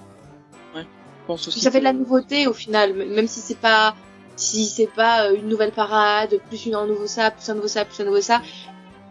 Je 0.76 0.82
pense 1.34 1.48
aussi 1.50 1.60
ça 1.60 1.72
fait 1.72 1.80
de 1.80 1.84
la 1.84 1.92
nouveauté 1.92 2.48
au 2.48 2.54
final, 2.54 2.94
même 2.94 3.28
si 3.28 3.42
c'est 3.42 3.58
pas 3.60 3.96
si 4.38 4.66
c'est 4.66 4.88
pas 4.88 5.26
euh, 5.26 5.36
une 5.36 5.50
nouvelle 5.50 5.74
parade, 5.74 6.40
plus 6.48 6.68
une, 6.68 6.76
un 6.76 6.88
nouveau 6.88 7.08
ça, 7.08 7.32
plus 7.32 7.50
un 7.50 7.56
nouveau 7.56 7.68
ça, 7.68 7.84
plus 7.84 8.00
un 8.00 8.06
nouveau 8.06 8.22
ça, 8.22 8.42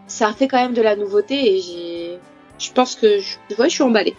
ça 0.07 0.33
fait 0.33 0.47
quand 0.47 0.57
même 0.57 0.73
de 0.73 0.81
la 0.81 0.95
nouveauté 0.95 1.57
et 1.57 1.61
j'ai, 1.61 2.19
je 2.57 2.71
pense 2.71 2.95
que 2.95 3.19
je, 3.19 3.35
ouais, 3.59 3.69
je 3.69 3.75
suis 3.75 3.83
emballée. 3.83 4.15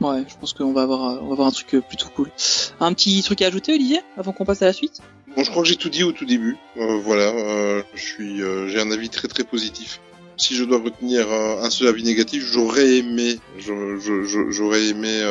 Ouais, 0.00 0.22
je 0.28 0.36
pense 0.36 0.52
qu'on 0.52 0.72
va 0.72 0.82
avoir, 0.82 1.10
euh, 1.10 1.18
on 1.22 1.26
va 1.26 1.32
avoir 1.32 1.48
un 1.48 1.50
truc 1.50 1.74
euh, 1.74 1.80
plutôt 1.80 2.08
cool. 2.14 2.30
Un 2.78 2.92
petit 2.92 3.20
truc 3.24 3.42
à 3.42 3.46
ajouter, 3.46 3.72
Olivier, 3.74 4.02
avant 4.16 4.32
qu'on 4.32 4.44
passe 4.44 4.62
à 4.62 4.66
la 4.66 4.72
suite? 4.72 5.00
Bon, 5.36 5.42
je 5.42 5.50
crois 5.50 5.62
que 5.62 5.68
j'ai 5.68 5.76
tout 5.76 5.90
dit 5.90 6.04
au 6.04 6.12
tout 6.12 6.24
début. 6.24 6.56
Euh, 6.76 6.98
voilà, 7.02 7.24
euh, 7.24 7.82
je 7.94 8.02
suis, 8.02 8.42
euh, 8.42 8.68
j'ai 8.68 8.80
un 8.80 8.90
avis 8.90 9.08
très 9.08 9.26
très 9.26 9.42
positif. 9.42 10.00
Si 10.36 10.54
je 10.54 10.64
dois 10.64 10.78
retenir 10.78 11.30
un 11.30 11.70
seul 11.70 11.86
avis 11.86 12.02
négatif, 12.02 12.42
j'aurais 12.44 12.98
aimé, 12.98 13.38
j'aurais 13.56 14.88
aimé 14.88 15.22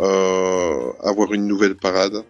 avoir 0.00 1.32
une 1.32 1.46
nouvelle 1.46 1.76
parade. 1.76 2.24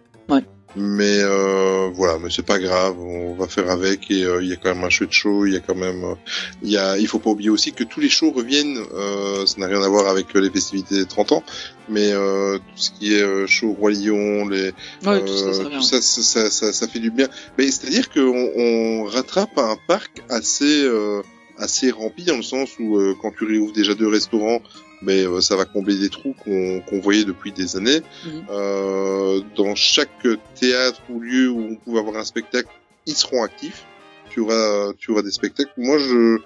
Mais 0.75 1.19
euh, 1.21 1.89
voilà, 1.93 2.19
mais 2.19 2.29
c'est 2.29 2.45
pas 2.45 2.59
grave, 2.59 2.99
on 2.99 3.33
va 3.33 3.47
faire 3.47 3.69
avec 3.71 4.11
et 4.11 4.23
euh, 4.23 4.43
il 4.43 4.49
y 4.49 4.53
a 4.53 4.57
quand 4.57 4.75
même 4.75 4.83
un 4.83 4.89
chouette 4.89 5.11
show, 5.11 5.45
il 5.45 5.53
y 5.53 5.55
a 5.55 5.59
quand 5.59 5.73
même, 5.75 6.03
euh, 6.03 6.13
il 6.61 6.69
y 6.69 6.77
a, 6.77 6.97
il 6.97 7.07
faut 7.07 7.17
pas 7.19 7.29
oublier 7.31 7.49
aussi 7.49 7.71
que 7.73 7.83
tous 7.83 7.99
les 7.99 8.09
shows 8.09 8.31
reviennent. 8.31 8.77
Euh, 8.93 9.45
ça 9.45 9.55
n'a 9.59 9.67
rien 9.67 9.81
à 9.81 9.87
voir 9.87 10.07
avec 10.07 10.33
les 10.35 10.49
festivités 10.51 10.95
des 10.95 11.05
30 11.05 11.31
ans, 11.31 11.43
mais 11.89 12.11
euh, 12.11 12.57
tout 12.57 12.63
ce 12.75 12.91
qui 12.91 13.15
est 13.15 13.21
euh, 13.23 13.47
show 13.47 13.71
Roi 13.73 13.91
Lion, 13.91 14.47
les, 14.49 14.71
Ouais, 15.13 15.25
tout 15.25 15.35
ça, 15.37 15.53
ça 15.53 15.63
ça, 15.81 16.01
ça, 16.01 16.21
ça, 16.23 16.51
ça- 16.51 16.73
ça 16.73 16.87
fait 16.87 16.99
du 16.99 17.09
bien. 17.11 17.27
Mais 17.57 17.71
c'est-à-dire 17.71 18.09
qu'on 18.09 18.51
on 18.57 19.03
rattrape 19.05 19.57
un 19.57 19.77
parc 19.87 20.21
assez 20.29 20.83
euh, 20.83 21.21
assez 21.57 21.89
rempli 21.89 22.23
dans 22.25 22.35
le 22.37 22.43
sens 22.43 22.69
où 22.79 22.97
euh, 22.97 23.15
quand 23.19 23.31
tu 23.35 23.45
réouvres 23.45 23.73
déjà 23.73 23.95
deux 23.95 24.07
restaurants, 24.09 24.61
mais 25.01 25.25
euh, 25.25 25.41
ça 25.41 25.55
va 25.55 25.65
combler 25.65 25.97
des 25.97 26.09
trous 26.09 26.33
qu'on 26.33 26.81
qu'on 26.81 26.99
voyait 26.99 27.25
depuis 27.25 27.51
des 27.51 27.75
années. 27.75 28.01
Mhm. 28.25 28.45
Euh, 28.49 29.41
dans 29.55 29.75
chaque 29.75 30.27
théâtre 30.55 31.01
ou 31.09 31.19
lieu 31.19 31.49
où 31.49 31.59
on 31.71 31.75
pouvait 31.75 31.99
avoir 31.99 32.17
un 32.17 32.25
spectacle, 32.25 32.69
ils 33.05 33.15
seront 33.15 33.43
actifs. 33.43 33.85
Tu 34.29 34.41
auras 34.41 34.93
tu 34.97 35.11
auras 35.11 35.21
des 35.21 35.31
spectacles. 35.31 35.71
Moi, 35.77 35.97
je 35.97 36.37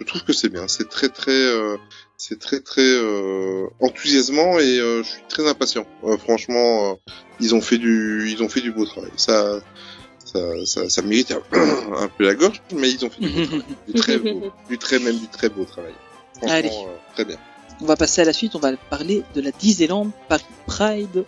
je 0.00 0.04
trouve 0.04 0.24
que 0.24 0.32
c'est 0.32 0.48
bien. 0.48 0.66
C'est 0.66 0.88
très 0.88 1.08
très 1.08 1.30
euh, 1.30 1.76
c'est 2.16 2.38
très 2.38 2.60
très 2.60 2.82
euh, 2.82 3.66
enthousiasmant 3.80 4.58
et 4.58 4.78
euh, 4.78 5.02
je 5.02 5.08
suis 5.08 5.22
très 5.28 5.48
impatient. 5.48 5.86
Euh, 6.04 6.16
franchement, 6.16 6.92
euh, 6.92 7.12
ils 7.38 7.54
ont 7.54 7.60
fait 7.60 7.78
du 7.78 8.30
ils 8.30 8.42
ont 8.42 8.48
fait 8.48 8.60
du 8.60 8.72
beau 8.72 8.86
travail. 8.86 9.10
Ça 9.16 9.60
ça, 10.24 10.38
ça, 10.64 10.88
ça 10.88 11.02
mérite 11.02 11.32
un, 11.32 12.08
peu 12.18 12.24
la 12.24 12.34
gorge, 12.34 12.62
mais 12.74 12.90
ils 12.90 13.04
ont 13.04 13.10
fait 13.10 13.20
du 13.20 13.30
beau 13.30 13.46
travail. 13.46 13.64
Du 13.88 13.92
très 13.94 14.18
beau, 14.18 14.52
du 14.68 14.78
très 14.78 14.98
même 14.98 15.18
du 15.18 15.28
très 15.28 15.48
beau 15.48 15.64
travail. 15.64 15.94
Franchement, 16.34 16.56
Allez. 16.56 16.70
très 17.14 17.24
bien. 17.24 17.38
On 17.82 17.86
va 17.86 17.96
passer 17.96 18.20
à 18.20 18.24
la 18.24 18.32
suite, 18.34 18.54
on 18.54 18.58
va 18.58 18.72
parler 18.90 19.22
de 19.34 19.40
la 19.40 19.50
Disneyland 19.52 20.10
Paris 20.28 20.44
Pride. 20.66 21.24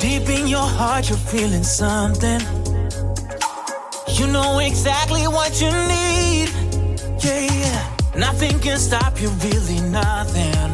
Deep 0.00 0.28
in 0.28 0.48
your 0.48 0.58
heart, 0.58 1.08
you're 1.08 1.16
feeling 1.16 1.62
something. 1.62 2.40
You 4.08 4.26
know 4.26 4.58
exactly 4.58 5.28
what 5.28 5.60
you 5.60 5.70
need. 5.86 6.50
Yeah. 7.22 7.96
Nothing 8.16 8.58
can 8.60 8.78
stop 8.78 9.20
you, 9.20 9.28
really 9.44 9.80
nothing. 9.90 10.72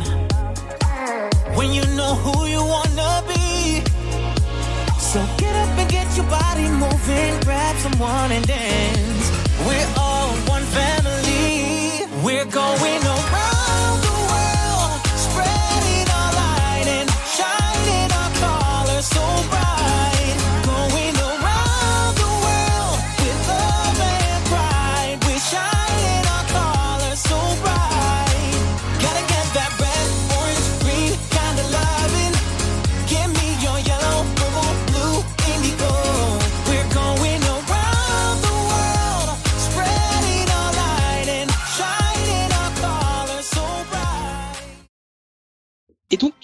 When 1.56 1.72
you 1.74 1.84
know 1.94 2.14
who 2.14 2.46
you 2.46 2.62
wanna 2.64 3.22
be. 3.28 3.82
So 4.98 5.20
get 5.36 5.54
up 5.56 5.78
and 5.78 5.91
your 6.16 6.26
body 6.26 6.68
moving. 6.68 7.40
Grab 7.40 7.76
someone 7.76 8.32
and 8.32 8.46
dance. 8.46 9.26
We're 9.66 9.92
all 9.96 10.30
one 10.48 10.62
family. 10.62 12.06
We're 12.24 12.44
going 12.46 13.02
around 13.04 13.11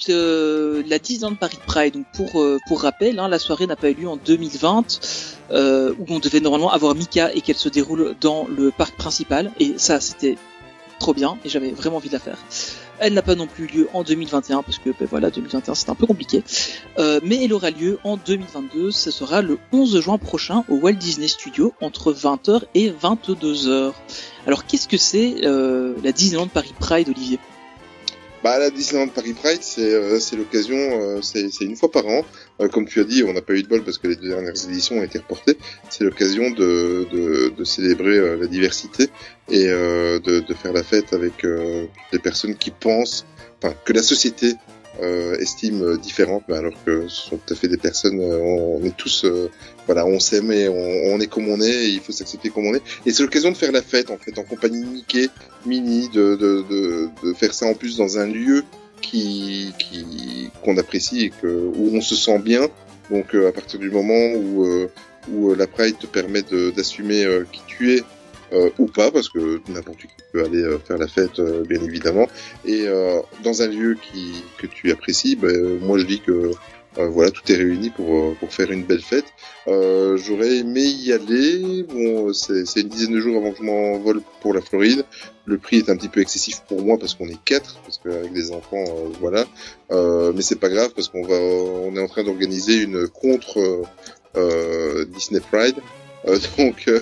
Euh, 0.08 0.82
la 0.86 0.98
Disneyland 0.98 1.34
Paris 1.34 1.58
Pride, 1.66 1.94
donc 1.94 2.06
pour 2.14 2.40
euh, 2.40 2.58
rappel, 2.70 3.18
hein, 3.18 3.28
la 3.28 3.38
soirée 3.38 3.66
n'a 3.66 3.76
pas 3.76 3.90
eu 3.90 3.94
lieu 3.94 4.08
en 4.08 4.16
2020, 4.16 5.44
euh, 5.50 5.94
où 5.98 6.04
on 6.08 6.18
devait 6.18 6.40
normalement 6.40 6.70
avoir 6.70 6.94
Mika 6.94 7.32
et 7.34 7.40
qu'elle 7.40 7.56
se 7.56 7.68
déroule 7.68 8.14
dans 8.20 8.46
le 8.48 8.70
parc 8.70 8.96
principal. 8.96 9.50
Et 9.58 9.74
ça, 9.76 10.00
c'était 10.00 10.36
trop 10.98 11.14
bien 11.14 11.38
et 11.44 11.48
j'avais 11.48 11.70
vraiment 11.70 11.96
envie 11.96 12.08
de 12.08 12.14
la 12.14 12.18
faire. 12.18 12.38
Elle 12.98 13.14
n'a 13.14 13.22
pas 13.22 13.36
non 13.36 13.46
plus 13.46 13.66
lieu 13.68 13.88
en 13.92 14.02
2021 14.02 14.64
parce 14.64 14.78
que 14.78 14.90
ben 14.90 15.06
voilà 15.08 15.30
2021 15.30 15.76
c'est 15.76 15.88
un 15.88 15.94
peu 15.94 16.06
compliqué. 16.06 16.42
Mais 16.96 17.44
elle 17.44 17.52
aura 17.52 17.70
lieu 17.70 18.00
en 18.02 18.16
2022. 18.16 18.90
Ce 18.90 19.12
sera 19.12 19.40
le 19.40 19.58
11 19.70 20.00
juin 20.00 20.18
prochain 20.18 20.64
au 20.68 20.74
Walt 20.74 20.94
Disney 20.94 21.28
Studio 21.28 21.72
entre 21.80 22.12
20h 22.12 22.62
et 22.74 22.90
22h. 22.90 23.92
Alors 24.48 24.66
qu'est-ce 24.66 24.88
que 24.88 24.96
c'est 24.96 25.36
la 25.42 26.10
Disneyland 26.10 26.48
Paris 26.48 26.74
Pride, 26.80 27.08
Olivier? 27.08 27.38
Bah 28.42 28.58
la 28.58 28.70
Disneyland 28.70 29.08
Paris 29.08 29.32
Pride, 29.32 29.62
c'est 29.62 29.92
euh, 29.94 30.18
l'occasion, 30.36 30.76
euh, 30.76 31.20
c'est 31.22 31.60
une 31.60 31.74
fois 31.74 31.90
par 31.90 32.06
an. 32.06 32.24
Euh, 32.60 32.68
comme 32.68 32.86
tu 32.86 33.00
as 33.00 33.04
dit, 33.04 33.24
on 33.24 33.32
n'a 33.32 33.42
pas 33.42 33.54
eu 33.54 33.64
de 33.64 33.68
bol 33.68 33.82
parce 33.82 33.98
que 33.98 34.06
les 34.06 34.14
deux 34.14 34.28
dernières 34.28 34.54
éditions 34.68 34.98
ont 34.98 35.02
été 35.02 35.18
reportées. 35.18 35.58
C'est 35.90 36.04
l'occasion 36.04 36.50
de, 36.50 37.06
de 37.10 37.48
de 37.48 37.64
célébrer 37.64 38.16
euh, 38.16 38.36
la 38.36 38.46
diversité 38.46 39.08
et 39.48 39.66
euh, 39.66 40.20
de 40.20 40.38
de 40.38 40.54
faire 40.54 40.72
la 40.72 40.84
fête 40.84 41.12
avec 41.12 41.44
euh, 41.44 41.86
des 42.12 42.20
personnes 42.20 42.54
qui 42.54 42.70
pensent, 42.70 43.26
enfin 43.60 43.74
que 43.84 43.92
la 43.92 44.02
société 44.04 44.54
euh, 45.00 45.36
estime 45.38 45.82
euh, 45.82 45.96
différentes, 45.96 46.44
mais 46.48 46.56
alors 46.56 46.72
que 46.84 47.08
ce 47.08 47.28
sont 47.28 47.36
tout 47.38 47.54
à 47.54 47.56
fait 47.56 47.68
des 47.68 47.76
personnes. 47.76 48.20
euh, 48.20 48.38
on, 48.40 48.80
on 48.80 48.84
est 48.84 48.96
tous, 48.96 49.24
voilà, 49.86 50.06
on 50.06 50.18
s'aime 50.18 50.50
et 50.52 50.68
on, 50.68 51.14
on 51.14 51.20
est 51.20 51.26
comme 51.26 51.48
on 51.48 51.60
est. 51.60 51.86
Et 51.86 51.88
il 51.88 52.00
faut 52.00 52.12
s'accepter 52.12 52.50
comme 52.50 52.66
on 52.66 52.74
est. 52.74 52.82
Et 53.06 53.12
c'est 53.12 53.22
l'occasion 53.22 53.50
de 53.50 53.56
faire 53.56 53.72
la 53.72 53.82
fête 53.82 54.10
en 54.10 54.18
fait 54.18 54.38
en 54.38 54.44
compagnie 54.44 54.82
de 54.82 54.88
Mickey, 54.88 55.28
Minnie, 55.66 56.08
de 56.08 56.36
de 56.36 56.64
de, 56.68 57.08
de 57.22 57.32
faire 57.34 57.54
ça 57.54 57.66
en 57.66 57.74
plus 57.74 57.96
dans 57.96 58.18
un 58.18 58.26
lieu 58.26 58.64
qui 59.00 59.72
qui 59.78 60.50
qu'on 60.64 60.76
apprécie 60.78 61.24
et 61.26 61.30
que 61.30 61.46
où 61.46 61.90
on 61.94 62.00
se 62.00 62.14
sent 62.14 62.38
bien. 62.40 62.68
Donc 63.10 63.34
à 63.34 63.52
partir 63.52 63.78
du 63.80 63.90
moment 63.90 64.32
où 64.34 64.66
où 65.30 65.54
la 65.54 65.66
Pride 65.66 65.98
te 65.98 66.06
permet 66.06 66.42
d'assumer 66.76 67.26
qui 67.52 67.60
tu 67.66 67.94
es 67.94 68.02
euh, 68.52 68.70
ou 68.78 68.86
pas, 68.86 69.10
parce 69.10 69.28
que 69.28 69.60
n'importe 69.68 70.00
qui 70.00 70.08
peut 70.32 70.44
aller 70.44 70.62
euh, 70.62 70.78
faire 70.78 70.98
la 70.98 71.08
fête, 71.08 71.38
euh, 71.38 71.64
bien 71.64 71.82
évidemment. 71.82 72.26
Et 72.64 72.86
euh, 72.86 73.20
dans 73.44 73.62
un 73.62 73.66
lieu 73.68 73.96
qui 74.10 74.42
que 74.58 74.66
tu 74.66 74.90
apprécies, 74.90 75.38
euh, 75.42 75.78
moi 75.80 75.98
je 75.98 76.06
dis 76.06 76.20
que 76.20 76.52
euh, 76.96 77.06
voilà, 77.08 77.30
tout 77.30 77.42
est 77.52 77.56
réuni 77.56 77.90
pour 77.90 78.34
pour 78.36 78.52
faire 78.52 78.70
une 78.72 78.84
belle 78.84 79.02
fête. 79.02 79.26
J'aurais 79.66 80.56
aimé 80.56 80.80
y 80.80 81.12
aller. 81.12 81.84
Bon, 81.84 82.32
c'est 82.32 82.80
une 82.80 82.88
dizaine 82.88 83.12
de 83.12 83.20
jours 83.20 83.36
avant 83.36 83.52
que 83.52 83.58
je 83.58 83.62
m'envole 83.62 84.22
pour 84.40 84.54
la 84.54 84.62
Floride. 84.62 85.04
Le 85.44 85.58
prix 85.58 85.78
est 85.78 85.90
un 85.90 85.96
petit 85.96 86.08
peu 86.08 86.20
excessif 86.20 86.62
pour 86.66 86.82
moi 86.82 86.96
parce 86.98 87.14
qu'on 87.14 87.28
est 87.28 87.38
quatre, 87.44 87.78
parce 87.84 87.98
qu'avec 87.98 88.32
des 88.32 88.50
enfants, 88.52 88.84
voilà. 89.20 89.44
Mais 89.90 90.40
c'est 90.40 90.58
pas 90.58 90.70
grave 90.70 90.92
parce 90.94 91.08
qu'on 91.08 91.22
va, 91.22 91.36
on 91.36 91.94
est 91.94 92.00
en 92.00 92.08
train 92.08 92.24
d'organiser 92.24 92.76
une 92.82 93.08
contre 93.08 93.82
Disney 95.14 95.40
Pride. 95.52 95.76
Euh, 96.28 96.38
donc, 96.58 96.84
euh, 96.88 97.00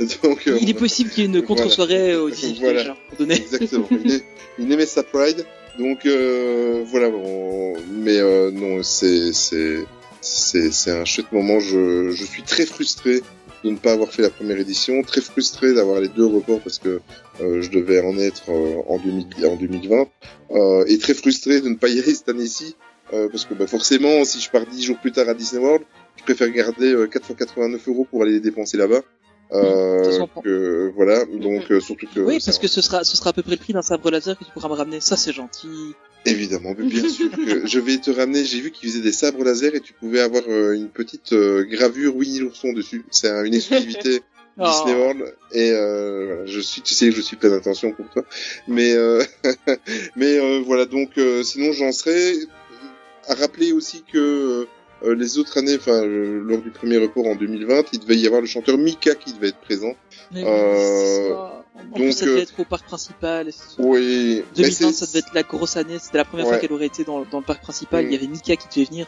donc, 0.22 0.46
euh, 0.46 0.58
Il 0.60 0.70
est 0.70 0.74
possible 0.74 1.10
qu'il 1.10 1.24
y 1.24 1.26
ait 1.26 1.38
une 1.38 1.42
contre-soirée 1.42 2.16
au 2.16 2.30
Disney 2.30 2.58
Voilà. 2.60 2.96
Exactement. 3.18 3.86
Une, 3.90 4.20
une 4.58 4.76
MSA 4.76 5.02
Pride. 5.04 5.44
Donc 5.78 6.06
euh, 6.06 6.84
voilà. 6.86 7.10
Bon, 7.10 7.74
mais 7.90 8.18
euh, 8.18 8.50
non, 8.50 8.82
c'est 8.82 9.32
c'est 9.32 9.84
c'est 10.20 10.70
c'est 10.70 10.90
un 10.92 11.04
chouette 11.04 11.32
moment. 11.32 11.58
Je 11.58 12.10
je 12.10 12.24
suis 12.24 12.42
très 12.42 12.66
frustré 12.66 13.22
de 13.64 13.70
ne 13.70 13.76
pas 13.76 13.92
avoir 13.92 14.10
fait 14.10 14.22
la 14.22 14.30
première 14.30 14.58
édition, 14.58 15.02
très 15.02 15.22
frustré 15.22 15.72
d'avoir 15.72 16.00
les 16.00 16.08
deux 16.08 16.26
reports 16.26 16.60
parce 16.60 16.78
que 16.78 17.00
euh, 17.40 17.62
je 17.62 17.70
devais 17.70 18.00
en 18.00 18.18
être 18.18 18.50
euh, 18.50 18.76
en, 18.86 18.98
2000, 18.98 19.46
en 19.46 19.56
2020, 19.56 20.06
euh, 20.50 20.84
et 20.86 20.98
très 20.98 21.14
frustré 21.14 21.62
de 21.62 21.70
ne 21.70 21.74
pas 21.74 21.88
y 21.88 21.98
aller 21.98 22.14
cette 22.14 22.28
année-ci 22.28 22.76
euh, 23.14 23.28
parce 23.30 23.46
que 23.46 23.54
bah, 23.54 23.66
forcément, 23.66 24.24
si 24.24 24.40
je 24.40 24.50
pars 24.50 24.66
10 24.66 24.82
jours 24.82 24.98
plus 24.98 25.12
tard 25.12 25.28
à 25.28 25.34
Disney 25.34 25.62
World, 25.62 25.84
je 26.16 26.22
préfère 26.24 26.50
garder 26.50 26.92
euh, 26.92 27.06
4 27.06 27.26
fois 27.26 27.36
89 27.36 27.88
euros 27.88 28.06
pour 28.10 28.22
aller 28.22 28.32
les 28.32 28.40
dépenser 28.40 28.76
là-bas. 28.76 29.02
Euh, 29.52 30.26
que, 30.42 30.90
voilà, 30.96 31.24
donc 31.26 31.70
euh, 31.70 31.78
surtout 31.78 32.06
que 32.12 32.18
Oui, 32.20 32.38
parce 32.44 32.58
que 32.58 32.66
ce 32.66 32.80
sera, 32.80 33.04
ce 33.04 33.16
sera 33.16 33.30
à 33.30 33.32
peu 33.34 33.42
près 33.42 33.52
le 33.52 33.58
prix 33.58 33.72
d'un 33.72 33.82
sabre 33.82 34.10
laser 34.10 34.36
que 34.38 34.44
tu 34.44 34.50
pourras 34.50 34.68
me 34.68 34.74
ramener. 34.74 35.00
Ça, 35.00 35.16
c'est 35.16 35.32
gentil. 35.32 35.68
Évidemment, 36.24 36.74
mais 36.76 36.86
bien 36.86 37.08
sûr 37.08 37.30
que 37.30 37.66
je 37.66 37.78
vais 37.78 37.98
te 37.98 38.10
ramener. 38.10 38.44
J'ai 38.44 38.60
vu 38.60 38.70
qu'ils 38.70 38.88
faisaient 38.88 39.02
des 39.02 39.12
sabres 39.12 39.44
laser 39.44 39.74
et 39.74 39.80
tu 39.80 39.92
pouvais 39.92 40.20
avoir 40.20 40.42
euh, 40.48 40.72
une 40.72 40.88
petite 40.88 41.34
euh, 41.34 41.64
gravure 41.64 42.16
Winnie 42.16 42.38
l'ourson 42.40 42.72
dessus. 42.72 43.04
C'est 43.10 43.28
un- 43.28 43.44
une 43.44 43.54
exclusivité 43.54 44.22
Oh. 44.56 44.62
Disney 44.68 44.94
World 44.94 45.34
et 45.50 45.72
euh, 45.72 46.26
voilà, 46.26 46.46
je 46.46 46.60
suis, 46.60 46.80
tu 46.80 46.94
sais 46.94 47.08
que 47.08 47.14
je 47.16 47.20
suis 47.20 47.34
plein 47.34 47.50
d'attention 47.50 47.90
pour 47.90 48.08
toi, 48.08 48.24
mais 48.68 48.92
euh, 48.92 49.20
mais 50.16 50.38
euh, 50.38 50.62
voilà 50.64 50.84
donc 50.86 51.10
euh, 51.18 51.42
sinon 51.42 51.72
j'en 51.72 51.90
serais 51.90 52.34
à 53.26 53.34
rappeler 53.34 53.72
aussi 53.72 54.04
que 54.12 54.68
euh, 55.02 55.14
les 55.14 55.38
autres 55.38 55.58
années, 55.58 55.76
enfin 55.76 56.02
euh, 56.02 56.40
lors 56.44 56.60
du 56.60 56.70
premier 56.70 56.98
report 56.98 57.26
en 57.26 57.34
2020, 57.36 57.84
il 57.92 57.98
devait 58.00 58.16
y 58.16 58.26
avoir 58.26 58.40
le 58.40 58.46
chanteur 58.46 58.78
Mika 58.78 59.14
qui 59.14 59.32
devait 59.32 59.48
être 59.48 59.60
présent. 59.60 59.94
Mais 60.32 60.42
Euh, 60.46 61.34
En 61.34 61.94
plus, 61.94 62.12
ça 62.12 62.26
devait 62.26 62.42
être 62.42 62.58
au 62.58 62.64
parc 62.64 62.86
principal. 62.86 63.50
oui, 63.78 64.42
mais 64.56 64.62
2020, 64.62 64.92
c'est- 64.92 64.92
ça 64.92 65.06
devait 65.06 65.18
être 65.20 65.34
la 65.34 65.42
grosse 65.42 65.76
année. 65.76 65.98
C'était 66.00 66.18
la 66.18 66.24
première 66.24 66.46
Ouais. 66.46 66.52
fois 66.52 66.60
qu'elle 66.60 66.72
aurait 66.72 66.86
été 66.86 67.04
dans, 67.04 67.24
dans 67.24 67.40
le 67.40 67.44
parc 67.44 67.62
principal. 67.62 68.04
Mm. 68.04 68.08
Il 68.08 68.12
y 68.12 68.16
avait 68.16 68.26
Mika 68.28 68.56
qui 68.56 68.68
devait 68.80 68.88
venir. 68.90 69.06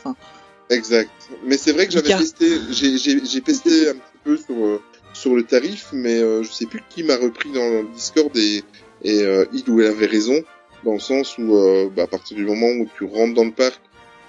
Exact. 0.70 1.10
Mais 1.44 1.56
c'est 1.56 1.72
vrai 1.72 1.86
que 1.86 1.92
j'avais 1.92 2.08
testé, 2.08 2.46
j'ai, 2.70 3.40
pesté 3.40 3.70
un 3.90 3.94
petit 3.94 4.18
peu 4.24 4.36
sur, 4.36 4.56
euh, 4.56 4.80
sur 5.14 5.34
le 5.36 5.44
tarif, 5.44 5.88
mais 5.92 6.18
euh, 6.20 6.42
je 6.42 6.50
sais 6.50 6.66
plus 6.66 6.82
qui 6.90 7.04
m'a 7.04 7.16
repris 7.16 7.52
dans 7.52 7.60
le 7.68 7.86
Discord 7.94 8.36
et, 8.36 8.62
et 9.04 9.22
euh, 9.22 9.44
il 9.52 9.68
ou 9.70 9.80
elle 9.80 9.86
avait 9.88 10.06
raison, 10.06 10.42
dans 10.84 10.94
le 10.94 10.98
sens 11.00 11.38
où 11.38 11.54
euh, 11.56 11.88
bah, 11.94 12.02
à 12.02 12.06
partir 12.08 12.36
du 12.36 12.44
moment 12.44 12.66
où 12.66 12.88
tu 12.98 13.04
rentres 13.04 13.34
dans 13.34 13.44
le 13.44 13.52
parc, 13.52 13.80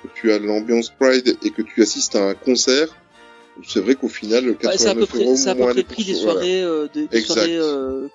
que 0.08 0.20
tu 0.20 0.32
as 0.32 0.40
l'ambiance 0.40 0.90
Pride 0.90 1.38
et 1.44 1.52
que 1.52 1.62
tu 1.62 1.82
assistes 1.82 2.16
à 2.16 2.30
un 2.30 2.34
concert, 2.34 2.96
c'est 3.66 3.80
vrai 3.80 3.96
qu'au 3.96 4.10
final, 4.10 4.46
le 4.46 4.52
ouais, 4.52 4.78
c'est 4.78 4.88
à 4.88 4.94
peu 4.94 5.06
89 5.06 5.10
près, 5.10 5.24
euros 5.24 5.36
c'est 5.36 5.50
à 5.50 5.56
peu 5.56 5.62
près 5.64 5.74
les 5.74 5.82
le 5.82 5.88
prix 5.88 6.04
des 6.04 6.14
voilà. 6.14 6.32
soirées, 6.32 6.62
euh, 6.62 6.88
des, 6.94 7.22
soirées, 7.22 7.58
euh, 7.58 8.08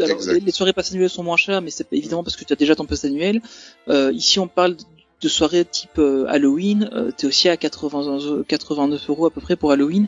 alors, 0.00 0.18
les, 0.26 0.40
les 0.40 0.52
soirées 0.52 0.72
passes 0.72 0.92
annuelles 0.92 1.10
sont 1.10 1.22
moins 1.22 1.36
chères, 1.36 1.60
mais 1.60 1.70
c'est 1.70 1.86
évidemment 1.92 2.24
parce 2.24 2.36
que 2.36 2.44
tu 2.44 2.52
as 2.52 2.56
déjà 2.56 2.74
ton 2.74 2.86
pass 2.86 3.04
annuel. 3.04 3.40
Euh, 3.88 4.12
ici, 4.12 4.38
on 4.38 4.48
parle 4.48 4.76
de 5.20 5.28
soirées 5.28 5.64
type 5.64 6.00
Halloween. 6.28 6.88
Euh, 6.92 7.10
T'es 7.16 7.26
aussi 7.26 7.48
à 7.48 7.56
80, 7.56 8.44
89 8.46 9.10
euros 9.10 9.26
à 9.26 9.30
peu 9.30 9.40
près 9.40 9.56
pour 9.56 9.72
Halloween. 9.72 10.06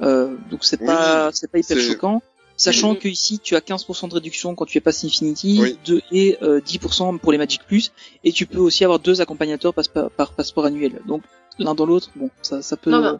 Donc 0.00 0.60
c'est 0.62 0.80
Oui, 0.80 0.86
pas, 0.86 1.30
c'est 1.32 1.50
pas 1.50 1.58
hyper 1.58 1.78
choquant. 1.78 2.22
Sachant 2.56 2.92
Mhm. 2.92 2.98
que 2.98 3.08
ici 3.08 3.38
tu 3.38 3.54
as 3.54 3.60
15% 3.60 4.08
de 4.08 4.14
réduction 4.14 4.54
quand 4.54 4.64
tu 4.64 4.78
es 4.78 4.80
pass 4.80 5.04
Infinity 5.04 5.58
Oui. 5.60 5.78
de, 5.84 6.00
et 6.10 6.38
euh, 6.42 6.60
10% 6.60 7.18
pour 7.18 7.32
les 7.32 7.38
Magic 7.38 7.62
Plus 7.66 7.92
et 8.24 8.32
tu 8.32 8.46
peux 8.46 8.58
aussi 8.60 8.82
avoir 8.84 8.98
deux 8.98 9.20
accompagnateurs 9.20 9.74
par, 9.74 10.10
par 10.10 10.32
passeport 10.32 10.64
annuel. 10.64 11.00
Donc 11.06 11.22
l'un 11.58 11.74
dans 11.74 11.84
l'autre, 11.86 12.10
bon, 12.16 12.30
ça, 12.42 12.62
ça 12.62 12.76
peut. 12.78 12.90
Non, 12.90 13.18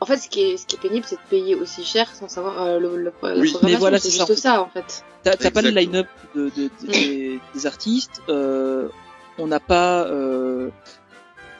En 0.00 0.06
fait, 0.06 0.16
ce 0.16 0.28
qui 0.30 0.40
est, 0.40 0.56
ce 0.56 0.66
qui 0.66 0.76
est 0.76 0.78
pénible, 0.78 1.04
c'est 1.06 1.16
de 1.16 1.20
payer 1.28 1.54
aussi 1.54 1.84
cher 1.84 2.08
sans 2.14 2.28
savoir 2.28 2.62
euh, 2.62 2.78
le, 2.78 2.96
le, 2.96 3.12
la 3.22 3.34
Oui, 3.36 3.54
mais 3.62 3.74
voilà, 3.76 3.98
c'est 3.98 4.08
ça, 4.10 4.12
juste 4.18 4.22
en 4.22 4.26
fait. 4.26 4.36
ça, 4.36 4.62
en 4.62 4.68
fait. 4.70 5.04
T'as 5.22 5.36
t'as 5.36 5.50
pas 5.50 5.60
le 5.60 5.68
line-up 5.68 6.06
de, 6.34 6.44
de- 6.56 6.70
de- 6.82 6.86
des, 6.90 7.40
des 7.54 7.66
artistes. 7.66 8.22
Euh, 8.30 8.88
on 9.36 9.46
n'a 9.46 9.60
pas. 9.60 10.06
Euh, 10.06 10.70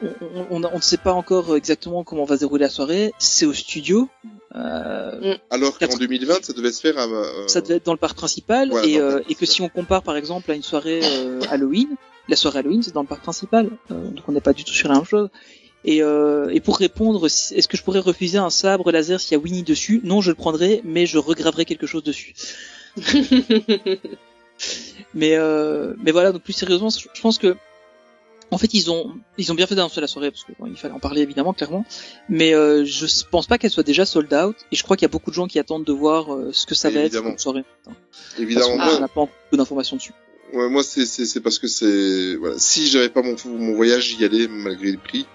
on, 0.01 0.47
on, 0.49 0.63
on 0.63 0.75
ne 0.77 0.81
sait 0.81 0.97
pas 0.97 1.13
encore 1.13 1.55
exactement 1.55 2.03
comment 2.03 2.25
va 2.25 2.35
se 2.35 2.41
dérouler 2.41 2.63
la 2.63 2.69
soirée. 2.69 3.13
C'est 3.19 3.45
au 3.45 3.53
studio. 3.53 4.09
Euh, 4.55 5.35
Alors 5.49 5.77
qu'en 5.79 5.95
2020, 5.97 6.43
ça 6.43 6.53
devait 6.53 6.71
se 6.71 6.81
faire 6.81 6.97
à, 6.97 7.05
euh, 7.05 7.47
ça 7.47 7.61
devait 7.61 7.75
être 7.75 7.85
dans 7.85 7.93
le 7.93 7.97
parc 7.97 8.17
principal 8.17 8.71
Ouais, 8.71 8.89
et, 8.89 8.99
euh, 8.99 9.17
parc 9.19 9.31
et 9.31 9.35
que 9.35 9.45
si 9.45 9.61
on 9.61 9.69
compare 9.69 10.03
par 10.03 10.17
exemple 10.17 10.51
à 10.51 10.55
une 10.55 10.63
soirée 10.63 11.01
euh, 11.03 11.39
Halloween, 11.49 11.87
la 12.27 12.35
soirée 12.35 12.59
Halloween 12.59 12.83
c'est 12.83 12.93
dans 12.93 13.01
le 13.01 13.07
parc 13.07 13.21
principal, 13.21 13.69
Euh, 13.91 14.09
donc 14.09 14.23
on 14.27 14.31
n'est 14.33 14.41
pas 14.41 14.53
du 14.53 14.63
tout 14.63 14.73
sur 14.73 14.89
la 14.89 14.95
même 14.95 15.05
chose. 15.05 15.29
Et, 15.83 16.03
euh, 16.03 16.49
et 16.51 16.59
pour 16.59 16.77
répondre, 16.77 17.25
est-ce 17.25 17.67
que 17.67 17.75
je 17.77 17.81
pourrais 17.83 17.99
refuser 17.99 18.37
un 18.37 18.51
sabre 18.51 18.91
laser 18.91 19.19
s'il 19.19 19.31
y 19.31 19.35
a 19.35 19.39
Winnie 19.43 19.63
dessus? 19.63 19.99
Non, 20.03 20.21
je 20.21 20.29
le 20.29 20.35
prendrai, 20.35 20.81
mais 20.83 21.05
je 21.07 21.17
regraverai 21.17 21.65
quelque 21.65 21.87
chose 21.87 22.03
dessus. 22.03 22.35
mais 25.13 25.35
euh, 25.35 25.93
mais 26.03 26.11
voilà, 26.11 26.31
donc 26.31 26.43
plus 26.43 26.53
sérieusement, 26.53 26.89
je 26.89 27.07
je 27.13 27.21
pense 27.21 27.37
que 27.37 27.55
en 28.51 28.57
fait 28.57 28.73
ils 28.73 28.91
ont 28.91 29.13
ils 29.37 29.51
ont 29.51 29.55
bien 29.55 29.65
fait 29.65 29.75
d'annoncer 29.75 30.01
la 30.01 30.07
soirée 30.07 30.29
parce 30.31 30.43
qu'il 30.43 30.77
fallait 30.77 30.93
en 30.93 30.99
parler 30.99 31.21
évidemment 31.21 31.53
clairement, 31.53 31.85
mais 32.29 32.53
euh, 32.53 32.83
je 32.85 33.05
pense 33.31 33.47
pas 33.47 33.57
qu'elle 33.57 33.71
soit 33.71 33.83
déjà 33.83 34.05
sold 34.05 34.31
out 34.33 34.55
et 34.71 34.75
je 34.75 34.83
crois 34.83 34.97
qu'il 34.97 35.05
y 35.05 35.09
a 35.09 35.11
beaucoup 35.11 35.29
de 35.31 35.35
gens 35.35 35.47
qui 35.47 35.57
attendent 35.59 35.85
de 35.85 35.93
voir 35.93 36.33
euh, 36.33 36.51
ce 36.53 36.65
que 36.65 36.75
ça 36.75 36.89
va 36.89 36.99
être 36.99 37.05
Évidemment. 37.07 37.29
comme 37.29 37.37
soirée. 37.39 37.63
Évidemment, 38.37 38.67
Parce 38.77 38.79
qu'on 38.79 38.91
moi- 38.91 38.99
n'a 38.99 39.07
pas 39.07 39.21
beaucoup 39.21 39.57
d'informations 39.57 39.95
dessus. 39.97 40.13
Ouais, 40.53 40.69
moi 40.69 40.83
c'est 40.83 41.05
c'est 41.05 41.25
c'est 41.25 41.39
parce 41.39 41.59
que 41.59 41.67
c'est 41.67 42.35
voilà. 42.35 42.55
Si 42.59 42.87
j'avais 42.89 43.09
pas 43.09 43.21
mon 43.21 43.35
mon 43.45 43.73
voyage, 43.73 44.03
j'y 44.15 44.23
allais 44.25 44.47
malgré 44.47 44.91
le 44.91 44.97
prix. 44.97 45.25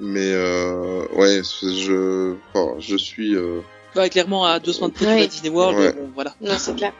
Mais 0.00 0.32
euh, 0.32 1.06
ouais, 1.14 1.42
je 1.62 2.34
je 2.80 2.96
suis 2.96 3.36
euh, 3.36 3.60
Ouais, 3.94 4.10
clairement 4.10 4.44
à 4.44 4.58
deux 4.58 4.72
semaines 4.72 4.90
de 4.90 4.94
prix 4.96 5.06
Ouais. 5.06 5.22
à 5.22 5.26
Disney 5.28 5.50
World, 5.50 5.78
Ouais. 5.78 5.92
bon, 5.92 6.10
voilà. 6.14 6.34
Non, 6.40 6.54
c'est 6.58 6.74
clair. 6.74 6.92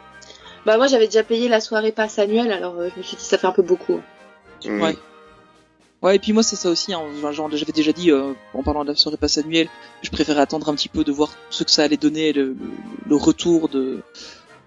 Bah, 0.65 0.77
moi, 0.77 0.87
j'avais 0.87 1.07
déjà 1.07 1.21
payé 1.23 1.49
la 1.49 1.59
soirée 1.59 1.91
passe 1.91 2.17
annuelle, 2.19 2.53
alors 2.53 2.79
euh, 2.79 2.87
je 2.93 2.97
me 2.99 3.03
suis 3.03 3.17
dit, 3.17 3.23
ça 3.25 3.37
fait 3.37 3.47
un 3.47 3.51
peu 3.51 3.61
beaucoup. 3.63 3.99
mm, 4.65 4.81
Ouais. 4.81 4.95
Ouais, 6.05 6.17
et 6.17 6.19
puis 6.19 6.33
moi 6.33 6.43
c'est 6.43 6.55
ça 6.55 6.69
aussi, 6.69 6.93
hein, 6.93 7.01
j'avais 7.51 7.71
déjà 7.71 7.91
dit 7.91 8.11
euh, 8.11 8.33
en 8.53 8.61
parlant 8.61 8.83
de 8.83 8.89
la 8.89 8.95
soirée 8.95 9.17
passe 9.17 9.39
annuelle, 9.39 9.69
je 10.03 10.11
préférais 10.11 10.39
attendre 10.41 10.69
un 10.69 10.75
petit 10.75 10.87
peu 10.87 11.03
de 11.03 11.11
voir 11.11 11.31
ce 11.49 11.63
que 11.63 11.71
ça 11.71 11.81
allait 11.83 11.97
donner, 11.97 12.31
le, 12.31 12.55
le, 13.07 13.15
retour 13.15 13.69
de, 13.69 14.03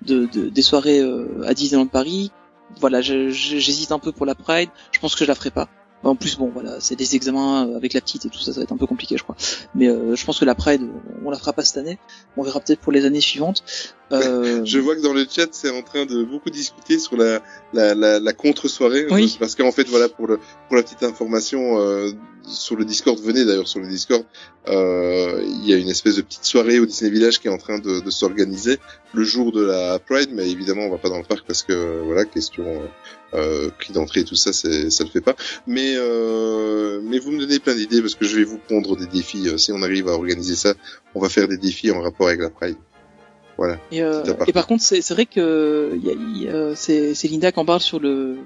de, 0.02 0.26
de- 0.26 0.48
des 0.48 0.62
soirées 0.62 0.98
euh, 0.98 1.44
à 1.46 1.54
Disneyland 1.54 1.86
Paris. 1.86 2.32
Voilà, 2.80 3.00
j'hésite 3.02 3.92
un 3.92 4.00
peu 4.00 4.10
pour 4.10 4.26
la 4.26 4.34
Pride, 4.34 4.68
je 4.90 4.98
pense 4.98 5.14
que 5.14 5.24
je 5.24 5.28
la 5.28 5.36
ferai 5.36 5.52
pas. 5.52 5.68
En 6.04 6.14
plus, 6.14 6.36
bon, 6.38 6.50
voilà, 6.52 6.76
c'est 6.80 6.94
des 6.94 7.16
examens 7.16 7.66
euh, 7.66 7.76
avec 7.76 7.92
la 7.92 8.00
petite 8.00 8.24
et 8.24 8.28
tout 8.28 8.38
ça, 8.38 8.52
ça 8.52 8.60
va 8.60 8.64
être 8.64 8.72
un 8.72 8.76
peu 8.76 8.86
compliqué, 8.86 9.16
je 9.16 9.24
crois. 9.24 9.36
Mais 9.74 9.88
euh, 9.88 10.14
je 10.14 10.24
pense 10.24 10.38
que 10.38 10.44
la 10.44 10.54
Pride, 10.54 10.82
on 10.82 11.28
on 11.28 11.30
la 11.30 11.38
fera 11.38 11.52
pas 11.52 11.64
cette 11.64 11.76
année. 11.76 11.98
On 12.36 12.42
verra 12.42 12.60
peut-être 12.60 12.80
pour 12.80 12.92
les 12.92 13.04
années 13.04 13.20
suivantes. 13.20 13.64
Euh, 14.12 14.62
Je 14.64 14.78
vois 14.78 14.96
que 14.96 15.02
dans 15.02 15.12
le 15.12 15.26
chat, 15.28 15.48
c'est 15.52 15.70
en 15.70 15.82
train 15.82 16.06
de 16.06 16.22
beaucoup 16.22 16.50
discuter 16.50 16.98
sur 16.98 17.16
la, 17.16 17.40
la, 17.72 17.94
la, 17.94 18.20
la 18.20 18.32
contre-soirée. 18.32 19.06
Oui. 19.10 19.36
Parce 19.38 19.54
qu'en 19.54 19.72
fait, 19.72 19.88
voilà, 19.88 20.08
pour, 20.08 20.26
le, 20.26 20.38
pour 20.68 20.76
la 20.76 20.82
petite 20.82 21.02
information, 21.02 21.80
euh, 21.80 22.12
sur 22.48 22.76
le 22.76 22.84
Discord, 22.84 23.18
venez 23.20 23.44
d'ailleurs 23.44 23.68
sur 23.68 23.80
le 23.80 23.88
Discord, 23.88 24.24
euh, 24.68 25.42
il 25.44 25.68
y 25.68 25.72
a 25.72 25.76
une 25.76 25.88
espèce 25.88 26.16
de 26.16 26.22
petite 26.22 26.44
soirée 26.44 26.78
au 26.78 26.86
Disney 26.86 27.10
Village 27.10 27.40
qui 27.40 27.48
est 27.48 27.50
en 27.50 27.58
train 27.58 27.78
de, 27.78 28.00
de 28.00 28.10
s'organiser 28.10 28.78
le 29.12 29.24
jour 29.24 29.52
de 29.52 29.62
la 29.64 29.98
Pride, 29.98 30.30
mais 30.32 30.50
évidemment, 30.50 30.82
on 30.82 30.90
va 30.90 30.98
pas 30.98 31.08
dans 31.08 31.18
le 31.18 31.24
parc 31.24 31.46
parce 31.46 31.62
que, 31.62 32.00
voilà, 32.04 32.24
question 32.24 32.64
euh, 33.34 33.68
prix 33.78 33.92
d'entrée 33.92 34.20
et 34.20 34.24
tout 34.24 34.36
ça, 34.36 34.52
c'est, 34.52 34.90
ça 34.90 35.04
le 35.04 35.10
fait 35.10 35.20
pas. 35.20 35.36
Mais, 35.66 35.94
euh, 35.96 37.00
mais 37.02 37.18
vous 37.18 37.30
me 37.30 37.40
donnez 37.40 37.58
plein 37.58 37.74
d'idées 37.74 38.00
parce 38.00 38.14
que 38.14 38.24
je 38.24 38.36
vais 38.36 38.44
vous 38.44 38.58
pondre 38.58 38.96
des 38.96 39.06
défis. 39.06 39.48
Euh, 39.48 39.56
Si 39.58 39.72
on 39.72 39.82
arrive 39.82 40.08
à 40.08 40.12
organiser 40.12 40.54
ça, 40.56 40.74
on 41.14 41.20
va 41.20 41.28
faire 41.28 41.48
des 41.48 41.58
défis 41.58 41.90
en 41.90 42.00
rapport 42.00 42.28
avec 42.28 42.40
la 42.40 42.50
Pride. 42.50 42.76
Voilà. 43.56 43.76
Et, 43.90 44.02
euh, 44.02 44.22
et 44.46 44.52
par 44.52 44.66
contre, 44.68 44.84
c'est 44.84 45.02
c'est 45.02 45.14
vrai 45.14 45.26
que 45.26 45.90
il 45.96 46.06
y 46.06 46.10
a- 46.10 46.12
il 46.12 46.42
y 46.44 46.48
a- 46.48 46.76
c'est 46.76 47.12
c'est 47.14 47.26
Linda 47.26 47.50
qui 47.50 47.58
en 47.58 47.64
parle 47.64 47.80
sur 47.80 47.98
le, 47.98 48.36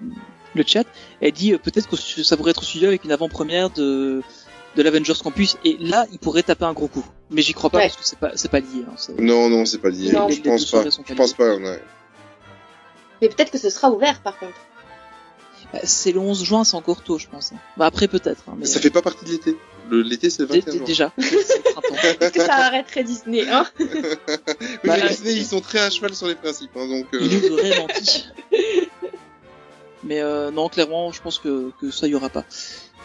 le 0.54 0.64
chat. 0.66 0.84
Elle 1.20 1.32
dit 1.32 1.52
euh, 1.54 1.58
peut-être 1.58 1.88
que 1.88 1.96
ça 1.96 2.36
pourrait 2.36 2.50
être 2.52 2.64
studio 2.64 2.88
avec 2.88 3.04
une 3.04 3.12
avant-première 3.12 3.70
de 3.70 4.22
de 4.74 4.82
l'Avengers 4.82 5.12
Campus. 5.22 5.58
Et 5.64 5.76
là, 5.80 6.06
il 6.12 6.18
pourrait 6.18 6.42
taper 6.42 6.64
un 6.64 6.72
gros 6.72 6.88
coup. 6.88 7.04
Mais 7.30 7.42
j'y 7.42 7.52
crois 7.52 7.68
pas 7.70 7.78
Ouais. 7.78 7.84
parce 7.88 7.96
que 7.96 8.04
c'est 8.04 8.18
pas 8.18 8.32
c'est 8.36 8.50
pas 8.50 8.60
lié. 8.60 8.84
Hein, 8.88 8.94
Non, 9.18 9.48
non, 9.50 9.64
c'est 9.66 9.78
pas 9.78 9.90
lié. 9.90 10.10
Non. 10.12 10.28
Je 10.30 10.40
pense 10.40 10.70
pas. 10.70 10.84
Je 10.84 11.14
pense 11.14 11.32
pas. 11.34 11.54
ouais. 11.56 11.82
Mais 13.20 13.28
peut-être 13.28 13.50
que 13.50 13.58
ce 13.58 13.70
sera 13.70 13.90
ouvert 13.90 14.20
par 14.22 14.38
contre. 14.38 14.56
Bah, 15.72 15.78
c'est 15.84 16.12
le 16.12 16.18
11 16.20 16.42
juin, 16.44 16.64
c'est 16.64 16.74
encore 16.76 17.02
tôt, 17.02 17.18
je 17.18 17.26
pense. 17.28 17.52
Bah 17.78 17.86
après 17.86 18.08
peut-être. 18.08 18.42
Hein, 18.48 18.54
mais 18.58 18.66
Ça 18.66 18.78
fait 18.80 18.90
pas 18.90 19.00
partie 19.00 19.24
de 19.24 19.30
l'été. 19.30 19.56
Le 19.90 20.02
l'été, 20.02 20.28
c'est 20.30 20.42
le 20.42 20.48
Dé- 20.48 20.60
21 20.60 20.72
dé- 20.72 20.78
juin. 20.78 20.86
déjà. 20.86 21.12
C'est 21.18 21.56
le 21.56 21.62
printemps. 21.62 21.94
Est-ce 22.20 22.32
que 22.32 22.40
ça 22.40 22.54
arrêterait 22.54 23.04
Disney, 23.04 23.48
hein 23.48 23.66
Oui, 23.78 23.86
Bah, 24.84 24.96
mais 25.00 25.08
Disney, 25.08 25.32
ils 25.34 25.46
sont 25.46 25.60
très 25.60 25.78
à 25.80 25.90
cheval 25.90 26.14
sur 26.14 26.26
les 26.28 26.34
principes, 26.34 26.70
hein, 26.76 26.86
donc. 26.88 27.06
euh, 27.14 27.18
Il 27.22 27.40
nous 27.40 27.52
aurait 27.58 27.78
menti. 27.80 28.26
Mais 30.04 30.20
euh, 30.20 30.50
non, 30.50 30.68
clairement, 30.68 31.12
je 31.12 31.22
pense 31.22 31.38
que, 31.38 31.70
que 31.80 31.90
ça 31.90 32.06
y 32.06 32.14
aura 32.14 32.28
pas. 32.28 32.44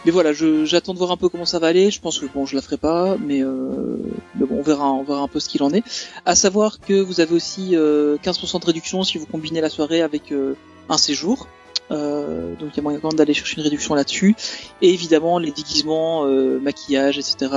Mais 0.04 0.12
voilà, 0.12 0.32
j'attends 0.32 0.94
de 0.94 0.98
voir 0.98 1.10
un 1.10 1.16
peu 1.16 1.28
comment 1.28 1.44
ça 1.44 1.58
va 1.58 1.68
aller. 1.68 1.90
Je 1.90 2.00
pense 2.00 2.18
que 2.18 2.26
bon, 2.26 2.46
je 2.46 2.54
la 2.54 2.62
ferai 2.62 2.76
pas, 2.76 3.16
mais, 3.18 3.42
euh, 3.42 3.96
mais 4.36 4.46
bon, 4.46 4.58
on 4.58 4.62
verra, 4.62 4.92
on 4.92 5.02
verra 5.02 5.20
un 5.20 5.28
peu 5.28 5.40
ce 5.40 5.48
qu'il 5.48 5.62
en 5.62 5.72
est. 5.72 5.82
À 6.24 6.34
savoir 6.34 6.78
que 6.80 7.00
vous 7.00 7.20
avez 7.20 7.34
aussi 7.34 7.74
euh, 7.74 8.16
15% 8.22 8.60
de 8.60 8.66
réduction 8.66 9.02
si 9.02 9.18
vous 9.18 9.26
combinez 9.26 9.60
la 9.60 9.68
soirée 9.68 10.02
avec 10.02 10.32
euh, 10.32 10.54
un 10.88 10.98
séjour. 10.98 11.48
Euh, 11.90 12.54
donc 12.56 12.70
il 12.74 12.76
y 12.76 12.80
a 12.80 12.82
moyen 12.82 13.00
quand 13.00 13.14
d'aller 13.14 13.34
chercher 13.34 13.56
une 13.56 13.64
réduction 13.64 13.94
là-dessus. 13.94 14.36
Et 14.82 14.90
évidemment, 14.90 15.38
les 15.38 15.50
déguisements, 15.50 16.26
euh, 16.26 16.60
maquillage, 16.60 17.18
etc. 17.18 17.48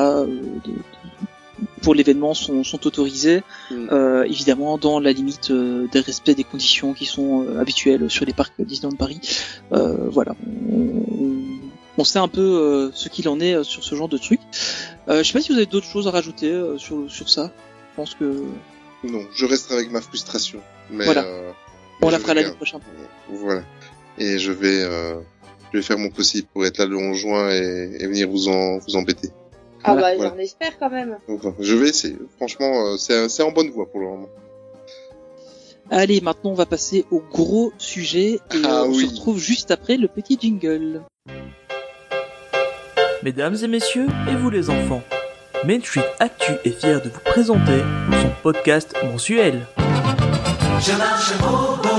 pour 1.81 1.95
l'événement 1.95 2.33
sont, 2.33 2.63
sont 2.63 2.85
autorisés, 2.87 3.41
Mm. 3.71 3.87
euh, 3.91 4.23
évidemment 4.23 4.77
dans 4.77 4.99
la 4.99 5.11
limite 5.11 5.51
euh, 5.51 5.87
des 5.91 5.99
respects 5.99 6.31
des 6.35 6.43
conditions 6.43 6.93
qui 6.93 7.05
sont 7.05 7.43
euh, 7.43 7.59
habituelles 7.59 8.09
sur 8.09 8.25
les 8.25 8.33
parcs 8.33 8.53
Disneyland 8.59 8.95
Paris. 8.97 9.19
Euh, 9.71 10.07
voilà, 10.09 10.35
on, 10.71 11.03
on- 11.97 12.03
sait 12.03 12.19
un 12.19 12.27
peu 12.27 12.41
euh, 12.41 12.89
ce 12.93 13.09
qu'il 13.09 13.29
en 13.29 13.39
est 13.39 13.53
euh, 13.53 13.63
sur 13.63 13.83
ce 13.83 13.93
genre 13.95 14.09
de 14.09 14.17
truc. 14.17 14.39
Euh, 15.07 15.21
je 15.23 15.27
sais 15.27 15.33
pas 15.33 15.41
si 15.41 15.51
vous 15.51 15.57
avez 15.57 15.67
d'autres 15.67 15.85
choses 15.87 16.07
à 16.07 16.11
rajouter 16.11 16.51
euh, 16.51 16.77
sur, 16.79 17.09
sur 17.11 17.29
ça. 17.29 17.51
Je 17.91 17.95
pense 17.95 18.15
que 18.15 18.43
Non, 19.03 19.21
je 19.35 19.45
resterai 19.45 19.75
avec 19.75 19.91
ma 19.91 20.01
frustration. 20.01 20.59
Mais, 20.89 21.05
Voilà. 21.05 21.23
euh, 21.23 21.51
on 22.01 22.07
mais 22.07 22.11
la 22.13 22.19
fera 22.19 22.33
l'année 22.33 22.51
prochaine. 22.55 22.79
Voilà. 23.29 23.61
Et 24.17 24.39
je 24.39 24.51
vais, 24.51 24.81
euh, 24.83 25.15
je 25.71 25.77
vais 25.77 25.83
faire 25.83 25.97
mon 25.99 26.09
possible 26.09 26.47
pour 26.53 26.65
être 26.65 26.79
là 26.79 26.85
le 26.85 26.97
11 26.97 27.15
juin 27.17 27.49
et, 27.51 27.97
et 27.99 28.07
venir 28.07 28.27
vous 28.29 28.47
en, 28.49 28.79
vous 28.79 28.95
embêter. 28.95 29.29
Ah 29.83 29.93
Voilà, 29.93 30.11
bah 30.11 30.15
voilà. 30.17 30.31
j'en 30.31 30.37
espère 30.39 30.77
quand 30.79 30.89
même. 30.89 31.17
Je 31.59 31.75
vais 31.75 31.89
essayer. 31.89 32.17
Franchement, 32.37 32.87
euh, 32.87 32.97
c'est, 32.97 33.29
c'est 33.29 33.43
en 33.43 33.51
bonne 33.51 33.69
voie 33.69 33.89
pour 33.89 33.99
le 33.99 34.07
moment. 34.07 34.29
Allez, 35.89 36.21
maintenant 36.21 36.51
on 36.51 36.55
va 36.55 36.65
passer 36.65 37.05
au 37.11 37.19
gros 37.19 37.73
sujet 37.77 38.35
et 38.35 38.39
Ah 38.63 38.83
on 38.85 38.89
oui. 38.91 39.05
se 39.05 39.09
retrouve 39.11 39.39
juste 39.39 39.71
après 39.71 39.97
le 39.97 40.07
petit 40.07 40.37
jingle. 40.39 41.01
Mesdames 43.23 43.55
et 43.61 43.67
messieurs, 43.67 44.07
et 44.31 44.35
vous 44.35 44.49
les 44.49 44.69
enfants, 44.69 45.01
Main 45.65 45.79
Street 45.81 46.05
Actu 46.19 46.53
est 46.65 46.71
fier 46.71 47.01
de 47.01 47.09
vous 47.09 47.19
présenter 47.25 47.79
son 48.21 48.29
podcast 48.41 48.95
mensuel. 49.11 49.67
Je 50.79 50.97
marche 50.97 51.33
au 51.41 51.90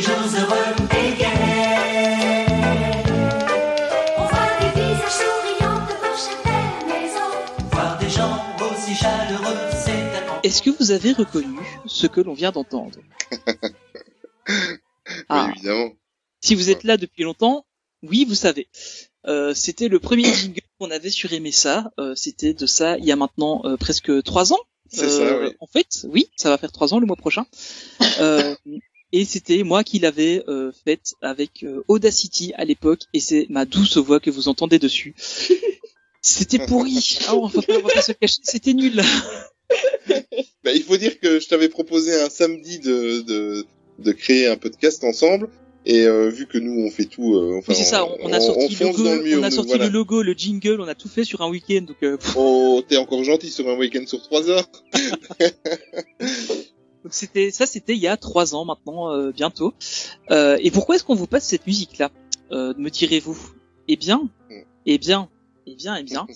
des 0.00 0.06
jours 0.06 0.16
heureux 0.16 0.74
et 0.92 1.18
gais. 1.18 2.46
On 4.16 4.24
voit 4.24 4.50
des 4.60 4.70
visages 4.80 5.16
souriants 5.20 5.80
devant 5.90 6.16
chaque 6.16 6.44
belle 6.44 6.86
maison. 6.88 7.28
Voir 7.70 7.98
des 7.98 8.08
gens 8.08 8.34
aussi 8.60 8.94
chaleureux, 8.94 9.58
c'est 9.72 9.90
tellement 9.90 10.40
Est-ce 10.42 10.62
que 10.62 10.70
vous 10.70 10.90
avez 10.90 11.12
reconnu 11.12 11.58
ce 11.86 12.06
que 12.06 12.20
l'on 12.20 12.34
vient 12.34 12.52
d'entendre? 12.52 12.98
Ah. 15.28 15.46
Oui, 15.46 15.52
évidemment. 15.56 15.92
Si 16.40 16.54
vous 16.54 16.70
êtes 16.70 16.84
là 16.84 16.96
depuis 16.96 17.24
longtemps, 17.24 17.66
oui, 18.02 18.24
vous 18.24 18.34
savez. 18.34 18.68
Euh, 19.26 19.54
c'était 19.54 19.88
le 19.88 19.98
premier 19.98 20.24
jingle 20.34 20.60
qu'on 20.78 20.90
avait 20.90 21.10
sur 21.10 21.30
MSA. 21.32 21.92
Euh, 21.98 22.14
c'était 22.14 22.54
de 22.54 22.66
ça 22.66 22.96
il 22.98 23.04
y 23.04 23.12
a 23.12 23.16
maintenant 23.16 23.62
euh, 23.64 23.76
presque 23.76 24.22
trois 24.22 24.52
ans. 24.52 24.58
C'est 24.88 25.08
ça, 25.08 25.38
oui. 25.40 25.54
En 25.60 25.66
fait, 25.66 26.06
oui, 26.08 26.30
ça 26.36 26.48
va 26.50 26.58
faire 26.58 26.72
trois 26.72 26.94
ans 26.94 27.00
le 27.00 27.06
mois 27.06 27.16
prochain. 27.16 27.46
Et 29.12 29.24
c'était 29.24 29.62
moi 29.64 29.82
qui 29.82 29.98
l'avais 29.98 30.42
euh, 30.48 30.70
faite 30.84 31.14
avec 31.20 31.64
euh, 31.64 31.82
Audacity 31.88 32.52
à 32.54 32.64
l'époque, 32.64 33.02
et 33.12 33.20
c'est 33.20 33.46
ma 33.50 33.64
douce 33.64 33.96
voix 33.96 34.20
que 34.20 34.30
vous 34.30 34.48
entendez 34.48 34.78
dessus. 34.78 35.14
C'était 36.22 36.58
pourri. 36.58 37.18
Ah, 37.26 37.34
on 37.34 37.46
va 37.46 37.62
pas, 37.62 37.72
on 37.78 37.80
va 37.80 37.94
pas 37.94 38.02
se 38.02 38.12
cacher, 38.12 38.40
c'était 38.42 38.74
nul. 38.74 39.02
Bah, 40.64 40.72
il 40.74 40.82
faut 40.82 40.96
dire 40.98 41.18
que 41.20 41.40
je 41.40 41.48
t'avais 41.48 41.68
proposé 41.68 42.12
un 42.20 42.28
samedi 42.28 42.80
de, 42.80 43.20
de, 43.20 43.66
de 44.00 44.12
créer 44.12 44.46
un 44.48 44.56
podcast 44.56 45.04
ensemble. 45.04 45.48
Et 45.86 46.02
euh, 46.06 46.28
vu 46.28 46.46
que 46.46 46.58
nous 46.58 46.84
on 46.84 46.90
fait 46.90 47.06
tout, 47.06 47.34
euh, 47.36 47.56
enfin, 47.58 47.72
Oui, 47.72 47.78
c'est 47.78 47.84
ça. 47.84 48.04
On, 48.04 48.18
on 48.24 48.32
a 48.32 48.40
sorti, 48.40 48.76
le 48.78 48.86
logo, 48.86 49.04
le 49.04 49.22
mur, 49.22 49.38
on 49.40 49.42
a 49.42 49.48
nous, 49.48 49.54
sorti 49.54 49.68
voilà. 49.70 49.86
le 49.86 49.92
logo, 49.92 50.22
le 50.22 50.34
jingle, 50.34 50.80
on 50.80 50.88
a 50.88 50.94
tout 50.94 51.08
fait 51.08 51.24
sur 51.24 51.40
un 51.40 51.48
week-end. 51.48 51.82
Donc, 51.82 51.96
euh, 52.02 52.18
Oh, 52.36 52.82
t'es 52.86 52.98
encore 52.98 53.24
gentil 53.24 53.50
sur 53.50 53.66
un 53.68 53.76
week-end 53.76 54.04
sur 54.06 54.20
trois 54.22 54.50
heures. 54.50 54.68
Donc 57.02 57.14
c'était 57.14 57.50
ça, 57.50 57.66
c'était 57.66 57.94
il 57.94 58.00
y 58.00 58.08
a 58.08 58.16
trois 58.16 58.54
ans 58.54 58.64
maintenant, 58.64 59.10
euh, 59.10 59.32
bientôt. 59.32 59.72
Euh, 60.30 60.58
et 60.60 60.70
pourquoi 60.70 60.96
est-ce 60.96 61.04
qu'on 61.04 61.14
vous 61.14 61.26
passe 61.26 61.44
cette 61.46 61.66
musique-là 61.66 62.10
euh, 62.52 62.74
Me 62.76 62.90
direz-vous? 62.90 63.38
Eh 63.88 63.96
bien, 63.96 64.28
eh 64.86 64.98
bien, 64.98 65.28
eh 65.66 65.74
bien, 65.74 65.96
eh 65.96 66.02
bien. 66.02 66.26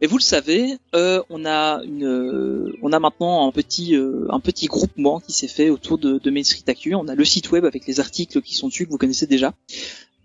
Et 0.00 0.06
vous 0.06 0.18
le 0.18 0.22
savez, 0.22 0.78
on 0.92 1.44
a 1.46 1.82
une, 1.84 2.74
on 2.82 2.92
a 2.92 2.98
maintenant 2.98 3.48
un 3.48 3.52
petit, 3.52 3.96
un 4.28 4.40
petit 4.40 4.66
groupement 4.66 5.20
qui 5.20 5.32
s'est 5.32 5.48
fait 5.48 5.70
autour 5.70 5.98
de, 5.98 6.18
de 6.18 6.30
Main 6.30 6.44
Street. 6.44 6.62
On 6.94 7.08
a 7.08 7.14
le 7.14 7.24
site 7.24 7.50
web 7.50 7.64
avec 7.64 7.86
les 7.86 8.00
articles 8.00 8.42
qui 8.42 8.54
sont 8.54 8.68
dessus 8.68 8.86
que 8.86 8.90
vous 8.90 8.98
connaissez 8.98 9.26
déjà. 9.26 9.54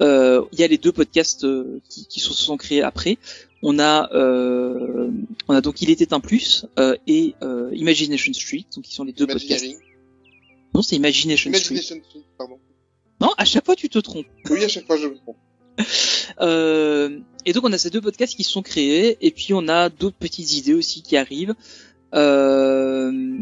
Il 0.01 0.59
y 0.59 0.63
a 0.63 0.67
les 0.67 0.77
deux 0.77 0.91
podcasts 0.91 1.47
qui, 1.89 2.05
qui 2.07 2.19
se 2.19 2.33
sont 2.33 2.57
créés 2.57 2.83
après. 2.83 3.17
On 3.63 3.79
a, 3.79 4.11
euh, 4.13 5.09
on 5.47 5.53
a 5.53 5.61
donc 5.61 5.81
Il 5.81 5.89
était 5.89 6.13
un 6.13 6.19
plus 6.19 6.65
euh, 6.77 6.95
et 7.07 7.35
euh, 7.41 7.69
Imagination 7.73 8.33
Street, 8.33 8.65
donc 8.75 8.85
qui 8.85 8.93
sont 8.93 9.03
les 9.03 9.13
deux 9.13 9.27
podcasts. 9.27 9.65
Non, 10.73 10.81
c'est 10.81 10.95
Imagination, 10.95 11.51
Street. 11.53 11.73
Imagination 11.73 12.03
Street, 12.07 12.23
pardon. 12.37 12.59
Non, 13.19 13.31
à 13.37 13.45
chaque 13.45 13.65
fois 13.65 13.75
tu 13.75 13.89
te 13.89 13.99
trompes. 13.99 14.27
Oui, 14.49 14.63
à 14.63 14.67
chaque 14.67 14.85
fois 14.85 14.97
je 14.97 15.07
me 15.07 15.15
trompe. 15.15 15.37
Euh, 16.41 17.19
et 17.45 17.53
donc 17.53 17.63
on 17.63 17.73
a 17.73 17.79
ces 17.79 17.89
deux 17.89 18.01
podcasts 18.01 18.35
qui 18.35 18.43
sont 18.43 18.61
créés, 18.61 19.17
et 19.25 19.31
puis 19.31 19.53
on 19.55 19.67
a 19.69 19.89
d'autres 19.89 20.17
petites 20.17 20.53
idées 20.55 20.75
aussi 20.75 21.01
qui 21.01 21.17
arrivent. 21.17 21.55
Euh, 22.13 23.39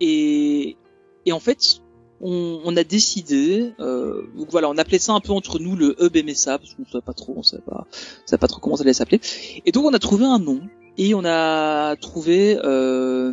et, 0.00 0.76
et 1.24 1.32
en 1.32 1.38
fait, 1.38 1.82
on, 2.20 2.60
on 2.64 2.76
a 2.76 2.84
décidé, 2.84 3.72
euh, 3.80 4.22
donc 4.36 4.48
voilà, 4.50 4.68
on 4.68 4.78
appelait 4.78 4.98
ça 4.98 5.12
un 5.12 5.20
peu 5.20 5.32
entre 5.32 5.58
nous 5.58 5.76
le 5.76 5.96
hub 6.00 6.16
MSA 6.16 6.58
parce 6.58 6.74
qu'on 6.74 6.84
savait 6.84 7.02
pas 7.02 7.12
trop, 7.12 7.34
on 7.36 7.42
savait 7.42 7.62
pas, 7.62 7.86
on 7.86 8.26
savait 8.26 8.40
pas 8.40 8.48
trop 8.48 8.60
comment 8.60 8.76
ça 8.76 8.82
allait 8.82 8.92
s'appeler. 8.92 9.20
Et 9.64 9.72
donc 9.72 9.84
on 9.84 9.94
a 9.94 9.98
trouvé 9.98 10.24
un 10.24 10.38
nom 10.38 10.60
et 10.98 11.14
on 11.14 11.24
a 11.24 11.96
trouvé 11.96 12.58
euh, 12.64 13.32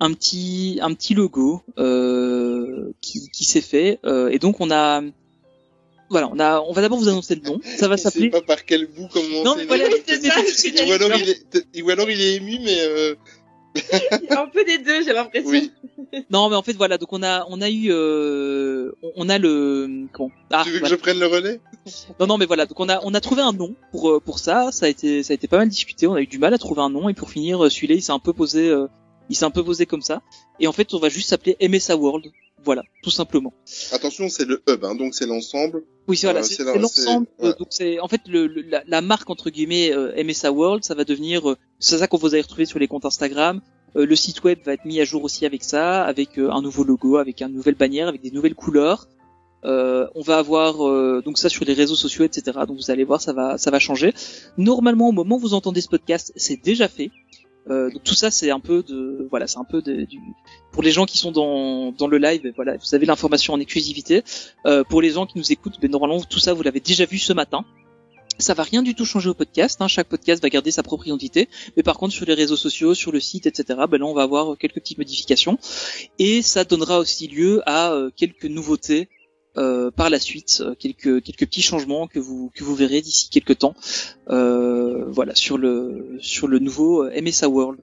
un 0.00 0.12
petit 0.12 0.78
un 0.82 0.92
petit 0.94 1.14
logo 1.14 1.62
euh, 1.78 2.92
qui, 3.00 3.30
qui 3.30 3.44
s'est 3.44 3.60
fait. 3.60 4.00
Euh, 4.04 4.28
et 4.28 4.38
donc 4.38 4.60
on 4.60 4.70
a 4.70 5.02
voilà, 6.10 6.28
on 6.30 6.38
a 6.38 6.60
on 6.60 6.72
va 6.72 6.82
d'abord 6.82 6.98
vous 6.98 7.08
annoncer 7.08 7.34
le 7.36 7.42
nom. 7.42 7.60
Ça 7.64 7.88
va 7.88 7.96
s'appeler. 7.96 8.30
pas 8.30 8.42
par 8.42 8.64
quel 8.64 8.86
bout 8.86 9.08
commencer. 9.08 9.44
Non, 9.44 9.56
mais 9.56 9.64
voilà, 9.64 9.84
c'est 10.06 10.76
ça, 10.76 10.86
ou 10.86 10.92
alors 10.92 11.10
il 11.16 11.30
est, 11.30 11.82
ou 11.82 11.90
alors 11.90 12.10
il 12.10 12.20
est 12.20 12.34
ému, 12.34 12.58
mais 12.62 12.76
euh... 12.80 13.14
un 14.30 14.46
peu 14.46 14.64
des 14.64 14.78
deux, 14.78 15.02
j'ai 15.04 15.12
l'impression. 15.12 15.50
Oui. 15.50 15.72
Non, 16.30 16.48
mais 16.48 16.54
en 16.56 16.62
fait 16.62 16.74
voilà, 16.74 16.96
donc 16.96 17.12
on 17.12 17.22
a 17.24 17.44
on 17.48 17.60
a 17.60 17.68
eu 17.70 17.86
euh, 17.90 18.92
on- 19.16 19.28
a 19.28 19.38
le 19.38 20.06
comment? 20.12 20.30
Ah, 20.52 20.62
tu 20.64 20.70
veux 20.70 20.78
que 20.80 20.86
je 20.86 20.94
prenne 20.94 21.18
le 21.18 21.26
relais? 21.26 21.60
Non 22.20 22.26
non 22.28 22.38
mais 22.38 22.46
voilà, 22.46 22.66
donc 22.66 22.78
on 22.78 22.88
a 22.88 23.00
on 23.02 23.14
a 23.14 23.20
trouvé 23.20 23.42
un 23.42 23.52
nom 23.52 23.74
pour 23.90 24.10
euh, 24.10 24.20
pour 24.20 24.38
ça, 24.38 24.70
ça 24.70 24.86
a 24.86 24.88
été 24.88 25.22
ça 25.24 25.32
a 25.32 25.34
été 25.34 25.48
pas 25.48 25.58
mal 25.58 25.68
discuté, 25.68 26.06
on 26.06 26.14
a 26.14 26.20
eu 26.20 26.26
du 26.28 26.38
mal 26.38 26.54
à 26.54 26.58
trouver 26.58 26.82
un 26.82 26.90
nom. 26.90 27.08
Et 27.08 27.14
pour 27.14 27.30
finir 27.30 27.64
euh, 27.64 27.68
celui-là 27.70 27.94
il 27.96 28.02
s'est 28.02 28.12
un 28.12 28.18
peu 28.20 28.32
posé 28.32 28.68
euh, 28.68 28.86
il 29.28 29.34
s'est 29.36 29.44
un 29.44 29.50
peu 29.50 29.64
posé 29.64 29.86
comme 29.86 30.02
ça. 30.02 30.22
Et 30.60 30.68
en 30.68 30.72
fait 30.72 30.94
on 30.94 30.98
va 30.98 31.08
juste 31.08 31.28
s'appeler 31.30 31.56
MSA 31.60 31.96
World. 31.96 32.26
Voilà, 32.64 32.82
tout 33.02 33.10
simplement. 33.10 33.52
Attention, 33.92 34.28
c'est 34.28 34.44
le 34.46 34.62
hub, 34.68 34.84
hein, 34.84 34.94
donc 34.94 35.14
c'est 35.14 35.26
l'ensemble. 35.26 35.82
Oui, 36.08 36.16
c'est 36.16 36.26
voilà, 36.26 36.40
Euh, 36.40 36.42
c'est 36.42 36.64
l'ensemble. 36.78 37.26
ouais. 37.40 37.52
donc 37.58 37.68
c'est 37.70 37.98
en 38.00 38.08
fait 38.08 38.20
le, 38.26 38.46
le- 38.46 38.62
la, 38.62 38.82
la 38.86 39.00
marque 39.00 39.28
entre 39.30 39.50
guillemets 39.50 39.92
euh, 39.92 40.22
MSA 40.22 40.52
World, 40.52 40.84
ça 40.84 40.94
va 40.94 41.04
devenir, 41.04 41.48
euh, 41.50 41.56
c'est 41.78 41.98
ça 41.98 42.06
qu'on 42.06 42.16
vous 42.18 42.34
allez 42.34 42.42
retrouver 42.42 42.64
sur 42.66 42.78
les 42.78 42.88
comptes 42.88 43.04
Instagram. 43.04 43.60
Euh, 43.96 44.06
le 44.06 44.16
site 44.16 44.42
web 44.44 44.58
va 44.64 44.72
être 44.74 44.84
mis 44.84 45.00
à 45.00 45.04
jour 45.04 45.22
aussi 45.24 45.46
avec 45.46 45.62
ça, 45.64 46.02
avec 46.04 46.38
euh, 46.38 46.50
un 46.50 46.62
nouveau 46.62 46.84
logo, 46.84 47.16
avec 47.16 47.40
une 47.42 47.48
nouvelle 47.52 47.74
bannière, 47.76 48.08
avec 48.08 48.20
des 48.22 48.30
nouvelles 48.30 48.54
couleurs. 48.54 49.08
Euh, 49.64 50.06
on 50.14 50.20
va 50.20 50.36
avoir 50.36 50.86
euh, 50.86 51.22
donc 51.24 51.38
ça 51.38 51.48
sur 51.48 51.64
les 51.64 51.72
réseaux 51.72 51.94
sociaux, 51.94 52.24
etc. 52.24 52.58
Donc 52.68 52.76
vous 52.76 52.90
allez 52.90 53.04
voir, 53.04 53.22
ça 53.22 53.32
va, 53.32 53.56
ça 53.56 53.70
va 53.70 53.78
changer. 53.78 54.12
Normalement, 54.58 55.08
au 55.08 55.12
moment 55.12 55.36
où 55.36 55.38
vous 55.38 55.54
entendez 55.54 55.80
ce 55.80 55.88
podcast, 55.88 56.32
c'est 56.36 56.56
déjà 56.62 56.86
fait. 56.88 57.10
Euh, 57.70 57.90
donc 57.90 58.04
tout 58.04 58.14
ça, 58.14 58.30
c'est 58.30 58.50
un 58.50 58.60
peu 58.60 58.82
de, 58.82 59.26
voilà, 59.30 59.46
c'est 59.46 59.58
un 59.58 59.64
peu 59.64 59.80
de, 59.80 60.04
du, 60.04 60.20
pour 60.72 60.82
les 60.82 60.90
gens 60.90 61.06
qui 61.06 61.18
sont 61.18 61.32
dans, 61.32 61.92
dans 61.92 62.06
le 62.06 62.18
live, 62.18 62.52
voilà, 62.56 62.76
vous 62.76 62.94
avez 62.94 63.06
l'information 63.06 63.54
en 63.54 63.60
exclusivité. 63.60 64.22
Euh, 64.66 64.84
pour 64.84 65.00
les 65.00 65.10
gens 65.10 65.26
qui 65.26 65.38
nous 65.38 65.52
écoutent, 65.52 65.80
ben, 65.80 65.90
normalement 65.90 66.20
tout 66.22 66.38
ça 66.38 66.52
vous 66.52 66.62
l'avez 66.62 66.80
déjà 66.80 67.04
vu 67.04 67.18
ce 67.18 67.32
matin. 67.32 67.64
Ça 68.38 68.52
va 68.52 68.64
rien 68.64 68.82
du 68.82 68.96
tout 68.96 69.04
changer 69.04 69.28
au 69.28 69.34
podcast. 69.34 69.80
Hein. 69.80 69.86
Chaque 69.86 70.08
podcast 70.08 70.42
va 70.42 70.48
garder 70.48 70.72
sa 70.72 70.82
propre 70.82 71.06
identité, 71.06 71.48
mais 71.76 71.84
par 71.84 71.96
contre 71.96 72.12
sur 72.12 72.26
les 72.26 72.34
réseaux 72.34 72.56
sociaux, 72.56 72.92
sur 72.92 73.12
le 73.12 73.20
site, 73.20 73.46
etc. 73.46 73.78
Ben 73.88 73.98
là, 73.98 74.06
on 74.06 74.14
va 74.14 74.22
avoir 74.22 74.58
quelques 74.58 74.74
petites 74.74 74.98
modifications 74.98 75.56
et 76.18 76.42
ça 76.42 76.64
donnera 76.64 76.98
aussi 76.98 77.28
lieu 77.28 77.62
à 77.64 77.92
euh, 77.92 78.10
quelques 78.14 78.46
nouveautés 78.46 79.08
euh, 79.56 79.90
par 79.90 80.10
la 80.10 80.18
suite, 80.18 80.62
euh, 80.64 80.74
quelques 80.74 81.22
quelques 81.22 81.46
petits 81.46 81.62
changements 81.62 82.08
que 82.08 82.18
vous 82.18 82.50
que 82.54 82.64
vous 82.64 82.74
verrez 82.74 83.00
d'ici 83.00 83.28
quelques 83.30 83.58
temps. 83.58 83.74
Euh, 84.28 85.04
voilà 85.08 85.34
sur 85.34 85.58
le 85.58 86.18
sur 86.20 86.48
le 86.48 86.58
nouveau 86.58 87.04
MSA 87.04 87.48
World. 87.48 87.80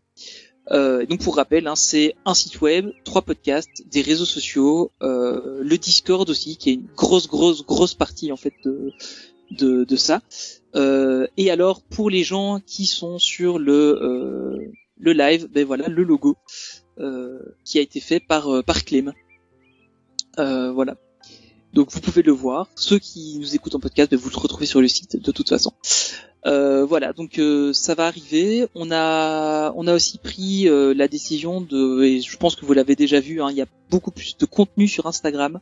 Euh, 0.72 1.06
donc 1.06 1.22
pour 1.22 1.38
rappel, 1.38 1.68
hein, 1.68 1.76
c'est 1.76 2.15
un 2.26 2.34
site 2.34 2.61
web, 2.61 2.89
trois 3.03 3.22
podcasts, 3.22 3.88
des 3.89 4.02
réseaux 4.02 4.26
sociaux, 4.26 4.91
le 5.02 5.76
Discord 5.77 6.30
aussi, 6.30 6.57
qui 6.57 6.72
est 6.72 6.73
une 6.73 6.88
grosse, 6.95 7.27
grosse, 7.27 7.65
grosse 7.65 7.93
partie 7.93 8.31
en 8.31 8.38
fait 8.38 8.53
de 8.64 8.91
de, 9.52 9.95
ça. 9.95 10.22
Et 10.76 11.52
alors 11.52 11.81
pour 11.81 12.10
les 12.10 12.23
gens 12.23 12.60
qui 12.65 12.85
sont 12.85 13.18
sur 13.18 13.60
le 13.60 14.72
le 14.98 15.14
live, 15.14 15.48
ben 15.52 15.65
voilà 15.65 15.88
le 15.88 16.03
logo 16.03 16.35
qui 17.64 17.80
a 17.80 17.81
été 17.81 18.02
fait 18.02 18.19
par 18.19 18.64
par 18.65 18.84
Clem. 18.84 19.14
Voilà. 20.38 20.98
Donc 21.73 21.91
vous 21.91 22.02
pouvez 22.02 22.22
le 22.22 22.31
voir. 22.31 22.68
Ceux 22.76 22.99
qui 22.99 23.38
nous 23.39 23.56
écoutent 23.56 23.76
en 23.76 23.80
podcast, 23.80 24.11
ben, 24.11 24.19
vous 24.19 24.30
le 24.30 24.38
retrouvez 24.38 24.65
sur 24.65 24.81
le 24.81 24.88
site 24.88 25.22
de 25.22 25.31
toute 25.31 25.49
façon. 25.49 25.73
Euh, 26.48 26.85
voilà, 26.85 27.14
donc 27.14 27.38
euh, 27.38 27.72
ça 27.72 27.93
va 27.93 28.07
arriver. 28.07 28.68
On 28.76 28.91
a, 28.91 29.72
on 29.76 29.88
a 29.88 29.93
aussi 29.93 30.18
pris 30.18 30.68
euh, 30.68 30.93
la 30.93 31.07
décision 31.07 31.61
de, 31.61 32.03
et 32.03 32.22
je 32.22 32.38
pense 32.38 32.56
que 32.56 32.65
vous 32.65 32.73
l'avez 32.73 32.95
déjà 32.95 33.19
vu, 33.19 33.41
hein, 33.41 33.49
il 33.52 33.57
y 33.57 33.61
a 33.61 33.68
beaucoup 33.89 34.11
plus 34.11 34.38
de 34.38 34.45
contenu 34.45 34.88
sur 34.88 35.06
Instagram 35.06 35.60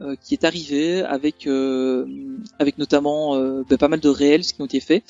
euh, 0.00 0.16
qui 0.22 0.34
est 0.34 0.44
arrivé 0.44 1.02
avec, 1.02 1.46
euh, 1.46 2.06
avec 2.58 2.76
notamment 2.78 3.36
euh, 3.36 3.62
ben, 3.68 3.78
pas 3.78 3.88
mal 3.88 4.00
de 4.00 4.08
réels 4.08 4.42
qui 4.42 4.60
ont 4.60 4.66
été 4.66 4.80
faits. 4.80 5.04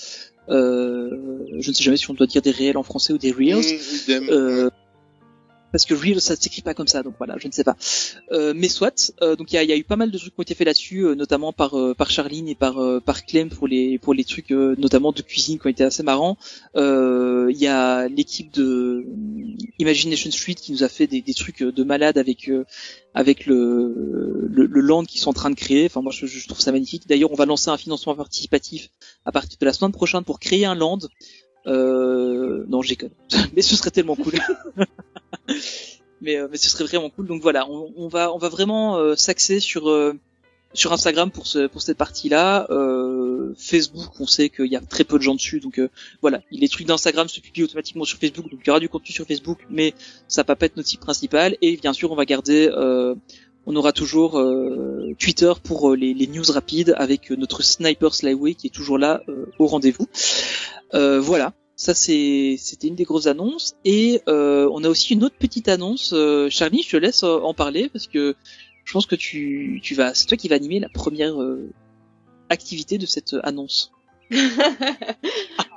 Euh, 0.48 1.10
je 1.58 1.70
ne 1.70 1.74
sais 1.74 1.82
jamais 1.82 1.96
si 1.96 2.08
on 2.10 2.14
doit 2.14 2.26
dire 2.26 2.42
des 2.42 2.52
réels 2.52 2.76
en 2.76 2.84
français 2.84 3.12
ou 3.12 3.18
des 3.18 3.32
reels. 3.32 3.56
Mmh, 3.56 4.70
parce 5.72 5.84
que 5.84 5.94
real 5.94 6.20
ça 6.20 6.36
s'écrit 6.36 6.62
pas 6.62 6.74
comme 6.74 6.86
ça 6.88 7.02
donc 7.02 7.14
voilà 7.18 7.36
je 7.38 7.46
ne 7.48 7.52
sais 7.52 7.64
pas. 7.64 7.76
Euh, 8.32 8.52
mais 8.56 8.68
soit 8.68 9.12
euh, 9.22 9.36
donc 9.36 9.52
il 9.52 9.56
y 9.56 9.58
a, 9.58 9.64
y 9.64 9.72
a 9.72 9.76
eu 9.76 9.84
pas 9.84 9.96
mal 9.96 10.10
de 10.10 10.18
trucs 10.18 10.34
qui 10.34 10.40
ont 10.40 10.42
été 10.42 10.54
faits 10.54 10.66
là-dessus 10.66 11.00
euh, 11.04 11.14
notamment 11.14 11.52
par 11.52 11.78
euh, 11.78 11.94
par 11.94 12.10
Charline 12.10 12.48
et 12.48 12.54
par 12.54 12.78
euh, 12.82 13.00
par 13.00 13.24
Clem 13.26 13.48
pour 13.50 13.68
les 13.68 13.98
pour 13.98 14.14
les 14.14 14.24
trucs 14.24 14.52
euh, 14.52 14.74
notamment 14.78 15.12
de 15.12 15.22
cuisine 15.22 15.58
qui 15.58 15.66
ont 15.66 15.70
été 15.70 15.84
assez 15.84 16.02
marrants. 16.02 16.36
Il 16.74 17.56
y 17.56 17.66
a 17.66 18.08
l'équipe 18.08 18.52
de 18.52 19.04
Imagination 19.78 20.30
Street 20.30 20.54
qui 20.54 20.72
nous 20.72 20.82
a 20.82 20.88
fait 20.88 21.06
des, 21.06 21.22
des 21.22 21.34
trucs 21.34 21.62
de 21.62 21.84
malade 21.84 22.18
avec 22.18 22.50
avec 23.14 23.46
le, 23.46 24.46
le 24.50 24.66
le 24.66 24.80
land 24.80 25.04
qu'ils 25.04 25.20
sont 25.20 25.30
en 25.30 25.34
train 25.34 25.50
de 25.50 25.54
créer. 25.54 25.86
Enfin 25.86 26.02
moi 26.02 26.12
je, 26.12 26.26
je 26.26 26.46
trouve 26.48 26.60
ça 26.60 26.72
magnifique. 26.72 27.06
D'ailleurs 27.08 27.32
on 27.32 27.36
va 27.36 27.46
lancer 27.46 27.70
un 27.70 27.76
financement 27.76 28.14
participatif 28.14 28.90
à 29.24 29.32
partir 29.32 29.58
de 29.58 29.64
la 29.66 29.72
semaine 29.72 29.92
prochaine 29.92 30.24
pour 30.24 30.38
créer 30.40 30.64
un 30.66 30.74
land 30.74 30.98
euh, 31.66 32.64
non, 32.68 32.80
déconne. 32.80 33.10
mais 33.54 33.62
ce 33.62 33.76
serait 33.76 33.90
tellement 33.90 34.16
cool. 34.16 34.34
mais, 36.20 36.36
euh, 36.36 36.48
mais 36.50 36.56
ce 36.56 36.68
serait 36.68 36.84
vraiment 36.84 37.10
cool. 37.10 37.26
Donc 37.26 37.42
voilà, 37.42 37.68
on, 37.68 37.92
on 37.96 38.08
va, 38.08 38.32
on 38.32 38.38
va 38.38 38.48
vraiment 38.48 38.96
euh, 38.98 39.16
s'axer 39.16 39.60
sur 39.60 39.88
euh, 39.88 40.14
sur 40.76 40.92
Instagram 40.92 41.30
pour 41.30 41.46
ce, 41.46 41.66
pour 41.66 41.82
cette 41.82 41.96
partie-là. 41.96 42.66
Euh, 42.70 43.54
Facebook, 43.56 44.20
on 44.20 44.26
sait 44.26 44.50
qu'il 44.50 44.66
y 44.66 44.76
a 44.76 44.80
très 44.80 45.04
peu 45.04 45.18
de 45.18 45.22
gens 45.22 45.34
dessus, 45.34 45.60
donc 45.60 45.78
euh, 45.78 45.88
voilà. 46.20 46.42
Les 46.50 46.68
trucs 46.68 46.86
d'Instagram 46.86 47.28
se 47.28 47.40
publient 47.40 47.64
automatiquement 47.64 48.04
sur 48.04 48.18
Facebook, 48.18 48.50
donc 48.50 48.60
il 48.62 48.66
y 48.66 48.70
aura 48.70 48.80
du 48.80 48.88
contenu 48.88 49.12
sur 49.12 49.26
Facebook, 49.26 49.58
mais 49.70 49.94
ça 50.28 50.42
va 50.42 50.54
pas 50.56 50.66
être 50.66 50.76
notre 50.76 50.88
site 50.88 51.00
principal. 51.00 51.56
Et 51.62 51.76
bien 51.76 51.92
sûr, 51.92 52.12
on 52.12 52.16
va 52.16 52.24
garder. 52.24 52.68
Euh, 52.72 53.14
on 53.68 53.74
aura 53.74 53.92
toujours 53.92 54.38
euh, 54.38 55.16
Twitter 55.18 55.52
pour 55.64 55.96
les, 55.96 56.14
les 56.14 56.28
news 56.28 56.44
rapides 56.48 56.94
avec 56.98 57.30
notre 57.30 57.64
sniper 57.64 58.14
Slyway 58.14 58.54
qui 58.54 58.68
est 58.68 58.70
toujours 58.70 58.96
là 58.96 59.22
euh, 59.28 59.46
au 59.58 59.66
rendez-vous. 59.66 60.06
Euh, 60.94 61.20
voilà, 61.20 61.52
ça 61.76 61.94
c'est 61.94 62.56
c'était 62.58 62.88
une 62.88 62.94
des 62.94 63.04
grosses 63.04 63.26
annonces 63.26 63.76
et 63.84 64.22
euh, 64.28 64.68
on 64.72 64.84
a 64.84 64.88
aussi 64.88 65.14
une 65.14 65.24
autre 65.24 65.36
petite 65.38 65.68
annonce. 65.68 66.12
Euh, 66.14 66.48
Charlie, 66.50 66.82
je 66.82 66.90
te 66.90 66.96
laisse 66.96 67.22
euh, 67.22 67.38
en 67.40 67.54
parler 67.54 67.88
parce 67.88 68.06
que 68.06 68.34
je 68.84 68.92
pense 68.92 69.06
que 69.06 69.16
tu 69.16 69.80
tu 69.82 69.94
vas 69.94 70.14
c'est 70.14 70.26
toi 70.26 70.36
qui 70.36 70.48
vas 70.48 70.56
animer 70.56 70.80
la 70.80 70.88
première 70.88 71.40
euh, 71.40 71.70
activité 72.48 72.98
de 72.98 73.06
cette 73.06 73.36
annonce. 73.42 73.92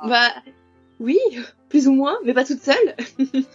Bah 0.07 0.31
oui, 1.02 1.18
plus 1.68 1.88
ou 1.88 1.91
moins, 1.91 2.18
mais 2.23 2.34
pas 2.34 2.45
toute 2.45 2.61
seule. 2.61 2.95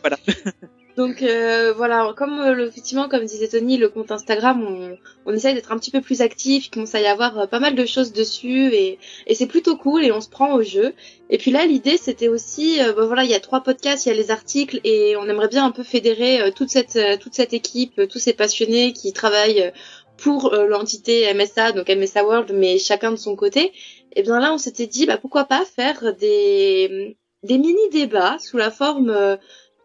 Voilà. 0.03 0.19
Donc 0.97 1.23
euh, 1.23 1.73
voilà, 1.73 2.13
comme 2.17 2.39
euh, 2.39 2.69
effectivement, 2.69 3.09
comme 3.09 3.25
disait 3.25 3.49
Tony, 3.49 3.79
le 3.79 3.89
compte 3.89 4.13
Instagram, 4.13 4.65
on, 4.65 4.97
on 5.27 5.35
essaye 5.35 5.55
d'être 5.55 5.73
un 5.73 5.79
petit 5.79 5.91
peu 5.91 6.01
plus 6.01 6.21
actif. 6.21 6.67
Il 6.67 6.71
commence 6.71 6.95
à 6.95 7.11
avoir 7.11 7.37
euh, 7.37 7.47
pas 7.47 7.59
mal 7.59 7.75
de 7.75 7.85
choses 7.85 8.13
dessus 8.13 8.73
et, 8.73 8.99
c'est 9.35 9.47
plutôt 9.47 9.77
cool 9.77 10.05
et 10.05 10.13
on 10.13 10.21
se 10.21 10.29
prend 10.29 10.55
au 10.55 10.63
jeu. 10.63 10.95
Et 11.31 11.39
puis 11.39 11.51
là, 11.51 11.67
l'idée 11.67 11.97
c'était 11.97 12.29
aussi, 12.29 12.81
euh, 12.81 12.93
bah, 12.93 13.07
voilà, 13.07 13.25
il 13.25 13.31
y 13.31 13.35
a 13.35 13.41
trois 13.41 13.63
podcasts, 13.63 14.07
il 14.07 14.11
y 14.11 14.13
a 14.13 14.15
les 14.15 14.31
articles 14.31 14.81
et 14.85 15.17
on 15.17 15.29
aimerait 15.29 15.49
bien 15.49 15.65
un 15.65 15.73
peu 15.73 15.83
fédérer 15.83 16.53
toute 16.55 16.71
cette 16.71 16.99
toute 17.19 17.35
cette 17.35 17.55
équipe, 17.55 18.01
tous 18.09 18.21
ces 18.21 18.33
passionnés 18.33 18.93
qui 18.93 19.13
travaillent 19.13 19.73
pour 20.17 20.55
l'entité 20.55 21.33
MSA, 21.35 21.73
donc 21.73 21.89
MSA 21.89 22.25
World, 22.25 22.53
mais 22.55 22.79
chacun 22.79 23.11
de 23.11 23.17
son 23.17 23.35
côté. 23.35 23.73
Et 24.15 24.23
bien 24.23 24.39
là, 24.39 24.53
on 24.53 24.59
s'était 24.59 24.87
dit, 24.87 25.07
bah 25.07 25.19
pourquoi 25.19 25.45
pas 25.45 25.65
faire 25.65 26.15
des 26.15 27.17
des 27.43 27.59
mini 27.59 27.91
débats 27.91 28.39
sous 28.39 28.57
la 28.57 28.71
forme 28.71 29.39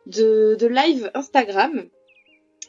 de, 0.09 0.55
de 0.59 0.67
live 0.67 1.09
Instagram. 1.13 1.85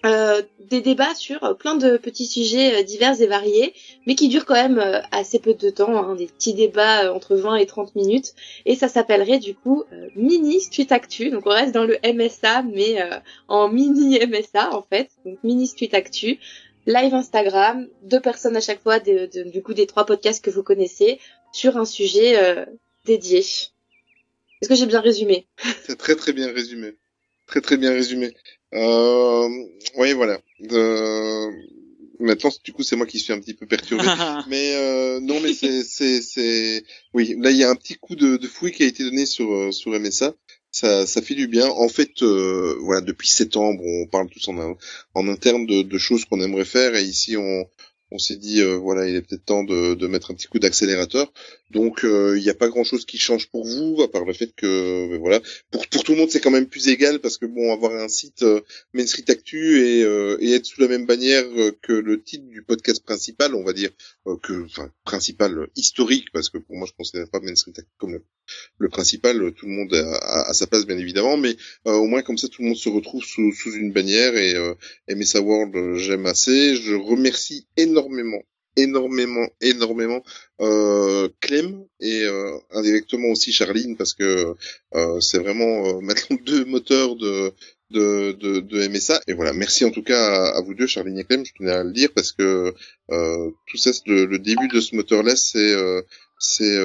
Euh, 0.06 0.40
des 0.70 0.80
débats 0.80 1.14
sur 1.14 1.58
plein 1.58 1.74
de 1.74 1.98
petits 1.98 2.26
sujets 2.26 2.80
euh, 2.80 2.82
divers 2.82 3.20
et 3.20 3.26
variés, 3.26 3.74
mais 4.06 4.14
qui 4.14 4.28
durent 4.28 4.46
quand 4.46 4.54
même 4.54 4.78
euh, 4.78 5.00
assez 5.10 5.38
peu 5.38 5.52
de 5.52 5.68
temps, 5.68 5.94
hein, 5.94 6.14
des 6.14 6.26
petits 6.26 6.54
débats 6.54 7.04
euh, 7.04 7.12
entre 7.12 7.36
20 7.36 7.56
et 7.56 7.66
30 7.66 7.94
minutes, 7.96 8.32
et 8.64 8.76
ça 8.76 8.88
s'appellerait 8.88 9.40
du 9.40 9.54
coup 9.54 9.84
Mini 10.16 10.62
Street 10.62 10.86
Actu, 10.88 11.28
donc 11.28 11.42
on 11.44 11.50
reste 11.50 11.74
dans 11.74 11.84
le 11.84 11.98
MSA, 12.02 12.62
mais 12.62 13.02
euh, 13.02 13.18
en 13.48 13.68
mini 13.68 14.18
MSA 14.26 14.74
en 14.74 14.80
fait, 14.80 15.10
donc 15.26 15.38
Mini 15.44 15.66
Street 15.66 15.90
Actu, 15.92 16.38
live 16.86 17.12
Instagram, 17.12 17.86
deux 18.02 18.20
personnes 18.20 18.56
à 18.56 18.62
chaque 18.62 18.82
fois, 18.82 19.00
du 19.00 19.62
coup 19.62 19.74
des 19.74 19.86
trois 19.86 20.06
podcasts 20.06 20.42
que 20.42 20.50
vous 20.50 20.62
connaissez, 20.62 21.20
sur 21.52 21.76
un 21.76 21.84
sujet 21.84 22.64
dédié. 23.04 23.40
Est-ce 23.40 24.68
que 24.68 24.74
j'ai 24.74 24.86
bien 24.86 25.00
résumé? 25.00 25.46
C'est 25.86 25.98
très 25.98 26.16
très 26.16 26.32
bien 26.32 26.50
résumé. 26.50 26.96
Très 27.50 27.60
très 27.60 27.76
bien 27.76 27.92
résumé. 27.92 28.32
Euh, 28.74 29.48
oui, 29.96 30.12
voilà. 30.12 30.40
Euh, 30.70 31.50
Maintenant, 32.20 32.50
du 32.62 32.72
coup, 32.72 32.82
c'est 32.82 32.96
moi 32.96 33.06
qui 33.06 33.18
suis 33.18 33.32
un 33.32 33.40
petit 33.40 33.54
peu 33.54 33.66
perturbé. 33.66 34.04
mais 34.48 34.74
euh, 34.76 35.20
non, 35.20 35.40
mais 35.40 35.54
c'est 35.54 35.82
c'est 35.82 36.20
c'est 36.20 36.84
oui. 37.14 37.34
Là, 37.40 37.50
il 37.50 37.56
y 37.56 37.64
a 37.64 37.70
un 37.70 37.74
petit 37.74 37.94
coup 37.94 38.14
de, 38.14 38.36
de 38.36 38.46
fouille 38.46 38.72
qui 38.72 38.82
a 38.82 38.86
été 38.86 39.02
donné 39.04 39.24
sur 39.24 39.50
euh, 39.50 39.72
sur 39.72 39.98
MSA. 39.98 40.34
Ça 40.70 41.06
ça 41.06 41.22
fait 41.22 41.34
du 41.34 41.48
bien. 41.48 41.66
En 41.66 41.88
fait, 41.88 42.22
euh, 42.22 42.76
voilà, 42.82 43.00
depuis 43.00 43.28
septembre, 43.28 43.82
on 43.84 44.06
parle 44.06 44.28
tous 44.28 44.46
en 44.48 44.76
en 45.14 45.28
interne 45.28 45.66
de, 45.66 45.82
de 45.82 45.98
choses 45.98 46.26
qu'on 46.26 46.40
aimerait 46.42 46.66
faire 46.66 46.94
et 46.94 47.02
ici 47.02 47.36
on 47.38 47.64
on 48.12 48.18
s'est 48.18 48.36
dit 48.36 48.60
euh, 48.60 48.76
voilà 48.76 49.08
il 49.08 49.14
est 49.14 49.22
peut-être 49.22 49.44
temps 49.44 49.64
de, 49.64 49.94
de 49.94 50.06
mettre 50.06 50.30
un 50.30 50.34
petit 50.34 50.48
coup 50.48 50.58
d'accélérateur 50.58 51.32
donc 51.70 52.04
euh, 52.04 52.36
il 52.36 52.42
n'y 52.42 52.50
a 52.50 52.54
pas 52.54 52.68
grand 52.68 52.84
chose 52.84 53.04
qui 53.06 53.16
change 53.18 53.48
pour 53.48 53.64
vous 53.64 54.02
à 54.02 54.10
part 54.10 54.24
le 54.24 54.32
fait 54.32 54.52
que 54.56 54.66
euh, 55.14 55.18
voilà. 55.18 55.40
Pour 55.70 55.86
pour 55.86 56.02
tout 56.04 56.12
le 56.12 56.18
monde 56.18 56.30
c'est 56.30 56.40
quand 56.40 56.50
même 56.50 56.66
plus 56.66 56.88
égal 56.88 57.20
parce 57.20 57.38
que 57.38 57.46
bon 57.46 57.72
avoir 57.72 57.92
un 57.92 58.08
site 58.08 58.42
euh, 58.42 58.60
Actu 59.28 59.80
et, 59.86 60.02
euh, 60.02 60.36
et 60.40 60.52
être 60.52 60.66
sous 60.66 60.80
la 60.80 60.88
même 60.88 61.06
bannière 61.06 61.44
que 61.82 61.92
le 61.92 62.22
titre 62.22 62.46
du 62.46 62.62
podcast 62.62 63.04
principal 63.04 63.54
on 63.54 63.62
va 63.62 63.72
dire 63.72 63.90
que 64.42 64.64
enfin 64.64 64.90
principal 65.04 65.68
historique 65.76 66.28
parce 66.32 66.48
que 66.48 66.58
pour 66.58 66.76
moi 66.76 66.86
je 66.88 66.92
considère 66.96 67.28
pas 67.28 67.40
Main 67.40 67.54
Street 67.54 67.72
Actu 67.76 67.90
comme 67.98 68.18
le, 68.78 68.88
principal. 68.88 69.52
Tout 69.52 69.66
le 69.66 69.72
monde 69.72 69.94
a, 69.94 70.16
a- 70.16 70.50
a 70.50 70.54
sa 70.54 70.66
place 70.66 70.86
bien 70.86 70.98
évidemment 70.98 71.36
mais 71.36 71.56
au 71.84 72.06
moins 72.06 72.22
comme 72.22 72.38
ça 72.38 72.48
tout 72.48 72.62
le 72.62 72.68
monde 72.68 72.76
se 72.76 72.88
retrouve 72.88 73.22
sous, 73.22 73.52
sous 73.52 73.72
une 73.74 73.92
bannière 73.92 74.36
et 74.36 74.54
MSA 75.08 75.40
World 75.40 75.96
j'aime 75.98 76.26
assez. 76.26 76.74
Je 76.76 76.94
remercie 76.94 77.66
énormément 77.76 78.42
énormément 78.76 79.46
énormément 79.60 80.22
euh, 80.60 81.28
Clem 81.40 81.84
et 82.00 82.22
euh, 82.22 82.56
indirectement 82.70 83.28
aussi 83.28 83.52
Charline 83.52 83.96
parce 83.96 84.14
que 84.14 84.54
euh, 84.94 85.20
c'est 85.20 85.38
vraiment 85.38 85.86
euh, 85.86 86.00
maintenant 86.02 86.38
deux 86.44 86.64
moteurs 86.64 87.16
de 87.16 87.52
de, 87.90 88.32
de, 88.32 88.60
de 88.60 88.86
MSA. 88.86 89.20
Et 89.26 89.32
voilà, 89.32 89.52
merci 89.52 89.84
en 89.84 89.90
tout 89.90 90.04
cas 90.04 90.20
à, 90.20 90.58
à 90.58 90.60
vous 90.62 90.74
deux, 90.74 90.86
Charline 90.86 91.18
et 91.18 91.24
Clem, 91.24 91.44
je 91.44 91.52
tenais 91.52 91.72
à 91.72 91.82
le 91.82 91.90
dire 91.90 92.10
parce 92.14 92.30
que 92.30 92.72
euh, 93.10 93.50
tout 93.66 93.76
ça, 93.76 93.90
le, 94.06 94.26
le 94.26 94.38
début 94.38 94.68
de 94.68 94.80
ce 94.80 94.94
moteur-less, 94.94 95.50
c'est 95.52 95.74
euh, 95.74 96.00
c'est 96.38 96.78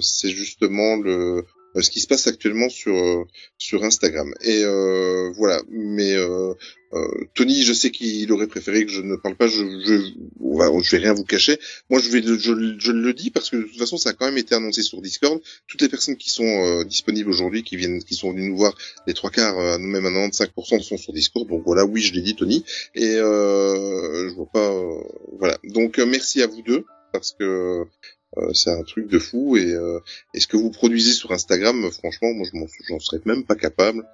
c'est 0.00 0.30
justement 0.30 0.96
le 0.96 1.44
ce 1.80 1.90
qui 1.90 2.00
se 2.00 2.06
passe 2.06 2.26
actuellement 2.26 2.68
sur 2.68 2.94
euh, 2.94 3.24
sur 3.58 3.84
Instagram. 3.84 4.32
Et 4.42 4.62
euh, 4.64 5.30
voilà, 5.36 5.60
mais 5.70 6.12
euh, 6.14 6.52
euh, 6.92 7.08
Tony, 7.34 7.62
je 7.62 7.72
sais 7.72 7.90
qu'il 7.90 8.30
aurait 8.32 8.46
préféré 8.46 8.84
que 8.84 8.92
je 8.92 9.00
ne 9.00 9.16
parle 9.16 9.36
pas. 9.36 9.46
Je 9.46 9.62
je 9.84 10.12
va, 10.58 10.66
je 10.82 10.90
vais 10.90 11.02
rien 11.02 11.14
vous 11.14 11.24
cacher. 11.24 11.58
Moi, 11.88 12.00
je 12.00 12.10
vais 12.10 12.22
je, 12.22 12.76
je 12.78 12.92
le 12.92 13.14
dis 13.14 13.30
parce 13.30 13.48
que 13.48 13.56
de 13.56 13.62
toute 13.62 13.78
façon, 13.78 13.96
ça 13.96 14.10
a 14.10 14.12
quand 14.12 14.26
même 14.26 14.36
été 14.36 14.54
annoncé 14.54 14.82
sur 14.82 15.00
Discord. 15.00 15.40
Toutes 15.66 15.80
les 15.80 15.88
personnes 15.88 16.16
qui 16.16 16.28
sont 16.28 16.44
euh, 16.44 16.84
disponibles 16.84 17.30
aujourd'hui, 17.30 17.62
qui 17.62 17.76
viennent, 17.76 18.02
qui 18.02 18.14
sont 18.14 18.32
venues 18.32 18.50
nous 18.50 18.56
voir, 18.56 18.76
les 19.06 19.14
trois 19.14 19.30
quarts, 19.30 19.58
euh, 19.58 19.78
même 19.78 20.04
à 20.04 20.10
95% 20.10 20.82
sont 20.82 20.98
sur 20.98 21.12
Discord. 21.14 21.48
Donc 21.48 21.62
voilà, 21.64 21.86
oui, 21.86 22.02
je 22.02 22.12
l'ai 22.12 22.20
dit, 22.20 22.36
Tony. 22.36 22.64
Et 22.94 23.16
euh, 23.16 24.28
je 24.28 24.34
vois 24.34 24.50
pas. 24.52 24.70
euh, 24.70 25.02
voilà. 25.38 25.56
Donc 25.64 25.98
euh, 25.98 26.04
merci 26.04 26.42
à 26.42 26.46
vous 26.46 26.60
deux 26.62 26.84
parce 27.12 27.34
que 27.38 27.84
euh, 28.38 28.52
c'est 28.54 28.70
un 28.70 28.82
truc 28.82 29.08
de 29.08 29.18
fou 29.18 29.56
et, 29.56 29.72
euh, 29.72 30.00
et 30.34 30.40
ce 30.40 30.46
que 30.46 30.56
vous 30.56 30.70
produisez 30.70 31.12
sur 31.12 31.32
Instagram, 31.32 31.90
franchement, 31.90 32.32
moi 32.32 32.46
je 32.50 32.58
m'en 32.58 32.66
j'en 32.88 32.98
serais 33.00 33.20
même 33.24 33.44
pas 33.44 33.56
capable. 33.56 34.06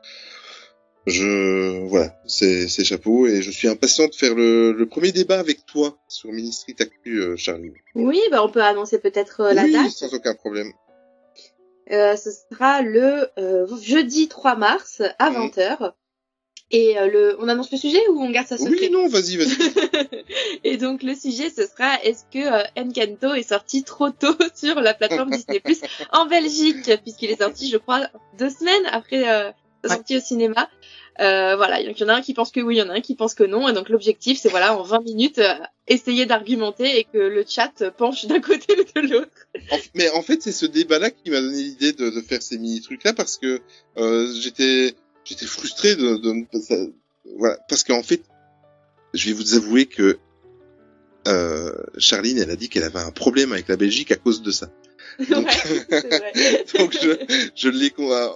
Je 1.07 1.87
voilà, 1.87 2.15
c'est 2.27 2.69
chapeau 2.69 3.27
et 3.27 3.41
je 3.41 3.51
suis 3.51 3.67
impatient 3.69 4.09
de 4.09 4.15
faire 4.15 4.35
le, 4.35 4.73
le 4.73 4.87
premier 4.87 5.11
débat 5.13 5.39
avec 5.39 5.65
toi 5.65 5.97
sur 6.09 6.31
Ministry 6.33 6.75
Actu, 6.79 7.21
euh, 7.21 7.37
Charlie. 7.37 7.73
Oui, 7.95 8.21
bah 8.31 8.43
on 8.45 8.51
peut 8.51 8.63
annoncer 8.63 8.99
peut-être 8.99 9.41
euh, 9.41 9.55
la 9.55 9.65
oui, 9.65 9.73
date. 9.73 9.91
sans 9.91 10.13
aucun 10.13 10.35
problème. 10.35 10.71
Euh, 11.91 12.17
ce 12.17 12.31
sera 12.53 12.83
le 12.83 13.29
euh, 13.39 13.67
jeudi 13.81 14.29
3 14.29 14.57
mars 14.57 15.01
à 15.19 15.31
20h. 15.31 15.93
Et 16.71 16.99
euh, 16.99 17.07
le, 17.07 17.37
on 17.41 17.49
annonce 17.49 17.73
le 17.73 17.79
sujet 17.79 18.07
ou 18.11 18.21
on 18.21 18.31
garde 18.31 18.47
ça 18.47 18.59
secret 18.59 18.77
Oui, 18.79 18.91
non, 18.91 19.09
vas-y, 19.09 19.37
vas-y. 19.37 20.25
Et 20.65 20.77
donc 20.77 21.03
le 21.03 21.15
sujet 21.15 21.49
ce 21.49 21.67
sera 21.67 22.03
est-ce 22.03 22.25
que 22.31 22.39
euh, 22.39 22.63
Encanto 22.77 23.33
est 23.33 23.49
sorti 23.49 23.85
trop 23.85 24.11
tôt 24.11 24.37
sur 24.55 24.81
la 24.81 24.93
plateforme 24.93 25.31
Disney 25.31 25.61
Plus 25.61 25.81
en 26.13 26.27
Belgique? 26.27 26.91
Puisqu'il 27.03 27.31
est 27.31 27.41
sorti 27.41 27.71
je 27.71 27.79
crois 27.79 28.09
deux 28.39 28.51
semaines 28.51 28.87
après 28.91 29.29
euh, 29.29 29.51
sa 29.83 29.95
sortie 29.95 30.19
au 30.19 30.21
cinéma. 30.21 30.69
Euh, 31.21 31.57
voilà, 31.57 31.81
il 31.81 31.99
y 31.99 32.05
en 32.05 32.09
a 32.09 32.15
un 32.15 32.21
qui 32.21 32.33
pense 32.33 32.53
que 32.53 32.61
oui, 32.61 32.77
il 32.77 32.79
y 32.79 32.83
en 32.83 32.91
a 32.91 32.93
un 32.93 33.01
qui 33.01 33.17
pense 33.17 33.35
que 33.35 33.43
non 33.43 33.69
et 33.69 33.73
donc 33.73 33.89
l'objectif 33.89 34.39
c'est 34.39 34.51
voilà 34.51 34.79
en 34.79 34.83
20 34.83 35.01
minutes 35.01 35.39
euh, 35.39 35.55
essayer 35.89 36.27
d'argumenter 36.27 36.99
et 36.99 37.05
que 37.05 37.19
le 37.19 37.45
chat 37.49 37.73
penche 37.97 38.27
d'un 38.27 38.41
côté 38.43 38.77
ou 38.79 39.01
de 39.01 39.09
l'autre. 39.09 39.49
Mais 39.95 40.11
en 40.11 40.23
fait, 40.23 40.43
c'est 40.43 40.53
ce 40.53 40.67
débat-là 40.67 41.11
qui 41.11 41.31
m'a 41.31 41.41
donné 41.41 41.61
l'idée 41.61 41.93
de, 41.93 42.11
de 42.11 42.21
faire 42.21 42.43
ces 42.43 42.59
mini 42.59 42.81
trucs-là 42.81 43.15
parce 43.15 43.37
que 43.37 43.61
euh, 43.97 44.33
j'étais 44.41 44.95
j'étais 45.29 45.47
frustré 45.47 45.95
de, 45.95 46.17
de 46.17 46.61
ça- 46.61 46.75
voilà 47.37 47.59
parce 47.69 47.85
qu'en 47.85 48.03
fait, 48.03 48.23
je 49.15 49.27
vais 49.29 49.33
vous 49.35 49.55
avouer 49.55 49.87
que 49.87 50.19
euh, 51.27 51.73
Charline, 51.99 52.39
elle 52.39 52.51
a 52.51 52.57
dit 52.57 52.69
qu'elle 52.69 52.85
avait 52.85 53.01
un 53.01 53.11
problème 53.11 53.53
avec 53.53 53.69
la 53.69 53.77
Belgique 53.77 54.13
à 54.13 54.17
cause 54.17 54.43
de 54.43 54.51
ça. 54.51 54.71
Donc, 55.31 55.49
donc 56.79 56.93
je, 56.93 57.49
je 57.57 57.69
l'ai 57.69 57.93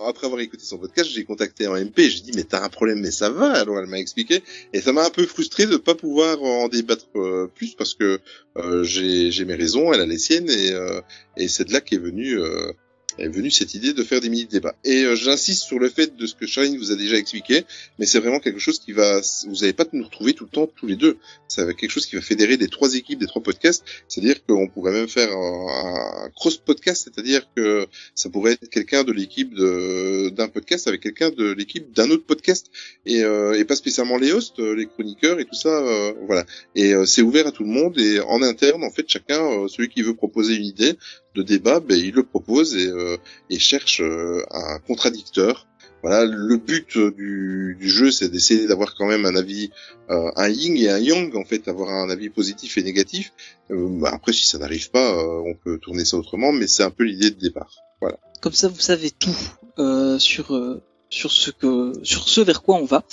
après 0.08 0.26
avoir 0.26 0.40
écouté 0.40 0.64
son 0.64 0.78
podcast, 0.78 1.08
j'ai 1.10 1.22
contacté 1.22 1.68
en 1.68 1.76
MP. 1.76 2.00
J'ai 2.08 2.20
dit 2.22 2.32
mais 2.34 2.42
t'as 2.42 2.64
un 2.64 2.68
problème, 2.68 2.98
mais 3.00 3.12
ça 3.12 3.30
va. 3.30 3.52
Alors 3.52 3.78
elle 3.78 3.86
m'a 3.86 3.98
expliqué 4.00 4.42
et 4.72 4.80
ça 4.80 4.92
m'a 4.92 5.04
un 5.04 5.10
peu 5.10 5.24
frustré 5.26 5.66
de 5.66 5.76
pas 5.76 5.94
pouvoir 5.94 6.42
en 6.42 6.66
débattre 6.68 7.06
euh, 7.14 7.46
plus 7.54 7.74
parce 7.76 7.94
que 7.94 8.18
euh, 8.56 8.82
j'ai 8.82 9.30
j'ai 9.30 9.44
mes 9.44 9.54
raisons, 9.54 9.92
elle 9.92 10.00
a 10.00 10.06
les 10.06 10.18
siennes 10.18 10.50
et 10.50 10.72
euh, 10.72 11.00
et 11.36 11.46
c'est 11.46 11.64
de 11.66 11.72
là 11.72 11.80
qu'est 11.80 11.98
venue 11.98 12.40
euh, 12.40 12.72
est 13.18 13.28
venue 13.28 13.50
cette 13.50 13.74
idée 13.74 13.92
de 13.92 14.02
faire 14.02 14.20
des 14.20 14.28
mini 14.28 14.46
débats. 14.46 14.74
Et 14.84 15.04
euh, 15.04 15.16
j'insiste 15.16 15.64
sur 15.64 15.78
le 15.78 15.88
fait 15.88 16.16
de 16.16 16.26
ce 16.26 16.34
que 16.34 16.46
Charline 16.46 16.78
vous 16.78 16.92
a 16.92 16.96
déjà 16.96 17.16
expliqué, 17.16 17.64
mais 17.98 18.06
c'est 18.06 18.18
vraiment 18.18 18.40
quelque 18.40 18.58
chose 18.58 18.78
qui 18.78 18.92
va 18.92 19.20
vous 19.46 19.56
n'allez 19.56 19.72
pas 19.72 19.84
nous 19.92 20.04
retrouver 20.04 20.34
tout 20.34 20.44
le 20.44 20.50
temps 20.50 20.66
tous 20.66 20.86
les 20.86 20.96
deux. 20.96 21.18
C'est 21.48 21.74
quelque 21.76 21.90
chose 21.90 22.06
qui 22.06 22.16
va 22.16 22.22
fédérer 22.22 22.56
les 22.56 22.68
trois 22.68 22.94
équipes 22.94 23.18
des 23.18 23.26
trois 23.26 23.42
podcasts, 23.42 23.84
c'est-à-dire 24.08 24.44
qu'on 24.46 24.68
pourrait 24.68 24.92
même 24.92 25.08
faire 25.08 25.30
un, 25.32 26.24
un 26.24 26.30
cross 26.30 26.56
podcast, 26.56 27.02
c'est-à-dire 27.04 27.46
que 27.54 27.86
ça 28.14 28.30
pourrait 28.30 28.52
être 28.52 28.68
quelqu'un 28.68 29.04
de 29.04 29.12
l'équipe 29.12 29.54
d'un 29.54 30.48
podcast 30.48 30.88
avec 30.88 31.00
quelqu'un 31.02 31.30
de 31.30 31.52
l'équipe 31.52 31.92
d'un 31.92 32.10
autre 32.10 32.24
podcast 32.24 32.66
et, 33.06 33.22
euh, 33.22 33.58
et 33.58 33.64
pas 33.64 33.76
spécialement 33.76 34.16
les 34.16 34.32
hosts, 34.32 34.58
euh, 34.60 34.74
les 34.74 34.86
chroniqueurs 34.86 35.40
et 35.40 35.44
tout 35.44 35.54
ça, 35.54 35.68
euh, 35.68 36.12
voilà. 36.26 36.44
Et 36.74 36.94
euh, 36.94 37.04
c'est 37.04 37.22
ouvert 37.22 37.46
à 37.46 37.52
tout 37.52 37.64
le 37.64 37.70
monde 37.70 37.98
et 37.98 38.20
en 38.20 38.42
interne, 38.42 38.84
en 38.84 38.90
fait, 38.90 39.04
chacun, 39.08 39.42
euh, 39.42 39.68
celui 39.68 39.88
qui 39.88 40.02
veut 40.02 40.14
proposer 40.14 40.54
une 40.54 40.64
idée 40.64 40.96
de 41.34 41.42
débat, 41.42 41.80
ben, 41.80 41.98
il 41.98 42.12
le 42.14 42.22
propose 42.22 42.76
et, 42.76 42.86
euh, 42.88 43.16
et 43.50 43.58
cherche 43.58 44.00
euh, 44.00 44.42
un 44.50 44.78
contradicteur. 44.80 45.66
Voilà, 46.02 46.24
le 46.24 46.56
but 46.56 46.96
euh, 46.96 47.12
du, 47.12 47.76
du 47.78 47.88
jeu, 47.88 48.10
c'est 48.10 48.28
d'essayer 48.28 48.66
d'avoir 48.66 48.96
quand 48.96 49.06
même 49.06 49.24
un 49.24 49.36
avis, 49.36 49.70
euh, 50.10 50.32
un 50.34 50.48
yin 50.48 50.76
et 50.76 50.88
un 50.90 50.98
yang, 50.98 51.36
en 51.36 51.44
fait, 51.44 51.68
avoir 51.68 51.90
un 51.90 52.10
avis 52.10 52.28
positif 52.28 52.76
et 52.76 52.82
négatif. 52.82 53.32
Euh, 53.70 53.86
bah, 54.00 54.10
après, 54.12 54.32
si 54.32 54.44
ça 54.48 54.58
n'arrive 54.58 54.90
pas, 54.90 55.12
euh, 55.16 55.42
on 55.46 55.54
peut 55.54 55.78
tourner 55.78 56.04
ça 56.04 56.16
autrement, 56.16 56.50
mais 56.50 56.66
c'est 56.66 56.82
un 56.82 56.90
peu 56.90 57.04
l'idée 57.04 57.30
de 57.30 57.38
départ. 57.38 57.72
Voilà. 58.00 58.18
Comme 58.40 58.52
ça, 58.52 58.66
vous 58.66 58.80
savez 58.80 59.12
tout 59.12 59.36
euh, 59.78 60.18
sur 60.18 60.56
euh, 60.56 60.82
sur 61.08 61.30
ce 61.30 61.52
que 61.52 61.92
sur 62.02 62.28
ce 62.28 62.40
vers 62.40 62.62
quoi 62.62 62.76
on 62.76 62.84
va. 62.84 63.04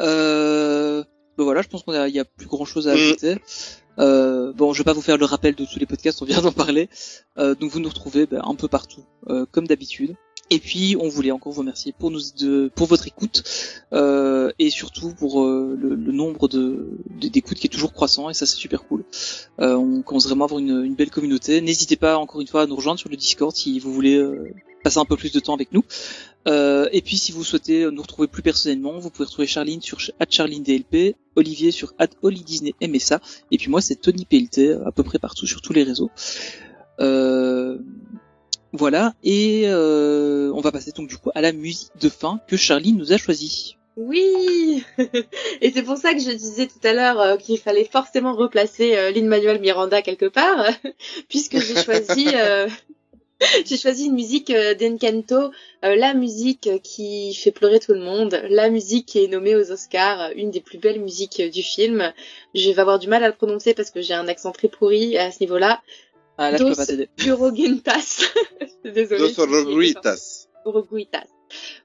Euh, 0.00 1.04
ben 1.38 1.44
voilà, 1.44 1.62
je 1.62 1.68
pense 1.68 1.82
qu'on 1.84 1.92
a 1.92 2.08
il 2.08 2.14
y 2.14 2.18
a 2.20 2.24
plus 2.24 2.46
grand 2.46 2.64
chose 2.64 2.88
à 2.88 2.94
Mm. 2.94 2.96
ajouter. 2.96 3.36
Euh, 3.98 4.52
bon, 4.52 4.72
je 4.72 4.78
vais 4.78 4.84
pas 4.84 4.92
vous 4.92 5.02
faire 5.02 5.16
le 5.16 5.24
rappel 5.24 5.54
de 5.54 5.64
tous 5.64 5.78
les 5.78 5.86
podcasts, 5.86 6.20
on 6.22 6.24
vient 6.24 6.42
d'en 6.42 6.52
parler. 6.52 6.88
Euh, 7.38 7.54
donc 7.54 7.70
vous 7.70 7.80
nous 7.80 7.88
retrouvez 7.88 8.26
ben, 8.26 8.42
un 8.44 8.54
peu 8.54 8.68
partout, 8.68 9.04
euh, 9.28 9.46
comme 9.50 9.66
d'habitude. 9.66 10.14
Et 10.48 10.60
puis 10.60 10.96
on 11.00 11.08
voulait 11.08 11.32
encore 11.32 11.52
vous 11.52 11.62
remercier 11.62 11.92
pour 11.92 12.12
nous 12.12 12.20
pour 12.76 12.86
votre 12.86 13.08
écoute 13.08 13.42
euh, 13.92 14.52
et 14.60 14.70
surtout 14.70 15.12
pour 15.12 15.44
le, 15.44 15.96
nombre 15.96 16.46
de 16.46 16.88
d'écoutes 17.16 17.58
qui 17.58 17.66
est 17.66 17.70
toujours 17.70 17.92
croissant 17.92 18.30
et 18.30 18.34
ça 18.34 18.46
c'est 18.46 18.54
super 18.54 18.84
cool. 18.84 19.02
On 19.58 20.02
commence 20.02 20.28
vraiment 20.28 20.44
à 20.44 20.46
avoir 20.46 20.60
une, 20.60 20.94
belle 20.94 21.10
communauté. 21.10 21.60
N'hésitez 21.60 21.96
pas 21.96 22.16
encore 22.16 22.40
une 22.40 22.46
fois 22.46 22.62
à 22.62 22.66
nous 22.66 22.76
rejoindre 22.76 23.00
sur 23.00 23.08
le 23.08 23.16
Discord 23.16 23.56
si 23.56 23.80
vous 23.80 23.92
voulez 23.92 24.24
passer 24.84 24.98
un 24.98 25.04
peu 25.04 25.16
plus 25.16 25.32
de 25.32 25.40
temps 25.40 25.54
avec 25.54 25.72
nous. 25.72 25.82
Euh, 26.46 26.88
et 26.92 27.02
puis 27.02 27.16
si 27.16 27.32
vous 27.32 27.44
souhaitez 27.44 27.90
nous 27.90 28.02
retrouver 28.02 28.28
plus 28.28 28.42
personnellement, 28.42 28.98
vous 28.98 29.10
pouvez 29.10 29.26
retrouver 29.26 29.46
Charline 29.46 29.82
sur 29.82 29.98
@charlinedlp, 30.28 31.16
Olivier 31.34 31.70
sur 31.70 31.92
@holidisneymsa 32.22 33.20
et 33.50 33.58
puis 33.58 33.68
moi 33.68 33.80
c'est 33.80 33.96
Tony 33.96 34.24
PLT 34.24 34.76
à 34.86 34.92
peu 34.92 35.02
près 35.02 35.18
partout 35.18 35.46
sur 35.46 35.60
tous 35.60 35.72
les 35.72 35.82
réseaux. 35.82 36.10
Euh, 37.00 37.78
voilà 38.72 39.14
et 39.24 39.64
euh, 39.66 40.52
on 40.54 40.60
va 40.60 40.72
passer 40.72 40.92
donc 40.92 41.08
du 41.08 41.16
coup 41.16 41.30
à 41.34 41.40
la 41.40 41.52
musique 41.52 41.90
de 42.00 42.08
fin 42.08 42.40
que 42.46 42.56
Charline 42.56 42.96
nous 42.96 43.12
a 43.12 43.16
choisie. 43.16 43.76
Oui 43.96 44.84
Et 45.62 45.70
c'est 45.70 45.82
pour 45.82 45.96
ça 45.96 46.12
que 46.12 46.20
je 46.20 46.30
disais 46.30 46.66
tout 46.66 46.86
à 46.86 46.92
l'heure 46.92 47.18
euh, 47.18 47.36
qu'il 47.38 47.58
fallait 47.58 47.88
forcément 47.90 48.34
replacer 48.34 48.94
euh, 48.94 49.10
Lin-Manuel 49.10 49.58
Miranda 49.60 50.02
quelque 50.02 50.26
part, 50.26 50.66
puisque 51.30 51.58
j'ai 51.58 51.82
choisi 51.82 52.28
euh, 52.34 52.68
j'ai 53.66 53.76
choisi 53.76 54.06
une 54.06 54.14
musique 54.14 54.50
euh, 54.50 54.74
d'Encanto, 54.74 55.50
euh, 55.84 55.96
la 55.96 56.14
musique 56.14 56.70
qui 56.82 57.34
fait 57.34 57.50
pleurer 57.50 57.80
tout 57.80 57.92
le 57.92 58.00
monde, 58.00 58.40
la 58.48 58.70
musique 58.70 59.06
qui 59.06 59.24
est 59.24 59.28
nommée 59.28 59.54
aux 59.54 59.70
Oscars, 59.70 60.20
euh, 60.20 60.32
une 60.36 60.50
des 60.50 60.60
plus 60.60 60.78
belles 60.78 61.00
musiques 61.00 61.42
du 61.42 61.62
film. 61.62 62.12
Je 62.54 62.70
vais 62.70 62.80
avoir 62.80 62.98
du 62.98 63.08
mal 63.08 63.22
à 63.24 63.28
le 63.28 63.34
prononcer 63.34 63.74
parce 63.74 63.90
que 63.90 64.00
j'ai 64.00 64.14
un 64.14 64.28
accent 64.28 64.52
très 64.52 64.68
pourri 64.68 65.18
à 65.18 65.30
ce 65.30 65.40
niveau-là. 65.40 65.82
Ah 66.38 66.50
là 66.50 66.58
je 66.58 66.64
peux 66.64 66.74
pas 66.74 66.86
t'aider. 66.86 67.08
Désolée. 68.84 69.32
Dos 69.32 69.40
Orogritas. 69.40 70.46
Uruguitas. 70.66 71.26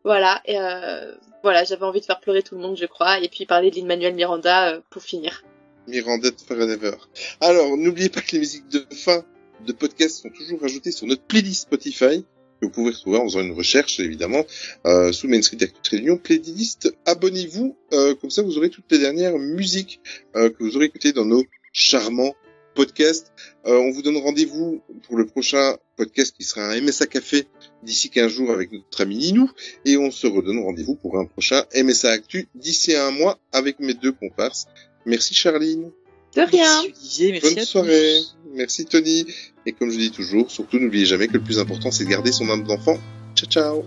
Voilà, 0.03 0.41
et 0.45 0.59
euh, 0.59 1.13
voilà, 1.43 1.63
j'avais 1.63 1.83
envie 1.83 2.01
de 2.01 2.05
faire 2.05 2.19
pleurer 2.19 2.41
tout 2.41 2.55
le 2.55 2.61
monde, 2.61 2.77
je 2.77 2.85
crois, 2.85 3.19
et 3.19 3.29
puis 3.29 3.45
parler 3.45 3.71
de 3.71 3.75
Lin-Manuel 3.75 4.15
Miranda 4.15 4.73
euh, 4.73 4.81
pour 4.89 5.01
finir. 5.01 5.43
Miranda 5.87 6.29
Forever. 6.47 6.95
Alors, 7.39 7.77
n'oubliez 7.77 8.09
pas 8.09 8.21
que 8.21 8.31
les 8.33 8.39
musiques 8.39 8.67
de 8.69 8.85
fin 8.95 9.23
de 9.65 9.71
podcast 9.73 10.21
sont 10.21 10.29
toujours 10.29 10.63
ajoutées 10.63 10.91
sur 10.91 11.07
notre 11.07 11.23
playlist 11.23 11.63
Spotify, 11.63 12.23
que 12.59 12.65
vous 12.65 12.69
pouvez 12.69 12.91
retrouver 12.91 13.17
en 13.17 13.23
faisant 13.23 13.41
une 13.41 13.53
recherche, 13.53 13.99
évidemment, 13.99 14.45
euh, 14.85 15.11
sous 15.11 15.27
Main 15.27 15.41
Street 15.41 15.57
Actu 15.61 15.95
Réunion. 15.95 16.17
Playlist, 16.17 16.93
abonnez-vous, 17.05 17.75
euh, 17.93 18.15
comme 18.15 18.29
ça 18.29 18.41
vous 18.41 18.57
aurez 18.57 18.69
toutes 18.69 18.91
les 18.91 18.99
dernières 18.99 19.38
musiques 19.38 19.99
euh, 20.35 20.49
que 20.49 20.63
vous 20.63 20.75
aurez 20.75 20.85
écoutées 20.85 21.13
dans 21.13 21.25
nos 21.25 21.43
charmants 21.73 22.35
podcasts. 22.73 23.31
Euh, 23.65 23.77
on 23.77 23.91
vous 23.91 24.01
donne 24.01 24.17
rendez-vous 24.17 24.81
pour 25.03 25.17
le 25.17 25.25
prochain 25.25 25.77
podcast 25.97 26.35
qui 26.35 26.43
sera 26.43 26.65
un 26.65 26.81
MSA 26.81 27.07
Café 27.07 27.47
d'ici 27.83 28.09
15 28.09 28.31
jours 28.31 28.51
avec 28.51 28.71
notre 28.71 29.01
ami 29.01 29.17
Ninou. 29.17 29.49
Et 29.85 29.97
on 29.97 30.11
se 30.11 30.27
redonne 30.27 30.59
rendez-vous 30.59 30.95
pour 30.95 31.17
un 31.17 31.25
prochain 31.25 31.63
MSA 31.75 32.11
Actu 32.11 32.47
d'ici 32.55 32.95
un 32.95 33.11
mois 33.11 33.39
avec 33.51 33.79
mes 33.79 33.93
deux 33.93 34.11
comparses. 34.11 34.67
Merci 35.05 35.33
Charline. 35.33 35.91
De 36.35 36.41
rien. 36.41 36.81
Olivier, 36.83 37.31
merci 37.33 37.49
Bonne 37.49 37.59
à 37.59 37.65
soirée. 37.65 38.19
Merci 38.53 38.85
Tony. 38.85 39.25
Et 39.65 39.73
comme 39.73 39.91
je 39.91 39.97
dis 39.97 40.11
toujours, 40.11 40.49
surtout 40.49 40.79
n'oubliez 40.79 41.05
jamais 41.05 41.27
que 41.27 41.33
le 41.33 41.41
plus 41.41 41.59
important 41.59 41.91
c'est 41.91 42.05
de 42.05 42.09
garder 42.09 42.31
son 42.31 42.49
âme 42.49 42.63
d'enfant. 42.63 42.97
Ciao 43.35 43.49
ciao. 43.49 43.83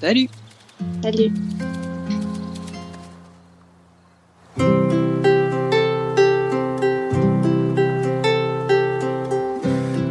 Salut. 0.00 0.30
Salut. 1.02 1.32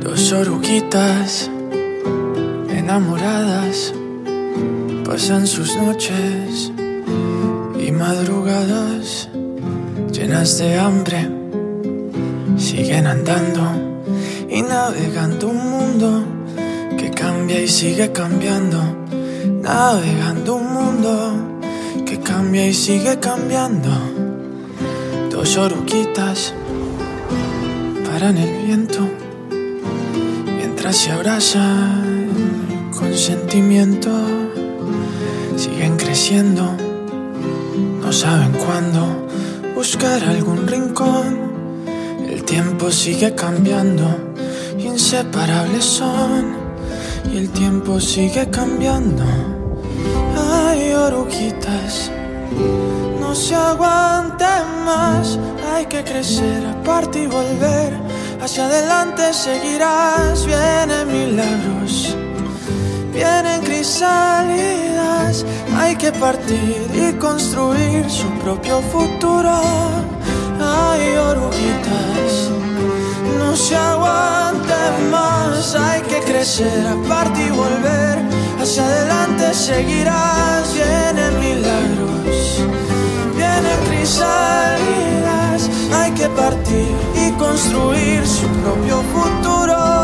Dos 0.01 0.33
oruguitas 0.33 1.49
enamoradas 2.69 3.93
pasan 5.03 5.47
sus 5.47 5.75
noches 5.77 6.71
y 7.79 7.91
madrugadas 7.91 9.29
llenas 10.11 10.57
de 10.59 10.77
hambre 10.77 11.29
siguen 12.57 13.07
andando 13.07 13.86
y 14.57 14.61
navegando 14.63 15.49
un 15.49 15.69
mundo 15.69 16.25
que 16.97 17.11
cambia 17.11 17.61
y 17.61 17.67
sigue 17.67 18.11
cambiando, 18.11 18.79
navegando 19.61 20.55
un 20.55 20.73
mundo 20.73 21.13
que 22.03 22.19
cambia 22.19 22.65
y 22.65 22.73
sigue 22.73 23.19
cambiando. 23.19 23.91
Dos 25.29 25.57
oruquitas 25.57 26.55
paran 28.09 28.39
el 28.39 28.65
viento 28.65 29.07
mientras 30.57 30.95
se 30.95 31.11
abrazan 31.11 32.89
con 32.97 33.13
sentimiento, 33.13 34.09
siguen 35.55 35.97
creciendo, 35.97 36.75
no 38.01 38.11
saben 38.11 38.53
cuándo 38.53 39.27
buscar 39.75 40.23
algún 40.23 40.65
rincón. 40.65 41.45
El 42.27 42.43
tiempo 42.43 42.89
sigue 42.91 43.35
cambiando, 43.35 44.26
inseparables 44.97 45.85
son, 45.85 46.55
y 47.31 47.37
el 47.37 47.51
tiempo 47.51 47.99
sigue 47.99 48.49
cambiando. 48.49 49.23
Ay, 50.35 50.91
oruguitas, 50.91 52.09
no 53.21 53.35
se 53.35 53.53
aguante 53.53 54.51
más, 54.85 55.37
hay 55.71 55.85
que 55.85 56.03
crecer, 56.03 56.65
aparte 56.65 57.21
y 57.25 57.27
volver. 57.27 57.93
Hacia 58.41 58.65
adelante 58.65 59.33
seguirás, 59.33 60.47
vienen 60.47 61.05
milagros, 61.19 62.15
vienen 63.13 63.61
crisálidas. 63.61 65.45
Hay 65.77 65.95
que 65.95 66.11
partir 66.11 66.89
y 66.95 67.13
construir 67.19 68.09
su 68.09 68.29
propio 68.43 68.81
futuro. 68.93 69.61
Ay, 70.59 71.15
oruguitas, 71.29 72.49
se 73.57 73.75
aguante 73.75 74.75
más, 75.09 75.73
hay 75.75 76.01
que 76.03 76.19
crecer, 76.19 76.87
aparte 76.87 77.43
y 77.43 77.49
volver. 77.49 78.19
Hacia 78.61 78.85
adelante 78.85 79.53
seguirás, 79.53 80.73
vienen 80.73 81.39
milagros, 81.39 82.63
vienen 83.35 83.79
crisálidas. 83.89 85.69
Hay 85.91 86.11
que 86.11 86.29
partir 86.29 86.91
y 87.15 87.31
construir 87.31 88.25
su 88.27 88.47
propio 88.61 89.01
futuro. 89.13 89.96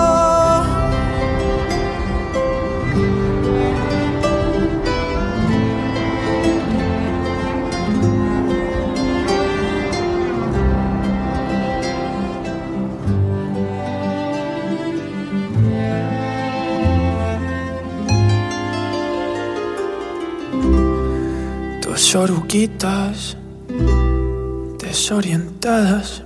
Desorientadas 24.77 26.21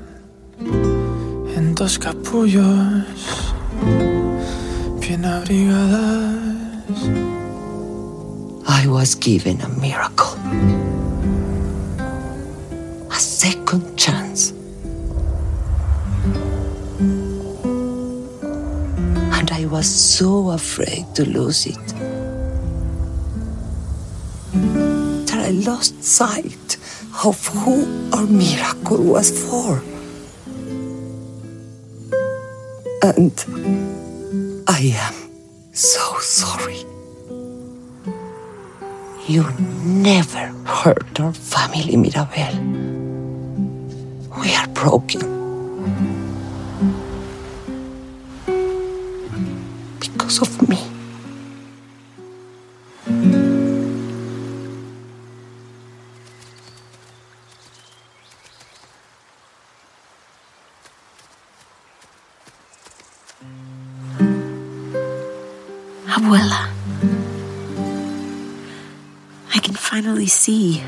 en 0.59 1.75
dos 1.75 1.97
capullos 1.97 3.05
bien 4.99 5.23
abrigadas. 5.23 6.43
I 8.67 8.85
was 8.87 9.15
given 9.15 9.61
a 9.61 9.69
miracle. 9.79 10.35
A 13.09 13.17
second 13.17 13.95
chance. 13.95 14.51
And 19.31 19.49
I 19.53 19.65
was 19.67 19.87
so 19.87 20.49
afraid 20.51 21.05
to 21.15 21.23
lose 21.23 21.65
it 21.65 21.96
lost 25.67 26.01
sight 26.01 26.77
of 27.25 27.45
who 27.47 27.75
our 28.13 28.25
miracle 28.25 29.03
was 29.03 29.29
for. 29.45 29.83
And 33.03 33.35
I 34.65 34.79
am 35.07 35.15
so 35.73 36.19
sorry. 36.19 36.81
You 39.27 39.43
never 39.83 40.45
hurt 40.65 41.19
our 41.19 41.33
family, 41.33 41.97
Mirabel. 41.97 42.55
We 44.39 44.55
are 44.55 44.67
broken. 44.69 45.21
Because 49.99 50.41
of 50.41 50.69
me. 50.69 50.96
See. 70.27 70.83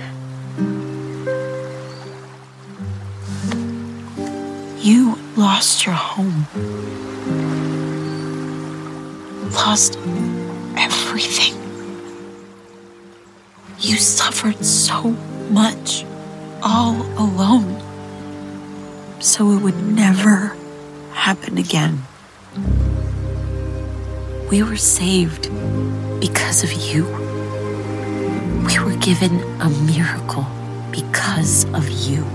You 4.81 5.17
lost 5.35 5.85
your 5.85 5.95
home. 5.95 6.47
Lost 9.53 9.97
everything. 10.77 11.55
You 13.79 13.97
suffered 13.97 14.63
so 14.65 15.11
much 15.51 16.05
all 16.61 17.01
alone. 17.17 17.81
So 19.19 19.51
it 19.51 19.61
would 19.61 19.81
never 19.83 20.55
happen 21.11 21.57
again. 21.57 22.03
We 24.49 24.63
were 24.63 24.77
saved 24.77 25.49
because 26.19 26.63
of 26.63 26.71
you. 26.71 27.28
Given 28.99 29.39
a 29.61 29.69
miracle 29.69 30.45
because 30.91 31.65
of 31.73 31.89
you. 31.89 32.25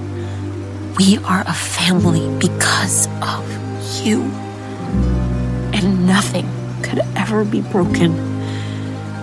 We 0.98 1.18
are 1.18 1.44
a 1.46 1.52
family 1.52 2.26
because 2.38 3.06
of 3.22 3.44
you. 4.04 4.22
And 5.72 6.06
nothing 6.06 6.48
could 6.82 7.00
ever 7.16 7.44
be 7.44 7.60
broken 7.60 8.16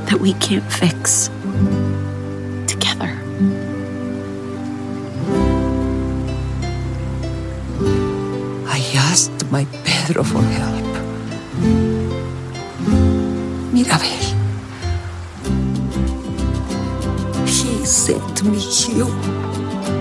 that 0.05 0.19
we 0.19 0.33
can't 0.33 0.63
fix 0.71 1.29
together. 2.67 3.17
I 8.67 8.79
asked 8.95 9.51
my 9.51 9.65
Pedro 9.83 10.23
for 10.23 10.41
help. 10.41 10.85
Mirabel. 13.73 14.40
Sent 17.91 18.43
me 18.43 18.57
you. 18.57 20.00